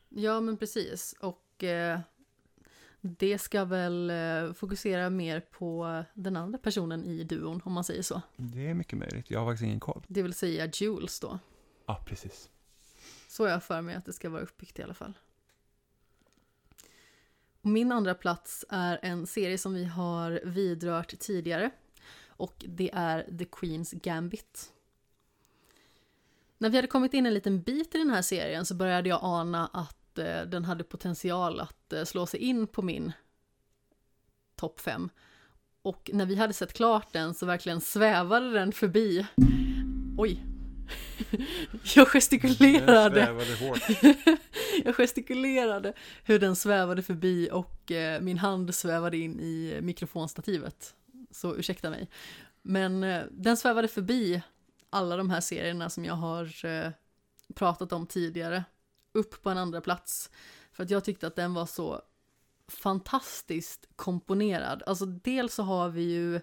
Ja, 0.09 0.41
men 0.41 0.57
precis. 0.57 1.15
Och 1.19 1.63
eh, 1.63 1.99
det 3.01 3.37
ska 3.37 3.65
väl 3.65 4.09
eh, 4.09 4.53
fokusera 4.53 5.09
mer 5.09 5.39
på 5.39 6.03
den 6.13 6.37
andra 6.37 6.59
personen 6.59 7.03
i 7.05 7.23
duon, 7.23 7.61
om 7.63 7.73
man 7.73 7.83
säger 7.83 8.01
så. 8.03 8.21
Det 8.37 8.67
är 8.67 8.73
mycket 8.73 8.99
möjligt, 8.99 9.31
jag 9.31 9.39
har 9.39 9.51
faktiskt 9.51 9.63
ingen 9.65 9.79
koll. 9.79 10.03
Det 10.07 10.21
vill 10.21 10.33
säga 10.33 10.69
Jules 10.73 11.19
då. 11.19 11.39
Ja, 11.85 12.03
precis. 12.07 12.49
Så 13.27 13.43
har 13.43 13.49
jag 13.49 13.63
för 13.63 13.81
mig 13.81 13.95
att 13.95 14.05
det 14.05 14.13
ska 14.13 14.29
vara 14.29 14.41
uppbyggt 14.41 14.79
i 14.79 14.83
alla 14.83 14.93
fall. 14.93 15.13
Och 17.61 17.69
min 17.69 17.91
andra 17.91 18.15
plats 18.15 18.65
är 18.69 18.99
en 19.01 19.27
serie 19.27 19.57
som 19.57 19.73
vi 19.73 19.85
har 19.85 20.41
vidrört 20.43 21.19
tidigare. 21.19 21.69
Och 22.27 22.65
det 22.67 22.89
är 22.93 23.23
The 23.23 23.45
Queen's 23.45 23.99
Gambit. 24.03 24.73
När 26.57 26.69
vi 26.69 26.77
hade 26.77 26.87
kommit 26.87 27.13
in 27.13 27.25
en 27.25 27.33
liten 27.33 27.61
bit 27.61 27.95
i 27.95 27.97
den 27.97 28.09
här 28.09 28.21
serien 28.21 28.65
så 28.65 28.75
började 28.75 29.09
jag 29.09 29.19
ana 29.21 29.67
att 29.67 30.17
eh, 30.17 30.41
den 30.41 30.65
hade 30.65 30.83
potential 30.83 31.59
att 31.59 31.93
eh, 31.93 32.03
slå 32.03 32.25
sig 32.25 32.39
in 32.39 32.67
på 32.67 32.81
min 32.81 33.11
topp 34.55 34.79
5. 34.79 35.09
Och 35.81 36.09
när 36.13 36.25
vi 36.25 36.35
hade 36.35 36.53
sett 36.53 36.73
klart 36.73 37.13
den 37.13 37.33
så 37.33 37.45
verkligen 37.45 37.81
svävade 37.81 38.51
den 38.51 38.71
förbi. 38.71 39.27
Oj! 40.17 40.56
Jag 41.95 42.07
gestikulerade. 42.07 43.19
Jag 44.85 44.95
gestikulerade 44.95 45.93
hur 46.23 46.39
den 46.39 46.55
svävade 46.55 47.01
förbi 47.03 47.49
och 47.51 47.91
eh, 47.91 48.21
min 48.21 48.37
hand 48.37 48.75
svävade 48.75 49.17
in 49.17 49.39
i 49.39 49.79
mikrofonstativet. 49.81 50.95
Så 51.31 51.55
ursäkta 51.55 51.89
mig. 51.89 52.09
Men 52.61 53.03
eh, 53.03 53.23
den 53.31 53.57
svävade 53.57 53.87
förbi 53.87 54.41
alla 54.89 55.17
de 55.17 55.29
här 55.29 55.41
serierna 55.41 55.89
som 55.89 56.05
jag 56.05 56.13
har 56.13 56.65
eh, 56.65 56.91
pratat 57.55 57.93
om 57.93 58.07
tidigare. 58.07 58.63
Upp 59.13 59.43
på 59.43 59.49
en 59.49 59.57
andra 59.57 59.81
plats. 59.81 60.29
För 60.71 60.83
att 60.83 60.89
jag 60.89 61.03
tyckte 61.03 61.27
att 61.27 61.35
den 61.35 61.53
var 61.53 61.65
så 61.65 62.01
fantastiskt 62.67 63.87
komponerad. 63.95 64.83
Alltså 64.85 65.05
dels 65.05 65.53
så 65.53 65.63
har 65.63 65.89
vi 65.89 66.01
ju 66.01 66.41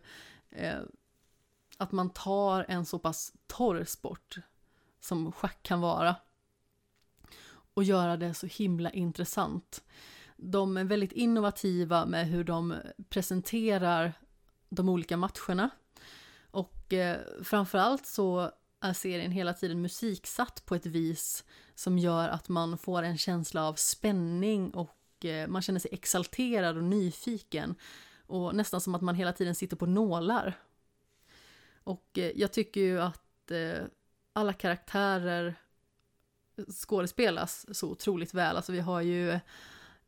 att 1.78 1.92
man 1.92 2.10
tar 2.10 2.66
en 2.68 2.86
så 2.86 2.98
pass 2.98 3.32
torr 3.46 3.84
sport 3.84 4.38
som 5.00 5.32
schack 5.32 5.62
kan 5.62 5.80
vara 5.80 6.16
och 7.74 7.84
göra 7.84 8.16
det 8.16 8.34
så 8.34 8.46
himla 8.46 8.90
intressant. 8.90 9.84
De 10.36 10.76
är 10.76 10.84
väldigt 10.84 11.12
innovativa 11.12 12.06
med 12.06 12.26
hur 12.26 12.44
de 12.44 12.74
presenterar 13.08 14.12
de 14.68 14.88
olika 14.88 15.16
matcherna. 15.16 15.70
Och 16.50 16.92
eh, 16.92 17.18
framförallt 17.42 18.06
så 18.06 18.50
är 18.80 18.92
serien 18.92 19.30
hela 19.32 19.54
tiden 19.54 19.82
musiksatt 19.82 20.62
på 20.66 20.74
ett 20.74 20.86
vis 20.86 21.44
som 21.74 21.98
gör 21.98 22.28
att 22.28 22.48
man 22.48 22.78
får 22.78 23.02
en 23.02 23.18
känsla 23.18 23.68
av 23.68 23.74
spänning 23.74 24.70
och 24.70 25.24
eh, 25.24 25.48
man 25.48 25.62
känner 25.62 25.80
sig 25.80 25.90
exalterad 25.94 26.76
och 26.76 26.84
nyfiken. 26.84 27.74
Och 28.26 28.54
nästan 28.54 28.80
som 28.80 28.94
att 28.94 29.02
man 29.02 29.14
hela 29.14 29.32
tiden 29.32 29.54
sitter 29.54 29.76
på 29.76 29.86
nålar. 29.86 30.58
Och 31.84 32.18
eh, 32.18 32.32
jag 32.34 32.52
tycker 32.52 32.80
ju 32.80 33.00
att 33.00 33.50
eh, 33.50 33.84
alla 34.32 34.52
karaktärer 34.52 35.54
skådespelas 36.86 37.66
så 37.78 37.90
otroligt 37.90 38.34
väl. 38.34 38.56
Alltså 38.56 38.72
vi 38.72 38.80
har 38.80 39.00
ju 39.00 39.30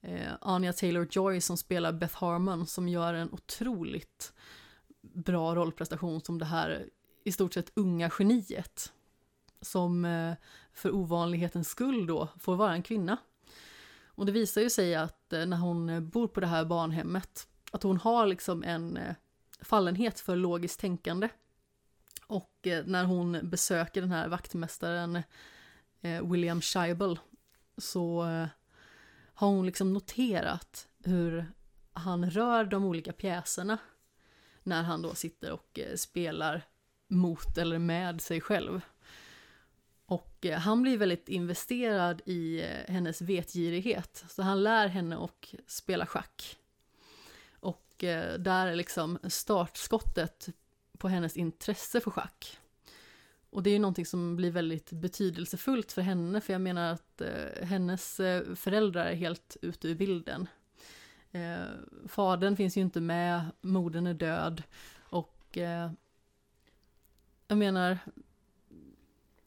eh, 0.00 0.32
Anya 0.40 0.72
Taylor-Joy 0.72 1.40
som 1.40 1.56
spelar 1.56 1.92
Beth 1.92 2.16
Harmon 2.16 2.66
som 2.66 2.88
gör 2.88 3.14
en 3.14 3.32
otroligt 3.32 4.32
bra 5.00 5.54
rollprestation 5.54 6.20
som 6.20 6.38
det 6.38 6.44
här 6.44 6.88
i 7.24 7.32
stort 7.32 7.54
sett 7.54 7.72
unga 7.74 8.10
geniet. 8.18 8.92
Som 9.60 10.06
för 10.72 10.94
ovanlighetens 10.94 11.68
skull 11.68 12.06
då 12.06 12.28
får 12.38 12.56
vara 12.56 12.72
en 12.72 12.82
kvinna. 12.82 13.16
Och 14.04 14.26
det 14.26 14.32
visar 14.32 14.60
ju 14.60 14.70
sig 14.70 14.94
att 14.94 15.24
när 15.30 15.56
hon 15.56 16.08
bor 16.08 16.28
på 16.28 16.40
det 16.40 16.46
här 16.46 16.64
barnhemmet 16.64 17.48
att 17.72 17.82
hon 17.82 17.96
har 17.96 18.26
liksom 18.26 18.62
en 18.64 18.98
fallenhet 19.60 20.20
för 20.20 20.36
logiskt 20.36 20.80
tänkande. 20.80 21.28
Och 22.26 22.66
eh, 22.66 22.84
när 22.86 23.04
hon 23.04 23.38
besöker 23.42 24.00
den 24.00 24.12
här 24.12 24.28
vaktmästaren 24.28 25.22
eh, 26.00 26.30
William 26.30 26.60
Scheibel 26.60 27.18
så 27.78 28.26
eh, 28.26 28.46
har 29.34 29.48
hon 29.48 29.66
liksom 29.66 29.92
noterat 29.92 30.88
hur 31.04 31.46
han 31.92 32.30
rör 32.30 32.64
de 32.64 32.84
olika 32.84 33.12
pjäserna 33.12 33.78
när 34.62 34.82
han 34.82 35.02
då 35.02 35.14
sitter 35.14 35.52
och 35.52 35.78
spelar 35.96 36.62
mot 37.08 37.58
eller 37.58 37.78
med 37.78 38.20
sig 38.20 38.40
själv. 38.40 38.80
Och 40.06 40.46
han 40.58 40.82
blir 40.82 40.98
väldigt 40.98 41.28
investerad 41.28 42.22
i 42.24 42.62
hennes 42.88 43.20
vetgirighet, 43.20 44.24
så 44.28 44.42
han 44.42 44.62
lär 44.62 44.88
henne 44.88 45.16
att 45.24 45.54
spela 45.66 46.06
schack. 46.06 46.56
Och 47.50 47.94
där 48.38 48.66
är 48.66 48.76
liksom 48.76 49.18
startskottet 49.24 50.48
på 50.96 51.08
hennes 51.08 51.36
intresse 51.36 52.00
för 52.00 52.10
schack. 52.10 52.58
Och 53.50 53.62
det 53.62 53.70
är 53.70 53.72
ju 53.72 53.78
någonting 53.78 54.06
som 54.06 54.36
blir 54.36 54.50
väldigt 54.50 54.92
betydelsefullt 54.92 55.92
för 55.92 56.02
henne, 56.02 56.40
för 56.40 56.52
jag 56.52 56.62
menar 56.62 56.92
att 56.92 57.20
eh, 57.20 57.66
hennes 57.66 58.20
eh, 58.20 58.54
föräldrar 58.54 59.06
är 59.06 59.14
helt 59.14 59.56
ute 59.62 59.88
ur 59.88 59.94
bilden. 59.94 60.48
Eh, 61.32 61.64
fadern 62.08 62.56
finns 62.56 62.76
ju 62.76 62.80
inte 62.80 63.00
med, 63.00 63.44
modern 63.60 64.06
är 64.06 64.14
död 64.14 64.62
och 64.98 65.58
eh, 65.58 65.90
jag 67.48 67.58
menar 67.58 67.98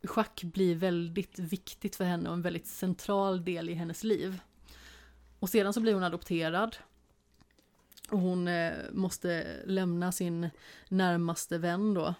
schack 0.04 0.44
blir 0.44 0.76
väldigt 0.76 1.40
viktigt 1.40 1.96
för 1.96 2.06
henne 2.06 2.30
och 2.30 2.36
en 2.36 2.42
väldigt 2.42 2.68
central 2.68 3.46
del 3.46 3.70
i 3.70 3.74
hennes 3.74 4.04
liv. 4.04 4.42
Och 5.40 5.50
sedan 5.50 5.74
så 5.74 5.82
blir 5.82 5.94
hon 5.94 6.04
adopterad 6.04 6.78
och 8.12 8.20
hon 8.20 8.48
eh, 8.48 8.74
måste 8.92 9.62
lämna 9.66 10.12
sin 10.12 10.50
närmaste 10.90 11.58
vän 11.58 11.94
då 11.94 12.16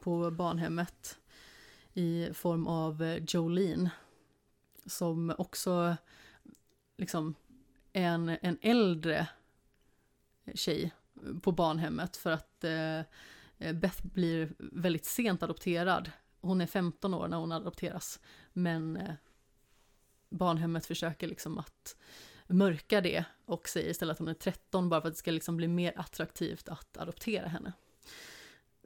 på 0.00 0.30
barnhemmet 0.30 1.18
i 1.94 2.28
form 2.34 2.66
av 2.66 3.02
eh, 3.02 3.24
Jolene 3.28 3.90
som 4.86 5.34
också 5.38 5.96
liksom 6.96 7.34
är 7.92 8.02
en, 8.02 8.28
en 8.28 8.58
äldre 8.62 9.28
tjej 10.54 10.92
på 11.42 11.52
barnhemmet 11.52 12.16
för 12.16 12.30
att 12.30 12.64
eh, 12.64 13.02
Beth 13.74 14.06
blir 14.06 14.52
väldigt 14.58 15.04
sent 15.04 15.42
adopterad. 15.42 16.10
Hon 16.40 16.60
är 16.60 16.66
15 16.66 17.14
år 17.14 17.28
när 17.28 17.36
hon 17.36 17.52
adopteras 17.52 18.20
men 18.52 18.96
eh, 18.96 19.14
barnhemmet 20.30 20.86
försöker 20.86 21.26
liksom 21.26 21.58
att 21.58 21.96
mörkar 22.46 23.00
det 23.00 23.24
och 23.44 23.68
säger 23.68 23.90
istället 23.90 24.12
att 24.12 24.18
hon 24.18 24.28
är 24.28 24.34
13 24.34 24.88
bara 24.88 25.00
för 25.00 25.08
att 25.08 25.14
det 25.14 25.18
ska 25.18 25.30
liksom 25.30 25.56
bli 25.56 25.68
mer 25.68 25.92
attraktivt 25.96 26.68
att 26.68 26.96
adoptera 26.96 27.48
henne. 27.48 27.72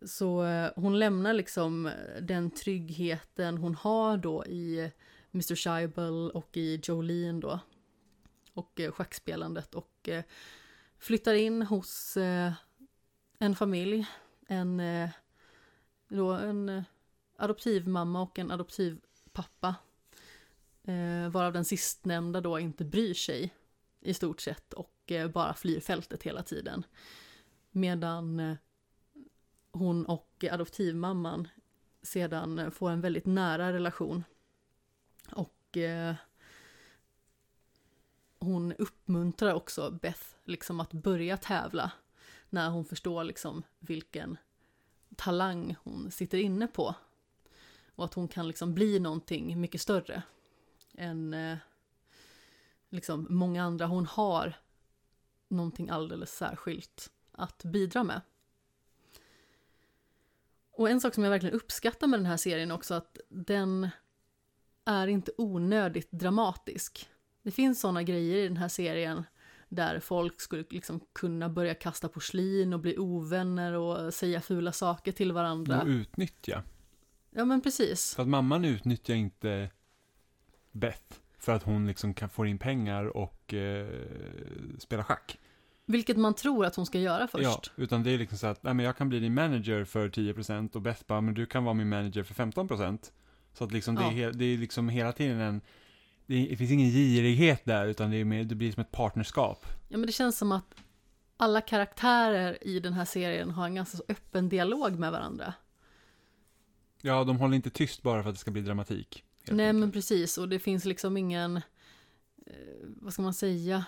Så 0.02 0.44
eh, 0.44 0.70
hon 0.76 0.98
lämnar 0.98 1.32
liksom 1.32 1.86
eh, 1.86 2.22
den 2.22 2.50
tryggheten 2.50 3.58
hon 3.58 3.74
har 3.74 4.16
då 4.16 4.47
i 4.47 4.92
Mr. 5.34 5.55
Scheibel 5.55 6.30
och 6.30 6.56
i 6.56 6.80
Jolene 6.84 7.40
då. 7.40 7.60
Och 8.55 8.80
eh, 8.80 8.92
schackspelandet 8.92 9.74
och 9.74 10.08
flyttar 10.98 11.34
in 11.34 11.62
hos 11.62 12.16
en 13.39 13.56
familj. 13.56 14.06
En, 14.48 14.82
då 16.08 16.32
en 16.32 16.84
adoptivmamma 17.36 18.22
och 18.22 18.39
en 18.39 18.50
adoptivpappa. 18.50 19.74
Eh, 20.91 21.28
varav 21.28 21.52
den 21.52 21.65
sistnämnda 21.65 22.41
då 22.41 22.59
inte 22.59 22.85
bryr 22.85 23.15
sig 23.15 23.55
i 24.01 24.15
stort 24.15 24.41
sett 24.41 24.73
och 24.73 25.12
eh, 25.12 25.28
bara 25.28 25.55
flyr 25.55 25.81
fältet 25.81 26.23
hela 26.23 26.43
tiden. 26.43 26.85
Medan 27.70 28.41
eh, 28.41 28.57
hon 29.73 30.07
och 30.07 30.44
adoptivmamman 30.51 31.49
sedan 32.02 32.59
eh, 32.59 32.70
får 32.70 32.91
en 32.91 33.01
väldigt 33.01 33.27
nära 33.27 33.73
relation. 33.73 34.25
Och 35.33 35.77
eh, 35.77 36.15
hon 38.39 38.73
uppmuntrar 38.73 39.55
också 39.55 39.91
Beth 39.91 40.25
liksom 40.44 40.81
att 40.81 40.93
börja 40.93 41.36
tävla 41.36 41.93
när 42.49 42.70
hon 42.70 42.85
förstår 42.85 43.25
liksom 43.25 43.62
vilken 43.78 44.36
talang 45.17 45.77
hon 45.83 46.10
sitter 46.10 46.39
inne 46.39 46.67
på. 46.67 46.94
Och 47.94 48.05
att 48.05 48.15
hon 48.15 48.28
kan 48.28 48.49
liksom 48.49 48.75
bli 48.75 48.99
någonting 48.99 49.60
mycket 49.60 49.81
större 49.81 50.23
än 51.00 51.34
eh, 51.34 51.58
liksom 52.90 53.26
många 53.30 53.62
andra. 53.64 53.86
Hon 53.86 54.06
har 54.06 54.54
någonting 55.48 55.88
alldeles 55.88 56.36
särskilt 56.36 57.10
att 57.32 57.64
bidra 57.64 58.04
med. 58.04 58.20
Och 60.72 60.90
en 60.90 61.00
sak 61.00 61.14
som 61.14 61.24
jag 61.24 61.30
verkligen 61.30 61.54
uppskattar 61.54 62.06
med 62.06 62.18
den 62.18 62.26
här 62.26 62.36
serien 62.36 62.70
också 62.70 62.94
att 62.94 63.18
den 63.28 63.88
är 64.84 65.06
inte 65.06 65.32
onödigt 65.38 66.10
dramatisk. 66.10 67.08
Det 67.42 67.50
finns 67.50 67.80
sådana 67.80 68.02
grejer 68.02 68.36
i 68.36 68.48
den 68.48 68.56
här 68.56 68.68
serien 68.68 69.24
där 69.68 70.00
folk 70.00 70.40
skulle 70.40 70.64
liksom 70.70 71.00
kunna 71.12 71.48
börja 71.48 71.74
kasta 71.74 72.08
porslin 72.08 72.72
och 72.72 72.80
bli 72.80 72.98
ovänner 72.98 73.72
och 73.72 74.14
säga 74.14 74.40
fula 74.40 74.72
saker 74.72 75.12
till 75.12 75.32
varandra. 75.32 75.82
Och 75.82 75.86
utnyttja. 75.88 76.62
Ja 77.30 77.44
men 77.44 77.60
precis. 77.60 78.14
För 78.14 78.22
att 78.22 78.28
mamman 78.28 78.64
utnyttjar 78.64 79.14
inte 79.14 79.70
Beth 80.73 81.02
för 81.39 81.52
att 81.52 81.62
hon 81.62 81.86
liksom 81.86 82.15
kan 82.15 82.28
få 82.28 82.47
in 82.47 82.58
pengar 82.58 83.16
och 83.16 83.55
eh, 83.55 83.89
spela 84.78 85.05
schack. 85.05 85.39
Vilket 85.86 86.16
man 86.16 86.34
tror 86.34 86.66
att 86.66 86.76
hon 86.76 86.86
ska 86.86 86.99
göra 86.99 87.28
först. 87.28 87.42
Ja, 87.44 87.62
utan 87.76 88.02
det 88.02 88.10
är 88.10 88.18
liksom 88.18 88.39
så 88.39 88.47
att, 88.47 88.62
nej 88.62 88.74
men 88.74 88.86
jag 88.86 88.97
kan 88.97 89.08
bli 89.08 89.20
din 89.20 89.34
manager 89.34 89.84
för 89.84 90.08
10% 90.08 90.74
och 90.76 90.82
Beth 90.82 91.02
bara, 91.07 91.20
men 91.20 91.34
du 91.34 91.47
kan 91.47 91.65
vara 91.65 91.74
min 91.74 91.89
manager 91.89 92.23
för 92.23 92.34
15%. 92.34 93.10
Så 93.52 93.65
att 93.65 93.73
liksom 93.73 93.94
det, 93.94 94.02
är, 94.05 94.12
Ja. 94.12 94.32
det 94.32 94.44
är 94.44 94.58
liksom 94.58 94.89
hela 94.89 95.12
tiden 95.12 95.40
en, 95.40 95.60
det 96.26 96.57
finns 96.57 96.70
ingen 96.70 96.90
girighet 96.90 97.65
där, 97.65 97.86
utan 97.86 98.10
det, 98.10 98.16
är 98.16 98.24
mer, 98.24 98.44
det 98.44 98.55
blir 98.55 98.73
som 98.73 98.81
ett 98.81 98.92
partnerskap. 98.92 99.66
Ja 99.89 99.99
men 99.99 100.07
det 100.07 100.12
känns 100.12 100.39
som 100.39 100.52
att 100.52 100.74
alla 101.36 101.60
karaktärer 101.60 102.58
i 102.66 102.81
den 102.81 102.92
här 102.92 103.05
serien 103.05 103.50
har 103.50 103.65
en 103.66 103.74
ganska 103.74 103.97
så 103.97 104.05
öppen 104.08 104.49
dialog 104.49 104.99
med 104.99 105.12
varandra. 105.12 105.55
Ja, 107.02 107.24
de 107.24 107.39
håller 107.39 107.57
inte 107.57 107.70
tyst 107.70 108.02
bara 108.02 108.23
för 108.23 108.31
att 108.31 108.36
det 108.36 108.40
ska 108.40 108.50
bli 108.50 108.62
dramatik. 108.62 109.24
Helt 109.50 109.56
Nej 109.56 109.66
enkelt. 109.66 109.80
men 109.80 109.92
precis, 109.92 110.38
och 110.38 110.48
det 110.48 110.58
finns 110.58 110.84
liksom 110.84 111.16
ingen, 111.16 111.56
eh, 112.46 112.52
vad 112.82 113.12
ska 113.12 113.22
man 113.22 113.34
säga? 113.34 113.84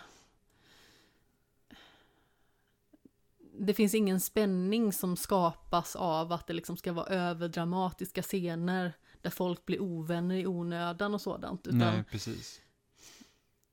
Det 3.58 3.74
finns 3.74 3.94
ingen 3.94 4.20
spänning 4.20 4.92
som 4.92 5.16
skapas 5.16 5.96
av 5.96 6.32
att 6.32 6.46
det 6.46 6.52
liksom 6.52 6.76
ska 6.76 6.92
vara 6.92 7.06
överdramatiska 7.06 8.22
scener 8.22 8.92
där 9.20 9.30
folk 9.30 9.66
blir 9.66 9.80
ovänner 9.82 10.34
i 10.36 10.46
onödan 10.46 11.14
och 11.14 11.20
sådant. 11.20 11.66
Utan 11.66 11.78
Nej, 11.78 12.04
precis. 12.10 12.60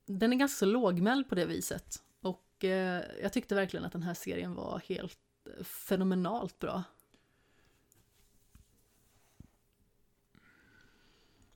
den 0.06 0.32
är 0.32 0.36
ganska 0.36 0.58
så 0.58 0.66
lågmäld 0.66 1.28
på 1.28 1.34
det 1.34 1.46
viset. 1.46 2.02
Och 2.20 2.64
eh, 2.64 3.02
jag 3.22 3.32
tyckte 3.32 3.54
verkligen 3.54 3.84
att 3.86 3.92
den 3.92 4.02
här 4.02 4.14
serien 4.14 4.54
var 4.54 4.82
helt 4.88 5.18
eh, 5.58 5.64
fenomenalt 5.64 6.58
bra. 6.58 6.82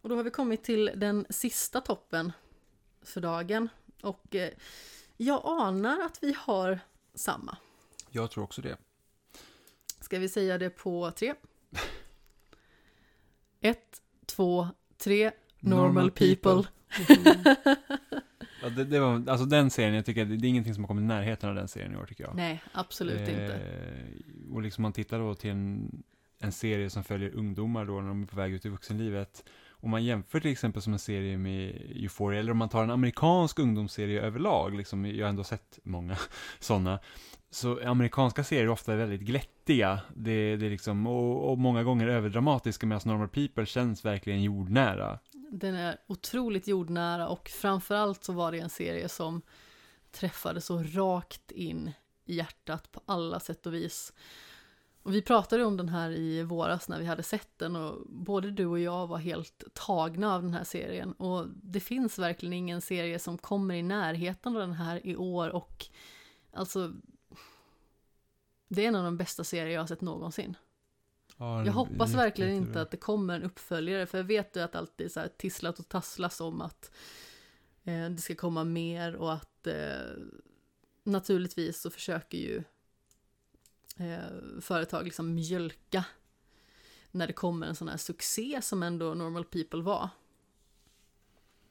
Och 0.04 0.10
då 0.10 0.16
har 0.16 0.22
vi 0.22 0.30
kommit 0.30 0.64
till 0.64 0.90
den 0.96 1.26
sista 1.30 1.80
toppen 1.80 2.32
för 3.02 3.20
dagen. 3.20 3.68
Och 4.02 4.34
eh, 4.34 4.50
jag 5.16 5.40
anar 5.44 6.00
att 6.02 6.18
vi 6.22 6.36
har 6.38 6.80
samma. 7.14 7.56
Jag 8.10 8.30
tror 8.30 8.44
också 8.44 8.62
det. 8.62 8.76
Ska 10.00 10.18
vi 10.18 10.28
säga 10.28 10.58
det 10.58 10.70
på 10.70 11.10
tre? 11.10 11.34
Ett, 13.60 14.02
två, 14.26 14.68
tre. 14.98 15.30
Normal, 15.60 16.10
people. 16.10 16.68
ja, 18.62 18.68
det, 18.76 18.84
det 18.84 19.00
var, 19.00 19.28
alltså 19.28 19.44
den 19.44 19.70
serien, 19.70 19.94
jag 19.94 20.06
tycker 20.06 20.24
det, 20.24 20.36
det 20.36 20.46
är 20.46 20.48
ingenting 20.48 20.74
som 20.74 20.84
har 20.84 20.88
kommit 20.88 21.02
i 21.02 21.06
närheten 21.06 21.48
av 21.48 21.54
den 21.54 21.68
serien 21.68 21.92
i 21.92 21.96
år 21.96 22.06
tycker 22.06 22.24
jag. 22.24 22.36
Nej, 22.36 22.62
absolut 22.72 23.28
inte. 23.28 23.54
Eh, 23.54 24.54
och 24.54 24.62
liksom 24.62 24.82
man 24.82 24.92
tittar 24.92 25.18
då 25.18 25.34
till 25.34 25.50
en, 25.50 26.02
en 26.38 26.52
serie 26.52 26.90
som 26.90 27.04
följer 27.04 27.34
ungdomar 27.34 27.84
då 27.84 28.00
när 28.00 28.08
de 28.08 28.22
är 28.22 28.26
på 28.26 28.36
väg 28.36 28.52
ut 28.52 28.66
i 28.66 28.68
vuxenlivet. 28.68 29.44
Om 29.84 29.90
man 29.90 30.04
jämför 30.04 30.40
till 30.40 30.50
exempel 30.50 30.82
som 30.82 30.92
en 30.92 30.98
serie 30.98 31.38
med 31.38 31.70
Euphoria, 31.94 32.40
eller 32.40 32.52
om 32.52 32.58
man 32.58 32.68
tar 32.68 32.82
en 32.82 32.90
amerikansk 32.90 33.58
ungdomsserie 33.58 34.22
överlag, 34.22 34.74
liksom, 34.74 35.06
jag 35.06 35.24
har 35.24 35.30
ändå 35.30 35.44
sett 35.44 35.78
många 35.82 36.16
sådana. 36.60 36.98
Så 37.50 37.88
amerikanska 37.88 38.44
serier 38.44 38.64
är 38.64 38.68
ofta 38.68 38.96
väldigt 38.96 39.20
glättiga, 39.20 40.00
det, 40.14 40.56
det 40.56 40.66
är 40.66 40.70
liksom, 40.70 41.06
och, 41.06 41.50
och 41.50 41.58
många 41.58 41.82
gånger 41.82 42.08
överdramatiska, 42.08 42.86
medan 42.86 43.00
Normal 43.04 43.28
People 43.28 43.66
känns 43.66 44.04
verkligen 44.04 44.42
jordnära. 44.42 45.18
Den 45.50 45.74
är 45.74 45.96
otroligt 46.06 46.68
jordnära 46.68 47.28
och 47.28 47.48
framförallt 47.48 48.24
så 48.24 48.32
var 48.32 48.52
det 48.52 48.58
en 48.58 48.70
serie 48.70 49.08
som 49.08 49.42
träffade 50.12 50.60
så 50.60 50.82
rakt 50.82 51.50
in 51.50 51.92
i 52.24 52.34
hjärtat 52.34 52.92
på 52.92 53.00
alla 53.06 53.40
sätt 53.40 53.66
och 53.66 53.74
vis. 53.74 54.12
Vi 55.06 55.22
pratade 55.22 55.64
om 55.64 55.76
den 55.76 55.88
här 55.88 56.10
i 56.10 56.42
våras 56.42 56.88
när 56.88 56.98
vi 56.98 57.06
hade 57.06 57.22
sett 57.22 57.58
den 57.58 57.76
och 57.76 58.06
både 58.08 58.50
du 58.50 58.66
och 58.66 58.80
jag 58.80 59.06
var 59.06 59.18
helt 59.18 59.64
tagna 59.74 60.34
av 60.34 60.42
den 60.42 60.54
här 60.54 60.64
serien. 60.64 61.12
Och 61.12 61.46
det 61.62 61.80
finns 61.80 62.18
verkligen 62.18 62.52
ingen 62.52 62.80
serie 62.80 63.18
som 63.18 63.38
kommer 63.38 63.74
i 63.74 63.82
närheten 63.82 64.56
av 64.56 64.60
den 64.60 64.72
här 64.72 65.06
i 65.06 65.16
år 65.16 65.48
och 65.48 65.86
alltså 66.52 66.92
det 68.68 68.84
är 68.84 68.88
en 68.88 68.96
av 68.96 69.04
de 69.04 69.16
bästa 69.16 69.44
serier 69.44 69.74
jag 69.74 69.80
har 69.80 69.86
sett 69.86 70.00
någonsin. 70.00 70.56
Ja, 71.36 71.66
Jag 71.66 71.72
hoppas 71.72 72.14
verkligen 72.14 72.52
inte 72.54 72.80
att 72.80 72.90
det 72.90 72.96
kommer 72.96 73.34
en 73.34 73.42
uppföljare, 73.42 74.06
för 74.06 74.18
jag 74.18 74.24
vet 74.24 74.56
ju 74.56 74.60
att 74.60 74.74
alltid 74.74 75.06
är 75.06 75.10
så 75.10 75.20
här 75.20 75.28
tisslat 75.36 75.78
och 75.78 75.88
tasslas 75.88 76.40
om 76.40 76.60
att 76.60 76.90
eh, 77.84 78.10
det 78.10 78.18
ska 78.18 78.34
komma 78.34 78.64
mer 78.64 79.14
och 79.14 79.32
att 79.32 79.66
eh, 79.66 80.12
naturligtvis 81.04 81.80
så 81.80 81.90
försöker 81.90 82.38
ju 82.38 82.62
eh, 83.96 84.60
företag 84.60 85.04
liksom 85.04 85.34
mjölka 85.34 86.04
när 87.10 87.26
det 87.26 87.32
kommer 87.32 87.66
en 87.66 87.76
sån 87.76 87.88
här 87.88 87.96
succé 87.96 88.62
som 88.62 88.82
ändå 88.82 89.14
Normal 89.14 89.44
People 89.44 89.82
var. 89.82 90.08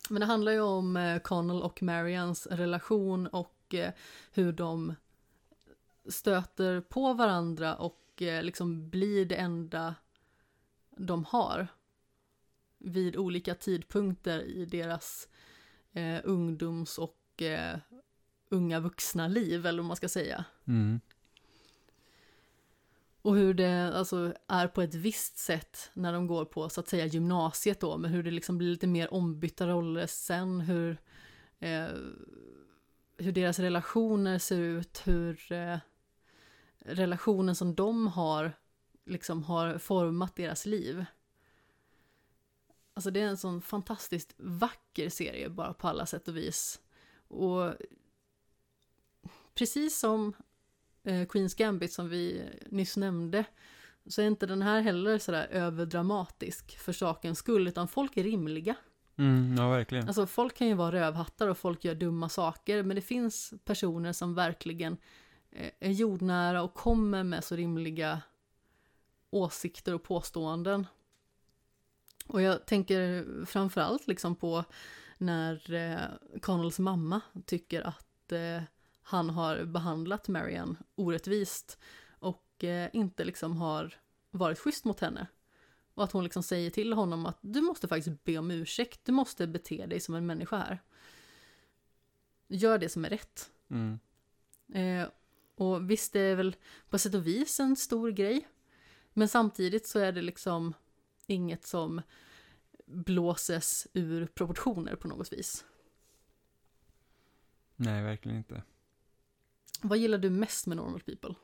Men 0.10 0.20
det 0.20 0.26
handlar 0.26 0.52
ju 0.52 0.62
om 0.62 0.98
eh, 0.98 1.20
Connell 1.20 1.62
och 1.62 1.84
Marians 1.84 2.48
relation 2.48 3.28
och 3.28 3.74
eh, 3.74 3.94
hur 4.32 4.52
de 4.52 4.96
stöter 6.06 6.82
på 6.82 7.14
varandra 7.14 7.76
och 7.76 8.22
eh, 8.22 8.44
liksom 8.44 8.90
blir 8.90 9.26
det 9.26 9.36
enda 9.36 9.96
de 10.98 11.26
har 11.26 11.68
vid 12.78 13.16
olika 13.16 13.56
tidpunkter 13.56 14.42
i 14.42 14.66
deras 14.66 15.28
eh, 15.94 16.20
ungdoms 16.24 16.98
och 16.98 17.42
eh, 17.42 17.78
unga 18.50 18.80
vuxna 18.80 19.28
liv, 19.28 19.66
eller 19.66 19.80
vad 19.80 19.88
man 19.88 19.98
ska 19.98 20.10
säga. 20.10 20.46
Mm. 20.66 21.00
Och 23.24 23.36
hur 23.36 23.54
det 23.54 23.98
alltså 23.98 24.34
är 24.48 24.68
på 24.68 24.82
ett 24.82 24.96
visst 24.96 25.38
sätt 25.38 25.90
när 25.94 26.14
de 26.14 26.28
går 26.28 26.46
på 26.46 26.70
så 26.70 26.80
att 26.80 26.88
säga 26.88 27.06
gymnasiet 27.06 27.80
då, 27.80 27.98
men 27.98 28.12
hur 28.12 28.24
det 28.24 28.32
liksom 28.32 28.58
blir 28.58 28.70
lite 28.70 28.88
mer 28.88 29.14
ombytta 29.14 29.68
roller 29.68 30.08
sen, 30.08 30.62
hur, 30.62 30.98
eh, 31.60 31.88
hur 33.18 33.32
deras 33.32 33.60
relationer 33.60 34.40
ser 34.40 34.60
ut, 34.60 35.02
hur 35.06 35.52
eh, 35.52 35.78
relationen 36.80 37.56
som 37.56 37.76
de 37.76 38.08
har 38.08 38.54
liksom 39.06 39.44
har 39.44 39.78
format 39.78 40.36
deras 40.36 40.66
liv. 40.66 41.06
Alltså 42.94 43.12
det 43.12 43.22
är 43.22 43.28
en 43.28 43.38
sån 43.38 43.62
fantastiskt 43.62 44.34
vacker 44.38 45.10
serie 45.10 45.50
bara 45.50 45.74
på 45.74 45.88
alla 45.88 46.06
sätt 46.06 46.28
och 46.28 46.38
vis. 46.38 46.82
Och 47.28 47.74
precis 49.54 50.00
som 50.00 50.34
eh, 51.04 51.28
Queens 51.28 51.56
Gambit 51.56 51.94
som 51.94 52.10
vi 52.10 52.50
nyss 52.70 52.98
nämnde 52.98 53.46
så 54.06 54.22
är 54.22 54.26
inte 54.26 54.46
den 54.46 54.62
här 54.62 54.82
heller 54.82 55.18
sådär 55.18 55.48
överdramatisk 55.52 56.78
för 56.78 56.94
sakens 56.94 57.38
skull 57.38 57.68
utan 57.68 57.88
folk 57.88 58.18
är 58.18 58.24
rimliga. 58.24 58.76
Mm, 59.16 59.56
ja, 59.58 59.70
verkligen. 59.70 60.08
Alltså 60.08 60.28
folk 60.28 60.58
kan 60.58 60.68
ju 60.68 60.74
vara 60.74 60.92
rövhattar 60.92 61.48
och 61.48 61.58
folk 61.58 61.86
gör 61.86 61.96
dumma 61.96 62.30
saker 62.30 62.84
men 62.84 62.96
det 62.96 63.02
finns 63.02 63.54
personer 63.66 64.14
som 64.14 64.36
verkligen 64.36 64.98
eh, 65.52 65.72
är 65.80 65.92
jordnära 65.92 66.64
och 66.64 66.74
kommer 66.74 67.24
med 67.24 67.44
så 67.44 67.56
rimliga 67.56 68.22
åsikter 69.30 69.94
och 69.94 70.04
påståenden. 70.04 70.88
Och 72.28 72.42
jag 72.42 72.66
tänker 72.66 73.26
framförallt 73.46 74.08
liksom 74.08 74.36
på 74.36 74.64
när 75.18 75.74
eh, 75.74 76.40
Connells 76.42 76.80
mamma 76.80 77.22
tycker 77.46 77.82
att 77.82 78.32
eh, 78.32 78.62
han 79.04 79.30
har 79.30 79.66
behandlat 79.66 80.28
Marian 80.28 80.78
orättvist 80.96 81.80
och 82.20 82.64
eh, 82.64 82.90
inte 82.94 83.24
liksom 83.24 83.58
har 83.58 83.96
varit 84.32 84.60
schysst 84.60 84.86
mot 84.86 85.00
henne. 85.00 85.28
Och 85.94 86.04
att 86.04 86.12
hon 86.12 86.24
liksom 86.24 86.44
säger 86.44 86.70
till 86.70 86.94
honom 86.94 87.26
att 87.26 87.38
du 87.42 87.62
måste 87.62 87.88
faktiskt 87.88 88.24
be 88.24 88.38
om 88.38 88.52
ursäkt, 88.52 89.00
du 89.06 89.12
måste 89.12 89.48
bete 89.48 89.86
dig 89.86 90.00
som 90.00 90.16
en 90.16 90.26
människa 90.26 90.58
här. 90.58 90.80
Gör 92.48 92.78
det 92.78 92.90
som 92.90 93.06
är 93.06 93.10
rätt. 93.10 93.52
Mm. 93.70 94.00
Eh, 94.74 95.08
och 95.56 95.90
visst, 95.90 96.14
det 96.14 96.20
är 96.20 96.36
väl 96.36 96.56
på 96.90 96.98
sätt 96.98 97.16
och 97.16 97.28
vis 97.28 97.60
en 97.60 97.76
stor 97.76 98.12
grej. 98.12 98.48
Men 99.14 99.28
samtidigt 99.28 99.88
så 99.88 100.00
är 100.00 100.12
det 100.12 100.22
liksom 100.22 100.74
inget 101.28 101.66
som 101.66 102.02
blåses 102.86 103.88
ur 103.94 104.26
proportioner 104.26 104.96
på 104.96 105.08
något 105.08 105.34
vis. 105.34 105.66
Nej, 107.76 108.04
verkligen 108.04 108.38
inte. 108.38 108.64
Vad 109.84 109.98
gillar 109.98 110.18
du 110.18 110.30
mest 110.30 110.68
med 110.68 110.78
Normal 110.78 111.02
People? 111.02 111.36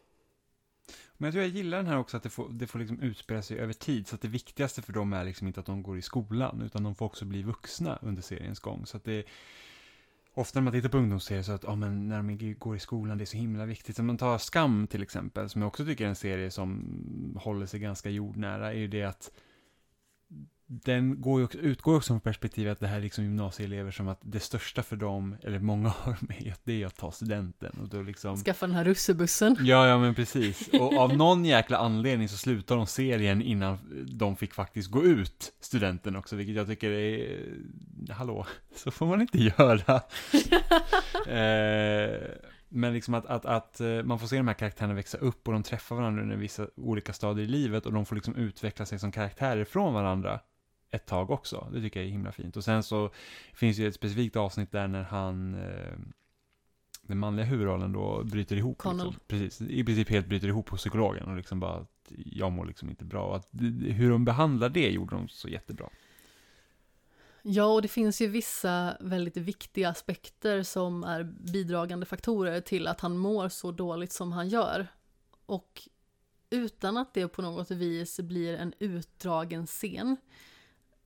Men 1.17 1.27
jag 1.27 1.33
tror 1.33 1.43
jag 1.43 1.53
gillar 1.53 1.77
den 1.77 1.87
här 1.87 1.97
också 1.97 2.17
att 2.17 2.23
det 2.23 2.29
får, 2.29 2.49
det 2.49 2.67
får 2.67 2.79
liksom 2.79 2.99
utspela 2.99 3.41
sig 3.41 3.59
över 3.59 3.73
tid. 3.73 4.07
Så 4.07 4.15
att 4.15 4.21
det 4.21 4.27
viktigaste 4.27 4.81
för 4.81 4.93
dem 4.93 5.13
är 5.13 5.23
liksom 5.23 5.47
inte 5.47 5.59
att 5.59 5.65
de 5.65 5.83
går 5.83 5.97
i 5.97 6.01
skolan, 6.01 6.61
utan 6.61 6.83
de 6.83 6.95
får 6.95 7.05
också 7.05 7.25
bli 7.25 7.43
vuxna 7.43 7.99
under 8.01 8.21
seriens 8.21 8.59
gång. 8.59 8.85
Så 8.85 8.97
att 8.97 9.03
det 9.03 9.25
Ofta 10.33 10.59
när 10.59 10.63
man 10.63 10.73
tittar 10.73 10.89
på 10.89 10.97
ungdomsserier 10.97 11.43
så 11.43 11.51
att, 11.51 11.63
ja 11.63 11.75
men 11.75 12.07
när 12.07 12.23
de 12.23 12.53
går 12.53 12.75
i 12.75 12.79
skolan, 12.79 13.17
det 13.17 13.23
är 13.23 13.25
så 13.25 13.37
himla 13.37 13.65
viktigt. 13.65 13.95
Så 13.95 14.03
man 14.03 14.17
tar 14.17 14.37
Skam 14.37 14.87
till 14.87 15.03
exempel, 15.03 15.49
som 15.49 15.61
jag 15.61 15.67
också 15.67 15.85
tycker 15.85 16.05
är 16.05 16.09
en 16.09 16.15
serie 16.15 16.51
som 16.51 17.37
håller 17.41 17.65
sig 17.65 17.79
ganska 17.79 18.09
jordnära, 18.09 18.73
är 18.73 18.77
ju 18.77 18.87
det 18.87 19.03
att 19.03 19.31
den 20.71 21.21
går 21.21 21.39
ju 21.39 21.45
också, 21.45 21.57
utgår 21.57 21.95
också 21.95 22.07
från 22.07 22.19
perspektivet 22.19 22.71
att 22.71 22.79
det 22.79 22.87
här 22.87 22.97
är 22.97 23.01
liksom 23.01 23.23
gymnasieelever 23.23 23.91
som 23.91 24.07
att 24.07 24.19
det 24.21 24.39
största 24.39 24.83
för 24.83 24.95
dem, 24.95 25.35
eller 25.43 25.59
många 25.59 25.89
har 25.89 26.17
med, 26.19 26.53
det 26.63 26.83
är 26.83 26.87
att 26.87 26.95
ta 26.95 27.11
studenten. 27.11 27.71
Och 27.81 27.89
då 27.89 28.01
liksom... 28.01 28.37
Skaffa 28.37 28.67
den 28.67 28.75
här 28.75 28.83
russebussen. 28.83 29.57
Ja, 29.59 29.87
ja 29.87 29.97
men 29.97 30.15
precis. 30.15 30.67
Och 30.67 30.93
av 30.97 31.17
någon 31.17 31.45
jäkla 31.45 31.77
anledning 31.77 32.29
så 32.29 32.37
slutar 32.37 32.75
de 32.75 32.87
serien 32.87 33.41
innan 33.41 33.77
de 34.11 34.35
fick 34.35 34.53
faktiskt 34.53 34.91
gå 34.91 35.03
ut 35.03 35.53
studenten 35.59 36.15
också, 36.15 36.35
vilket 36.35 36.55
jag 36.55 36.67
tycker 36.67 36.91
är, 36.91 37.47
hallå, 38.09 38.45
så 38.75 38.91
får 38.91 39.05
man 39.05 39.21
inte 39.21 39.37
göra. 39.37 39.95
eh, 41.27 42.19
men 42.69 42.93
liksom 42.93 43.13
att, 43.13 43.25
att, 43.25 43.45
att 43.45 43.81
eh, 43.81 44.03
man 44.03 44.19
får 44.19 44.27
se 44.27 44.37
de 44.37 44.47
här 44.47 44.55
karaktärerna 44.55 44.93
växa 44.93 45.17
upp 45.17 45.47
och 45.47 45.53
de 45.53 45.63
träffar 45.63 45.95
varandra 45.95 46.21
under 46.21 46.35
vissa 46.35 46.67
olika 46.75 47.13
stadier 47.13 47.45
i 47.45 47.49
livet 47.49 47.85
och 47.85 47.93
de 47.93 48.05
får 48.05 48.15
liksom 48.15 48.35
utveckla 48.35 48.85
sig 48.85 48.99
som 48.99 49.11
karaktärer 49.11 49.63
från 49.65 49.93
varandra 49.93 50.39
ett 50.91 51.05
tag 51.05 51.31
också. 51.31 51.69
Det 51.73 51.81
tycker 51.81 51.99
jag 51.99 52.07
är 52.07 52.11
himla 52.11 52.31
fint. 52.31 52.57
Och 52.57 52.63
sen 52.63 52.83
så 52.83 53.09
finns 53.53 53.77
det 53.77 53.85
ett 53.85 53.95
specifikt 53.95 54.35
avsnitt 54.35 54.71
där 54.71 54.87
när 54.87 55.03
han, 55.03 55.55
eh, 55.55 55.97
den 57.01 57.17
manliga 57.17 57.45
huvudrollen 57.45 57.93
då 57.93 58.23
bryter 58.23 58.55
ihop. 58.55 58.77
Connell. 58.77 59.05
Liksom. 59.05 59.23
Precis, 59.27 59.61
i 59.61 59.83
princip 59.83 60.09
helt 60.09 60.27
bryter 60.27 60.47
ihop 60.47 60.69
hos 60.69 60.79
psykologen 60.79 61.29
och 61.29 61.35
liksom 61.35 61.59
bara 61.59 61.75
att 61.75 62.11
jag 62.25 62.51
mår 62.51 62.65
liksom 62.65 62.89
inte 62.89 63.05
bra. 63.05 63.23
Och 63.23 63.35
att, 63.35 63.49
hur 63.81 64.09
de 64.09 64.25
behandlar 64.25 64.69
det 64.69 64.89
gjorde 64.89 65.15
de 65.15 65.27
så 65.27 65.47
jättebra. 65.47 65.89
Ja, 67.41 67.65
och 67.65 67.81
det 67.81 67.87
finns 67.87 68.21
ju 68.21 68.27
vissa 68.27 68.97
väldigt 68.99 69.37
viktiga 69.37 69.89
aspekter 69.89 70.63
som 70.63 71.03
är 71.03 71.23
bidragande 71.23 72.05
faktorer 72.05 72.61
till 72.61 72.87
att 72.87 73.01
han 73.01 73.17
mår 73.17 73.49
så 73.49 73.71
dåligt 73.71 74.11
som 74.11 74.31
han 74.31 74.49
gör. 74.49 74.87
Och 75.45 75.81
utan 76.49 76.97
att 76.97 77.13
det 77.13 77.27
på 77.27 77.41
något 77.41 77.71
vis 77.71 78.19
blir 78.19 78.55
en 78.55 78.73
utdragen 78.79 79.65
scen 79.67 80.17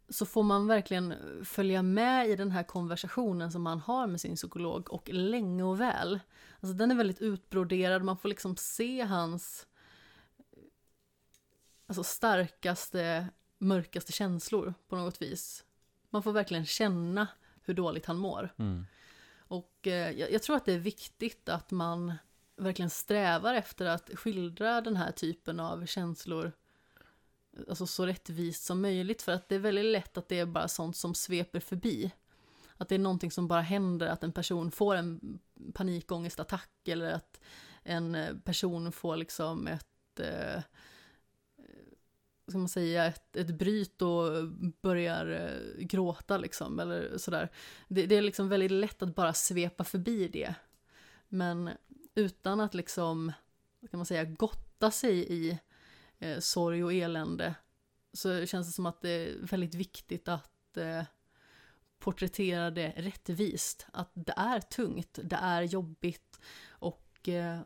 så 0.10 0.26
får 0.26 0.44
man 0.44 0.68
verkligen 0.68 1.16
följa 1.46 1.84
med 1.84 2.30
i 2.30 2.36
den 2.36 2.52
här 2.52 2.64
konversationen 2.64 3.52
som 3.52 3.66
han 3.66 3.80
har 3.80 4.08
med 4.08 4.22
sin 4.22 4.36
psykolog 4.36 4.94
och 4.94 5.10
länge 5.10 5.64
och 5.64 5.82
väl. 5.82 6.20
Alltså 6.60 6.74
den 6.74 6.92
är 6.92 6.96
väldigt 6.96 7.22
utbroderad, 7.22 8.04
man 8.04 8.18
får 8.18 8.30
liksom 8.30 8.58
se 8.58 9.02
hans 9.02 9.68
alltså 11.88 12.04
starkaste, 12.04 13.28
mörkaste 13.58 14.12
känslor 14.12 14.74
på 14.88 14.96
något 14.96 15.22
vis. 15.22 15.66
Man 16.10 16.24
får 16.24 16.32
verkligen 16.32 16.66
känna 16.66 17.28
hur 17.64 17.74
dåligt 17.74 18.06
han 18.06 18.18
mår. 18.18 18.54
Mm. 18.58 18.86
Och 19.38 19.88
eh, 19.88 20.12
jag, 20.12 20.32
jag 20.32 20.44
tror 20.44 20.56
att 20.56 20.66
det 20.66 20.74
är 20.74 20.80
viktigt 20.80 21.50
att 21.50 21.72
man 21.72 22.14
verkligen 22.56 22.90
strävar 22.90 23.54
efter 23.54 23.86
att 23.86 24.10
skildra 24.16 24.82
den 24.82 24.96
här 24.96 25.12
typen 25.12 25.60
av 25.60 25.86
känslor 25.86 26.52
alltså 27.70 27.88
så 27.88 28.06
rättvist 28.06 28.66
som 28.66 28.82
möjligt 28.82 29.22
för 29.22 29.32
att 29.32 29.50
det 29.50 29.56
är 29.56 29.60
väldigt 29.60 29.86
lätt 29.86 30.18
att 30.18 30.30
det 30.30 30.40
är 30.40 30.46
bara 30.46 30.68
sånt 30.68 30.98
som 30.98 31.16
sveper 31.16 31.60
förbi. 31.60 32.12
Att 32.78 32.90
det 32.90 32.96
är 32.96 33.00
någonting 33.00 33.32
som 33.32 33.48
bara 33.48 33.62
händer, 33.62 34.08
att 34.08 34.24
en 34.24 34.32
person 34.32 34.72
får 34.72 34.96
en 34.96 35.40
panikångestattack 35.74 36.88
eller 36.88 37.12
att 37.12 37.40
en 37.84 38.16
eh, 38.16 38.36
person 38.38 38.92
får 38.92 39.18
liksom 39.18 39.68
ett, 39.68 40.20
eh, 40.20 40.62
ska 42.48 42.58
man 42.58 42.70
säga, 42.70 43.06
ett, 43.06 43.36
ett 43.36 43.58
bryt 43.58 44.02
och 44.02 44.48
börjar 44.82 45.28
eh, 45.28 45.86
gråta 45.86 46.38
liksom 46.38 46.80
eller 46.80 47.18
sådär. 47.18 47.50
Det, 47.88 48.06
det 48.06 48.16
är 48.16 48.22
liksom 48.22 48.50
väldigt 48.50 48.72
lätt 48.72 49.02
att 49.04 49.16
bara 49.16 49.34
svepa 49.34 49.84
förbi 49.84 50.28
det. 50.28 50.56
Men 51.28 51.70
utan 52.16 52.60
att 52.60 52.74
liksom, 52.74 53.32
vad 53.80 53.92
kan 53.92 53.98
man 53.98 54.06
säga, 54.06 54.24
gotta 54.24 54.92
sig 54.92 55.34
i 55.34 55.60
eh, 56.24 56.40
sorg 56.40 56.84
och 56.84 56.94
elände 56.94 57.56
så 58.14 58.46
känns 58.46 58.68
det 58.68 58.74
som 58.74 58.86
att 58.86 59.02
det 59.02 59.10
är 59.10 59.38
väldigt 59.42 59.76
viktigt 59.76 60.28
att 60.28 60.78
eh, 60.78 61.04
porträttera 62.00 62.72
det 62.72 62.94
rättvist. 62.98 63.88
Att 63.94 64.12
det 64.14 64.34
är 64.38 64.60
tungt, 64.60 65.20
det 65.24 65.36
är 65.36 65.62
jobbigt 65.62 66.40
och 66.68 67.30
eh, 67.30 67.60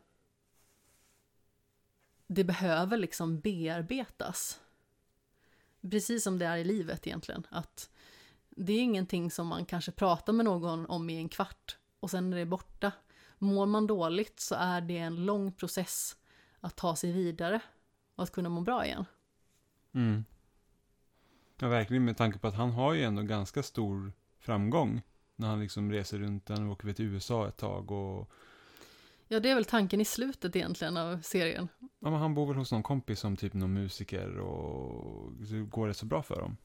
det 2.26 2.44
behöver 2.44 2.96
liksom 2.96 3.40
bearbetas. 3.40 4.60
Precis 5.90 6.24
som 6.24 6.38
det 6.38 6.46
är 6.46 6.56
i 6.56 6.64
livet 6.64 7.06
egentligen. 7.06 7.46
Att 7.50 7.90
det 8.50 8.72
är 8.72 8.80
ingenting 8.80 9.30
som 9.30 9.46
man 9.46 9.64
kanske 9.64 9.92
pratar 9.92 10.32
med 10.32 10.44
någon 10.44 10.86
om 10.86 11.10
i 11.10 11.16
en 11.16 11.28
kvart 11.28 11.78
och 12.00 12.10
sen 12.10 12.32
är 12.32 12.36
det 12.36 12.46
borta. 12.46 12.92
Mår 13.38 13.66
man 13.66 13.86
dåligt 13.86 14.40
så 14.40 14.54
är 14.54 14.80
det 14.80 14.98
en 14.98 15.24
lång 15.24 15.52
process 15.52 16.16
att 16.60 16.76
ta 16.76 16.96
sig 16.96 17.12
vidare 17.12 17.60
och 18.18 18.24
att 18.24 18.32
kunna 18.32 18.48
må 18.48 18.60
bra 18.60 18.86
igen. 18.86 19.04
Mm. 19.92 20.24
Ja, 21.60 21.68
verkligen 21.68 22.04
med 22.04 22.16
tanke 22.16 22.38
på 22.38 22.46
att 22.48 22.54
han 22.54 22.70
har 22.70 22.94
ju 22.94 23.02
ändå 23.02 23.22
ganska 23.22 23.62
stor 23.62 24.12
framgång 24.38 25.02
när 25.36 25.48
han 25.48 25.60
liksom 25.60 25.92
reser 25.92 26.18
runt, 26.18 26.48
han 26.48 26.70
åker 26.70 26.92
till 26.92 27.04
USA 27.04 27.48
ett 27.48 27.56
tag 27.56 27.90
och 27.90 28.32
Ja, 29.28 29.40
det 29.40 29.50
är 29.50 29.54
väl 29.54 29.64
tanken 29.64 30.00
i 30.00 30.04
slutet 30.04 30.56
egentligen 30.56 30.96
av 30.96 31.20
serien. 31.20 31.68
Ja, 31.80 32.10
men 32.10 32.20
han 32.20 32.34
bor 32.34 32.46
väl 32.46 32.56
hos 32.56 32.72
någon 32.72 32.82
kompis 32.82 33.20
som 33.20 33.36
typ 33.36 33.54
någon 33.54 33.72
musiker 33.72 34.38
och 34.38 35.32
går 35.68 35.88
det 35.88 35.94
så 35.94 36.06
bra 36.06 36.22
för 36.22 36.40
dem. 36.40 36.56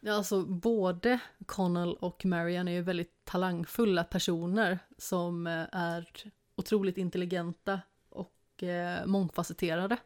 Ja, 0.00 0.14
alltså 0.14 0.42
både 0.46 1.20
Connell 1.46 1.94
och 1.94 2.24
Marian 2.24 2.68
är 2.68 2.72
ju 2.72 2.82
väldigt 2.82 3.24
talangfulla 3.24 4.04
personer 4.04 4.78
som 4.98 5.46
eh, 5.46 5.66
är 5.72 6.08
otroligt 6.56 6.98
intelligenta 6.98 7.80
och 8.62 8.68
eh, 8.68 9.06
mångfacetterade. 9.06 9.96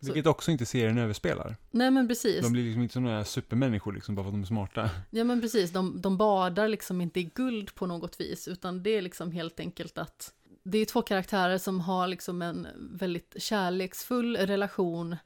Vilket 0.00 0.26
också 0.26 0.50
inte 0.50 0.66
serien 0.66 0.98
överspelar. 0.98 1.56
Nej 1.70 1.90
men 1.90 2.08
precis. 2.08 2.42
De 2.42 2.52
blir 2.52 2.64
liksom 2.64 2.82
inte 2.82 2.92
sådana 2.92 3.24
supermänniskor 3.24 3.92
liksom 3.92 4.14
bara 4.14 4.22
för 4.22 4.28
att 4.28 4.34
de 4.34 4.42
är 4.42 4.46
smarta. 4.46 4.90
Ja 5.10 5.24
men 5.24 5.40
precis, 5.40 5.70
de, 5.70 6.00
de 6.00 6.16
badar 6.16 6.68
liksom 6.68 7.00
inte 7.00 7.20
i 7.20 7.24
guld 7.34 7.74
på 7.74 7.86
något 7.86 8.20
vis, 8.20 8.48
utan 8.48 8.82
det 8.82 8.90
är 8.90 9.02
liksom 9.02 9.32
helt 9.32 9.60
enkelt 9.60 9.98
att 9.98 10.32
det 10.62 10.78
är 10.78 10.84
två 10.84 11.02
karaktärer 11.02 11.58
som 11.58 11.80
har 11.80 12.06
liksom 12.08 12.42
en 12.42 12.66
väldigt 12.76 13.34
kärleksfull 13.38 14.36
relation, 14.36 15.16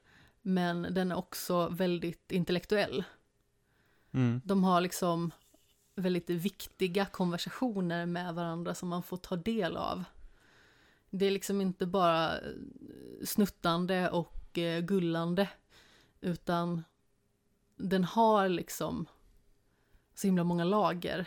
men 0.41 0.81
den 0.81 1.11
är 1.11 1.15
också 1.17 1.69
väldigt 1.69 2.31
intellektuell. 2.31 3.03
Mm. 4.13 4.41
De 4.43 4.63
har 4.63 4.81
liksom 4.81 5.31
väldigt 5.95 6.29
viktiga 6.29 7.05
konversationer 7.05 8.05
med 8.05 8.35
varandra 8.35 8.75
som 8.75 8.89
man 8.89 9.03
får 9.03 9.17
ta 9.17 9.35
del 9.35 9.77
av. 9.77 10.03
Det 11.11 11.25
är 11.25 11.31
liksom 11.31 11.61
inte 11.61 11.85
bara 11.85 12.39
snuttande 13.23 14.09
och 14.09 14.57
eh, 14.57 14.81
gullande, 14.81 15.49
utan 16.21 16.83
den 17.75 18.03
har 18.03 18.49
liksom 18.49 19.05
så 20.13 20.27
himla 20.27 20.43
många 20.43 20.63
lager. 20.63 21.25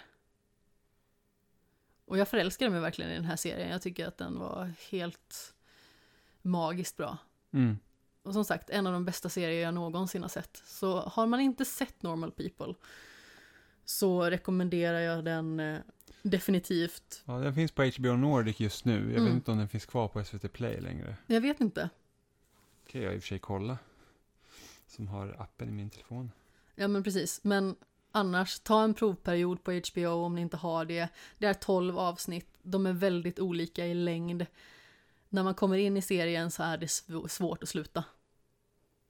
Och 2.04 2.18
jag 2.18 2.28
förälskade 2.28 2.70
mig 2.70 2.80
verkligen 2.80 3.10
i 3.10 3.14
den 3.14 3.24
här 3.24 3.36
serien. 3.36 3.70
Jag 3.70 3.82
tycker 3.82 4.06
att 4.06 4.18
den 4.18 4.38
var 4.38 4.72
helt 4.90 5.54
magiskt 6.42 6.96
bra. 6.96 7.18
Mm. 7.50 7.78
Och 8.22 8.32
som 8.32 8.44
sagt, 8.44 8.70
en 8.70 8.86
av 8.86 8.92
de 8.92 9.04
bästa 9.04 9.28
serier 9.28 9.62
jag 9.62 9.74
någonsin 9.74 10.22
har 10.22 10.28
sett. 10.28 10.62
Så 10.66 11.00
har 11.00 11.26
man 11.26 11.40
inte 11.40 11.64
sett 11.64 12.02
Normal 12.02 12.32
People 12.32 12.74
så 13.84 14.22
rekommenderar 14.30 15.00
jag 15.00 15.24
den 15.24 15.60
eh, 15.60 15.80
definitivt. 16.24 17.22
Ja, 17.24 17.32
den 17.38 17.54
finns 17.54 17.72
på 17.72 17.82
HBO 17.98 18.16
Nordic 18.16 18.60
just 18.60 18.84
nu. 18.84 18.92
Jag 18.94 19.10
Mm. 19.10 19.24
vet 19.24 19.34
inte 19.34 19.50
om 19.50 19.58
den 19.58 19.68
finns 19.68 19.86
kvar 19.86 20.08
på 20.08 20.24
SVT 20.24 20.48
Play 20.52 20.80
längre. 20.80 21.16
Jag 21.26 21.40
vet 21.40 21.60
inte. 21.60 21.90
kan 22.86 23.00
jag 23.02 23.14
i 23.14 23.18
och 23.18 23.22
för 23.22 23.28
sig 23.28 23.38
kolla. 23.38 23.78
Som 24.86 25.08
har 25.08 25.36
appen 25.38 25.68
i 25.68 25.72
min 25.72 25.90
telefon. 25.90 26.30
Ja 26.74 26.88
men 26.88 27.02
precis. 27.02 27.40
Men 27.44 27.76
annars, 28.12 28.60
ta 28.60 28.82
en 28.84 28.94
provperiod 28.94 29.64
på 29.64 29.72
HBO 29.92 30.08
om 30.08 30.34
ni 30.34 30.40
inte 30.40 30.56
har 30.56 30.84
det. 30.84 31.08
Det 31.38 31.46
är 31.46 31.54
12 31.54 31.98
avsnitt. 31.98 32.48
De 32.62 32.86
är 32.86 32.92
väldigt 32.92 33.38
olika 33.40 33.86
i 33.86 33.94
längd. 33.94 34.46
När 35.28 35.42
man 35.42 35.54
kommer 35.54 35.78
in 35.78 35.96
i 35.96 36.02
serien 36.02 36.50
så 36.50 36.62
är 36.62 36.76
det 36.78 36.86
sv- 36.86 37.28
svårt 37.28 37.62
att 37.62 37.68
sluta. 37.68 38.04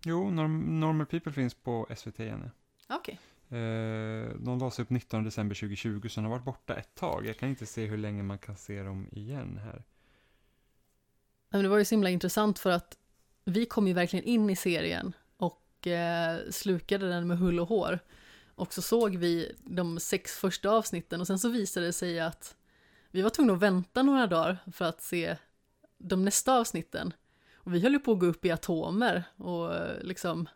Jo, 0.04 0.30
Norm 0.30 0.80
Normal 0.80 1.06
People 1.06 1.32
finns 1.32 1.54
på 1.54 1.86
SVT 1.96 2.20
igen. 2.20 2.50
Okej. 2.88 3.14
Eh, 3.14 3.33
Eh, 3.54 4.30
de 4.38 4.58
lades 4.58 4.78
upp 4.78 4.90
19 4.90 5.24
december 5.24 5.54
2020, 5.54 6.08
så 6.08 6.20
de 6.20 6.24
har 6.24 6.30
varit 6.30 6.44
borta 6.44 6.74
ett 6.74 6.94
tag. 6.94 7.26
Jag 7.26 7.38
kan 7.38 7.48
inte 7.48 7.66
se 7.66 7.86
hur 7.86 7.98
länge 7.98 8.22
man 8.22 8.38
kan 8.38 8.56
se 8.56 8.82
dem 8.82 9.08
igen 9.12 9.60
här. 9.64 9.84
Men 11.50 11.62
det 11.62 11.68
var 11.68 11.78
ju 11.78 11.84
så 11.84 11.94
himla 11.94 12.10
intressant 12.10 12.58
för 12.58 12.70
att 12.70 12.98
vi 13.44 13.66
kom 13.66 13.88
ju 13.88 13.92
verkligen 13.92 14.24
in 14.24 14.50
i 14.50 14.56
serien 14.56 15.12
och 15.36 15.86
eh, 15.86 16.38
slukade 16.50 17.08
den 17.08 17.26
med 17.26 17.38
hull 17.38 17.60
och 17.60 17.68
hår. 17.68 17.98
Och 18.54 18.74
så 18.74 18.82
såg 18.82 19.16
vi 19.16 19.52
de 19.58 20.00
sex 20.00 20.32
första 20.32 20.70
avsnitten 20.70 21.20
och 21.20 21.26
sen 21.26 21.38
så 21.38 21.48
visade 21.48 21.86
det 21.86 21.92
sig 21.92 22.20
att 22.20 22.56
vi 23.10 23.22
var 23.22 23.30
tvungna 23.30 23.52
att 23.52 23.62
vänta 23.62 24.02
några 24.02 24.26
dagar 24.26 24.58
för 24.72 24.84
att 24.84 25.02
se 25.02 25.36
de 25.98 26.24
nästa 26.24 26.58
avsnitten. 26.58 27.12
Och 27.54 27.74
vi 27.74 27.80
höll 27.80 27.92
ju 27.92 27.98
på 27.98 28.12
att 28.12 28.18
gå 28.18 28.26
upp 28.26 28.44
i 28.44 28.50
atomer 28.50 29.24
och 29.36 29.72
liksom 30.02 30.48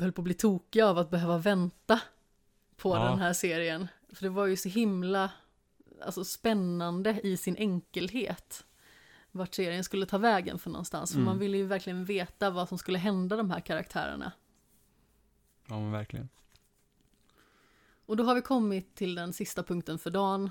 höll 0.00 0.12
på 0.12 0.20
att 0.20 0.24
bli 0.24 0.34
tokiga 0.34 0.86
av 0.86 0.98
att 0.98 1.10
behöva 1.10 1.38
vänta 1.38 2.00
på 2.76 2.96
Ja. 2.96 3.04
den 3.10 3.18
här 3.18 3.32
serien. 3.32 3.88
För 4.12 4.22
det 4.22 4.28
var 4.30 4.46
ju 4.46 4.56
så 4.56 4.68
himla 4.68 5.30
alltså, 6.02 6.24
spännande 6.24 7.20
i 7.22 7.36
sin 7.36 7.56
enkelhet. 7.56 8.64
vart 9.30 9.54
serien 9.54 9.84
skulle 9.84 10.06
ta 10.06 10.18
vägen 10.18 10.58
för 10.58 10.70
någonstans. 10.70 11.10
För 11.10 11.16
Mm. 11.18 11.26
man 11.26 11.38
ville 11.38 11.56
ju 11.56 11.66
verkligen 11.66 12.04
veta 12.04 12.50
vad 12.50 12.68
som 12.68 12.78
skulle 12.78 12.98
hända 12.98 13.36
de 13.36 13.50
här 13.50 13.60
karaktärerna. 13.60 14.32
Ja, 15.68 15.80
men 15.80 15.92
verkligen. 15.92 16.28
Och 18.06 18.16
då 18.16 18.24
har 18.24 18.34
vi 18.34 18.42
kommit 18.42 18.94
till 18.94 19.14
den 19.14 19.32
sista 19.32 19.62
punkten 19.62 19.98
för 19.98 20.10
dagen. 20.10 20.50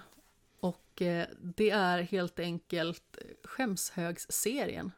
Och 0.60 1.02
eh, 1.02 1.28
det 1.42 1.70
är 1.70 2.02
helt 2.02 2.40
enkelt 2.40 3.18
skämshögsserien. 3.44 4.92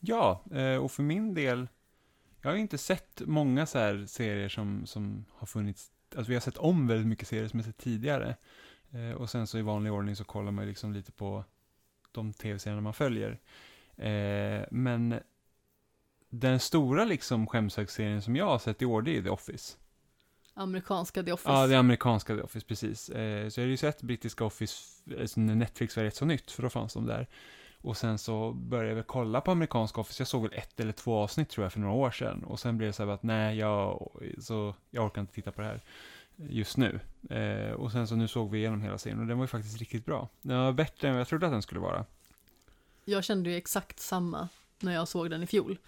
Ja, 0.00 0.44
eh, 0.50 0.76
och 0.76 0.92
för 0.92 1.02
min 1.02 1.34
del, 1.34 1.68
jag 2.44 2.50
har 2.50 2.58
inte 2.58 2.78
sett 2.78 3.22
många 3.26 3.66
så 3.66 3.78
här 3.78 4.06
serier 4.06 4.48
som, 4.48 4.86
som 4.86 5.24
har 5.30 5.46
funnits, 5.46 5.90
alltså 6.16 6.28
vi 6.28 6.34
har 6.34 6.40
sett 6.40 6.56
om 6.56 6.86
väldigt 6.86 7.06
mycket 7.06 7.28
serier 7.28 7.48
som 7.48 7.58
jag 7.58 7.66
sett 7.66 7.76
tidigare. 7.76 8.36
Eh, 8.90 9.10
och 9.10 9.30
sen 9.30 9.46
så 9.46 9.58
i 9.58 9.62
vanlig 9.62 9.92
ordning 9.92 10.16
så 10.16 10.24
kollar 10.24 10.52
man 10.52 10.64
ju 10.64 10.68
liksom 10.68 10.92
lite 10.92 11.12
på 11.12 11.44
de 12.12 12.32
tv-serierna 12.32 12.80
man 12.80 12.94
följer. 12.94 13.40
Eh, 13.96 14.66
men 14.70 15.20
den 16.28 16.60
stora 16.60 17.04
liksom 17.04 17.46
skämshögserien 17.46 18.22
som 18.22 18.36
jag 18.36 18.46
har 18.46 18.58
sett 18.58 18.82
i 18.82 18.84
år, 18.84 19.02
det 19.02 19.16
är 19.16 19.22
The 19.22 19.30
Office. 19.30 19.76
Amerikanska 20.54 21.22
The 21.22 21.32
Office. 21.32 21.50
Ja, 21.50 21.66
det 21.66 21.78
amerikanska 21.78 22.36
The 22.36 22.42
Office, 22.42 22.66
precis. 22.66 23.08
Eh, 23.08 23.48
så 23.48 23.60
jag 23.60 23.64
hade 23.64 23.70
ju 23.70 23.76
sett 23.76 24.02
brittiska 24.02 24.44
Office 24.44 25.02
när 25.40 25.54
Netflix 25.54 25.96
var 25.96 26.04
rätt 26.04 26.16
så 26.16 26.24
nytt, 26.24 26.50
för 26.50 26.62
då 26.62 26.70
fanns 26.70 26.94
de 26.94 27.06
där. 27.06 27.26
Och 27.84 27.96
sen 27.96 28.18
så 28.18 28.52
började 28.52 28.88
jag 28.88 28.94
väl 28.94 29.04
kolla 29.04 29.40
på 29.40 29.50
amerikanska 29.50 30.00
Office, 30.00 30.20
jag 30.20 30.28
såg 30.28 30.42
väl 30.42 30.52
ett 30.54 30.80
eller 30.80 30.92
två 30.92 31.16
avsnitt 31.16 31.48
tror 31.48 31.64
jag 31.64 31.72
för 31.72 31.80
några 31.80 31.94
år 31.94 32.10
sedan. 32.10 32.44
Och 32.44 32.60
sen 32.60 32.78
blev 32.78 32.88
det 32.88 32.92
så 32.92 33.04
här 33.04 33.12
att 33.12 33.22
nej, 33.22 33.58
jag, 33.58 34.10
så, 34.38 34.74
jag 34.90 35.04
orkar 35.04 35.20
inte 35.20 35.34
titta 35.34 35.52
på 35.52 35.60
det 35.60 35.66
här 35.66 35.80
just 36.36 36.76
nu. 36.76 37.00
Eh, 37.30 37.72
och 37.72 37.92
sen 37.92 38.08
så 38.08 38.16
nu 38.16 38.28
såg 38.28 38.50
vi 38.50 38.58
igenom 38.58 38.82
hela 38.82 38.98
serien 38.98 39.20
och 39.20 39.26
den 39.26 39.38
var 39.38 39.44
ju 39.44 39.48
faktiskt 39.48 39.78
riktigt 39.78 40.04
bra. 40.04 40.28
Den 40.42 40.58
var 40.58 40.72
bättre 40.72 41.08
än 41.08 41.14
vad 41.14 41.20
jag 41.20 41.28
trodde 41.28 41.46
att 41.46 41.52
den 41.52 41.62
skulle 41.62 41.80
vara. 41.80 42.04
Jag 43.04 43.24
kände 43.24 43.50
ju 43.50 43.56
exakt 43.56 44.00
samma 44.00 44.48
när 44.78 44.94
jag 44.94 45.08
såg 45.08 45.30
den 45.30 45.42
i 45.42 45.46
fjol. 45.46 45.78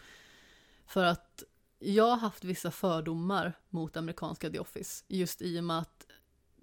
För 0.86 1.04
att 1.04 1.42
jag 1.78 2.10
har 2.10 2.16
haft 2.16 2.44
vissa 2.44 2.70
fördomar 2.70 3.52
mot 3.70 3.96
amerikanska 3.96 4.50
The 4.50 4.58
Office. 4.58 5.04
Just 5.08 5.42
i 5.42 5.60
och 5.60 5.64
med 5.64 5.78
att 5.78 6.06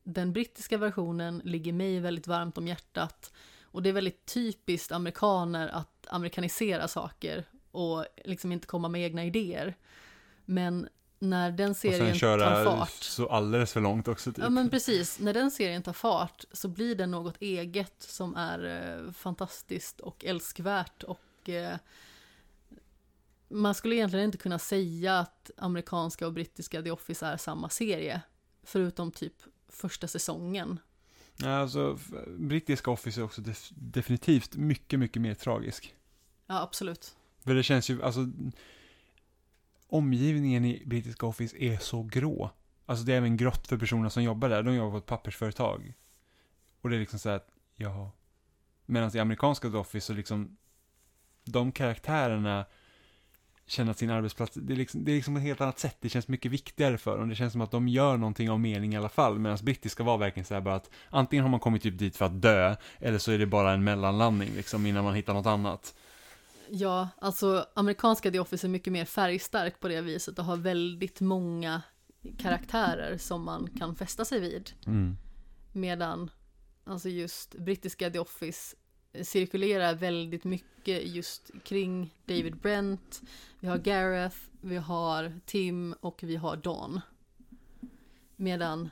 den 0.04 0.34
brittiska 0.34 0.78
versionen 0.78 1.42
ligger 1.44 1.74
mig 1.74 2.00
väldigt 2.00 2.28
varmt 2.28 2.58
om 2.58 2.68
hjärtat. 2.68 3.32
Och 3.74 3.84
det 3.84 3.90
är 3.90 3.94
väldigt 3.94 4.26
typiskt 4.26 4.92
amerikaner 4.92 5.68
att 5.68 6.08
amerikanisera 6.08 6.88
saker 6.88 7.46
och 7.72 8.06
liksom 8.26 8.52
inte 8.52 8.68
komma 8.68 8.88
med 8.88 9.02
egna 9.02 9.26
idéer. 9.26 9.76
Men 10.46 10.90
när 11.20 11.52
den 11.52 11.70
Och 11.70 11.78
serien 11.78 12.00
sen 12.00 12.10
tar 12.10 12.20
köra 12.20 12.66
fart 12.66 12.90
så 12.90 13.30
alldeles 13.30 13.74
för 13.74 13.82
långt 13.82 14.08
också 14.08 14.32
typ. 14.32 14.44
Ja 14.44 14.50
men 14.50 14.70
precis, 14.70 15.20
när 15.20 15.34
den 15.34 15.52
serien 15.52 15.84
tar 15.84 15.94
fart 15.94 16.44
så 16.52 16.68
blir 16.68 16.96
det 16.96 17.06
något 17.06 17.38
eget 17.40 17.96
som 18.02 18.36
är 18.36 18.66
eh, 19.06 19.12
fantastiskt 19.12 20.00
och 20.00 20.26
älskvärt 20.26 21.04
och 21.04 21.50
eh, 21.50 21.78
man 23.48 23.76
skulle 23.76 23.96
egentligen 23.96 24.26
inte 24.26 24.38
kunna 24.38 24.60
säga 24.60 25.20
att 25.20 25.52
amerikanska 25.58 26.28
och 26.28 26.34
brittiska 26.34 26.82
The 26.82 26.92
Office 26.92 27.26
är 27.26 27.38
samma 27.38 27.70
serie. 27.70 28.22
Förutom 28.64 29.12
typ 29.12 29.36
första 29.70 30.08
säsongen. 30.08 30.80
Alltså, 31.44 32.00
brittiska 32.38 32.92
Office 32.92 33.22
är 33.22 33.24
också 33.24 33.42
def- 33.42 33.74
definitivt 33.76 34.56
mycket, 34.56 35.00
mycket 35.00 35.22
mer 35.22 35.34
tragisk. 35.34 35.96
Ja, 36.48 36.62
absolut. 36.62 37.16
För 37.40 37.56
det 37.56 37.64
känns 37.64 37.90
ju, 37.90 38.04
alltså, 38.04 38.32
omgivningen 39.88 40.66
i 40.66 40.84
brittiska 40.86 41.26
Office 41.26 41.58
är 41.58 41.78
så 41.78 42.04
grå. 42.04 42.50
Alltså 42.86 43.06
det 43.06 43.14
är 43.14 43.18
även 43.18 43.38
grått 43.38 43.68
för 43.68 43.78
personerna 43.78 44.10
som 44.10 44.24
jobbar 44.24 44.50
där. 44.50 44.64
De 44.64 44.76
jobbar 44.76 44.92
på 44.92 44.98
ett 44.98 45.06
pappersföretag. 45.06 45.94
Och 46.82 46.90
det 46.90 46.96
är 46.96 47.00
liksom 47.00 47.20
så 47.20 47.30
att, 47.30 47.50
ja. 47.76 48.12
Medan 48.86 49.12
i 49.18 49.20
amerikanska 49.20 49.70
The 49.70 49.78
Office 49.78 50.06
så 50.08 50.14
liksom, 50.14 50.58
de 51.44 51.72
karaktärerna 51.72 52.66
känner 53.66 53.92
att 53.92 53.98
sin 53.98 54.10
arbetsplats, 54.10 54.54
det 54.54 54.74
är, 54.74 54.78
liksom, 54.78 55.06
det 55.06 55.12
är 55.12 55.16
liksom 55.16 55.38
ett 55.38 55.44
helt 55.44 55.62
annat 55.62 55.80
sätt. 55.80 55.98
Det 56.00 56.10
känns 56.10 56.28
mycket 56.28 56.52
viktigare 56.52 56.98
för 56.98 57.18
dem. 57.18 57.30
Det 57.30 57.36
känns 57.36 57.52
som 57.52 57.62
att 57.62 57.72
de 57.72 57.88
gör 57.88 58.18
någonting 58.18 58.50
av 58.50 58.60
mening 58.60 58.94
i 58.94 58.98
alla 58.98 59.10
fall. 59.10 59.40
Medan 59.40 59.58
brittiska 59.64 60.04
var 60.04 60.18
verkligen 60.18 60.46
så 60.46 60.54
här 60.54 60.62
bara 60.62 60.76
att 60.76 60.90
antingen 61.10 61.44
har 61.44 61.50
man 61.50 61.60
kommit 61.60 61.84
typ 61.84 61.98
dit 61.98 62.16
för 62.16 62.26
att 62.26 62.42
dö, 62.42 62.76
eller 63.00 63.18
så 63.18 63.32
är 63.32 63.38
det 63.38 63.46
bara 63.46 63.74
en 63.74 63.84
mellanlandning 63.84 64.50
liksom 64.56 64.86
innan 64.86 65.04
man 65.04 65.16
hittar 65.16 65.34
något 65.34 65.46
annat. 65.46 65.96
Ja, 66.70 67.10
alltså 67.22 67.66
amerikanska 67.74 68.32
The 68.32 68.40
Office 68.40 68.68
är 68.68 68.70
mycket 68.70 68.94
mer 68.94 69.06
färgstark 69.06 69.80
på 69.80 69.88
det 69.88 70.02
viset 70.02 70.40
och 70.40 70.46
har 70.46 70.58
väldigt 70.58 71.22
många 71.22 71.82
karaktärer 72.38 73.18
som 73.18 73.46
man 73.46 73.70
kan 73.80 73.96
fästa 73.96 74.26
sig 74.26 74.40
vid. 74.40 74.72
Mm. 74.86 75.18
Medan 75.72 76.32
alltså 76.84 77.10
just 77.10 77.56
brittiska 77.56 78.10
The 78.10 78.20
Office 78.20 78.76
cirkulerar 79.24 79.96
väldigt 79.96 80.44
mycket 80.44 81.08
just 81.08 81.52
kring 81.64 82.14
David 82.26 82.56
Brent. 82.58 83.22
Vi 83.60 83.68
har 83.68 83.78
Gareth, 83.78 84.38
vi 84.62 84.76
har 84.78 85.40
Tim 85.46 85.94
och 86.00 86.24
vi 86.24 86.36
har 86.36 86.56
Dawn. 86.56 87.02
Medan 88.36 88.90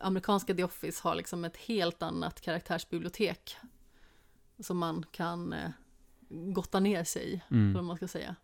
amerikanska 0.00 0.54
The 0.54 0.64
Office 0.64 1.00
har 1.04 1.14
liksom 1.14 1.44
ett 1.44 1.56
helt 1.56 2.02
annat 2.02 2.40
karaktärsbibliotek. 2.40 3.56
Som 4.58 4.78
man 4.78 5.04
kan 5.10 5.52
eh, 5.52 5.70
gotta 6.28 6.80
ner 6.80 7.04
sig 7.04 7.32
i, 7.34 7.40
Mm. 7.50 7.72
vad 7.74 7.84
man 7.84 7.96
ska 7.96 8.08
säga. 8.08 8.36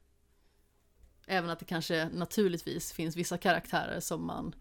Även 1.26 1.50
att 1.50 1.58
det 1.58 1.64
kanske 1.64 2.08
naturligtvis 2.12 2.92
finns 2.92 3.16
vissa 3.16 3.38
karaktärer 3.38 4.00
som 4.00 4.26
man 4.26 4.54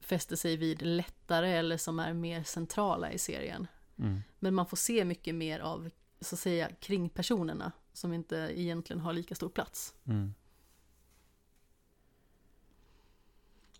fäster 0.00 0.36
sig 0.36 0.56
vid 0.56 0.82
lättare 0.82 1.50
eller 1.50 1.76
som 1.76 1.98
är 1.98 2.12
mer 2.12 2.42
centrala 2.42 3.12
i 3.12 3.18
serien. 3.18 3.66
Mm. 3.98 4.22
Men 4.38 4.54
man 4.54 4.66
får 4.66 4.76
se 4.76 5.04
mycket 5.04 5.34
mer 5.34 5.60
av, 5.60 5.90
så 6.20 6.34
att 6.34 6.40
säga, 6.40 6.70
kringpersonerna 6.80 7.72
som 7.92 8.12
inte 8.12 8.36
egentligen 8.36 9.00
har 9.00 9.12
lika 9.12 9.34
stor 9.34 9.48
plats. 9.48 9.94
Mm. 10.04 10.34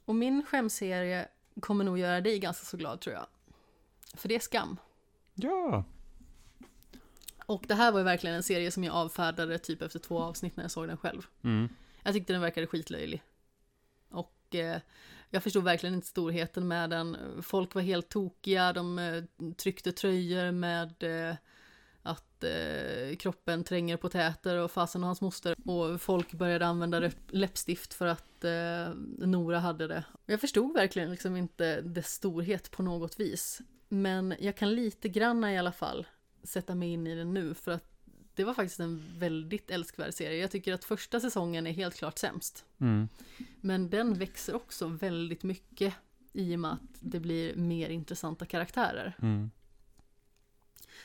Och 0.05 0.15
min 0.15 0.45
skämserie 0.45 1.29
kommer 1.61 1.85
nog 1.85 1.99
göra 1.99 2.21
dig 2.21 2.39
ganska 2.39 2.65
så 2.65 2.77
glad 2.77 3.01
tror 3.01 3.15
jag. 3.15 3.27
För 4.15 4.29
det 4.29 4.35
är 4.35 4.41
Skam. 4.41 4.77
Ja. 5.35 5.85
Och 7.47 7.65
det 7.67 7.75
här 7.75 7.93
var 7.93 7.99
ju 7.99 8.05
verkligen 8.05 8.37
en 8.37 8.43
serie 8.43 8.71
som 8.71 8.85
jag 8.85 8.95
avfärdade 8.95 9.59
typ 9.59 9.83
efter 9.83 9.99
två 9.99 10.19
avsnitt 10.19 10.57
när 10.57 10.65
jag 10.65 10.71
såg 10.71 10.89
den 10.89 10.97
själv. 10.97 11.27
Mm. 11.43 11.69
Jag 12.03 12.15
tyckte 12.15 12.33
den 12.33 12.43
verkade 12.43 12.67
skitlöjlig. 12.67 13.23
Och 14.09 14.55
eh, 14.55 14.81
jag 15.31 15.43
förstod 15.43 15.65
verkligen 15.65 15.95
inte 15.95 16.07
storheten 16.07 16.69
med 16.69 16.91
den. 16.91 17.17
Folk 17.43 17.75
var 17.75 17.83
helt 17.83 18.09
tokiga, 18.09 18.73
de 18.73 18.99
eh, 18.99 19.25
tryckte 19.55 19.93
tröjor 19.93 20.53
med 20.53 21.03
eh, 21.03 21.37
att 22.03 22.45
eh, 22.45 23.17
kroppen 23.17 23.65
tränger 23.65 23.97
på 23.97 24.09
täter 24.09 24.57
och 24.57 24.71
fasen 24.71 25.03
och 25.03 25.07
hans 25.07 25.21
moster. 25.21 25.57
Och 25.69 26.01
folk 26.01 26.33
började 26.33 26.67
använda 26.67 27.11
läppstift 27.29 27.95
för 27.95 28.07
att 28.07 28.25
Nora 29.19 29.59
hade 29.59 29.87
det. 29.87 30.05
Jag 30.27 30.41
förstod 30.41 30.75
verkligen 30.75 31.11
liksom 31.11 31.37
inte 31.37 31.81
dess 31.81 32.07
storhet 32.07 32.71
på 32.71 32.83
något 32.83 33.21
vis. 33.21 33.61
Men 33.89 34.35
jag 34.39 34.57
kan 34.57 34.75
lite 34.75 35.09
granna 35.09 35.53
i 35.53 35.59
alla 35.59 35.73
fall 35.73 36.07
sätta 36.43 36.75
mig 36.75 36.89
in 36.89 37.07
i 37.07 37.15
den 37.15 37.35
nu 37.35 37.55
för 37.55 37.73
att 37.73 37.98
det 38.39 38.45
var 38.45 38.55
faktiskt 38.55 38.81
en 38.81 39.19
väldigt 39.19 39.71
älskvärd 39.71 40.15
serie. 40.15 40.41
Jag 40.41 40.51
tycker 40.51 40.73
att 40.75 40.85
första 40.85 41.21
säsongen 41.21 41.67
är 41.67 41.73
helt 41.73 41.97
klart 41.97 42.19
sämst. 42.19 42.65
Mm. 42.81 43.09
Men 43.61 43.91
den 43.91 44.15
växer 44.15 44.55
också 44.55 44.87
väldigt 44.87 45.43
mycket 45.43 45.95
i 46.33 46.57
och 46.57 46.61
med 46.61 46.73
att 46.73 46.99
det 47.01 47.21
blir 47.21 47.57
mer 47.57 47.89
intressanta 47.89 48.47
karaktärer. 48.47 49.17
Mm. 49.23 49.51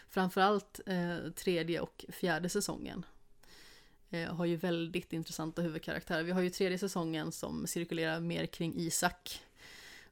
Framförallt 0.09 0.79
eh, 0.85 1.31
tredje 1.35 1.79
och 1.79 2.05
fjärde 2.09 2.49
säsongen 2.49 3.05
eh, 4.09 4.35
har 4.35 4.45
ju 4.45 4.55
väldigt 4.55 5.13
intressanta 5.13 5.61
huvudkaraktärer. 5.61 6.23
Vi 6.23 6.31
har 6.31 6.41
ju 6.41 6.49
tredje 6.49 6.77
säsongen 6.77 7.31
som 7.31 7.67
cirkulerar 7.67 8.19
mer 8.19 8.45
kring 8.45 8.73
Isak. 8.75 9.41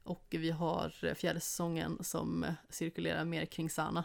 Och 0.02 0.26
vi 0.30 0.50
har 0.50 0.94
eh, 1.02 1.14
fjärde 1.14 1.40
säsongen 1.40 1.98
som 2.04 2.44
eh, 2.44 2.52
cirkulerar 2.70 3.24
mer 3.24 3.44
kring 3.44 3.70
Sana. 3.70 4.04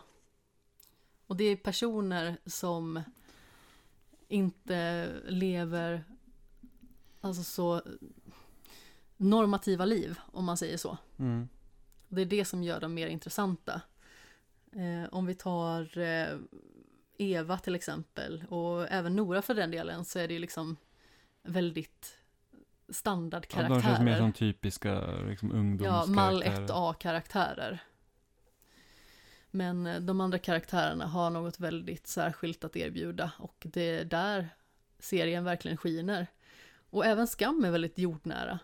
Och 1.27 1.35
det 1.37 1.43
är 1.43 1.55
personer 1.55 2.37
som 2.45 3.01
inte 4.27 5.07
lever 5.25 6.03
alltså 7.21 7.43
så 7.43 7.81
normativa 9.17 9.85
liv, 9.85 10.19
om 10.25 10.45
man 10.45 10.57
säger 10.57 10.77
så. 10.77 10.97
Mm. 11.19 11.49
Det 12.07 12.21
är 12.21 12.25
det 12.25 12.45
som 12.45 12.63
gör 12.63 12.79
dem 12.79 12.93
mer 12.93 13.07
intressanta. 13.07 13.81
Eh, 14.71 15.13
om 15.13 15.25
vi 15.25 15.35
tar 15.35 15.97
eh, 15.97 16.37
Eva 17.17 17.57
till 17.57 17.75
exempel 17.75 18.43
och 18.49 18.87
även 18.91 19.15
Nora 19.15 19.41
för 19.41 19.53
den 19.53 19.71
delen 19.71 20.05
så 20.05 20.19
är 20.19 20.27
det 20.27 20.33
ju 20.33 20.39
liksom 20.39 20.77
väldigt 21.43 22.17
Ja, 22.51 22.57
de 22.87 22.93
standardkaraktärer. 22.93 23.81
känns 23.81 23.99
mer 24.01 24.17
som 24.17 24.33
typiska 24.33 25.11
liksom, 25.21 25.49
Ja, 25.49 25.55
ungdomskaraktärer. 25.55 26.15
mall 26.15 26.43
1A-karaktärer. 26.43 27.79
Men 29.57 29.87
eh, 29.87 29.99
de 29.99 30.21
andra 30.21 30.37
karaktärerna 30.37 31.07
har 31.07 31.29
något 31.29 31.59
väldigt 31.59 32.07
särskilt 32.07 32.63
att 32.63 32.75
erbjuda 32.75 33.31
och 33.37 33.67
det 33.73 33.89
är 33.89 34.05
där 34.05 34.49
serien 34.99 35.43
verkligen 35.43 35.77
skiner. 35.77 36.27
Och 36.89 37.05
även 37.05 37.27
Skam 37.27 37.65
är 37.65 37.71
väldigt 37.71 37.97
jordnära. 37.97 38.59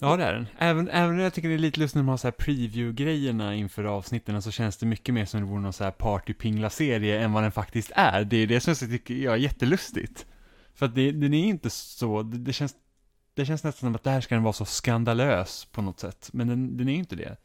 Ja, 0.00 0.16
det 0.16 0.24
är 0.24 0.32
den. 0.32 0.46
Även, 0.58 0.88
även 0.88 1.10
om 1.10 1.18
jag 1.18 1.34
tycker 1.34 1.48
det 1.48 1.54
är 1.54 1.58
lite 1.58 1.80
lustigt 1.80 1.94
när 1.94 2.02
man 2.02 2.12
har 2.12 2.16
så 2.16 2.26
här 2.26 2.32
preview-grejerna 2.32 3.54
inför 3.54 3.84
avsnitten, 3.84 4.42
så 4.42 4.50
känns 4.50 4.76
det 4.76 4.86
mycket 4.86 5.14
mer 5.14 5.24
som 5.24 5.40
det 5.40 5.46
vore 5.46 5.60
någon 5.60 5.72
så 5.72 5.84
här 5.84 5.90
partypingla-serie 5.90 7.20
än 7.20 7.32
vad 7.32 7.42
den 7.42 7.52
faktiskt 7.52 7.90
är. 7.94 8.24
Det 8.24 8.36
är 8.36 8.46
det 8.46 8.60
som 8.60 8.70
jag 8.70 8.90
tycker 8.90 9.14
jag 9.14 9.34
är 9.34 9.38
jättelustigt. 9.38 10.26
För 10.74 10.86
att 10.86 10.94
det, 10.94 11.12
den 11.12 11.34
är 11.34 11.44
inte 11.44 11.70
så, 11.70 12.22
det, 12.22 12.38
det, 12.38 12.52
känns, 12.52 12.74
det 13.34 13.46
känns 13.46 13.64
nästan 13.64 13.88
som 13.88 13.94
att 13.94 14.04
det 14.04 14.10
här 14.10 14.20
ska 14.20 14.34
den 14.34 14.44
vara 14.44 14.52
så 14.52 14.64
skandalös 14.64 15.64
på 15.64 15.82
något 15.82 16.00
sätt, 16.00 16.30
men 16.32 16.48
den, 16.48 16.76
den 16.76 16.88
är 16.88 16.92
ju 16.92 16.98
inte 16.98 17.16
det. 17.16 17.36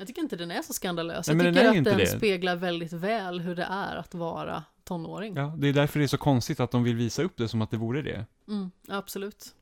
Jag 0.00 0.06
tycker 0.06 0.22
inte 0.22 0.36
den 0.36 0.50
är 0.50 0.62
så 0.62 0.72
skandalös. 0.72 1.28
Nej, 1.28 1.36
jag 1.36 1.54
tycker 1.54 1.64
den 1.64 1.78
att 1.78 1.84
den 1.84 1.98
det. 1.98 2.06
speglar 2.06 2.56
väldigt 2.56 2.92
väl 2.92 3.40
hur 3.40 3.54
det 3.54 3.66
är 3.70 3.96
att 3.96 4.14
vara 4.14 4.64
tonåring. 4.84 5.36
Ja, 5.36 5.54
det 5.58 5.68
är 5.68 5.72
därför 5.72 5.98
det 5.98 6.04
är 6.04 6.08
så 6.08 6.18
konstigt 6.18 6.60
att 6.60 6.70
de 6.70 6.84
vill 6.84 6.96
visa 6.96 7.22
upp 7.22 7.36
det 7.36 7.48
som 7.48 7.62
att 7.62 7.70
det 7.70 7.76
vore 7.76 8.02
det. 8.02 8.26
Mm, 8.48 8.70
absolut. 8.88 9.54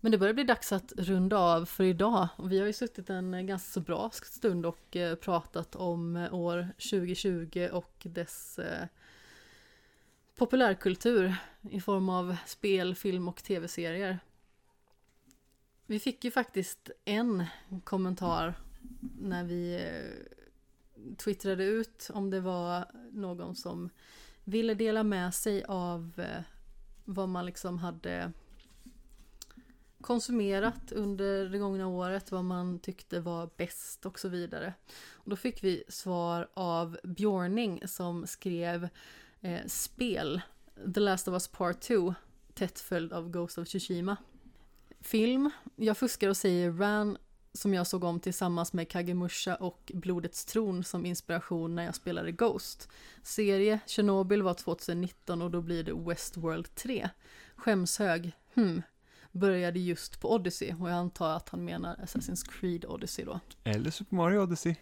Men 0.00 0.12
det 0.12 0.18
börjar 0.18 0.34
bli 0.34 0.44
dags 0.44 0.72
att 0.72 0.92
runda 0.96 1.38
av 1.38 1.64
för 1.64 1.84
idag. 1.84 2.28
Vi 2.44 2.58
har 2.58 2.66
ju 2.66 2.72
suttit 2.72 3.10
en 3.10 3.46
ganska 3.46 3.72
så 3.72 3.80
bra 3.80 4.10
stund 4.12 4.66
och 4.66 4.96
eh, 4.96 5.14
pratat 5.14 5.76
om 5.76 6.16
eh, 6.16 6.34
år 6.34 6.68
2020 6.90 7.68
och 7.72 8.02
dess 8.02 8.58
eh, 8.58 8.86
populärkultur 10.36 11.34
i 11.70 11.80
form 11.80 12.08
av 12.08 12.36
spel, 12.46 12.94
film 12.94 13.28
och 13.28 13.42
tv-serier. 13.42 14.18
Vi 15.86 15.98
fick 15.98 16.24
ju 16.24 16.30
faktiskt 16.30 16.90
en 17.04 17.44
kommentar 17.84 18.54
när 19.18 19.44
vi 19.44 19.74
eh, 19.74 21.14
twittrade 21.16 21.64
ut 21.64 22.10
om 22.14 22.30
det 22.30 22.40
var 22.40 22.84
någon 23.12 23.56
som 23.56 23.90
ville 24.44 24.74
dela 24.74 25.02
med 25.02 25.34
sig 25.34 25.64
av 25.64 26.12
eh, 26.16 26.42
vad 27.04 27.28
man 27.28 27.46
liksom 27.46 27.78
hade 27.78 28.32
konsumerat 30.00 30.92
under 30.92 31.48
det 31.48 31.58
gångna 31.58 31.86
året, 31.86 32.30
vad 32.30 32.44
man 32.44 32.78
tyckte 32.78 33.20
var 33.20 33.50
bäst 33.56 34.06
och 34.06 34.18
så 34.18 34.28
vidare. 34.28 34.74
Och 35.12 35.30
då 35.30 35.36
fick 35.36 35.64
vi 35.64 35.84
svar 35.88 36.48
av 36.54 36.98
Björning 37.02 37.82
som 37.86 38.26
skrev 38.26 38.88
eh, 39.40 39.66
spel, 39.66 40.40
The 40.94 41.00
Last 41.00 41.28
of 41.28 41.32
Us 41.32 41.48
Part 41.48 41.80
2, 41.80 42.14
tätt 42.54 42.80
följd 42.80 43.12
av 43.12 43.30
Ghost 43.30 43.58
of 43.58 43.68
Tsushima. 43.68 44.16
Film, 45.00 45.50
jag 45.76 45.96
fuskar 45.96 46.28
och 46.28 46.36
säger 46.36 46.72
Ran 46.72 47.18
som 47.52 47.74
jag 47.74 47.86
såg 47.86 48.04
om 48.04 48.20
tillsammans 48.20 48.72
med 48.72 48.88
Kagemusha 48.88 49.54
och 49.54 49.92
Blodets 49.94 50.44
tron 50.44 50.84
som 50.84 51.06
inspiration 51.06 51.74
när 51.74 51.84
jag 51.84 51.94
spelade 51.94 52.32
Ghost. 52.32 52.88
Serie, 53.22 53.80
Chernobyl 53.86 54.42
var 54.42 54.54
2019 54.54 55.42
och 55.42 55.50
då 55.50 55.60
blir 55.60 55.84
det 55.84 55.92
Westworld 55.94 56.74
3. 56.74 57.08
Skämshög, 57.56 58.32
hmm. 58.54 58.82
Började 59.32 59.78
just 59.78 60.20
på 60.20 60.34
Odyssey 60.34 60.74
och 60.80 60.90
jag 60.90 60.96
antar 60.96 61.36
att 61.36 61.48
han 61.48 61.64
menar 61.64 61.96
Assassin's 61.96 62.50
Creed 62.50 62.84
Odyssey 62.84 63.24
då. 63.24 63.40
Eller 63.64 63.90
Super 63.90 64.16
Mario 64.16 64.38
Odyssey. 64.38 64.74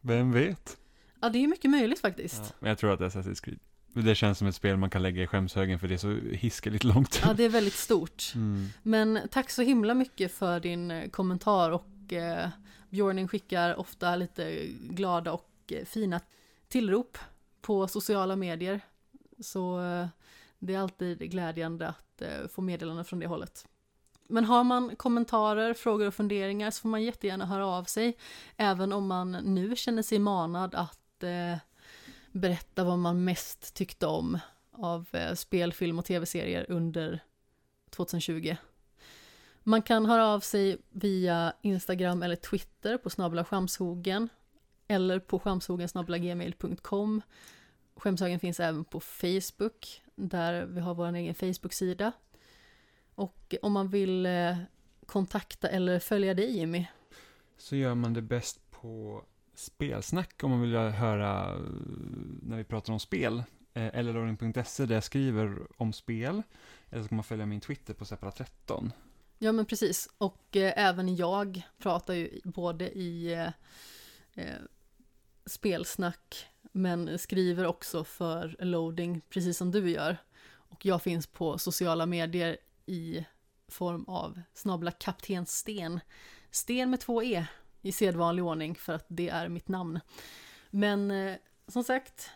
Vem 0.00 0.32
vet? 0.32 0.78
Ja, 1.20 1.28
det 1.28 1.38
är 1.38 1.48
mycket 1.48 1.70
möjligt 1.70 2.00
faktiskt. 2.00 2.42
Ja, 2.42 2.54
men 2.58 2.68
jag 2.68 2.78
tror 2.78 2.92
att 2.92 2.98
det 2.98 3.04
är 3.04 3.10
Assassin's 3.10 3.44
Creed. 3.44 3.58
Det 4.04 4.14
känns 4.14 4.38
som 4.38 4.46
ett 4.46 4.54
spel 4.54 4.76
man 4.76 4.90
kan 4.90 5.02
lägga 5.02 5.22
i 5.22 5.26
skämshögen 5.26 5.78
för 5.78 5.88
det 5.88 5.94
är 5.94 5.98
så 5.98 6.18
hiskeligt 6.36 6.84
långt. 6.84 7.20
Ja, 7.24 7.32
det 7.32 7.44
är 7.44 7.48
väldigt 7.48 7.74
stort. 7.74 8.32
Mm. 8.34 8.68
Men 8.82 9.20
tack 9.30 9.50
så 9.50 9.62
himla 9.62 9.94
mycket 9.94 10.32
för 10.32 10.60
din 10.60 10.90
eh, 10.90 11.08
kommentar 11.08 11.70
och 11.70 12.12
eh, 12.12 12.48
Björning 12.90 13.28
skickar 13.28 13.80
ofta 13.80 14.16
lite 14.16 14.66
glada 14.80 15.32
och 15.32 15.50
eh, 15.72 15.84
fina 15.84 16.20
tillrop 16.68 17.18
på 17.60 17.88
sociala 17.88 18.36
medier. 18.36 18.80
Så 19.40 19.80
eh, 19.80 20.06
det 20.58 20.74
är 20.74 20.78
alltid 20.78 21.18
glädjande 21.18 21.88
att 21.88 22.22
eh, 22.22 22.48
få 22.50 22.62
meddelanden 22.62 23.04
från 23.04 23.18
det 23.18 23.26
hållet. 23.26 23.66
Men 24.28 24.44
har 24.44 24.64
man 24.64 24.96
kommentarer, 24.96 25.74
frågor 25.74 26.06
och 26.06 26.14
funderingar 26.14 26.70
så 26.70 26.80
får 26.80 26.88
man 26.88 27.02
jättegärna 27.02 27.46
höra 27.46 27.66
av 27.66 27.84
sig. 27.84 28.16
Även 28.56 28.92
om 28.92 29.06
man 29.06 29.32
nu 29.32 29.76
känner 29.76 30.02
sig 30.02 30.18
manad 30.18 30.74
att 30.74 31.22
eh, 31.22 31.58
berätta 32.36 32.84
vad 32.84 32.98
man 32.98 33.24
mest 33.24 33.74
tyckte 33.74 34.06
om 34.06 34.38
av 34.70 35.06
eh, 35.12 35.34
spel, 35.34 35.72
film 35.72 35.98
och 35.98 36.04
tv-serier 36.04 36.66
under 36.68 37.20
2020. 37.90 38.56
Man 39.62 39.82
kan 39.82 40.06
höra 40.06 40.26
av 40.26 40.40
sig 40.40 40.78
via 40.90 41.52
Instagram 41.62 42.22
eller 42.22 42.36
Twitter 42.36 42.98
på 42.98 43.10
snabla 43.10 43.44
skamshogen 43.44 44.28
eller 44.88 45.18
på 45.18 45.38
skamshogen.gmail.com 45.38 47.22
Skämshögen 47.96 48.40
finns 48.40 48.60
även 48.60 48.84
på 48.84 49.00
Facebook 49.00 50.02
där 50.14 50.66
vi 50.66 50.80
har 50.80 50.94
vår 50.94 51.14
egen 51.14 51.34
Facebook-sida. 51.34 52.12
Och 53.14 53.54
om 53.62 53.72
man 53.72 53.88
vill 53.88 54.26
eh, 54.26 54.56
kontakta 55.06 55.68
eller 55.68 55.98
följa 55.98 56.34
dig 56.34 56.56
Jimmy, 56.56 56.86
Så 57.58 57.76
gör 57.76 57.94
man 57.94 58.12
det 58.12 58.22
bäst 58.22 58.70
på 58.70 59.22
spelsnack 59.58 60.44
om 60.44 60.50
man 60.50 60.60
vill 60.60 60.76
höra 60.76 61.54
eh, 61.54 61.60
när 62.42 62.56
vi 62.56 62.64
pratar 62.64 62.92
om 62.92 63.00
spel. 63.00 63.42
Eh, 63.74 63.90
Eller 63.98 64.12
där 64.86 64.94
jag 64.94 65.04
skriver 65.04 65.58
om 65.76 65.92
spel. 65.92 66.42
Eller 66.90 67.02
så 67.02 67.08
kan 67.08 67.16
man 67.16 67.24
följa 67.24 67.46
min 67.46 67.60
Twitter 67.60 67.94
på 67.94 68.04
Seppala13. 68.04 68.90
Ja 69.38 69.52
men 69.52 69.66
precis, 69.66 70.08
och 70.18 70.56
eh, 70.56 70.72
även 70.76 71.16
jag 71.16 71.62
pratar 71.78 72.14
ju 72.14 72.40
både 72.44 72.90
i 72.90 73.32
eh, 73.32 73.48
eh, 74.44 74.60
spelsnack 75.46 76.46
men 76.72 77.18
skriver 77.18 77.66
också 77.66 78.04
för 78.04 78.56
loading 78.58 79.20
precis 79.28 79.58
som 79.58 79.70
du 79.70 79.90
gör. 79.90 80.16
Och 80.46 80.86
jag 80.86 81.02
finns 81.02 81.26
på 81.26 81.58
sociala 81.58 82.06
medier 82.06 82.56
i 82.86 83.26
form 83.68 84.04
av 84.04 84.40
snabla 84.54 84.90
kapten 84.90 85.46
Sten. 85.46 86.00
Sten 86.50 86.90
med 86.90 87.00
två 87.00 87.22
E 87.22 87.46
i 87.82 87.92
sedvanlig 87.92 88.44
ordning 88.44 88.74
för 88.74 88.92
att 88.92 89.06
det 89.08 89.28
är 89.28 89.48
mitt 89.48 89.68
namn. 89.68 90.00
Men 90.70 91.10
eh, 91.10 91.36
som 91.68 91.84
sagt, 91.84 92.30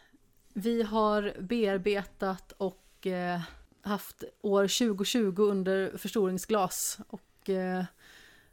vi 0.55 0.83
har 0.83 1.35
bearbetat 1.41 2.52
och 2.52 3.07
eh, 3.07 3.41
haft 3.83 4.25
år 4.41 4.62
2020 4.62 5.43
under 5.43 5.97
förstoringsglas 5.99 6.99
och 7.09 7.51
eh, 7.51 7.85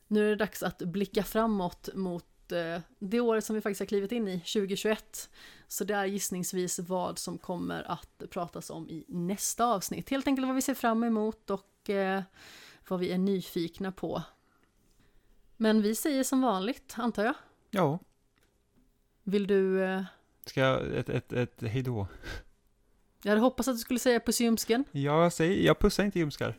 nu 0.07 0.25
är 0.25 0.29
det 0.29 0.35
dags 0.35 0.63
att 0.63 0.77
blicka 0.77 1.23
framåt 1.23 1.89
mot 1.93 2.51
eh, 2.51 2.81
det 2.99 3.19
året 3.19 3.45
som 3.45 3.55
vi 3.55 3.61
faktiskt 3.61 3.79
har 3.79 3.85
klivit 3.85 4.11
in 4.11 4.27
i, 4.27 4.39
2021. 4.39 5.29
Så 5.67 5.83
det 5.83 5.93
är 5.93 6.05
gissningsvis 6.05 6.79
vad 6.79 7.19
som 7.19 7.37
kommer 7.37 7.91
att 7.91 8.23
pratas 8.29 8.69
om 8.69 8.89
i 8.89 9.05
nästa 9.07 9.65
avsnitt. 9.65 10.09
Helt 10.09 10.27
enkelt 10.27 10.47
vad 10.47 10.55
vi 10.55 10.61
ser 10.61 10.73
fram 10.73 11.03
emot 11.03 11.49
och 11.49 11.89
eh, 11.89 12.21
vad 12.87 12.99
vi 12.99 13.11
är 13.11 13.17
nyfikna 13.17 13.91
på. 13.91 14.21
Men 15.57 15.81
vi 15.81 15.95
säger 15.95 16.23
som 16.23 16.41
vanligt, 16.41 16.93
antar 16.97 17.23
jag. 17.25 17.35
Ja. 17.71 17.99
Vill 19.23 19.47
du... 19.47 19.83
Eh, 19.83 20.01
Ska 20.45 20.59
jag, 20.61 20.93
ett, 20.95 21.09
ett, 21.09 21.33
ett 21.33 21.61
hejdå? 21.61 22.07
jag 23.23 23.31
hade 23.31 23.41
hoppats 23.41 23.67
att 23.67 23.75
du 23.75 23.79
skulle 23.79 23.99
säga 23.99 24.19
puss 24.19 24.41
i 24.41 24.43
ljumsken. 24.43 24.83
Jag 24.91 25.33
säger, 25.33 25.65
jag 25.65 25.79
pussar 25.79 26.03
inte 26.03 26.19
ljumskar. 26.19 26.57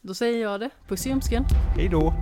Då 0.00 0.14
säger 0.14 0.42
jag 0.42 0.60
det. 0.60 0.70
Puss 0.88 1.06
i 1.06 1.08
ljumsken. 1.08 1.44
Hejdå! 1.76 2.12